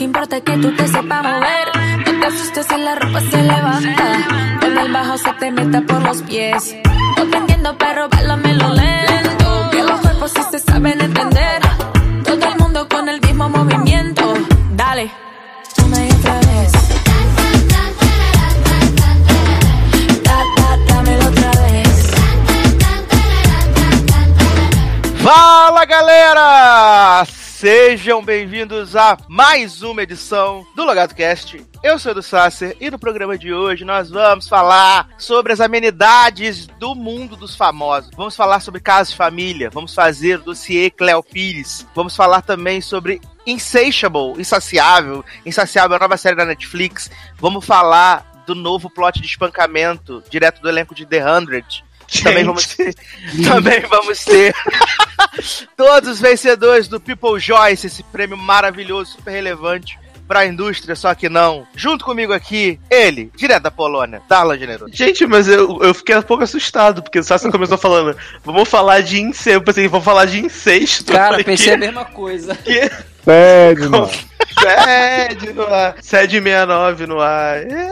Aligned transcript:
que 0.00 0.04
importa 0.04 0.40
que 0.40 0.56
tú 0.56 0.74
te 0.74 0.88
sepas 0.88 1.22
mover. 1.22 1.68
No 2.06 2.20
te 2.20 2.26
asustes 2.26 2.66
si 2.66 2.76
la 2.78 2.94
ropa 2.94 3.20
se 3.20 3.42
levanta. 3.42 4.06
Cuando 4.58 4.80
el 4.80 4.92
bajo 4.92 5.18
se 5.18 5.32
te 5.34 5.50
meta 5.52 5.82
por 5.82 6.00
los 6.02 6.22
pies. 6.22 6.74
No 7.18 7.26
te 7.26 7.36
entiendo, 7.36 7.76
pero 7.76 8.08
lo 8.26 8.36
Sejam 27.60 28.24
bem-vindos 28.24 28.96
a 28.96 29.18
mais 29.28 29.82
uma 29.82 30.02
edição 30.02 30.66
do 30.74 30.82
Logado 30.82 31.14
Cast. 31.14 31.62
Eu 31.82 31.98
sou 31.98 32.14
do 32.14 32.22
Sasser 32.22 32.74
e 32.80 32.90
no 32.90 32.98
programa 32.98 33.36
de 33.36 33.52
hoje 33.52 33.84
nós 33.84 34.08
vamos 34.08 34.48
falar 34.48 35.10
sobre 35.18 35.52
as 35.52 35.60
amenidades 35.60 36.66
do 36.78 36.94
mundo 36.94 37.36
dos 37.36 37.54
famosos. 37.54 38.10
Vamos 38.16 38.34
falar 38.34 38.60
sobre 38.60 38.80
casos 38.80 39.10
de 39.10 39.18
família, 39.18 39.68
vamos 39.68 39.94
fazer 39.94 40.38
o 40.38 40.44
dossiê 40.44 40.88
Cleo 40.88 41.22
Pires, 41.22 41.86
vamos 41.94 42.16
falar 42.16 42.40
também 42.40 42.80
sobre 42.80 43.20
Insatiable, 43.46 44.40
Insaciável, 44.40 45.22
Insaciável, 45.44 45.96
a 45.96 46.00
nova 46.00 46.16
série 46.16 46.36
da 46.36 46.46
Netflix. 46.46 47.10
Vamos 47.36 47.66
falar 47.66 48.42
do 48.46 48.54
novo 48.54 48.88
plot 48.88 49.20
de 49.20 49.26
espancamento 49.26 50.24
direto 50.30 50.62
do 50.62 50.68
elenco 50.70 50.94
de 50.94 51.04
The 51.04 51.30
Hundred. 51.30 51.84
Também 52.22 52.44
vamos 52.44 52.66
ter, 52.66 52.94
também 53.44 53.80
vamos 53.88 54.24
ter 54.24 54.54
todos 55.76 56.08
os 56.10 56.20
vencedores 56.20 56.88
do 56.88 57.00
People 57.00 57.38
Joyce, 57.38 57.86
esse 57.86 58.02
prêmio 58.02 58.36
maravilhoso, 58.36 59.12
super 59.12 59.30
relevante 59.30 59.98
pra 60.26 60.46
indústria, 60.46 60.94
só 60.94 61.12
que 61.14 61.28
não. 61.28 61.66
Junto 61.74 62.04
comigo 62.04 62.32
aqui, 62.32 62.78
ele, 62.88 63.32
direto 63.36 63.64
da 63.64 63.70
Polônia, 63.70 64.22
Darlan 64.28 64.56
Generoso. 64.58 64.92
Gente, 64.94 65.26
mas 65.26 65.48
eu, 65.48 65.78
eu 65.82 65.92
fiquei 65.92 66.16
um 66.16 66.22
pouco 66.22 66.44
assustado, 66.44 67.02
porque 67.02 67.18
o 67.18 67.24
Sassi 67.24 67.50
começou 67.50 67.76
falando, 67.76 68.16
vamos 68.44 68.68
falar 68.68 69.00
de 69.00 69.20
incesto, 69.20 69.50
eu 69.50 69.62
pensei, 69.62 69.88
vamos 69.88 70.04
falar 70.04 70.26
de 70.26 70.38
incesto. 70.38 71.12
Cara, 71.12 71.30
falei, 71.30 71.44
pensei 71.44 71.66
que- 71.66 71.72
a 71.72 71.78
mesma 71.78 72.04
coisa. 72.04 72.54
que- 72.62 72.90
Sério, 73.24 73.90
mano. 73.90 74.10
Sede 74.60 75.52
no 75.52 75.62
ar. 75.62 75.96
Sede 76.00 76.40
69 76.40 77.06
no 77.06 77.20
ar. 77.20 77.56
É. 77.58 77.90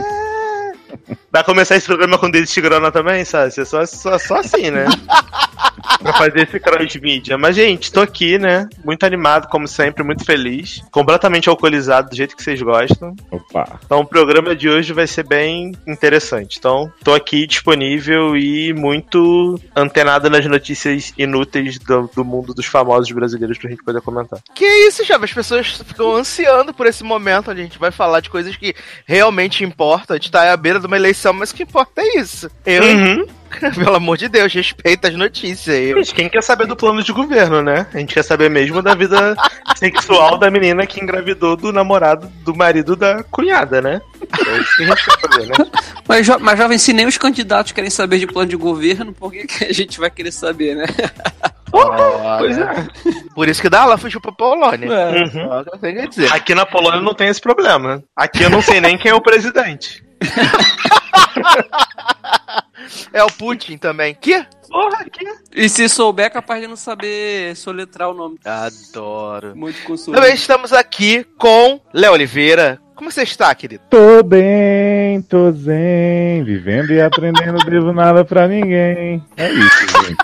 Vai 1.31 1.45
começar 1.45 1.77
esse 1.77 1.87
programa 1.87 2.19
com 2.19 2.31
David 2.31 2.51
Tigrona 2.51 2.91
também, 2.91 3.25
sabe? 3.25 3.53
É 3.59 3.65
só, 3.65 3.84
só, 3.84 4.19
só 4.19 4.37
assim, 4.37 4.71
né? 4.71 4.87
pra 6.03 6.12
fazer 6.12 6.41
esse 6.41 6.61
cross-mídia. 6.61 7.37
Mas, 7.39 7.57
gente, 7.57 7.93
tô 7.93 8.01
aqui, 8.01 8.39
né? 8.39 8.69
Muito 8.84 9.05
animado, 9.05 9.49
como 9.49 9.67
sempre, 9.67 10.03
muito 10.03 10.25
feliz. 10.25 10.83
Completamente 10.91 11.49
alcoolizado, 11.49 12.11
do 12.11 12.17
jeito 12.17 12.37
que 12.37 12.43
vocês 12.43 12.61
gostam. 12.61 13.15
Opa. 13.31 13.79
Então, 13.84 14.01
o 14.01 14.06
programa 14.06 14.55
de 14.55 14.69
hoje 14.69 14.93
vai 14.93 15.06
ser 15.06 15.25
bem 15.25 15.72
interessante. 15.87 16.59
Então, 16.59 16.93
tô 17.03 17.15
aqui 17.15 17.47
disponível 17.47 18.37
e 18.37 18.72
muito 18.72 19.60
antenado 19.75 20.31
nas 20.31 20.45
notícias 20.47 21.12
inúteis 21.19 21.78
do, 21.78 22.10
do 22.15 22.25
mundo 22.25 22.55
dos 22.55 22.66
famosos 22.66 23.10
brasileiros 23.10 23.59
pra 23.59 23.71
gente 23.71 23.83
poder 23.83 24.00
comentar. 24.00 24.41
Que 24.55 24.65
isso, 24.65 25.05
Chave? 25.05 25.25
As 25.25 25.33
pessoas 25.33 25.66
ficam 25.84 26.15
ansiando 26.15 26.72
por 26.72 26.87
esse 26.87 27.03
momento 27.03 27.50
onde 27.50 27.60
a 27.60 27.65
gente 27.65 27.78
vai 27.78 27.91
falar 27.91 28.21
de 28.21 28.31
coisas 28.31 28.56
que 28.56 28.75
realmente 29.06 29.65
importam. 29.65 30.15
A 30.15 30.19
gente 30.19 30.31
tá 30.31 30.53
à 30.53 30.56
beira 30.56 30.81
de 30.81 30.87
uma 30.87 30.97
eleição, 30.97 31.18
mas 31.33 31.51
o 31.51 31.55
que 31.55 31.62
importa 31.62 32.03
é 32.03 32.19
isso. 32.19 32.51
Eu, 32.65 32.83
Uhum. 32.83 33.27
pelo 33.75 33.97
amor 33.97 34.17
de 34.17 34.29
Deus, 34.29 34.53
respeita 34.53 35.09
as 35.09 35.15
notícias 35.15 35.75
aí. 35.75 35.95
Gente, 35.95 36.15
quem 36.15 36.29
quer 36.29 36.43
saber 36.43 36.67
do 36.67 36.77
plano 36.77 37.03
de 37.03 37.12
governo, 37.12 37.62
né? 37.62 37.87
A 37.93 37.99
gente 37.99 38.15
quer 38.15 38.23
saber 38.23 38.51
mesmo 38.51 38.83
da 38.83 38.95
vida 38.95 39.34
sexual 39.77 40.39
da 40.39 40.51
menina 40.51 40.87
que 40.87 41.03
engravidou 41.03 41.57
do 41.57 41.73
namorado 41.73 42.28
do 42.45 42.55
marido 42.55 42.95
da 42.95 43.23
cunhada, 43.25 43.81
né? 43.81 44.01
É 44.21 44.59
isso 44.59 44.77
que 44.77 44.83
a 44.83 44.87
gente 44.87 45.05
quer 45.05 45.21
saber, 45.21 45.47
né? 45.47 45.71
Mas, 46.09 46.25
jo 46.25 46.39
mas 46.41 46.59
jovem, 46.59 46.78
se 46.78 46.95
nem 46.95 47.07
os 47.07 47.19
candidatos 47.19 47.73
querem 47.73 47.91
saber 47.91 48.19
de 48.19 48.27
plano 48.27 48.49
de 48.49 48.57
governo, 48.57 49.12
por 49.12 49.31
que, 49.31 49.47
que 49.47 49.65
a 49.67 49.75
gente 49.75 50.01
vai 50.01 50.11
querer 50.11 50.33
saber, 50.33 50.75
né? 50.75 50.87
Pois 51.71 52.57
é. 52.57 52.87
Por 53.34 53.47
isso 53.47 53.61
que 53.61 53.69
Darlan 53.69 53.99
fugiu 53.99 54.19
pra 54.19 54.33
Polônia. 54.33 54.91
É. 54.91 55.23
Uhum. 55.23 55.53
A 55.53 56.07
dizer. 56.07 56.33
Aqui 56.33 56.55
na 56.55 56.65
Polônia 56.65 57.03
não 57.03 57.12
tem 57.12 57.28
esse 57.28 57.43
problema. 57.43 58.03
Aqui 58.17 58.43
eu 58.43 58.49
não 58.49 58.62
sei 58.62 58.81
nem 58.81 58.97
quem 58.97 59.11
é 59.11 59.15
o 59.15 59.21
presidente. 59.21 60.03
É 63.12 63.22
o 63.22 63.32
Putin 63.32 63.76
também. 63.76 64.15
Que? 64.15 64.44
Porra, 64.69 65.00
aqui. 65.00 65.25
E 65.54 65.69
se 65.69 65.88
souber, 65.88 66.26
é 66.26 66.31
capaz 66.31 66.60
de 66.60 66.66
não 66.66 66.76
saber 66.76 67.56
soletrar 67.56 68.10
o 68.10 68.15
nome. 68.15 68.38
Adoro. 68.44 69.56
Muito 69.56 69.82
consumo. 69.82 70.15
Também 70.15 70.34
estamos 70.34 70.72
aqui 70.72 71.25
com 71.38 71.81
Léo 71.93 72.12
Oliveira. 72.12 72.81
Como 72.94 73.10
você 73.12 73.22
está, 73.22 73.54
querido? 73.54 73.84
Tô 73.88 74.22
bem, 74.25 75.22
tô 75.22 75.53
zen, 75.53 76.43
vivendo 76.43 76.91
e 76.93 77.00
aprendendo, 77.00 77.59
não 77.59 77.71
devo 77.71 77.93
nada 77.93 78.25
pra 78.25 78.48
ninguém. 78.48 79.25
É 79.37 79.53
isso, 79.53 80.04
gente. 80.04 80.16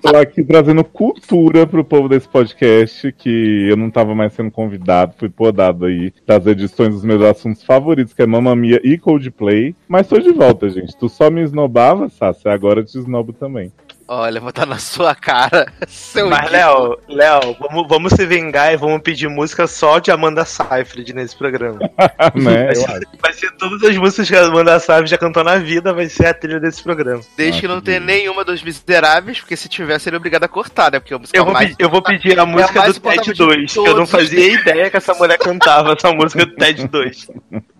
Tô 0.00 0.16
aqui 0.16 0.42
trazendo 0.42 0.82
cultura 0.84 1.66
pro 1.66 1.84
povo 1.84 2.08
desse 2.08 2.28
podcast, 2.28 3.12
que 3.12 3.68
eu 3.68 3.76
não 3.76 3.90
tava 3.90 4.14
mais 4.14 4.32
sendo 4.32 4.50
convidado, 4.50 5.14
fui 5.16 5.28
podado 5.28 5.86
aí 5.86 6.12
das 6.26 6.46
edições 6.46 6.90
dos 6.90 7.04
meus 7.04 7.22
assuntos 7.22 7.62
favoritos, 7.62 8.12
que 8.12 8.22
é 8.22 8.26
Mamma 8.26 8.54
Mia 8.56 8.80
e 8.82 8.98
Coldplay. 8.98 9.74
Mas 9.88 10.08
tô 10.08 10.18
de 10.18 10.32
volta, 10.32 10.68
gente. 10.68 10.96
Tu 10.96 11.08
só 11.08 11.30
me 11.30 11.42
esnobava, 11.42 12.08
Sassi, 12.08 12.48
agora 12.48 12.80
eu 12.80 12.84
te 12.84 12.98
esnobo 12.98 13.32
também. 13.32 13.72
Olha, 14.14 14.40
vou 14.40 14.50
estar 14.50 14.66
na 14.66 14.76
sua 14.76 15.14
cara. 15.14 15.72
Seu 15.88 16.28
Mas. 16.28 16.50
Léo, 16.50 16.98
Léo, 17.08 17.56
vamos, 17.58 17.88
vamos 17.88 18.12
se 18.12 18.26
vingar 18.26 18.70
e 18.70 18.76
vamos 18.76 19.00
pedir 19.00 19.26
música 19.26 19.66
só 19.66 19.98
de 19.98 20.10
Amanda 20.10 20.44
Seyfried 20.44 21.14
nesse 21.14 21.34
programa. 21.34 21.78
né? 22.36 22.66
Vai 22.66 22.74
ser, 22.74 23.08
vai 23.22 23.32
ser 23.32 23.50
todas 23.52 23.82
as 23.82 23.96
músicas 23.96 24.28
que 24.28 24.36
a 24.36 24.44
Amanda 24.44 24.78
Seyfried 24.78 25.08
já 25.08 25.16
cantou 25.16 25.42
na 25.42 25.56
vida, 25.56 25.94
vai 25.94 26.10
ser 26.10 26.26
a 26.26 26.34
trilha 26.34 26.60
desse 26.60 26.82
programa. 26.82 27.22
Desde 27.38 27.62
que 27.62 27.66
não 27.66 27.80
tenha 27.80 28.00
nenhuma 28.00 28.44
dos 28.44 28.62
miseráveis, 28.62 29.40
porque 29.40 29.56
se 29.56 29.66
tiver, 29.66 29.98
seria 29.98 30.18
obrigado 30.18 30.44
a 30.44 30.48
cortar, 30.48 30.92
né? 30.92 31.00
Porque 31.00 31.14
a 31.14 31.18
música 31.18 31.38
Eu 31.38 31.46
vou, 31.46 31.54
mais... 31.54 31.70
pedir, 31.70 31.82
eu 31.82 31.88
vou 31.88 32.02
pedir 32.02 32.38
a 32.38 32.44
música 32.44 32.80
mais 32.80 32.92
do 32.92 33.00
TED 33.00 33.14
insuportável 33.14 33.56
de 33.56 33.56
2, 33.56 33.72
que 33.72 33.78
eu 33.78 33.96
não 33.96 34.06
fazia 34.06 34.52
ideia 34.60 34.90
que 34.90 34.96
essa 34.98 35.14
mulher 35.14 35.38
cantava 35.38 35.94
essa 35.94 36.12
música 36.12 36.44
do 36.44 36.54
TED 36.54 36.86
2. 36.86 37.30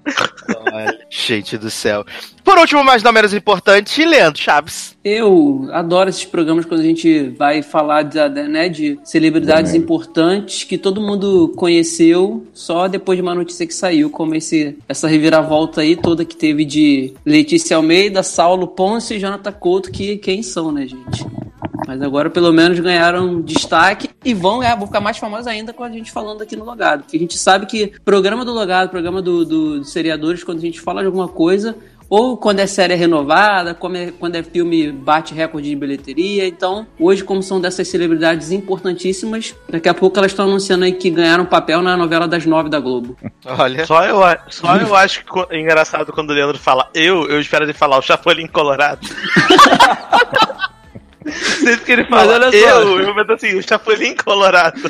Olha, 0.73 0.99
Gente 1.11 1.57
do 1.59 1.71
céu. 1.71 2.05
Por 2.43 2.59
último, 2.59 2.83
mas 2.83 3.03
não 3.03 3.13
menos 3.13 3.33
importante, 3.35 4.05
Leandro 4.05 4.41
Chaves. 4.41 4.97
Eu 5.05 5.69
adoro 5.73 6.09
esses 6.11 6.25
programas 6.25 6.65
quando 6.65 6.81
a 6.81 6.85
gente 6.85 7.29
vai 7.39 7.63
falar 7.63 8.03
de, 8.03 8.19
de- 8.29 8.49
né, 8.49 8.69
de 8.69 8.99
celebridades 9.05 9.75
importantes 9.75 10.65
que 10.65 10.77
todo 10.79 11.01
mundo 11.01 11.53
conheceu 11.57 12.47
só 12.53 12.89
depois 12.89 13.17
de 13.17 13.23
uma 13.23 13.35
notícia 13.35 13.67
que 13.67 13.75
saiu, 13.75 14.11
como 14.11 14.35
esse, 14.35 14.77
essa 14.89 15.07
reviravolta 15.07 15.81
aí 15.83 15.97
toda 15.97 16.25
que 16.25 16.37
teve 16.37 16.65
de 16.65 17.15
Letícia 17.25 17.77
Almeida, 17.77 18.23
Saulo 18.23 18.67
Ponce 18.69 19.15
e 19.15 19.21
Jonathan 19.21 19.53
Couto, 19.53 19.91
que 19.91 20.17
quem 20.17 20.43
são, 20.43 20.73
né, 20.73 20.87
gente? 20.87 21.27
Mas 21.87 22.01
agora 22.01 22.31
pelo 22.31 22.53
menos 22.53 22.79
ganharam 22.79 23.41
destaque 23.41 24.09
e 24.25 24.33
vão, 24.33 24.61
ganhar, 24.61 24.77
vão 24.77 24.87
ficar 24.87 25.01
mais 25.01 25.19
famosos 25.19 25.49
ainda 25.49 25.73
com 25.73 25.83
a 25.83 25.91
gente 25.91 26.13
falando 26.13 26.41
aqui 26.41 26.55
no 26.55 26.65
Logado. 26.65 27.03
Porque 27.03 27.17
a 27.17 27.21
gente 27.21 27.37
sabe 27.37 27.67
que 27.67 27.93
programa 28.05 28.45
do 28.45 28.53
Logado, 28.53 28.89
programa 28.89 29.21
do, 29.21 29.45
do, 29.45 29.79
dos 29.81 29.93
quando 30.43 30.59
a 30.59 30.63
gente 30.63 30.81
fala 30.81 31.01
de 31.01 31.07
alguma 31.07 31.29
coisa, 31.29 31.77
ou 32.09 32.37
quando 32.37 32.61
é 32.61 32.67
série 32.67 32.95
renovada, 32.95 33.73
como 33.75 33.97
é- 33.97 34.13
quando 34.13 34.37
é 34.37 34.43
filme 34.43 34.93
bate 34.93 35.33
recorde 35.33 35.69
de 35.71 35.75
bilheteria. 35.75 36.47
Então, 36.47 36.87
hoje, 36.99 37.25
como 37.25 37.43
são 37.43 37.59
dessas 37.59 37.89
celebridades 37.89 38.51
importantíssimas, 38.53 39.55
daqui 39.69 39.89
a 39.89 39.95
pouco 39.95 40.19
elas 40.19 40.33
estão 40.33 40.45
anunciando 40.45 40.85
aí 40.85 40.93
que 40.93 41.09
ganharam 41.09 41.47
papel 41.47 41.81
na 41.81 41.97
novela 41.97 42.29
das 42.29 42.45
nove 42.45 42.69
da 42.69 42.79
Globo. 42.79 43.17
Olha. 43.47 43.87
Só 43.87 44.05
eu, 44.05 44.21
só 44.51 44.77
eu 44.77 44.95
acho 44.95 45.25
que 45.25 45.47
é 45.55 45.59
engraçado 45.61 46.13
quando 46.13 46.31
o 46.31 46.35
Leandro 46.35 46.59
fala 46.59 46.89
eu, 46.95 47.27
eu 47.29 47.41
espero 47.41 47.65
ele 47.65 47.73
falar 47.73 47.99
o 47.99 48.03
Chapolin 48.03 48.47
Colorado. 48.47 49.01
Sempre 51.25 51.85
que 51.85 51.93
ele 51.93 52.07
Mas 52.11 52.21
fala 52.27 52.33
olha 52.35 52.51
só. 52.51 52.57
eu, 52.83 53.01
eu 53.01 53.15
meto 53.15 53.33
assim, 53.33 53.57
o 53.57 53.63
Chapolin 53.63 54.15
Colorado. 54.17 54.81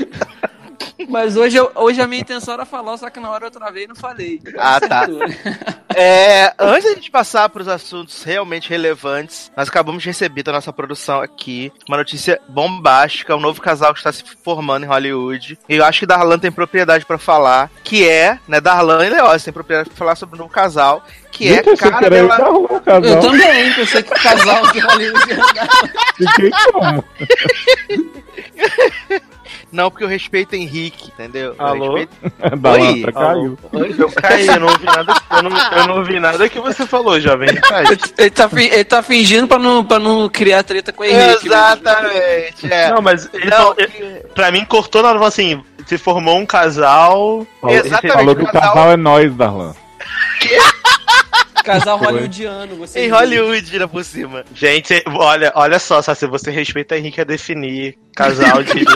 Mas 1.09 1.37
hoje, 1.37 1.57
eu- 1.57 1.71
hoje 1.75 2.01
a 2.01 2.07
minha 2.07 2.21
intenção 2.23 2.55
era 2.55 2.65
falar, 2.65 2.97
só 2.97 3.09
que 3.11 3.21
na 3.21 3.31
hora 3.31 3.47
eu 3.47 3.51
travei 3.51 3.85
e 3.85 3.89
não 3.89 3.97
falei. 3.97 4.41
Ah, 4.59 4.81
tá. 4.81 5.07
É, 5.95 6.55
antes 6.59 6.85
da 6.89 6.95
gente 6.95 7.11
passar 7.11 7.51
para 7.51 7.61
os 7.61 7.69
assuntos 7.69 8.23
realmente 8.23 8.71
relevantes, 8.71 9.53
nós 9.55 9.69
acabamos 9.69 10.03
de 10.03 10.09
receber 10.09 10.43
da 10.43 10.51
nossa 10.51 10.73
produção 10.73 11.21
aqui 11.21 11.71
uma 11.87 11.99
notícia 11.99 12.41
bombástica, 12.49 13.37
um 13.37 13.41
novo 13.41 13.61
casal 13.61 13.93
que 13.93 14.01
está 14.01 14.11
se 14.11 14.25
formando 14.43 14.85
em 14.85 14.89
Hollywood. 14.89 15.59
E 15.69 15.77
eu 15.77 15.85
acho 15.85 16.01
que 16.01 16.07
Darlan 16.07 16.39
tem 16.39 16.51
propriedade 16.51 17.05
para 17.05 17.19
falar, 17.19 17.71
que 17.85 18.09
é, 18.09 18.39
né, 18.49 18.59
Darlan 18.59 19.05
e 19.05 19.11
Leoz 19.11 19.45
tem 19.45 19.53
propriedade 19.53 19.91
para 19.91 19.99
falar 19.99 20.17
sobre 20.17 20.35
o 20.37 20.39
novo 20.39 20.51
casal, 20.51 21.05
que 21.33 21.49
Gente, 21.49 21.67
eu 21.67 21.73
é 21.73 21.77
cara 21.77 21.99
que 21.99 22.05
era 22.05 22.17
eu 22.17 22.29
dela... 22.29 22.37
que 22.37 22.43
arrumou 22.43 22.69
o 22.71 22.75
Eu 22.77 22.81
casal. 22.81 23.21
também, 23.21 23.73
pensei 23.73 24.03
que 24.03 24.13
o 24.13 24.23
casal 24.23 24.73
de 24.73 24.79
Hollywood 24.79 25.31
ia 25.31 25.45
andar. 25.45 25.69
Fiquei 26.17 26.51
como? 26.73 27.05
Não, 29.71 29.91
porque 29.91 30.05
eu 30.05 30.09
respeito 30.09 30.55
Henrique, 30.55 31.11
entendeu? 31.15 31.55
Eu 31.59 31.67
Alô? 31.67 31.97
respeito- 31.97 32.33
Da 32.59 32.73
Oi? 32.73 32.79
lança 32.81 33.13
caiu. 33.13 33.59
Eu 33.99 34.11
caí, 34.13 34.47
eu 34.47 34.61
não 34.61 34.69
ouvi 34.69 34.85
nada, 34.85 35.15
eu 35.31 35.43
não, 35.43 35.51
eu 35.79 35.87
não 35.89 35.97
ouvi 35.99 36.21
nada 36.21 36.49
que 36.49 36.61
você 36.61 36.87
falou, 36.87 37.19
jovem. 37.19 37.49
Ele 37.49 37.61
tá, 38.31 38.51
ele 38.55 38.85
tá 38.85 39.03
fingindo 39.03 39.49
pra 39.49 39.59
não, 39.59 39.83
pra 39.83 39.99
não 39.99 40.29
criar 40.29 40.63
treta 40.63 40.93
com 40.93 41.03
o 41.03 41.07
Henrique. 41.07 41.47
Exatamente, 41.47 42.71
é. 42.71 42.91
Não, 42.91 43.01
mas 43.01 43.29
ele 43.33 43.47
Não, 43.47 43.57
falou, 43.57 43.77
pra 44.35 44.51
mim 44.51 44.65
cortou 44.67 45.03
na 45.03 45.09
hora 45.11 45.27
assim: 45.27 45.63
se 45.87 45.97
formou 45.97 46.39
um 46.39 46.45
casal. 46.47 47.47
Falou, 47.61 47.77
Exatamente, 47.77 48.13
falou 48.13 48.37
que 48.37 48.43
o 48.43 48.47
casal- 48.47 48.75
casal 48.75 48.93
é 48.93 48.97
nós, 48.99 49.35
Darlan. 49.35 49.75
Casal 51.63 51.99
hollywoodiano. 51.99 52.77
Você 52.77 53.01
Em 53.01 53.09
Hollywood, 53.09 53.73
ainda 53.73 53.89
por 53.89 54.05
cima. 54.05 54.45
Gente, 54.55 55.03
olha, 55.07 55.53
olha 55.55 55.79
só, 55.79 56.03
só 56.03 56.15
se 56.15 56.27
você 56.27 56.51
respeita 56.51 56.97
Henrique 56.97 57.21
a 57.21 57.25
definir 57.25 57.99
casal 58.15 58.63
de. 58.63 58.73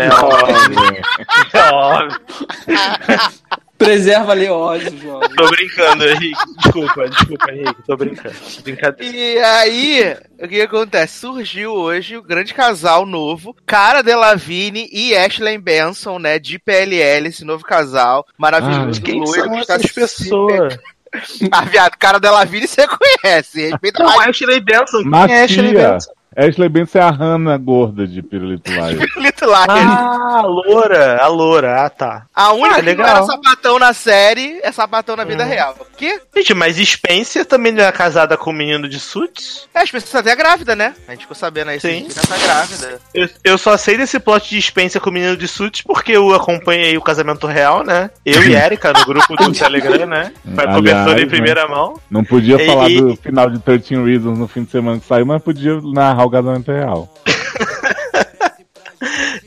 É 1.53 1.73
óbvio. 1.73 2.21
Preserva 3.79 4.33
Leózio, 4.33 4.97
jovem. 4.99 5.29
Tô 5.37 5.51
brincando, 5.51 6.09
Henrique. 6.09 6.41
Desculpa, 6.63 7.09
desculpa, 7.11 7.53
Henrique. 7.53 7.83
Tô 7.87 7.97
brincando. 7.97 8.35
Brincadeira. 8.63 9.17
E 9.17 9.39
aí, 9.39 10.17
o 10.41 10.49
que 10.49 10.61
acontece? 10.63 11.19
Surgiu 11.19 11.73
hoje 11.73 12.17
o 12.17 12.23
grande 12.23 12.55
casal 12.55 13.05
novo, 13.05 13.55
Cara 13.67 14.03
Delevingne 14.03 14.89
e 14.91 15.15
Ashley 15.15 15.59
Benson, 15.59 16.19
né? 16.19 16.39
De 16.39 16.59
PLL, 16.59 17.29
esse 17.29 17.45
novo 17.45 17.65
casal. 17.65 18.27
Maravilhoso. 18.39 18.99
Ai, 19.01 19.05
Quem 19.05 19.21
loiro, 19.21 19.43
são 19.43 19.53
que 19.53 19.61
está 19.61 19.75
essas 19.75 19.93
pessoas? 19.93 20.79
Ah, 21.51 21.63
viado, 21.63 21.97
Cara 21.99 22.19
Delevingne 22.19 22.67
você 22.67 22.87
conhece. 22.87 23.71
Respeita 23.71 24.03
Não, 24.03 24.17
mais 24.17 24.31
Ashley 24.31 24.61
Benson. 24.61 25.03
Quem 25.03 25.35
é 25.35 25.45
Ashley. 25.45 25.73
Benson? 25.75 26.16
Ashley 26.37 26.69
Benson 26.69 26.99
é 26.99 27.03
a 27.03 27.11
Hannah 27.11 27.57
gorda 27.57 28.07
de 28.07 28.23
Pirulito 28.23 28.71
Live. 28.71 29.07
o 29.17 29.21
Lito 29.21 29.47
lá. 29.47 29.65
Ah, 29.69 30.39
a 30.41 30.43
loura, 30.43 31.17
a 31.23 31.27
loura, 31.29 31.81
ah 31.85 31.89
tá. 31.91 32.27
A 32.35 32.53
única 32.53 32.77
Ah, 32.79 32.83
que 32.83 32.91
era 32.91 33.23
sapatão 33.23 33.79
na 33.79 33.93
série 33.95 34.61
é 34.63 34.71
sapatão 34.71 35.17
na 35.17 35.25
vida 35.25 35.45
Hum. 35.45 35.49
real. 35.49 35.75
Que? 35.97 36.21
Gente, 36.37 36.53
mas 36.53 36.77
Spencer 36.77 37.47
também 37.47 37.73
não 37.73 37.83
é 37.83 37.91
casada 37.91 38.37
com 38.37 38.51
o 38.51 38.53
menino 38.53 38.87
de 38.87 39.01
Suits? 39.01 39.67
É, 39.75 39.81
as 39.81 39.91
pessoas 39.91 40.15
até 40.17 40.37
grávida, 40.37 40.77
né? 40.77 40.95
A 41.09 41.13
gente 41.13 41.23
ficou 41.23 41.35
sabendo 41.35 41.71
aí. 41.71 41.81
Sim. 41.81 42.07
Tá 42.29 42.37
grávida. 42.37 42.99
Eu, 43.15 43.29
eu 43.43 43.57
só 43.57 43.77
sei 43.79 43.97
desse 43.97 44.21
plot 44.21 44.51
de 44.51 44.61
Spencer 44.61 45.01
com 45.01 45.09
o 45.09 45.13
menino 45.13 45.37
de 45.39 45.49
Suits 45.49 45.81
porque 45.81 46.13
eu 46.13 46.35
acompanhei 46.35 46.99
o 46.99 47.03
casamento 47.03 47.47
real, 47.47 47.83
né? 47.83 48.11
Eu 48.27 48.43
e 48.43 48.55
Erika 48.55 48.93
no 48.93 49.07
grupo 49.07 49.35
do 49.37 49.53
Telegram, 49.57 50.05
né? 50.07 50.33
Foi 50.45 50.65
Aliás, 50.65 50.77
cobertura 50.77 51.21
em 51.21 51.25
né? 51.25 51.31
primeira 51.31 51.67
mão. 51.67 51.99
Não 52.11 52.23
podia 52.23 52.57
E- 52.63 52.67
falar 52.67 52.91
e- 52.91 53.01
do 53.01 53.17
final 53.17 53.49
de 53.49 53.59
13 53.59 53.95
Reasons 54.05 54.39
no 54.39 54.47
fim 54.47 54.65
de 54.65 54.71
semana 54.71 55.01
que 55.01 55.07
saiu, 55.07 55.25
mas 55.25 55.43
podia 55.43 55.81
narrar 55.83 56.26
casamento 56.31 56.71
real. 56.71 57.13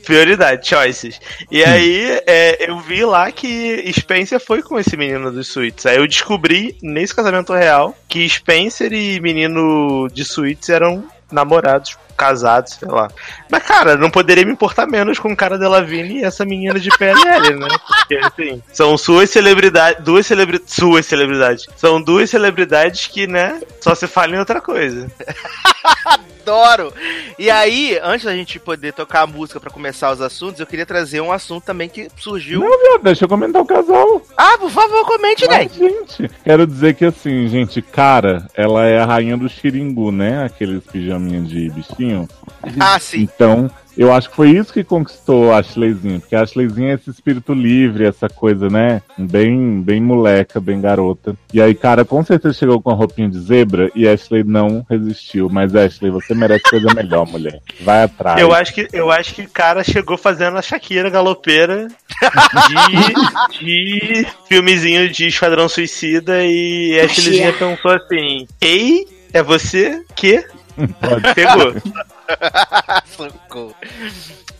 Prioridade, 0.04 0.66
choices. 0.66 1.20
E 1.50 1.62
aí, 1.62 2.20
é, 2.26 2.70
eu 2.70 2.78
vi 2.80 3.04
lá 3.04 3.30
que 3.30 3.92
Spencer 3.92 4.40
foi 4.40 4.62
com 4.62 4.78
esse 4.78 4.96
menino 4.96 5.30
dos 5.30 5.48
Suits. 5.48 5.86
Aí 5.86 5.98
eu 5.98 6.06
descobri, 6.06 6.76
nesse 6.82 7.14
casamento 7.14 7.52
real, 7.52 7.96
que 8.08 8.28
Spencer 8.28 8.92
e 8.92 9.20
menino 9.20 10.08
de 10.12 10.24
Suits 10.24 10.68
eram 10.68 11.04
namorados, 11.30 11.96
casados, 12.16 12.74
sei 12.74 12.88
lá. 12.88 13.08
Mas, 13.50 13.62
cara, 13.62 13.96
não 13.96 14.10
poderia 14.10 14.44
me 14.44 14.52
importar 14.52 14.86
menos 14.86 15.18
com 15.18 15.32
o 15.32 15.36
cara 15.36 15.56
da 15.56 15.68
Lavigne 15.68 16.20
e 16.20 16.24
essa 16.24 16.44
menina 16.44 16.78
de 16.78 16.90
PLL, 16.90 17.56
né? 17.56 17.68
Porque, 17.86 18.16
assim, 18.16 18.62
são 18.72 18.98
suas 18.98 19.30
celebridades, 19.30 20.04
duas 20.04 20.26
celebridades, 20.26 20.74
suas 20.74 21.06
celebridades. 21.06 21.66
São 21.76 22.02
duas 22.02 22.28
celebridades 22.28 23.06
que, 23.06 23.26
né, 23.26 23.60
só 23.80 23.94
se 23.94 24.06
falam 24.06 24.36
em 24.36 24.38
outra 24.38 24.60
coisa. 24.60 25.10
Adoro! 26.40 26.92
E 27.38 27.50
aí, 27.50 27.98
antes 28.02 28.24
da 28.24 28.34
gente 28.34 28.58
poder 28.58 28.92
tocar 28.92 29.22
a 29.22 29.26
música 29.26 29.60
pra 29.60 29.70
começar 29.70 30.10
os 30.12 30.20
assuntos, 30.20 30.60
eu 30.60 30.66
queria 30.66 30.86
trazer 30.86 31.20
um 31.20 31.32
assunto 31.32 31.64
também 31.64 31.88
que 31.88 32.08
surgiu. 32.16 32.60
Não, 32.60 32.78
viado, 32.80 33.02
deixa 33.02 33.24
eu 33.24 33.28
comentar 33.28 33.62
o 33.62 33.66
casal. 33.66 34.22
Ah, 34.36 34.56
por 34.58 34.70
favor, 34.70 35.04
comente, 35.06 35.46
né? 35.46 35.68
gente, 35.68 36.30
quero 36.42 36.66
dizer 36.66 36.94
que 36.94 37.04
assim, 37.04 37.48
gente, 37.48 37.82
cara, 37.82 38.46
ela 38.54 38.86
é 38.86 38.98
a 38.98 39.06
rainha 39.06 39.36
do 39.36 39.48
xiringu, 39.48 40.10
né? 40.10 40.44
Aqueles 40.44 40.82
pijaminha 40.84 41.40
de 41.42 41.70
bichinho. 41.70 42.28
Ah, 42.78 42.98
sim. 42.98 43.20
Então, 43.22 43.70
eu 44.00 44.10
acho 44.10 44.30
que 44.30 44.36
foi 44.36 44.48
isso 44.48 44.72
que 44.72 44.82
conquistou 44.82 45.52
a 45.52 45.58
Ashleyzinha, 45.58 46.20
porque 46.20 46.34
a 46.34 46.40
Ashleyzinha 46.40 46.92
é 46.92 46.94
esse 46.94 47.10
espírito 47.10 47.52
livre, 47.52 48.06
essa 48.06 48.30
coisa, 48.30 48.70
né? 48.70 49.02
Bem, 49.18 49.82
bem 49.82 50.00
moleca, 50.00 50.58
bem 50.58 50.80
garota. 50.80 51.36
E 51.52 51.60
aí, 51.60 51.74
cara, 51.74 52.02
com 52.02 52.24
certeza 52.24 52.54
chegou 52.54 52.80
com 52.80 52.90
a 52.90 52.94
roupinha 52.94 53.28
de 53.28 53.38
zebra 53.38 53.90
e 53.94 54.08
Ashley 54.08 54.42
não 54.42 54.86
resistiu. 54.88 55.50
Mas 55.50 55.76
Ashley, 55.76 56.10
você 56.10 56.34
merece 56.34 56.62
coisa 56.62 56.94
melhor, 56.94 57.26
mulher. 57.26 57.60
Vai 57.82 58.04
atrás. 58.04 58.40
Eu 58.40 58.54
acho 58.54 58.72
que 58.72 58.88
eu 58.90 59.10
acho 59.10 59.34
que 59.34 59.42
o 59.42 59.50
cara 59.50 59.84
chegou 59.84 60.16
fazendo 60.16 60.56
a 60.56 60.62
Shakira 60.62 61.10
galopeira 61.10 61.88
de, 63.58 63.58
de 63.60 64.26
filmezinho 64.48 65.10
de 65.10 65.26
Esquadrão 65.26 65.68
Suicida 65.68 66.42
e 66.42 66.98
a 66.98 67.04
Ashleyzinha 67.04 67.52
pensou 67.52 67.90
assim: 67.90 68.46
Ei, 68.62 69.06
é 69.30 69.42
você 69.42 70.02
que 70.16 70.42
Pode 71.00 71.34
pegou? 71.34 71.74
Socorro. 73.16 73.74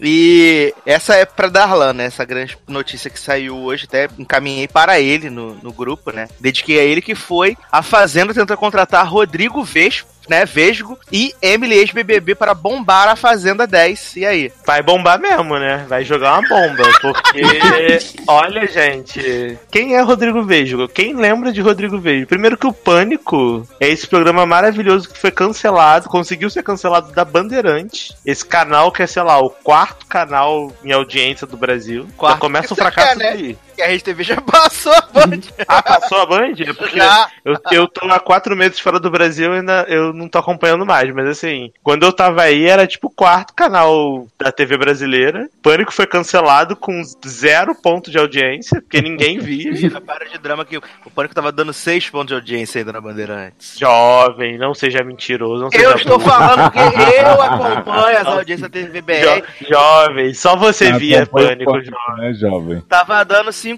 E 0.01 0.75
essa 0.87 1.15
é 1.15 1.25
pra 1.25 1.49
Darlan, 1.49 1.93
né? 1.93 2.05
Essa 2.07 2.25
grande 2.25 2.57
notícia 2.67 3.11
que 3.11 3.21
saiu 3.21 3.57
hoje, 3.57 3.85
até 3.85 4.09
encaminhei 4.19 4.67
para 4.67 4.99
ele 4.99 5.29
no, 5.29 5.55
no 5.57 5.73
grupo, 5.73 6.11
né? 6.11 6.29
Dediquei 6.41 6.81
a 6.81 6.85
ele 6.85 7.03
que 7.03 7.15
foi 7.15 7.57
a 7.71 7.83
Fazenda 7.83 8.33
tentou 8.33 8.57
contratar 8.57 9.07
Rodrigo 9.07 9.63
Vespo, 9.63 10.09
né? 10.31 10.45
Vesgo 10.45 10.97
e 11.11 11.35
Emily 11.43 11.75
ex-BBB 11.75 12.37
para 12.37 12.55
bombar 12.55 13.09
a 13.09 13.17
Fazenda 13.17 13.67
10. 13.67 14.17
E 14.17 14.25
aí? 14.25 14.53
Vai 14.65 14.81
bombar 14.81 15.21
mesmo, 15.21 15.59
né? 15.59 15.85
Vai 15.89 16.05
jogar 16.05 16.39
uma 16.39 16.49
bomba. 16.49 16.85
Porque, 17.03 17.43
olha, 18.29 18.65
gente, 18.69 19.59
quem 19.73 19.97
é 19.97 20.01
Rodrigo 20.01 20.45
Vesgo? 20.45 20.87
Quem 20.87 21.17
lembra 21.17 21.53
de 21.53 21.61
Rodrigo 21.61 21.99
Vesgo? 21.99 22.29
Primeiro 22.29 22.57
que 22.57 22.67
o 22.67 22.73
Pânico 22.73 23.67
é 23.81 23.89
esse 23.89 24.07
programa 24.07 24.47
maravilhoso 24.47 25.09
que 25.09 25.19
foi 25.19 25.33
cancelado, 25.33 26.09
conseguiu 26.09 26.49
ser 26.49 26.63
cancelado 26.63 27.13
da 27.13 27.25
Bandeirante. 27.25 28.15
Esse 28.25 28.45
canal 28.45 28.93
que 28.93 29.03
é, 29.03 29.09
sei 29.09 29.23
lá, 29.23 29.41
o 29.41 29.51
quarto 29.51 30.07
canal 30.07 30.73
em 30.85 30.93
audiência 30.93 31.45
do 31.45 31.57
Brasil. 31.57 32.07
Quarto 32.17 32.35
Já 32.35 32.41
começa 32.41 32.73
o 32.73 32.77
fracasso 32.77 33.09
quer, 33.09 33.17
né? 33.17 33.31
daí. 33.33 33.59
Que 33.81 33.85
a 33.85 33.89
Rede 33.89 34.05
TV 34.05 34.23
já 34.25 34.39
passou 34.43 34.93
a 34.93 35.01
Band. 35.01 35.41
Ah, 35.67 35.83
passou 35.83 36.19
a 36.19 36.27
Band? 36.27 36.53
É 36.59 36.73
porque 36.75 36.99
Já. 36.99 37.29
eu, 37.45 37.57
eu 37.73 37.89
tô 37.89 38.05
há 38.11 38.21
quatro 38.21 38.55
meses 38.55 38.79
fora 38.79 39.01
do 39.01 39.11
Brasil 39.11 39.55
e 39.55 39.59
ainda 39.59 39.87
eu 39.89 40.13
não 40.13 40.29
tô 40.29 40.39
acompanhando 40.39 40.85
mais. 40.85 41.13
Mas 41.15 41.29
assim, 41.29 41.73
quando 41.83 42.05
eu 42.05 42.13
tava 42.13 42.43
aí, 42.43 42.67
era 42.67 42.87
tipo 42.87 43.07
o 43.07 43.11
quarto 43.11 43.55
canal 43.55 44.27
da 44.39 44.53
TV 44.53 44.77
brasileira. 44.77 45.49
Pânico 45.63 45.93
foi 45.95 46.07
cancelado 46.07 46.77
com 46.77 47.03
zero 47.27 47.75
ponto 47.75 48.11
de 48.11 48.19
audiência, 48.19 48.83
porque 48.83 49.01
ninguém 49.01 49.39
via. 49.39 49.71
Para 50.05 50.27
de 50.29 50.37
drama 50.39 50.65
que 50.65 50.77
o 50.77 50.83
Pânico 51.15 51.35
tava 51.35 51.51
dando 51.53 51.73
6 51.73 52.11
pontos 52.11 52.29
de 52.29 52.35
audiência 52.35 52.81
ainda 52.81 52.93
na 52.93 53.01
Bandeirantes. 53.01 53.79
Jovem, 53.79 54.59
não 54.59 54.75
seja 54.75 55.03
mentiroso. 55.03 55.63
Não 55.65 55.71
seja 55.71 55.85
Eu 55.85 55.97
estou 55.97 56.19
burro. 56.19 56.31
falando 56.31 56.71
que 56.71 56.79
eu 57.19 57.41
acompanho 57.43 58.19
as 58.19 58.27
audiências 58.27 58.69
da 58.71 58.79
TVBR. 58.81 59.43
Jo- 59.61 59.67
Jovem, 59.71 60.35
só 60.35 60.55
você 60.57 60.93
via 60.93 61.25
Pânico, 61.27 61.73
jovem. 61.81 61.91
né, 62.19 62.35
jovem? 62.35 62.81
Tava 62.89 63.25
dando 63.25 63.51
5,7, 63.51 63.70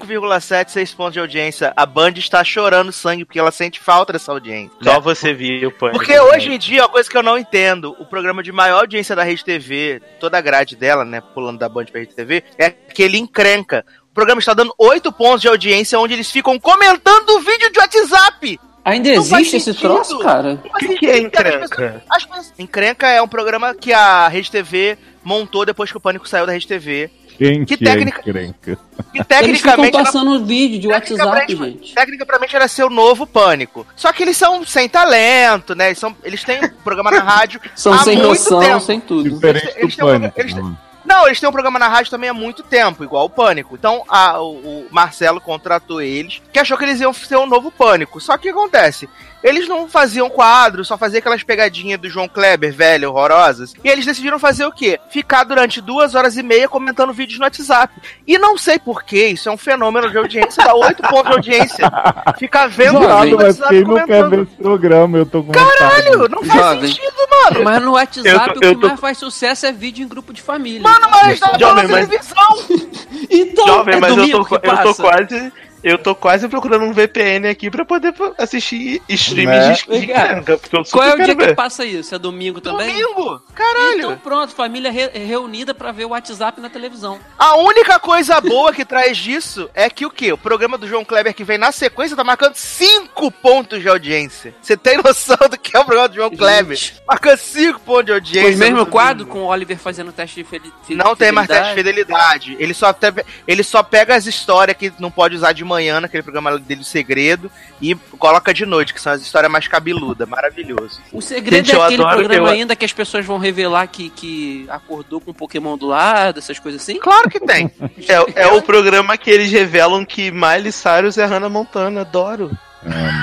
6 0.70 0.94
pontos 0.94 1.12
de 1.14 1.20
audiência. 1.20 1.72
A 1.76 1.84
Band 1.86 2.12
está 2.16 2.42
chorando 2.44 2.92
sangue 2.92 3.24
porque 3.24 3.38
ela 3.38 3.50
sente 3.50 3.80
falta 3.80 4.12
dessa 4.12 4.32
audiência. 4.32 4.76
Só 4.82 5.00
você 5.00 5.32
o 5.66 5.72
Pânico. 5.72 5.98
Porque 5.98 6.18
hoje 6.18 6.52
em 6.52 6.58
dia, 6.58 6.82
uma 6.82 6.88
coisa 6.88 7.08
que 7.10 7.16
eu 7.16 7.22
não 7.22 7.38
entendo, 7.38 7.96
o 7.98 8.04
programa 8.04 8.42
de 8.42 8.52
maior 8.52 8.80
audiência 8.80 9.14
da 9.16 9.22
Rede 9.22 9.44
TV, 9.44 10.00
toda 10.20 10.38
a 10.38 10.40
grade 10.40 10.76
dela, 10.76 11.04
né, 11.04 11.20
pulando 11.34 11.58
da 11.58 11.68
Band 11.68 11.86
pra 11.86 12.00
Rede 12.00 12.14
TV, 12.14 12.42
é 12.58 12.66
aquele 12.66 13.18
encrenca. 13.18 13.84
O 14.10 14.14
programa 14.14 14.40
está 14.40 14.52
dando 14.52 14.74
8 14.76 15.10
pontos 15.12 15.40
de 15.40 15.48
audiência 15.48 15.98
onde 15.98 16.12
eles 16.14 16.30
ficam 16.30 16.58
comentando 16.58 17.40
vídeo 17.40 17.70
de 17.72 17.78
WhatsApp. 17.78 18.60
Ainda 18.84 19.10
Não 19.10 19.16
existe 19.22 19.56
esse 19.56 19.74
troço, 19.74 20.18
cara? 20.18 20.60
O 20.64 20.78
que, 20.78 20.96
que 20.96 21.06
é 21.06 21.18
encrenca? 21.18 22.02
As 22.10 22.24
pessoas- 22.24 22.52
Encrenca 22.58 23.06
é 23.08 23.22
um 23.22 23.28
programa 23.28 23.74
que 23.74 23.92
a 23.92 24.26
Rede 24.26 24.50
TV 24.50 24.98
montou 25.22 25.64
depois 25.64 25.90
que 25.90 25.96
o 25.96 26.00
Pânico 26.00 26.28
saiu 26.28 26.46
da 26.46 26.52
Rede 26.52 26.66
TV. 26.66 27.08
Quem 27.38 27.64
Que 27.64 27.76
que, 27.76 27.84
técnica- 27.84 28.18
é 28.18 28.22
encrenca? 28.30 28.78
Que 29.12 29.18
Eles 29.18 29.58
ficam 29.58 29.76
tecnicamente 29.76 29.96
era 29.96 30.04
passando 30.04 30.44
vídeo 30.44 30.78
de 30.80 30.88
WhatsApp, 30.88 31.18
Tecnicamente- 31.40 31.78
gente. 31.86 31.94
Tecnicamente 31.94 32.56
era 32.56 32.68
ser 32.68 32.84
o 32.84 32.90
novo 32.90 33.26
Pânico. 33.26 33.86
Só 33.96 34.12
que 34.12 34.22
eles 34.22 34.36
são 34.36 34.64
sem 34.64 34.88
talento, 34.88 35.74
né? 35.74 35.86
Eles, 35.88 35.98
são, 35.98 36.16
eles 36.24 36.44
têm 36.44 36.64
um 36.64 36.68
programa 36.84 37.10
na 37.10 37.20
rádio. 37.20 37.60
São 37.74 37.92
há 37.92 37.98
sem 38.04 38.16
muito 38.16 38.28
noção, 38.28 38.60
tempo. 38.60 38.80
sem 38.80 39.00
tudo. 39.00 39.30
Diferente 39.30 39.64
Eles- 39.64 39.76
eles 39.76 39.96
do 39.96 40.04
um 40.04 40.08
pânico. 40.08 40.40
eles 40.40 40.52
mano. 40.54 40.78
Não, 41.04 41.26
eles 41.26 41.40
têm 41.40 41.48
um 41.48 41.52
programa 41.52 41.80
na 41.80 41.88
rádio 41.88 42.12
também 42.12 42.30
há 42.30 42.34
muito 42.34 42.62
tempo, 42.62 43.02
igual 43.02 43.24
o 43.24 43.30
Pânico. 43.30 43.74
Então 43.74 44.04
a- 44.08 44.40
o, 44.40 44.52
o 44.54 44.86
Marcelo 44.90 45.40
contratou 45.40 46.00
eles, 46.00 46.40
que 46.52 46.60
achou 46.60 46.78
que 46.78 46.84
eles 46.84 47.00
iam 47.00 47.12
ser 47.12 47.36
um 47.36 47.46
novo 47.46 47.72
Pânico. 47.72 48.20
Só 48.20 48.38
que 48.38 48.48
o 48.50 48.52
que 48.54 48.58
acontece? 48.58 49.08
Eles 49.42 49.66
não 49.68 49.88
faziam 49.88 50.30
quadros, 50.30 50.86
só 50.88 50.96
faziam 50.96 51.18
aquelas 51.18 51.42
pegadinhas 51.42 52.00
do 52.00 52.08
João 52.08 52.28
Kleber, 52.28 52.72
velho, 52.72 53.10
horrorosas. 53.10 53.74
E 53.82 53.88
eles 53.88 54.06
decidiram 54.06 54.38
fazer 54.38 54.64
o 54.66 54.72
quê? 54.72 55.00
Ficar 55.10 55.44
durante 55.44 55.80
duas 55.80 56.14
horas 56.14 56.36
e 56.36 56.42
meia 56.42 56.68
comentando 56.68 57.12
vídeos 57.12 57.38
no 57.38 57.44
WhatsApp. 57.44 57.92
E 58.26 58.38
não 58.38 58.56
sei 58.56 58.78
porquê, 58.78 59.28
isso 59.28 59.48
é 59.48 59.52
um 59.52 59.56
fenômeno 59.56 60.10
de 60.10 60.16
audiência, 60.18 60.64
dá 60.64 60.74
oito 60.74 61.02
pontos 61.02 61.26
de 61.30 61.32
audiência. 61.36 61.90
Ficar 62.38 62.68
vendo 62.68 63.02
Jovem. 63.02 63.30
No 63.32 63.36
mas 63.36 63.46
WhatsApp 63.58 63.68
quem 63.74 63.84
não 63.84 63.94
quer 63.96 64.06
ver 64.06 64.22
comentando. 64.24 64.42
esse 64.48 64.56
programa? 64.62 65.18
Eu 65.18 65.26
tô 65.26 65.42
com 65.42 65.52
Caralho, 65.52 66.12
vontade. 66.18 66.34
não 66.34 66.44
faz 66.44 66.60
Jovem. 66.60 66.88
sentido, 66.88 67.14
mano. 67.30 67.64
Mas 67.64 67.82
no 67.82 67.92
WhatsApp 67.92 68.28
Eu 68.28 68.38
tô- 68.40 68.50
o 68.50 68.60
que 68.60 68.66
eu 68.66 68.80
tô- 68.80 68.86
mais 68.88 69.00
faz 69.00 69.18
sucesso 69.18 69.66
é 69.66 69.72
vídeo 69.72 70.04
em 70.04 70.08
grupo 70.08 70.32
de 70.32 70.40
família. 70.40 70.80
Mano, 70.82 71.08
mas 71.10 71.40
dá 71.40 71.58
Jovem, 71.58 71.84
na 71.88 71.88
mas- 71.88 72.08
televisão. 72.08 72.58
então, 73.30 73.66
Jovem, 73.66 73.94
é 73.96 74.00
mas 74.00 74.10
eu 74.16 74.16
tô, 74.30 74.44
que 74.44 74.54
eu 74.54 74.60
tô 74.60 74.94
quase. 74.94 75.52
Eu 75.82 75.98
tô 75.98 76.14
quase 76.14 76.48
procurando 76.48 76.84
um 76.84 76.92
VPN 76.92 77.48
aqui 77.48 77.70
pra 77.70 77.84
poder 77.84 78.14
assistir 78.38 79.00
Né? 79.00 79.14
streams 79.14 79.84
de, 79.84 80.00
de 80.00 80.42
porque 80.60 80.76
eu 80.76 80.84
Qual 80.90 81.04
é 81.08 81.14
o 81.14 81.16
dia 81.24 81.34
que 81.34 81.46
ver. 81.46 81.54
passa 81.56 81.84
isso? 81.84 82.14
É 82.14 82.18
domingo 82.18 82.60
também? 82.60 82.88
Domingo. 83.02 83.42
Caralho. 83.54 83.98
Então 83.98 84.16
pronto, 84.18 84.54
família 84.54 84.90
re- 84.92 85.08
reunida 85.14 85.74
pra 85.74 85.90
ver 85.92 86.04
o 86.04 86.10
WhatsApp 86.10 86.60
na 86.60 86.68
televisão. 86.70 87.18
A 87.38 87.56
única 87.56 87.98
coisa 87.98 88.40
boa 88.40 88.72
que 88.72 88.84
traz 88.84 89.16
disso 89.16 89.68
é 89.74 89.90
que 89.90 90.06
o 90.06 90.10
quê? 90.10 90.32
O 90.32 90.38
programa 90.38 90.78
do 90.78 90.86
João 90.86 91.04
Kleber 91.04 91.34
que 91.34 91.44
vem 91.44 91.58
na 91.58 91.72
sequência 91.72 92.16
tá 92.16 92.22
marcando 92.24 92.54
5 92.54 93.30
pontos 93.32 93.80
de 93.80 93.88
audiência. 93.88 94.54
Você 94.62 94.76
tem 94.76 94.98
noção 95.02 95.36
do 95.50 95.58
que 95.58 95.76
é 95.76 95.80
o 95.80 95.84
programa 95.84 96.08
do 96.08 96.14
João 96.14 96.30
Kleber? 96.30 96.76
Gente. 96.76 97.02
Marcando 97.06 97.38
5 97.38 97.80
pontos 97.80 98.06
de 98.06 98.12
audiência. 98.12 98.42
Foi 98.42 98.54
o 98.54 98.58
mesmo 98.58 98.86
quadro 98.86 99.24
domingo. 99.24 99.36
com 99.36 99.44
o 99.46 99.48
Oliver 99.50 99.78
fazendo 99.78 100.12
teste 100.12 100.42
de 100.42 100.48
feli- 100.48 100.72
fi- 100.86 100.94
Não 100.94 101.16
tem 101.16 101.32
mais 101.32 101.48
teste 101.48 101.70
de 101.70 101.74
fidelidade. 101.74 102.12
fidelidade. 102.46 102.56
Ele 102.62 102.74
só, 102.74 102.86
até, 102.86 103.12
ele 103.48 103.62
só 103.62 103.82
pega 103.82 104.14
as 104.14 104.26
histórias 104.26 104.76
que 104.76 104.92
não 104.98 105.10
pode 105.10 105.34
usar 105.36 105.52
de 105.52 105.64
manhã 105.72 106.00
naquele 106.00 106.22
programa 106.22 106.58
dele, 106.58 106.80
o 106.80 106.84
Segredo, 106.84 107.50
e 107.80 107.94
coloca 108.18 108.52
de 108.54 108.64
noite, 108.64 108.94
que 108.94 109.00
são 109.00 109.12
as 109.12 109.22
histórias 109.22 109.50
mais 109.50 109.66
cabeludas. 109.68 110.28
Maravilhoso. 110.28 111.00
O 111.12 111.20
segredo 111.20 111.66
Gente, 111.66 111.76
é 111.76 111.82
aquele 111.82 112.02
programa 112.04 112.48
eu- 112.48 112.52
ainda 112.52 112.76
que 112.76 112.84
as 112.84 112.92
pessoas 112.92 113.24
vão 113.26 113.38
revelar 113.38 113.86
que, 113.88 114.10
que 114.10 114.66
acordou 114.68 115.20
com 115.20 115.30
o 115.30 115.34
Pokémon 115.34 115.76
do 115.76 115.86
lado, 115.86 116.38
essas 116.38 116.58
coisas 116.58 116.80
assim? 116.82 116.98
Claro 116.98 117.28
que 117.28 117.40
tem. 117.40 117.70
É, 118.08 118.42
é 118.42 118.46
o 118.48 118.60
programa 118.62 119.16
que 119.16 119.30
eles 119.30 119.50
revelam 119.50 120.04
que 120.04 120.30
Miley 120.30 120.72
Cyrus 120.72 121.16
é 121.18 121.24
Hannah 121.24 121.48
Montana. 121.48 122.00
Adoro. 122.02 122.50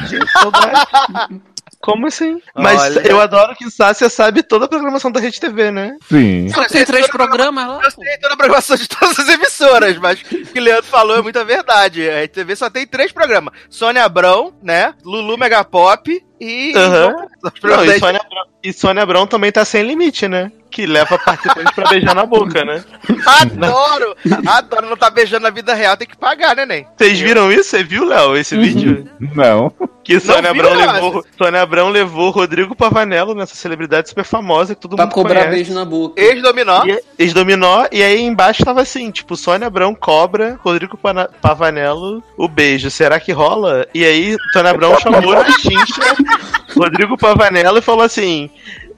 Gente, 0.08 0.32
saudade. 0.32 1.42
Como 1.82 2.08
assim? 2.08 2.42
Mas 2.54 2.82
Olha. 2.82 3.08
eu 3.08 3.22
adoro 3.22 3.56
que 3.56 3.70
Sácia 3.72 4.10
sabe 4.10 4.44
toda 4.44 4.66
a 4.66 4.68
programação 4.68 5.12
da 5.12 5.20
Rede 5.20 5.40
TV, 5.40 5.72
né? 5.72 5.96
sim. 6.10 6.50
Só 6.50 6.66
tem 6.68 6.86
três 6.86 7.08
programas 7.08 7.68
lá. 7.68 7.80
Eu 7.84 7.92
sei 7.92 8.18
toda 8.18 8.34
a 8.34 8.38
programação 8.38 8.76
de 8.76 8.88
todas 8.88 9.18
as 9.18 9.30
emissoras, 9.30 9.98
mas 9.98 10.20
o 10.22 10.26
que 10.26 10.60
o 10.60 10.62
Leandro 10.62 10.84
falou 10.84 11.18
é 11.18 11.22
muita 11.22 11.46
verdade. 11.46 12.10
A 12.10 12.24
RTV 12.24 12.56
só 12.58 12.70
tem 12.70 12.86
três 12.86 13.12
programas: 13.12 13.54
Sônia 13.70 14.04
Abrão, 14.04 14.54
né? 14.62 14.94
Lulu 15.06 15.38
Megapop 15.38 16.22
e. 16.40 16.74
Aham. 16.76 17.16
Os 17.44 17.54
Não, 17.64 17.86
e, 17.86 18.00
Sônia 18.00 18.22
Abrão, 18.22 18.44
e 18.62 18.74
Sônia 18.74 19.04
Abrão 19.04 19.28
também 19.28 19.52
tá 19.52 19.64
sem 19.64 19.84
limite, 19.84 20.28
né? 20.28 20.52
Que 20.80 20.86
leva 20.86 21.20
participantes 21.20 21.74
pra 21.76 21.90
beijar 21.90 22.16
na 22.16 22.26
boca, 22.26 22.64
né? 22.64 22.82
Adoro! 23.26 24.16
Adoro, 24.48 24.88
não 24.90 24.96
tá 24.96 25.10
beijando 25.10 25.44
na 25.44 25.50
vida 25.50 25.74
real, 25.74 25.98
tem 25.98 26.08
que 26.08 26.16
pagar, 26.16 26.56
né, 26.56 26.66
neném? 26.66 26.88
Vocês 26.98 27.20
viram 27.20 27.52
isso? 27.52 27.70
Você 27.72 27.84
viu, 27.84 28.06
Léo, 28.06 28.38
esse 28.38 28.56
vídeo? 28.58 29.06
Não. 29.36 29.74
Que 30.06 30.20
Sônia 30.22 30.50
Abrão, 30.52 30.74
levou, 30.74 31.26
Sônia 31.38 31.62
Abrão 31.62 31.90
levou 31.90 32.30
Rodrigo 32.32 32.74
Pavanello, 32.76 33.36
nessa 33.36 33.56
celebridade 33.56 34.08
super 34.08 34.24
famosa 34.24 34.74
que 34.74 34.80
todo 34.82 34.96
Pra 34.96 35.06
mundo 35.06 35.14
cobrar 35.14 35.42
conhece. 35.42 35.56
beijo 35.56 35.74
na 35.74 35.84
boca. 35.84 36.20
Ex-dominó. 36.20 36.86
E 36.86 37.00
ex-dominó, 37.20 37.86
e 37.92 38.02
aí 38.02 38.22
embaixo 38.22 38.64
tava 38.64 38.82
assim, 38.82 39.12
tipo, 39.12 39.36
Sônia 39.36 39.68
Abrão 39.68 39.94
cobra, 39.94 40.58
Rodrigo 40.64 40.98
Pana- 40.98 41.30
Pavanello, 41.42 42.24
o 42.38 42.48
beijo. 42.48 42.90
Será 42.90 43.20
que 43.20 43.34
rola? 43.34 43.86
E 43.94 44.06
aí, 44.06 44.38
Sônia 44.54 44.72
Abrão 44.72 44.98
chamou 44.98 45.34
na 45.34 45.52
chincha 45.60 46.16
Rodrigo 46.76 47.18
Pavanello 47.18 47.78
e 47.80 47.82
falou 47.82 48.04
assim: 48.04 48.50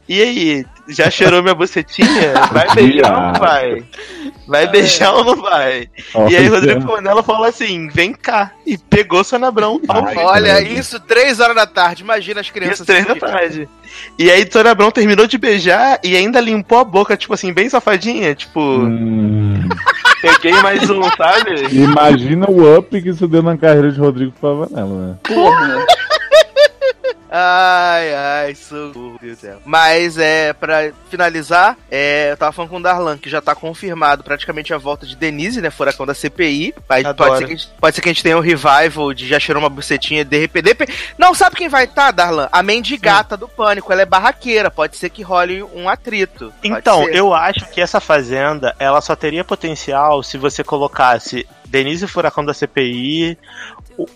E 0.07 0.21
aí, 0.21 0.65
já 0.87 1.09
cheirou 1.09 1.41
minha 1.41 1.55
bucetinha? 1.55 2.33
Vai 2.51 2.73
beijar 2.75 3.13
ou 3.15 3.21
não 3.21 3.33
vai? 3.33 3.83
Vai 4.47 4.67
beijar 4.67 5.13
ou 5.13 5.23
não 5.23 5.35
vai? 5.41 5.89
E 6.29 6.35
aí. 6.35 6.47
Rodrigo 6.47 6.85
Pavanello 6.85 7.23
falou 7.23 7.45
assim: 7.45 7.87
Vem 7.89 8.13
cá. 8.13 8.51
E 8.65 8.77
pegou 8.77 9.23
Sônia 9.23 9.47
Abrão. 9.47 9.79
Ai, 9.87 10.15
Olha, 10.17 10.61
isso, 10.61 10.99
três 10.99 11.39
horas 11.39 11.55
da 11.55 11.65
tarde. 11.65 12.03
Imagina 12.03 12.41
as 12.41 12.49
crianças. 12.49 12.79
Isso, 12.79 12.85
três 12.85 13.05
da 13.05 13.15
tarde. 13.15 13.67
E 14.17 14.29
aí, 14.31 14.47
Sônia 14.51 14.71
Abrão 14.71 14.91
terminou 14.91 15.27
de 15.27 15.37
beijar 15.37 15.99
e 16.03 16.15
ainda 16.15 16.39
limpou 16.39 16.79
a 16.79 16.83
boca, 16.83 17.17
tipo 17.17 17.33
assim, 17.33 17.51
bem 17.53 17.67
safadinha. 17.69 18.33
Tipo, 18.35 18.59
Hum, 18.61 19.67
peguei 20.21 20.53
mais 20.61 20.89
um, 20.89 21.03
sabe? 21.17 21.67
imagina 21.71 22.49
o 22.49 22.77
up 22.77 23.01
que 23.01 23.09
isso 23.09 23.27
deu 23.27 23.41
na 23.43 23.57
carreira 23.57 23.91
de 23.91 23.99
Rodrigo 23.99 24.33
Pavanello, 24.39 25.07
né? 25.07 25.15
Porra. 25.23 25.85
Ai, 27.33 28.13
ai, 28.13 28.55
socorro, 28.55 29.17
Deus 29.21 29.37
do 29.37 29.39
céu. 29.39 29.61
Mas, 29.63 30.17
é, 30.17 30.51
pra 30.51 30.91
finalizar, 31.09 31.77
é, 31.89 32.31
eu 32.31 32.35
tava 32.35 32.51
falando 32.51 32.69
com 32.69 32.77
o 32.77 32.83
Darlan, 32.83 33.17
que 33.17 33.29
já 33.29 33.41
tá 33.41 33.55
confirmado 33.55 34.21
praticamente 34.21 34.73
a 34.73 34.77
volta 34.77 35.05
de 35.05 35.15
Denise, 35.15 35.61
né, 35.61 35.69
furacão 35.69 36.05
da 36.05 36.13
CPI. 36.13 36.75
Aí 36.89 37.03
pode 37.13 37.37
ser, 37.37 37.45
que 37.45 37.53
a 37.53 37.55
gente, 37.55 37.69
pode 37.79 37.95
ser 37.95 38.01
que 38.01 38.09
a 38.09 38.11
gente 38.11 38.23
tenha 38.23 38.37
um 38.37 38.41
revival 38.41 39.13
de 39.13 39.25
já 39.25 39.39
cheirou 39.39 39.63
uma 39.63 39.69
bucetinha, 39.69 40.25
de 40.25 40.37
repente... 40.37 40.75
Não, 41.17 41.33
sabe 41.33 41.55
quem 41.55 41.69
vai 41.69 41.85
estar, 41.85 42.11
Darlan? 42.11 42.49
A 42.51 42.61
mendigata 42.61 43.37
do 43.37 43.47
Pânico, 43.47 43.93
ela 43.93 44.01
é 44.01 44.05
barraqueira, 44.05 44.69
pode 44.69 44.97
ser 44.97 45.09
que 45.09 45.23
role 45.23 45.63
um 45.63 45.87
atrito. 45.87 46.51
Então, 46.61 47.07
eu 47.07 47.33
acho 47.33 47.65
que 47.69 47.79
essa 47.79 48.01
fazenda, 48.01 48.75
ela 48.77 48.99
só 48.99 49.15
teria 49.15 49.45
potencial 49.45 50.21
se 50.21 50.37
você 50.37 50.65
colocasse 50.65 51.47
Denise 51.65 52.05
Furacão 52.07 52.43
da 52.43 52.53
CPI, 52.53 53.37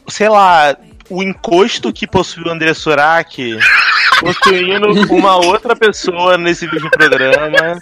sei 0.09 0.27
lá, 0.27 0.75
o 1.09 1.21
encosto 1.21 1.93
que 1.93 2.07
possui 2.07 2.43
o 2.43 2.49
André 2.49 2.73
Surak, 2.73 3.57
possuindo 4.19 4.87
uma 5.13 5.35
outra 5.35 5.75
pessoa 5.75 6.37
nesse 6.37 6.67
vídeo 6.67 6.89
programa. 6.89 7.79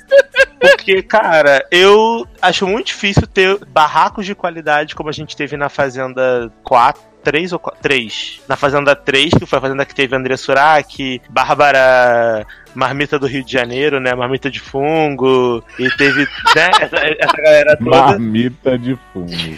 Porque, 0.59 1.03
cara, 1.03 1.65
eu 1.69 2.25
acho 2.41 2.65
muito 2.65 2.87
difícil 2.87 3.27
ter 3.27 3.57
barracos 3.65 4.25
de 4.25 4.33
qualidade 4.33 4.95
como 4.95 5.09
a 5.09 5.13
gente 5.13 5.35
teve 5.35 5.57
na 5.57 5.69
Fazenda 5.69 6.51
4. 6.63 7.13
3 7.23 7.53
ou 7.53 7.59
4? 7.59 7.81
3. 7.81 8.41
Na 8.47 8.55
Fazenda 8.57 8.95
3, 8.95 9.33
que 9.39 9.45
foi 9.45 9.57
a 9.57 9.61
Fazenda 9.61 9.85
que 9.85 9.95
teve 9.95 10.15
André 10.15 10.35
Surak, 10.35 11.21
Bárbara 11.29 12.45
Marmita 12.75 13.17
do 13.17 13.27
Rio 13.27 13.43
de 13.43 13.51
Janeiro, 13.51 13.99
né? 13.99 14.13
Marmita 14.13 14.51
de 14.51 14.59
fungo. 14.59 15.63
E 15.79 15.89
teve, 15.91 16.27
né? 16.55 16.69
Essa, 16.81 16.97
essa 16.97 17.37
galera 17.37 17.77
toda. 17.77 17.89
Marmita 17.89 18.77
de 18.77 18.97
fumo. 19.11 19.57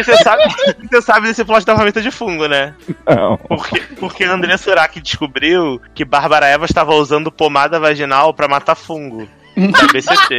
E 0.00 0.04
você 0.04 0.16
sabe, 0.18 0.42
você 0.90 1.02
sabe 1.02 1.26
desse 1.28 1.44
plot 1.44 1.64
da 1.64 1.74
marmita 1.74 2.00
de 2.00 2.10
fungo, 2.10 2.46
né? 2.46 2.74
Não. 3.06 3.36
Porque, 3.36 3.80
porque 3.98 4.24
André 4.24 4.56
Surak 4.56 5.00
descobriu 5.00 5.80
que 5.94 6.04
Bárbara 6.04 6.46
Eva 6.46 6.64
estava 6.64 6.94
usando 6.94 7.30
pomada 7.30 7.78
vaginal 7.78 8.32
pra 8.32 8.48
matar 8.48 8.74
fungo. 8.74 9.28
Da 9.68 9.86
BCT. 9.92 10.38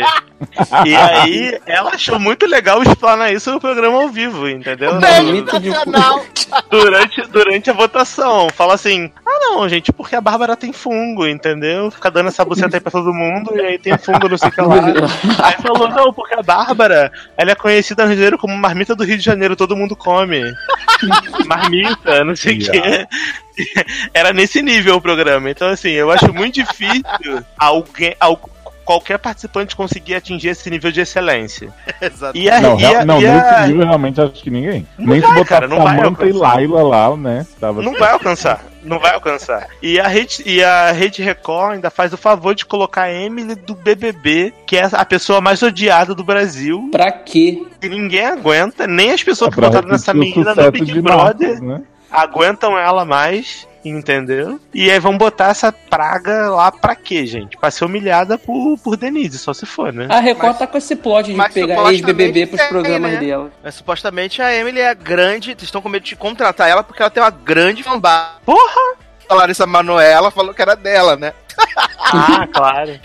E 0.86 0.96
aí, 0.96 1.60
ela 1.68 1.92
achou 1.92 2.20
muito 2.20 2.48
legal 2.48 2.82
explanar 2.82 3.32
isso 3.32 3.52
no 3.52 3.60
programa 3.60 4.02
ao 4.02 4.10
vivo, 4.10 4.50
entendeu? 4.50 5.00
Marmita 5.00 5.60
de 5.60 5.70
Sensacional! 5.70 6.26
durante, 6.70 7.22
durante 7.28 7.70
a 7.70 7.74
votação. 7.74 8.50
Fala 8.50 8.74
assim: 8.74 9.12
ah, 9.26 9.40
não, 9.42 9.70
gente, 9.70 9.92
porque 9.94 10.16
a 10.16 10.22
Bárbara 10.22 10.56
tem 10.56 10.74
fungo, 10.74 11.28
entendeu? 11.28 11.92
Fica 11.92 12.10
dando 12.10 12.30
essa 12.30 12.44
buceta 12.44 12.78
aí 12.78 12.82
pra 12.82 12.92
todo 12.92 13.14
mundo 13.14 13.52
e 13.56 13.62
aí 13.62 13.78
tem 13.78 13.98
fungo, 13.98 14.28
não 14.30 14.38
sei 14.38 14.50
o 14.50 14.52
que 14.52 14.62
lá. 14.62 14.76
Aí 15.44 15.54
falou: 15.62 15.88
não, 15.90 16.12
porque 16.14 16.34
a 16.34 16.42
Bárbara, 16.42 17.12
ela 17.38 17.52
é 17.52 17.56
conhecida 17.56 18.04
no 18.04 18.10
Rio 18.10 18.16
de 18.16 18.22
Janeiro 18.22 18.38
como 18.40 18.58
marmita 18.58 18.96
do 18.96 19.04
Rio 19.04 19.18
de 19.18 19.24
Janeiro, 19.24 19.56
todo 19.56 19.76
mundo 19.76 19.96
come. 19.96 20.42
Marmita, 21.46 22.24
não 22.24 22.36
sei 22.36 22.58
o 22.58 22.60
que. 22.60 23.08
Era 24.14 24.32
nesse 24.34 24.62
nível 24.62 24.96
o 24.96 25.02
programa. 25.02 25.50
Então, 25.50 25.68
assim, 25.70 25.90
eu 25.90 26.12
acho 26.12 26.34
muito 26.34 26.56
difícil 26.56 27.04
alguém. 27.58 28.16
al- 28.20 28.50
Qualquer 28.92 29.18
participante 29.20 29.74
conseguir 29.76 30.16
atingir 30.16 30.50
esse 30.50 30.70
nível 30.70 30.92
de 30.92 31.00
excelência. 31.00 31.70
Exato. 32.02 32.38
E 32.38 32.50
a, 32.50 32.60
Não, 32.60 32.78
e 32.80 32.86
a- 32.86 33.06
não 33.06 33.22
e 33.22 33.26
a- 33.28 33.34
nesse 33.60 33.68
nível 33.72 33.86
realmente 33.88 34.20
acho 34.20 34.34
que 34.34 34.50
ninguém. 34.50 34.86
Não 34.98 35.14
Nem 35.14 35.22
vai, 35.22 35.30
se 35.30 35.36
botar 35.36 35.50
cara, 35.50 35.68
não 35.68 35.78
vai 35.82 35.96
Samantha 35.98 36.24
e 36.26 36.28
alcançar. 36.32 36.54
Laila 36.56 36.84
lá, 36.84 37.16
né? 37.18 37.46
Tava 37.60 37.82
Não 37.82 37.94
vai 37.94 38.12
alcançar. 38.12 38.66
Não 38.84 39.00
vai 39.00 39.14
alcançar. 39.14 39.68
E 39.82 40.00
a 40.00 40.08
Rede, 40.08 40.44
e 40.46 40.64
a 40.64 40.92
Rede 40.92 41.22
Record 41.22 41.74
ainda 41.76 41.90
faz 41.90 42.12
o 42.14 42.18
favor 42.18 42.54
de 42.56 42.66
colocar 42.66 43.04
a 43.04 43.14
Emily 43.14 43.56
do 43.56 43.76
BBB, 43.76 44.54
que 44.68 44.76
é 44.76 44.90
a 44.92 45.06
pessoa 45.06 45.40
mais 45.40 45.62
odiada 45.62 46.14
do 46.16 46.24
Brasil. 46.24 46.90
Pra 46.92 47.12
quê? 47.12 47.62
Que 47.80 47.88
ninguém 47.88 48.26
aguenta, 48.26 48.88
nem 48.88 49.12
as 49.12 49.24
pessoas 49.24 49.52
que 49.54 49.60
pra 49.60 49.68
votaram 49.70 49.88
nessa 49.88 50.14
menina 50.14 50.54
no 50.56 50.72
Big 50.72 51.00
Brother 51.00 51.62
né? 51.62 51.82
aguentam 52.12 52.78
ela 52.78 53.06
mais. 53.06 53.68
Entendeu? 53.84 54.60
E 54.74 54.92
aí 54.92 55.00
vão 55.00 55.18
botar 55.18 55.50
essa 55.50 55.72
praga 55.72 56.50
lá 56.50 56.72
pra 56.72 56.96
quê, 56.96 57.26
gente? 57.26 57.58
Pra 57.58 57.72
ser 57.72 57.86
humilhada 57.86 58.38
por, 58.38 58.78
por 58.78 58.96
Denise, 58.96 59.40
só 59.40 59.54
se 59.54 59.66
for, 59.66 59.92
né? 59.92 60.08
A 60.10 60.20
Record 60.20 60.50
Mas- 60.50 60.60
tá 60.60 60.68
com 60.68 60.78
esse 60.78 60.96
plot 60.96 61.34
de 61.34 61.50
pegar 61.54 61.92
ex-BBB 61.92 62.48
pros 62.48 62.62
programas 62.68 63.14
né? 63.14 63.20
dela. 63.20 63.52
Mas 63.64 63.76
supostamente 63.76 64.42
a 64.42 64.54
Emily 64.54 64.80
é 64.80 64.94
grande, 64.94 65.52
vocês 65.52 65.64
estão 65.64 65.82
com 65.82 65.90
medo 65.90 66.06
de 66.06 66.16
contratar 66.16 66.70
ela 66.70 66.84
porque 66.84 67.02
ela 67.02 67.10
tem 67.10 67.24
uma 67.24 67.32
grande 67.32 67.82
fanbase. 67.84 68.36
Porra! 68.46 68.98
A 69.28 69.34
Larissa 69.34 69.66
Manoela 69.66 70.30
falou 70.30 70.54
que 70.54 70.62
era 70.62 70.76
dela, 70.76 71.16
né? 71.16 71.34
Ah, 72.14 72.46
claro. 72.54 73.00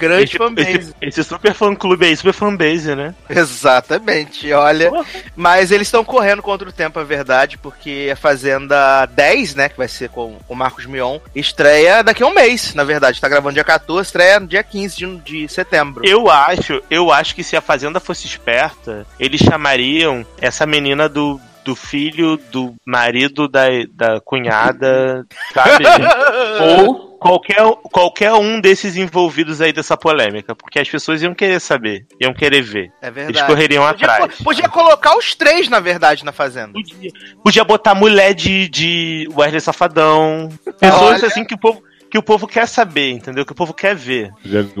Grande 0.00 0.24
Esse, 0.24 0.38
fanbase. 0.38 0.70
esse, 0.70 0.94
esse 1.02 1.24
super 1.24 1.52
fã 1.52 1.74
clube 1.74 2.06
aí, 2.06 2.16
super 2.16 2.32
fanbase, 2.32 2.94
né? 2.94 3.14
Exatamente, 3.28 4.50
olha. 4.50 4.90
Mas 5.36 5.70
eles 5.70 5.88
estão 5.88 6.02
correndo 6.02 6.40
contra 6.40 6.66
o 6.66 6.72
tempo, 6.72 6.98
é 6.98 7.04
verdade, 7.04 7.58
porque 7.58 8.08
a 8.10 8.16
Fazenda 8.16 9.04
10, 9.04 9.54
né, 9.54 9.68
que 9.68 9.76
vai 9.76 9.88
ser 9.88 10.08
com 10.08 10.38
o 10.48 10.54
Marcos 10.54 10.86
Mion, 10.86 11.18
estreia 11.34 12.02
daqui 12.02 12.22
a 12.22 12.26
um 12.26 12.34
mês, 12.34 12.74
na 12.74 12.82
verdade. 12.82 13.20
Tá 13.20 13.28
gravando 13.28 13.54
dia 13.54 13.64
14, 13.64 14.08
estreia 14.08 14.40
no 14.40 14.46
dia 14.46 14.62
15 14.62 14.96
de, 14.96 15.16
de 15.18 15.48
setembro. 15.48 16.02
Eu 16.06 16.30
acho, 16.30 16.82
eu 16.90 17.12
acho 17.12 17.34
que 17.34 17.44
se 17.44 17.54
a 17.54 17.60
Fazenda 17.60 18.00
fosse 18.00 18.26
esperta, 18.26 19.06
eles 19.18 19.40
chamariam 19.40 20.24
essa 20.40 20.64
menina 20.64 21.10
do, 21.10 21.38
do 21.64 21.76
filho 21.76 22.38
do 22.50 22.74
marido 22.86 23.46
da, 23.46 23.66
da 23.92 24.20
cunhada, 24.20 25.26
sabe? 25.52 25.84
Ou 26.86 27.09
qualquer, 27.20 27.62
qualquer 27.92 28.32
um 28.32 28.60
desses 28.60 28.96
envolvidos 28.96 29.60
aí 29.60 29.72
dessa 29.72 29.96
polêmica, 29.96 30.54
porque 30.54 30.78
as 30.78 30.88
pessoas 30.88 31.22
iam 31.22 31.34
querer 31.34 31.60
saber, 31.60 32.06
iam 32.20 32.32
querer 32.32 32.62
ver. 32.62 32.90
É 33.00 33.06
Eles 33.08 33.14
verdade. 33.26 33.46
correriam 33.46 33.86
Podia, 33.86 34.08
atrás. 34.08 34.34
po- 34.36 34.44
podia 34.44 34.68
colocar 34.68 35.16
os 35.16 35.34
três, 35.34 35.68
na 35.68 35.78
verdade, 35.78 36.24
na 36.24 36.32
Fazenda. 36.32 36.72
Podia, 36.72 37.10
podia 37.44 37.64
botar 37.64 37.94
mulher 37.94 38.32
de, 38.34 38.68
de 38.68 39.28
Wesley 39.36 39.60
Safadão. 39.60 40.48
Pessoas 40.80 41.18
Olha. 41.18 41.26
assim 41.26 41.44
que 41.44 41.54
o 41.54 41.58
povo. 41.58 41.82
Que 42.10 42.18
o 42.18 42.22
povo 42.22 42.48
quer 42.48 42.66
saber, 42.66 43.12
entendeu? 43.12 43.46
Que 43.46 43.52
o 43.52 43.54
povo 43.54 43.72
quer 43.72 43.94
ver. 43.94 44.32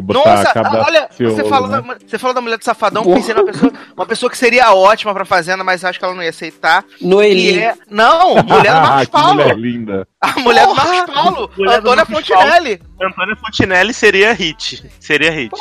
Nossa, 0.08 0.52
olha, 0.84 1.08
você 1.10 1.26
ciolo, 1.34 1.48
falou, 1.48 1.68
né? 1.68 1.80
da, 1.80 1.98
você 2.08 2.18
falou 2.18 2.34
da 2.34 2.40
mulher 2.40 2.58
do 2.58 2.64
Safadão, 2.64 3.04
Porra. 3.04 3.16
pensei 3.16 3.34
numa 3.34 3.46
pessoa, 3.46 3.72
uma 3.96 4.06
pessoa 4.06 4.30
que 4.30 4.36
seria 4.36 4.74
ótima 4.74 5.14
pra 5.14 5.24
Fazenda, 5.24 5.62
mas 5.62 5.84
acho 5.84 5.98
que 5.98 6.04
ela 6.04 6.14
não 6.14 6.22
ia 6.24 6.30
aceitar. 6.30 6.84
Noeli. 7.00 7.60
É... 7.60 7.74
Não, 7.88 8.34
mulher 8.42 8.74
do 8.74 8.80
Marcos 8.82 9.22
mulher 9.22 9.46
Paulo. 9.48 9.60
linda. 9.60 10.08
A 10.20 10.40
mulher 10.40 10.66
do 10.66 10.74
Porra! 10.74 10.84
Marcos 10.92 11.14
Paulo. 11.14 11.50
Mulher 11.56 11.80
do 11.80 11.90
Antônia 11.90 12.06
Fontinelli. 12.06 12.82
Antônia 13.00 13.36
Fontinelli 13.36 13.94
seria 13.94 14.32
hit. 14.32 14.90
Seria 14.98 15.30
hit. 15.30 15.52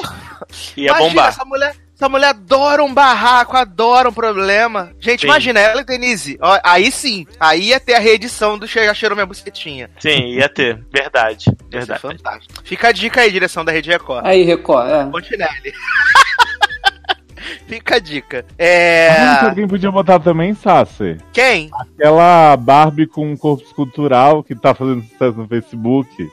Ia 0.75 0.89
Imagina, 0.89 1.09
bombar. 1.09 1.27
essa 1.29 1.45
mulher, 1.45 1.75
essa 1.99 2.07
mulher 2.07 2.29
adora 2.29 2.81
um 2.81 2.93
barraco, 2.93 3.57
adora 3.57 4.07
um 4.07 4.13
problema. 4.13 4.93
Gente, 5.01 5.21
Sim. 5.21 5.27
imagina 5.27 5.59
ela 5.59 5.81
e 5.81 5.83
Denise. 5.83 6.37
Ó, 6.41 6.57
aí 6.63 6.89
sim, 6.93 7.27
aí 7.37 7.63
ia 7.67 7.79
ter 7.79 7.95
a 7.95 7.99
reedição 7.99 8.57
do 8.57 8.65
Já 8.65 8.93
Cheirou 8.93 9.17
Minha 9.17 9.25
Bucetinha. 9.25 9.89
Sim, 9.99 10.35
ia 10.35 10.47
ter. 10.47 10.81
Verdade. 10.93 11.51
Verdade. 11.69 11.99
fantástico. 11.99 12.63
Fica 12.63 12.87
a 12.87 12.91
dica 12.93 13.19
aí, 13.19 13.29
direção 13.29 13.65
da 13.65 13.73
Rede 13.73 13.89
Record. 13.89 14.25
Aí, 14.25 14.43
Record, 14.43 14.89
é. 14.89 15.11
Fontinelli. 15.11 15.73
Fica 17.67 17.95
a 17.97 17.99
dica. 17.99 18.45
Ah, 18.47 18.63
É. 18.63 19.39
alguém 19.41 19.67
podia 19.67 19.91
botar 19.91 20.19
também, 20.19 20.53
Sassi. 20.53 21.17
Quem? 21.33 21.69
Aquela 21.73 22.55
Barbie 22.55 23.07
com 23.07 23.29
um 23.29 23.35
corpo 23.35 23.63
escultural 23.63 24.41
que 24.41 24.55
tá 24.55 24.73
fazendo 24.73 25.03
sucesso 25.03 25.37
no 25.37 25.47
Facebook. 25.49 26.09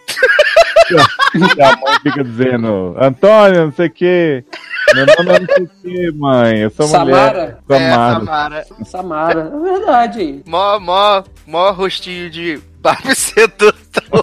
e 1.34 1.62
a 1.62 1.76
mãe 1.76 1.98
fica 2.02 2.22
dizendo, 2.22 2.94
Antônio, 2.98 3.64
não 3.64 3.72
sei 3.72 3.88
o 3.88 3.90
quê. 3.90 4.44
Meu 4.94 5.06
nome 5.06 5.30
é 5.34 5.60
não 5.60 5.68
sei 5.82 6.10
mãe. 6.12 6.58
Eu 6.60 6.70
sou 6.70 6.86
mulher. 6.88 7.14
Samara? 7.14 7.58
É, 7.68 7.78
Samara. 7.90 8.14
Samara. 8.20 8.66
Samara. 8.84 9.52
É 9.54 9.58
verdade? 9.76 10.42
Mó, 10.46 10.78
mó, 10.78 11.24
mó 11.46 11.70
rostinho 11.72 12.30
de 12.30 12.60
sedutor. 13.14 13.74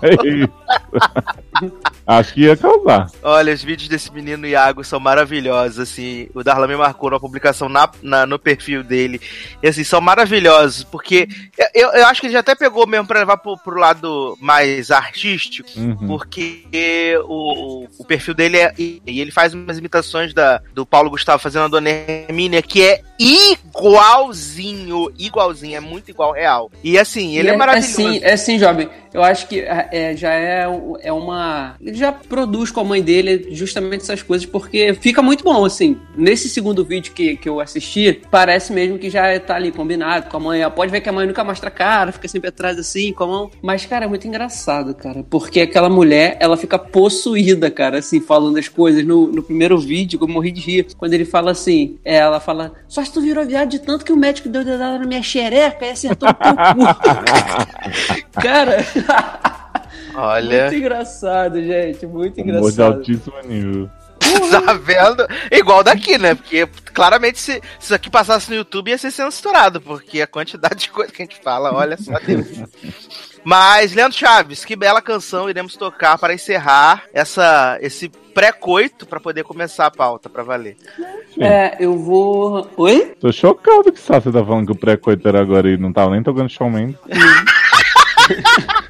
É 0.01 0.27
isso. 0.27 0.53
Acho 2.05 2.33
que 2.33 2.41
ia 2.41 2.57
causar. 2.57 3.09
Olha, 3.21 3.53
os 3.53 3.63
vídeos 3.63 3.87
desse 3.87 4.11
menino 4.11 4.45
Iago 4.45 4.83
são 4.83 4.99
maravilhosos, 4.99 5.79
assim. 5.79 6.27
O 6.33 6.43
Darlan 6.43 6.67
me 6.67 6.75
marcou 6.75 7.09
numa 7.09 7.19
publicação 7.19 7.69
na, 7.69 7.89
na- 8.01 8.25
no 8.25 8.37
perfil 8.37 8.83
dele. 8.83 9.21
E 9.61 9.67
assim, 9.67 9.83
são 9.83 10.01
maravilhosos, 10.01 10.83
porque 10.83 11.27
eu, 11.73 11.89
eu 11.91 12.05
acho 12.07 12.19
que 12.19 12.27
ele 12.27 12.33
já 12.33 12.39
até 12.39 12.55
pegou 12.55 12.85
mesmo 12.85 13.07
pra 13.07 13.19
levar 13.19 13.37
pro, 13.37 13.57
pro 13.57 13.79
lado 13.79 14.37
mais 14.41 14.91
artístico. 14.91 15.69
Uhum. 15.77 15.95
Porque 16.07 17.17
o, 17.25 17.87
o, 17.97 18.05
perfil 18.05 18.33
dele 18.33 18.57
é. 18.57 18.73
E 18.77 19.01
e 19.05 19.21
ele 19.21 19.31
faz 19.31 19.53
umas 19.53 19.77
imitações 19.77 20.33
da, 20.33 20.61
do 20.73 20.85
Paulo 20.85 21.09
Gustavo 21.09 21.41
fazendo 21.41 21.65
a 21.65 21.67
Dona 21.67 21.89
Hermínia, 21.89 22.61
que 22.61 22.81
é 22.81 23.01
igualzinho, 23.19 25.11
igualzinho, 25.17 25.77
é 25.77 25.79
muito 25.79 26.09
igual 26.09 26.31
real. 26.31 26.71
E 26.83 26.97
assim, 26.97 27.37
ele 27.37 27.49
é, 27.49 27.55
maravilhoso. 27.55 28.01
É 28.01 28.11
sim, 28.11 28.19
é 28.23 28.37
sim, 28.37 28.59
jovem. 28.59 28.89
Eu 29.13 29.23
acho 29.23 29.47
que 29.47 29.61
é, 29.91 30.11
é, 30.11 30.17
já 30.17 30.33
é, 30.33 30.65
é 31.01 31.11
uma. 31.11 31.75
Ele 31.81 31.95
já 31.95 32.11
produz 32.11 32.71
com 32.71 32.81
a 32.81 32.83
mãe 32.83 33.01
dele 33.01 33.47
justamente 33.51 34.01
essas 34.01 34.21
coisas, 34.21 34.45
porque 34.45 34.93
fica 34.93 35.21
muito 35.21 35.43
bom, 35.43 35.65
assim. 35.65 35.97
Nesse 36.15 36.49
segundo 36.49 36.83
vídeo 36.83 37.13
que, 37.13 37.37
que 37.37 37.49
eu 37.49 37.59
assisti, 37.59 38.21
parece 38.29 38.73
mesmo 38.73 38.97
que 38.97 39.09
já 39.09 39.39
tá 39.39 39.55
ali 39.55 39.71
combinado 39.71 40.29
com 40.29 40.37
a 40.37 40.39
mãe. 40.39 40.69
Pode 40.71 40.91
ver 40.91 41.01
que 41.01 41.09
a 41.09 41.11
mãe 41.11 41.27
nunca 41.27 41.43
mostra 41.43 41.69
a 41.69 41.71
cara, 41.71 42.11
fica 42.11 42.27
sempre 42.27 42.49
atrás 42.49 42.77
assim, 42.77 43.11
com 43.13 43.23
a 43.23 43.27
mão. 43.27 43.51
Mas, 43.61 43.85
cara, 43.85 44.05
é 44.05 44.07
muito 44.07 44.27
engraçado, 44.27 44.93
cara. 44.95 45.23
Porque 45.29 45.61
aquela 45.61 45.89
mulher, 45.89 46.37
ela 46.39 46.57
fica 46.57 46.77
possuída, 46.77 47.69
cara, 47.69 47.99
assim, 47.99 48.19
falando 48.19 48.57
as 48.57 48.67
coisas. 48.67 49.05
No, 49.05 49.27
no 49.27 49.43
primeiro 49.43 49.77
vídeo, 49.77 50.19
eu 50.21 50.27
morri 50.27 50.51
de 50.51 50.61
rir. 50.61 50.87
Quando 50.97 51.13
ele 51.13 51.25
fala 51.25 51.51
assim, 51.51 51.97
é, 52.03 52.17
ela 52.17 52.39
fala: 52.39 52.73
Só 52.87 53.03
se 53.03 53.11
tu 53.11 53.21
virou 53.21 53.45
viado 53.45 53.69
de 53.69 53.79
tanto 53.79 54.05
que 54.05 54.13
o 54.13 54.17
médico 54.17 54.49
deu 54.49 54.63
dedada 54.63 54.99
na 54.99 55.05
minha 55.05 55.23
xereca 55.23 55.85
e 55.85 55.89
acertou 55.89 56.29
o 56.29 56.33
teu 56.33 56.53
cu. 56.53 58.33
Cara, 58.41 58.77
Olha. 60.15 60.61
muito 60.63 60.75
engraçado, 60.75 61.61
gente. 61.63 62.05
Muito 62.05 62.41
Humor 62.41 62.53
de 62.53 62.57
engraçado. 62.57 62.93
altíssimo 62.97 63.35
nível. 63.45 63.89
Tá 64.49 64.73
vendo? 64.73 65.27
Igual 65.51 65.83
daqui, 65.83 66.17
né? 66.17 66.33
Porque 66.33 66.65
claramente 66.93 67.39
se, 67.39 67.53
se 67.53 67.61
isso 67.79 67.93
aqui 67.93 68.09
passasse 68.09 68.49
no 68.49 68.55
YouTube 68.55 68.89
ia 68.89 68.97
ser 68.97 69.11
censurado, 69.11 69.79
porque 69.81 70.21
a 70.21 70.27
quantidade 70.27 70.75
de 70.75 70.89
coisa 70.89 71.11
que 71.11 71.21
a 71.21 71.25
gente 71.25 71.39
fala, 71.41 71.73
olha 71.73 71.97
só 71.97 72.17
Deus. 72.19 72.47
Mas, 73.43 73.93
Leandro 73.93 74.17
Chaves, 74.17 74.63
que 74.63 74.75
bela 74.75 75.01
canção 75.01 75.49
iremos 75.49 75.75
tocar 75.75 76.17
para 76.17 76.33
encerrar 76.33 77.03
essa, 77.13 77.77
esse 77.81 78.09
pré-coito 78.33 79.05
para 79.05 79.19
poder 79.19 79.43
começar 79.43 79.85
a 79.85 79.91
pauta, 79.91 80.29
para 80.29 80.43
valer. 80.43 80.77
É, 81.39 81.75
eu 81.79 81.97
vou. 81.97 82.67
Oi? 82.77 83.15
Tô 83.19 83.31
chocado 83.31 83.91
que 83.91 83.99
Sassi 83.99 84.31
tá 84.31 84.43
falando 84.43 84.67
que 84.67 84.71
o 84.71 84.79
pré-coito 84.79 85.27
era 85.27 85.41
agora 85.41 85.69
e 85.69 85.77
não 85.77 85.91
tava 85.91 86.11
nem 86.11 86.23
tocando 86.23 86.49
Mendes. 86.71 86.97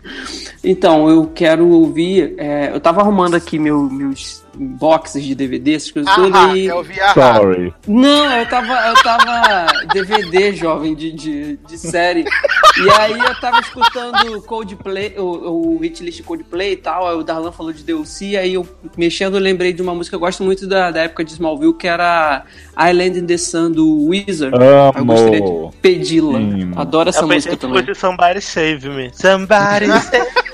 Então, 0.63 1.10
eu 1.10 1.28
quero 1.28 1.67
ouvir. 1.67 2.36
é, 2.38 2.69
eu 2.73 2.80
tava 2.80 3.02
arrumando 3.02 3.36
aqui 3.36 3.60
meu- 3.60 3.89
meus 3.89 4.41
boxes 4.56 5.23
de 5.23 5.34
DVD, 5.34 5.73
essas 5.73 5.89
coisas 5.91 6.13
todas. 6.13 6.39
Ah, 6.39 6.56
E... 6.56 6.67
quer 6.67 6.73
ouvir 6.76 7.02
a 7.02 7.13
Sorry. 7.13 7.73
Não, 7.88 8.32
eu 8.32 8.45
tava, 8.47 8.73
eu 8.88 8.93
tava 9.04 9.65
DVD 9.91 10.54
jovem 10.54 10.93
de, 10.93 11.12
de, 11.12 11.58
de 11.67 11.78
série. 11.78 12.23
E 12.23 12.89
aí 12.99 13.17
eu 13.19 13.39
tava 13.41 13.60
escutando 13.60 14.41
Coldplay, 14.43 15.15
o, 15.17 15.23
o 15.23 15.78
hit 15.80 16.04
list 16.04 16.21
Coldplay 16.23 16.73
e 16.73 16.78
tal. 16.78 17.10
Aí 17.10 17.15
o 17.15 17.23
Darlan 17.23 17.52
falou 17.52 17.73
de 17.73 17.84
DLC. 17.84 18.38
Aí 18.38 18.54
eu, 18.54 18.65
mexendo, 18.95 19.36
eu 19.38 19.41
lembrei 19.41 19.73
de 19.73 19.82
uma 19.82 19.93
música 19.95 20.15
que 20.15 20.23
eu 20.23 20.26
gosto 20.26 20.43
muito 20.43 20.67
da, 20.67 20.91
da 20.91 21.02
época 21.02 21.23
de 21.26 21.32
Smallville, 21.34 21.73
que 21.73 21.88
era 21.88 22.45
Island 22.78 23.19
in 23.19 23.26
the 23.26 23.38
Sun 23.38 23.71
do 23.71 24.06
Wizard. 24.08 24.56
Aí 24.56 24.67
eu 24.99 25.06
gostaria 25.06 25.41
de 25.41 25.47
Amo. 25.52 25.73
pedi-la. 25.82 26.39
Adoro 26.78 27.10
essa 27.10 27.21
Eu 27.21 27.28
música 27.28 27.52
pensei 27.52 27.56
que 27.56 27.58
também. 27.58 27.86
fosse 27.86 27.99
Somebody 27.99 28.39
Save 28.41 28.89
Me. 28.89 29.12
Somebody 29.15 29.88
Save 29.99 30.19
Me. 30.19 30.53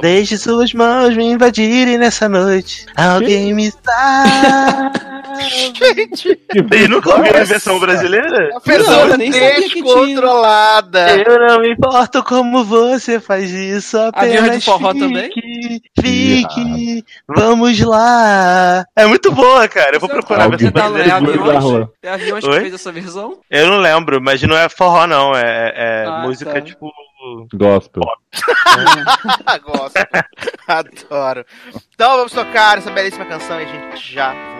Deixe 0.00 0.36
suas 0.36 0.72
mãos 0.74 1.16
me 1.16 1.24
invadirem 1.24 1.96
nessa 1.98 2.28
noite. 2.28 2.86
Alguém 2.96 3.54
me 3.54 3.66
está. 3.68 4.92
Gente, 5.40 6.38
Vocês 6.68 6.88
nunca 6.88 7.16
ouviram 7.16 7.40
a 7.40 7.44
versão 7.44 7.78
brasileira? 7.78 8.50
a 8.56 9.18
tinha. 9.18 9.54
descontrolada. 9.60 11.16
Eu 11.18 11.38
não 11.48 11.60
me 11.60 11.72
importo 11.72 12.22
como 12.22 12.64
você 12.64 13.18
faz 13.20 13.50
isso. 13.50 13.98
Apenas 13.98 14.58
de 14.58 14.64
forró 14.64 14.92
fique, 14.92 15.00
também? 15.00 15.30
Fique, 16.00 17.04
vamos 17.28 17.80
lá. 17.80 18.84
É 18.96 19.06
muito 19.06 19.32
boa, 19.32 19.66
cara. 19.68 19.96
Eu 19.96 20.00
vou 20.00 20.08
procurar 20.08 20.44
a 20.44 20.48
versão 20.48 20.70
Tá, 20.72 20.86
é 20.86 20.90
brasileira. 20.90 21.32
Segura 21.32 21.58
aviões, 21.58 21.88
é 22.02 22.10
aviões 22.10 22.44
que 22.44 22.52
fez 22.60 22.74
essa 22.74 22.92
versão? 22.92 23.38
Eu 23.50 23.68
não 23.68 23.78
lembro, 23.78 24.20
mas 24.22 24.42
não 24.42 24.56
é 24.56 24.68
forró, 24.68 25.06
não. 25.06 25.34
É, 25.34 25.72
é 25.74 26.04
Ah, 26.06 26.22
música 26.24 26.52
tá. 26.52 26.60
tipo. 26.60 26.86
Gospel. 27.54 28.02
Gosto. 29.64 29.98
Adoro. 30.66 31.44
Então 31.94 32.16
vamos 32.16 32.32
tocar 32.32 32.78
essa 32.78 32.90
belíssima 32.90 33.24
canção 33.24 33.60
e 33.60 33.64
a 33.64 33.66
gente 33.66 34.12
já 34.12 34.53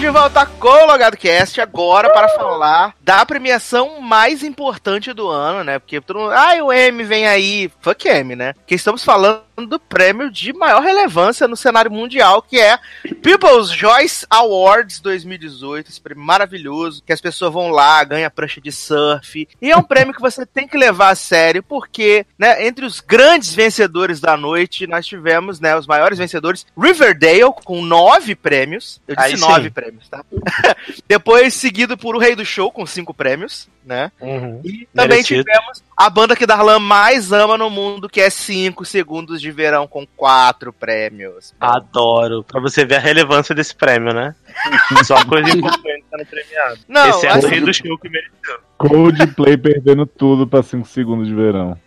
estamos 0.00 0.14
de 0.14 0.18
volta 0.18 0.46
com 0.46 0.68
o 0.68 0.86
Logado 0.86 1.16
Cast 1.16 1.60
agora 1.60 2.10
para 2.10 2.28
falar 2.30 2.94
da 3.02 3.24
premiação 3.26 4.00
mais 4.00 4.42
importante 4.42 5.12
do 5.12 5.28
ano, 5.28 5.62
né? 5.62 5.78
Porque 5.78 6.00
todo 6.00 6.20
mundo, 6.20 6.32
ah, 6.32 6.54
o 6.62 6.72
M 6.72 7.04
vem 7.04 7.26
aí, 7.26 7.70
fuck 7.80 8.08
M, 8.08 8.34
né? 8.34 8.54
Que 8.66 8.74
estamos 8.74 9.04
falando 9.04 9.42
do 9.68 9.78
prêmio 9.78 10.30
de 10.30 10.52
maior 10.52 10.82
relevância 10.82 11.48
no 11.48 11.56
cenário 11.56 11.90
mundial, 11.90 12.42
que 12.42 12.58
é 12.58 12.78
People's 13.22 13.70
Choice 13.72 14.26
Awards 14.28 15.00
2018, 15.00 15.90
esse 15.90 16.00
prêmio 16.00 16.24
maravilhoso, 16.24 17.02
que 17.04 17.12
as 17.12 17.20
pessoas 17.20 17.52
vão 17.52 17.68
lá, 17.68 18.02
ganham 18.04 18.30
prancha 18.30 18.60
de 18.60 18.72
surf, 18.72 19.48
e 19.60 19.70
é 19.70 19.76
um 19.76 19.82
prêmio 19.82 20.14
que 20.14 20.20
você 20.20 20.46
tem 20.46 20.66
que 20.66 20.76
levar 20.76 21.10
a 21.10 21.14
sério, 21.14 21.62
porque, 21.62 22.26
né, 22.38 22.66
entre 22.66 22.84
os 22.84 23.00
grandes 23.00 23.54
vencedores 23.54 24.20
da 24.20 24.36
noite, 24.36 24.86
nós 24.86 25.06
tivemos, 25.06 25.60
né, 25.60 25.76
os 25.76 25.86
maiores 25.86 26.18
vencedores, 26.18 26.66
Riverdale, 26.76 27.52
com 27.64 27.82
nove 27.82 28.34
prêmios, 28.34 29.00
eu 29.06 29.16
disse 29.16 29.28
Aí 29.28 29.36
sim. 29.36 29.46
nove 29.46 29.70
prêmios, 29.70 30.08
tá? 30.08 30.24
Depois, 31.06 31.54
seguido 31.54 31.96
por 31.96 32.16
O 32.16 32.18
Rei 32.18 32.34
do 32.34 32.44
Show, 32.44 32.70
com 32.70 32.86
cinco 32.86 33.12
prêmios, 33.12 33.68
né? 33.84 34.12
Uhum. 34.20 34.60
E 34.64 34.86
também 34.94 35.18
Merecido. 35.18 35.44
tivemos 35.44 35.82
a 35.96 36.08
banda 36.08 36.36
que 36.36 36.46
Darlan 36.46 36.78
mais 36.78 37.32
ama 37.32 37.58
no 37.58 37.68
mundo, 37.68 38.08
que 38.08 38.20
é 38.20 38.30
5 38.30 38.84
segundos 38.84 39.40
de 39.40 39.49
verão 39.50 39.86
com 39.86 40.06
quatro 40.16 40.72
prêmios. 40.72 41.54
Adoro. 41.60 42.42
Pra 42.44 42.60
você 42.60 42.84
ver 42.84 42.96
a 42.96 43.00
relevância 43.00 43.54
desse 43.54 43.74
prêmio, 43.74 44.12
né? 44.12 44.34
Só 45.04 45.24
coisa 45.24 45.50
importante 45.50 46.04
sendo 46.10 46.26
premiado. 46.26 46.78
Não, 46.88 47.08
Esse 47.10 47.26
é 47.26 47.30
assim- 47.30 47.46
o 47.46 47.50
rei 47.50 47.60
do 47.60 47.72
show 47.74 47.98
que 47.98 48.08
mereceu. 48.08 48.60
Coldplay 48.78 49.56
perdendo 49.58 50.06
tudo 50.06 50.46
pra 50.46 50.62
5 50.62 50.86
segundos 50.88 51.28
de 51.28 51.34
verão. 51.34 51.78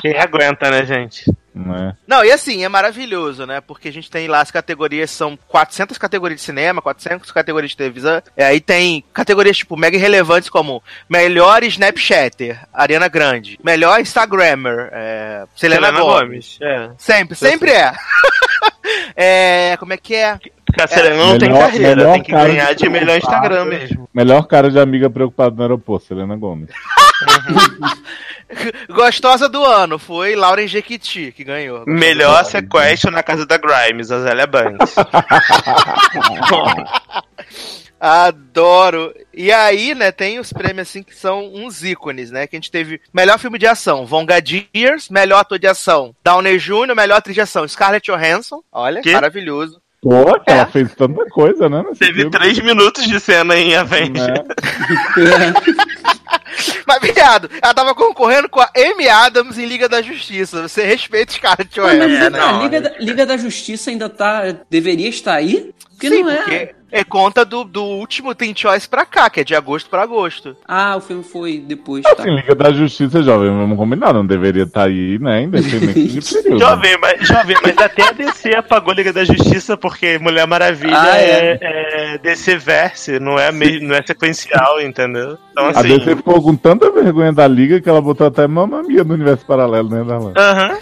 Quem 0.00 0.18
aguenta, 0.18 0.70
né, 0.70 0.84
gente? 0.86 1.24
Né? 1.54 1.94
Não, 2.06 2.24
e 2.24 2.30
assim, 2.32 2.64
é 2.64 2.68
maravilhoso, 2.68 3.44
né? 3.46 3.60
Porque 3.60 3.88
a 3.88 3.92
gente 3.92 4.10
tem 4.10 4.26
lá 4.26 4.40
as 4.40 4.50
categorias, 4.50 5.10
são 5.10 5.38
400 5.48 5.98
categorias 5.98 6.40
de 6.40 6.46
cinema, 6.46 6.80
400 6.80 7.30
categorias 7.30 7.72
de 7.72 7.76
televisão. 7.76 8.22
E 8.36 8.42
aí 8.42 8.60
tem 8.60 9.04
categorias, 9.12 9.58
tipo, 9.58 9.76
mega 9.76 9.98
relevantes 9.98 10.48
como 10.48 10.82
melhor 11.08 11.62
Snapchatter, 11.62 12.58
Ariana 12.72 13.08
Grande. 13.08 13.58
Melhor 13.62 14.00
Instagrammer, 14.00 14.88
é, 14.92 15.44
Selena, 15.54 15.90
Gomes. 15.90 16.58
É. 16.62 16.90
Sempre, 16.96 17.34
sempre 17.36 17.70
é. 17.70 17.92
é. 19.14 19.76
Como 19.78 19.92
é 19.92 19.96
que 19.96 20.14
é? 20.14 20.38
Porque 20.64 20.82
a 20.82 20.86
Selena 20.86 21.16
não 21.16 21.38
tem 21.38 21.48
Melhor- 21.50 21.64
carreira, 21.66 21.96
melhor 21.96 22.12
tem 22.14 22.22
que 22.22 22.32
ganhar 22.32 22.72
de 22.74 22.82
de 22.84 22.88
melhor. 22.88 23.18
Instagram 23.18 23.64
mesmo. 23.66 24.08
Melhor 24.14 24.46
cara 24.46 24.70
de 24.70 24.78
amiga 24.78 25.10
preocupada 25.10 25.54
no 25.54 25.62
aeroporto, 25.62 26.06
Selena 26.06 26.34
Gomes. 26.34 26.70
Gostosa 28.88 29.48
do 29.48 29.64
ano 29.64 29.98
foi 29.98 30.36
Lauren 30.36 30.66
Jequiti, 30.66 31.32
que 31.32 31.42
ganhou. 31.44 31.84
Melhor 31.86 32.44
sequestro 32.44 33.10
na 33.10 33.22
casa 33.22 33.46
da 33.46 33.56
Grimes, 33.56 34.10
a 34.10 34.20
Zélia 34.20 34.46
Banks. 34.46 34.94
Adoro. 37.98 39.14
E 39.32 39.52
aí, 39.52 39.94
né, 39.94 40.10
tem 40.10 40.40
os 40.40 40.52
prêmios 40.52 40.88
assim 40.88 41.04
que 41.04 41.14
são 41.14 41.54
uns 41.54 41.84
ícones, 41.84 42.32
né? 42.32 42.48
Que 42.48 42.56
a 42.56 42.58
gente 42.58 42.70
teve 42.70 43.00
melhor 43.12 43.38
filme 43.38 43.58
de 43.58 43.66
ação, 43.66 44.04
Vonga 44.04 44.42
Dias, 44.42 45.08
melhor 45.08 45.38
ator 45.38 45.58
de 45.58 45.68
ação, 45.68 46.14
Downey 46.24 46.58
Jr., 46.58 46.96
melhor 46.96 47.18
atriz 47.18 47.34
de 47.34 47.40
ação, 47.40 47.66
Scarlett 47.66 48.10
Johansson. 48.10 48.60
Olha, 48.72 49.00
Que? 49.00 49.12
maravilhoso. 49.12 49.80
Pô, 50.02 50.38
que 50.40 50.50
É. 50.50 50.54
ela 50.54 50.66
fez 50.66 50.92
tanta 50.96 51.24
coisa, 51.26 51.68
né? 51.68 51.84
Teve 51.98 52.14
filme, 52.14 52.30
três 52.32 52.58
minutos 52.58 53.04
de 53.06 53.20
cena 53.20 53.56
em 53.56 53.74
Avengers. 53.76 54.26
né? 54.26 54.34
Mas, 56.86 57.00
viado, 57.14 57.48
ela 57.62 57.72
tava 57.72 57.94
concorrendo 57.94 58.48
com 58.48 58.60
a 58.60 58.68
Amy 58.76 59.08
Adams 59.08 59.58
em 59.58 59.64
Liga 59.64 59.88
da 59.88 60.02
Justiça. 60.02 60.68
Você 60.68 60.82
respeita 60.84 61.32
Scarlett 61.32 61.80
Mas 61.80 61.92
Johansson, 61.92 62.08
vem 62.08 62.18
né? 62.18 62.30
não, 62.30 62.62
Liga, 62.62 62.80
da, 62.80 62.90
Liga 62.98 63.26
da 63.26 63.36
Justiça 63.36 63.90
ainda 63.90 64.08
tá. 64.08 64.42
Deveria 64.68 65.08
estar 65.08 65.34
aí? 65.34 65.72
Porque 65.90 66.08
Sim, 66.08 66.22
não 66.24 66.30
é. 66.30 66.36
porque 66.36 66.74
é 66.92 67.02
conta 67.02 67.44
do, 67.44 67.64
do 67.64 67.82
último 67.82 68.34
Teen 68.34 68.54
Choice 68.54 68.86
pra 68.86 69.06
cá, 69.06 69.30
que 69.30 69.40
é 69.40 69.44
de 69.44 69.54
agosto 69.54 69.88
pra 69.88 70.02
agosto. 70.02 70.54
Ah, 70.68 70.94
o 70.96 71.00
filme 71.00 71.24
foi 71.24 71.58
depois, 71.58 72.02
tá? 72.02 72.12
Assim, 72.18 72.36
Liga 72.36 72.54
da 72.54 72.70
Justiça, 72.70 73.22
jovem, 73.22 73.48
vamos 73.48 73.78
combinar, 73.78 74.12
não 74.12 74.26
deveria 74.26 74.64
estar 74.64 74.84
aí, 74.84 75.18
né? 75.18 75.42
Independente 75.42 76.06
de 76.08 76.20
período. 76.42 76.58
Jovem, 76.60 76.98
mas, 77.00 77.26
jovem, 77.26 77.56
mas 77.62 77.78
até 77.78 78.02
a 78.08 78.12
DC 78.12 78.54
apagou 78.54 78.92
Liga 78.92 79.12
da 79.12 79.24
Justiça 79.24 79.76
porque 79.76 80.18
Mulher 80.18 80.46
Maravilha 80.46 81.00
Ah, 81.00 81.16
é, 81.18 81.58
é 81.60 82.18
DC 82.18 82.56
verse, 82.56 83.18
não 83.18 83.38
é, 83.38 83.50
mesmo, 83.50 83.88
não 83.88 83.94
é 83.94 84.02
sequencial, 84.02 84.80
entendeu? 84.80 85.38
Então 85.52 85.66
A 85.66 85.70
assim. 85.70 85.88
DC 85.98 86.16
ficou 86.16 86.42
com 86.42 86.54
tanta 86.54 86.90
vergonha 86.90 87.32
da 87.32 87.48
Liga 87.48 87.80
que 87.80 87.88
ela 87.88 88.02
botou 88.02 88.26
até 88.26 88.46
Mamma 88.46 88.82
Mia 88.82 89.02
no 89.02 89.14
universo 89.14 89.46
paralelo, 89.46 89.88
né, 89.88 90.04
Darlan? 90.04 90.32
Aham. 90.36 90.78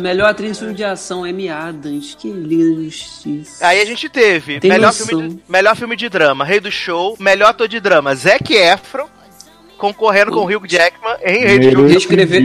Melhor 0.00 0.30
atriz 0.30 0.52
de 0.52 0.58
filme 0.60 0.74
de 0.74 0.84
ação, 0.84 1.24
Amy 1.24 1.48
Adams. 1.48 2.16
Que 2.18 2.30
Liga 2.30 2.76
da 2.76 2.82
Justiça. 2.84 3.66
Aí 3.66 3.80
a 3.80 3.84
gente 3.84 4.08
teve 4.08 4.60
Tem 4.60 4.70
melhor 4.70 4.88
noção. 4.88 5.06
filme, 5.06 5.28
de, 5.30 5.38
melhor 5.48 5.76
filme 5.76 5.96
de 5.96 6.08
drama, 6.08 6.44
Rei 6.44 6.60
do 6.60 6.70
Show, 6.70 7.16
melhor 7.18 7.50
ator 7.50 7.68
de 7.68 7.80
drama, 7.80 8.14
Zac 8.14 8.52
Efron, 8.54 9.06
concorrendo 9.78 10.30
com 10.30 10.40
o 10.40 10.44
Hugh 10.44 10.66
Jackman 10.68 11.16
em 11.24 11.38
Rei 11.38 11.58
do 11.58 11.70
Show. 11.72 11.86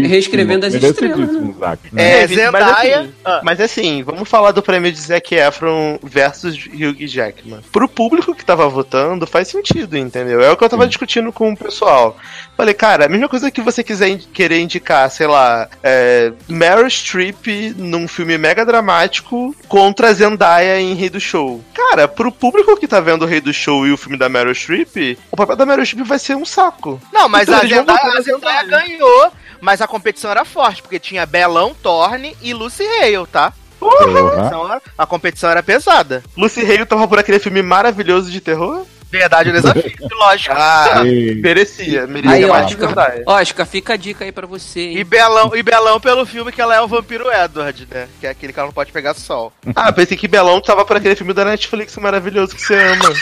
Reescrevendo 0.07 0.65
as 0.65 0.73
estrelas, 0.73 1.29
Zac, 1.59 1.79
né? 1.91 2.21
É, 2.23 2.27
Mas 2.27 2.29
Zendaya. 2.29 2.99
assim, 3.01 3.11
Ah. 3.25 3.41
Mas 3.43 3.59
assim, 3.61 4.03
vamos 4.03 4.29
falar 4.29 4.51
do 4.51 4.61
prêmio 4.63 4.89
de 4.91 4.99
Zac 5.01 5.35
Efron 5.35 5.99
versus 6.01 6.55
Hugh 6.67 7.05
Jackman. 7.07 7.59
Pro 7.73 7.89
público 7.89 8.33
que 8.33 8.45
tava 8.45 8.69
votando, 8.69 9.27
faz 9.27 9.49
sentido, 9.49 9.97
entendeu? 9.97 10.41
É 10.41 10.49
o 10.49 10.55
que 10.55 10.63
eu 10.63 10.69
tava 10.69 10.87
discutindo 10.87 11.31
com 11.33 11.51
o 11.51 11.57
pessoal. 11.57 12.17
Falei, 12.57 12.73
cara, 12.73 13.05
a 13.05 13.09
mesma 13.09 13.27
coisa 13.27 13.51
que 13.51 13.61
você 13.61 13.83
quiser 13.83 14.07
in- 14.07 14.17
querer 14.17 14.59
indicar, 14.61 15.09
sei 15.11 15.27
lá, 15.27 15.67
é, 15.83 16.31
Meryl 16.47 16.89
Streep 16.89 17.73
num 17.75 18.07
filme 18.07 18.37
mega 18.37 18.65
dramático 18.65 19.53
contra 19.67 20.13
Zendaya 20.13 20.79
em 20.79 20.93
Rei 20.93 21.09
do 21.09 21.19
Show. 21.19 21.61
Cara, 21.73 22.07
pro 22.07 22.31
público 22.31 22.77
que 22.77 22.87
tá 22.87 22.99
vendo 23.01 23.23
o 23.23 23.25
Rei 23.27 23.41
do 23.41 23.51
Show 23.53 23.85
e 23.85 23.91
o 23.91 23.97
filme 23.97 24.17
da 24.17 24.29
Meryl 24.29 24.55
Streep, 24.55 25.17
o 25.31 25.35
papel 25.35 25.55
da 25.57 25.65
Meryl 25.65 25.85
Streep 25.85 26.05
vai 26.07 26.17
ser 26.17 26.35
um 26.35 26.45
saco. 26.45 27.01
Não, 27.11 27.27
mas 27.27 27.43
Então 27.47 27.59
a 27.59 27.65
Zendaya, 27.67 28.17
a 28.17 28.21
Zendaya 28.21 28.63
ganhou, 28.63 29.31
mas 29.59 29.81
a 29.81 29.87
competição 29.87 30.31
era 30.31 30.45
forte, 30.45 30.81
porque 30.81 30.97
tinha 30.99 31.25
Belão, 31.25 31.73
Thorne 31.83 32.37
e 32.41 32.53
Lucy 32.53 32.83
Hale, 32.83 33.27
tá? 33.31 33.51
Porra. 33.77 34.81
A, 34.97 35.03
a 35.03 35.05
competição 35.05 35.49
era 35.49 35.61
pesada. 35.61 36.23
Lucy 36.37 36.61
Hale 36.61 36.85
tava 36.85 37.07
por 37.07 37.19
aquele 37.19 37.39
filme 37.39 37.61
maravilhoso 37.61 38.31
de 38.31 38.39
terror? 38.39 38.85
Verdade 39.11 39.49
ou 39.49 39.55
desafio, 39.55 39.93
lógico. 40.11 40.55
Ah, 40.57 41.01
Ei, 41.05 41.35
merecia, 41.35 42.05
merecia 42.07 42.31
Aí, 42.35 42.45
mais 42.45 42.67
de 42.67 42.73
Oscar. 42.73 42.89
Zendaya. 42.89 43.23
Oscar, 43.25 43.65
fica 43.65 43.93
a 43.93 43.97
dica 43.97 44.25
aí 44.25 44.31
pra 44.31 44.45
você, 44.47 44.91
E? 44.91 45.03
Belão, 45.03 45.55
e 45.55 45.63
Belão 45.63 45.99
pelo 45.99 46.25
filme 46.25 46.51
que 46.51 46.61
ela 46.61 46.75
é 46.75 46.81
o 46.81 46.87
vampiro 46.87 47.31
Edward, 47.31 47.87
né? 47.89 48.07
Que 48.19 48.27
é 48.27 48.31
aquele 48.31 48.51
que 48.51 48.59
ela 48.59 48.67
não 48.67 48.73
pode 48.73 48.91
pegar 48.91 49.13
sol. 49.13 49.53
Ah, 49.75 49.91
pensei 49.91 50.17
que 50.17 50.27
Belão 50.27 50.59
tava 50.59 50.83
por 50.85 50.97
aquele 50.97 51.15
filme 51.15 51.33
da 51.33 51.45
Netflix 51.45 51.95
maravilhoso 51.97 52.55
que 52.55 52.61
você 52.61 52.75
ama. 52.75 53.13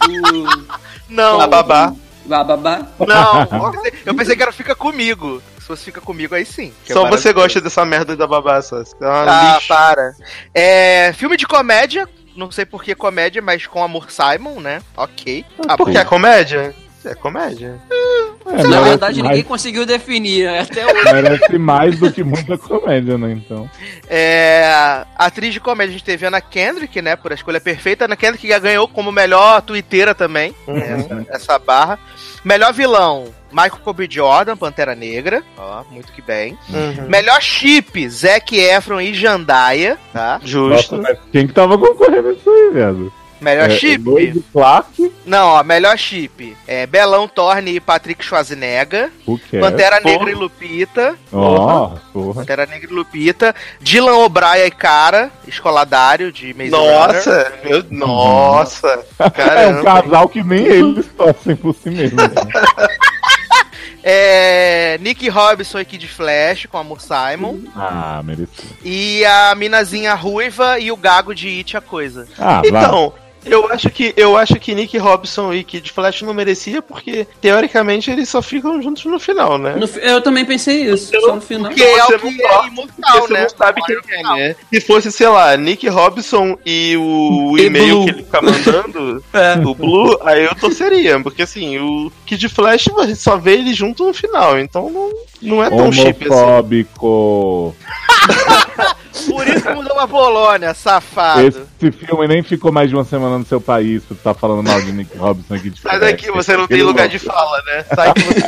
Não, 1.08 1.40
A 1.40 1.46
babá. 1.46 1.92
Bababá. 2.24 2.86
não. 3.00 3.40
Eu 3.42 3.72
pensei, 3.72 3.92
eu 4.06 4.14
pensei 4.14 4.36
que 4.36 4.42
era 4.42 4.52
Fica 4.52 4.74
Comigo. 4.74 5.42
Se 5.58 5.66
fosse 5.66 5.84
Fica 5.84 6.00
Comigo, 6.00 6.34
aí 6.34 6.44
sim. 6.44 6.72
que 6.84 6.92
é 6.92 6.94
Só 6.94 7.00
você 7.02 7.04
maravilhoso. 7.10 7.34
gosta 7.34 7.60
dessa 7.60 7.84
merda 7.84 8.16
da 8.16 8.26
babá, 8.26 8.62
só. 8.62 8.78
É 8.80 8.84
Ah, 9.02 9.52
lixo. 9.56 9.68
para. 9.68 10.12
É, 10.54 11.12
filme 11.14 11.36
de 11.36 11.46
comédia, 11.46 12.08
não 12.40 12.50
sei 12.50 12.64
por 12.64 12.82
que 12.82 12.94
comédia, 12.94 13.42
mas 13.42 13.66
com 13.66 13.84
Amor 13.84 14.10
Simon, 14.10 14.60
né? 14.60 14.82
Ok. 14.96 15.44
Tá 15.66 15.76
Por 15.76 15.86
bom. 15.86 15.92
que 15.92 15.98
é 15.98 16.04
comédia? 16.04 16.74
É 17.04 17.14
comédia. 17.14 17.78
é, 18.46 18.62
Na 18.62 18.80
verdade, 18.82 19.22
mais- 19.22 19.28
ninguém 19.30 19.42
conseguiu 19.42 19.86
definir 19.86 20.44
né? 20.46 20.60
até 20.60 20.84
hoje. 20.84 21.12
Merece 21.12 21.58
mais 21.58 21.98
do 21.98 22.12
que 22.12 22.22
muita 22.22 22.58
comédia, 22.58 23.16
né? 23.16 23.32
Então. 23.32 23.68
É, 24.08 25.04
atriz 25.16 25.52
de 25.54 25.60
comédia, 25.60 25.90
a 25.90 25.92
gente 25.92 26.04
teve 26.04 26.26
Ana 26.26 26.40
Kendrick, 26.40 27.00
né? 27.00 27.16
Por 27.16 27.32
a 27.32 27.34
escolha 27.34 27.60
perfeita. 27.60 28.04
Ana 28.04 28.16
Kendrick 28.16 28.46
já 28.46 28.58
ganhou 28.58 28.86
como 28.88 29.10
melhor 29.12 29.62
twitteira 29.62 30.14
também. 30.14 30.54
Essa, 30.68 31.26
essa 31.30 31.58
barra. 31.58 31.98
Melhor 32.44 32.72
vilão, 32.72 33.26
Michael 33.52 33.92
B. 33.94 34.08
Jordan, 34.10 34.56
Pantera 34.56 34.94
Negra. 34.94 35.42
Ó, 35.58 35.84
muito 35.90 36.10
que 36.12 36.22
bem. 36.22 36.56
Uhum. 36.70 37.06
Melhor 37.08 37.40
chip, 37.42 38.08
Zac 38.08 38.56
Efron 38.58 39.00
e 39.00 39.12
Jandaia, 39.14 39.98
tá? 40.12 40.40
Justo. 40.42 40.96
Nossa, 40.96 41.18
quem 41.32 41.46
que 41.46 41.52
tava 41.52 41.76
concorrendo 41.78 42.30
isso 42.32 42.48
aí, 42.48 42.70
velho? 42.72 43.12
Melhor 43.40 43.70
É, 43.70 43.76
chip? 43.78 44.04
Lloyd 44.04 44.44
Clark, 44.52 45.12
Não, 45.24 45.48
ó, 45.48 45.62
melhor 45.62 45.96
chip. 45.96 46.56
É 46.66 46.86
Belão 46.86 47.26
Thorne 47.26 47.72
e 47.76 47.80
Patrick 47.80 48.22
Schwarzenegger. 48.24 49.10
o 49.26 49.38
que 49.38 49.56
é? 49.56 49.60
Pantera 49.60 50.00
porra. 50.00 50.14
Negra 50.14 50.30
e 50.30 50.34
Lupita. 50.34 51.14
Ó, 51.32 51.92
porra. 52.12 52.34
Pantera 52.40 52.66
Negra 52.66 52.90
e 52.90 52.94
Lupita. 52.94 53.54
Dylan 53.80 54.16
O'Brien 54.18 54.66
e 54.66 54.70
Cara, 54.70 55.30
escoladário 55.48 56.30
de 56.30 56.52
Maze. 56.54 56.70
Nossa, 56.70 57.52
meu, 57.64 57.84
nossa. 57.90 59.04
É 59.18 59.24
um 59.26 59.30
Caramba. 59.30 59.84
casal 60.02 60.28
que 60.28 60.42
nem 60.42 60.64
eles 60.66 61.06
torcem 61.16 61.56
por 61.56 61.74
si 61.74 61.90
mesmo. 61.90 62.16
né? 62.16 62.28
É, 64.02 64.96
Nick 65.02 65.28
Robinson 65.28 65.78
e 65.80 65.84
Kid 65.84 66.08
Flash 66.08 66.64
com 66.66 66.78
Amor 66.78 67.00
Simon. 67.02 67.58
Ah, 67.76 68.22
merecia. 68.24 68.48
E 68.82 69.22
a 69.26 69.54
minazinha 69.54 70.14
ruiva 70.14 70.78
e 70.78 70.90
o 70.90 70.96
gago 70.96 71.34
de 71.34 71.48
It 71.58 71.76
a 71.76 71.82
Coisa. 71.82 72.26
Ah, 72.38 72.62
vai. 72.70 73.12
Eu 73.44 73.72
acho 73.72 73.88
que 73.90 74.12
eu 74.16 74.36
acho 74.36 74.54
que 74.56 74.74
Nick 74.74 74.98
Robson 74.98 75.52
e 75.54 75.64
Kid 75.64 75.90
Flash 75.92 76.22
não 76.22 76.34
merecia 76.34 76.82
porque 76.82 77.26
teoricamente 77.40 78.10
eles 78.10 78.28
só 78.28 78.42
ficam 78.42 78.82
juntos 78.82 79.04
no 79.06 79.18
final, 79.18 79.56
né? 79.56 79.74
No 79.76 79.88
fi- 79.88 80.00
eu 80.02 80.20
também 80.20 80.44
pensei 80.44 80.82
isso, 80.92 81.10
só 81.20 81.34
no 81.34 81.40
final. 81.40 81.72
Que 81.72 81.82
é 81.82 82.02
Você 82.02 82.14
o 82.16 82.18
que 82.18 82.36
não 82.36 82.62
é 82.64 82.66
imortal, 82.68 83.20
Você 83.22 83.32
né? 83.32 83.42
não 83.42 83.48
sabe 83.48 83.80
quem 83.82 83.96
é, 84.18 84.22
né? 84.22 84.56
Se 84.72 84.80
fosse, 84.82 85.10
sei 85.10 85.28
lá, 85.28 85.56
Nick 85.56 85.88
Robson 85.88 86.58
e 86.66 86.96
o 86.98 87.56
e-mail 87.58 88.04
que 88.04 88.10
ele 88.10 88.22
fica 88.24 88.42
mandando, 88.42 89.24
É. 89.32 89.54
o 89.66 89.74
Blue, 89.74 90.18
aí 90.22 90.44
eu 90.44 90.54
torceria. 90.54 91.18
Porque 91.20 91.42
assim, 91.42 91.78
o 91.78 92.12
Kid 92.26 92.46
Flash 92.48 92.88
você 92.92 93.14
só 93.14 93.36
vê 93.38 93.54
ele 93.54 93.72
junto 93.72 94.04
no 94.06 94.12
final, 94.12 94.58
então 94.58 94.90
não, 94.90 95.10
não 95.40 95.64
é 95.64 95.70
tão 95.70 95.90
chip 95.90 96.24
assim. 96.26 96.34
Homofóbico. 96.34 97.74
Por 99.26 99.46
isso 99.46 99.62
que 99.62 99.74
mudou 99.74 99.94
pra 99.94 100.06
Polônia, 100.06 100.74
safado. 100.74 101.46
Esse 101.46 101.92
filme 101.92 102.28
nem 102.28 102.42
ficou 102.42 102.72
mais 102.72 102.88
de 102.88 102.94
uma 102.94 103.04
semana 103.04 103.38
no 103.38 103.44
seu 103.44 103.60
país 103.60 104.02
tu 104.06 104.14
tá 104.14 104.34
falando 104.34 104.62
mal 104.62 104.80
de 104.80 104.92
Nick 104.92 105.16
Robson 105.16 105.54
aqui 105.54 105.70
de 105.70 105.80
Sai 105.80 105.98
daqui, 105.98 106.30
você 106.30 106.56
não 106.56 106.66
tem 106.66 106.82
lugar 106.82 107.08
de 107.08 107.18
fala, 107.18 107.62
né? 107.66 107.84
Sai 107.94 108.12
que 108.14 108.22
você. 108.22 108.44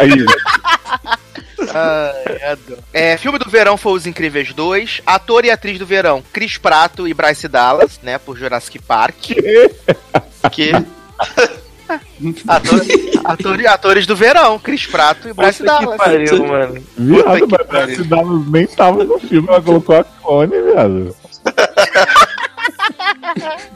Ai, 1.74 2.50
adoro. 2.50 2.82
É, 2.92 3.16
filme 3.16 3.38
do 3.38 3.48
verão 3.48 3.76
foi 3.76 3.92
Os 3.92 4.06
Incríveis 4.06 4.52
2. 4.52 5.02
Ator 5.06 5.44
e 5.44 5.50
atriz 5.50 5.78
do 5.78 5.86
verão, 5.86 6.22
Chris 6.32 6.56
Prato 6.58 7.06
e 7.06 7.14
Bryce 7.14 7.48
Dallas, 7.48 8.00
né? 8.02 8.18
Por 8.18 8.36
Jurassic 8.36 8.78
Park. 8.80 9.16
Que... 10.50 10.72
Ator, 10.72 10.84
ator- 13.24 13.66
atores 13.66 14.06
do 14.06 14.14
verão, 14.16 14.58
Chris 14.58 14.86
Prato 14.86 15.28
e 15.28 15.32
Bryce 15.32 15.62
Puta 15.62 15.78
que 15.78 15.84
Dallas. 15.84 15.96
pariu, 15.98 16.46
mano. 16.46 16.82
viado, 16.96 17.48
mas. 17.50 17.66
Bryce 17.86 18.04
Dallas 18.04 18.46
nem 18.48 18.66
tava 18.66 19.04
no 19.04 19.18
filme, 19.18 19.48
ela 19.48 19.62
colocou 19.62 19.96
a 19.96 20.04
Cone, 20.04 20.52
viado. 20.62 21.16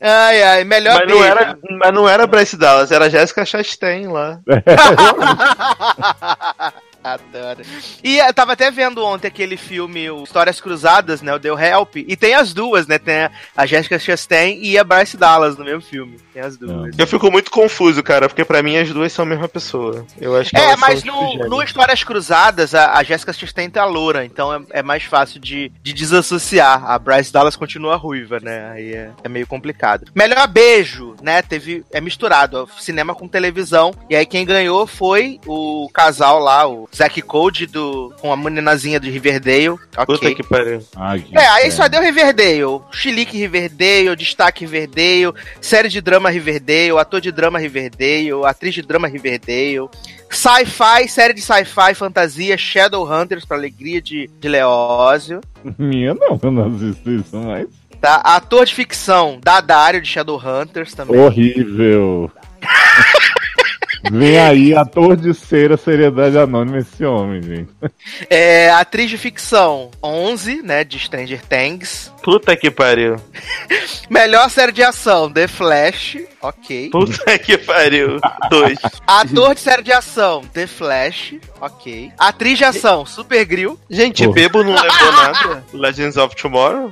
Ai, 0.00 0.42
ai, 0.42 0.64
melhor 0.64 1.04
Mas 1.06 1.14
não, 1.14 1.24
era, 1.24 1.58
mas 1.78 1.94
não 1.94 2.08
era 2.08 2.26
Bryce 2.26 2.56
Dallas, 2.56 2.90
era 2.90 3.08
Jessica 3.08 3.44
Chastain 3.46 4.08
lá. 4.08 4.40
Adoro. 7.02 7.62
E 8.04 8.18
eu 8.18 8.34
tava 8.34 8.52
até 8.52 8.70
vendo 8.70 9.02
ontem 9.02 9.26
aquele 9.28 9.56
filme, 9.56 10.10
o 10.10 10.22
Histórias 10.22 10.60
Cruzadas, 10.60 11.22
né? 11.22 11.34
O 11.34 11.40
The 11.40 11.48
Help. 11.48 11.96
E 11.96 12.14
tem 12.14 12.34
as 12.34 12.52
duas, 12.52 12.86
né? 12.86 12.98
Tem 12.98 13.22
a- 13.24 13.30
a 13.56 13.64
Jessica 13.64 13.98
Chastain 13.98 14.58
e 14.60 14.78
a 14.78 14.84
Bryce 14.84 15.16
Dallas 15.16 15.56
no 15.56 15.64
mesmo 15.64 15.80
filme. 15.80 16.18
Tem 16.40 16.46
as 16.46 16.56
duas. 16.56 16.98
Eu 16.98 17.06
fico 17.06 17.30
muito 17.30 17.50
confuso, 17.50 18.02
cara, 18.02 18.28
porque 18.28 18.44
pra 18.44 18.62
mim 18.62 18.76
as 18.76 18.88
duas 18.90 19.12
são 19.12 19.24
a 19.24 19.28
mesma 19.28 19.48
pessoa. 19.48 20.06
Eu 20.18 20.34
acho 20.36 20.50
que 20.50 20.56
É, 20.56 20.64
elas 20.64 20.80
mas 20.80 21.00
são 21.00 21.36
no, 21.36 21.48
no 21.48 21.62
Histórias 21.62 22.02
Cruzadas, 22.02 22.74
a, 22.74 22.94
a 22.94 23.02
Jessica 23.02 23.32
Chastain 23.32 23.68
tá 23.68 23.84
loura, 23.84 24.24
então 24.24 24.54
é, 24.54 24.60
é 24.78 24.82
mais 24.82 25.02
fácil 25.04 25.38
de, 25.40 25.70
de 25.82 25.92
desassociar. 25.92 26.84
A 26.90 26.98
Bryce 26.98 27.32
Dallas 27.32 27.56
continua 27.56 27.96
ruiva, 27.96 28.38
né? 28.40 28.70
Aí 28.72 28.92
é, 28.94 29.10
é 29.22 29.28
meio 29.28 29.46
complicado. 29.46 30.10
Melhor 30.14 30.46
beijo, 30.48 31.14
né? 31.22 31.42
Teve. 31.42 31.84
É 31.92 32.00
misturado, 32.00 32.66
ó, 32.70 32.80
cinema 32.80 33.14
com 33.14 33.28
televisão. 33.28 33.92
E 34.08 34.16
aí 34.16 34.24
quem 34.24 34.46
ganhou 34.46 34.86
foi 34.86 35.38
o 35.46 35.88
casal 35.92 36.38
lá, 36.38 36.66
o 36.66 36.88
Zack 36.94 37.20
Code 37.22 37.66
do, 37.66 38.14
com 38.20 38.32
a 38.32 38.36
meninazinha 38.36 38.98
de 38.98 39.10
Riverdale. 39.10 39.76
Puta 39.90 40.12
Ok. 40.12 40.34
que 40.34 40.42
pariu. 40.42 40.82
Ai, 40.96 41.20
que 41.20 41.36
É, 41.36 41.40
aí 41.48 41.66
inferno. 41.66 41.76
só 41.76 41.88
deu 41.88 42.00
Riverdale. 42.02 42.80
Chilique 42.92 43.36
Riverdale, 43.36 44.16
destaque 44.16 44.64
Riverdale, 44.64 45.34
série 45.60 45.88
de 45.88 46.00
drama 46.00 46.29
Riverdale, 46.30 46.98
ator 46.98 47.20
de 47.20 47.30
drama 47.30 47.58
Riverdale, 47.58 48.44
atriz 48.44 48.74
de 48.74 48.82
drama 48.82 49.08
Riverdale. 49.08 49.88
Sci-fi, 50.30 51.08
série 51.08 51.34
de 51.34 51.40
sci-fi, 51.40 51.94
fantasia, 51.94 52.56
Shadowhunters, 52.56 53.44
pra 53.44 53.56
alegria 53.56 54.00
de, 54.00 54.28
de 54.38 54.48
Leózio. 54.48 55.40
Minha 55.78 56.14
não, 56.14 56.38
eu 56.42 56.50
não 56.50 56.74
assisto 56.74 57.10
isso 57.10 57.36
mais. 57.36 57.68
Tá? 58.00 58.16
Ator 58.16 58.64
de 58.64 58.74
ficção, 58.74 59.38
Dadário 59.42 60.00
de 60.00 60.08
Shadowhunters 60.08 60.94
também. 60.94 61.18
Horrível. 61.18 62.30
Vem 64.10 64.38
aí, 64.38 64.74
ator 64.74 65.16
de 65.16 65.34
cera, 65.34 65.76
seriedade 65.76 66.38
anônima 66.38 66.78
esse 66.78 67.04
homem, 67.04 67.42
gente. 67.42 67.70
É, 68.28 68.70
atriz 68.70 69.10
de 69.10 69.18
ficção, 69.18 69.90
11, 70.02 70.62
né, 70.62 70.84
de 70.84 70.98
Stranger 70.98 71.42
Things. 71.46 72.12
Puta 72.22 72.56
que 72.56 72.70
pariu. 72.70 73.16
Melhor 74.08 74.48
série 74.50 74.72
de 74.72 74.82
ação, 74.82 75.30
The 75.30 75.46
Flash, 75.46 76.18
ok. 76.40 76.90
Puta 76.90 77.38
que 77.38 77.58
pariu. 77.58 78.18
Dois. 78.48 78.78
Ator 79.06 79.54
de 79.54 79.60
série 79.60 79.82
de 79.82 79.92
ação, 79.92 80.42
The 80.52 80.66
Flash, 80.66 81.34
ok. 81.60 82.12
Atriz 82.18 82.58
de 82.58 82.64
ação, 82.64 83.04
Supergrill. 83.04 83.78
Gente, 83.88 84.24
Porra. 84.24 84.34
Bebo 84.34 84.64
não 84.64 84.74
levou 84.74 85.12
nada. 85.12 85.64
Legends 85.72 86.16
of 86.16 86.34
Tomorrow? 86.36 86.90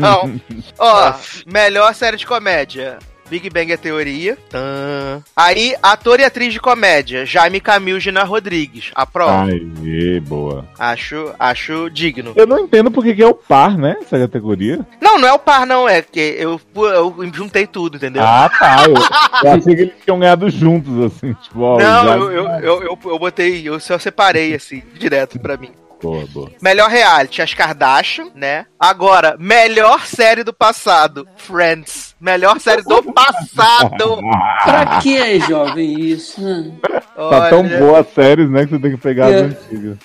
Não. 0.00 0.40
Ó, 0.78 1.14
melhor 1.46 1.94
série 1.94 2.16
de 2.16 2.26
comédia. 2.26 2.98
Big 3.28 3.50
Bang 3.50 3.72
é 3.72 3.76
teoria. 3.76 4.36
Tã. 4.48 5.22
Aí, 5.36 5.74
ator 5.82 6.20
e 6.20 6.24
atriz 6.24 6.52
de 6.52 6.60
comédia. 6.60 7.26
Jaime 7.26 7.60
Camil 7.60 7.98
e 7.98 8.00
Gina 8.00 8.24
Rodrigues. 8.24 8.90
Aprova. 8.94 9.44
Ai, 9.44 10.20
boa. 10.20 10.64
Acho, 10.78 11.32
acho 11.38 11.90
digno. 11.90 12.32
Eu 12.34 12.46
não 12.46 12.60
entendo 12.60 12.90
porque 12.90 13.14
que 13.14 13.22
é 13.22 13.26
o 13.26 13.34
par, 13.34 13.76
né? 13.76 13.96
Essa 14.00 14.18
categoria. 14.18 14.84
Não, 15.00 15.18
não 15.18 15.28
é 15.28 15.32
o 15.32 15.38
par, 15.38 15.66
não. 15.66 15.88
É 15.88 16.02
que 16.02 16.20
eu, 16.20 16.60
eu 16.74 17.14
juntei 17.32 17.66
tudo, 17.66 17.96
entendeu? 17.96 18.22
Ah, 18.22 18.50
tá. 18.58 18.84
Eu, 18.84 18.94
eu 18.94 19.52
achei 19.56 19.74
que 19.74 19.82
eles 19.82 19.94
tinham 20.04 20.18
ganhado 20.18 20.48
juntos, 20.50 21.04
assim. 21.04 21.34
Tipo, 21.34 21.60
ó, 21.60 21.78
não, 21.78 22.30
eu, 22.30 22.32
eu, 22.32 22.82
eu, 22.82 22.98
eu 23.04 23.18
botei, 23.18 23.68
eu 23.68 23.78
só 23.78 23.98
separei, 23.98 24.54
assim, 24.54 24.82
direto 24.98 25.38
pra 25.38 25.56
mim. 25.56 25.70
Boa, 26.00 26.24
boa. 26.32 26.50
Melhor 26.62 26.88
reality, 26.88 27.42
as 27.42 27.52
Kardashian, 27.54 28.28
né? 28.34 28.66
Agora, 28.78 29.36
melhor 29.38 30.06
série 30.06 30.44
do 30.44 30.52
passado, 30.52 31.26
Friends. 31.36 32.14
Melhor 32.20 32.60
série 32.60 32.82
do 32.82 33.02
passado. 33.12 34.20
Pra 34.64 35.00
que, 35.00 35.40
jovem, 35.40 36.00
isso? 36.00 36.40
né? 36.40 36.72
Tá 37.16 37.48
tão 37.50 37.60
Olha. 37.60 37.78
boa 37.78 38.00
as 38.00 38.08
séries, 38.12 38.48
né? 38.50 38.64
Que 38.64 38.70
você 38.72 38.78
tem 38.78 38.90
que 38.92 38.96
pegar 38.96 39.30
É. 39.30 39.40
as 39.40 39.42
antigas. 39.52 39.98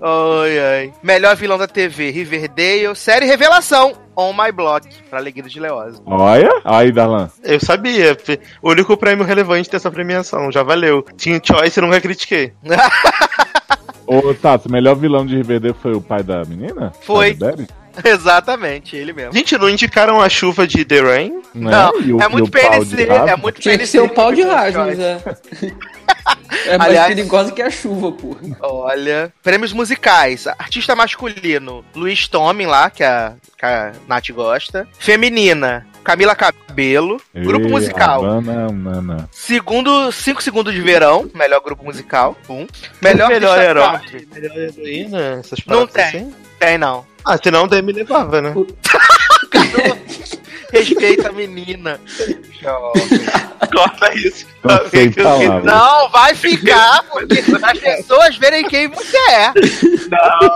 Ai, 0.00 0.58
ai. 0.58 0.92
Melhor 1.02 1.34
vilão 1.36 1.56
da 1.58 1.66
TV, 1.66 2.10
Riverdale. 2.10 2.94
Série 2.94 3.24
Revelação, 3.26 3.92
On 4.14 4.32
My 4.32 4.52
Block, 4.52 4.86
pra 5.08 5.18
alegria 5.18 5.48
de 5.48 5.58
Leosa. 5.58 6.00
Olha, 6.04 6.50
aí, 6.64 6.92
Darlan. 6.92 7.30
Eu 7.42 7.58
sabia. 7.58 8.16
O 8.62 8.70
único 8.70 8.96
prêmio 8.96 9.24
relevante 9.24 9.70
dessa 9.70 9.90
premiação. 9.90 10.52
Já 10.52 10.62
valeu. 10.62 11.04
Tinha 11.16 11.40
choice 11.42 11.78
e 11.78 11.82
nunca 11.82 12.00
critiquei. 12.00 12.52
Ô, 14.06 14.32
Tato, 14.34 14.68
o 14.68 14.72
melhor 14.72 14.94
vilão 14.96 15.26
de 15.26 15.36
Riverdale 15.36 15.74
foi 15.82 15.92
o 15.92 16.00
pai 16.00 16.22
da 16.22 16.44
menina? 16.44 16.92
Foi. 17.02 17.36
Exatamente, 18.04 18.94
ele 18.94 19.12
mesmo. 19.14 19.32
Gente, 19.32 19.56
não 19.56 19.70
indicaram 19.70 20.20
a 20.20 20.28
chuva 20.28 20.66
de 20.66 20.84
The 20.84 21.00
Rain? 21.00 21.30
Né? 21.54 21.70
Não, 21.70 22.00
E 22.00 22.12
o- 22.12 22.20
é 22.20 22.28
muito 22.28 22.50
PNC, 22.50 23.02
é 23.04 23.36
muito 23.36 23.58
Tinha 23.60 23.72
que 23.72 23.78
PNC. 23.78 23.86
ser 23.86 24.00
o 24.00 24.08
pau 24.08 24.30
de 24.32 24.42
Choice. 24.42 24.54
rasgos, 24.54 24.98
é. 25.00 25.20
É 26.66 26.76
mais 26.78 26.90
Aliás- 26.90 27.08
perigosa 27.08 27.52
que 27.52 27.62
a 27.62 27.70
chuva, 27.70 28.12
porra. 28.12 28.40
Olha, 28.60 29.32
prêmios 29.42 29.72
musicais. 29.72 30.46
Artista 30.46 30.94
masculino, 30.94 31.84
Luiz 31.94 32.28
Tommy 32.28 32.66
lá, 32.66 32.90
que 32.90 33.02
a, 33.02 33.34
que 33.56 33.64
a 33.64 33.92
Nath 34.06 34.30
gosta. 34.30 34.86
Feminina, 34.98 35.86
Camila 36.06 36.36
Cabelo. 36.36 37.20
Grupo 37.34 37.66
Ei, 37.66 37.70
musical. 37.72 38.24
Havana, 38.24 38.70
Nana. 38.70 39.28
Segundo, 39.32 40.12
5 40.12 40.40
segundos 40.40 40.72
de 40.72 40.80
verão, 40.80 41.28
melhor 41.34 41.60
grupo 41.60 41.84
musical. 41.84 42.36
Um. 42.48 42.64
Melhor, 43.02 43.28
melhor 43.28 43.60
herói. 43.60 44.00
Melhor 44.32 44.56
heroína? 44.56 45.40
Essas 45.40 45.58
Não 45.66 45.84
tem. 45.84 46.04
assim? 46.04 46.34
Tem 46.60 46.78
não. 46.78 47.04
Ah, 47.24 47.36
senão 47.42 47.66
daí 47.66 47.82
me 47.82 47.92
levava, 47.92 48.40
né? 48.40 48.54
Respeita 50.70 51.28
a 51.28 51.32
menina. 51.32 51.98
Corta 53.74 54.14
isso. 54.14 54.46
Não 54.66 54.88
sei. 54.90 55.12
Não, 55.64 56.08
vai 56.10 56.34
ficar, 56.34 57.02
porque 57.04 57.42
as 57.62 57.78
pessoas 57.78 58.36
verem 58.36 58.64
quem 58.68 58.88
você 58.88 59.16
é. 59.16 59.52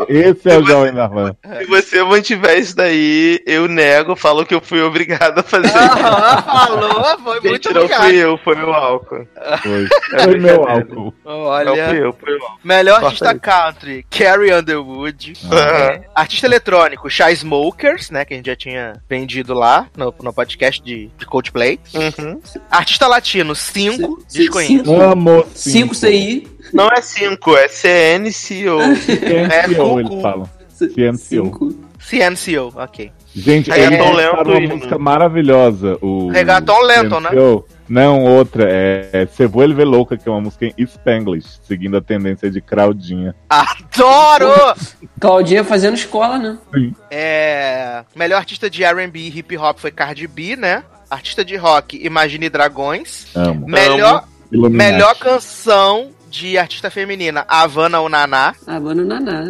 Esse 0.08 0.50
é 0.50 0.58
o 0.58 0.64
Jovem 0.66 0.92
Darlan. 0.94 1.34
Se 1.58 1.66
você 1.66 2.02
mantiver 2.02 2.58
isso 2.58 2.76
daí, 2.76 3.40
eu 3.46 3.66
nego, 3.68 4.16
falo 4.16 4.44
que 4.44 4.54
eu 4.54 4.60
fui 4.60 4.80
obrigado 4.82 5.38
a 5.38 5.42
fazer. 5.42 5.68
Aham, 5.76 6.42
falou, 6.42 7.18
foi 7.18 7.40
muito 7.40 7.68
Gente, 7.68 7.74
não 7.74 7.88
fui 7.88 7.96
obrigado. 7.96 8.14
eu, 8.14 8.38
foi 8.38 8.62
o 8.62 8.72
álcool. 8.72 9.28
Foi, 9.62 9.88
foi 10.22 10.38
meu 10.38 10.68
álcool. 10.68 11.14
Não 11.24 11.40
Olha, 11.44 11.88
fui 11.88 11.98
eu, 12.04 12.12
foi 12.12 12.32
o 12.38 12.42
álcool. 12.42 12.58
melhor 12.64 13.04
artista 13.04 13.30
isso. 13.32 13.40
country, 13.40 14.06
Carrie 14.10 14.52
Underwood. 14.54 15.32
Aham. 15.50 16.00
Artista 16.14 16.46
eletrônico, 16.46 17.08
Shy 17.10 17.32
Smokers, 17.34 18.10
né, 18.10 18.24
que 18.24 18.34
a 18.34 18.36
gente 18.36 18.46
já 18.46 18.56
tinha 18.56 19.02
vendido 19.08 19.54
lá 19.54 19.86
no, 19.96 20.14
no 20.22 20.32
podcast 20.32 20.82
de, 20.82 21.10
de 21.18 21.26
Coldplay. 21.26 21.78
Uhum. 21.94 22.40
Artista 22.70 23.06
latino, 23.06 23.54
5, 23.54 23.99
C- 24.00 24.38
desconheço. 24.38 24.72
cinco. 24.84 25.00
Amo 25.00 25.46
5 25.54 25.94
CI. 25.94 26.48
Não 26.72 26.88
é 26.88 27.00
5, 27.02 27.56
é 27.56 27.68
CNCO. 27.68 28.80
É, 29.52 29.62
CNCO, 29.68 30.00
eles 30.00 30.22
falam. 30.22 30.50
CNCO. 30.78 31.18
Cinco. 31.18 31.74
CNCO, 31.98 32.72
ok. 32.76 33.12
Gente, 33.34 33.70
Reggaeton 33.70 34.04
eles 34.04 34.16
lento 34.16 34.48
uma 34.50 34.60
e- 34.60 34.66
música 34.68 34.98
maravilhosa. 34.98 35.98
O 36.00 36.28
Reggaeton 36.30 36.80
lento, 36.82 37.20
né? 37.20 37.30
Não, 37.88 38.24
outra 38.24 38.68
é 38.70 39.26
Se 39.36 39.46
Vuelve 39.46 39.84
Louca, 39.84 40.16
que 40.16 40.28
é 40.28 40.32
uma 40.32 40.40
música 40.40 40.66
em 40.66 40.72
Spanglish, 40.78 41.58
seguindo 41.64 41.96
a 41.96 42.00
tendência 42.00 42.48
de 42.50 42.60
Claudinha. 42.60 43.34
Adoro! 43.48 44.48
Claudinha 45.20 45.64
fazendo 45.64 45.94
escola, 45.94 46.38
né? 46.38 46.58
É, 47.10 48.04
melhor 48.14 48.38
artista 48.38 48.70
de 48.70 48.84
R&B 48.84 49.18
e 49.18 49.38
hip 49.38 49.56
hop 49.56 49.78
foi 49.78 49.90
Cardi 49.90 50.26
B, 50.26 50.56
né? 50.56 50.82
Artista 51.10 51.44
de 51.44 51.56
rock, 51.56 51.98
Imagine 52.04 52.48
Dragões. 52.48 53.26
Amo. 53.34 53.66
Melhor, 53.66 54.24
Illuminati. 54.52 54.92
melhor 54.92 55.14
canção 55.16 56.10
de 56.30 56.56
artista 56.56 56.88
feminina, 56.90 57.44
Havana 57.48 58.00
ou 58.00 58.08
Naná. 58.08 58.54
Ah, 58.66 58.78
mano, 58.78 59.04
naná. 59.04 59.42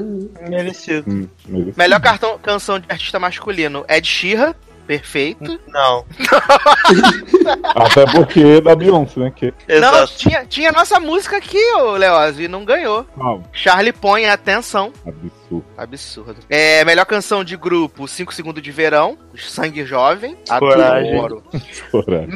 Merecido. 0.49 1.05
Hum, 1.11 1.29
merecido. 1.47 1.75
Melhor 1.77 2.01
cartão, 2.01 2.39
canção 2.39 2.79
de 2.79 2.87
artista 2.89 3.19
masculino, 3.19 3.85
Ed 3.89 4.07
Sheeran. 4.09 4.55
Perfeito. 4.87 5.61
Não. 5.69 6.05
Até 7.77 8.05
porque 8.07 8.41
é 8.41 8.61
da 8.61 8.75
Beyoncé, 8.75 9.21
né? 9.21 9.31
Que... 9.35 9.55
Não, 9.81 10.05
tinha, 10.07 10.45
tinha 10.47 10.73
nossa 10.73 10.99
música 10.99 11.37
aqui, 11.37 11.63
ô 11.75 11.93
Leoz, 11.93 12.41
e 12.41 12.49
não 12.49 12.65
ganhou. 12.65 13.07
Uau, 13.17 13.43
Charlie 13.53 13.93
põe 13.93 14.27
atenção. 14.27 14.93
absurdo. 15.07 15.40
Absurdo. 15.77 16.37
É, 16.49 16.85
melhor 16.85 17.05
canção 17.07 17.43
de 17.43 17.57
grupo, 17.57 18.07
5 18.07 18.33
segundos 18.35 18.63
de 18.63 18.71
verão, 18.71 19.19
Sangue 19.37 19.85
Jovem. 19.85 20.37
Coragem. 20.59 21.19
Adoro. 21.19 21.43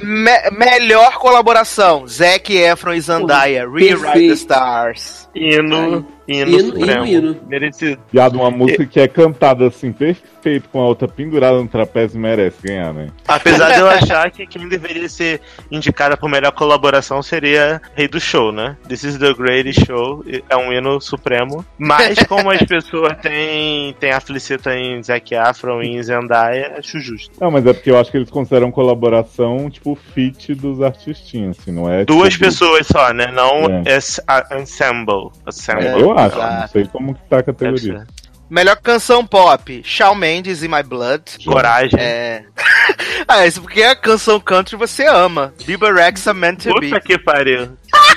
Me- 0.02 0.50
melhor 0.52 1.14
colaboração, 1.18 2.06
Zac 2.06 2.52
Efron 2.56 2.94
e 2.94 3.00
Zendaya, 3.00 3.68
Rewrite 3.68 4.28
the. 4.28 4.32
Stars. 4.34 5.24
Hino, 5.34 6.06
hino, 6.28 6.50
Hino, 6.50 6.60
supremo. 6.78 7.06
hino. 7.06 7.36
Merecido. 7.48 8.00
Uma 8.34 8.50
música 8.50 8.86
que 8.86 9.00
é 9.00 9.08
cantada 9.08 9.66
assim, 9.66 9.92
perfeito, 9.92 10.68
com 10.68 10.80
a 10.80 10.86
outra 10.86 11.08
pendurada 11.08 11.56
no 11.58 11.66
trapézio, 11.66 12.20
merece 12.20 12.56
ganhar, 12.62 12.92
né? 12.94 13.08
Apesar 13.26 13.72
de 13.72 13.80
eu 13.80 13.88
achar 13.90 14.30
que 14.30 14.46
quem 14.46 14.68
deveria 14.68 15.08
ser 15.08 15.40
indicada 15.72 16.16
por 16.16 16.28
melhor 16.30 16.52
colaboração 16.52 17.20
seria 17.20 17.82
Rei 17.96 18.06
do 18.06 18.20
Show, 18.20 18.52
né? 18.52 18.76
This 18.88 19.02
is 19.02 19.18
the 19.18 19.34
greatest 19.34 19.84
show. 19.84 20.24
É 20.48 20.56
um 20.56 20.72
hino 20.72 21.00
supremo. 21.00 21.64
Mas 21.76 22.16
como 22.28 22.48
as 22.50 22.62
pessoas 22.62 23.03
têm, 23.12 23.92
têm 24.00 24.12
a 24.12 24.20
Felicita 24.20 24.74
em 24.76 25.02
Zac 25.02 25.34
Afron 25.34 25.82
e 25.82 25.96
em 25.96 26.02
Zendaya, 26.02 26.76
acho 26.78 26.98
justo. 27.00 27.30
Não, 27.40 27.50
mas 27.50 27.66
é 27.66 27.72
porque 27.72 27.90
eu 27.90 27.98
acho 27.98 28.10
que 28.10 28.16
eles 28.16 28.30
consideram 28.30 28.70
colaboração, 28.70 29.68
tipo, 29.68 29.94
fit 30.14 30.54
dos 30.54 30.80
artistinhos, 30.80 31.58
assim, 31.58 31.72
não 31.72 31.90
é? 31.92 32.04
Duas 32.04 32.32
tipo, 32.34 32.44
pessoas 32.44 32.86
só, 32.86 33.12
né? 33.12 33.26
Não 33.32 33.82
É. 33.84 33.96
es- 33.96 34.20
a- 34.26 34.46
ensemble. 34.60 35.30
Ensemble. 35.46 36.00
Eu 36.00 36.16
acho, 36.16 36.36
não 36.38 36.68
sei 36.68 36.84
como 36.86 37.14
que 37.14 37.20
tá 37.28 37.38
a 37.38 37.42
categoria. 37.42 38.06
Melhor 38.48 38.76
canção 38.76 39.26
pop, 39.26 39.82
Shawn 39.82 40.14
Mendes 40.14 40.62
e 40.62 40.68
My 40.68 40.82
Blood. 40.82 41.22
Coragem. 41.44 41.98
É. 41.98 42.44
ah, 43.26 43.46
isso 43.46 43.60
porque 43.62 43.82
a 43.82 43.96
canção 43.96 44.38
country 44.38 44.76
você 44.76 45.06
ama. 45.06 45.52
Bieber 45.66 45.94
Rexa 45.94 46.32
Meant 46.34 46.62
to 46.64 46.74
Be. 46.78 46.90
Puta 46.90 47.00
que 47.00 47.18
pariu. 47.18 47.70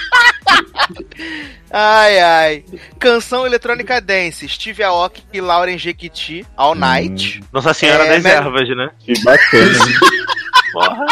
Ai, 1.72 2.20
ai. 2.20 2.66
Canção 3.00 3.46
eletrônica 3.46 4.00
dance, 4.00 4.48
Steve 4.48 4.84
Aoki 4.84 5.24
e 5.34 5.42
Lauren 5.42 5.78
Jequiti, 5.78 6.46
All 6.56 6.76
Night. 6.76 7.44
Nossa 7.52 7.74
Senhora 7.74 8.06
É, 8.06 8.10
das 8.10 8.24
mas- 8.24 8.34
Ervas, 8.34 8.70
né? 8.76 8.90
Que 9.00 9.14
bacana. 9.24 9.80
Porra. 10.72 11.06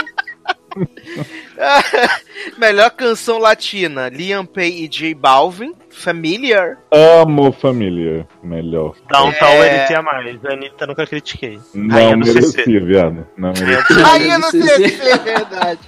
Melhor 2.58 2.90
canção 2.92 3.38
latina, 3.40 4.10
Liam 4.10 4.46
Payne 4.46 4.84
e 4.84 4.88
J 4.88 5.14
Balvin, 5.14 5.74
Familiar. 5.90 6.78
Amo 6.92 7.52
família. 7.54 8.28
Melhor. 8.44 8.96
Downtown 9.10 9.64
É. 9.64 9.72
merecia 9.72 10.02
mais. 10.02 10.46
A 10.46 10.54
Anitta 10.54 10.86
nunca 10.86 11.08
critiquei. 11.08 11.60
Não 11.74 11.96
Rainha 11.96 12.18
merecia, 12.18 12.86
viado. 12.86 13.26
Não 13.38 13.54
merecia. 13.54 14.08
Aí 14.12 14.30
eu 14.30 14.40
não 14.40 14.52
sei 14.52 14.90
se 14.90 15.10
é 15.10 15.18
verdade. 15.18 15.80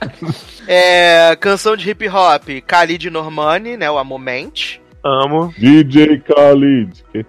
É, 0.67 1.35
canção 1.39 1.75
de 1.75 1.89
hip 1.89 2.07
hop, 2.07 2.47
Khalid 2.65 3.09
Normani, 3.09 3.75
né, 3.77 3.89
o 3.91 3.97
A 3.97 4.03
Moment. 4.03 4.79
Amo. 5.03 5.53
DJ 5.57 6.19
Khalid. 6.19 7.03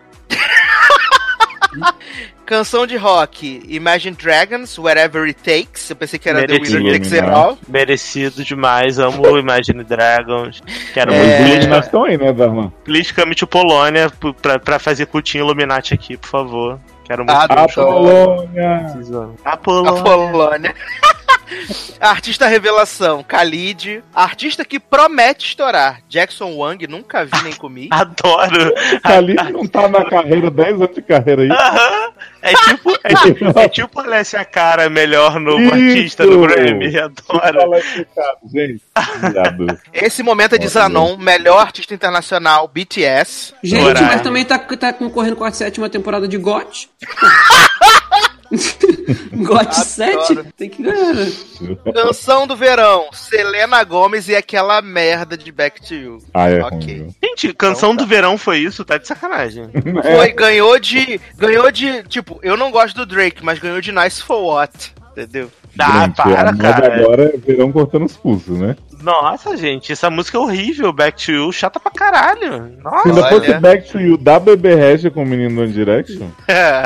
Canção 2.49 2.87
de 2.87 2.97
rock, 2.97 3.63
Imagine 3.69 4.17
Dragons, 4.17 4.79
Whatever 4.79 5.25
It 5.25 5.39
Takes. 5.43 5.91
Eu 5.91 5.97
pensei 5.97 6.19
que 6.19 6.31
era 6.31 6.41
The 6.41 6.47
Merecido. 6.55 6.79
Winner 6.79 6.93
Takes 6.95 7.13
It 7.13 7.23
Iluminado. 7.23 7.47
All. 7.47 7.59
Merecido 7.69 8.43
demais. 8.43 8.99
Amo 8.99 9.23
Imagine 9.39 9.85
Dragons. 9.85 10.63
Quero 10.95 11.13
É. 11.13 11.21
Os 11.21 11.47
muito 11.47 11.69
Illuminati 11.69 11.85
estão 11.85 12.05
aí, 12.05 12.17
né, 12.17 12.33
Darlan? 12.33 12.73
Please 12.87 13.13
come 13.13 13.35
to 13.35 13.47
Polônia 13.47 14.11
pra, 14.41 14.59
pra 14.59 14.79
fazer 14.79 15.05
cultinho 15.05 15.45
Illuminati 15.45 15.93
aqui, 15.93 16.17
por 16.17 16.31
favor. 16.31 16.81
Quero 17.05 17.23
muito. 17.27 17.37
Ah, 17.39 17.47
A 19.45 19.55
Artista 22.01 22.47
revelação, 22.47 23.25
Khalid. 23.27 24.03
Artista 24.15 24.65
que 24.65 24.79
promete 24.79 25.47
estourar, 25.47 26.01
Jackson 26.09 26.57
Wang, 26.57 26.87
nunca 26.87 27.25
vi 27.25 27.43
nem 27.43 27.53
comi. 27.55 27.89
Adoro. 27.93 28.73
Khalid 29.05 29.53
não 29.53 29.67
tá 29.67 29.89
na 29.89 30.05
carreira, 30.05 30.51
10 30.51 30.75
anos 30.75 30.95
de 30.95 31.03
carreira 31.03 31.43
aí. 31.43 31.51
Aham. 31.51 32.13
É 32.41 32.55
tipo, 32.55 32.91
é, 33.03 33.15
tipo- 33.15 33.59
é 33.59 33.69
tipo 33.69 34.01
Alessia 34.01 34.45
Cara 34.45 34.89
melhor 34.89 35.41
no 35.41 35.59
Isso. 35.61 35.75
artista 35.75 36.27
do 36.27 36.41
Grammy. 36.43 36.95
Eu 36.95 37.07
Adoro. 37.07 37.83
gente. 38.53 38.81
Esse 39.93 40.23
momento 40.23 40.55
é 40.55 40.59
de. 40.59 40.69
Zanon, 40.69 41.17
melhor 41.17 41.59
artista 41.59 41.95
internacional, 41.95 42.69
BTS. 42.69 43.55
Gente, 43.63 44.01
mas 44.03 44.21
também 44.21 44.45
tá, 44.45 44.59
tá 44.59 44.93
concorrendo 44.93 45.37
com 45.37 45.45
a 45.45 45.51
sétima 45.53 45.89
temporada 45.89 46.29
de 46.29 46.37
GOT. 46.37 46.89
GOT 49.45 49.75
7? 49.75 50.45
Tem 50.57 50.69
que 50.69 50.83
ganhar, 50.83 51.15
né? 51.15 51.27
Canção 51.95 52.47
do 52.47 52.57
verão, 52.57 53.07
Selena 53.13 53.83
Gomes 53.85 54.29
e 54.29 54.35
aquela 54.37 54.81
merda 54.81 55.37
de 55.37 55.51
Back 55.53 55.81
to 55.87 55.95
You. 55.95 56.19
Ah, 56.33 56.51
é 56.51 56.63
Ok. 56.63 56.99
ruim? 57.01 57.15
Gente, 57.23 57.55
canção 57.55 57.95
do 57.95 58.07
verão 58.07 58.37
foi 58.39 58.59
isso? 58.59 58.85
Tá 58.85 58.99
de 58.99 59.07
sacanagem. 59.07 59.69
Foi, 60.03 60.33
ganhou 60.33 60.79
de. 60.79 61.21
Ganhou 61.37 61.71
de. 61.71 62.03
Tipo, 62.05 62.39
eu 62.43 62.57
não 62.57 62.71
gosto 62.71 62.95
do 62.97 63.07
Drake, 63.07 63.45
mas 63.45 63.59
ganhou 63.59 63.81
de 63.81 63.93
Nice 63.93 64.23
for 64.23 64.41
What. 64.43 64.93
Entendeu? 65.13 65.51
Ah, 65.79 66.05
Gente, 66.05 66.17
para, 66.17 66.51
a 66.51 66.57
cara. 66.57 67.03
agora 67.03 67.33
é 67.35 67.37
verão 67.37 67.71
cortando 67.73 68.05
os 68.07 68.17
pulsos, 68.17 68.59
né? 68.59 68.77
Nossa, 69.03 69.57
gente, 69.57 69.93
essa 69.93 70.11
música 70.11 70.37
é 70.37 70.41
horrível. 70.41 70.93
Back 70.93 71.25
to 71.27 71.33
You, 71.33 71.53
chata 71.53 71.79
pra 71.79 71.91
caralho. 71.93 72.77
Nossa. 72.83 73.09
ainda 73.09 73.29
fosse. 73.29 73.55
Back 73.55 73.91
to 73.93 74.01
You 74.01 74.17
da 74.17 74.39
Bebê 74.41 74.75
Regia 74.75 75.11
com 75.11 75.23
o 75.23 75.27
menino 75.27 75.55
do 75.55 75.63
One 75.63 75.73
Direction, 75.73 76.29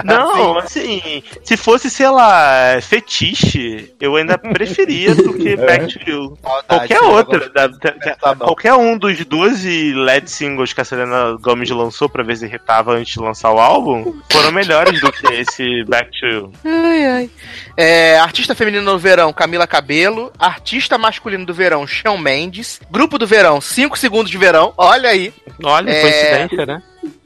Não, 0.04 0.58
assim, 0.58 1.22
se 1.42 1.56
fosse, 1.56 1.88
sei 1.90 2.08
lá, 2.08 2.78
fetiche, 2.80 3.94
eu 4.00 4.16
ainda 4.16 4.36
preferia 4.38 5.14
do 5.14 5.34
que 5.34 5.54
Back 5.56 5.98
to 5.98 6.10
You. 6.10 6.38
Saudade, 6.42 6.66
Qualquer 6.68 6.96
esse 6.96 7.04
outra. 7.04 7.48
da- 7.50 7.66
da- 7.66 8.36
qualquer 8.36 8.74
um 8.74 8.96
dos 8.98 9.24
12 9.24 9.92
lead 9.94 10.30
singles 10.30 10.72
que 10.72 10.80
a 10.80 10.84
Selena 10.84 11.36
Gomez 11.40 11.70
lançou 11.70 12.08
pra 12.08 12.22
ver 12.22 12.36
se 12.36 12.44
irritava 12.46 12.92
antes 12.92 13.12
de 13.14 13.20
lançar 13.20 13.50
o 13.52 13.58
álbum 13.58 14.14
foram 14.30 14.52
melhores 14.52 15.00
do 15.00 15.10
que 15.12 15.26
esse 15.34 15.84
Back 15.84 16.10
to 16.20 16.26
You. 16.26 16.52
Ai, 16.64 17.04
ai. 17.06 17.30
É, 17.76 18.18
artista 18.18 18.54
feminino 18.54 18.84
do 18.90 18.98
verão, 18.98 19.32
Camila 19.32 19.66
Cabelo. 19.66 20.32
Artista 20.38 20.98
masculino 20.98 21.46
do 21.46 21.54
verão, 21.54 21.86
Shawn 22.02 22.18
Mendes. 22.18 22.80
Grupo 22.90 23.18
do 23.18 23.26
verão, 23.26 23.60
5 23.60 23.96
segundos 23.98 24.30
de 24.30 24.38
verão. 24.38 24.72
Olha 24.76 25.08
aí. 25.10 25.32
Olha, 25.62 25.90
É. 25.90 26.00
coincidência, 26.00 26.66
né? 26.66 26.82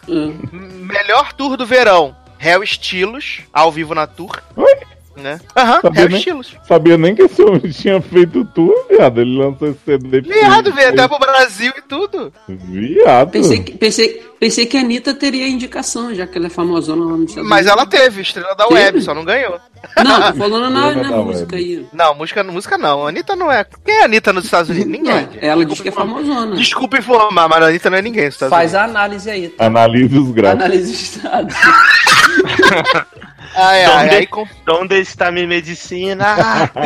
Hum. 0.09 0.39
Melhor 0.53 1.33
tour 1.33 1.57
do 1.57 1.67
verão, 1.67 2.15
Hell 2.39 2.63
Estilos, 2.63 3.41
ao 3.53 3.73
vivo 3.73 3.95
na 3.95 4.07
tour. 4.07 4.41
Oi? 4.57 4.77
Né? 5.17 5.41
Aham, 5.57 5.81
Sabia 5.81 6.01
Hell 6.03 6.09
nem- 6.11 6.19
Estilos. 6.19 6.57
sabia 6.69 6.99
nem 6.99 7.15
que 7.15 7.23
esse 7.23 7.43
homem 7.43 7.61
tinha 7.71 8.01
feito 8.03 8.45
tudo, 8.55 8.75
viado. 8.91 9.21
Ele 9.21 9.39
lançou 9.39 9.69
esse 9.69 9.79
CD. 9.85 10.21
Viado, 10.21 10.73
veio 10.73 10.91
até 10.91 11.09
pro 11.09 11.19
Brasil 11.19 11.73
e 11.77 11.83
tudo. 11.83 12.33
Viado. 12.49 13.31
Pensei, 13.31 13.61
que, 13.63 13.73
pensei, 13.73 14.23
pensei 14.39 14.67
que 14.67 14.77
a 14.77 14.81
Anitta 14.81 15.15
teria 15.15 15.49
indicação, 15.49 16.15
já 16.15 16.27
que 16.27 16.37
ela 16.37 16.49
é 16.49 16.51
famosona 16.51 17.05
lá 17.05 17.17
no 17.17 17.25
Estados 17.25 17.49
Mas 17.49 17.67
ela 17.67 17.87
teve, 17.87 18.21
estrela 18.21 18.55
da 18.55 18.67
Teve? 18.67 18.75
web, 18.81 19.01
só 19.01 19.15
não 19.15 19.25
ganhou. 19.25 19.59
Não, 19.97 20.33
tô 20.33 20.37
falando 20.39 20.71
na, 20.71 20.93
na 20.95 21.17
música 21.23 21.57
web. 21.57 21.65
aí. 21.65 21.87
Não, 21.93 22.15
música, 22.15 22.45
música 22.45 22.77
não. 22.77 23.07
A 23.07 23.09
Anitta 23.09 23.35
não 23.35 23.51
é. 23.51 23.65
Quem 23.85 23.95
é 23.97 24.03
a 24.03 24.05
Anitta 24.05 24.33
nos 24.35 24.45
Estados 24.45 24.69
Unidos? 24.69 24.91
Ninguém. 24.93 25.29
É, 25.41 25.47
ela 25.49 25.65
diz 25.65 25.81
que 25.81 25.89
é 25.89 25.93
famosona. 25.93 26.57
Desculpa 26.57 26.99
informar, 26.99 27.49
mas 27.49 27.63
a 27.63 27.67
Anitta 27.69 27.89
não 27.89 27.97
é 27.99 28.03
ninguém 28.03 28.27
nos 28.27 28.35
Estados 28.35 28.51
Faz 28.51 28.73
Unidos. 28.75 28.87
a 28.87 28.91
análise 28.99 29.31
aí, 29.31 29.49
tá? 29.49 29.65
Analise 29.67 30.19
os 30.19 30.31
gráficos. 30.31 30.65
Analise 30.65 30.91
o 30.91 30.95
estado. 30.95 31.55
Ai, 33.55 33.85
ai, 33.85 34.03
Donde- 34.05 34.17
ai, 34.17 34.27
com- 34.27 34.47
Onde 34.71 35.01
está 35.01 35.31
minha 35.31 35.47
medicina? 35.47 36.35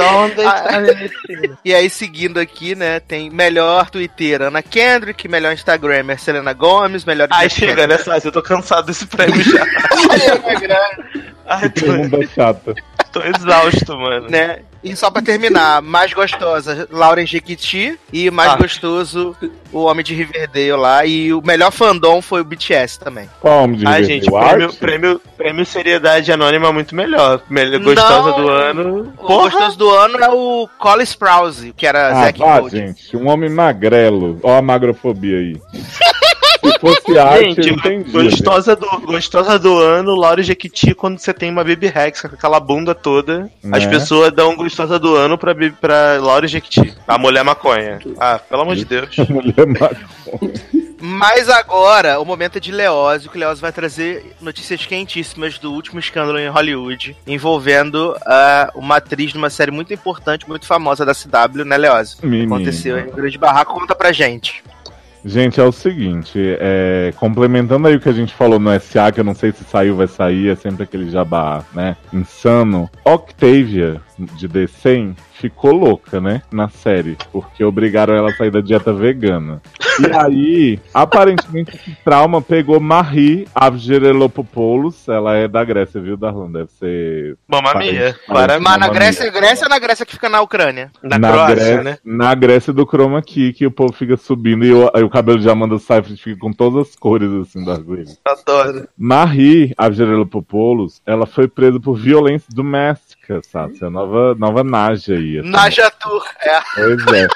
Onde 0.00 0.40
está 0.40 0.80
minha 0.80 0.94
medicina? 0.96 1.58
E 1.64 1.74
aí, 1.74 1.90
seguindo 1.90 2.38
aqui, 2.40 2.74
né, 2.74 3.00
tem 3.00 3.28
melhor 3.28 3.90
Twitter, 3.90 4.40
Ana 4.42 4.62
Kendrick, 4.62 5.28
melhor 5.28 5.52
Instagramer, 5.52 6.18
Selena 6.18 6.52
Gomes, 6.54 7.04
melhor... 7.04 7.28
Ai, 7.30 7.50
chega, 7.50 7.86
né, 7.86 7.98
Sassi? 7.98 8.26
Eu 8.26 8.32
tô 8.32 8.40
cansado 8.40 8.86
desse 8.86 9.06
prêmio 9.06 9.42
já. 9.42 9.62
Ai, 11.46 11.68
tô, 11.68 11.84
Pergunta 11.86 12.26
chata. 12.34 12.74
tô 13.12 13.20
exausto, 13.22 13.98
mano. 13.98 14.30
né? 14.30 14.60
E 14.82 14.96
só 14.96 15.10
pra 15.10 15.20
terminar, 15.20 15.80
mais 15.82 16.12
gostosa, 16.12 16.88
Lauren 16.90 17.26
Jequiti. 17.26 17.98
E 18.12 18.30
mais 18.30 18.52
Ah. 18.52 18.56
gostoso, 18.56 19.36
o 19.72 19.80
Homem 19.84 20.02
de 20.04 20.14
Riverdale 20.14 20.72
lá. 20.72 21.04
E 21.04 21.32
o 21.34 21.42
melhor 21.44 21.70
fandom 21.70 22.22
foi 22.22 22.40
o 22.40 22.44
BTS 22.44 22.98
também. 22.98 23.28
Qual 23.40 23.64
homem 23.64 23.78
de 23.78 23.86
Ah, 23.86 23.96
Riverdale? 23.96 24.20
gente, 24.20 24.30
prêmio, 24.30 24.72
prêmio, 24.74 25.20
prêmio 25.36 25.66
Seriedade 25.66 26.32
Anônima 26.32 26.72
muito 26.72 26.94
melhor. 26.94 27.42
Melhor 27.50 27.78
gostosa 27.80 28.30
Não. 28.30 28.36
do 28.42 28.48
ano. 28.48 29.12
O 29.18 29.26
gostoso 29.26 29.76
do 29.78 29.90
ano 29.90 30.16
é 30.18 30.28
o 30.30 30.68
Cole 30.78 31.02
Sprouse, 31.04 31.72
que 31.76 31.86
era 31.86 32.08
Ah, 32.08 32.24
Zack 32.24 32.38
gente. 32.70 33.16
Um 33.16 33.28
homem 33.28 33.50
magrelo. 33.50 34.38
Ó 34.42 34.56
a 34.56 34.62
magrofobia 34.62 35.38
aí. 35.38 35.60
Se 36.60 36.78
fosse 36.78 37.18
arte, 37.18 37.44
Gente, 37.54 37.68
eu 37.68 37.74
entendi. 37.74 38.10
gostosa 38.10 38.76
do, 38.76 38.86
gostosa 39.00 39.58
do 39.58 39.76
ano, 39.78 40.14
Laura 40.14 40.42
Jequiti, 40.42 40.94
quando 40.94 41.18
você 41.18 41.32
tem 41.32 41.50
uma 41.50 41.64
Baby 41.64 41.86
Rex 41.88 42.22
com 42.22 42.28
aquela 42.28 42.60
bunda 42.60 42.94
toda, 42.94 43.50
as 43.72 43.84
Né? 43.84 43.90
pessoas 43.90 44.32
dão 44.32 44.54
gostosa 44.56 44.98
do 44.98 45.14
ano 45.16 45.36
pra, 45.38 45.54
pra 45.80 46.18
Laura 46.20 46.46
Jequiti, 46.46 46.94
a 47.06 47.16
mulher 47.18 47.44
maconha. 47.44 47.98
Ah, 48.18 48.38
pelo 48.38 48.62
amor 48.62 48.76
de 48.76 48.84
Deus. 48.84 49.16
Mulher 49.28 49.66
maconha. 49.66 50.80
Mas 51.02 51.48
agora, 51.48 52.20
o 52.20 52.26
momento 52.26 52.56
é 52.56 52.60
de 52.60 52.70
Leózio, 52.70 53.30
que 53.30 53.36
o 53.38 53.40
Leózio 53.40 53.62
vai 53.62 53.72
trazer 53.72 54.34
notícias 54.38 54.84
quentíssimas 54.84 55.58
do 55.58 55.72
último 55.72 55.98
escândalo 55.98 56.38
em 56.38 56.48
Hollywood, 56.48 57.16
envolvendo 57.26 58.14
ah, 58.26 58.70
uma 58.74 58.96
atriz 58.96 59.32
de 59.32 59.38
uma 59.38 59.48
série 59.48 59.70
muito 59.70 59.94
importante, 59.94 60.46
muito 60.46 60.66
famosa 60.66 61.06
da 61.06 61.14
CW, 61.14 61.64
né, 61.64 61.78
Leózio? 61.78 62.18
Menino. 62.22 62.54
Aconteceu 62.54 62.98
em 62.98 63.06
Grande 63.10 63.38
Barraco, 63.38 63.72
conta 63.80 63.94
pra 63.94 64.12
gente. 64.12 64.62
Gente, 65.24 65.60
é 65.60 65.64
o 65.64 65.72
seguinte, 65.72 66.38
é, 66.38 67.12
complementando 67.16 67.86
aí 67.86 67.96
o 67.96 68.00
que 68.00 68.08
a 68.08 68.12
gente 68.12 68.32
falou 68.34 68.58
no 68.58 68.70
SA, 68.80 69.12
que 69.12 69.20
eu 69.20 69.24
não 69.24 69.34
sei 69.34 69.52
se 69.52 69.64
saiu, 69.64 69.96
vai 69.96 70.06
sair, 70.06 70.48
é 70.48 70.56
sempre 70.56 70.84
aquele 70.84 71.10
jabá, 71.10 71.62
né? 71.74 71.96
Insano. 72.12 72.88
Octavia, 73.04 74.00
de 74.18 74.48
The 74.48 74.66
100, 74.66 75.16
ficou 75.40 75.72
louca, 75.72 76.20
né? 76.20 76.42
Na 76.52 76.68
série, 76.68 77.16
porque 77.32 77.64
obrigaram 77.64 78.14
ela 78.14 78.30
a 78.30 78.34
sair 78.34 78.50
da 78.50 78.60
dieta 78.60 78.92
vegana. 78.92 79.62
E 79.98 80.16
aí, 80.16 80.80
aparentemente, 80.94 81.76
esse 81.76 81.96
trauma 82.04 82.40
pegou 82.40 82.80
Marie 82.80 83.46
Avgeropoulos, 83.54 85.08
ela 85.08 85.36
é 85.36 85.48
da 85.48 85.64
Grécia, 85.64 86.00
viu, 86.00 86.16
Darlan? 86.16 86.50
Deve 86.50 86.70
ser 86.72 87.36
Mamma 87.48 87.74
mia. 87.74 88.16
Para 88.26 88.60
Mas 88.60 88.78
na 88.78 88.88
Grécia, 88.88 89.30
Grécia 89.30 89.66
é 89.66 89.68
na 89.68 89.78
Grécia 89.78 90.06
que 90.06 90.12
fica 90.12 90.28
na 90.28 90.40
Ucrânia. 90.40 90.90
na, 91.02 91.18
Croácia, 91.18 91.54
Grécia, 91.54 91.82
né? 91.82 91.98
Na 92.04 92.34
Grécia 92.34 92.72
do 92.72 92.86
chroma 92.86 93.22
key, 93.22 93.52
que 93.52 93.66
o 93.66 93.70
povo 93.70 93.92
fica 93.92 94.16
subindo 94.16 94.64
e 94.64 94.72
o, 94.72 94.86
o 94.86 95.10
cabelo 95.10 95.38
de 95.38 95.48
Amanda 95.48 95.78
Seyfried 95.78 96.20
fica 96.20 96.40
com 96.40 96.52
todas 96.52 96.88
as 96.88 96.96
cores, 96.96 97.30
assim, 97.32 97.68
arco-íris. 97.70 98.18
Adoro. 98.24 98.88
Marie 98.96 99.74
Avgeropoulos, 99.76 101.00
ela 101.06 101.26
foi 101.26 101.48
presa 101.48 101.80
por 101.80 101.96
violência 101.96 102.48
doméstica, 102.50 103.09
sabe? 103.42 103.74
Essa 103.74 103.84
é 103.84 103.88
a 103.88 103.90
nova, 103.90 104.34
nova 104.34 104.64
Naja 104.64 105.14
aí. 105.14 105.38
assim. 105.38 105.50
Najatur, 105.50 106.24
é. 106.40 106.60
Pois 106.74 107.06
é. 107.14 107.28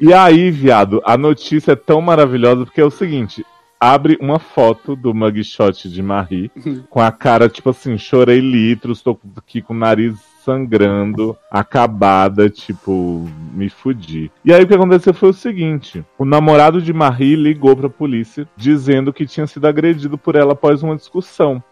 e 0.00 0.12
aí, 0.12 0.50
viado, 0.50 1.02
a 1.04 1.16
notícia 1.16 1.72
é 1.72 1.76
tão 1.76 2.00
maravilhosa 2.00 2.64
porque 2.64 2.80
é 2.80 2.84
o 2.84 2.90
seguinte. 2.90 3.44
Abre 3.80 4.16
uma 4.20 4.38
foto 4.38 4.94
do 4.94 5.12
mugshot 5.12 5.90
de 5.90 6.02
Marie 6.02 6.52
com 6.88 7.00
a 7.00 7.10
cara, 7.10 7.48
tipo 7.48 7.70
assim, 7.70 7.98
chorei 7.98 8.38
litros, 8.38 9.02
tô 9.02 9.18
aqui 9.36 9.60
com 9.60 9.74
o 9.74 9.76
nariz 9.76 10.14
sangrando, 10.44 11.36
acabada, 11.50 12.48
tipo, 12.50 13.28
me 13.52 13.68
fudi. 13.68 14.30
E 14.44 14.52
aí 14.52 14.62
o 14.62 14.66
que 14.66 14.74
aconteceu 14.74 15.14
foi 15.14 15.30
o 15.30 15.34
seguinte: 15.34 16.04
o 16.18 16.24
namorado 16.24 16.80
de 16.80 16.92
Marie 16.92 17.36
ligou 17.36 17.76
pra 17.76 17.88
polícia 17.88 18.46
dizendo 18.56 19.12
que 19.12 19.26
tinha 19.26 19.46
sido 19.46 19.66
agredido 19.66 20.16
por 20.18 20.36
ela 20.36 20.52
após 20.52 20.82
uma 20.82 20.96
discussão. 20.96 21.62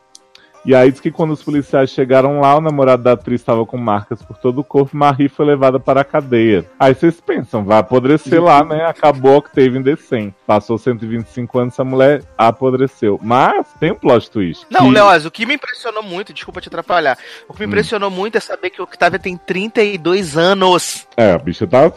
E 0.65 0.75
aí 0.75 0.91
diz 0.91 1.01
que 1.01 1.11
quando 1.11 1.31
os 1.33 1.43
policiais 1.43 1.89
chegaram 1.91 2.41
lá, 2.41 2.55
o 2.57 2.61
namorado 2.61 3.03
da 3.03 3.13
atriz 3.13 3.41
estava 3.41 3.65
com 3.65 3.79
marcas 3.79 4.23
por 4.23 4.37
todo 4.37 4.59
o 4.61 4.65
corpo, 4.65 4.95
Marie 4.97 5.29
foi 5.29 5.47
levada 5.47 5.81
para 5.81 6.03
a 6.03 6.05
cadeia. 6.05 6.67
Aí 6.79 6.95
vocês 6.95 7.19
pensam, 7.21 7.65
vai 7.65 7.79
apodrecer 7.79 8.43
lá, 8.43 8.63
né? 8.63 8.85
Acabou 8.85 9.41
que 9.41 9.51
teve 9.53 9.79
em 9.79 9.83
D100. 9.83 10.35
Passou 10.47 10.77
125 10.77 11.59
anos, 11.59 11.75
essa 11.75 11.83
mulher 11.85 12.23
apodreceu. 12.37 13.19
Mas 13.23 13.67
tem 13.81 13.93
um 13.93 13.95
plot 13.95 14.31
twist. 14.31 14.67
Não, 14.71 14.87
que- 14.87 14.91
Leózio, 14.93 15.29
o 15.29 15.31
que 15.31 15.47
me 15.47 15.55
impressionou 15.55 16.03
muito, 16.03 16.33
desculpa 16.35 16.61
te 16.61 16.69
atrapalhar, 16.69 17.17
o 17.49 17.55
que 17.55 17.61
me 17.61 17.67
Hum. 17.67 17.69
impressionou 17.71 18.11
muito 18.11 18.37
é 18.37 18.41
saber 18.41 18.69
que 18.71 18.81
o 18.81 18.85
Octavia 18.85 19.19
tem 19.19 19.37
32 19.39 20.37
anos. 20.37 21.07
É, 21.17 21.33
a 21.33 21.39
bicha 21.39 21.67
tá, 21.67 21.91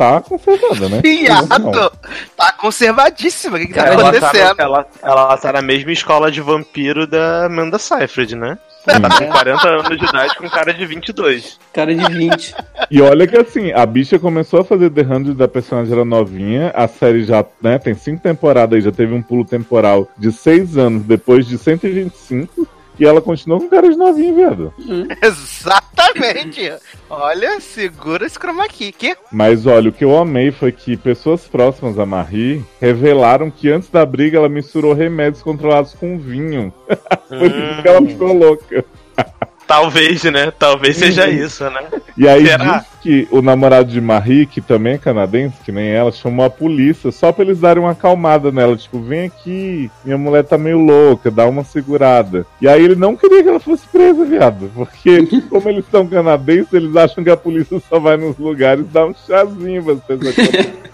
tá 0.00 0.22
conservada, 0.22 0.88
né? 0.88 0.96
Não. 0.96 1.02
Fiado! 1.02 1.92
Tá 2.34 2.52
conservadíssima, 2.52 3.58
o 3.58 3.60
que, 3.60 3.66
que 3.66 3.74
tá 3.74 3.86
Ela 3.86 3.96
tá, 3.96 4.08
acontecendo? 4.08 4.56
na, 4.56 4.64
ela, 4.64 4.86
ela 5.02 5.36
tá 5.36 5.52
na 5.52 5.60
mesma 5.60 5.92
escola 5.92 6.30
de 6.30 6.40
vampiro 6.40 7.06
da 7.06 7.44
Amanda 7.44 7.78
Seyfried, 7.78 8.34
né? 8.34 8.58
Tá 8.82 8.98
com 8.98 9.26
40 9.26 9.68
anos 9.68 9.98
de 9.98 10.06
idade 10.06 10.34
com 10.38 10.48
cara 10.48 10.72
de 10.72 10.86
22. 10.86 11.58
Cara 11.70 11.94
de 11.94 12.14
20. 12.14 12.54
E 12.90 13.02
olha 13.02 13.26
que 13.26 13.36
assim, 13.36 13.72
a 13.72 13.84
bicha 13.84 14.18
começou 14.18 14.60
a 14.60 14.64
fazer 14.64 14.88
The 14.88 15.02
Hundred 15.02 15.34
da 15.34 15.46
personagem 15.46 15.92
era 15.92 16.04
novinha, 16.04 16.72
a 16.74 16.88
série 16.88 17.24
já, 17.24 17.44
né, 17.60 17.78
tem 17.78 17.94
cinco 17.94 18.22
temporadas 18.22 18.76
aí, 18.76 18.80
já 18.80 18.90
teve 18.90 19.12
um 19.12 19.20
pulo 19.20 19.44
temporal 19.44 20.08
de 20.16 20.32
seis 20.32 20.78
anos 20.78 21.02
depois 21.02 21.46
de 21.46 21.58
125, 21.58 22.66
e 23.00 23.06
ela 23.06 23.22
continuou 23.22 23.60
com 23.60 23.68
cara 23.68 23.88
de 23.88 23.96
novinha, 23.96 24.34
viado. 24.34 24.74
Exatamente! 25.22 26.72
Olha, 27.08 27.58
segura 27.60 28.26
esse 28.26 28.38
chroma 28.38 28.68
key. 28.68 28.92
Que? 28.92 29.16
Mas 29.32 29.66
olha, 29.66 29.88
o 29.88 29.92
que 29.92 30.04
eu 30.04 30.16
amei 30.16 30.50
foi 30.50 30.70
que 30.70 30.96
pessoas 30.98 31.48
próximas 31.48 31.98
a 31.98 32.04
Marie 32.04 32.62
revelaram 32.78 33.50
que 33.50 33.70
antes 33.70 33.88
da 33.88 34.04
briga 34.04 34.36
ela 34.36 34.48
misturou 34.48 34.92
remédios 34.92 35.42
controlados 35.42 35.94
com 35.94 36.18
vinho. 36.18 36.72
Por 37.28 37.46
isso 37.46 37.82
que 37.82 37.88
ela 37.88 38.06
ficou 38.06 38.32
louca. 38.34 38.84
Talvez, 39.70 40.24
né? 40.24 40.50
Talvez 40.58 40.96
seja 40.96 41.30
isso, 41.30 41.62
né? 41.70 41.84
E 42.16 42.26
aí 42.26 42.44
Será? 42.44 42.78
diz 42.78 42.86
que 43.00 43.28
o 43.30 43.40
namorado 43.40 43.88
de 43.88 44.00
Marie, 44.00 44.44
que 44.44 44.60
também 44.60 44.94
é 44.94 44.98
canadense, 44.98 45.58
que 45.64 45.70
nem 45.70 45.90
ela, 45.92 46.10
chamou 46.10 46.44
a 46.44 46.50
polícia 46.50 47.12
só 47.12 47.30
pra 47.30 47.44
eles 47.44 47.60
darem 47.60 47.80
uma 47.80 47.92
acalmada 47.92 48.50
nela. 48.50 48.76
Tipo, 48.76 48.98
vem 48.98 49.26
aqui, 49.26 49.88
minha 50.04 50.18
mulher 50.18 50.42
tá 50.42 50.58
meio 50.58 50.78
louca, 50.78 51.30
dá 51.30 51.46
uma 51.46 51.62
segurada. 51.62 52.44
E 52.60 52.66
aí 52.66 52.84
ele 52.84 52.96
não 52.96 53.14
queria 53.14 53.44
que 53.44 53.48
ela 53.48 53.60
fosse 53.60 53.86
presa, 53.86 54.24
viado. 54.24 54.72
Porque, 54.74 55.24
como 55.48 55.68
eles 55.68 55.84
são 55.88 56.04
canadenses, 56.04 56.72
eles 56.72 56.96
acham 56.96 57.22
que 57.22 57.30
a 57.30 57.36
polícia 57.36 57.80
só 57.88 58.00
vai 58.00 58.16
nos 58.16 58.36
lugares 58.38 58.84
dar 58.92 59.06
um 59.06 59.14
chazinho 59.24 59.84
pra 59.84 59.94
pessoas. 59.94 60.34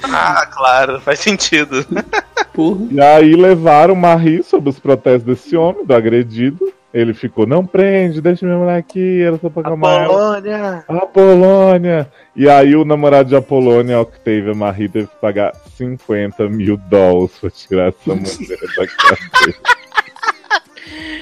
Ah, 0.02 0.46
claro, 0.52 1.00
faz 1.00 1.20
sentido. 1.20 1.82
Porra. 2.52 2.86
E 2.90 3.00
aí 3.00 3.34
levaram 3.34 3.94
Marie 3.94 4.42
sob 4.42 4.68
os 4.68 4.78
protestos 4.78 5.22
desse 5.22 5.56
homem, 5.56 5.86
do 5.86 5.94
agredido. 5.94 6.76
Ele 6.96 7.12
ficou, 7.12 7.46
não 7.46 7.66
prende, 7.66 8.22
deixa 8.22 8.46
minha 8.46 8.56
mulher 8.56 8.78
aqui, 8.78 9.20
era 9.20 9.36
só 9.36 9.50
pra 9.50 9.60
acalmar 9.60 10.04
ela. 10.04 10.08
Polônia. 10.08 10.84
Apolônia! 10.88 12.10
E 12.34 12.48
aí 12.48 12.74
o 12.74 12.86
namorado 12.86 13.28
de 13.28 13.36
Apolônia, 13.36 14.00
Octavia 14.00 14.54
Marie, 14.54 14.88
teve 14.88 15.06
que 15.06 15.16
pagar 15.16 15.54
50 15.76 16.48
mil 16.48 16.78
dólares 16.78 17.38
pra 17.38 17.50
tirar 17.50 17.88
essa 17.88 18.14
mulher 18.14 18.58
da 18.78 18.86
cadeia. 18.86 19.76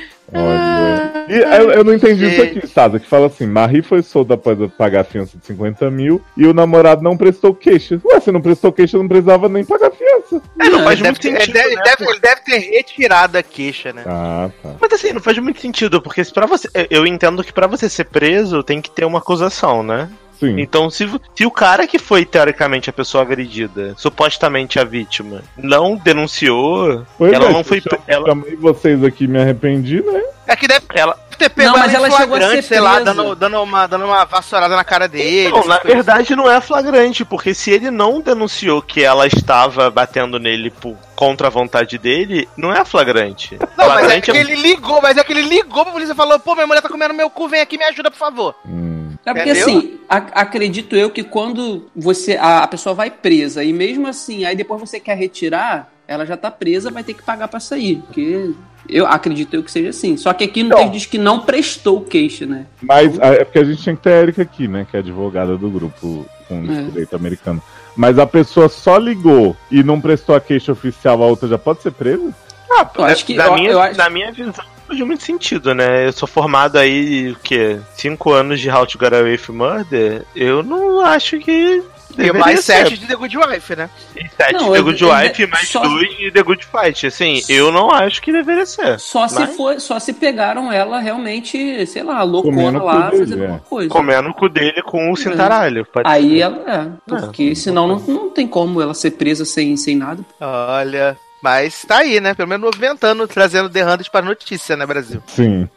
Olha. 0.32 1.24
E 1.28 1.36
eu, 1.38 1.70
eu 1.70 1.84
não 1.84 1.94
entendi 1.94 2.26
isso 2.26 2.42
aqui, 2.42 2.66
Sasa, 2.66 2.98
que 3.00 3.06
fala 3.08 3.26
assim: 3.26 3.46
Marie 3.46 3.82
foi 3.82 4.02
solta 4.02 4.34
após 4.34 4.58
pagar 4.76 5.00
a 5.00 5.04
fiança 5.04 5.36
de 5.38 5.46
50 5.46 5.90
mil 5.90 6.20
e 6.36 6.46
o 6.46 6.52
namorado 6.54 7.02
não 7.02 7.16
prestou 7.16 7.54
queixa. 7.54 8.00
Ué, 8.04 8.20
se 8.20 8.30
não 8.30 8.40
prestou 8.40 8.72
queixa, 8.72 8.98
não 8.98 9.08
precisava 9.08 9.48
nem 9.48 9.64
pagar 9.64 9.88
a 9.88 9.90
fiança. 9.90 10.42
É, 10.60 10.68
não 10.68 10.82
faz 10.84 10.98
Ele 11.00 11.08
muito 11.08 11.20
deve, 11.22 11.36
ter- 11.36 11.40
sentido. 11.40 11.56
ele, 11.56 11.74
deve, 11.74 11.76
né? 11.76 11.82
deve- 11.84 12.10
ele 12.10 12.20
deve 12.20 12.40
ter 12.42 12.58
retirado 12.58 13.38
a 13.38 13.42
queixa, 13.42 13.92
né? 13.92 14.02
Ah, 14.06 14.50
tá. 14.62 14.74
Mas 14.80 14.92
assim, 14.92 15.12
não 15.12 15.20
faz 15.20 15.38
muito 15.38 15.60
sentido, 15.60 16.00
porque 16.02 16.22
se 16.24 16.32
pra 16.32 16.46
você. 16.46 16.68
Eu 16.90 17.06
entendo 17.06 17.42
que 17.44 17.52
pra 17.52 17.66
você 17.66 17.88
ser 17.88 18.04
preso 18.04 18.62
tem 18.62 18.80
que 18.80 18.90
ter 18.90 19.04
uma 19.04 19.18
acusação, 19.18 19.82
né? 19.82 20.08
Sim. 20.38 20.58
Então, 20.60 20.90
se, 20.90 21.08
se 21.34 21.46
o 21.46 21.50
cara 21.50 21.86
que 21.86 21.98
foi 21.98 22.24
teoricamente 22.24 22.90
a 22.90 22.92
pessoa 22.92 23.22
agredida, 23.22 23.94
supostamente 23.96 24.78
a 24.78 24.84
vítima, 24.84 25.42
não 25.56 25.96
denunciou, 25.96 27.04
Pois 27.16 27.32
ela 27.32 27.46
é, 27.48 27.52
não 27.52 27.62
foi. 27.64 27.80
cham- 27.80 27.98
Ela, 28.06 28.26
Chamei 28.26 28.56
vocês 28.56 29.02
aqui 29.04 29.26
me 29.26 29.38
arrependi, 29.40 30.02
né? 30.02 30.22
É 30.46 30.54
que 30.56 30.68
deve 30.68 30.84
ela, 30.94 31.18
ter 31.38 31.48
pego 31.48 31.72
Não, 31.72 31.78
mas 31.78 31.94
ela, 31.94 32.06
ela 32.06 32.14
em 32.14 32.18
chegou 32.18 32.36
a 32.36 32.38
flagrante, 32.38 32.62
ser 32.62 32.68
sei 32.74 32.80
lá, 32.80 33.00
dando, 33.00 33.34
dando, 33.34 33.62
uma, 33.62 33.86
dando 33.86 34.04
uma 34.04 34.24
vassourada 34.24 34.76
na 34.76 34.84
cara 34.84 35.08
dele. 35.08 35.50
Não, 35.50 35.66
na 35.66 35.78
verdade 35.78 36.36
não 36.36 36.50
é 36.50 36.60
flagrante, 36.60 37.24
porque 37.24 37.54
se 37.54 37.70
ele 37.70 37.90
não 37.90 38.20
denunciou 38.20 38.82
que 38.82 39.02
ela 39.02 39.26
estava 39.26 39.90
batendo 39.90 40.38
nele 40.38 40.70
por, 40.70 40.96
contra 41.14 41.48
a 41.48 41.50
vontade 41.50 41.98
dele, 41.98 42.48
não 42.56 42.72
é 42.72 42.84
flagrante. 42.84 43.56
Não, 43.76 43.88
mas 43.88 43.88
é 43.88 44.00
flagrante 44.00 44.32
que 44.32 44.36
ele 44.36 44.54
ligou, 44.54 45.00
mas 45.02 45.16
é 45.16 45.24
que 45.24 45.32
ele 45.32 45.42
ligou 45.42 45.84
pra 45.84 45.92
polícia 45.92 46.12
e 46.12 46.16
falou, 46.16 46.38
pô, 46.38 46.54
minha 46.54 46.66
mulher 46.66 46.80
tá 46.80 46.88
comendo 46.88 47.14
meu 47.14 47.30
cu, 47.30 47.48
vem 47.48 47.60
aqui 47.60 47.78
me 47.78 47.84
ajuda, 47.84 48.10
por 48.10 48.18
favor. 48.18 48.54
Hum. 48.66 48.94
É 49.26 49.32
porque 49.32 49.50
Entendeu? 49.50 49.66
assim, 49.78 50.00
a- 50.08 50.40
acredito 50.42 50.94
eu 50.94 51.08
que 51.08 51.24
quando 51.24 51.88
você 51.96 52.36
a, 52.36 52.58
a 52.58 52.68
pessoa 52.68 52.94
vai 52.94 53.10
presa 53.10 53.64
e 53.64 53.72
mesmo 53.72 54.06
assim, 54.06 54.44
aí 54.44 54.54
depois 54.54 54.78
você 54.78 55.00
quer 55.00 55.16
retirar, 55.16 55.90
ela 56.06 56.24
já 56.26 56.36
tá 56.36 56.50
presa, 56.50 56.90
vai 56.90 57.02
ter 57.04 57.14
que 57.14 57.22
pagar 57.22 57.48
pra 57.48 57.58
sair. 57.60 58.02
Porque 58.06 58.50
eu 58.88 59.06
acredito 59.06 59.54
eu 59.54 59.62
que 59.62 59.70
seja 59.70 59.90
assim. 59.90 60.16
Só 60.16 60.32
que 60.32 60.44
aqui 60.44 60.62
no 60.62 60.68
Então. 60.68 60.78
texto 60.78 60.92
diz 60.92 61.06
que 61.06 61.18
não 61.18 61.40
prestou 61.40 62.00
queixa, 62.02 62.44
né? 62.46 62.66
Mas 62.82 63.18
ah, 63.20 63.28
é 63.28 63.44
porque 63.44 63.58
a 63.58 63.64
gente 63.64 63.82
tinha 63.82 63.96
que 63.96 64.02
ter 64.02 64.12
a 64.12 64.20
Erika 64.22 64.42
aqui, 64.42 64.68
né? 64.68 64.86
Que 64.90 64.96
é 64.96 65.00
advogada 65.00 65.56
do 65.56 65.70
grupo 65.70 66.26
com 66.48 66.64
É. 66.70 66.82
direito 66.90 67.16
americano. 67.16 67.62
Mas 67.96 68.18
a 68.18 68.26
pessoa 68.26 68.68
só 68.68 68.98
ligou 68.98 69.56
e 69.70 69.82
não 69.82 70.00
prestou 70.00 70.34
a 70.34 70.40
queixa 70.40 70.72
oficial, 70.72 71.22
a 71.22 71.26
outra 71.26 71.48
já 71.48 71.56
pode 71.58 71.80
ser 71.82 71.92
presa? 71.92 72.34
Ah, 72.70 72.90
Eu 72.98 73.04
acho 73.04 73.24
que- 73.24 73.34
na, 73.34 73.46
eu- 73.46 73.54
minha, 73.54 73.70
eu 73.70 73.80
acho- 73.80 73.96
na 73.96 74.10
minha 74.10 74.32
visão, 74.32 74.52
faz 74.88 74.98
muito 75.00 75.22
sentido, 75.22 75.74
né? 75.74 76.08
Eu 76.08 76.12
sou 76.12 76.26
formado 76.26 76.76
aí, 76.76 77.30
o 77.30 77.36
quê? 77.36 77.78
Cinco 77.96 78.32
anos 78.32 78.58
de 78.60 78.68
How 78.68 78.84
to 78.84 78.98
Get 78.98 79.12
Away 79.12 79.32
with 79.32 79.54
Murder. 79.54 80.22
Eu 80.34 80.62
não 80.64 81.00
acho 81.00 81.38
que. 81.38 81.82
E 82.18 82.32
mais 82.32 82.60
ser. 82.60 82.72
sete 82.86 82.98
de 82.98 83.06
The 83.06 83.14
Good 83.16 83.36
Wife, 83.38 83.76
né? 83.76 83.90
E 84.16 84.28
sete 84.28 84.52
Não, 84.52 84.64
de 84.66 84.70
The 84.72 84.78
eu- 84.78 84.84
Good 84.84 85.02
eu- 85.02 85.10
Wife 85.10 85.42
e 85.42 85.46
mais 85.46 85.68
só- 85.68 85.80
dois 85.82 86.16
de 86.16 86.30
The 86.30 86.42
Good 86.42 86.66
Fight. 86.66 87.06
Assim, 87.06 87.42
eu 87.48 87.72
não 87.72 87.90
acho 87.90 88.20
que 88.22 88.32
deveria 88.32 88.66
ser. 88.66 88.98
Só 89.00 89.26
se 89.28 89.46
foi, 89.48 89.80
só 89.80 89.98
se 89.98 90.12
pegaram 90.12 90.70
ela 90.72 90.98
realmente, 91.00 91.86
sei 91.86 92.02
lá, 92.02 92.22
loucona 92.22 92.82
lá, 92.82 93.10
dele, 93.10 93.18
fazendo 93.24 93.38
é. 93.40 93.46
alguma 93.46 93.60
coisa. 93.60 93.88
Comendo 93.90 94.28
o 94.28 94.34
cu 94.34 94.48
dele 94.48 94.82
com 94.82 95.10
o 95.12 95.16
cintaralho. 95.16 95.86
Pode 95.86 96.08
Aí 96.08 96.30
ser. 96.36 96.38
ela 96.40 96.62
é, 96.66 96.88
porque 97.06 97.54
senão 97.54 97.86
não, 97.86 97.98
não 98.00 98.30
tem 98.30 98.46
como 98.46 98.80
ela 98.80 98.94
ser 98.94 99.12
presa 99.12 99.44
sem, 99.44 99.76
sem 99.76 99.96
nada. 99.96 100.22
Olha. 100.40 101.16
Mas 101.42 101.84
tá 101.86 101.98
aí, 101.98 102.20
né? 102.20 102.32
Pelo 102.32 102.48
menos 102.48 102.64
movimentando, 102.64 103.28
trazendo 103.28 103.68
The 103.68 103.84
Hundred 103.84 104.10
para 104.10 104.24
notícia, 104.24 104.76
né, 104.76 104.86
Brasil? 104.86 105.22
Sim. 105.26 105.68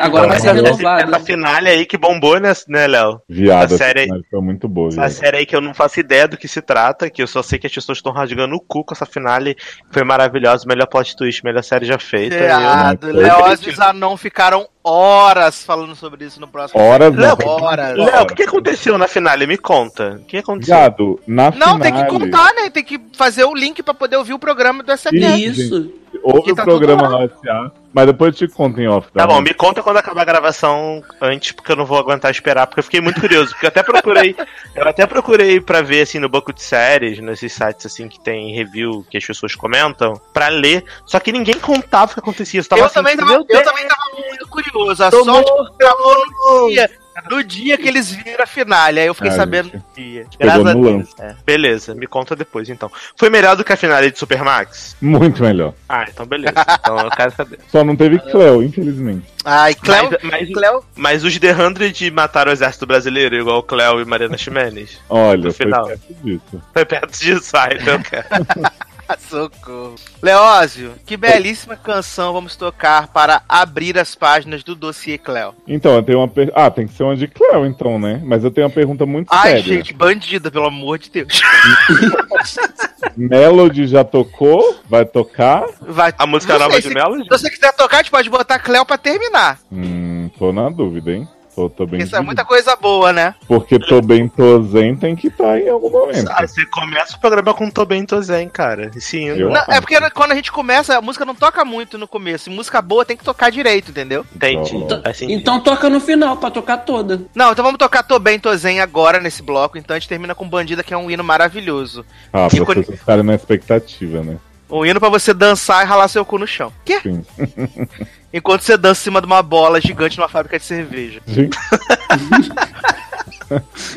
Agora 0.00 0.28
vai 0.28 0.38
ser 0.38 0.48
Essa- 0.50 0.62
renovado. 0.62 1.02
Essa 1.14 1.20
finale 1.24 1.68
aí 1.68 1.84
que 1.84 1.98
bombou, 1.98 2.38
né, 2.38 2.52
né 2.68 2.86
Léo? 2.86 3.20
Viada, 3.28 3.74
A 3.74 3.78
série- 3.78 4.06
foi 4.30 4.40
muito 4.40 4.68
boa. 4.68 4.88
Essa 4.88 4.96
viado. 5.00 5.10
série 5.12 5.36
aí 5.38 5.46
que 5.46 5.56
eu 5.56 5.60
não 5.60 5.74
faço 5.74 5.98
ideia 5.98 6.28
do 6.28 6.36
que 6.36 6.46
se 6.46 6.62
trata, 6.62 7.10
que 7.10 7.20
eu 7.20 7.26
só 7.26 7.42
sei 7.42 7.58
que 7.58 7.66
as 7.66 7.74
pessoas 7.74 7.98
estão 7.98 8.12
rasgando 8.12 8.54
o 8.54 8.60
cu 8.60 8.84
com 8.84 8.94
essa 8.94 9.04
finale. 9.04 9.56
Foi 9.90 10.04
maravilhosa, 10.04 10.64
melhor 10.68 10.86
plot 10.86 11.16
twist, 11.16 11.44
melhor 11.44 11.64
série 11.64 11.84
já 11.84 11.98
feita. 11.98 12.36
e 12.36 13.06
eu- 13.08 13.12
Leoz 13.12 13.66
e 13.66 13.72
Zanon 13.72 14.16
ficaram 14.16 14.68
horas 14.84 15.64
falando 15.64 15.94
sobre 15.96 16.24
isso 16.26 16.40
no 16.40 16.46
próximo. 16.46 16.80
Horas 16.80 17.14
Léo, 17.14 17.36
não. 17.40 17.48
Horas. 17.48 17.96
Léo, 17.96 18.22
o 18.22 18.26
que 18.26 18.42
aconteceu 18.44 18.96
na 18.98 19.08
finale? 19.08 19.46
Me 19.46 19.58
conta. 19.58 20.20
O 20.22 20.24
que 20.26 20.38
aconteceu? 20.38 20.76
Viado, 20.76 21.20
na 21.26 21.50
Não, 21.50 21.78
tem 21.80 21.92
que 21.92 22.04
contar, 22.06 22.52
né? 22.54 22.70
Tem 22.70 22.84
que 22.84 23.00
fazer 23.16 23.44
o 23.44 23.54
link 23.54 23.82
pra 23.82 23.94
poder 23.94 24.16
ouvir 24.16 24.32
o 24.32 24.38
programa 24.38 24.82
do 24.82 24.92
SFR. 24.92 25.36
Isso. 25.38 25.60
Isso. 25.60 26.01
Houve 26.22 26.42
que 26.42 26.52
o 26.52 26.56
tá 26.56 26.64
programa 26.64 27.08
lá. 27.08 27.28
SA, 27.28 27.72
mas 27.92 28.06
depois 28.06 28.40
eu 28.40 28.48
te 28.48 28.54
conto 28.54 28.80
em 28.80 28.88
off. 28.88 29.08
Tá 29.12 29.26
bom, 29.26 29.40
me 29.40 29.52
conta 29.52 29.82
quando 29.82 29.98
acabar 29.98 30.22
a 30.22 30.24
gravação 30.24 31.02
antes, 31.20 31.52
porque 31.52 31.72
eu 31.72 31.76
não 31.76 31.84
vou 31.84 31.98
aguentar 31.98 32.30
esperar, 32.30 32.66
porque 32.66 32.80
eu 32.80 32.84
fiquei 32.84 33.00
muito 33.00 33.20
curioso. 33.20 33.50
Porque 33.50 33.66
eu 33.66 33.68
até 33.68 33.82
procurei, 33.82 34.36
eu 34.74 34.88
até 34.88 35.06
procurei 35.06 35.60
pra 35.60 35.82
ver 35.82 36.02
assim 36.02 36.18
no 36.18 36.28
banco 36.28 36.52
de 36.52 36.62
séries, 36.62 37.18
nesses 37.18 37.52
sites 37.52 37.86
assim 37.86 38.08
que 38.08 38.20
tem 38.20 38.54
review 38.54 39.04
que 39.10 39.18
as 39.18 39.24
pessoas 39.24 39.54
comentam, 39.54 40.20
pra 40.32 40.48
ler. 40.48 40.84
Só 41.04 41.18
que 41.18 41.32
ninguém 41.32 41.58
contava 41.58 42.12
o 42.12 42.14
que 42.14 42.20
acontecia. 42.20 42.60
Eu, 42.60 42.64
tava 42.64 42.82
Eu 42.82 42.86
assim, 42.86 42.94
também, 42.94 43.16
tava, 43.16 43.32
eu 43.32 43.44
Deus, 43.44 43.62
também 43.62 43.86
tava 43.86 44.02
muito 44.28 44.48
curioso. 44.48 45.04
A 45.04 45.10
Tô 45.10 45.24
sorte 45.24 45.52
que 45.52 45.78
gravou 45.78 46.16
no 46.16 46.68
dia. 46.70 47.01
No 47.30 47.44
dia 47.44 47.76
que 47.78 47.86
eles 47.88 48.10
viram 48.10 48.42
a 48.42 48.46
finale. 48.46 48.98
Aí 49.00 49.06
eu 49.06 49.14
fiquei 49.14 49.30
Ah, 49.30 49.34
sabendo 49.36 49.64
gente. 49.70 49.76
no 49.76 49.84
dia. 49.94 50.26
Pegou 50.38 50.54
Graças 50.64 50.66
a 50.66 50.72
Deus. 50.72 50.84
lance. 50.86 51.12
É. 51.20 51.34
Beleza, 51.44 51.94
me 51.94 52.06
conta 52.06 52.34
depois 52.34 52.68
então. 52.68 52.90
Foi 53.16 53.28
melhor 53.30 53.54
do 53.56 53.62
que 53.64 53.72
a 53.72 53.76
finale 53.76 54.10
de 54.10 54.18
Supermax? 54.18 54.96
Muito 55.00 55.42
melhor. 55.42 55.74
Ah, 55.88 56.06
então 56.08 56.24
beleza. 56.26 56.54
Então 56.80 56.98
eu 56.98 57.10
quero 57.10 57.30
saber. 57.32 57.58
Só 57.68 57.84
não 57.84 57.94
teve 57.96 58.18
Cleo, 58.18 58.62
infelizmente. 58.62 59.26
Ai, 59.44 59.74
Cleo, 59.74 60.10
Mas, 60.10 60.30
mas, 60.30 60.52
Cleo 60.52 60.84
mas 60.96 61.24
os 61.24 61.38
The 61.38 61.54
100 61.54 62.10
mataram 62.12 62.50
o 62.50 62.54
exército 62.54 62.86
brasileiro, 62.86 63.34
igual 63.36 63.58
o 63.58 63.62
Cleo 63.62 64.00
e 64.00 64.04
Mariana 64.04 64.38
Ximenes? 64.38 64.98
Olha, 65.08 65.44
No 65.44 65.52
foi 65.52 65.66
final. 65.66 65.86
perto 65.86 66.14
disso. 66.24 66.62
Foi 66.72 66.84
perto 66.84 67.18
disso, 67.20 67.56
ai, 67.56 67.78
então 67.80 67.94
eu 67.94 68.00
quero. 68.00 68.26
Socorro. 69.28 69.94
Leózio, 70.22 70.92
que 71.06 71.16
belíssima 71.16 71.76
canção 71.76 72.32
vamos 72.32 72.56
tocar 72.56 73.08
para 73.08 73.42
abrir 73.48 73.98
as 73.98 74.14
páginas 74.14 74.62
do 74.62 74.74
dossiê 74.74 75.18
Cleo. 75.18 75.54
Então, 75.66 75.94
eu 75.96 76.02
tenho 76.02 76.18
uma 76.18 76.28
per... 76.28 76.50
Ah, 76.54 76.70
tem 76.70 76.86
que 76.86 76.94
ser 76.94 77.02
uma 77.04 77.16
de 77.16 77.26
Cleo, 77.26 77.66
então, 77.66 77.98
né? 77.98 78.20
Mas 78.24 78.44
eu 78.44 78.50
tenho 78.50 78.66
uma 78.66 78.72
pergunta 78.72 79.04
muito 79.06 79.28
Ai, 79.32 79.50
séria. 79.56 79.62
gente, 79.62 79.92
bandida, 79.92 80.50
pelo 80.50 80.66
amor 80.66 80.98
de 80.98 81.10
Deus. 81.10 81.40
Melody 83.16 83.86
já 83.86 84.04
tocou? 84.04 84.76
Vai 84.88 85.04
tocar? 85.04 85.64
Vai. 85.80 86.12
A 86.18 86.26
música 86.26 86.54
Não 86.54 86.60
nova 86.60 86.80
de 86.80 86.88
se- 86.88 86.94
Melody? 86.94 87.24
Se 87.24 87.28
você 87.28 87.50
quiser 87.50 87.72
tocar, 87.72 87.98
a 87.98 88.02
gente 88.02 88.10
pode 88.10 88.30
botar 88.30 88.58
Cleo 88.58 88.84
pra 88.84 88.96
terminar. 88.98 89.58
Hum, 89.70 90.30
tô 90.38 90.52
na 90.52 90.68
dúvida, 90.70 91.12
hein? 91.12 91.28
Tô, 91.62 91.70
tô 91.70 91.86
bem. 91.86 92.00
Isso 92.00 92.16
é 92.16 92.20
muita 92.20 92.44
coisa 92.44 92.74
boa, 92.76 93.12
né? 93.12 93.34
Porque 93.46 93.78
tô 93.78 94.00
bem, 94.00 94.26
tô 94.28 94.62
zen, 94.62 94.96
tem 94.96 95.14
que 95.14 95.28
estar 95.28 95.58
em 95.60 95.68
algum 95.68 95.90
momento. 95.90 96.28
Ah, 96.30 96.46
você 96.46 96.64
começa 96.66 97.16
o 97.16 97.20
programa 97.20 97.54
com 97.54 97.70
Tô 97.70 97.84
Bem, 97.84 98.04
Tô 98.04 98.20
Zen, 98.20 98.48
cara. 98.48 98.90
Sim, 98.98 99.26
Eu- 99.26 99.50
Não, 99.50 99.62
é 99.68 99.80
porque 99.80 99.98
quando 100.10 100.32
a 100.32 100.34
gente 100.34 100.50
começa, 100.50 100.96
a 100.96 101.00
música 101.02 101.24
não 101.24 101.34
toca 101.34 101.64
muito 101.64 101.96
no 101.98 102.08
começo. 102.08 102.50
E 102.50 102.54
música 102.54 102.80
boa 102.82 103.04
tem 103.04 103.16
que 103.16 103.24
tocar 103.24 103.50
direito, 103.50 103.90
entendeu? 103.90 104.24
entendi. 104.34 104.76
Então-. 104.76 105.02
Então 105.28 105.60
toca 105.60 105.88
no 105.88 106.00
final, 106.00 106.36
pra 106.36 106.50
tocar 106.50 106.78
toda. 106.78 107.22
Não, 107.34 107.52
então 107.52 107.64
vamos 107.64 107.78
tocar 107.78 108.02
Tô 108.02 108.18
Bem, 108.18 108.38
Tô 108.38 108.54
Zen 108.56 108.80
agora 108.80 109.20
nesse 109.20 109.42
bloco. 109.42 109.78
Então 109.78 109.94
a 109.94 109.98
gente 109.98 110.08
termina 110.08 110.34
com 110.34 110.48
Bandida, 110.48 110.82
que 110.82 110.92
é 110.94 110.96
um 110.96 111.10
hino 111.10 111.22
maravilhoso. 111.24 112.04
Ah, 112.32 112.48
pra 112.48 112.64
vocês 112.64 112.86
ficarem 112.98 113.22
na 113.22 113.34
expectativa, 113.34 114.22
né? 114.22 114.36
Um 114.70 114.86
hino 114.86 114.98
pra 114.98 115.10
você 115.10 115.34
dançar 115.34 115.84
e 115.84 115.88
ralar 115.88 116.08
seu 116.08 116.24
cu 116.24 116.38
no 116.38 116.46
chão. 116.46 116.72
Quê? 116.84 116.98
Sim. 117.02 117.24
Enquanto 118.32 118.62
você 118.62 118.76
dança 118.76 119.00
em 119.00 119.04
cima 119.04 119.20
de 119.20 119.26
uma 119.26 119.42
bola 119.42 119.80
gigante 119.80 120.16
numa 120.18 120.28
fábrica 120.28 120.58
de 120.58 120.64
cerveja. 120.64 121.20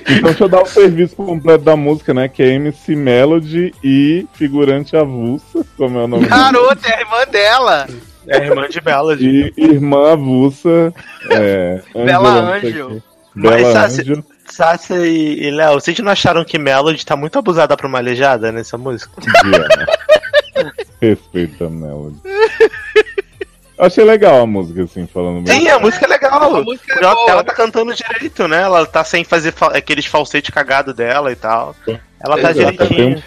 Então 0.02 0.24
deixa 0.24 0.44
eu 0.44 0.50
dar 0.50 0.64
o 0.64 0.66
serviço 0.66 1.16
completo 1.16 1.64
da 1.64 1.76
música, 1.76 2.14
né? 2.14 2.28
Que 2.28 2.44
é 2.44 2.48
MC 2.56 2.96
Melody 2.96 3.74
e 3.84 4.28
figurante 4.34 4.98
avulsa, 4.98 5.66
como 5.78 5.98
é 5.98 6.04
o 6.04 6.08
nome 6.08 6.28
Garota, 6.28 6.90
é 6.90 6.96
a 6.96 7.00
irmã 7.00 7.26
dela. 7.32 7.88
É 8.28 8.38
a 8.38 8.46
irmã 8.46 8.68
de 8.68 8.84
Melody. 8.84 9.54
E 9.56 9.64
irmã 9.64 10.14
avulsa. 10.14 10.94
É, 11.30 11.82
Bela 11.94 12.30
Ângela, 12.30 12.42
não 12.42 12.60
sei 12.60 12.70
Ângel. 12.72 12.88
o 12.88 12.90
quê. 12.90 13.02
Mas, 13.36 13.62
Bela 13.62 13.86
Ângel. 13.86 14.24
Sácia 14.48 14.96
e, 15.08 15.44
e 15.48 15.52
Léo, 15.52 15.74
vocês 15.74 15.98
não 16.00 16.12
acharam 16.12 16.46
que 16.46 16.60
Melody 16.60 17.06
tá 17.06 17.16
muito 17.16 17.38
abusada 17.40 17.76
pra 17.76 17.88
uma 17.88 17.98
aleijada 17.98 18.52
nessa 18.52 18.78
música? 18.78 19.12
Diana. 19.44 19.86
Respeita 21.02 21.66
a 21.66 21.70
Melody. 21.70 22.18
Achei 23.78 24.04
legal 24.06 24.42
a 24.42 24.46
música, 24.48 24.84
assim, 24.84 25.06
falando 25.06 25.46
Sim, 25.48 25.64
mesmo. 25.64 25.76
a 25.76 25.80
música 25.80 26.06
é 26.06 26.08
legal. 26.08 26.56
A 26.56 26.62
música 26.64 26.94
é 26.94 27.04
ela, 27.04 27.14
boa, 27.14 27.32
ela 27.32 27.44
tá 27.44 27.54
cantando 27.54 27.94
direito, 27.94 28.48
né? 28.48 28.62
Ela 28.62 28.86
tá 28.86 29.04
sem 29.04 29.24
fazer 29.26 29.52
fa- 29.52 29.76
aqueles 29.78 30.06
falsetes 30.06 30.50
cagados 30.54 30.96
dela 30.96 31.32
e 31.32 31.36
tal. 31.36 31.76
Ela 32.26 32.36
tá 32.42 32.50
Ela 32.50 32.54
tem 32.74 32.88
direitinho. 32.88 33.24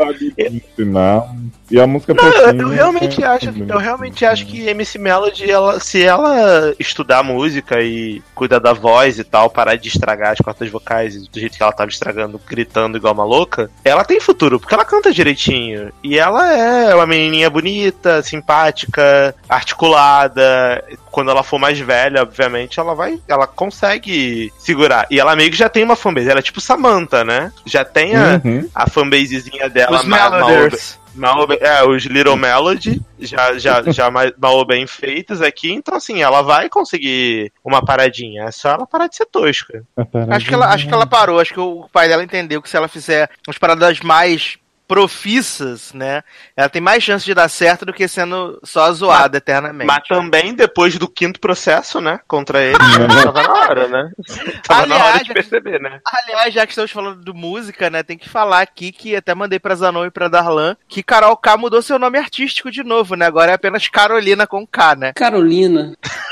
um. 0.79 1.49
E 1.71 1.79
a 1.79 1.87
música 1.87 2.15
Não, 2.15 2.25
pouquinho, 2.33 2.63
eu 2.63 2.69
realmente 2.69 3.23
é- 3.23 3.27
acho, 3.27 3.51
eu 3.69 3.79
realmente 3.79 4.25
acho 4.25 4.47
que 4.47 4.67
MC 4.69 4.99
Melody, 4.99 5.51
ela, 5.51 5.79
se 5.79 6.03
ela 6.03 6.75
estudar 6.79 7.23
música 7.23 7.79
e 7.83 8.23
cuidar 8.35 8.59
da 8.59 8.73
voz 8.73 9.19
e 9.19 9.25
tal, 9.25 9.51
parar 9.51 9.77
de 9.77 9.89
estragar 9.89 10.33
as 10.33 10.39
cordas 10.39 10.71
vocais 10.71 11.29
do 11.29 11.39
jeito 11.39 11.57
que 11.59 11.63
ela 11.63 11.73
tava 11.73 11.91
estragando, 11.91 12.41
gritando 12.49 12.97
igual 12.97 13.13
uma 13.13 13.25
louca, 13.25 13.71
ela 13.85 14.03
tem 14.03 14.19
futuro, 14.19 14.59
porque 14.59 14.73
ela 14.75 14.85
canta 14.85 15.13
direitinho. 15.13 15.93
E 16.03 16.19
ela 16.19 16.51
é 16.57 16.95
uma 16.95 17.07
menininha 17.07 17.51
bonita, 17.51 18.23
simpática, 18.23 19.35
articulada. 19.47 20.83
Quando 21.11 21.31
ela 21.31 21.43
for 21.43 21.59
mais 21.59 21.79
velha, 21.79 22.23
obviamente, 22.23 22.79
ela 22.81 22.95
vai, 22.95 23.19
ela 23.29 23.47
consegue 23.47 24.53
segurar. 24.59 25.07
E 25.11 25.19
ela 25.21 25.35
meio 25.37 25.51
que 25.51 25.57
já 25.57 25.69
tem 25.69 25.83
uma 25.85 25.97
fanbase, 25.97 26.31
ela 26.31 26.39
é 26.39 26.43
tipo 26.43 26.61
Samantha, 26.61 27.25
né? 27.25 27.53
Já 27.67 27.85
tem 27.85 28.15
a, 28.17 28.41
Uhum. 28.45 28.69
a 28.75 28.88
fanbasezinha 28.89 29.69
dela 29.69 29.99
Os 30.01 30.05
ma- 30.05 30.31
mal- 30.31 30.49
Meloders. 30.49 30.99
mal 31.15 31.47
bem- 31.47 31.59
é, 31.61 31.85
os 31.85 32.05
Little 32.05 32.37
Melody, 32.37 33.01
já, 33.19 33.59
já, 33.59 33.83
já 33.91 34.11
mal 34.11 34.65
bem 34.67 34.87
feitos 34.87 35.41
aqui, 35.43 35.73
então 35.73 35.97
assim, 35.97 36.23
ela 36.23 36.43
vai 36.43 36.69
conseguir 36.69 37.53
uma 37.65 37.85
paradinha, 37.85 38.45
é 38.45 38.51
só 38.51 38.71
ela 38.71 38.87
parar 38.87 39.09
de 39.09 39.17
ser 39.17 39.27
tosca. 39.27 39.83
Acho 40.31 40.47
que, 40.47 40.55
ela, 40.55 40.67
acho 40.73 40.87
que 40.87 40.95
ela 40.95 41.07
parou, 41.07 41.41
acho 41.41 41.53
que 41.55 41.61
o 41.61 41.89
pai 41.93 42.09
dela 42.09 42.23
entendeu 42.25 42.63
que 42.63 42.69
se 42.71 42.77
ela 42.77 42.89
fizer 42.89 43.29
umas 43.47 43.59
paradas 43.59 44.01
mais 44.01 44.57
profissas, 44.89 45.93
né? 45.93 46.23
Ela 46.57 46.71
tem 46.71 46.81
mais 46.81 47.05
chance 47.05 47.25
de 47.25 47.35
dar 47.35 47.49
certo 47.49 47.85
do 47.85 47.93
que 47.93 48.09
sendo 48.09 48.59
só 48.65 48.91
zoada 48.91 49.37
eternamente. 49.37 49.87
Mas 49.87 50.09
também, 50.09 50.55
depois 50.55 50.97
do 50.99 51.07
quinto 51.07 51.39
processo, 51.39 52.01
né, 52.01 52.19
contra 52.27 52.63
ele, 52.63 52.79
tava 53.23 53.43
na 53.43 53.53
hora, 53.53 53.89
né? 53.89 54.11
Tava 54.67 54.87
na 54.87 54.95
hora 54.95 55.05
Aliás, 55.05 55.27
de 55.27 55.35
perceber, 55.35 55.81
né? 55.81 56.01
Aliás, 56.05 56.55
já 56.55 56.67
que 56.67 56.73
estamos 56.73 56.91
falando 56.91 57.23
de 57.23 57.33
música, 57.33 57.91
né? 57.91 58.03
Tem 58.03 58.17
que 58.17 58.29
falar 58.29 58.63
aqui 58.63 58.91
que 58.91 59.15
até 59.15 59.35
mandei 59.35 59.59
pra 59.59 59.75
Zanon 59.75 60.07
e 60.07 60.11
pra 60.11 60.29
Darlan 60.29 60.77
que 60.89 61.03
Carol 61.03 61.37
K 61.37 61.57
mudou 61.57 61.83
seu 61.83 61.99
nome 61.99 62.19
artístico 62.19 62.71
de 62.71 62.83
novo, 62.83 63.15
né? 63.15 63.27
Agora 63.27 63.53
é 63.53 63.55
apenas 63.55 63.89
Carolina 63.89 64.47
com 64.47 64.67
K, 64.67 64.95
né? 64.97 65.13
Carolina. 65.13 65.95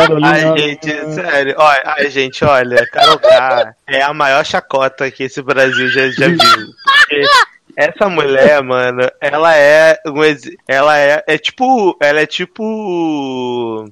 Carolina. 0.00 0.30
Ai, 0.30 0.58
gente, 0.58 1.14
sério, 1.14 1.54
olha, 1.58 1.82
ai, 1.84 2.10
gente, 2.10 2.44
olha, 2.44 2.86
Carol 2.92 3.18
K 3.18 3.74
é 3.86 4.02
a 4.02 4.12
maior 4.12 4.44
chacota 4.44 5.10
que 5.10 5.24
esse 5.24 5.40
Brasil 5.42 5.88
já, 5.88 6.10
já 6.10 6.28
viu. 6.28 6.38
Porque 6.38 7.22
essa 7.76 8.08
mulher, 8.08 8.62
mano, 8.62 9.10
ela 9.20 9.56
é 9.56 9.98
um 10.06 10.22
ex- 10.24 10.50
ela 10.68 10.98
é, 10.98 11.24
é 11.26 11.38
tipo, 11.38 11.96
ela 12.00 12.20
é 12.20 12.26
tipo 12.26 13.88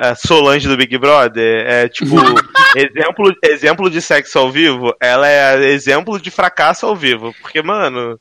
a 0.00 0.14
Solange 0.14 0.66
do 0.66 0.78
Big 0.78 0.96
Brother, 0.96 1.66
é 1.66 1.88
tipo 1.88 2.14
exemplo, 2.74 3.36
exemplo 3.42 3.90
de 3.90 4.00
sexo 4.00 4.38
ao 4.38 4.50
vivo, 4.50 4.94
ela 4.98 5.28
é 5.28 5.62
exemplo 5.66 6.18
de 6.18 6.30
fracasso 6.30 6.86
ao 6.86 6.96
vivo, 6.96 7.34
porque 7.42 7.60
mano, 7.60 8.18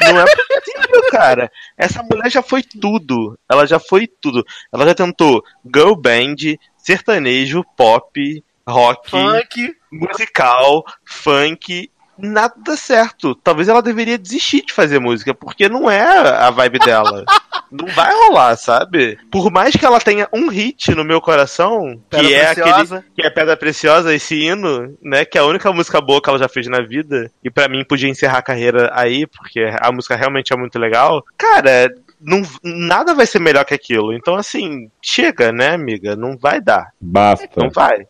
não 0.00 0.20
é 0.20 0.24
possível, 0.24 1.02
cara. 1.10 1.50
Essa 1.76 2.00
mulher 2.04 2.30
já 2.30 2.42
foi 2.42 2.62
tudo. 2.62 3.36
Ela 3.50 3.66
já 3.66 3.80
foi 3.80 4.06
tudo. 4.06 4.44
Ela 4.72 4.86
já 4.86 4.94
tentou 4.94 5.42
girl 5.64 5.94
band, 5.94 6.36
sertanejo, 6.76 7.64
pop, 7.76 8.44
rock, 8.68 9.10
Funk. 9.10 9.74
musical, 9.90 10.84
funk 11.04 11.90
nada 12.18 12.76
certo. 12.76 13.34
Talvez 13.34 13.68
ela 13.68 13.82
deveria 13.82 14.18
desistir 14.18 14.64
de 14.64 14.72
fazer 14.72 14.98
música, 14.98 15.34
porque 15.34 15.68
não 15.68 15.90
é 15.90 16.00
a 16.00 16.50
vibe 16.50 16.78
dela. 16.78 17.24
não 17.70 17.86
vai 17.88 18.12
rolar, 18.12 18.56
sabe? 18.56 19.18
Por 19.30 19.50
mais 19.50 19.74
que 19.74 19.84
ela 19.84 20.00
tenha 20.00 20.28
um 20.32 20.48
hit 20.48 20.94
no 20.94 21.04
meu 21.04 21.20
coração, 21.20 22.00
Pedra 22.08 22.26
que 22.26 22.34
é 22.34 22.54
Preciosa. 22.54 22.96
aquele 22.96 23.14
que 23.14 23.22
é 23.22 23.30
Pedra 23.30 23.56
Preciosa, 23.56 24.14
esse 24.14 24.34
hino, 24.36 24.96
né, 25.02 25.24
que 25.24 25.38
é 25.38 25.40
a 25.40 25.46
única 25.46 25.72
música 25.72 26.00
boa 26.00 26.20
que 26.20 26.28
ela 26.28 26.38
já 26.38 26.48
fez 26.48 26.66
na 26.68 26.80
vida, 26.80 27.30
e 27.42 27.50
pra 27.50 27.68
mim 27.68 27.84
podia 27.84 28.08
encerrar 28.08 28.38
a 28.38 28.42
carreira 28.42 28.90
aí, 28.94 29.26
porque 29.26 29.68
a 29.80 29.92
música 29.92 30.16
realmente 30.16 30.52
é 30.52 30.56
muito 30.56 30.78
legal. 30.78 31.24
Cara, 31.36 31.92
não, 32.20 32.42
nada 32.62 33.14
vai 33.14 33.26
ser 33.26 33.38
melhor 33.38 33.64
que 33.64 33.74
aquilo. 33.74 34.12
Então, 34.12 34.36
assim, 34.36 34.90
chega, 35.02 35.52
né, 35.52 35.70
amiga? 35.70 36.16
Não 36.16 36.36
vai 36.36 36.60
dar. 36.60 36.92
Basta. 37.00 37.48
Não 37.56 37.70
vai. 37.70 38.06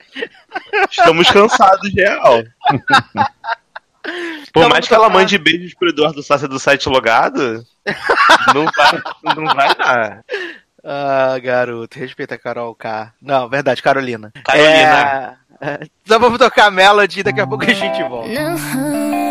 Estamos 0.90 1.30
cansados, 1.30 1.92
real. 1.94 2.42
Por 4.52 4.60
Então, 4.60 4.68
mais 4.68 4.86
que 4.86 4.94
ela 4.94 5.08
mande 5.08 5.36
beijos 5.38 5.74
pro 5.74 5.88
Eduardo 5.88 6.22
Sassi 6.22 6.48
do 6.48 6.58
site 6.58 6.88
logado, 6.88 7.64
não 8.54 8.64
vai, 8.64 9.34
não 9.34 9.44
vai 9.54 9.74
dar. 9.74 10.24
Ah, 10.82 11.38
garoto, 11.42 11.98
respeita 11.98 12.36
a 12.36 12.38
Carol 12.38 12.74
K. 12.74 13.12
Não, 13.20 13.48
verdade, 13.48 13.82
Carolina. 13.82 14.32
Carolina. 14.44 15.38
É... 15.60 15.80
Então 16.04 16.20
vamos 16.20 16.38
tocar 16.38 16.66
a 16.66 16.70
Melody 16.70 17.20
e 17.20 17.22
daqui 17.22 17.40
a 17.40 17.46
pouco 17.46 17.64
a 17.64 17.72
gente 17.72 18.02
volta. 18.04 18.28
Não. 18.28 19.25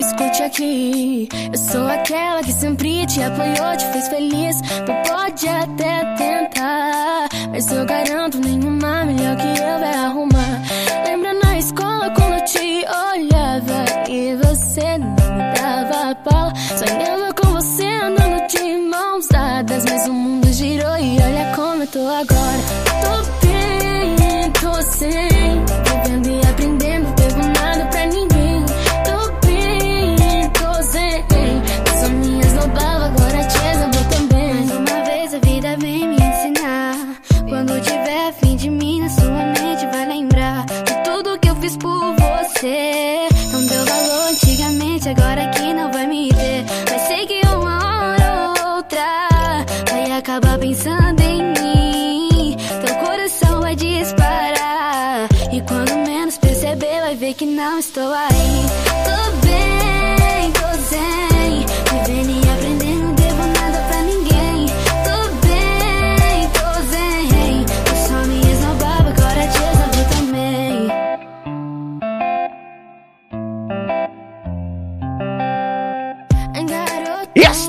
Escute 0.00 0.42
aqui. 0.42 1.28
Eu 1.52 1.58
sou 1.58 1.86
aquela 1.86 2.42
que 2.42 2.52
sempre 2.52 3.06
te 3.06 3.22
apoiou, 3.22 3.76
te 3.76 3.86
fez 3.86 4.08
feliz. 4.08 4.60
Tu 4.60 5.10
pode 5.10 5.48
até 5.48 6.14
tentar, 6.16 7.28
mas 7.50 7.70
eu 7.70 7.84
garanto 7.86 8.38
nenhuma 8.38 9.04
melhor 9.04 9.36
que 9.36 9.60
eu 9.60 9.78
vai 9.78 9.94
arrumar. 9.94 10.62
Lembra 11.06 11.34
na 11.34 11.58
escola 11.58 12.10
quando 12.10 12.34
eu 12.34 12.44
te 12.44 12.84
olhava 12.86 13.84
e 14.08 14.36
você 14.36 14.98
não 14.98 15.10
me 15.10 15.54
dava 15.54 16.14
bola? 16.24 16.52
Sonhava 16.76 17.32
com 17.34 17.52
você 17.52 17.84
andando 17.84 18.46
de 18.48 18.76
mãos 18.88 19.28
dadas, 19.28 19.84
mas 19.84 20.08
o 20.08 20.12
mundo 20.12 20.52
girou 20.52 20.96
e 20.98 21.18
olha 21.20 21.52
como 21.54 21.82
eu 21.82 21.86
tô 21.86 22.00
agora. 22.00 22.83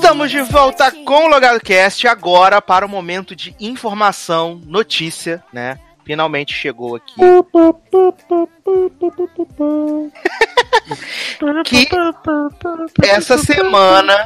Estamos 0.06 0.30
de 0.30 0.40
volta 0.40 0.92
com 1.04 1.24
o 1.24 1.26
Logado 1.26 1.60
Cast 1.60 2.06
agora 2.06 2.62
para 2.62 2.86
o 2.86 2.88
momento 2.88 3.34
de 3.34 3.56
informação, 3.58 4.60
notícia, 4.64 5.42
né? 5.52 5.80
Finalmente 6.04 6.54
chegou 6.54 6.94
aqui. 6.94 7.12
que 12.94 13.08
essa 13.08 13.36
semana 13.36 14.24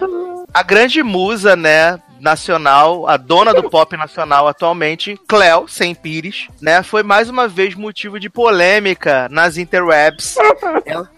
a 0.52 0.62
grande 0.62 1.02
musa, 1.02 1.56
né, 1.56 1.98
nacional, 2.20 3.08
a 3.08 3.16
dona 3.16 3.52
do 3.52 3.68
pop 3.68 3.96
nacional 3.96 4.46
atualmente, 4.46 5.18
Cleo, 5.26 5.66
sem 5.68 5.94
Pires, 5.94 6.48
né, 6.60 6.82
foi 6.82 7.02
mais 7.02 7.28
uma 7.28 7.48
vez 7.48 7.74
motivo 7.74 8.20
de 8.20 8.28
polêmica 8.28 9.28
nas 9.30 9.56
interwebs. 9.56 10.36
Ela, 10.84 11.10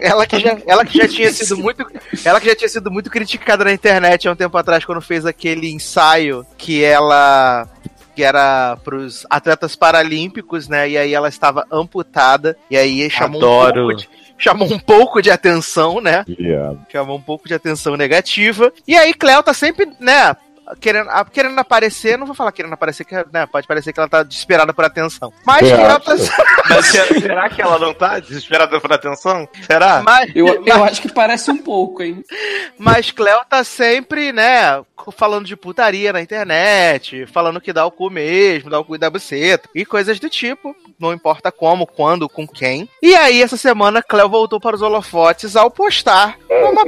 ela 0.00 0.26
que 0.26 0.38
já, 0.38 0.58
ela 0.66 0.84
que 0.84 0.98
já 0.98 1.08
tinha 1.08 1.32
sido 1.32 1.56
muito, 1.56 1.86
ela 2.24 2.40
que 2.40 2.46
já 2.46 2.54
tinha 2.54 2.68
sido 2.68 2.90
muito 2.90 3.10
criticada 3.10 3.64
na 3.64 3.72
internet 3.72 4.28
há 4.28 4.32
um 4.32 4.36
tempo 4.36 4.56
atrás 4.56 4.84
quando 4.84 5.00
fez 5.00 5.24
aquele 5.26 5.70
ensaio 5.72 6.44
que 6.56 6.82
ela 6.82 7.66
que 8.14 8.24
era 8.24 8.76
pros 8.84 9.24
atletas 9.30 9.76
paralímpicos, 9.76 10.68
né? 10.68 10.90
E 10.90 10.98
aí 10.98 11.14
ela 11.14 11.28
estava 11.28 11.64
amputada 11.70 12.56
e 12.70 12.76
aí 12.76 13.08
chamou 13.08 13.40
um 13.40 13.44
Adoro. 13.44 13.86
pouco 13.86 13.96
de, 13.96 14.08
chamou 14.36 14.72
um 14.72 14.78
pouco 14.78 15.22
de 15.22 15.30
atenção, 15.30 16.00
né? 16.00 16.24
Viado. 16.26 16.80
chamou 16.90 17.16
um 17.16 17.20
pouco 17.20 17.46
de 17.46 17.54
atenção 17.54 17.96
negativa. 17.96 18.72
E 18.86 18.96
aí, 18.96 19.14
Cleo 19.14 19.42
tá 19.42 19.54
sempre, 19.54 19.88
né? 20.00 20.34
Querendo, 20.78 21.08
a- 21.10 21.24
querendo 21.24 21.58
aparecer, 21.58 22.18
não 22.18 22.26
vou 22.26 22.34
falar 22.34 22.52
querendo 22.52 22.72
aparecer, 22.72 23.04
que 23.04 23.14
né, 23.32 23.46
pode 23.46 23.66
parecer 23.66 23.92
que 23.92 23.98
ela 24.00 24.08
tá 24.08 24.22
desesperada 24.22 24.72
por 24.72 24.84
atenção. 24.84 25.32
Mas 25.44 25.68
tá. 25.68 25.96
acha? 25.96 26.32
Mas 26.68 26.86
será, 26.86 27.20
será 27.20 27.48
que 27.48 27.62
ela 27.62 27.78
não 27.78 27.92
tá 27.94 28.18
desesperada 28.20 28.80
por 28.80 28.92
atenção? 28.92 29.48
Será? 29.66 30.02
Mas, 30.02 30.30
Eu, 30.34 30.64
eu 30.64 30.84
acho 30.84 31.02
que 31.02 31.12
parece 31.12 31.50
um 31.50 31.58
pouco, 31.58 32.02
hein? 32.02 32.24
mas 32.78 33.10
Cleo 33.10 33.40
tá 33.48 33.64
sempre, 33.64 34.32
né, 34.32 34.82
falando 35.16 35.46
de 35.46 35.56
putaria 35.56 36.12
na 36.12 36.20
internet, 36.20 37.26
falando 37.26 37.60
que 37.60 37.72
dá 37.72 37.84
o 37.86 37.90
cu 37.90 38.10
mesmo, 38.10 38.70
dá 38.70 38.78
o 38.78 38.84
cu 38.84 38.94
e 38.94 38.98
dá 38.98 39.10
buceta, 39.10 39.68
e 39.74 39.84
coisas 39.84 40.20
do 40.20 40.28
tipo, 40.28 40.74
não 40.98 41.12
importa 41.12 41.50
como, 41.50 41.86
quando, 41.86 42.28
com 42.28 42.46
quem. 42.46 42.88
E 43.02 43.14
aí, 43.14 43.42
essa 43.42 43.56
semana, 43.56 44.02
Cleo 44.02 44.28
voltou 44.28 44.60
para 44.60 44.76
os 44.76 44.82
holofotes 44.82 45.56
ao 45.56 45.70
postar 45.70 46.36
uma, 46.48 46.84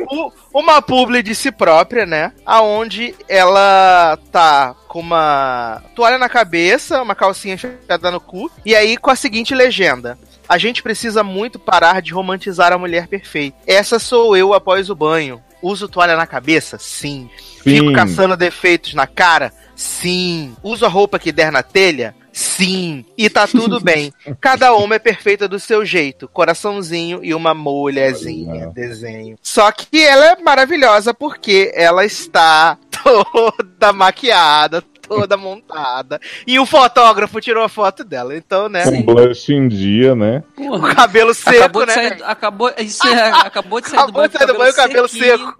uma 0.52 0.82
publi 0.82 1.22
de 1.22 1.34
si 1.34 1.50
própria, 1.50 2.04
né, 2.04 2.32
aonde 2.44 3.14
ela 3.28 4.18
tá 4.30 4.74
com 4.88 5.00
uma 5.00 5.82
toalha 5.94 6.18
na 6.18 6.28
cabeça, 6.28 7.02
uma 7.02 7.14
calcinha 7.14 7.54
enfiada 7.54 8.10
no 8.10 8.20
cu, 8.20 8.50
e 8.64 8.74
aí 8.74 8.96
com 8.96 9.10
a 9.10 9.16
seguinte 9.16 9.54
legenda. 9.54 10.18
A 10.48 10.58
gente 10.58 10.82
precisa 10.82 11.22
muito 11.22 11.58
parar 11.58 12.02
de 12.02 12.12
romantizar 12.12 12.72
a 12.72 12.78
mulher 12.78 13.06
perfeita. 13.06 13.56
Essa 13.66 13.98
sou 13.98 14.36
eu 14.36 14.52
após 14.52 14.90
o 14.90 14.94
banho. 14.94 15.42
Uso 15.62 15.88
toalha 15.88 16.16
na 16.16 16.26
cabeça? 16.26 16.76
Sim. 16.78 17.30
Fico 17.62 17.86
Sim. 17.86 17.92
caçando 17.92 18.36
defeitos 18.36 18.92
na 18.92 19.06
cara? 19.06 19.52
Sim. 19.76 20.54
Uso 20.62 20.84
a 20.84 20.88
roupa 20.88 21.18
que 21.18 21.32
der 21.32 21.52
na 21.52 21.62
telha? 21.62 22.14
Sim. 22.32 23.04
E 23.16 23.28
tá 23.28 23.46
tudo 23.46 23.78
bem. 23.82 24.12
Cada 24.40 24.74
uma 24.74 24.94
é 24.94 24.98
perfeita 24.98 25.46
do 25.46 25.58
seu 25.58 25.84
jeito. 25.84 26.28
Coraçãozinho 26.28 27.20
e 27.22 27.34
uma 27.34 27.54
mulherzinha. 27.54 28.68
Desenho. 28.74 29.36
Só 29.42 29.70
que 29.70 30.02
ela 30.02 30.26
é 30.26 30.36
maravilhosa 30.36 31.12
porque 31.12 31.70
ela 31.74 32.04
está 32.04 32.78
toda 33.02 33.92
maquiada, 33.92 34.82
toda 35.06 35.36
montada. 35.36 36.20
E 36.46 36.58
o 36.58 36.64
fotógrafo 36.64 37.40
tirou 37.40 37.62
a 37.62 37.68
foto 37.68 38.02
dela. 38.02 38.34
Então, 38.36 38.68
né? 38.68 38.84
Com 38.84 39.02
blush 39.02 39.50
em 39.52 39.68
dia, 39.68 40.14
né? 40.14 40.42
O 40.56 40.80
cabelo 40.80 41.34
seco, 41.34 41.58
Acabou 41.58 41.86
né? 41.86 41.92
sair, 41.92 42.22
acabou, 42.22 42.72
isso 42.78 43.06
é, 43.06 43.30
acabou 43.44 43.80
de 43.80 43.88
sair 43.88 43.96
do 43.96 44.02
Acabou 44.02 44.22
banho, 44.22 44.30
de 44.30 44.38
sair 44.38 44.46
do 44.46 44.58
banho, 44.58 44.74
cabelo 44.74 45.08
sequinho. 45.08 45.54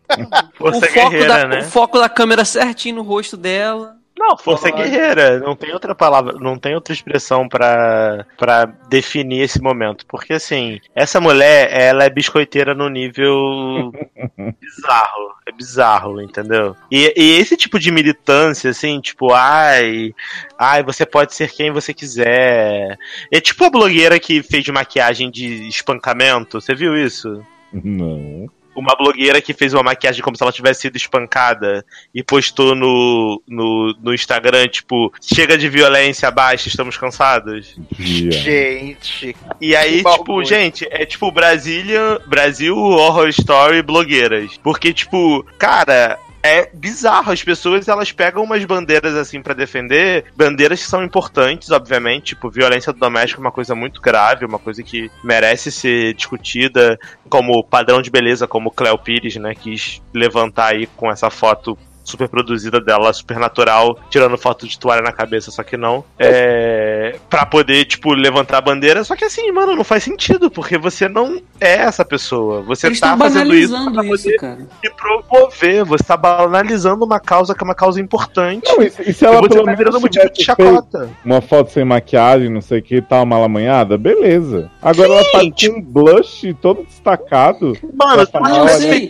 O 0.58 0.72
foco, 0.72 0.92
guerreira, 0.92 1.28
da, 1.28 1.48
né? 1.48 1.58
o 1.58 1.64
foco 1.64 1.98
da 1.98 2.08
câmera 2.08 2.44
certinho 2.44 2.96
no 2.96 3.02
rosto 3.02 3.36
dela. 3.36 3.96
Não, 4.22 4.36
força 4.36 4.70
guerreira. 4.70 5.40
Não 5.40 5.56
tem 5.56 5.72
outra 5.72 5.96
palavra, 5.96 6.34
não 6.38 6.56
tem 6.56 6.76
outra 6.76 6.92
expressão 6.94 7.48
pra, 7.48 8.24
pra 8.38 8.66
definir 8.88 9.40
esse 9.40 9.60
momento. 9.60 10.06
Porque, 10.06 10.34
assim, 10.34 10.80
essa 10.94 11.20
mulher, 11.20 11.68
ela 11.72 12.04
é 12.04 12.08
biscoiteira 12.08 12.72
no 12.72 12.88
nível 12.88 13.92
bizarro. 14.60 15.34
É 15.44 15.50
bizarro, 15.50 16.22
entendeu? 16.22 16.76
E, 16.88 17.12
e 17.16 17.36
esse 17.40 17.56
tipo 17.56 17.80
de 17.80 17.90
militância, 17.90 18.70
assim, 18.70 19.00
tipo, 19.00 19.32
ai, 19.32 20.14
ai, 20.56 20.84
você 20.84 21.04
pode 21.04 21.34
ser 21.34 21.50
quem 21.50 21.72
você 21.72 21.92
quiser. 21.92 22.96
É 23.28 23.40
tipo 23.40 23.64
a 23.64 23.70
blogueira 23.70 24.20
que 24.20 24.40
fez 24.40 24.62
de 24.62 24.70
maquiagem 24.70 25.32
de 25.32 25.66
espancamento. 25.66 26.60
Você 26.60 26.76
viu 26.76 26.96
isso? 26.96 27.44
Não. 27.72 28.48
Uma 28.74 28.94
blogueira 28.96 29.40
que 29.40 29.52
fez 29.52 29.74
uma 29.74 29.82
maquiagem 29.82 30.22
como 30.22 30.36
se 30.36 30.42
ela 30.42 30.52
tivesse 30.52 30.82
sido 30.82 30.96
espancada 30.96 31.84
e 32.14 32.22
postou 32.22 32.74
no, 32.74 33.42
no, 33.46 33.94
no 34.02 34.14
Instagram, 34.14 34.68
tipo, 34.68 35.12
chega 35.20 35.58
de 35.58 35.68
violência, 35.68 36.30
baixa, 36.30 36.68
estamos 36.68 36.96
cansados. 36.96 37.76
Viado. 37.90 38.32
Gente. 38.32 39.36
E 39.60 39.76
aí, 39.76 39.98
tipo, 39.98 40.10
bagulho. 40.10 40.46
gente, 40.46 40.86
é 40.90 41.04
tipo 41.04 41.30
Brasília, 41.30 42.20
Brasil 42.26 42.76
Horror 42.76 43.28
Story 43.28 43.82
blogueiras. 43.82 44.56
Porque, 44.62 44.92
tipo, 44.92 45.44
cara. 45.58 46.18
É 46.42 46.68
bizarro. 46.72 47.32
As 47.32 47.42
pessoas 47.42 47.88
elas 47.88 48.10
pegam 48.12 48.42
umas 48.42 48.64
bandeiras 48.64 49.14
assim 49.14 49.40
pra 49.40 49.54
defender, 49.54 50.24
bandeiras 50.36 50.82
que 50.82 50.88
são 50.88 51.04
importantes, 51.04 51.70
obviamente, 51.70 52.26
tipo 52.26 52.50
violência 52.50 52.92
doméstica 52.92 53.40
é 53.40 53.44
uma 53.44 53.52
coisa 53.52 53.74
muito 53.74 54.00
grave, 54.00 54.44
uma 54.44 54.58
coisa 54.58 54.82
que 54.82 55.10
merece 55.22 55.70
ser 55.70 56.14
discutida 56.14 56.98
como 57.28 57.62
padrão 57.64 58.02
de 58.02 58.10
beleza, 58.10 58.46
como 58.46 58.70
Cleo 58.70 58.98
Pires, 58.98 59.36
né, 59.36 59.54
quis 59.54 60.02
levantar 60.12 60.74
aí 60.74 60.86
com 60.86 61.10
essa 61.10 61.30
foto 61.30 61.78
super 62.04 62.28
produzida 62.28 62.80
dela, 62.80 63.12
super 63.12 63.38
natural, 63.38 63.98
tirando 64.10 64.36
foto 64.38 64.66
de 64.66 64.78
toalha 64.78 65.02
na 65.02 65.12
cabeça, 65.12 65.50
só 65.50 65.62
que 65.62 65.76
não. 65.76 66.04
É. 66.18 67.16
Pra 67.28 67.44
poder, 67.46 67.84
tipo, 67.84 68.12
levantar 68.12 68.58
a 68.58 68.60
bandeira. 68.60 69.04
Só 69.04 69.14
que 69.16 69.24
assim, 69.24 69.50
mano, 69.52 69.74
não 69.76 69.84
faz 69.84 70.02
sentido, 70.02 70.50
porque 70.50 70.76
você 70.78 71.08
não 71.08 71.40
é 71.60 71.74
essa 71.76 72.04
pessoa. 72.04 72.62
Você 72.62 72.86
Eles 72.88 73.00
tá 73.00 73.16
fazendo 73.16 73.54
isso 73.54 73.72
pra 73.92 74.04
isso, 74.04 74.24
poder 74.24 74.36
cara. 74.38 74.58
se 74.84 74.90
promover. 74.90 75.84
Você 75.84 76.04
tá 76.04 76.16
banalizando 76.16 77.04
uma 77.04 77.20
causa 77.20 77.54
que 77.54 77.62
é 77.62 77.64
uma 77.64 77.74
causa 77.74 78.00
importante. 78.00 78.68
Não, 78.68 78.82
e, 78.82 78.90
se- 78.90 79.02
e 79.10 79.12
se 79.12 79.24
e 79.24 79.26
ela 79.26 79.40
você 79.40 79.48
pelo 79.50 79.64
tá 79.64 79.74
virando 79.74 80.00
motivo 80.00 80.30
de 80.32 80.44
chacota. 80.44 81.10
uma 81.24 81.40
foto 81.40 81.70
sem 81.70 81.84
maquiagem, 81.84 82.48
não 82.48 82.60
sei 82.60 82.78
o 82.80 82.82
que, 82.82 83.00
tal, 83.00 83.24
mal 83.26 83.42
amanhada, 83.44 83.96
beleza. 83.98 84.70
Agora 84.80 85.08
ela 85.12 85.24
tá 85.30 85.40
com 85.40 85.78
um 85.78 85.82
blush 85.82 86.54
todo 86.60 86.82
destacado. 86.84 87.76
Mano, 87.94 88.26
falar, 88.26 88.48
mas 88.64 88.84
eu 88.84 88.90
sei. 88.90 89.08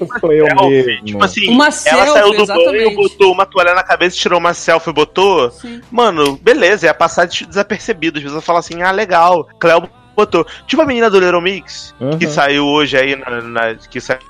Tipo 1.05 1.25
assim, 1.25 1.49
Uma 1.51 1.65
ela 1.65 1.73
selfie, 1.73 2.13
saiu 2.13 2.33
do 2.37 2.47
banho, 2.47 2.82
botou 2.91 3.33
uma 3.33 3.47
toalha 3.47 3.75
na 3.75 3.83
cabeça, 3.83 4.17
tirou 4.17 4.39
uma 4.39 4.53
selfie 4.55 4.91
e 4.91 4.93
botou. 4.93 5.51
Sim. 5.51 5.81
Mano, 5.91 6.37
beleza, 6.37 6.87
ia 6.87 6.95
passar 6.95 7.27
des- 7.27 7.47
desapercebido. 7.47 8.19
As 8.19 8.25
pessoas 8.25 8.45
falam 8.45 8.61
assim, 8.61 8.83
ah, 8.83 8.91
legal, 8.91 9.49
Cleo 9.59 9.89
botou. 10.17 10.47
Tipo 10.67 10.83
a 10.83 10.87
menina 10.87 11.09
do 11.09 11.19
Little 11.21 11.41
Mix, 11.41 11.95
Uhum. 12.01 12.19
que 12.19 12.27
saiu 12.27 12.67
hoje 12.67 12.97
aí, 12.99 13.17
na, 13.17 13.41
na- 13.41 13.75
que 13.75 14.01
saiu 14.01 14.21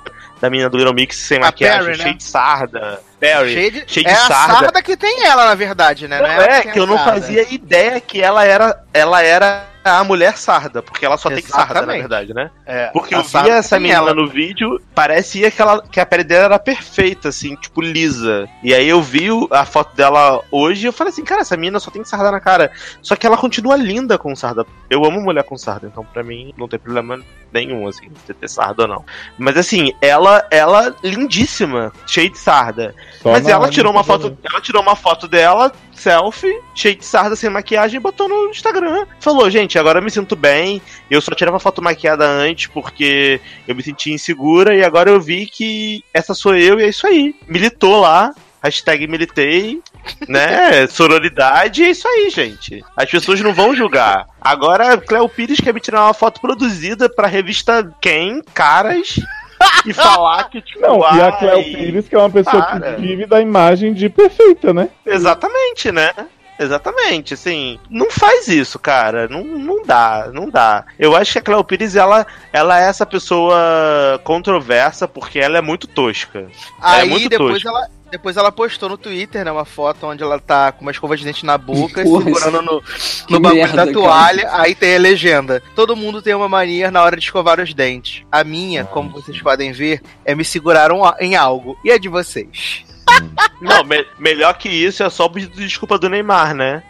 da 0.40 0.50
menina 0.50 0.68
do 0.68 0.76
Little 0.76 0.94
Mix 0.94 1.16
sem 1.16 1.38
A 1.38 1.42
maquiagem, 1.42 1.78
Perry, 1.84 1.98
né? 1.98 2.02
cheia 2.04 2.14
de 2.14 2.22
sarda. 2.24 3.00
Perry. 3.20 3.52
Cheio 3.54 3.70
de, 3.70 3.84
cheio 3.86 4.06
de 4.06 4.12
é 4.12 4.14
sarda. 4.16 4.34
a 4.54 4.58
sarda 4.60 4.82
que 4.82 4.96
tem 4.96 5.24
ela, 5.24 5.46
na 5.46 5.54
verdade, 5.54 6.08
né? 6.08 6.18
Não 6.18 6.26
é, 6.26 6.62
tem 6.62 6.72
que 6.72 6.78
a 6.78 6.82
eu 6.82 6.86
não 6.86 6.96
sarda. 6.96 7.12
fazia 7.12 7.54
ideia 7.54 8.00
que 8.00 8.20
ela 8.20 8.44
era, 8.44 8.82
ela 8.92 9.22
era 9.22 9.64
a 9.84 10.04
mulher 10.04 10.36
sarda, 10.36 10.82
porque 10.82 11.04
ela 11.04 11.16
só 11.16 11.28
tem 11.28 11.42
sarda, 11.42 11.74
na 11.74 11.94
Exatamente. 11.94 12.00
verdade, 12.00 12.34
né? 12.34 12.50
É, 12.64 12.86
Porque 12.88 13.14
eu 13.14 13.22
vi 13.22 13.50
essa 13.50 13.78
menina 13.78 13.98
ela. 13.98 14.14
no 14.14 14.28
vídeo, 14.28 14.80
parecia 14.94 15.50
que, 15.50 15.60
ela, 15.60 15.82
que 15.82 15.98
a 16.00 16.06
pele 16.06 16.24
dela 16.24 16.44
era 16.44 16.58
perfeita, 16.58 17.28
assim, 17.28 17.56
tipo, 17.56 17.80
lisa. 17.80 18.48
E 18.62 18.72
aí 18.72 18.88
eu 18.88 19.02
vi 19.02 19.28
a 19.50 19.64
foto 19.64 19.94
dela 19.96 20.42
hoje 20.50 20.84
e 20.84 20.88
eu 20.88 20.92
falei 20.92 21.12
assim, 21.12 21.24
cara, 21.24 21.40
essa 21.42 21.56
menina 21.56 21.80
só 21.80 21.90
tem 21.90 22.04
sarda 22.04 22.30
na 22.30 22.40
cara. 22.40 22.70
Só 23.00 23.16
que 23.16 23.26
ela 23.26 23.36
continua 23.36 23.76
linda 23.76 24.16
com 24.18 24.34
sarda. 24.36 24.64
Eu 24.88 25.04
amo 25.04 25.20
mulher 25.20 25.44
com 25.44 25.56
sarda, 25.56 25.86
então 25.86 26.04
pra 26.04 26.22
mim 26.22 26.52
não 26.56 26.68
tem 26.68 26.78
problema 26.78 27.20
nenhum, 27.52 27.86
assim, 27.86 28.08
de 28.26 28.34
ter 28.34 28.48
sarda 28.48 28.82
ou 28.82 28.88
não. 28.88 29.04
Mas 29.38 29.56
assim, 29.56 29.92
ela, 30.00 30.46
ela 30.50 30.94
lindíssima, 31.02 31.92
cheia 32.06 32.30
de 32.30 32.38
sarda. 32.38 32.94
Só 33.22 33.30
Mas 33.30 33.46
ela 33.46 33.70
tirou 33.70 33.92
uma 33.92 34.02
foto, 34.02 34.36
ela 34.42 34.60
tirou 34.60 34.82
uma 34.82 34.96
foto 34.96 35.28
dela, 35.28 35.72
selfie, 35.94 36.60
cheia 36.74 36.96
de 36.96 37.04
sarda, 37.04 37.36
sem 37.36 37.48
maquiagem, 37.48 37.98
e 37.98 38.02
botou 38.02 38.28
no 38.28 38.50
Instagram. 38.50 39.06
Falou, 39.20 39.48
gente, 39.48 39.78
agora 39.78 40.00
eu 40.00 40.02
me 40.02 40.10
sinto 40.10 40.34
bem. 40.34 40.82
Eu 41.08 41.20
só 41.20 41.32
tirava 41.32 41.60
foto 41.60 41.80
maquiada 41.80 42.26
antes 42.26 42.66
porque 42.66 43.40
eu 43.68 43.76
me 43.76 43.82
sentia 43.82 44.12
insegura 44.12 44.74
e 44.74 44.82
agora 44.82 45.08
eu 45.08 45.20
vi 45.20 45.46
que 45.46 46.04
essa 46.12 46.34
sou 46.34 46.56
eu 46.56 46.80
e 46.80 46.82
é 46.82 46.88
isso 46.88 47.06
aí. 47.06 47.34
Militou 47.46 48.00
lá. 48.00 48.34
Hashtag 48.60 49.08
militei, 49.08 49.82
né? 50.28 50.86
Sororidade, 50.90 51.82
é 51.82 51.90
isso 51.90 52.06
aí, 52.06 52.30
gente. 52.30 52.84
As 52.96 53.10
pessoas 53.10 53.40
não 53.40 53.52
vão 53.52 53.74
julgar. 53.74 54.26
Agora, 54.40 54.96
Cleo 54.98 55.28
Pires 55.28 55.58
quer 55.58 55.74
me 55.74 55.80
tirar 55.80 56.04
uma 56.04 56.14
foto 56.14 56.40
produzida 56.40 57.08
pra 57.08 57.26
revista 57.26 57.92
Quem, 58.00 58.40
Caras, 58.54 59.16
e 59.86 59.92
falar 59.92 60.44
que, 60.50 60.60
tipo, 60.60 60.80
Não, 60.80 61.00
e 61.00 61.20
a 61.20 61.26
ai, 61.26 61.38
Cleo 61.38 61.64
Pires, 61.64 62.08
que 62.08 62.14
é 62.14 62.18
uma 62.18 62.30
pessoa 62.30 62.62
para. 62.62 62.94
que 62.94 63.00
vive 63.00 63.26
da 63.26 63.40
imagem 63.40 63.92
de 63.92 64.08
perfeita, 64.08 64.72
né? 64.72 64.88
Exatamente, 65.04 65.90
né? 65.90 66.12
Exatamente, 66.58 67.34
assim, 67.34 67.78
não 67.90 68.10
faz 68.10 68.46
isso, 68.46 68.78
cara, 68.78 69.26
não, 69.26 69.42
não 69.42 69.82
dá, 69.84 70.30
não 70.32 70.48
dá. 70.48 70.84
Eu 70.98 71.16
acho 71.16 71.32
que 71.32 71.38
a 71.38 71.42
Cleo 71.42 71.64
Pires, 71.64 71.96
ela, 71.96 72.26
ela 72.52 72.80
é 72.80 72.88
essa 72.88 73.04
pessoa 73.04 74.20
controversa 74.22 75.08
porque 75.08 75.38
ela 75.40 75.58
é 75.58 75.60
muito 75.60 75.88
tosca. 75.88 76.46
Aí 76.80 77.08
muito 77.08 77.28
depois 77.28 77.62
tosco. 77.62 77.68
ela, 77.68 77.88
depois 78.12 78.36
ela 78.36 78.52
postou 78.52 78.88
no 78.90 78.96
Twitter, 78.98 79.44
né, 79.44 79.50
uma 79.50 79.64
foto 79.64 80.06
onde 80.06 80.22
ela 80.22 80.38
tá 80.38 80.70
com 80.70 80.82
uma 80.82 80.90
escova 80.92 81.16
de 81.16 81.24
dente 81.24 81.44
na 81.46 81.56
boca, 81.58 82.02
Porra, 82.04 82.24
segurando 82.24 82.62
no, 82.62 82.82
no 83.30 83.40
bagulho 83.40 83.62
merda, 83.62 83.76
da 83.78 83.82
cara. 83.86 83.92
toalha, 83.92 84.48
aí 84.52 84.74
tem 84.74 84.94
a 84.94 84.98
legenda. 84.98 85.62
Todo 85.74 85.96
mundo 85.96 86.20
tem 86.22 86.34
uma 86.34 86.48
mania 86.48 86.90
na 86.90 87.02
hora 87.02 87.16
de 87.16 87.24
escovar 87.24 87.58
os 87.58 87.72
dentes. 87.74 88.22
A 88.30 88.44
minha, 88.44 88.84
como 88.84 89.10
vocês 89.10 89.40
podem 89.42 89.72
ver, 89.72 90.00
é 90.24 90.34
me 90.34 90.44
segurar 90.44 90.92
um- 90.92 91.02
em 91.18 91.34
algo. 91.34 91.76
E 91.84 91.90
a 91.90 91.98
de 91.98 92.08
vocês? 92.08 92.84
Não, 93.60 93.84
me- 93.84 94.06
melhor 94.18 94.54
que 94.54 94.68
isso 94.68 95.02
é 95.02 95.10
só 95.10 95.28
de 95.28 95.46
desculpa 95.46 95.98
do 95.98 96.08
Neymar, 96.08 96.54
né? 96.54 96.82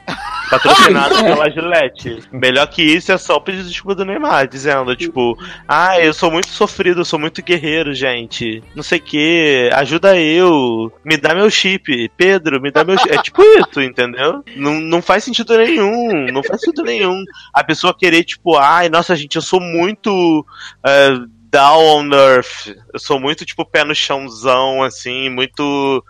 Patrocinado 0.51 1.15
pela 1.17 1.51
Gillette. 1.51 2.19
Melhor 2.31 2.67
que 2.67 2.83
isso 2.83 3.11
é 3.13 3.17
só 3.19 3.39
de 3.39 3.63
desculpa 3.63 3.95
do 3.95 4.05
Neymar, 4.05 4.47
dizendo, 4.47 4.95
tipo, 4.95 5.37
ah, 5.67 5.99
eu 6.01 6.13
sou 6.13 6.31
muito 6.31 6.49
sofrido, 6.49 7.01
eu 7.01 7.05
sou 7.05 7.19
muito 7.19 7.43
guerreiro, 7.43 7.95
gente. 7.95 8.63
Não 8.75 8.83
sei 8.83 8.99
o 8.99 9.03
que, 9.03 9.71
ajuda 9.73 10.19
eu, 10.19 10.93
me 11.05 11.17
dá 11.17 11.35
meu 11.35 11.49
chip. 11.51 12.11
Pedro, 12.17 12.61
me 12.61 12.71
dá 12.71 12.85
meu 12.85 12.99
chip. 12.99 13.15
É 13.15 13.23
tipo 13.23 13.43
isso, 13.43 13.81
entendeu? 13.81 14.43
Não, 14.57 14.75
não 14.81 15.01
faz 15.01 15.25
sentido 15.25 15.57
nenhum, 15.57 16.27
não 16.33 16.43
faz 16.43 16.61
sentido 16.61 16.85
nenhum. 16.85 17.23
A 17.55 17.65
pessoa 17.65 17.97
querer, 17.97 18.23
tipo, 18.25 18.57
ai, 18.57 18.89
nossa, 18.91 19.17
gente, 19.17 19.37
eu 19.37 19.43
sou 19.43 19.61
muito. 19.61 20.45
eh, 20.87 21.19
down 21.53 21.85
on 21.85 22.15
earth. 22.15 22.69
Eu 22.93 22.99
sou 22.99 23.21
muito, 23.21 23.45
tipo, 23.45 23.65
pé 23.65 23.85
no 23.85 23.95
chãozão, 23.95 24.83
assim, 24.83 25.29
muito. 25.29 26.03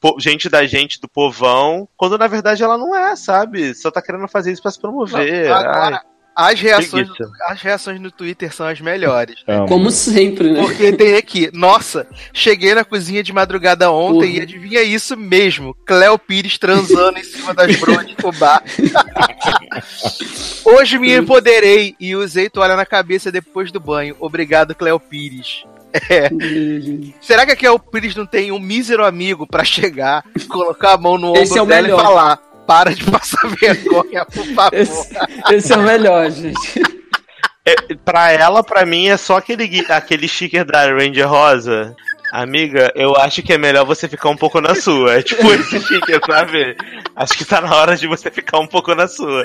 po- 0.00 0.16
gente 0.18 0.48
da 0.48 0.66
gente, 0.66 1.00
do 1.00 1.08
povão. 1.08 1.88
Quando 1.96 2.18
na 2.18 2.26
verdade 2.26 2.62
ela 2.62 2.76
não 2.76 2.94
é, 2.94 3.14
sabe? 3.14 3.72
Só 3.74 3.90
tá 3.90 4.02
querendo 4.02 4.26
fazer 4.28 4.52
isso 4.52 4.60
pra 4.62 4.70
se 4.72 4.80
promover. 4.80 5.50
Agora, 5.52 6.02
as 6.36 6.60
reações, 6.60 7.08
preguiça. 7.08 7.30
as 7.48 7.62
reações 7.62 8.00
no 8.00 8.10
Twitter 8.10 8.54
são 8.54 8.66
as 8.66 8.80
melhores. 8.80 9.42
Amo. 9.48 9.66
Como 9.66 9.90
sempre, 9.90 10.52
né? 10.52 10.60
Porque 10.60 10.92
tem 10.92 11.14
aqui, 11.16 11.50
nossa, 11.52 12.06
cheguei 12.32 12.74
na 12.74 12.84
cozinha 12.84 13.22
de 13.22 13.32
madrugada 13.32 13.90
ontem 13.90 14.28
Porra. 14.32 14.38
e 14.38 14.40
adivinha 14.42 14.82
isso 14.82 15.16
mesmo, 15.16 15.74
Cléo 15.86 16.18
Pires 16.18 16.58
transando 16.58 17.18
em 17.18 17.24
cima 17.24 17.54
das 17.54 17.74
broas 17.76 18.06
de 18.06 18.14
fubá. 18.16 18.62
Hoje 20.64 20.98
me 20.98 21.16
empoderei 21.16 21.94
e 21.98 22.14
usei 22.14 22.50
toalha 22.50 22.76
na 22.76 22.84
cabeça 22.84 23.32
depois 23.32 23.72
do 23.72 23.80
banho. 23.80 24.14
Obrigado, 24.20 24.74
Cléo 24.74 25.00
Pires. 25.00 25.64
É. 26.10 26.28
Será 27.22 27.46
que 27.46 27.52
a 27.52 27.56
Cléo 27.56 27.78
Pires 27.78 28.14
não 28.14 28.26
tem 28.26 28.52
um 28.52 28.58
mísero 28.58 29.04
amigo 29.04 29.46
pra 29.46 29.64
chegar, 29.64 30.22
colocar 30.48 30.92
a 30.92 30.98
mão 30.98 31.16
no 31.16 31.28
ombro 31.28 31.40
Esse 31.42 31.58
é 31.58 31.62
o 31.62 31.66
dela 31.66 31.82
melhor. 31.82 32.00
e 32.00 32.02
falar 32.02 32.40
para 32.66 32.94
de 32.94 33.04
passar 33.10 33.48
vergonha, 33.60 34.24
por 34.26 34.46
favor. 34.54 34.74
Esse, 34.74 35.08
esse 35.50 35.72
é 35.72 35.76
o 35.76 35.82
melhor, 35.82 36.30
gente. 36.30 36.82
É, 37.64 37.94
pra 38.04 38.30
ela, 38.30 38.62
pra 38.62 38.86
mim, 38.86 39.08
é 39.08 39.16
só 39.16 39.38
aquele, 39.38 39.84
aquele 39.88 40.28
sticker 40.28 40.64
da 40.64 40.86
Ranger 40.86 41.28
Rosa. 41.28 41.96
Amiga, 42.32 42.92
eu 42.94 43.16
acho 43.16 43.42
que 43.42 43.52
é 43.52 43.58
melhor 43.58 43.84
você 43.84 44.08
ficar 44.08 44.28
um 44.28 44.36
pouco 44.36 44.60
na 44.60 44.74
sua. 44.74 45.14
É 45.14 45.22
tipo 45.22 45.42
esse 45.52 45.80
sticker, 45.80 46.20
sabe? 46.26 46.76
Acho 47.14 47.34
que 47.34 47.44
tá 47.44 47.60
na 47.60 47.74
hora 47.74 47.96
de 47.96 48.06
você 48.06 48.30
ficar 48.30 48.58
um 48.58 48.66
pouco 48.66 48.94
na 48.94 49.06
sua. 49.08 49.44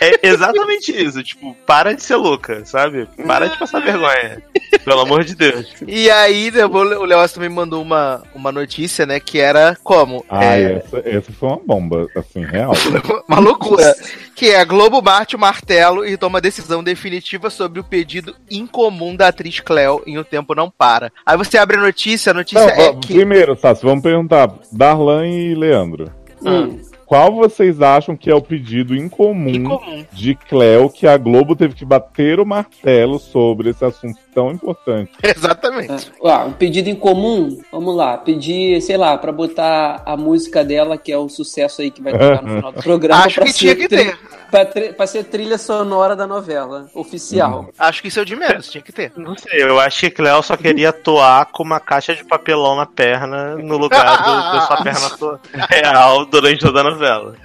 É 0.00 0.26
exatamente 0.28 0.90
isso. 0.90 1.22
Tipo, 1.22 1.54
para 1.66 1.94
de 1.94 2.02
ser 2.02 2.16
louca, 2.16 2.64
sabe? 2.64 3.06
Para 3.26 3.48
de 3.48 3.58
passar 3.58 3.80
vergonha. 3.80 4.42
Pelo 4.84 5.00
amor 5.00 5.24
de 5.24 5.34
Deus. 5.34 5.66
E 5.86 6.10
aí, 6.10 6.50
o 6.50 7.04
Leoz 7.04 7.32
também 7.32 7.48
mandou 7.50 7.82
uma, 7.82 8.22
uma 8.34 8.52
notícia, 8.52 9.04
né, 9.04 9.18
que 9.20 9.38
era 9.38 9.76
como? 9.82 10.24
Ai, 10.28 10.64
É, 10.64 10.72
essa, 10.76 11.02
essa 11.04 11.32
foi 11.32 11.48
uma 11.48 11.60
bomba, 11.66 12.06
assim, 12.16 12.44
real. 12.44 12.72
uma 13.28 13.40
loucura. 13.40 13.94
Que 14.40 14.52
é 14.52 14.58
a 14.58 14.64
Globo 14.64 15.02
bate 15.02 15.36
o 15.36 15.38
martelo 15.38 16.02
e 16.02 16.16
toma 16.16 16.40
decisão 16.40 16.82
definitiva 16.82 17.50
sobre 17.50 17.78
o 17.78 17.84
pedido 17.84 18.34
incomum 18.50 19.14
da 19.14 19.28
atriz 19.28 19.60
Cleo 19.60 20.02
em 20.06 20.16
O 20.16 20.24
Tempo 20.24 20.54
Não 20.54 20.70
Para. 20.70 21.12
Aí 21.26 21.36
você 21.36 21.58
abre 21.58 21.76
a 21.76 21.80
notícia, 21.82 22.30
a 22.30 22.34
notícia 22.34 22.64
Não, 22.64 22.72
é 22.72 22.94
que. 22.94 23.12
Primeiro, 23.12 23.54
Sassi, 23.54 23.84
vamos 23.84 24.02
perguntar, 24.02 24.50
Darlan 24.72 25.28
e 25.28 25.54
Leandro. 25.54 26.10
Hum. 26.42 26.80
Qual 27.04 27.34
vocês 27.34 27.82
acham 27.82 28.16
que 28.16 28.30
é 28.30 28.34
o 28.34 28.40
pedido 28.40 28.96
incomum, 28.96 29.50
Incomum. 29.50 30.06
de 30.10 30.34
Cleo 30.34 30.88
que 30.88 31.06
a 31.06 31.18
Globo 31.18 31.54
teve 31.54 31.74
que 31.74 31.84
bater 31.84 32.40
o 32.40 32.46
martelo 32.46 33.18
sobre 33.18 33.68
esse 33.68 33.84
assunto 33.84 34.18
tão 34.34 34.50
importante? 34.50 35.10
Exatamente. 35.22 36.10
Ah, 36.24 36.44
um 36.44 36.52
pedido 36.52 36.88
em 36.88 36.94
comum, 36.94 37.60
vamos 37.72 37.94
lá, 37.96 38.16
pedir, 38.18 38.80
sei 38.82 38.96
lá, 38.96 39.16
pra 39.18 39.32
botar 39.32 40.02
a 40.06 40.16
música 40.16 40.64
dela, 40.64 40.96
que 40.98 41.10
é 41.12 41.18
o 41.18 41.28
sucesso 41.28 41.82
aí 41.82 41.90
que 41.90 42.02
vai 42.02 42.12
tocar 42.12 42.42
no 42.42 42.48
final 42.56 42.72
do 42.72 42.82
programa. 42.82 43.24
Acho 43.24 43.40
que 43.42 43.52
tinha 43.52 43.76
que 43.76 43.88
ter. 43.88 44.18
Pra, 44.50 44.66
pra 44.96 45.06
ser 45.06 45.22
trilha 45.24 45.56
sonora 45.56 46.16
da 46.16 46.26
novela, 46.26 46.88
oficial. 46.92 47.68
Acho 47.78 48.02
que 48.02 48.08
isso 48.08 48.18
é 48.18 48.22
o 48.22 48.26
de 48.26 48.34
menos, 48.34 48.68
tinha 48.68 48.82
que 48.82 48.90
ter. 48.90 49.12
Não 49.16 49.36
sei, 49.36 49.62
eu 49.62 49.78
acho 49.78 50.00
que 50.00 50.10
Cleo 50.10 50.42
só 50.42 50.56
queria 50.56 50.88
atoar 50.90 51.46
com 51.52 51.62
uma 51.62 51.78
caixa 51.78 52.16
de 52.16 52.24
papelão 52.24 52.74
na 52.74 52.84
perna, 52.84 53.54
no 53.54 53.76
lugar 53.78 54.16
do- 54.24 54.52
da 54.58 54.60
sua 54.62 54.82
perna 54.82 55.40
real 55.68 56.24
durante 56.26 56.58
toda 56.64 56.80
a 56.80 56.84
novela. 56.84 57.36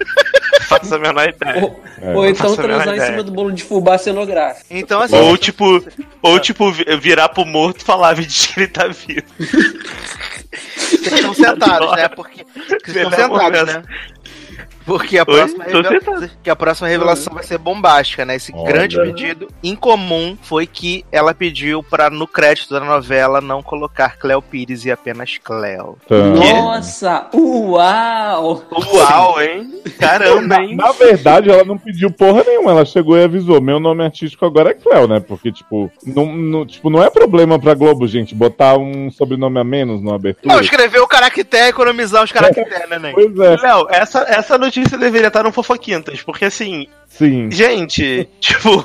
Faço 0.62 0.96
a 0.96 0.98
menor 0.98 1.28
ideia. 1.28 1.62
Ou, 1.62 1.80
É. 2.02 2.14
ou 2.16 2.26
então 2.26 2.56
transar 2.56 2.96
em 2.96 3.00
cima 3.00 3.22
do 3.22 3.30
bolo 3.30 3.52
de 3.52 3.62
fubá 3.62 3.96
cenográfico. 3.98 4.66
Então, 4.68 5.00
assim. 5.00 5.16
Ou 5.16 5.36
tipo, 5.36 5.80
ou 6.20 6.40
tipo, 6.40 6.72
virar 7.00 7.28
pro 7.28 7.44
morto 7.44 7.80
e 7.80 7.84
falar, 7.84 8.14
que 8.16 8.60
ele 8.60 8.68
tá 8.68 8.88
vivo. 8.88 9.26
Vocês 10.76 11.12
estão 11.12 11.34
sentados, 11.34 11.92
né? 11.96 12.08
Porque 12.08 12.44
vocês 12.84 12.96
estão 12.96 13.10
sentados, 13.10 13.74
né? 13.74 13.82
Porque 14.86 15.18
a 15.18 15.22
Oi? 15.22 15.24
próxima, 15.26 15.64
revela- 15.64 16.30
que 16.42 16.48
a 16.48 16.56
próxima 16.56 16.88
revelação 16.88 17.34
vai 17.34 17.42
ser 17.42 17.58
bombástica, 17.58 18.24
né? 18.24 18.36
Esse 18.36 18.52
Olha. 18.54 18.64
grande 18.72 18.96
pedido 18.96 19.48
incomum 19.62 20.36
foi 20.40 20.66
que 20.66 21.04
ela 21.10 21.34
pediu 21.34 21.82
pra, 21.82 22.08
no 22.08 22.26
crédito 22.26 22.72
da 22.72 22.80
novela, 22.80 23.40
não 23.40 23.62
colocar 23.62 24.16
Cleo 24.16 24.40
Pires 24.40 24.84
e 24.84 24.90
apenas 24.92 25.38
Cleo. 25.42 25.98
Então, 26.06 26.36
Nossa! 26.36 27.26
Uau! 27.34 28.62
Uau, 28.94 29.40
hein? 29.42 29.82
Caramba, 29.98 30.40
Na, 30.56 30.62
hein? 30.64 30.76
na 30.76 30.92
verdade, 30.92 31.50
ela 31.50 31.64
não 31.64 31.76
pediu 31.76 32.10
porra 32.10 32.44
nenhuma. 32.44 32.70
Ela 32.70 32.84
chegou 32.84 33.16
e 33.18 33.24
avisou: 33.24 33.60
meu 33.60 33.80
nome 33.80 34.04
artístico 34.04 34.44
agora 34.46 34.70
é 34.70 34.74
Cleo, 34.74 35.08
né? 35.08 35.20
Porque, 35.20 35.50
tipo, 35.50 35.90
não, 36.06 36.26
não- 36.36 36.66
tipo, 36.66 36.90
não 36.90 37.02
é 37.02 37.10
problema 37.10 37.58
pra 37.58 37.74
Globo, 37.74 38.06
gente, 38.06 38.34
botar 38.34 38.76
um 38.76 39.10
sobrenome 39.10 39.58
a 39.58 39.64
menos 39.64 40.02
na 40.02 40.14
abertura. 40.14 40.54
Não, 40.54 40.60
escrever 40.60 41.00
o 41.00 41.08
caractere, 41.08 41.68
economizar 41.70 42.22
os 42.22 42.30
caracteres, 42.32 42.88
né, 42.88 42.98
Nen? 42.98 43.12
Pois 43.26 43.38
é, 43.38 43.56
Léo, 43.56 43.86
essa, 43.90 44.20
essa 44.28 44.56
notícia 44.58 44.75
deveria 44.84 45.28
estar 45.28 45.42
no 45.42 45.52
Fofoquintas, 45.52 46.22
porque 46.22 46.44
assim, 46.44 46.86
sim. 47.08 47.50
gente, 47.50 48.28
tipo, 48.40 48.82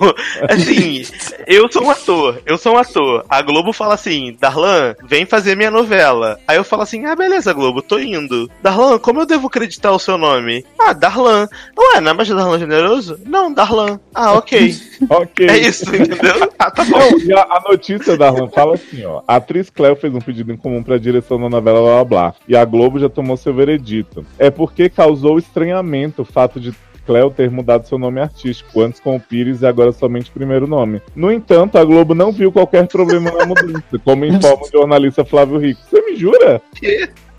assim, 0.50 1.04
eu 1.48 1.72
sou 1.72 1.84
um 1.84 1.90
ator, 1.90 2.42
eu 2.46 2.58
sou 2.58 2.74
um 2.74 2.78
ator. 2.78 3.26
A 3.30 3.42
Globo 3.42 3.74
fala 3.74 3.94
assim, 3.94 4.36
Darlan, 4.40 4.96
vem 5.04 5.26
fazer 5.26 5.56
minha 5.56 5.72
novela. 5.72 6.40
Aí 6.48 6.58
eu 6.58 6.64
falo 6.64 6.84
assim, 6.84 7.06
ah, 7.06 7.16
beleza, 7.16 7.54
Globo, 7.54 7.82
tô 7.82 8.00
indo. 8.00 8.50
Darlan, 8.62 8.98
como 9.00 9.22
eu 9.22 9.26
devo 9.26 9.48
acreditar 9.48 9.92
o 9.92 10.00
seu 10.00 10.18
nome? 10.18 10.66
Ah, 10.80 10.94
Darlan. 10.94 11.48
Ué, 11.78 12.02
não 12.02 12.12
é 12.12 12.14
mais 12.14 12.30
Darlan 12.30 12.60
Generoso? 12.60 13.20
Não, 13.26 13.54
Darlan. 13.54 14.00
Ah, 14.14 14.34
ok. 14.34 14.76
Ok. 15.10 15.48
É 15.50 15.58
isso, 15.58 15.86
entendeu? 15.96 16.52
Ah, 16.62 16.70
tá 16.70 16.86
bom. 16.86 17.00
Não, 17.00 17.20
e 17.20 17.34
a, 17.34 17.42
a 17.42 17.64
notícia 17.68 18.16
da 18.16 18.28
Arlan 18.28 18.48
fala 18.48 18.76
assim, 18.76 19.04
ó. 19.04 19.24
A 19.28 19.38
atriz 19.38 19.68
Cleo 19.72 19.96
fez 19.96 20.14
um 20.14 20.20
pedido 20.20 20.52
em 20.54 20.58
comum 20.58 20.84
pra 20.84 21.00
direção 21.00 21.42
da 21.42 21.50
novela 21.50 21.82
Blá 21.82 22.04
Blá. 22.04 22.36
E 22.48 22.56
a 22.56 22.64
Globo 22.64 23.00
já 23.00 23.10
tomou 23.10 23.36
seu 23.36 23.52
veredito. 23.52 24.24
É 24.38 24.52
porque 24.52 24.88
causou 24.88 25.40
estranhamento 25.82 26.22
o 26.22 26.26
fato 26.26 26.60
de 26.60 26.74
Cleo 27.06 27.32
ter 27.32 27.50
mudado 27.50 27.88
seu 27.88 27.98
nome 27.98 28.22
artístico, 28.22 28.80
antes 28.80 29.00
com 29.00 29.16
o 29.16 29.20
Pires 29.20 29.64
e 29.64 29.66
agora 29.66 29.92
somente 29.92 30.30
o 30.30 30.34
primeiro 30.34 30.68
nome. 30.68 31.02
No 31.16 31.32
entanto, 31.32 31.78
a 31.78 31.84
Globo 31.84 32.14
não 32.14 32.32
viu 32.32 32.52
qualquer 32.52 32.88
problema 32.88 33.32
na 33.32 33.46
mudança, 33.46 34.00
como 34.06 34.24
informa 34.24 34.64
o 34.64 34.72
jornalista 34.72 35.26
Flávio 35.26 35.58
Rico. 35.58 35.82
Você 35.90 36.00
me 36.02 36.16
jura? 36.16 36.62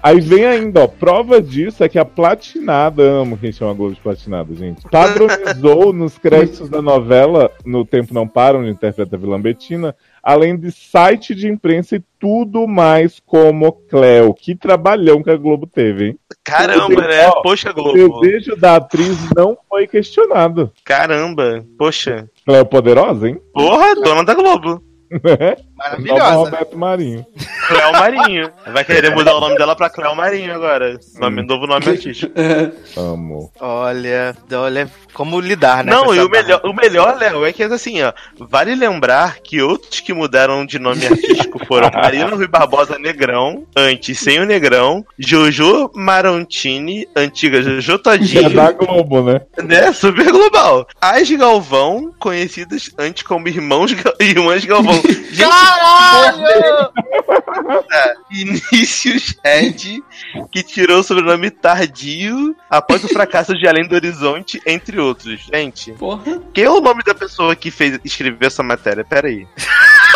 Aí 0.02 0.20
vem 0.20 0.44
ainda, 0.44 0.82
ó, 0.82 0.86
prova 0.88 1.40
disso 1.40 1.84
é 1.84 1.88
que 1.88 1.98
a 1.98 2.04
Platinada, 2.04 3.02
amo 3.04 3.38
quem 3.38 3.52
chama 3.52 3.72
Globo 3.72 3.94
de 3.94 4.00
Platinada, 4.00 4.52
gente, 4.54 4.82
padronizou 4.90 5.92
nos 5.94 6.18
créditos 6.18 6.68
da 6.68 6.82
novela 6.82 7.50
No 7.64 7.84
Tempo 7.84 8.12
Não 8.12 8.26
Para, 8.26 8.58
onde 8.58 8.68
interpreta 8.70 9.14
a 9.14 9.18
vilã 9.18 9.40
Betina, 9.40 9.94
além 10.20 10.56
de 10.56 10.72
site 10.72 11.34
de 11.36 11.48
imprensa 11.48 11.96
e 11.96 12.02
tudo 12.18 12.66
mais 12.66 13.20
como 13.24 13.70
Cleo. 13.72 14.34
Que 14.34 14.54
trabalhão 14.56 15.22
que 15.22 15.30
a 15.30 15.36
Globo 15.36 15.66
teve, 15.66 16.08
hein? 16.08 16.18
Caramba, 16.42 17.06
né? 17.06 17.28
Ó, 17.28 17.42
Poxa, 17.42 17.70
O 17.70 17.74
Globo. 17.74 18.20
desejo 18.20 18.56
da 18.56 18.76
atriz 18.76 19.16
não 19.36 19.56
foi 19.68 19.86
questionado. 19.86 20.72
Caramba, 20.84 21.64
poxa. 21.78 22.28
Cleo 22.44 22.66
poderosa, 22.66 23.28
hein? 23.28 23.40
Porra, 23.52 23.94
dona 23.94 24.24
da 24.24 24.34
Globo. 24.34 24.82
Nova 25.12 25.56
Maravilhosa. 25.76 26.34
Roberto 26.34 26.78
Marinho. 26.78 27.26
Cléo 27.68 27.92
Marinho. 27.92 28.50
Vai 28.72 28.84
querer 28.84 29.10
mudar 29.10 29.34
o 29.36 29.40
nome 29.40 29.56
dela 29.56 29.74
pra 29.74 29.90
Cléo 29.90 30.14
Marinho 30.14 30.54
agora. 30.54 30.98
Nome, 31.18 31.42
novo 31.42 31.66
nome 31.66 31.86
artístico. 31.86 32.32
Amo. 32.96 33.50
Olha, 33.60 34.36
olha 34.52 34.88
como 35.12 35.40
lidar, 35.40 35.84
né? 35.84 35.92
Não, 35.92 36.14
e 36.14 36.20
o 36.20 36.28
melhor, 36.28 36.60
o 36.64 36.72
melhor, 36.72 37.16
Léo, 37.18 37.44
é 37.44 37.52
que 37.52 37.62
assim, 37.62 38.02
ó. 38.02 38.12
Vale 38.38 38.74
lembrar 38.74 39.38
que 39.40 39.60
outros 39.60 40.00
que 40.00 40.12
mudaram 40.12 40.64
de 40.64 40.78
nome 40.78 41.06
artístico 41.06 41.64
foram 41.66 41.90
Marina 41.94 42.34
Rui 42.34 42.46
Barbosa 42.46 42.98
Negrão, 42.98 43.66
antes 43.76 44.18
sem 44.18 44.40
o 44.40 44.46
Negrão, 44.46 45.04
Jojo 45.18 45.90
Marontini, 45.94 47.06
antiga 47.14 47.62
Jojo 47.62 47.94
É 47.94 47.98
Todinho, 47.98 48.50
da 48.50 48.72
Globo, 48.72 49.22
né? 49.22 49.40
né? 49.62 49.92
Super 49.92 50.30
global. 50.30 50.86
As 51.00 51.30
Galvão, 51.30 52.12
conhecidas 52.18 52.90
antes 52.98 53.22
como 53.22 53.48
Irmãos 53.48 53.92
Irmãs 54.20 54.64
Galvão. 54.64 55.01
Gente, 55.32 55.48
Caralho! 55.48 56.92
Vinícius 58.30 59.34
Red, 59.44 60.02
que 60.50 60.62
tirou 60.62 61.00
o 61.00 61.02
sobrenome 61.02 61.50
Tardio 61.50 62.54
após 62.68 63.02
o 63.04 63.08
fracasso 63.08 63.54
de 63.54 63.66
Além 63.66 63.86
do 63.86 63.94
Horizonte, 63.94 64.60
entre 64.66 65.00
outros. 65.00 65.40
Gente, 65.52 65.92
Porra. 65.92 66.40
quem 66.52 66.64
é 66.64 66.70
o 66.70 66.80
nome 66.80 67.02
da 67.02 67.14
pessoa 67.14 67.56
que 67.56 67.70
fez 67.70 67.98
escreveu 68.04 68.46
essa 68.46 68.62
matéria? 68.62 69.04
Pera 69.04 69.28
aí. 69.28 69.46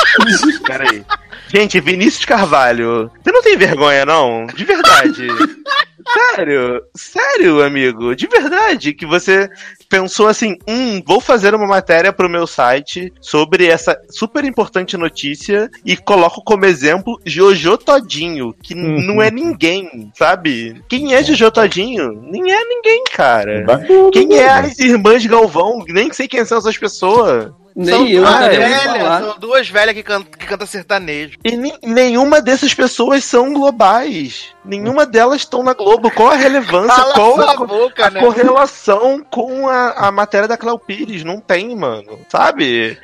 Pera 0.67 0.91
aí. 0.91 1.05
Gente, 1.49 1.81
Vinícius 1.81 2.25
Carvalho, 2.25 3.11
você 3.23 3.33
não 3.33 3.43
tem 3.43 3.57
vergonha, 3.57 4.05
não? 4.05 4.47
De 4.47 4.65
verdade. 4.65 5.27
Sério, 6.13 6.83
sério, 6.95 7.65
amigo, 7.65 8.15
de 8.15 8.29
verdade, 8.29 8.95
que 8.95 9.05
você 9.05 9.51
pensou 9.89 10.27
assim, 10.29 10.57
hum, 10.69 11.01
vou 11.07 11.21
fazer 11.21 11.55
uma 11.55 11.67
matéria 11.67 12.13
pro 12.13 12.29
meu 12.29 12.47
site 12.47 13.13
sobre 13.21 13.67
essa 13.67 13.97
super 14.11 14.45
importante 14.45 14.97
notícia 14.97 15.71
e 15.85 15.97
coloco 15.97 16.43
como 16.45 16.65
exemplo 16.65 17.21
Jojo 17.25 17.77
Todinho, 17.79 18.55
que 18.63 18.75
Uhum. 18.75 19.03
não 19.03 19.23
é 19.23 19.31
ninguém, 19.33 20.11
sabe? 20.17 20.83
Quem 20.89 21.15
é 21.15 21.23
Jojo 21.23 21.51
Todinho? 21.51 22.13
Nem 22.23 22.53
é 22.53 22.65
ninguém, 22.65 23.05
cara. 23.13 23.65
Globo, 23.87 24.11
Quem 24.11 24.29
né? 24.29 24.37
é 24.37 24.49
as 24.49 24.79
irmãs 24.79 25.25
Galvão? 25.27 25.85
Nem 25.89 26.13
sei 26.13 26.29
quem 26.29 26.45
são 26.45 26.59
essas 26.59 26.77
pessoas. 26.77 27.51
Nem 27.79 28.11
eu 28.11 28.23
duas 28.25 28.39
velhas, 28.57 29.19
são 29.23 29.39
duas 29.39 29.69
velhas 29.69 29.95
que, 29.95 30.03
can 30.03 30.23
que 30.23 30.47
canta 30.47 30.65
sertanejo. 30.65 31.37
E 31.45 31.55
ni- 31.55 31.75
nenhuma 31.83 32.41
dessas 32.41 32.73
pessoas 32.73 33.23
são 33.23 33.53
globais. 33.53 34.47
Nenhuma 34.65 35.05
delas 35.05 35.43
estão 35.43 35.63
na 35.63 35.75
Globo. 35.75 36.11
Qual 36.11 36.31
a 36.31 36.37
relevância? 36.37 36.97
Cala 36.97 37.13
Qual 37.13 37.39
a, 37.39 37.55
boca, 37.67 38.07
a 38.07 38.11
né? 38.11 38.21
correlação 38.21 39.23
com 39.31 39.69
a, 39.69 39.76
a 39.97 40.13
matéria 40.13 40.49
da 40.49 40.57
Cléo 40.57 40.79
Pires? 40.79 41.25
Não 41.25 41.41
tem, 41.41 41.75
mano. 41.77 42.19
Sabe? 42.29 42.99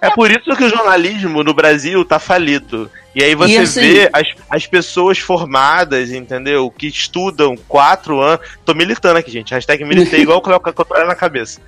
é 0.00 0.10
por 0.10 0.30
isso 0.30 0.54
que 0.56 0.64
o 0.64 0.68
jornalismo 0.68 1.42
no 1.42 1.54
Brasil 1.54 2.04
tá 2.04 2.18
falido. 2.18 2.90
E 3.14 3.22
aí 3.22 3.34
você 3.34 3.52
E 3.54 3.58
assim- 3.58 3.80
vê 3.80 4.10
as, 4.12 4.26
as 4.48 4.66
pessoas 4.66 5.18
formadas, 5.18 6.10
entendeu? 6.10 6.70
Que 6.70 6.86
estudam 6.86 7.56
quatro 7.68 8.20
anos. 8.20 8.46
Tô 8.64 8.74
militando 8.74 9.18
aqui, 9.18 9.30
gente. 9.30 9.52
Hashtag 9.52 9.84
militei 9.84 10.20
igual 10.22 10.38
o 10.38 10.40
Cléo 10.40 10.60
Cotoré 10.60 11.04
na 11.04 11.14
cabeça. 11.14 11.60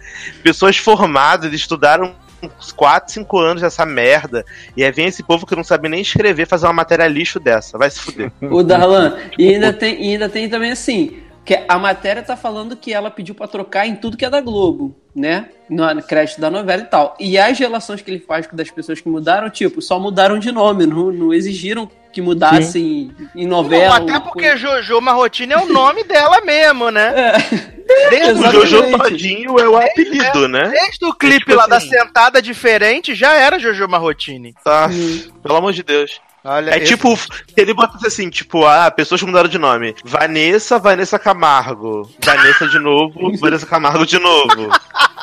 Pessoas 0.42 0.76
formadas, 0.76 1.52
estudaram 1.52 2.14
uns 2.42 2.72
4, 2.72 3.12
5 3.12 3.38
anos 3.38 3.62
dessa 3.62 3.84
merda. 3.86 4.44
E 4.76 4.84
aí 4.84 4.90
vem 4.92 5.06
esse 5.06 5.22
povo 5.22 5.46
que 5.46 5.56
não 5.56 5.64
sabe 5.64 5.88
nem 5.88 6.00
escrever 6.00 6.46
fazer 6.46 6.66
uma 6.66 6.72
matéria 6.72 7.06
lixo 7.06 7.38
dessa. 7.40 7.76
Vai 7.78 7.90
se 7.90 8.00
fuder. 8.00 8.30
O 8.42 8.62
Darlan. 8.62 9.16
E 9.38 9.48
ainda 9.54 9.72
tem, 9.72 10.02
e 10.02 10.12
ainda 10.12 10.28
tem 10.28 10.48
também 10.48 10.70
assim. 10.70 11.18
Que 11.45 11.62
a 11.68 11.78
matéria 11.78 12.22
tá 12.22 12.36
falando 12.36 12.74
que 12.76 12.92
ela 12.92 13.11
pediu 13.11 13.34
pra 13.34 13.47
trocar 13.47 13.86
em 13.86 13.95
tudo 13.97 14.16
que 14.16 14.24
é 14.24 14.30
da 14.30 14.40
Globo, 14.40 14.97
né? 15.14 15.49
No 15.68 16.03
crédito 16.03 16.40
da 16.40 16.51
novela 16.51 16.82
e 16.82 16.86
tal. 16.86 17.14
E 17.20 17.36
as 17.36 17.59
relações 17.59 18.01
que 18.01 18.11
ele 18.11 18.18
faz 18.20 18.47
com 18.47 18.57
das 18.57 18.70
pessoas 18.70 19.01
que 19.01 19.09
mudaram, 19.09 19.51
tipo, 19.51 19.82
só 19.82 19.99
mudaram 20.01 20.38
de 20.38 20.51
nome, 20.51 20.86
não, 20.86 21.12
não 21.12 21.34
exigiram 21.34 21.90
que 22.12 22.22
mudassem 22.22 23.11
em 23.34 23.47
novela. 23.47 23.99
Não, 24.01 24.09
até 24.09 24.20
porque 24.20 24.49
coisa. 24.51 24.57
Jojo 24.57 25.01
Marrotini 25.01 25.53
é 25.53 25.59
o 25.59 25.66
nome 25.66 26.05
dela 26.05 26.40
mesmo, 26.42 26.88
né? 26.90 27.12
É, 27.16 27.74
Desde, 28.09 28.42
O. 28.47 28.51
Jojo 28.53 28.99
Todinho 28.99 29.59
é 29.59 29.68
o 29.68 29.76
apelido, 29.76 30.49
né? 30.49 30.68
desde 30.70 31.05
o 31.05 31.12
clipe 31.12 31.40
tipo 31.40 31.55
lá 31.57 31.66
da 31.66 31.76
assim- 31.76 31.90
sentada 31.90 32.40
diferente, 32.40 33.14
já 33.14 33.34
era 33.34 33.59
Jojo 33.59 33.86
Marrotini. 33.88 34.55
Tá, 34.64 34.88
Hum. 34.90 35.30
pelo 35.42 35.57
amor 35.57 35.72
de 35.74 35.82
Deus. 35.82 36.20
Olha, 36.45 36.72
É 36.72 36.76
esse- 36.76 36.88
tipo, 36.88 37.16
se 37.16 37.30
ele 37.57 37.72
botasse 37.72 38.07
assim, 38.07 38.28
tipo, 38.28 38.66
ah, 38.66 38.90
pessoas 38.90 39.20
que 39.20 39.26
mudaram 39.26 39.49
de 39.49 39.59
nome. 39.59 39.95
Vanessa, 40.05 40.78
Vanessa 40.78 41.18
Camargo. 41.18 42.11
Vanessa 42.22 42.68
de 42.68 42.78
novo, 42.78 43.34
Vanessa 43.40 43.64
Camargo 43.66 44.05
de 44.05 44.18
novo. 44.18 44.68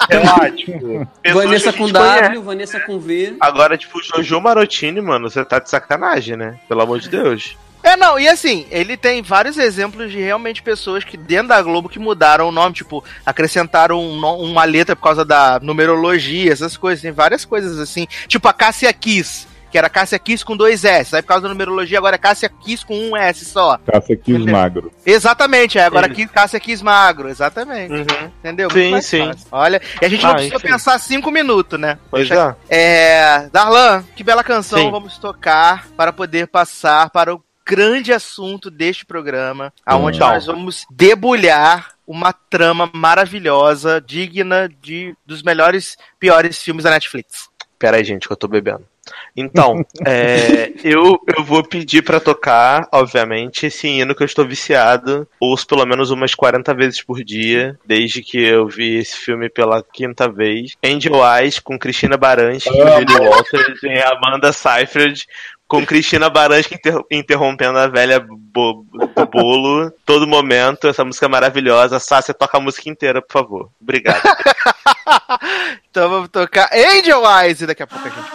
É 0.09 0.17
lá, 0.17 0.49
tipo. 0.49 1.07
pessoas 1.21 1.45
Vanessa 1.45 1.73
com 1.73 1.87
W, 1.89 2.21
conhece. 2.21 2.39
Vanessa 2.43 2.79
com 2.79 2.99
V. 2.99 3.35
Agora, 3.39 3.77
tipo, 3.77 4.01
Jojo 4.01 4.41
Marotini, 4.41 4.99
mano, 4.99 5.29
você 5.29 5.45
tá 5.45 5.59
de 5.59 5.69
sacanagem, 5.69 6.35
né? 6.35 6.57
Pelo 6.67 6.81
amor 6.81 6.99
de 6.99 7.07
Deus. 7.07 7.55
É, 7.83 7.95
não, 7.97 8.19
e 8.19 8.27
assim, 8.27 8.67
ele 8.69 8.95
tem 8.95 9.23
vários 9.23 9.57
exemplos 9.57 10.11
de 10.11 10.19
realmente 10.19 10.61
pessoas 10.61 11.03
que 11.03 11.17
dentro 11.17 11.47
da 11.47 11.61
Globo 11.63 11.89
que 11.89 11.97
mudaram 11.97 12.47
o 12.47 12.51
nome, 12.51 12.75
tipo, 12.75 13.03
acrescentaram 13.25 13.99
um 13.99 14.19
uma 14.43 14.63
letra 14.65 14.95
por 14.95 15.01
causa 15.03 15.25
da 15.25 15.59
numerologia, 15.61 16.51
essas 16.53 16.77
coisas, 16.77 17.01
tem 17.01 17.11
várias 17.11 17.43
coisas 17.43 17.79
assim. 17.79 18.07
Tipo 18.27 18.47
a 18.47 18.53
Cássia 18.53 18.93
Kiss, 18.93 19.47
que 19.71 19.77
era 19.77 19.89
Cássia 19.89 20.19
Kiss 20.19 20.43
com 20.43 20.55
dois 20.57 20.83
S, 20.83 21.15
aí 21.15 21.21
por 21.21 21.29
causa 21.29 21.43
da 21.43 21.49
numerologia 21.49 21.97
agora 21.97 22.15
é 22.15 22.19
Cássia 22.19 22.49
Kiss 22.49 22.85
com 22.85 22.95
um 22.97 23.15
S 23.15 23.45
só. 23.45 23.77
Caça 23.85 24.13
aqui 24.13 24.33
os 24.33 24.45
magros. 24.45 24.91
Exatamente, 25.05 25.79
aí 25.79 25.85
agora 25.85 26.07
aqui 26.07 26.27
Cássia 26.27 26.59
Kiss 26.59 26.83
magro, 26.83 27.29
exatamente. 27.29 27.93
Uhum. 27.93 28.31
Entendeu? 28.39 28.69
Sim, 28.69 28.79
Muito 28.79 28.91
mais 28.91 29.05
sim. 29.05 29.25
fácil. 29.27 29.47
Olha, 29.51 29.81
e 30.01 30.05
a 30.05 30.09
gente 30.09 30.23
não 30.23 30.31
Ah, 30.31 30.33
precisa 30.35 30.55
enfim. 30.55 30.67
pensar 30.67 30.99
cinco 30.99 31.31
minutos, 31.31 31.79
né? 31.79 31.97
Pois 32.09 32.29
é. 32.29 32.55
É. 32.69 33.49
Darlan, 33.51 34.03
que 34.15 34.23
bela 34.23 34.43
canção 34.43 34.79
Sim. 34.79 34.91
vamos 34.91 35.17
tocar 35.17 35.87
para 35.95 36.11
poder 36.11 36.47
passar 36.47 37.09
para 37.09 37.33
o 37.33 37.43
grande 37.65 38.11
assunto 38.11 38.69
deste 38.69 39.05
programa, 39.05 39.71
aonde 39.85 40.17
Então. 40.17 40.27
nós 40.29 40.45
vamos 40.45 40.85
debulhar 40.91 41.91
uma 42.05 42.33
trama 42.33 42.89
maravilhosa, 42.93 44.01
digna 44.05 44.69
de 44.81 45.15
dos 45.25 45.41
melhores, 45.41 45.95
piores 46.19 46.61
filmes 46.61 46.83
da 46.83 46.89
Netflix. 46.89 47.49
Pera 47.79 47.97
aí, 47.97 48.03
gente, 48.03 48.27
que 48.27 48.33
eu 48.33 48.37
tô 48.37 48.47
bebendo. 48.47 48.85
Então, 49.35 49.83
é, 50.05 50.71
eu, 50.83 51.19
eu 51.37 51.43
vou 51.43 51.63
pedir 51.63 52.01
pra 52.03 52.19
tocar, 52.19 52.87
obviamente, 52.91 53.65
esse 53.65 53.87
hino 53.87 54.13
que 54.15 54.23
eu 54.23 54.25
estou 54.25 54.45
viciado. 54.45 55.27
Ouço 55.39 55.65
pelo 55.67 55.85
menos 55.85 56.11
umas 56.11 56.35
40 56.35 56.73
vezes 56.73 57.01
por 57.01 57.23
dia, 57.23 57.77
desde 57.85 58.21
que 58.21 58.37
eu 58.43 58.67
vi 58.67 58.97
esse 58.97 59.15
filme 59.17 59.49
pela 59.49 59.83
quinta 59.93 60.29
vez. 60.29 60.75
Angel 60.83 61.13
Eyes, 61.37 61.59
com 61.59 61.77
Cristina 61.79 62.17
Baranski, 62.17 62.69
Julie 62.69 63.27
Walters 63.29 63.83
e 63.83 63.99
Amanda 63.99 64.51
Seyfried, 64.53 65.25
com 65.67 65.85
Cristina 65.85 66.29
Baranski 66.29 66.75
inter- 66.75 67.01
interrompendo 67.09 67.77
a 67.79 67.87
velha 67.87 68.19
bo- 68.19 68.85
do 68.91 69.25
bolo 69.27 69.89
todo 70.05 70.27
momento. 70.27 70.87
Essa 70.89 71.05
música 71.05 71.25
é 71.27 71.29
maravilhosa. 71.29 71.97
Sácia, 71.99 72.33
toca 72.33 72.57
a 72.57 72.61
música 72.61 72.89
inteira, 72.89 73.21
por 73.21 73.31
favor. 73.31 73.69
Obrigado. 73.81 74.21
Então 75.89 76.09
vamos 76.09 76.29
tocar 76.29 76.69
Angel 76.73 77.21
Eyes 77.41 77.61
e 77.61 77.67
daqui 77.67 77.83
a 77.83 77.87
pouco 77.87 78.07
a 78.07 78.09
gente. 78.09 78.29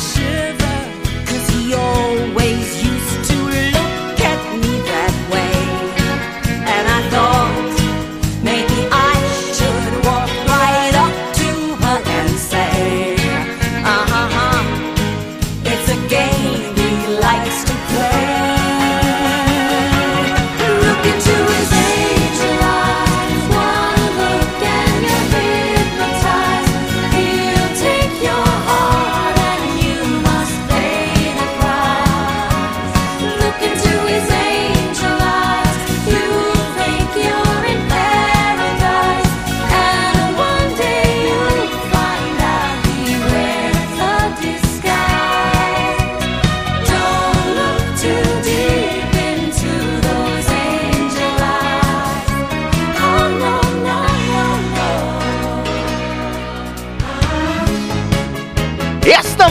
是 0.00 0.49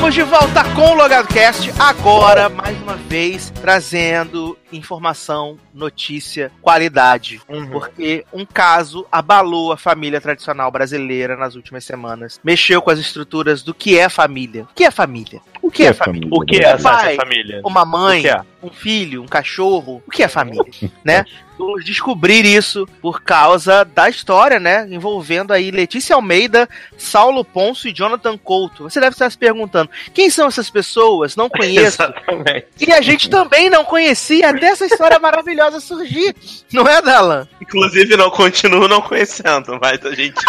Estamos 0.09 0.15
de 0.15 0.23
volta 0.23 0.63
com 0.73 0.89
o 0.89 0.95
Logado 0.95 1.27
Cast, 1.27 1.71
agora, 1.77 2.49
mais 2.49 2.75
uma 2.81 2.95
vez, 2.95 3.51
trazendo 3.61 4.57
informação, 4.73 5.59
notícia, 5.71 6.51
qualidade. 6.63 7.39
Porque 7.71 8.25
um 8.33 8.43
caso 8.43 9.05
abalou 9.11 9.71
a 9.71 9.77
família 9.77 10.19
tradicional 10.19 10.71
brasileira 10.71 11.37
nas 11.37 11.53
últimas 11.53 11.83
semanas. 11.83 12.39
Mexeu 12.43 12.81
com 12.81 12.89
as 12.89 12.97
estruturas 12.97 13.61
do 13.61 13.71
que 13.71 13.99
é 13.99 14.09
família. 14.09 14.63
O 14.63 14.73
que 14.73 14.83
é 14.83 14.89
família? 14.89 15.41
O 15.61 15.69
que 15.69 15.83
é 15.83 15.93
família? 15.93 16.27
O 16.31 16.41
que 16.41 16.55
é 16.55 16.63
essa 16.63 17.15
família? 17.15 17.61
Uma 17.63 17.85
mãe, 17.85 18.19
O 18.19 18.21
que 18.23 18.29
é? 18.29 18.41
Um 18.61 18.69
filho, 18.69 19.23
um 19.23 19.27
cachorro. 19.27 20.01
O 20.07 20.11
que 20.11 20.23
é 20.23 20.27
família? 20.27 20.65
né? 21.03 21.25
Vamos 21.59 21.83
descobrir 21.83 22.45
isso 22.45 22.87
por 23.01 23.21
causa 23.21 23.83
da 23.83 24.07
história, 24.07 24.61
né? 24.61 24.87
Envolvendo 24.89 25.51
aí 25.51 25.71
Letícia 25.71 26.15
Almeida, 26.15 26.69
Saulo 26.97 27.43
Ponço 27.43 27.89
e 27.89 27.93
Jonathan 27.93 28.37
Couto. 28.37 28.83
Você 28.83 28.97
deve 29.01 29.11
estar 29.11 29.29
se 29.29 29.37
perguntando: 29.37 29.89
quem 30.13 30.29
são 30.29 30.47
essas 30.47 30.69
pessoas? 30.69 31.35
Não 31.35 31.49
conheço. 31.49 32.01
Exatamente. 32.01 32.67
E 32.79 32.93
a 32.93 33.01
gente 33.01 33.29
também 33.29 33.69
não 33.69 33.83
conhecia 33.83 34.51
até 34.51 34.67
essa 34.67 34.85
história 34.85 35.19
maravilhosa 35.19 35.81
surgir. 35.81 36.33
Não 36.71 36.87
é, 36.87 37.01
Dalan? 37.01 37.45
Inclusive, 37.61 38.15
não 38.15 38.29
continuo 38.29 38.87
não 38.87 39.01
conhecendo, 39.01 39.77
mas 39.81 40.03
a 40.05 40.15
gente. 40.15 40.39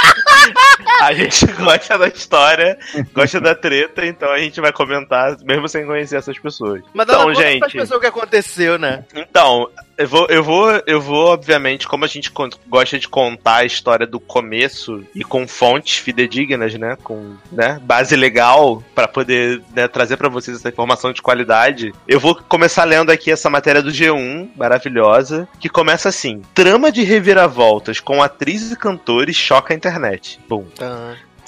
a 1.01 1.13
gente 1.13 1.45
gosta 1.47 1.99
da 1.99 2.07
história, 2.07 2.79
gosta 3.13 3.41
da 3.41 3.55
treta, 3.57 4.07
então 4.07 4.31
a 4.31 4.39
gente 4.39 4.61
vai 4.61 4.73
comentar, 4.73 5.37
mesmo 5.43 5.69
sem 5.69 5.85
conhecer 5.85 6.19
essas 6.19 6.39
pessoas. 6.39 6.83
Mas 6.95 7.09
então, 7.09 7.19
Dalan, 7.19 7.35
gente. 7.35 7.79
O 8.01 8.03
que 8.03 8.07
aconteceu, 8.07 8.79
né? 8.79 9.05
Então, 9.15 9.69
eu 10.01 10.09
vou, 10.09 10.27
eu 10.31 10.43
vou, 10.43 10.83
eu 10.87 11.01
vou, 11.01 11.27
obviamente, 11.27 11.87
como 11.87 12.07
a 12.07 12.09
gente 12.09 12.33
gosta 12.67 12.99
de 12.99 13.07
contar 13.07 13.57
a 13.57 13.65
história 13.67 14.07
do 14.07 14.19
começo 14.19 15.05
e 15.15 15.23
com 15.23 15.47
fontes 15.47 15.99
fidedignas, 15.99 16.73
né, 16.75 16.97
com 17.05 17.37
né, 17.53 17.79
base 17.83 18.17
legal 18.17 18.83
pra 18.95 19.07
poder 19.07 19.61
né, 19.75 19.87
trazer 19.87 20.17
pra 20.17 20.31
vocês 20.31 20.57
essa 20.57 20.71
informação 20.71 21.13
de 21.13 21.21
qualidade, 21.21 21.93
eu 22.09 22.19
vou 22.19 22.35
começar 22.35 22.85
lendo 22.85 23.11
aqui 23.11 23.31
essa 23.31 23.51
matéria 23.51 23.83
do 23.83 23.91
G1, 23.91 24.49
maravilhosa, 24.57 25.47
que 25.59 25.69
começa 25.69 26.09
assim: 26.09 26.41
trama 26.55 26.91
de 26.91 27.03
reviravoltas 27.03 28.01
com 28.01 28.23
atrizes 28.23 28.73
e 28.73 28.77
cantores 28.77 29.37
choca 29.37 29.75
a 29.75 29.77
internet. 29.77 30.41
Bom. 30.49 30.65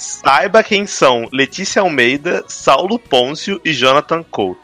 Saiba 0.03 0.61
quem 0.61 0.85
são 0.85 1.29
Letícia 1.31 1.81
Almeida, 1.81 2.43
Saulo 2.45 2.99
Pôncio 2.99 3.61
e 3.63 3.71
Jonathan 3.71 4.21
Couto. 4.21 4.59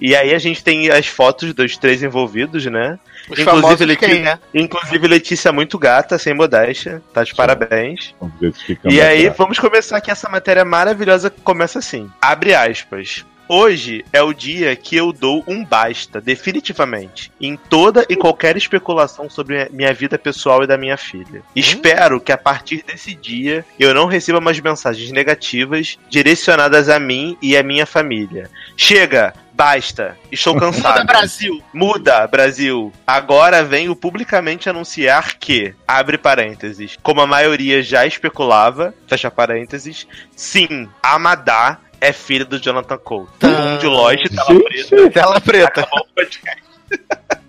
E 0.00 0.14
aí 0.14 0.32
a 0.32 0.38
gente 0.38 0.62
tem 0.62 0.88
as 0.90 1.08
fotos 1.08 1.52
dos 1.52 1.76
três 1.76 2.04
envolvidos, 2.04 2.64
né? 2.66 2.96
Os 3.28 3.40
famosos 3.40 3.84
de 3.84 3.96
quem, 3.96 4.22
né? 4.22 4.38
Inclusive 4.54 5.08
Letícia 5.08 5.52
muito 5.52 5.76
gata, 5.76 6.16
sem 6.18 6.34
modéstia. 6.34 7.02
Tá 7.12 7.24
de 7.24 7.34
parabéns. 7.34 8.14
Se 8.40 8.64
ficamos 8.64 8.96
E 8.96 9.00
aí, 9.00 9.28
vamos 9.30 9.58
começar 9.58 9.96
aqui 9.96 10.10
essa 10.10 10.28
matéria 10.28 10.64
maravilhosa 10.64 11.30
que 11.30 11.40
começa 11.40 11.80
assim. 11.80 12.08
Abre 12.20 12.54
aspas. 12.54 13.26
Hoje 13.48 14.04
é 14.12 14.20
o 14.20 14.32
dia 14.32 14.74
que 14.74 14.96
eu 14.96 15.12
dou 15.12 15.44
um 15.46 15.64
basta, 15.64 16.20
definitivamente, 16.20 17.30
em 17.40 17.56
toda 17.56 18.04
e 18.08 18.16
qualquer 18.16 18.56
especulação 18.56 19.30
sobre 19.30 19.62
a 19.62 19.68
minha 19.70 19.94
vida 19.94 20.18
pessoal 20.18 20.64
e 20.64 20.66
da 20.66 20.76
minha 20.76 20.96
filha. 20.96 21.42
Espero 21.54 22.20
que 22.20 22.32
a 22.32 22.38
partir 22.38 22.82
desse 22.82 23.14
dia 23.14 23.64
eu 23.78 23.94
não 23.94 24.06
receba 24.06 24.40
mais 24.40 24.58
mensagens 24.58 25.12
negativas 25.12 25.96
direcionadas 26.10 26.88
a 26.88 26.98
mim 26.98 27.38
e 27.40 27.56
a 27.56 27.62
minha 27.62 27.86
família. 27.86 28.50
Chega! 28.76 29.32
Basta! 29.56 30.18
Estou 30.30 30.54
cansado. 30.60 30.98
Muda 30.98 31.04
Brasil! 31.04 31.62
Muda, 31.72 32.26
Brasil! 32.26 32.92
Agora 33.06 33.64
venho 33.64 33.96
publicamente 33.96 34.68
anunciar 34.68 35.38
que, 35.38 35.74
abre 35.88 36.18
parênteses, 36.18 36.98
como 37.02 37.22
a 37.22 37.26
maioria 37.26 37.82
já 37.82 38.04
especulava, 38.04 38.92
fecha 39.06 39.30
parênteses, 39.30 40.06
sim, 40.36 40.86
Amadá 41.02 41.78
é 42.00 42.12
filha 42.12 42.44
do 42.44 42.58
Jonathan 42.58 42.98
Cole. 42.98 43.28
Todo 43.38 43.50
mundo 43.50 43.80
de 43.80 43.86
loja, 43.86 44.24
tela 44.28 44.46
Gente. 44.48 44.88
preta. 44.88 45.10
Tela 45.10 45.40
preta. 45.40 45.80
Acabou 45.80 46.00
o 46.00 46.14
podcast. 46.14 46.62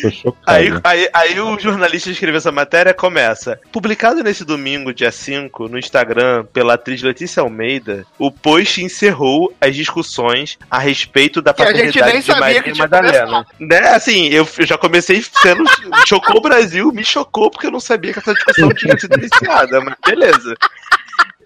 Tô 0.00 0.10
chocado. 0.10 0.42
Aí, 0.46 0.70
aí, 0.84 1.08
aí 1.12 1.40
o 1.40 1.58
jornalista 1.58 2.10
escreveu 2.10 2.38
essa 2.38 2.52
matéria 2.52 2.92
começa. 2.92 3.58
Publicado 3.72 4.22
nesse 4.22 4.44
domingo, 4.44 4.92
dia 4.92 5.10
5, 5.10 5.68
no 5.68 5.78
Instagram, 5.78 6.44
pela 6.52 6.74
atriz 6.74 7.02
Letícia 7.02 7.42
Almeida, 7.42 8.04
o 8.18 8.30
post 8.30 8.82
encerrou 8.82 9.54
as 9.60 9.74
discussões 9.74 10.58
a 10.70 10.78
respeito 10.78 11.40
da 11.40 11.54
paternidade 11.54 12.22
de 12.22 12.30
Maria 12.30 12.74
Madalena. 12.76 13.46
Né? 13.58 13.78
Assim, 13.88 14.28
eu, 14.28 14.46
eu 14.58 14.66
já 14.66 14.76
comecei 14.76 15.22
sendo. 15.22 15.64
chocou 16.06 16.38
o 16.38 16.42
Brasil, 16.42 16.92
me 16.92 17.04
chocou 17.04 17.50
porque 17.50 17.66
eu 17.66 17.72
não 17.72 17.80
sabia 17.80 18.12
que 18.12 18.18
essa 18.18 18.34
discussão 18.34 18.68
tinha 18.70 18.98
sido 18.98 19.16
iniciada, 19.16 19.80
mas 19.80 19.94
beleza. 20.04 20.54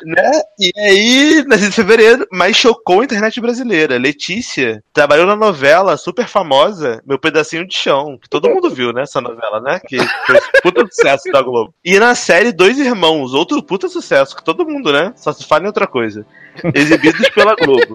Né? 0.02 0.30
E 0.58 0.72
aí, 0.78 1.44
na 1.46 1.56
de 1.56 1.70
fevereiro, 1.70 2.26
mas 2.32 2.56
chocou 2.56 3.00
a 3.00 3.04
internet 3.04 3.38
brasileira. 3.40 3.98
Letícia 3.98 4.82
trabalhou 4.92 5.26
na 5.26 5.36
novela 5.36 5.96
super 5.96 6.26
famosa, 6.26 7.02
Meu 7.06 7.18
Pedacinho 7.18 7.66
de 7.66 7.76
Chão, 7.76 8.18
que 8.20 8.28
todo 8.28 8.48
mundo 8.48 8.70
viu, 8.70 8.92
né? 8.92 9.02
Essa 9.02 9.20
novela, 9.20 9.60
né? 9.60 9.78
Que 9.86 9.98
foi 10.26 10.40
puta 10.62 10.86
sucesso 10.86 11.30
da 11.30 11.42
Globo. 11.42 11.74
E 11.84 11.98
na 11.98 12.14
série 12.14 12.50
Dois 12.52 12.78
Irmãos, 12.78 13.34
outro 13.34 13.62
puta 13.62 13.88
sucesso, 13.88 14.34
que 14.34 14.44
todo 14.44 14.66
mundo, 14.66 14.90
né? 14.90 15.12
Só 15.16 15.32
se 15.32 15.44
fala 15.44 15.64
em 15.64 15.66
outra 15.66 15.86
coisa. 15.86 16.24
Exibidos 16.74 17.28
pela 17.30 17.54
Globo. 17.54 17.94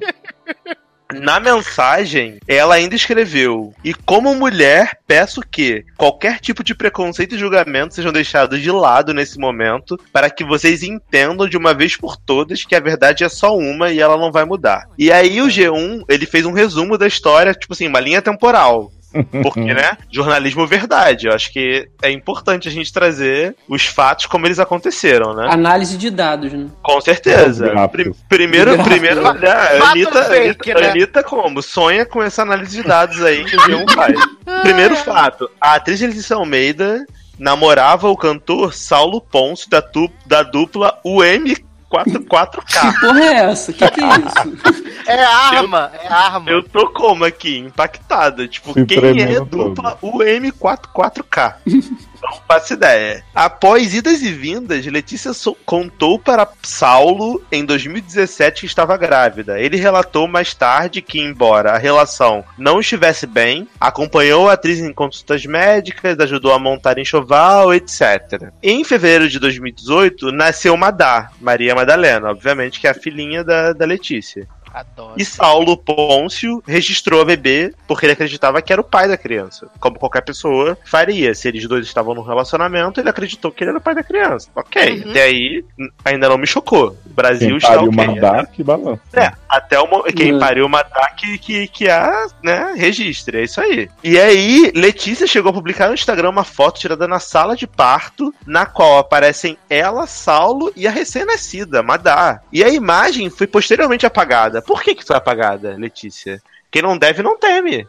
Na 1.13 1.39
mensagem, 1.39 2.39
ela 2.47 2.75
ainda 2.75 2.95
escreveu: 2.95 3.73
E 3.83 3.93
como 3.93 4.33
mulher, 4.33 4.99
peço 5.07 5.41
que 5.41 5.85
qualquer 5.97 6.39
tipo 6.39 6.63
de 6.63 6.73
preconceito 6.73 7.35
e 7.35 7.37
julgamento 7.37 7.93
sejam 7.93 8.11
deixados 8.11 8.59
de 8.59 8.71
lado 8.71 9.13
nesse 9.13 9.37
momento, 9.37 9.99
para 10.11 10.29
que 10.29 10.43
vocês 10.43 10.81
entendam 10.81 11.47
de 11.47 11.57
uma 11.57 11.73
vez 11.73 11.95
por 11.95 12.17
todas 12.17 12.65
que 12.65 12.75
a 12.75 12.79
verdade 12.79 13.23
é 13.23 13.29
só 13.29 13.55
uma 13.55 13.91
e 13.91 13.99
ela 13.99 14.17
não 14.17 14.31
vai 14.31 14.45
mudar. 14.45 14.87
E 14.97 15.11
aí 15.11 15.41
o 15.41 15.47
G1, 15.47 16.03
ele 16.09 16.25
fez 16.25 16.45
um 16.45 16.53
resumo 16.53 16.97
da 16.97 17.07
história, 17.07 17.53
tipo 17.53 17.73
assim, 17.73 17.87
uma 17.87 17.99
linha 17.99 18.21
temporal. 18.21 18.91
Porque, 19.41 19.73
né? 19.73 19.97
Jornalismo 20.11 20.65
verdade. 20.67 21.27
Eu 21.27 21.33
acho 21.33 21.51
que 21.51 21.87
é 22.01 22.11
importante 22.11 22.67
a 22.67 22.71
gente 22.71 22.91
trazer 22.91 23.55
os 23.67 23.85
fatos 23.85 24.25
como 24.25 24.45
eles 24.47 24.59
aconteceram, 24.59 25.33
né? 25.33 25.47
Análise 25.49 25.97
de 25.97 26.09
dados, 26.09 26.51
né? 26.51 26.67
Com 26.81 26.99
certeza. 27.01 27.67
Gráficos. 27.69 28.17
Pri- 28.27 28.37
primeiro, 28.37 28.83
primeiro, 28.83 29.25
olha, 29.25 29.53
a 29.53 29.91
Anitta, 29.91 30.23
fake, 30.25 30.71
Anitta, 30.71 30.81
né? 30.81 30.89
Anitta 30.91 31.23
como? 31.23 31.61
Sonha 31.61 32.05
com 32.05 32.21
essa 32.21 32.41
análise 32.41 32.81
de 32.81 32.87
dados 32.87 33.21
aí 33.23 33.43
que 33.45 33.55
o 33.55 33.59
G1 33.59 33.91
faz. 33.93 34.19
Primeiro 34.61 34.95
fato, 34.95 35.49
a 35.59 35.75
atriz 35.75 35.99
Letícia 36.01 36.35
Almeida 36.35 37.05
namorava 37.37 38.07
o 38.09 38.15
cantor 38.17 38.73
Saulo 38.73 39.19
Ponce 39.19 39.69
da, 39.69 39.83
da 40.25 40.43
dupla 40.43 40.99
UM44K. 41.91 42.93
Que 42.93 42.99
porra 42.99 43.19
é 43.21 43.33
essa? 43.33 43.73
Que 43.73 43.89
que 43.89 44.01
é 44.01 44.07
isso? 44.19 45.05
É 45.07 45.23
arma, 45.23 45.91
é 46.01 46.07
arma. 46.07 46.49
Eu 46.49 46.63
tô 46.63 46.89
como 46.89 47.23
aqui, 47.25 47.57
impactada. 47.57 48.47
Tipo, 48.47 48.73
Se 48.73 48.85
quem 48.85 49.21
é 49.21 49.39
dupla 49.39 49.97
UM44K? 50.01 51.55
Não 52.25 52.41
faço 52.47 52.73
ideia. 52.73 53.23
Após 53.35 53.93
idas 53.93 54.21
e 54.21 54.31
vindas, 54.31 54.85
Letícia 54.85 55.31
so- 55.33 55.55
contou 55.65 56.17
para 56.17 56.47
Saulo 56.63 57.43
em 57.51 57.63
2017 57.63 58.61
que 58.61 58.65
estava 58.65 58.97
grávida. 58.97 59.59
Ele 59.59 59.77
relatou 59.77 60.27
mais 60.27 60.53
tarde 60.53 61.01
que, 61.01 61.19
embora 61.19 61.71
a 61.73 61.77
relação 61.77 62.43
não 62.57 62.79
estivesse 62.79 63.27
bem, 63.27 63.67
acompanhou 63.79 64.49
a 64.49 64.53
atriz 64.53 64.79
em 64.79 64.91
consultas 64.91 65.45
médicas, 65.45 66.19
ajudou 66.19 66.51
a 66.53 66.59
montar 66.59 66.97
enxoval, 66.97 67.73
etc. 67.73 68.49
Em 68.63 68.83
fevereiro 68.83 69.29
de 69.29 69.39
2018, 69.39 70.31
nasceu 70.31 70.75
Madá, 70.75 71.29
Maria 71.39 71.75
Madalena, 71.75 72.31
obviamente, 72.31 72.79
que 72.79 72.87
é 72.87 72.89
a 72.91 72.93
filhinha 72.95 73.43
da, 73.43 73.71
da 73.73 73.85
Letícia. 73.85 74.47
Adoro. 74.75 75.13
E 75.17 75.23
Saulo 75.23 75.77
Pôncio 75.77 76.61
registrou 76.67 77.21
a 77.21 77.25
bebê 77.25 77.73
porque 77.87 78.05
ele 78.05 78.13
acreditava 78.13 78.61
que 78.61 78.73
era 78.73 78.81
o 78.81 78.83
pai 78.83 79.07
da 79.07 79.17
criança. 79.17 79.67
Como 79.79 79.97
qualquer 79.97 80.21
pessoa 80.21 80.77
faria. 80.83 81.33
Se 81.33 81.47
eles 81.47 81.65
dois 81.67 81.85
estavam 81.85 82.13
num 82.13 82.21
relacionamento, 82.21 82.99
ele 82.99 83.09
acreditou 83.09 83.51
que 83.51 83.63
ele 83.63 83.69
era 83.71 83.79
o 83.79 83.81
pai 83.81 83.95
da 83.95 84.03
criança. 84.03 84.49
Ok. 84.55 85.03
Uhum. 85.03 85.09
Até 85.11 85.23
aí, 85.23 85.63
ainda 86.03 86.27
não 86.27 86.37
me 86.37 86.45
chocou. 86.45 86.97
O 87.05 87.13
Brasil 87.13 87.47
Quem 87.47 87.57
está 87.57 87.69
pariu 87.69 87.89
ok. 87.89 88.05
mandar, 88.07 88.45
que 88.47 88.63
balança. 88.63 89.01
É, 89.13 89.31
até 89.47 89.79
o 89.79 89.87
mo- 89.89 90.03
quem 90.03 90.33
Uhum. 90.33 90.39
pariu 90.39 90.67
matar 90.67 91.15
que, 91.15 91.37
que, 91.37 91.67
que 91.67 91.89
há, 91.89 92.27
né, 92.43 92.73
registre, 92.75 93.37
é 93.39 93.43
isso 93.43 93.61
aí. 93.61 93.87
E 94.03 94.19
aí, 94.19 94.71
Letícia 94.75 95.25
chegou 95.25 95.51
a 95.51 95.53
publicar 95.53 95.87
no 95.87 95.93
Instagram 95.93 96.29
uma 96.29 96.43
foto 96.43 96.79
tirada 96.79 97.07
na 97.07 97.19
sala 97.19 97.55
de 97.55 97.65
parto, 97.65 98.33
na 98.45 98.65
qual 98.65 98.97
aparecem 98.97 99.57
ela, 99.69 100.05
Saulo 100.07 100.71
e 100.75 100.85
a 100.87 100.91
recém-nascida, 100.91 101.81
Madá. 101.81 102.41
E 102.51 102.63
a 102.63 102.69
imagem 102.69 103.29
foi 103.29 103.47
posteriormente 103.47 104.05
apagada. 104.05 104.61
Por 104.65 104.81
que 104.83 104.95
que 104.95 105.05
foi 105.05 105.15
apagada, 105.15 105.75
Letícia? 105.77 106.41
Quem 106.71 106.81
não 106.81 106.97
deve, 106.97 107.23
não 107.23 107.37
teme. 107.37 107.87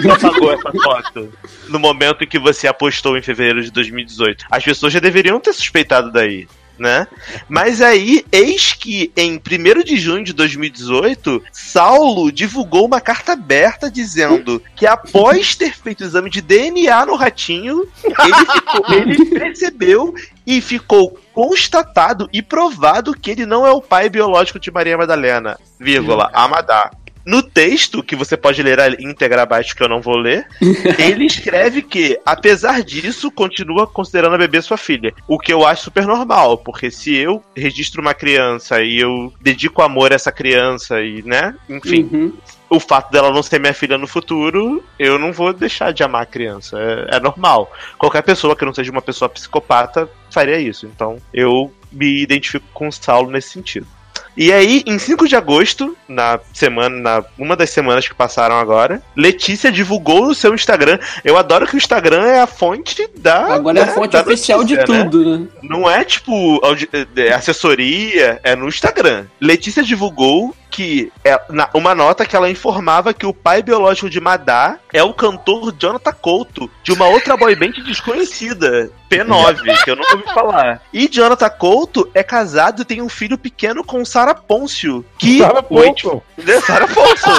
Você 0.00 0.10
apagou 0.26 0.52
essa 0.52 0.72
foto 0.72 1.32
no 1.68 1.78
momento 1.78 2.24
em 2.24 2.26
que 2.26 2.38
você 2.38 2.66
apostou 2.66 3.18
em 3.18 3.22
fevereiro 3.22 3.62
de 3.62 3.70
2018. 3.70 4.46
As 4.50 4.64
pessoas 4.64 4.92
já 4.94 4.98
deveriam 5.00 5.38
ter 5.38 5.52
suspeitado 5.52 6.10
daí. 6.10 6.48
Né? 6.78 7.06
Mas 7.48 7.82
aí, 7.82 8.24
eis 8.32 8.72
que 8.72 9.12
em 9.14 9.34
1 9.36 9.84
de 9.84 9.96
junho 9.98 10.24
de 10.24 10.32
2018, 10.32 11.44
Saulo 11.52 12.32
divulgou 12.32 12.86
uma 12.86 13.00
carta 13.00 13.34
aberta 13.34 13.90
dizendo 13.90 14.60
que 14.74 14.86
após 14.86 15.54
ter 15.54 15.72
feito 15.76 16.00
o 16.00 16.04
exame 16.04 16.30
de 16.30 16.40
DNA 16.40 17.04
no 17.06 17.14
ratinho, 17.14 17.86
ele, 18.02 18.46
ficou- 18.52 18.84
ele 18.96 19.26
percebeu 19.38 20.14
e 20.46 20.60
ficou 20.62 21.20
constatado 21.32 22.28
e 22.32 22.42
provado 22.42 23.14
que 23.14 23.30
ele 23.30 23.46
não 23.46 23.66
é 23.66 23.70
o 23.70 23.82
pai 23.82 24.08
biológico 24.08 24.60
de 24.60 24.70
Maria 24.70 24.96
Madalena, 24.96 25.58
vírgula, 25.78 26.30
Amadá. 26.32 26.90
No 27.24 27.40
texto, 27.40 28.02
que 28.02 28.16
você 28.16 28.36
pode 28.36 28.62
ler 28.62 28.80
a 28.80 28.88
íntegra 28.88 29.42
abaixo, 29.42 29.76
que 29.76 29.82
eu 29.82 29.88
não 29.88 30.00
vou 30.00 30.16
ler, 30.16 30.46
ele 30.98 31.24
escreve 31.24 31.80
que, 31.80 32.18
apesar 32.26 32.82
disso, 32.82 33.30
continua 33.30 33.86
considerando 33.86 34.34
a 34.34 34.38
bebê 34.38 34.60
sua 34.60 34.76
filha. 34.76 35.14
O 35.28 35.38
que 35.38 35.52
eu 35.52 35.64
acho 35.64 35.84
super 35.84 36.04
normal, 36.04 36.58
porque 36.58 36.90
se 36.90 37.14
eu 37.14 37.42
registro 37.56 38.02
uma 38.02 38.14
criança 38.14 38.82
e 38.82 38.98
eu 38.98 39.32
dedico 39.40 39.82
amor 39.82 40.12
a 40.12 40.16
essa 40.16 40.32
criança 40.32 41.00
e, 41.00 41.22
né, 41.22 41.54
enfim, 41.68 42.08
Uhum. 42.12 42.32
O 42.72 42.80
fato 42.80 43.12
dela 43.12 43.30
não 43.30 43.42
ser 43.42 43.60
minha 43.60 43.74
filha 43.74 43.98
no 43.98 44.06
futuro, 44.06 44.82
eu 44.98 45.18
não 45.18 45.32
vou 45.32 45.52
deixar 45.52 45.92
de 45.92 46.02
amar 46.02 46.22
a 46.22 46.26
criança. 46.26 46.78
É, 46.78 47.16
é 47.16 47.20
normal. 47.20 47.70
Qualquer 47.98 48.22
pessoa 48.22 48.56
que 48.56 48.64
não 48.64 48.72
seja 48.72 48.90
uma 48.90 49.02
pessoa 49.02 49.28
psicopata 49.28 50.08
faria 50.30 50.58
isso. 50.58 50.86
Então, 50.86 51.18
eu 51.34 51.72
me 51.92 52.22
identifico 52.22 52.64
com 52.72 52.88
o 52.88 52.92
Saulo 52.92 53.30
nesse 53.30 53.50
sentido. 53.50 53.86
E 54.34 54.50
aí, 54.50 54.82
em 54.86 54.98
5 54.98 55.28
de 55.28 55.36
agosto, 55.36 55.94
na 56.08 56.40
semana, 56.54 56.96
na 56.98 57.24
uma 57.38 57.54
das 57.54 57.68
semanas 57.68 58.08
que 58.08 58.14
passaram 58.14 58.56
agora, 58.58 59.02
Letícia 59.14 59.70
divulgou 59.70 60.28
no 60.28 60.34
seu 60.34 60.54
Instagram. 60.54 60.98
Eu 61.22 61.36
adoro 61.36 61.66
que 61.66 61.74
o 61.74 61.76
Instagram 61.76 62.24
é 62.24 62.40
a 62.40 62.46
fonte 62.46 63.06
da. 63.14 63.52
Agora 63.54 63.80
é 63.80 63.82
a 63.82 63.88
fonte 63.88 64.12
da 64.12 64.22
oficial 64.22 64.64
de 64.64 64.76
notícia, 64.76 64.94
né? 64.96 65.04
tudo, 65.04 65.38
né? 65.38 65.48
Não 65.62 65.90
é 65.90 66.02
tipo 66.02 66.64
audi- 66.64 66.88
é, 67.14 67.32
assessoria, 67.34 68.40
é 68.42 68.56
no 68.56 68.68
Instagram. 68.68 69.26
Letícia 69.38 69.82
divulgou 69.82 70.56
que 70.72 71.12
é 71.22 71.38
na- 71.50 71.68
uma 71.74 71.94
nota 71.94 72.24
que 72.24 72.34
ela 72.34 72.48
informava 72.50 73.12
que 73.12 73.26
o 73.26 73.34
pai 73.34 73.62
biológico 73.62 74.08
de 74.08 74.18
Madá 74.20 74.78
é 74.92 75.02
o 75.02 75.12
cantor 75.12 75.70
Jonathan 75.78 76.12
Couto, 76.12 76.70
de 76.82 76.92
uma 76.92 77.06
outra 77.06 77.36
boy 77.36 77.54
band 77.54 77.72
desconhecida, 77.84 78.90
P9, 79.10 79.84
que 79.84 79.90
eu 79.90 79.96
nunca 79.96 80.16
ouvi 80.16 80.24
falar. 80.32 80.80
E 80.92 81.06
Jonathan 81.08 81.50
Couto 81.50 82.10
é 82.14 82.22
casado 82.22 82.80
e 82.82 82.84
tem 82.86 83.02
um 83.02 83.08
filho 83.08 83.36
pequeno 83.36 83.84
com 83.84 84.02
Sarah 84.04 84.34
Pôncio, 84.34 85.04
que 85.18 85.40
Sarah 85.40 85.54
o 85.54 85.58
H- 85.58 85.84
Paulson. 85.84 86.22
né, 86.38 86.60
Sarah 86.62 86.88
Paulson. 86.88 87.30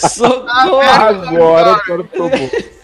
Socorro! 0.08 0.80
Agora 0.80 1.84
senhora 1.84 2.04
tomou. 2.16 2.50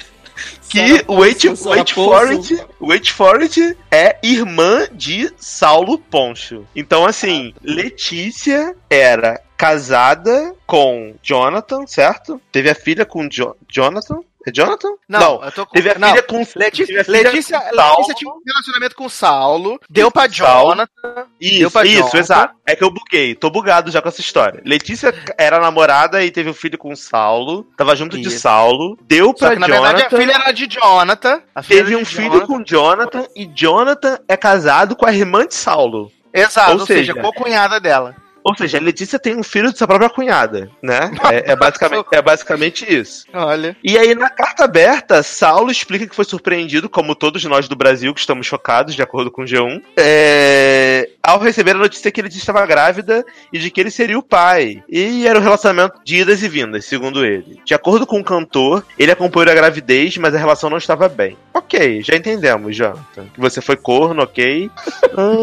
que 0.69 1.05
o 1.07 1.15
Wait, 1.19 1.93
for 1.93 2.29
it, 2.29 2.67
Wait 2.81 3.11
for 3.13 3.41
it 3.41 3.77
é 3.91 4.19
irmã 4.23 4.87
de 4.93 5.31
Saulo 5.37 5.99
Poncho. 5.99 6.67
Então, 6.75 7.07
assim, 7.07 7.55
Letícia 7.63 8.75
era 8.91 9.41
casada 9.57 10.55
com 10.67 11.15
Jonathan, 11.23 11.87
certo? 11.87 12.41
Teve 12.51 12.71
a 12.71 12.75
filha 12.75 13.05
com 13.07 13.29
Jo- 13.29 13.57
Jonathan. 13.69 14.21
É 14.47 14.53
Jonathan? 14.53 14.89
Não, 15.09 15.43
eu 15.43 15.53
tô 15.53 15.67
com. 15.67 15.73
Teve 15.73 15.91
a 15.91 15.99
não. 15.99 16.09
filha 16.11 16.23
com 16.23 16.39
Letícia, 16.57 17.05
Letícia, 17.09 17.61
com. 17.61 17.77
Letícia 17.77 18.15
tinha 18.15 18.31
um 18.31 18.41
relacionamento 18.47 18.95
com 18.97 19.07
o 19.07 19.11
Saulo, 19.11 19.81
deu 19.89 20.11
pra. 20.11 20.27
Jonathan. 20.27 20.89
Deu 21.05 21.27
Isso, 21.41 21.71
pra 21.71 21.85
isso, 21.85 21.99
Jonathan. 21.99 22.19
exato. 22.19 22.55
É 22.67 22.77
que 22.77 22.85
eu 22.85 22.91
buguei, 22.91 23.35
tô 23.35 23.51
bugado 23.51 23.91
já 23.91 24.03
com 24.03 24.09
essa 24.09 24.21
história. 24.21 24.63
Letícia 24.65 25.15
era 25.39 25.59
namorada 25.61 26.25
e 26.25 26.31
teve 26.31 26.51
um 26.51 26.55
filho 26.55 26.77
com 26.79 26.95
Saulo, 26.95 27.65
tava 27.77 27.95
junto 27.97 28.19
de 28.19 28.29
Isso. 28.29 28.41
Saulo, 28.41 28.99
deu 29.03 29.29
Só 29.29 29.47
pra 29.47 29.51
que, 29.55 29.59
na 29.61 29.67
Jonathan. 29.67 29.83
verdade, 29.97 30.15
a 30.15 30.19
filha 30.19 30.33
era 30.33 30.53
de 30.53 30.67
Jonathan. 30.67 31.43
Teve 31.67 31.97
um 31.97 32.01
de 32.01 32.05
filho 32.05 32.31
Jonathan. 32.33 32.47
com 32.47 32.65
Jonathan 32.65 33.27
e 33.37 33.47
Jonathan 33.47 34.19
é 34.29 34.37
casado 34.37 34.97
com 34.97 35.07
a 35.07 35.13
irmã 35.13 35.47
de 35.47 35.55
Saulo. 35.55 36.11
Exato, 36.33 36.73
ou 36.73 36.81
ou, 36.81 36.87
seja, 36.87 37.13
seja, 37.13 37.23
co-cunhada 37.23 37.79
dela. 37.79 38.17
Ou 38.45 38.55
seja, 38.55 38.77
a 38.77 38.81
Letícia 38.81 39.19
tem 39.19 39.35
um 39.35 39.43
filho 39.43 39.73
de 39.73 39.79
sua 39.79 39.87
própria 39.87 40.11
cunhada, 40.11 40.71
né? 40.83 41.11
É, 41.33 41.53
é 41.53 41.57
basicamente, 41.57 42.07
é 42.13 42.21
basicamente 42.21 42.95
isso. 42.95 43.27
Olha. 43.33 43.75
E 43.83 43.97
aí, 43.97 44.15
na 44.15 44.29
carta 44.29 44.65
aberta, 44.65 45.23
Saulo 45.23 45.71
explica 45.71 46.07
que 46.07 46.15
foi 46.15 46.27
surpreendido, 46.27 46.89
como 46.89 47.15
todos 47.15 47.43
nós 47.45 47.67
do 47.69 47.75
Brasil 47.75 48.13
que 48.13 48.21
estamos 48.21 48.47
chocados, 48.47 48.95
de 48.95 49.03
acordo 49.03 49.31
com 49.31 49.43
o 49.43 49.47
G1, 49.47 49.83
é, 49.97 51.09
ao 51.25 51.39
receber 51.39 51.71
a 51.71 51.79
notícia 51.79 52.11
que 52.11 52.21
ele 52.21 52.29
estava 52.29 52.65
grávida 52.67 53.25
e 53.51 53.59
de 53.59 53.71
que 53.71 53.81
ele 53.81 53.91
seria 53.91 54.19
o 54.19 54.23
pai. 54.23 54.83
E 54.89 55.27
era 55.27 55.39
um 55.39 55.43
relacionamento 55.43 55.99
de 56.05 56.17
idas 56.17 56.43
e 56.43 56.49
vindas, 56.49 56.85
segundo 56.85 57.25
ele. 57.25 57.59
De 57.65 57.73
acordo 57.73 58.07
com 58.07 58.21
o 58.21 58.25
cantor, 58.25 58.85
ele 58.99 59.11
acompanhou 59.11 59.51
a 59.51 59.55
gravidez, 59.55 60.19
mas 60.19 60.35
a 60.35 60.39
relação 60.39 60.69
não 60.69 60.77
estava 60.77 61.09
bem. 61.09 61.39
Ok, 61.55 62.03
já 62.03 62.15
entendemos, 62.15 62.77
Jonathan. 62.77 63.27
Que 63.33 63.41
você 63.41 63.63
foi 63.63 63.77
corno, 63.77 64.23
ok. 64.23 64.71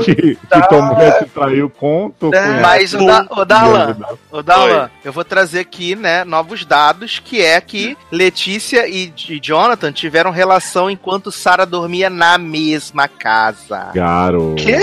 Que, 0.04 0.36
que 0.36 0.68
tua 0.68 0.82
mulher 0.82 1.20
se 1.20 1.26
traiu 1.28 1.70
com 1.70 2.12
tua 2.20 2.36
É. 2.36 2.62
Mas 2.62 2.94
o, 2.94 3.06
da, 3.06 3.26
o 3.30 3.46
Darlan, 3.46 3.98
o 4.30 4.44
Darlan, 4.44 4.90
eu 5.04 5.14
vou 5.14 5.24
trazer 5.24 5.60
aqui, 5.60 5.96
né, 5.96 6.26
novos 6.26 6.66
dados, 6.66 7.20
que 7.20 7.42
é 7.42 7.60
que 7.62 7.98
Letícia 8.12 8.86
e, 8.88 9.14
e 9.30 9.40
Jonathan 9.40 9.94
tiveram 9.94 10.30
relação 10.30 10.92
enquanto 10.92 11.32
Sarah 11.32 11.64
dormia 11.64 12.10
na 12.10 12.38
mesma 12.38 13.08
casa. 13.08 13.92
Garoto. 13.94 14.56
Quê? 14.62 14.82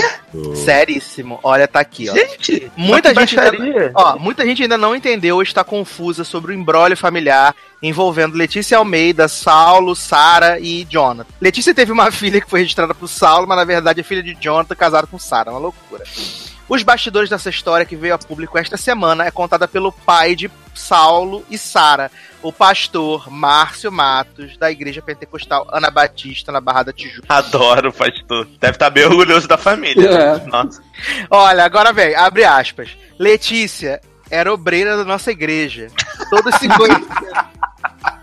Seríssimo. 0.89 1.39
Olha, 1.43 1.67
tá 1.67 1.79
aqui, 1.79 2.09
ó. 2.09 2.13
Gente, 2.13 2.71
Muita 2.75 3.13
que 3.13 3.19
gente, 3.19 3.39
ainda, 3.39 3.91
ó, 3.93 4.17
muita 4.17 4.45
gente 4.45 4.63
ainda 4.63 4.77
não 4.77 4.95
entendeu 4.95 5.35
ou 5.35 5.43
está 5.43 5.63
confusa 5.63 6.23
sobre 6.23 6.51
o 6.51 6.55
embrólio 6.55 6.97
familiar 6.97 7.55
envolvendo 7.81 8.35
Letícia 8.35 8.77
Almeida, 8.77 9.27
Saulo, 9.27 9.95
Sara 9.95 10.59
e 10.59 10.85
Jonathan. 10.85 11.29
Letícia 11.39 11.73
teve 11.73 11.91
uma 11.91 12.11
filha 12.11 12.41
que 12.41 12.49
foi 12.49 12.61
registrada 12.61 12.93
pro 12.93 13.07
Saulo, 13.07 13.47
mas 13.47 13.57
na 13.57 13.65
verdade 13.65 14.01
é 14.01 14.03
filha 14.03 14.23
de 14.23 14.35
Jonathan 14.35 14.75
casado 14.75 15.07
com 15.07 15.19
Sara, 15.19 15.51
uma 15.51 15.59
loucura. 15.59 16.03
Os 16.67 16.83
bastidores 16.83 17.29
dessa 17.29 17.49
história 17.49 17.85
que 17.85 17.95
veio 17.95 18.13
a 18.13 18.17
público 18.17 18.57
esta 18.57 18.77
semana 18.77 19.25
é 19.25 19.31
contada 19.31 19.67
pelo 19.67 19.91
pai 19.91 20.35
de 20.35 20.51
Saulo 20.73 21.43
e 21.49 21.57
Sara, 21.57 22.11
o 22.41 22.51
pastor 22.51 23.29
Márcio 23.29 23.91
Matos, 23.91 24.57
da 24.57 24.71
Igreja 24.71 25.01
Pentecostal 25.01 25.67
Ana 25.71 25.89
Batista, 25.89 26.51
na 26.51 26.61
Barra 26.61 26.83
da 26.83 26.93
Tijuca. 26.93 27.27
Adoro 27.27 27.89
o 27.89 27.93
pastor. 27.93 28.47
Deve 28.59 28.73
estar 28.73 28.89
bem 28.89 29.05
orgulhoso 29.05 29.47
da 29.47 29.57
família. 29.57 30.09
É. 30.09 30.45
Nossa. 30.47 30.81
Olha, 31.29 31.65
agora 31.65 31.91
vem, 31.91 32.15
abre 32.15 32.43
aspas. 32.43 32.89
Letícia 33.17 34.01
era 34.29 34.53
obreira 34.53 34.95
da 34.95 35.03
nossa 35.03 35.31
igreja. 35.31 35.87
Todos 36.29 36.55
se 36.55 36.67
conheceram. 36.67 37.49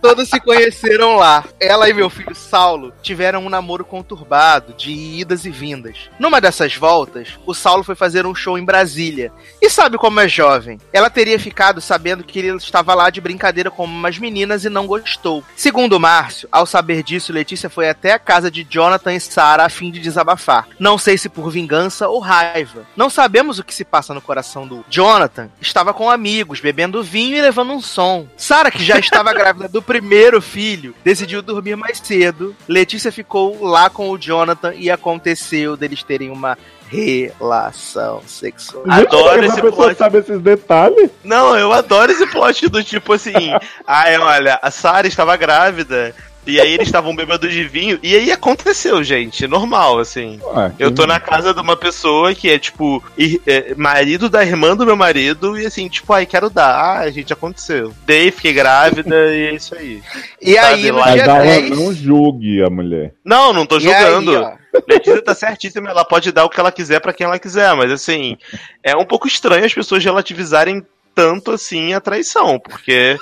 Todos 0.00 0.28
se 0.28 0.40
conheceram 0.40 1.16
lá. 1.16 1.44
Ela 1.60 1.88
e 1.88 1.94
meu 1.94 2.08
filho 2.08 2.34
Saulo 2.34 2.92
tiveram 3.02 3.44
um 3.44 3.48
namoro 3.48 3.84
conturbado, 3.84 4.74
de 4.74 4.90
idas 4.90 5.44
e 5.44 5.50
vindas. 5.50 6.10
Numa 6.18 6.40
dessas 6.40 6.74
voltas, 6.74 7.38
o 7.46 7.54
Saulo 7.54 7.82
foi 7.82 7.94
fazer 7.94 8.26
um 8.26 8.34
show 8.34 8.58
em 8.58 8.64
Brasília. 8.64 9.32
E 9.60 9.70
sabe 9.70 9.98
como 9.98 10.20
é 10.20 10.28
jovem? 10.28 10.78
Ela 10.92 11.10
teria 11.10 11.38
ficado 11.38 11.80
sabendo 11.80 12.24
que 12.24 12.38
ele 12.38 12.56
estava 12.56 12.94
lá 12.94 13.10
de 13.10 13.20
brincadeira 13.20 13.70
com 13.70 13.84
umas 13.84 14.18
meninas 14.18 14.64
e 14.64 14.68
não 14.68 14.86
gostou. 14.86 15.42
Segundo 15.56 15.98
Márcio, 15.98 16.48
ao 16.52 16.66
saber 16.66 17.02
disso, 17.02 17.32
Letícia 17.32 17.70
foi 17.70 17.88
até 17.88 18.12
a 18.12 18.18
casa 18.18 18.50
de 18.50 18.66
Jonathan 18.68 19.14
e 19.14 19.20
Sara 19.20 19.64
a 19.64 19.68
fim 19.68 19.90
de 19.90 20.00
desabafar. 20.00 20.68
Não 20.78 20.98
sei 20.98 21.18
se 21.18 21.28
por 21.28 21.50
vingança 21.50 22.08
ou 22.08 22.20
raiva. 22.20 22.86
Não 22.96 23.10
sabemos 23.10 23.58
o 23.58 23.64
que 23.64 23.74
se 23.74 23.84
passa 23.84 24.14
no 24.14 24.20
coração 24.20 24.66
do 24.66 24.84
Jonathan. 24.88 25.48
Estava 25.60 25.92
com 25.94 26.10
amigos, 26.10 26.60
bebendo 26.60 27.02
vinho 27.02 27.36
e 27.36 27.42
levando 27.42 27.72
um 27.72 27.80
som. 27.80 28.26
Sara, 28.36 28.70
que 28.70 28.84
já 28.84 28.98
estava 28.98 29.32
grávida 29.34 29.68
do 29.68 29.82
primeiro 29.86 30.42
filho, 30.42 30.94
decidiu 31.04 31.40
dormir 31.40 31.76
mais 31.76 31.98
cedo. 31.98 32.54
Letícia 32.68 33.12
ficou 33.12 33.64
lá 33.64 33.88
com 33.88 34.10
o 34.10 34.18
Jonathan 34.18 34.74
e 34.74 34.90
aconteceu 34.90 35.76
deles 35.76 36.02
terem 36.02 36.30
uma 36.30 36.58
relação 36.88 38.22
sexual. 38.26 38.84
Adoro 38.88 39.44
esse 39.44 39.60
plot. 39.60 39.96
sabe 39.96 40.18
esses 40.18 40.40
detalhes. 40.40 41.10
Não, 41.24 41.56
eu 41.56 41.72
adoro 41.72 42.12
esse 42.12 42.26
plot 42.26 42.68
do 42.68 42.82
tipo 42.82 43.12
assim. 43.12 43.32
Ai, 43.86 44.18
olha, 44.18 44.58
a 44.62 44.70
Sarah 44.70 45.08
estava 45.08 45.36
grávida. 45.36 46.14
E 46.46 46.60
aí 46.60 46.72
eles 46.74 46.86
estavam 46.88 47.14
bêbados 47.14 47.52
de 47.52 47.64
vinho. 47.64 47.98
E 48.02 48.14
aí 48.14 48.30
aconteceu, 48.30 49.02
gente. 49.02 49.46
Normal, 49.46 49.98
assim. 49.98 50.40
Ah, 50.54 50.70
Eu 50.78 50.90
tô 50.92 51.06
na 51.06 51.18
casa 51.18 51.52
de 51.52 51.60
uma 51.60 51.76
pessoa 51.76 52.34
que 52.34 52.48
é, 52.48 52.58
tipo, 52.58 53.02
ir- 53.18 53.40
é, 53.46 53.74
marido 53.74 54.28
da 54.28 54.44
irmã 54.44 54.76
do 54.76 54.86
meu 54.86 54.96
marido, 54.96 55.58
e 55.58 55.66
assim, 55.66 55.88
tipo, 55.88 56.12
ai, 56.12 56.24
quero 56.26 56.48
dar. 56.48 57.00
Ah, 57.00 57.10
gente, 57.10 57.32
aconteceu. 57.32 57.92
Dei, 58.06 58.30
fiquei 58.30 58.52
grávida, 58.52 59.16
e 59.34 59.46
é 59.48 59.54
isso 59.54 59.74
aí. 59.74 60.00
E 60.40 60.56
aí, 60.56 60.82
Sabe 60.82 60.92
no 60.92 60.98
lá, 60.98 61.04
Mas 61.06 61.14
dia 61.14 61.22
ela 61.24 61.38
10... 61.42 61.70
não 61.70 61.92
julgue 61.92 62.62
a 62.62 62.70
mulher. 62.70 63.12
Não, 63.24 63.52
não 63.52 63.66
tô 63.66 63.76
aí, 63.76 63.80
julgando. 63.82 64.36
ó, 64.40 64.52
Letícia 64.88 65.22
tá 65.22 65.34
certíssima, 65.34 65.90
ela 65.90 66.04
pode 66.04 66.30
dar 66.32 66.44
o 66.44 66.50
que 66.50 66.60
ela 66.60 66.70
quiser 66.70 67.00
pra 67.00 67.12
quem 67.12 67.26
ela 67.26 67.38
quiser, 67.38 67.74
mas 67.74 67.90
assim, 67.90 68.36
é 68.84 68.94
um 68.96 69.04
pouco 69.04 69.26
estranho 69.26 69.64
as 69.64 69.72
pessoas 69.74 70.04
relativizarem 70.04 70.84
tanto 71.14 71.50
assim 71.50 71.94
a 71.94 72.00
traição, 72.00 72.58
porque 72.58 73.16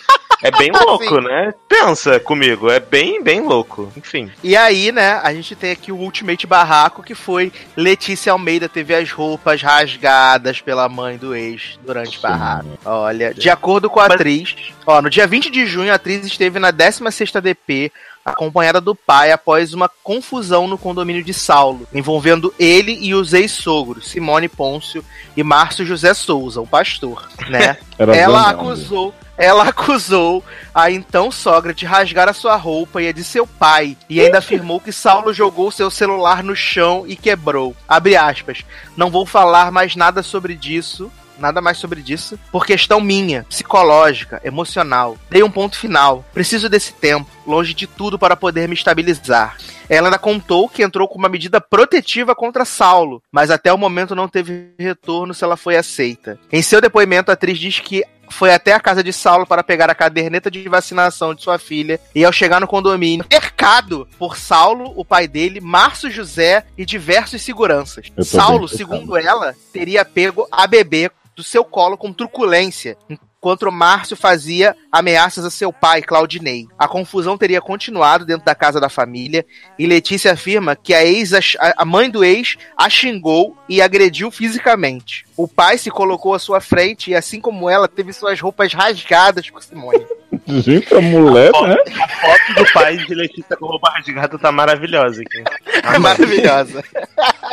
é 0.45 0.51
bem 0.53 0.71
louco, 0.87 1.05
Sim. 1.17 1.21
né? 1.23 1.53
Pensa 1.69 2.21
comigo, 2.21 2.71
é 2.71 2.79
bem, 2.79 3.23
bem 3.23 3.41
louco. 3.41 3.91
Enfim. 3.97 4.31
E 4.43 4.57
aí, 4.57 4.93
né, 4.93 5.21
a 5.23 5.33
gente 5.35 5.57
tem 5.57 5.73
aqui 5.73 5.91
o 5.91 5.97
Ultimate 5.97 6.47
Barraco, 6.47 7.03
que 7.03 7.15
foi 7.15 7.53
Letícia 7.77 8.31
Almeida 8.33 8.69
teve 8.69 8.95
as 8.95 9.11
roupas 9.11 9.63
rasgadas 9.63 10.61
pela 10.61 10.89
mãe 10.89 11.17
do 11.17 11.35
ex 11.35 11.79
durante 11.85 12.19
o 12.19 12.21
barraco. 12.21 12.69
Olha, 12.85 13.35
de 13.35 13.49
acordo 13.51 13.91
com 13.91 14.01
a 14.01 14.05
Mas- 14.09 14.15
atriz, 14.15 14.55
ó, 14.87 15.01
no 15.03 15.11
dia 15.11 15.27
20 15.27 15.51
de 15.51 15.67
junho 15.67 15.91
a 15.91 15.97
atriz 15.97 16.25
esteve 16.25 16.59
na 16.59 16.73
16ª 16.73 17.41
DP, 17.41 17.91
acompanhada 18.25 18.81
do 18.81 18.95
pai 18.95 19.33
após 19.33 19.75
uma 19.75 19.87
confusão 20.03 20.67
no 20.67 20.79
condomínio 20.79 21.23
de 21.23 21.35
Saulo, 21.35 21.87
envolvendo 21.93 22.55
ele 22.59 22.97
e 23.01 23.15
os 23.15 23.35
ex-sogros, 23.35 24.09
Simone 24.09 24.49
Pôncio 24.49 25.05
e 25.37 25.43
Márcio 25.43 25.85
José 25.85 26.15
Souza, 26.15 26.61
o 26.61 26.67
pastor, 26.67 27.29
né? 27.51 27.77
Era 27.99 28.17
ela 28.17 28.49
acusou, 28.51 29.15
ela 29.37 29.65
acusou 29.69 30.45
a 30.75 30.91
então 30.91 31.31
sogra 31.31 31.75
de 31.75 31.87
rasgar 31.87 32.29
a 32.29 32.33
sua 32.33 32.57
roupa 32.57 33.03
e 33.03 33.09
a 33.09 33.13
de 33.13 33.25
seu 33.25 33.47
pai, 33.47 33.97
e 34.09 34.21
ainda 34.21 34.39
afirmou 34.39 34.81
que 34.81 34.93
Saulo 34.93 35.33
jogou 35.33 35.71
seu 35.71 35.91
celular 35.91 36.43
no 36.43 36.55
chão 36.55 37.05
e 37.07 37.17
quebrou. 37.17 37.77
Abre 37.89 38.17
aspas. 38.17 38.65
Não 38.97 39.11
vou 39.11 39.27
falar 39.27 39.71
mais 39.71 39.97
nada 39.97 40.23
sobre 40.23 40.55
disso. 40.55 41.11
Nada 41.37 41.61
mais 41.61 41.79
sobre 41.79 42.01
disso, 42.01 42.39
por 42.53 42.65
questão 42.65 43.01
minha, 43.01 43.45
psicológica, 43.49 44.41
emocional. 44.45 45.19
Dei 45.29 45.43
um 45.43 45.51
ponto 45.51 45.77
final. 45.77 46.25
Preciso 46.33 46.69
desse 46.69 46.93
tempo, 46.93 47.29
longe 47.45 47.75
de 47.75 47.89
tudo 47.89 48.17
para 48.17 48.37
poder 48.37 48.69
me 48.69 48.75
estabilizar. 48.75 49.57
Ela 49.89 50.09
ainda 50.09 50.19
contou 50.19 50.69
que 50.69 50.83
entrou 50.83 51.09
com 51.09 51.19
uma 51.19 51.29
medida 51.29 51.61
protetiva 51.61 52.35
contra 52.35 52.65
Saulo, 52.65 53.23
mas 53.31 53.51
até 53.51 53.73
o 53.73 53.79
momento 53.79 54.15
não 54.15 54.29
teve 54.29 54.71
retorno 54.79 55.35
se 55.35 55.45
ela 55.45 55.57
foi 55.57 55.77
aceita. 55.77 56.39
Em 56.53 56.63
seu 56.63 56.81
depoimento, 56.81 57.31
a 57.31 57.35
atriz 57.35 57.59
diz 57.59 57.81
que 57.81 58.05
foi 58.31 58.53
até 58.53 58.73
a 58.73 58.81
casa 58.81 59.03
de 59.03 59.13
Saulo 59.13 59.47
para 59.47 59.63
pegar 59.63 59.91
a 59.91 59.95
caderneta 59.95 60.51
de 60.51 60.69
vacinação 60.69 61.35
de 61.35 61.43
sua 61.43 61.59
filha 61.59 62.01
e 62.15 62.25
ao 62.25 62.33
chegar 62.33 62.61
no 62.61 62.67
condomínio, 62.67 63.27
cercado 63.31 64.09
por 64.19 64.37
Saulo, 64.37 64.93
o 64.97 65.05
pai 65.05 65.29
dele, 65.29 65.61
Márcio 65.61 66.11
José 66.11 66.65
e 66.77 66.85
diversos 66.85 67.43
seguranças. 67.43 68.07
Saulo, 68.23 68.69
segundo 68.69 69.17
ela, 69.17 69.55
teria 69.73 70.05
pego 70.05 70.47
a 70.51 70.67
bebê 70.67 71.11
do 71.37 71.43
seu 71.43 71.65
colo 71.65 71.97
com 71.97 72.13
truculência, 72.13 72.97
enquanto 73.45 73.71
Márcio 73.71 74.17
fazia 74.17 74.75
ameaças 74.91 75.45
a 75.45 75.51
seu 75.51 75.71
pai, 75.71 76.01
Claudinei. 76.01 76.67
A 76.79 76.89
confusão 76.89 77.37
teria 77.37 77.61
continuado 77.61 78.25
dentro 78.25 78.47
da 78.47 78.55
casa 78.55 78.81
da 78.81 78.89
família 78.89 79.45
e 79.79 79.87
Letícia 79.87 80.33
afirma 80.33 80.75
que 80.75 80.95
a 80.95 81.05
ex, 81.05 81.33
a 81.77 81.85
mãe 81.85 82.09
do 82.09 82.25
ex, 82.25 82.57
a 82.75 82.89
xingou 82.89 83.55
e 83.69 83.83
agrediu 83.83 84.31
fisicamente. 84.31 85.27
O 85.37 85.47
pai 85.47 85.77
se 85.77 85.91
colocou 85.91 86.33
à 86.33 86.39
sua 86.39 86.59
frente 86.59 87.11
e, 87.11 87.15
assim 87.15 87.39
como 87.39 87.69
ela, 87.69 87.87
teve 87.87 88.15
suas 88.15 88.41
roupas 88.41 88.73
rasgadas 88.73 89.51
por 89.51 89.63
Simone. 89.63 90.07
Gente, 90.49 90.95
a 90.95 91.01
mulher, 91.03 91.51
A 91.55 91.67
né? 91.67 91.77
foto, 91.77 92.03
a 92.03 92.09
foto 92.09 92.65
do 92.65 92.73
pai 92.73 92.97
de 92.97 93.15
Letícia 93.15 93.57
com 93.59 93.67
roupa 93.67 93.91
rasgada 93.91 94.39
tá 94.39 94.51
maravilhosa 94.51 95.21
aqui. 95.21 95.45
É 95.67 95.99
maravilhosa. 96.01 96.83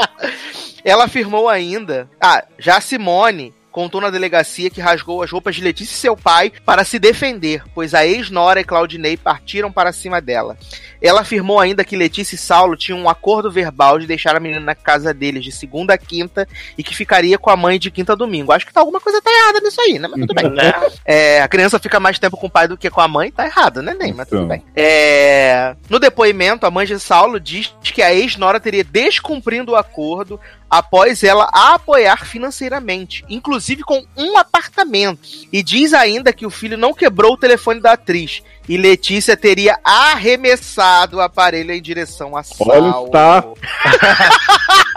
Ela 0.86 1.04
afirmou 1.04 1.50
ainda. 1.50 2.10
Ah, 2.20 2.46
já 2.58 2.78
a 2.78 2.82
Simone 2.82 3.54
contou 3.72 4.02
na 4.02 4.10
delegacia 4.10 4.70
que 4.70 4.82
rasgou 4.82 5.24
as 5.24 5.32
roupas 5.32 5.56
de 5.56 5.64
Letícia 5.64 5.94
e 5.94 5.98
seu 5.98 6.16
pai 6.16 6.52
para 6.66 6.84
se 6.84 7.00
defender, 7.00 7.64
pois 7.74 7.94
a 7.94 8.06
ex-nora 8.06 8.60
e 8.60 8.64
Claudinei 8.64 9.16
partiram 9.18 9.72
para 9.72 9.92
cima 9.92 10.20
dela. 10.22 10.58
Ela 11.02 11.22
afirmou 11.22 11.60
ainda 11.60 11.84
que 11.84 11.96
Letícia 11.96 12.36
e 12.36 12.38
Saulo 12.38 12.76
tinham 12.76 13.00
um 13.00 13.10
acordo 13.10 13.50
verbal 13.52 13.98
de 13.98 14.06
deixar 14.06 14.36
a 14.36 14.40
menina 14.40 14.60
na 14.62 14.76
casa 14.76 15.14
deles 15.14 15.44
de 15.44 15.52
segunda 15.52 15.94
a 15.94 15.98
quinta 15.98 16.48
e 16.78 16.84
que 16.84 16.96
ficaria 16.96 17.38
com 17.38 17.50
a 17.50 17.56
mãe 17.56 17.80
de 17.80 17.90
quinta 17.90 18.14
a 18.14 18.16
domingo. 18.16 18.52
Acho 18.52 18.66
que 18.66 18.74
tá 18.74 18.82
alguma 18.82 19.00
coisa 19.00 19.22
tá 19.22 19.32
errada 19.32 19.60
nisso 19.62 19.82
aí, 19.82 19.98
né? 19.98 20.08
Mas 20.08 20.20
tudo 20.20 20.34
bem. 20.34 20.52
Né? 20.52 20.74
É, 21.06 21.42
a 21.42 21.48
criança 21.48 21.80
fica 21.80 21.98
mais 22.00 22.20
tempo 22.20 22.36
com 22.36 22.48
o 22.48 22.50
pai 22.50 22.68
do 22.68 22.78
que 22.78 22.90
com 22.90 23.00
a 23.00 23.08
mãe, 23.08 23.32
tá 23.32 23.46
errado, 23.46 23.82
né, 23.82 23.94
Ney? 23.94 24.12
Mas 24.12 24.28
tudo 24.28 24.40
Então. 24.44 24.48
bem. 24.50 24.64
É, 24.76 25.76
no 25.90 25.98
depoimento, 25.98 26.66
a 26.66 26.72
mãe 26.72 26.86
de 26.86 27.00
Saulo 27.00 27.40
diz 27.40 27.74
que 27.82 28.02
a 28.02 28.14
ex-nora 28.14 28.60
teria 28.60 28.84
descumprindo 28.84 29.72
o 29.72 29.76
acordo 29.76 30.40
após 30.72 31.22
ela 31.22 31.50
a 31.52 31.74
apoiar 31.74 32.26
financeiramente, 32.26 33.26
inclusive 33.30 33.84
com 33.84 34.06
um 34.16 34.38
apartamento. 34.38 35.20
E 35.52 35.62
diz 35.62 35.94
ainda 35.94 36.32
que 36.32 36.46
o 36.46 36.50
filho 36.50 36.78
não 36.78 36.94
quebrou 36.94 37.34
o 37.34 37.38
telefone 37.38 37.82
da 37.82 37.92
atriz. 37.92 38.42
E 38.70 38.78
Letícia 38.78 39.36
teria 39.36 39.78
arremessado 39.84 41.18
o 41.18 41.22
aparelho 41.22 41.74
em 41.74 41.82
direção 41.82 42.38
a 42.38 42.42
Olha, 42.60 42.92
Saulo. 42.92 43.58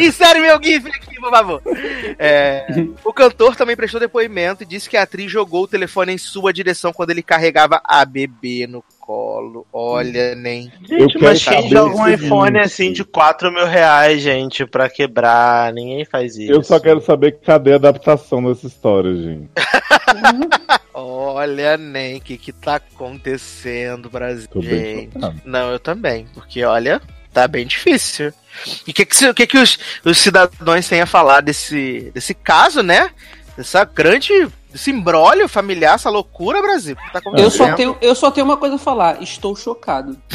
Insere 0.00 0.40
meu 0.40 0.62
GIF 0.62 0.88
aqui, 0.88 1.16
por 1.20 1.30
favor. 1.30 1.62
É, 2.18 2.66
o 3.04 3.12
cantor 3.12 3.56
também 3.56 3.76
prestou 3.76 4.00
depoimento 4.00 4.62
e 4.62 4.66
disse 4.66 4.88
que 4.88 4.96
a 4.96 5.02
atriz 5.02 5.30
jogou 5.30 5.64
o 5.64 5.68
telefone 5.68 6.12
em 6.12 6.18
sua 6.18 6.52
direção 6.52 6.92
quando 6.92 7.10
ele 7.10 7.22
carregava 7.22 7.80
a 7.84 8.04
bebê 8.04 8.66
no 8.66 8.84
colo. 9.00 9.66
Olha, 9.72 10.34
nem. 10.34 10.72
Eu 10.88 11.00
Gente, 11.00 11.12
quero 11.14 11.24
mas 11.24 11.44
quem 11.44 11.68
joga 11.68 11.96
um 11.96 12.08
iPhone 12.08 12.58
assim 12.58 12.92
de 12.92 13.04
4 13.04 13.52
mil 13.52 13.66
reais, 13.66 14.22
gente, 14.22 14.64
pra 14.66 14.88
quebrar? 14.88 15.72
Ninguém 15.72 16.04
faz 16.04 16.36
isso. 16.36 16.52
Eu 16.52 16.62
só 16.62 16.78
quero 16.78 17.00
saber 17.00 17.38
cadê 17.40 17.72
a 17.72 17.76
adaptação 17.76 18.42
dessa 18.44 18.66
história, 18.66 19.14
gente. 19.14 19.48
Olha, 20.94 21.76
nem, 21.76 22.18
o 22.18 22.20
que 22.20 22.36
que 22.36 22.52
tá 22.52 22.76
acontecendo, 22.76 24.10
Brasil? 24.10 24.48
Tô 24.48 24.60
Gente. 24.60 25.16
Não, 25.44 25.72
eu 25.72 25.78
também. 25.78 26.26
Porque, 26.34 26.62
olha, 26.64 27.00
tá 27.32 27.48
bem 27.48 27.66
difícil. 27.66 28.32
E 28.86 28.90
o 28.90 28.94
que, 28.94 29.04
que, 29.04 29.34
que, 29.34 29.46
que 29.46 29.58
os, 29.58 29.78
os 30.04 30.18
cidadãos 30.18 30.88
têm 30.88 31.00
a 31.00 31.06
falar 31.06 31.40
desse, 31.40 32.10
desse 32.14 32.34
caso, 32.34 32.82
né? 32.82 33.10
Dessa 33.56 33.84
grande. 33.84 34.48
Desse 34.70 34.90
imbróglio 34.90 35.46
familiar, 35.48 35.96
essa 35.96 36.08
loucura, 36.08 36.62
Brasil. 36.62 36.96
tá 37.12 37.20
Eu 37.36 37.50
só, 37.50 37.74
tenho, 37.74 37.94
eu 38.00 38.14
só 38.14 38.30
tenho 38.30 38.46
uma 38.46 38.56
coisa 38.56 38.76
a 38.76 38.78
falar. 38.78 39.22
Estou 39.22 39.54
chocado. 39.54 40.16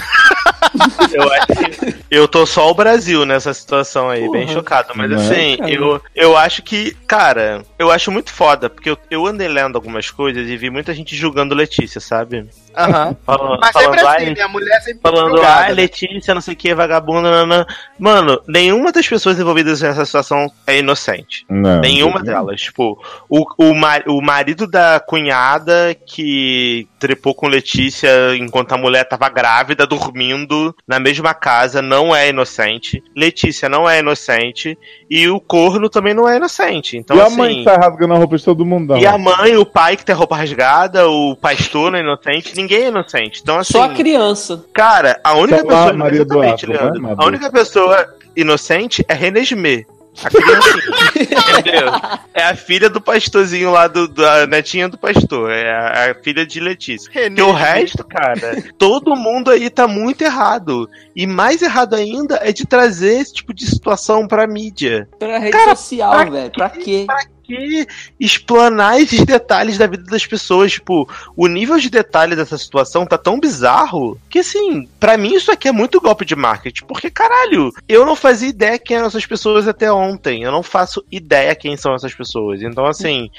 Eu 1.12 1.34
acho 1.34 1.48
que 1.48 1.96
eu 2.10 2.28
tô 2.28 2.46
só 2.46 2.70
o 2.70 2.74
Brasil 2.74 3.26
nessa 3.26 3.54
situação 3.54 4.10
aí, 4.10 4.30
bem 4.32 4.48
chocado. 4.48 4.94
Mas 4.96 5.10
Não 5.10 5.18
é, 5.18 5.22
assim, 5.22 5.58
cara? 5.58 5.72
eu, 5.72 6.02
eu 6.16 6.38
acho 6.38 6.62
que, 6.62 6.92
cara, 7.08 7.64
eu 7.78 7.92
acho 7.92 8.12
muito 8.12 8.32
foda, 8.32 8.70
porque 8.70 8.90
eu, 8.90 8.98
eu 9.10 9.26
andei 9.26 9.48
lendo 9.48 9.76
algumas 9.76 10.10
coisas 10.10 10.48
e 10.48 10.58
vi 10.58 10.70
muita 10.70 10.94
gente 10.94 11.16
julgando 11.16 11.56
Letícia, 11.56 12.02
sabe? 12.02 12.48
Aham. 12.78 13.16
Falando, 13.26 13.60
Mas 13.60 13.72
falando, 13.72 13.94
sempre 13.96 14.08
"Ai, 14.08 14.16
assim, 14.24 14.34
né? 14.36 14.42
A 14.42 14.48
mulher 14.48 14.82
sempre 14.82 15.02
Falando, 15.02 15.42
né? 15.42 15.68
Letícia, 15.70 16.34
não 16.34 16.42
sei 16.42 16.54
o 16.54 16.58
que, 16.58 16.74
vagabunda, 16.76 17.30
nanã. 17.32 17.66
Mano, 17.98 18.40
nenhuma 18.48 18.92
das 18.92 19.08
pessoas 19.08 19.40
envolvidas 19.40 19.82
nessa 19.82 20.06
situação 20.06 20.52
é 20.66 20.78
inocente. 20.78 21.46
Não. 21.50 21.80
Nenhuma 21.80 22.22
delas. 22.22 22.62
Tipo, 22.62 23.02
o, 23.30 23.46
o, 23.58 23.74
ma- 23.74 24.04
o 24.08 24.22
marido 24.22 24.68
da 24.68 25.00
cunhada 25.00 25.96
que 26.06 26.88
trepou 27.00 27.34
com 27.34 27.48
Letícia 27.48 28.10
enquanto 28.38 28.74
a 28.74 28.78
mulher 28.78 29.04
tava 29.06 29.30
grávida, 29.30 29.88
dormindo 29.88 30.76
na 30.88 31.00
mesma 31.00 31.34
casa, 31.34 31.82
não 31.82 32.16
é 32.16 32.30
inocente. 32.30 33.04
Letícia 33.16 33.68
não 33.70 33.90
é 33.90 34.00
inocente. 34.00 34.78
E 35.10 35.28
o 35.28 35.40
corno 35.40 35.90
também 35.90 36.14
não 36.14 36.28
é 36.28 36.38
inocente. 36.38 36.98
Então, 36.98 37.16
e 37.18 37.22
a 37.22 37.26
assim. 37.26 37.38
mãe 37.38 37.56
que 37.58 37.64
tá 37.64 37.76
rasgando 37.76 38.14
a 38.14 38.18
roupa 38.18 38.38
de 38.38 38.44
todo 38.44 38.66
mundo. 38.66 38.98
E 38.98 39.06
a 39.06 39.18
mãe, 39.18 39.56
o 39.58 39.66
pai 39.66 39.96
que 39.96 40.06
tem 40.06 40.14
a 40.14 40.18
roupa 40.18 40.36
rasgada, 40.36 41.08
o 41.10 41.36
pastor 41.36 41.92
não 41.92 41.98
é 42.00 42.02
inocente, 42.02 42.56
ninguém 42.56 42.67
é 42.76 42.88
inocente. 42.88 43.42
Então, 43.42 43.58
assim. 43.60 43.74
Só 43.74 43.84
a 43.84 43.94
criança. 43.94 44.66
Cara, 44.74 45.20
a 45.24 45.34
única 45.36 45.62
Só 45.62 45.68
lá, 45.68 45.84
pessoa. 45.84 45.94
Maria 45.94 46.22
Eduarda, 46.22 46.68
Leandro. 46.68 47.02
né, 47.02 47.16
a 47.18 47.26
única 47.26 47.52
pessoa 47.52 48.14
inocente 48.36 49.04
é 49.08 49.14
Renesmê. 49.14 49.86
A 50.24 50.30
criancinha. 50.32 51.60
entendeu? 51.60 51.92
É 52.34 52.44
a 52.44 52.56
filha 52.56 52.90
do 52.90 53.00
pastorzinho 53.00 53.72
lá, 53.72 53.88
do, 53.88 54.08
da 54.08 54.48
netinha 54.48 54.90
do 54.90 54.98
pastor. 54.98 55.52
É 55.52 55.70
a, 55.72 56.12
a 56.12 56.16
filha 56.16 56.46
de 56.46 56.60
Letícia. 56.60 57.12
Porque 57.12 57.42
o 57.42 57.52
resto, 57.52 58.04
cara, 58.04 58.64
todo 58.80 59.16
mundo 59.16 59.52
aí 59.52 59.70
tá 59.70 59.88
muito 59.88 60.24
errado. 60.24 60.90
E 61.16 61.28
mais 61.28 61.62
errado 61.62 61.96
ainda 61.96 62.40
é 62.42 62.52
de 62.52 62.66
trazer 62.66 63.20
esse 63.20 63.34
tipo 63.34 63.54
de 63.54 63.68
situação 63.68 64.28
pra 64.28 64.48
mídia. 64.48 65.08
Pela 65.20 65.38
rede 65.38 65.52
Cara, 65.52 65.76
social, 65.76 66.10
pra 66.12 66.24
velho. 66.26 66.52
Pra 66.52 66.70
quê? 66.72 67.06
Que 67.48 67.88
explanar 68.20 69.00
esses 69.00 69.24
detalhes 69.24 69.78
da 69.78 69.88
vida 69.88 70.04
das 70.04 70.26
pessoas. 70.26 70.74
Tipo, 70.74 71.10
o 71.36 71.48
nível 71.48 71.80
de 71.80 71.90
detalhe 71.90 72.36
dessa 72.36 72.58
situação 72.58 73.06
tá 73.06 73.18
tão 73.18 73.40
bizarro 73.40 74.20
que, 74.30 74.40
assim, 74.40 74.88
pra 75.00 75.18
mim 75.18 75.34
isso 75.34 75.52
aqui 75.52 75.68
é 75.68 75.72
muito 75.72 76.02
golpe 76.02 76.26
de 76.26 76.36
marketing. 76.36 76.86
Porque, 76.86 77.10
caralho, 77.10 77.72
eu 77.88 78.06
não 78.06 78.16
fazia 78.16 78.50
ideia 78.50 78.78
quem 78.78 78.98
eram 78.98 79.08
essas 79.08 79.26
pessoas 79.26 79.68
até 79.68 79.92
ontem. 79.92 80.44
Eu 80.44 80.52
não 80.52 80.62
faço 80.62 81.04
ideia 81.12 81.56
quem 81.56 81.78
são 81.78 81.96
essas 81.96 82.14
pessoas. 82.14 82.62
Então, 82.62 82.86
assim, 82.86 83.30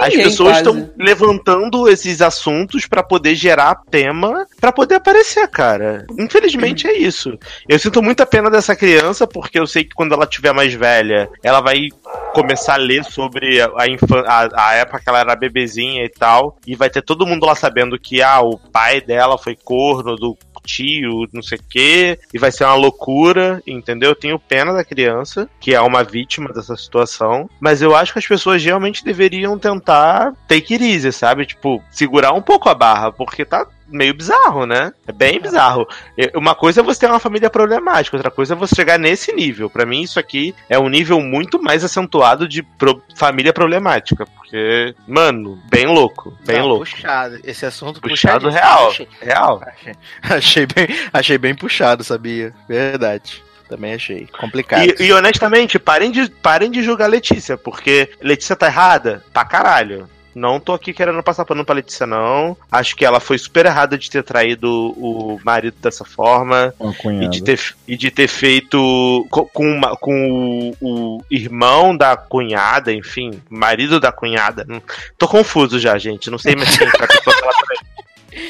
as 0.00 0.14
pessoas 0.14 0.58
estão 0.58 0.90
levantando 0.96 1.88
esses 1.88 2.22
assuntos 2.22 2.86
pra 2.86 3.02
poder 3.02 3.34
gerar 3.34 3.80
tema 3.90 4.46
pra 4.60 4.72
poder 4.72 4.96
aparecer, 4.96 5.48
cara. 5.48 6.06
Infelizmente 6.18 6.86
é 6.86 6.96
isso. 6.96 7.38
Eu 7.68 7.78
sinto 7.78 8.02
muita 8.02 8.26
pena 8.26 8.50
dessa 8.50 8.76
criança 8.76 9.26
porque 9.26 9.58
eu 9.58 9.66
sei 9.66 9.84
que 9.84 9.94
quando 9.94 10.14
ela 10.14 10.26
tiver 10.26 10.52
mais 10.52 10.72
velha, 10.72 11.28
ela 11.42 11.60
vai 11.60 11.88
começar 12.32 12.74
a 12.74 12.78
ler 12.78 13.04
sobre 13.04 13.55
a, 13.60 13.86
infan 13.88 14.22
a, 14.26 14.68
a 14.68 14.74
época 14.74 15.00
que 15.00 15.08
ela 15.08 15.20
era 15.20 15.36
bebezinha 15.36 16.04
e 16.04 16.08
tal, 16.08 16.56
e 16.66 16.74
vai 16.74 16.90
ter 16.90 17.02
todo 17.02 17.26
mundo 17.26 17.46
lá 17.46 17.54
sabendo 17.54 17.98
que 17.98 18.22
ah, 18.22 18.40
o 18.40 18.58
pai 18.58 19.00
dela 19.00 19.38
foi 19.38 19.56
corno 19.56 20.16
do 20.16 20.36
tio, 20.66 21.28
não 21.32 21.42
sei 21.42 21.58
o 21.58 21.64
quê, 21.70 22.18
e 22.34 22.38
vai 22.38 22.50
ser 22.50 22.64
uma 22.64 22.74
loucura, 22.74 23.62
entendeu? 23.66 24.10
Eu 24.10 24.16
tenho 24.16 24.38
pena 24.38 24.72
da 24.72 24.84
criança, 24.84 25.48
que 25.60 25.74
é 25.74 25.80
uma 25.80 26.02
vítima 26.02 26.52
dessa 26.52 26.76
situação, 26.76 27.48
mas 27.60 27.80
eu 27.80 27.94
acho 27.94 28.12
que 28.12 28.18
as 28.18 28.26
pessoas 28.26 28.62
realmente 28.62 29.04
deveriam 29.04 29.58
tentar 29.58 30.34
take 30.48 30.74
it 30.74 30.84
easy, 30.84 31.12
sabe? 31.12 31.46
Tipo, 31.46 31.82
segurar 31.90 32.32
um 32.32 32.42
pouco 32.42 32.68
a 32.68 32.74
barra, 32.74 33.12
porque 33.12 33.44
tá 33.44 33.66
meio 33.88 34.12
bizarro, 34.14 34.66
né? 34.66 34.92
É 35.06 35.12
bem 35.12 35.40
bizarro. 35.40 35.86
E- 36.16 36.30
Uma 36.34 36.54
coisa 36.54 36.80
é 36.80 36.84
você 36.84 37.00
ter 37.00 37.06
uma 37.06 37.18
família 37.20 37.48
problemática, 37.50 38.16
outra 38.16 38.30
coisa 38.30 38.54
é 38.54 38.56
você 38.56 38.74
chegar 38.74 38.98
nesse 38.98 39.32
nível. 39.32 39.70
Pra 39.70 39.86
mim, 39.86 40.02
isso 40.02 40.18
aqui 40.18 40.54
é 40.68 40.78
um 40.78 40.88
nível 40.88 41.20
muito 41.20 41.62
mais 41.62 41.84
acentuado 41.84 42.48
de 42.48 42.62
pro- 42.62 43.02
família 43.16 43.52
problemática, 43.52 44.26
porque, 44.26 44.94
mano, 45.06 45.60
bem 45.70 45.86
louco, 45.86 46.36
bem 46.44 46.58
Não, 46.58 46.66
louco. 46.66 46.84
Puxado. 46.84 47.38
Esse 47.44 47.64
assunto 47.66 48.00
Puxado 48.00 48.46
puxadíssimo. 48.46 48.52
real, 48.52 48.88
Achei, 48.88 49.08
real. 49.20 49.62
achei, 49.64 49.94
achei 50.22 50.66
bem, 50.66 50.86
achei 51.12 51.38
bem 51.38 51.54
puxado, 51.54 52.02
sabia? 52.04 52.52
Verdade. 52.68 53.42
Também 53.68 53.94
achei 53.94 54.28
complicado. 54.38 54.84
E, 55.00 55.06
e, 55.06 55.12
honestamente, 55.12 55.76
parem 55.76 56.12
de, 56.12 56.30
parem 56.30 56.70
de 56.70 56.84
julgar 56.84 57.08
Letícia, 57.08 57.56
porque 57.58 58.10
Letícia 58.22 58.54
tá 58.54 58.66
errada? 58.68 59.24
Pra 59.32 59.44
caralho. 59.44 60.08
Não 60.36 60.60
tô 60.60 60.74
aqui 60.74 60.92
querendo 60.92 61.22
passar 61.22 61.46
pano 61.46 61.64
pra 61.64 61.74
Letícia, 61.76 62.06
não. 62.06 62.54
Acho 62.70 62.94
que 62.94 63.06
ela 63.06 63.20
foi 63.20 63.38
super 63.38 63.64
errada 63.64 63.96
de 63.96 64.10
ter 64.10 64.22
traído 64.22 64.70
o 64.98 65.40
marido 65.42 65.74
dessa 65.80 66.04
forma. 66.04 66.74
Uma 66.78 66.92
E 67.24 67.28
de, 67.30 67.42
ter, 67.42 67.58
e 67.88 67.96
de 67.96 68.10
ter 68.10 68.28
feito 68.28 69.26
co- 69.30 69.46
com, 69.46 69.66
uma- 69.66 69.96
com 69.96 70.74
o, 70.78 71.16
o 71.16 71.24
irmão 71.30 71.96
da 71.96 72.16
cunhada, 72.18 72.92
enfim, 72.92 73.30
marido 73.48 73.98
da 73.98 74.12
cunhada. 74.12 74.66
Não- 74.68 74.82
Tô 75.16 75.26
confuso 75.26 75.78
já, 75.80 75.96
gente. 75.96 76.30
Não 76.30 76.36
sei 76.38 76.54
mais 76.54 76.76
quem 76.76 76.86
tá 76.90 77.06
que 77.06 77.16
ela 77.26 77.34
traiu. 77.34 77.80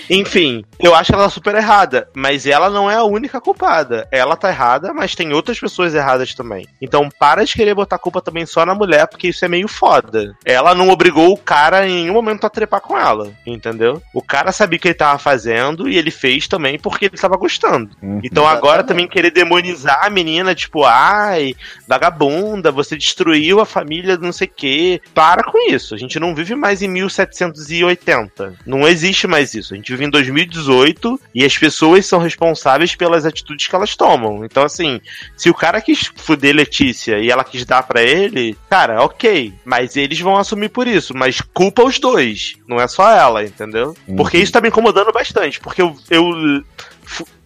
Enfim, 0.08 0.64
eu 0.78 0.94
acho 0.94 1.12
ela 1.12 1.28
super 1.28 1.54
errada, 1.54 2.08
mas 2.14 2.46
ela 2.46 2.70
não 2.70 2.90
é 2.90 2.96
a 2.96 3.04
única 3.04 3.40
culpada. 3.40 4.06
Ela 4.10 4.36
tá 4.36 4.48
errada, 4.50 4.92
mas 4.92 5.14
tem 5.14 5.32
outras 5.32 5.58
pessoas 5.58 5.94
erradas 5.94 6.34
também. 6.34 6.66
Então 6.80 7.08
para 7.18 7.44
de 7.44 7.54
querer 7.54 7.74
botar 7.74 7.98
culpa 7.98 8.20
também 8.20 8.46
só 8.46 8.64
na 8.66 8.74
mulher, 8.74 9.06
porque 9.06 9.28
isso 9.28 9.44
é 9.44 9.48
meio 9.48 9.68
foda. 9.68 10.36
Ela 10.44 10.74
não 10.74 10.90
obrigou 10.90 11.32
o 11.32 11.38
cara 11.38 11.86
em 11.88 12.02
nenhum 12.02 12.14
momento 12.14 12.46
a 12.46 12.50
trepar 12.50 12.80
com 12.80 12.98
ela, 12.98 13.32
entendeu? 13.46 14.02
O 14.12 14.22
cara 14.22 14.52
sabia 14.52 14.76
o 14.76 14.80
que 14.80 14.88
ele 14.88 14.94
tava 14.94 15.18
fazendo 15.18 15.88
e 15.88 15.96
ele 15.96 16.10
fez 16.10 16.48
também 16.48 16.78
porque 16.78 17.06
ele 17.06 17.16
tava 17.16 17.36
gostando. 17.36 17.90
Uhum. 18.02 18.20
Então 18.22 18.46
agora 18.46 18.82
também 18.82 19.08
querer 19.08 19.30
demonizar 19.30 20.04
a 20.04 20.10
menina, 20.10 20.54
tipo, 20.54 20.84
ai, 20.84 21.54
vagabunda, 21.86 22.72
você 22.72 22.96
destruiu 22.96 23.60
a 23.60 23.66
família 23.66 24.16
não 24.16 24.32
sei 24.32 24.46
o 24.46 24.50
quê. 24.54 25.00
Para 25.14 25.42
com 25.42 25.70
isso. 25.70 25.94
A 25.94 25.98
gente 25.98 26.18
não 26.18 26.34
vive 26.34 26.54
mais 26.54 26.82
em 26.82 26.88
1780. 26.88 28.54
Não 28.64 28.86
existe 28.86 29.26
mais 29.26 29.54
isso. 29.54 29.75
A 29.76 29.78
gente 29.78 29.92
vive 29.92 30.04
em 30.06 30.10
2018 30.10 31.20
e 31.34 31.44
as 31.44 31.56
pessoas 31.56 32.06
são 32.06 32.18
responsáveis 32.18 32.94
pelas 32.94 33.24
atitudes 33.26 33.66
que 33.66 33.74
elas 33.74 33.94
tomam. 33.94 34.44
Então, 34.44 34.62
assim, 34.62 35.00
se 35.36 35.50
o 35.50 35.54
cara 35.54 35.80
quis 35.80 36.10
fuder 36.16 36.54
Letícia 36.54 37.18
e 37.18 37.30
ela 37.30 37.44
quis 37.44 37.64
dar 37.64 37.82
pra 37.82 38.02
ele, 38.02 38.56
cara, 38.70 39.02
ok. 39.02 39.52
Mas 39.64 39.96
eles 39.96 40.18
vão 40.20 40.36
assumir 40.36 40.70
por 40.70 40.86
isso. 40.86 41.14
Mas 41.14 41.40
culpa 41.40 41.82
os 41.84 41.98
dois. 41.98 42.54
Não 42.66 42.80
é 42.80 42.88
só 42.88 43.10
ela, 43.10 43.44
entendeu? 43.44 43.94
Porque 44.16 44.38
Uhum. 44.38 44.42
isso 44.42 44.52
tá 44.52 44.60
me 44.60 44.68
incomodando 44.68 45.12
bastante. 45.12 45.60
Porque 45.60 45.82
eu. 45.82 45.96
eu 46.10 46.64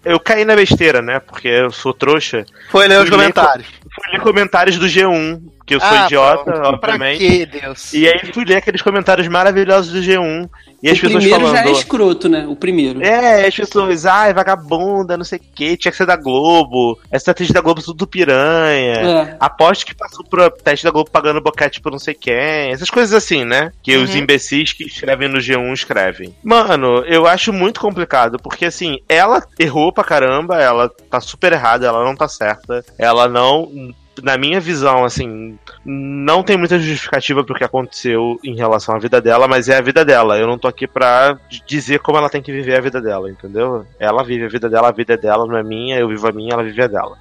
eu 0.02 0.18
caí 0.18 0.46
na 0.46 0.56
besteira, 0.56 1.02
né? 1.02 1.20
Porque 1.20 1.46
eu 1.46 1.70
sou 1.70 1.92
trouxa. 1.92 2.46
Foi 2.70 2.88
ler 2.88 2.98
os 3.00 3.04
ler 3.04 3.10
comentários. 3.10 3.66
Fui 3.68 4.12
ler 4.12 4.20
comentários 4.22 4.78
do 4.78 4.86
G1, 4.86 5.42
que 5.70 5.76
eu 5.76 5.80
sou 5.80 5.88
Ah, 5.88 6.04
idiota, 6.06 6.42
pronto. 6.50 6.66
obviamente. 6.66 7.18
Pra 7.18 7.28
que, 7.28 7.46
Deus? 7.60 7.92
E 7.92 8.08
aí 8.08 8.32
fui 8.34 8.44
ler 8.44 8.56
aqueles 8.56 8.82
comentários 8.82 9.28
maravilhosos 9.28 9.92
do 9.92 10.00
G1. 10.00 10.48
E 10.82 10.88
as 10.90 10.98
o 10.98 11.00
pessoas 11.02 11.22
primeiro 11.22 11.46
falando. 11.46 11.62
já 11.64 11.68
é 11.68 11.72
escroto, 11.72 12.28
né? 12.28 12.44
O 12.48 12.56
primeiro. 12.56 13.00
É, 13.04 13.46
as 13.46 13.54
pessoas, 13.54 14.04
ai, 14.04 14.34
vagabunda, 14.34 15.16
não 15.16 15.24
sei 15.24 15.38
o 15.38 15.42
que, 15.54 15.76
tinha 15.76 15.92
que 15.92 15.96
ser 15.98 16.06
da 16.06 16.16
Globo, 16.16 16.98
essa 17.10 17.30
atriz 17.30 17.50
da 17.52 17.60
Globo 17.60 17.80
é 17.80 17.84
tudo 17.84 18.04
piranha. 18.06 18.94
É. 18.94 19.36
Aposto 19.38 19.86
que 19.86 19.94
passou 19.94 20.24
pro 20.24 20.50
teste 20.50 20.84
da 20.84 20.90
Globo 20.90 21.08
pagando 21.10 21.40
boquete 21.40 21.80
por 21.80 21.92
não 21.92 21.98
sei 22.00 22.14
quem. 22.14 22.72
Essas 22.72 22.90
coisas 22.90 23.12
assim, 23.14 23.44
né? 23.44 23.70
Que 23.82 23.96
os 23.96 24.10
Uhum. 24.10 24.16
imbecis 24.16 24.72
que 24.72 24.84
escrevem 24.84 25.28
no 25.28 25.38
G1 25.38 25.72
escrevem. 25.72 26.34
Mano, 26.42 27.04
eu 27.06 27.26
acho 27.26 27.52
muito 27.52 27.78
complicado, 27.78 28.38
porque 28.42 28.64
assim, 28.64 28.98
ela 29.08 29.46
errou 29.58 29.92
pra 29.92 30.02
caramba, 30.02 30.60
ela 30.60 30.90
tá 31.10 31.20
super 31.20 31.52
errada, 31.52 31.86
ela 31.86 32.02
não 32.04 32.16
tá 32.16 32.26
certa. 32.26 32.82
Ela 32.98 33.28
não. 33.28 33.70
Na 34.22 34.36
minha 34.36 34.60
visão, 34.60 35.04
assim, 35.04 35.58
não 35.84 36.42
tem 36.42 36.56
muita 36.56 36.78
justificativa 36.78 37.44
pro 37.44 37.54
que 37.54 37.64
aconteceu 37.64 38.38
em 38.44 38.56
relação 38.56 38.94
à 38.94 38.98
vida 38.98 39.20
dela, 39.20 39.48
mas 39.48 39.68
é 39.68 39.76
a 39.76 39.82
vida 39.82 40.04
dela. 40.04 40.38
Eu 40.38 40.46
não 40.46 40.58
tô 40.58 40.68
aqui 40.68 40.86
pra 40.86 41.38
dizer 41.66 42.00
como 42.00 42.18
ela 42.18 42.30
tem 42.30 42.42
que 42.42 42.52
viver 42.52 42.76
a 42.76 42.80
vida 42.80 43.00
dela, 43.00 43.30
entendeu? 43.30 43.86
Ela 43.98 44.22
vive 44.22 44.44
a 44.44 44.48
vida 44.48 44.68
dela, 44.68 44.88
a 44.88 44.92
vida 44.92 45.14
é 45.14 45.16
dela, 45.16 45.46
não 45.46 45.56
é 45.56 45.62
minha, 45.62 45.98
eu 45.98 46.08
vivo 46.08 46.28
a 46.28 46.32
minha, 46.32 46.54
ela 46.54 46.62
vive 46.62 46.82
a 46.82 46.86
dela. 46.86 47.16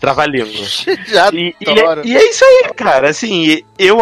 Trava-língua. 0.00 0.66
Já 1.06 1.30
E, 1.32 1.54
e 1.60 1.70
é, 1.70 2.06
e 2.06 2.16
é 2.16 2.30
isso 2.30 2.44
aí, 2.44 2.70
cara. 2.74 3.08
Assim, 3.08 3.62
eu, 3.78 3.98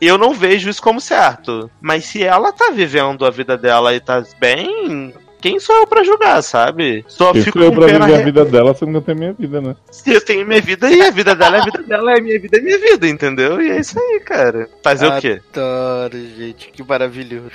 eu 0.00 0.18
não 0.18 0.32
vejo 0.32 0.68
isso 0.68 0.82
como 0.82 1.00
certo. 1.00 1.70
Mas 1.80 2.04
se 2.04 2.22
ela 2.22 2.52
tá 2.52 2.70
vivendo 2.70 3.24
a 3.24 3.30
vida 3.30 3.56
dela 3.56 3.94
e 3.94 4.00
tá 4.00 4.22
bem. 4.38 5.14
Quem 5.42 5.58
sou 5.60 5.76
eu 5.76 5.86
pra 5.86 6.02
julgar, 6.04 6.40
sabe? 6.42 7.04
Só 7.08 7.32
isso 7.32 7.44
fico 7.44 7.58
eu 7.58 7.70
com 7.70 7.78
pra 7.78 7.86
pena. 7.86 8.06
viver 8.06 8.20
a 8.20 8.24
vida 8.24 8.44
dela, 8.44 8.72
você 8.72 8.86
não 8.86 9.00
tem 9.02 9.14
minha 9.14 9.32
vida, 9.32 9.60
né? 9.60 9.74
Se 9.90 10.10
eu 10.12 10.20
tenho 10.24 10.46
minha 10.46 10.60
vida 10.60 10.90
e 10.90 11.02
a 11.02 11.10
vida 11.10 11.34
dela 11.34 11.56
é 11.56 11.60
a 11.60 11.64
vida 11.64 11.82
dela, 11.82 12.12
é 12.12 12.18
a 12.18 12.22
minha 12.22 12.40
vida 12.40 12.56
é 12.56 12.60
minha 12.60 12.78
vida, 12.78 13.08
entendeu? 13.08 13.60
E 13.60 13.70
é 13.70 13.80
isso 13.80 13.98
aí, 13.98 14.20
cara. 14.20 14.68
Fazer 14.82 15.06
Ah, 15.06 15.18
o 15.18 15.20
quê? 15.20 15.40
Adoro, 15.52 16.16
gente, 16.38 16.70
que 16.70 16.82
maravilhoso. 16.82 17.50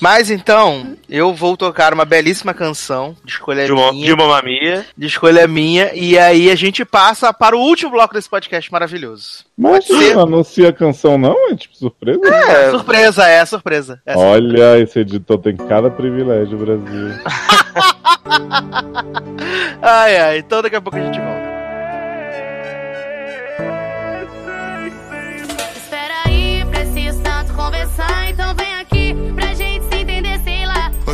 Mas 0.00 0.30
então, 0.30 0.94
eu 1.08 1.32
vou 1.32 1.56
tocar 1.56 1.94
uma 1.94 2.04
belíssima 2.04 2.52
canção 2.52 3.16
de 3.24 3.32
escolha 3.32 3.64
De 3.64 3.72
uma, 3.72 3.92
minha. 3.92 4.06
de 4.06 4.12
uma 4.12 4.26
mamia. 4.28 4.84
de 4.96 5.06
escolha 5.06 5.46
minha. 5.48 5.90
E 5.94 6.18
aí 6.18 6.50
a 6.50 6.54
gente 6.54 6.84
passa 6.84 7.32
para 7.32 7.56
o 7.56 7.60
último 7.60 7.92
bloco 7.92 8.12
desse 8.14 8.28
podcast 8.28 8.70
maravilhoso. 8.70 9.44
Mas 9.56 9.86
Pode 9.86 10.04
ser. 10.04 10.14
não 10.14 10.22
anuncia 10.24 10.68
a 10.68 10.72
canção, 10.72 11.16
não? 11.16 11.34
É 11.50 11.56
tipo 11.56 11.74
surpresa? 11.76 12.20
É, 12.28 12.70
Surpresa, 12.70 13.26
é 13.26 13.44
surpresa. 13.46 14.02
É 14.04 14.16
Olha, 14.16 14.78
esse 14.80 14.98
editor 14.98 15.38
tem 15.38 15.56
cada 15.56 15.90
privilégio, 15.90 16.58
Brasil. 16.58 17.08
ai, 19.80 20.16
ai. 20.18 20.38
Então 20.38 20.60
daqui 20.62 20.76
a 20.76 20.80
pouco 20.80 20.98
a 20.98 21.02
gente 21.02 21.18
volta. 21.18 21.45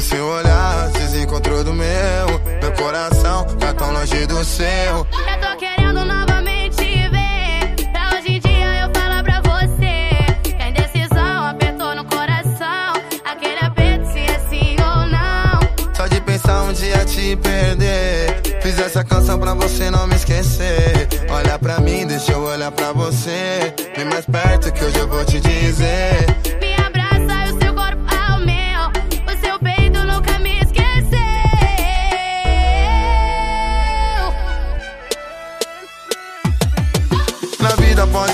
Seu 0.02 0.26
olhar 0.26 0.90
se 0.92 0.98
desencontrou 0.98 1.62
do 1.62 1.72
meu. 1.72 1.86
Meu 2.60 2.72
coração 2.72 3.44
tá 3.58 3.72
tão 3.72 3.92
longe 3.92 4.26
do 4.26 4.44
seu. 4.44 4.62
Eu 4.64 5.04
tô 5.40 5.56
querendo 5.58 6.04
novamente 6.04 6.76
te 6.76 7.08
ver. 7.08 7.90
Pra 7.92 8.18
hoje 8.18 8.32
em 8.36 8.40
dia 8.40 8.82
eu 8.82 8.90
falar 8.92 9.22
pra 9.22 9.40
você. 9.40 10.26
Que 10.42 10.62
a 10.62 10.68
indecisão 10.68 11.46
apertou 11.48 11.94
no 11.94 12.04
coração. 12.04 12.94
Aquele 13.24 13.60
aperto 13.60 14.12
se 14.12 14.18
é 14.18 14.38
sim 14.50 14.76
ou 14.80 15.06
não. 15.06 15.94
Só 15.94 16.06
de 16.08 16.20
pensar 16.20 16.62
um 16.62 16.72
dia 16.72 17.04
te 17.04 17.36
perder. 17.36 18.42
Fiz 18.60 18.78
essa 18.78 19.04
canção 19.04 19.38
pra 19.38 19.54
você 19.54 19.90
não 19.90 20.06
me 20.06 20.16
esquecer. 20.16 21.08
Olha 21.30 21.58
pra 21.58 21.78
mim, 21.80 22.06
deixa 22.06 22.32
eu 22.32 22.42
olhar 22.42 22.72
pra 22.72 22.92
você. 22.92 23.72
Vem 23.96 24.04
mais 24.06 24.26
perto 24.26 24.72
que 24.72 24.84
hoje 24.84 24.98
eu 24.98 25.08
vou 25.08 25.24
te 25.24 25.40
dizer. 25.40 26.31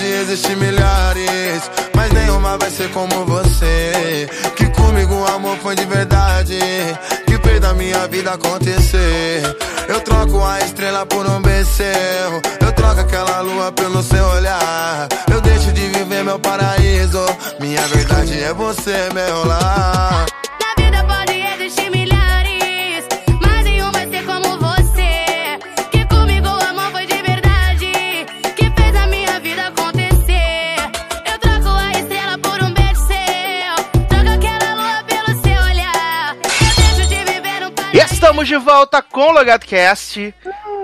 Existir 0.08 0.56
milhares, 0.56 1.70
mas 1.94 2.12
nenhuma 2.12 2.56
vai 2.58 2.70
ser 2.70 2.90
como 2.90 3.24
você. 3.24 4.28
Que 4.56 4.66
comigo 4.70 5.14
o 5.14 5.26
amor 5.26 5.56
foi 5.58 5.74
de 5.74 5.84
verdade, 5.84 6.58
que 7.26 7.38
fez 7.38 7.60
da 7.60 7.74
minha 7.74 8.06
vida 8.08 8.32
acontecer. 8.32 9.42
Eu 9.88 10.00
troco 10.00 10.44
a 10.44 10.60
estrela 10.60 11.06
por 11.06 11.26
um 11.26 11.40
becerro, 11.40 12.42
eu 12.60 12.72
troco 12.72 13.00
aquela 13.00 13.40
lua 13.40 13.72
pelo 13.72 14.02
seu 14.02 14.24
olhar. 14.26 15.08
Eu 15.30 15.40
deixo 15.40 15.72
de 15.72 15.86
viver 15.88 16.24
meu 16.24 16.38
paraíso, 16.38 17.24
minha 17.58 17.82
verdade 17.88 18.42
é 18.42 18.52
você, 18.52 19.08
meu 19.14 19.46
lar. 19.46 20.26
Estamos 38.38 38.48
de 38.48 38.56
volta 38.56 39.02
com 39.02 39.30
o 39.30 39.32
LogadoCast 39.32 40.32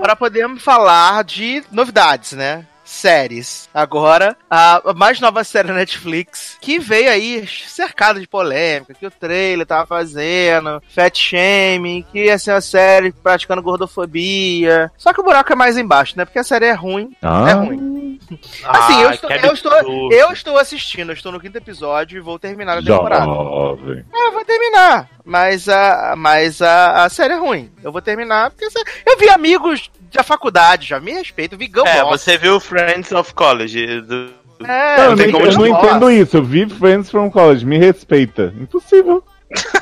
para 0.01 0.15
podermos 0.15 0.61
falar 0.61 1.23
de 1.23 1.63
novidades, 1.71 2.33
né? 2.33 2.65
Séries. 2.83 3.69
Agora, 3.73 4.35
a 4.49 4.81
mais 4.93 5.21
nova 5.21 5.43
série 5.43 5.69
da 5.69 5.73
Netflix, 5.73 6.57
que 6.61 6.79
veio 6.79 7.09
aí 7.09 7.47
cercada 7.47 8.19
de 8.19 8.27
polêmica, 8.27 8.93
que 8.93 9.07
o 9.07 9.11
trailer 9.11 9.65
tava 9.65 9.85
fazendo, 9.85 10.81
fat 10.93 11.17
shaming, 11.17 12.05
que 12.11 12.25
ia 12.25 12.37
ser 12.37 12.51
uma 12.51 12.61
série 12.61 13.11
praticando 13.11 13.61
gordofobia. 13.61 14.91
Só 14.97 15.13
que 15.13 15.21
o 15.21 15.23
buraco 15.23 15.53
é 15.53 15.55
mais 15.55 15.77
embaixo, 15.77 16.13
né? 16.17 16.25
Porque 16.25 16.39
a 16.39 16.43
série 16.43 16.65
é 16.65 16.73
ruim. 16.73 17.15
Ah. 17.21 17.49
É 17.49 17.53
ruim. 17.53 18.04
Assim, 18.63 19.01
eu, 19.01 19.07
Ai, 19.09 19.15
estou, 19.15 19.29
eu, 19.31 19.53
estou, 19.53 20.11
eu 20.13 20.31
estou 20.31 20.57
assistindo, 20.57 21.09
eu 21.09 21.13
estou 21.13 21.31
no 21.31 21.39
quinto 21.39 21.57
episódio 21.57 22.17
e 22.17 22.21
vou 22.21 22.39
terminar 22.39 22.77
a 22.77 22.81
temporada. 22.83 23.25
Jovem. 23.25 24.03
É, 24.13 24.27
eu 24.27 24.31
vou 24.31 24.45
terminar. 24.45 25.09
Mas 25.23 25.67
a, 25.69 26.13
mas 26.17 26.61
a, 26.61 27.03
a 27.05 27.09
série 27.09 27.33
é 27.33 27.37
ruim. 27.37 27.71
Eu 27.83 27.91
vou 27.91 28.01
terminar 28.01 28.51
porque 28.51 28.65
eu 29.05 29.17
vi 29.17 29.29
amigos 29.29 29.89
da 30.11 30.23
faculdade, 30.23 30.87
já 30.87 30.99
me 30.99 31.11
respeito, 31.11 31.57
vi 31.57 31.67
Gumball. 31.67 31.87
É, 31.87 32.03
você 32.03 32.37
viu 32.37 32.59
Friends 32.59 33.11
of 33.11 33.33
College. 33.33 34.01
do- 34.01 34.29
É, 34.65 34.97
Não, 34.97 35.11
eu 35.15 35.31
como 35.31 35.45
eu 35.45 35.51
não 35.53 35.67
entendo 35.67 36.11
isso. 36.11 36.37
Eu 36.37 36.43
vi 36.43 36.69
Friends 36.69 37.09
from 37.11 37.29
College, 37.29 37.65
me 37.65 37.77
respeita. 37.77 38.53
Impossível. 38.59 39.23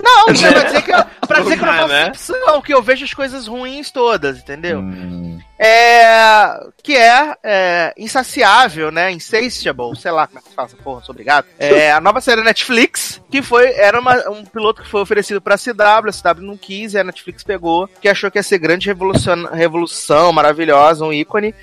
Não, 0.03 0.25
não, 0.27 0.33
pra 0.51 0.63
dizer 0.63 0.81
que 0.81 0.91
eu, 0.91 1.05
pra 1.27 1.39
dizer 1.41 1.57
que 1.57 1.63
eu 1.63 1.65
não 1.67 1.73
Não 1.73 1.87
faço 1.89 2.35
é, 2.35 2.45
né? 2.55 2.61
que 2.65 2.73
eu 2.73 2.81
vejo 2.83 3.05
as 3.05 3.13
coisas 3.13 3.47
ruins 3.47 3.91
todas, 3.91 4.37
entendeu? 4.39 4.79
Hum. 4.79 5.39
É. 5.65 6.59
Que 6.83 6.97
é, 6.97 7.33
é 7.43 7.93
insaciável, 7.97 8.91
né? 8.91 9.09
Insatiable, 9.11 9.95
sei 9.97 10.11
lá 10.11 10.27
como 10.27 10.39
é 10.39 10.41
que 10.41 10.49
se 10.49 10.55
fala 10.55 10.67
essa 10.67 10.77
porra, 10.77 11.01
sou 11.01 11.13
obrigado. 11.13 11.45
É 11.57 11.91
a 11.93 12.01
nova 12.01 12.19
série 12.19 12.43
Netflix, 12.43 13.21
que 13.31 13.41
foi. 13.41 13.71
Era 13.73 13.99
uma- 13.99 14.29
um 14.29 14.43
piloto 14.43 14.81
que 14.81 14.89
foi 14.89 15.01
oferecido 15.01 15.41
pra 15.41 15.57
CW, 15.57 16.09
a 16.09 16.11
CW 16.11 16.41
não 16.45 16.57
quis, 16.57 16.93
e 16.93 16.99
a 16.99 17.03
Netflix 17.03 17.43
pegou, 17.43 17.87
que 18.01 18.09
achou 18.09 18.29
que 18.29 18.37
ia 18.37 18.43
ser 18.43 18.57
grande 18.57 18.87
revolução, 18.87 19.45
revolução 19.45 20.33
maravilhosa, 20.33 21.05
um 21.05 21.13
ícone. 21.13 21.55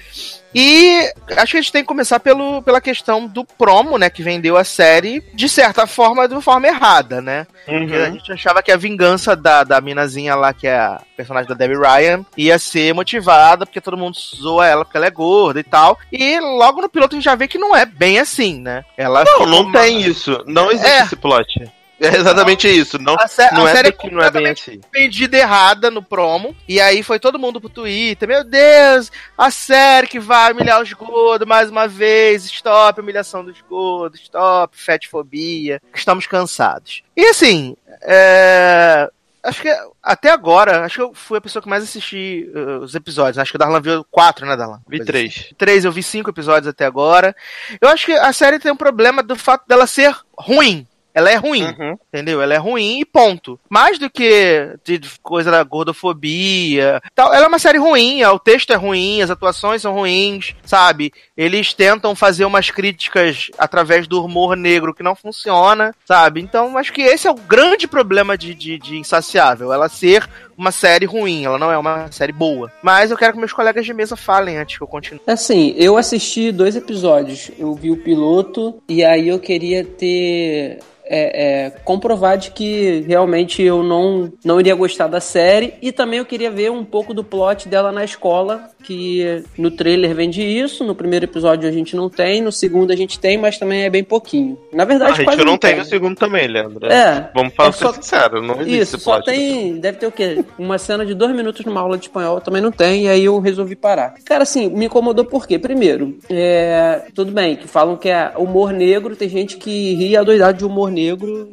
E 0.53 1.13
acho 1.37 1.53
que 1.53 1.59
a 1.59 1.61
gente 1.61 1.71
tem 1.71 1.83
que 1.83 1.87
começar 1.87 2.19
pelo, 2.19 2.61
pela 2.63 2.81
questão 2.81 3.25
do 3.25 3.45
promo, 3.45 3.97
né? 3.97 4.11
Que 4.11 4.21
vendeu 4.23 4.57
a 4.57 4.65
série, 4.65 5.21
de 5.33 5.49
certa 5.49 5.87
forma, 5.87 6.27
de 6.27 6.35
uma 6.35 6.41
forma 6.43 6.67
errada, 6.67 7.21
né? 7.21 7.47
Porque 7.65 7.95
a 7.95 8.11
gente 8.11 8.33
achava 8.33 8.61
que 8.61 8.73
a 8.73 8.77
vingança 8.77 9.37
da, 9.37 9.63
da 9.63 9.81
minazinha 9.81 10.35
lá, 10.35 10.53
que 10.53 10.67
é 10.67 10.77
a 10.77 11.01
personagem 11.17 11.49
da 11.49 11.55
Debbie 11.55 11.77
Ryan, 11.79 12.25
ia 12.37 12.59
ser 12.59 12.93
motivada 12.95 13.65
porque 13.65 13.81
todo 13.91 13.99
mundo 13.99 14.17
zoa 14.19 14.67
ela 14.67 14.85
porque 14.85 14.97
ela 14.97 15.07
é 15.07 15.11
gorda 15.11 15.61
e 15.61 15.65
tal. 15.65 15.99
E 16.12 16.39
logo 16.41 16.81
no 16.81 16.89
piloto 16.89 17.15
a 17.15 17.19
gente 17.19 17.25
já 17.25 17.35
vê 17.35 17.47
que 17.49 17.59
não 17.59 17.75
é 17.75 17.85
bem 17.85 18.19
assim, 18.19 18.61
né? 18.61 18.85
Ela 18.97 19.25
Não, 19.25 19.47
não 19.47 19.61
uma- 19.62 19.81
tem 19.81 20.01
isso. 20.03 20.43
Não 20.47 20.71
existe 20.71 20.89
É. 20.91 21.03
esse 21.03 21.17
plot. 21.17 21.71
É 22.03 22.17
exatamente 22.17 22.67
isso. 22.67 22.99
Não, 22.99 23.15
A, 23.21 23.29
sé- 23.29 23.51
não 23.53 23.67
a 23.67 23.71
é 23.71 23.75
série 23.75 23.93
porque 23.93 24.11
não 24.11 24.23
é 24.23 24.31
bem 24.31 24.47
assim. 24.49 24.81
vendida 24.91 25.37
errada 25.37 25.91
no 25.91 26.03
promo. 26.03 26.57
E 26.67 26.81
aí 26.81 27.03
foi 27.03 27.19
todo 27.21 27.39
mundo 27.39 27.61
pro 27.61 27.69
Twitter. 27.69 28.27
Meu 28.27 28.43
Deus, 28.43 29.12
a 29.37 29.51
série 29.51 30.07
que 30.07 30.19
vai 30.19 30.51
humilhar 30.53 30.81
os 30.81 30.91
gordos 30.95 31.47
mais 31.47 31.69
uma 31.71 31.87
vez. 31.87 32.47
Stop, 32.47 32.99
humilhação 33.03 33.45
dos 33.45 33.61
gordos. 33.69 34.19
Stop, 34.23 34.75
fatfobia. 34.83 35.79
Estamos 35.95 36.27
cansados. 36.27 37.03
E 37.15 37.23
assim, 37.27 37.77
é... 38.01 39.11
Acho 39.43 39.62
que 39.62 39.75
até 40.03 40.31
agora, 40.31 40.85
acho 40.85 40.97
que 40.97 41.03
eu 41.03 41.15
fui 41.15 41.39
a 41.39 41.41
pessoa 41.41 41.62
que 41.62 41.69
mais 41.69 41.83
assisti 41.83 42.51
uh, 42.55 42.81
os 42.81 42.95
episódios. 42.95 43.39
Acho 43.39 43.53
que 43.53 43.57
o 43.57 43.59
Darlan 43.59 43.81
viu 43.81 44.05
quatro, 44.11 44.45
né, 44.45 44.57
Darlan? 44.57 44.81
Vi 44.87 45.05
três. 45.05 45.45
assim. 45.47 45.55
Três, 45.57 45.85
eu 45.85 45.93
vi 45.93 46.03
cinco 46.03 46.31
episódios 46.31 46.69
até 46.69 46.85
agora. 46.85 47.35
Eu 47.81 47.89
acho 47.89 48.07
que 48.07 48.12
a 48.12 48.33
série 48.33 48.59
tem 48.59 48.71
um 48.71 48.77
problema 48.77 49.23
do 49.23 49.35
fato 49.35 49.67
dela 49.67 49.87
ser 49.87 50.15
ruim. 50.39 50.87
Ela 51.15 51.31
é 51.31 51.37
ruim. 51.37 51.65
Uhum. 51.65 51.99
Entendeu? 52.12 52.41
Ela 52.41 52.55
é 52.55 52.59
ruim 52.59 53.01
e 53.01 53.05
ponto. 53.05 53.59
Mais 53.69 53.99
do 53.99 54.09
que 54.09 54.77
de 54.85 55.01
coisa 55.23 55.51
da 55.51 55.62
gordofobia. 55.62 57.01
Tal, 57.15 57.32
ela 57.32 57.45
é 57.45 57.49
uma 57.49 57.59
série 57.59 57.78
ruim, 57.78 58.23
o 58.24 58.39
texto 58.39 58.73
é 58.73 58.77
ruim, 58.77 59.23
as 59.23 59.31
atuações 59.31 59.82
são 59.82 59.93
ruins, 59.93 60.55
sabe? 60.65 61.12
Eles 61.37 61.73
tentam 61.73 62.15
fazer 62.15 62.45
umas 62.45 62.70
críticas 62.70 63.51
através 63.59 64.07
do 64.07 64.24
humor 64.24 64.57
negro 64.57 64.95
que 64.95 65.03
não 65.03 65.15
funciona, 65.15 65.95
sabe? 66.05 66.41
Então, 66.41 66.77
acho 66.78 66.93
que 66.93 67.03
esse 67.03 67.27
é 67.27 67.31
o 67.31 67.35
grande 67.35 67.89
problema 67.89 68.37
de, 68.37 68.55
de, 68.55 68.78
de 68.78 68.99
Insaciável. 68.99 69.73
Ela 69.73 69.89
ser 69.89 70.28
uma 70.57 70.70
série 70.70 71.07
ruim, 71.07 71.45
ela 71.47 71.59
não 71.59 71.73
é 71.73 71.78
uma 71.78 72.12
série 72.12 72.32
boa. 72.32 72.70
Mas 72.82 73.11
eu 73.11 73.16
quero 73.16 73.32
que 73.32 73.39
meus 73.39 73.53
colegas 73.53 73.87
de 73.87 73.95
mesa 73.95 74.15
falem 74.15 74.59
antes 74.59 74.77
que 74.77 74.82
eu 74.82 74.87
continue. 74.87 75.23
Assim, 75.27 75.74
eu 75.77 75.97
assisti 75.97 76.53
dois 76.53 76.77
episódios. 76.77 77.51
Eu 77.59 77.74
vi 77.74 77.91
o 77.91 77.97
piloto 77.97 78.81
e 78.89 79.03
aí 79.03 79.28
eu 79.28 79.39
queria 79.39 79.85
ter. 79.85 80.78
É, 81.12 81.66
é, 81.66 81.70
comprovar 81.85 82.39
de 82.39 82.53
que 82.53 83.05
realmente 83.09 83.61
eu 83.62 83.82
não, 83.82 84.32
não 84.45 84.61
iria 84.61 84.77
gostar 84.77 85.09
da 85.09 85.19
série 85.20 85.74
e 85.82 85.91
também 85.91 86.20
eu 86.20 86.24
queria 86.24 86.53
ver 86.53 86.70
um 86.70 86.85
pouco 86.85 87.12
do 87.12 87.24
plot 87.24 87.69
dela 87.69 87.91
na 87.91 88.05
escola, 88.05 88.70
que 88.85 89.43
no 89.59 89.73
trailer 89.73 90.15
vende 90.15 90.41
isso, 90.41 90.85
no 90.85 90.95
primeiro 90.95 91.24
episódio 91.24 91.69
a 91.69 91.73
gente 91.73 91.97
não 91.97 92.09
tem, 92.09 92.41
no 92.41 92.53
segundo 92.53 92.93
a 92.93 92.97
gente 92.97 93.19
tem, 93.19 93.37
mas 93.37 93.59
também 93.59 93.82
é 93.82 93.91
bem 93.91 94.05
pouquinho. 94.05 94.57
Na 94.73 94.85
A 94.85 94.87
verdade, 94.87 95.16
gente 95.16 95.24
quase 95.24 95.45
não 95.45 95.59
tem 95.59 95.77
no 95.77 95.85
segundo 95.85 96.16
também, 96.16 96.47
Leandro. 96.47 96.87
É. 96.87 97.28
Vamos 97.35 97.55
falar 97.55 97.70
É 97.70 97.73
só- 97.73 97.93
sincero, 97.93 98.41
não 98.41 98.61
existe 98.61 98.78
Isso, 98.81 98.99
só 99.01 99.20
tem. 99.20 99.78
Deve 99.78 99.99
ter 99.99 100.07
o 100.07 100.12
quê? 100.12 100.45
Uma 100.57 100.78
cena 100.78 101.05
de 101.05 101.12
dois 101.15 101.35
minutos 101.35 101.65
numa 101.66 101.81
aula 101.81 101.99
de 101.99 102.05
espanhol, 102.05 102.41
também 102.41 102.62
não 102.62 102.70
tem, 102.70 103.07
e 103.07 103.09
aí 103.09 103.24
eu 103.24 103.39
resolvi 103.41 103.74
parar. 103.74 104.15
Cara, 104.24 104.45
assim, 104.45 104.69
me 104.69 104.87
incomodou 104.87 105.24
por 105.24 105.45
quê? 105.47 105.59
Primeiro, 105.59 106.16
é, 106.31 107.03
tudo 107.16 107.32
bem, 107.32 107.57
que 107.57 107.66
falam 107.66 107.97
que 107.97 108.09
é 108.09 108.32
humor 108.37 108.73
negro, 108.73 109.16
tem 109.16 109.28
gente 109.28 109.57
que 109.57 109.95
ri 109.97 110.16
a 110.16 110.23
doidade 110.23 110.59
de 110.59 110.65
humor 110.65 110.89
negro, 110.91 111.00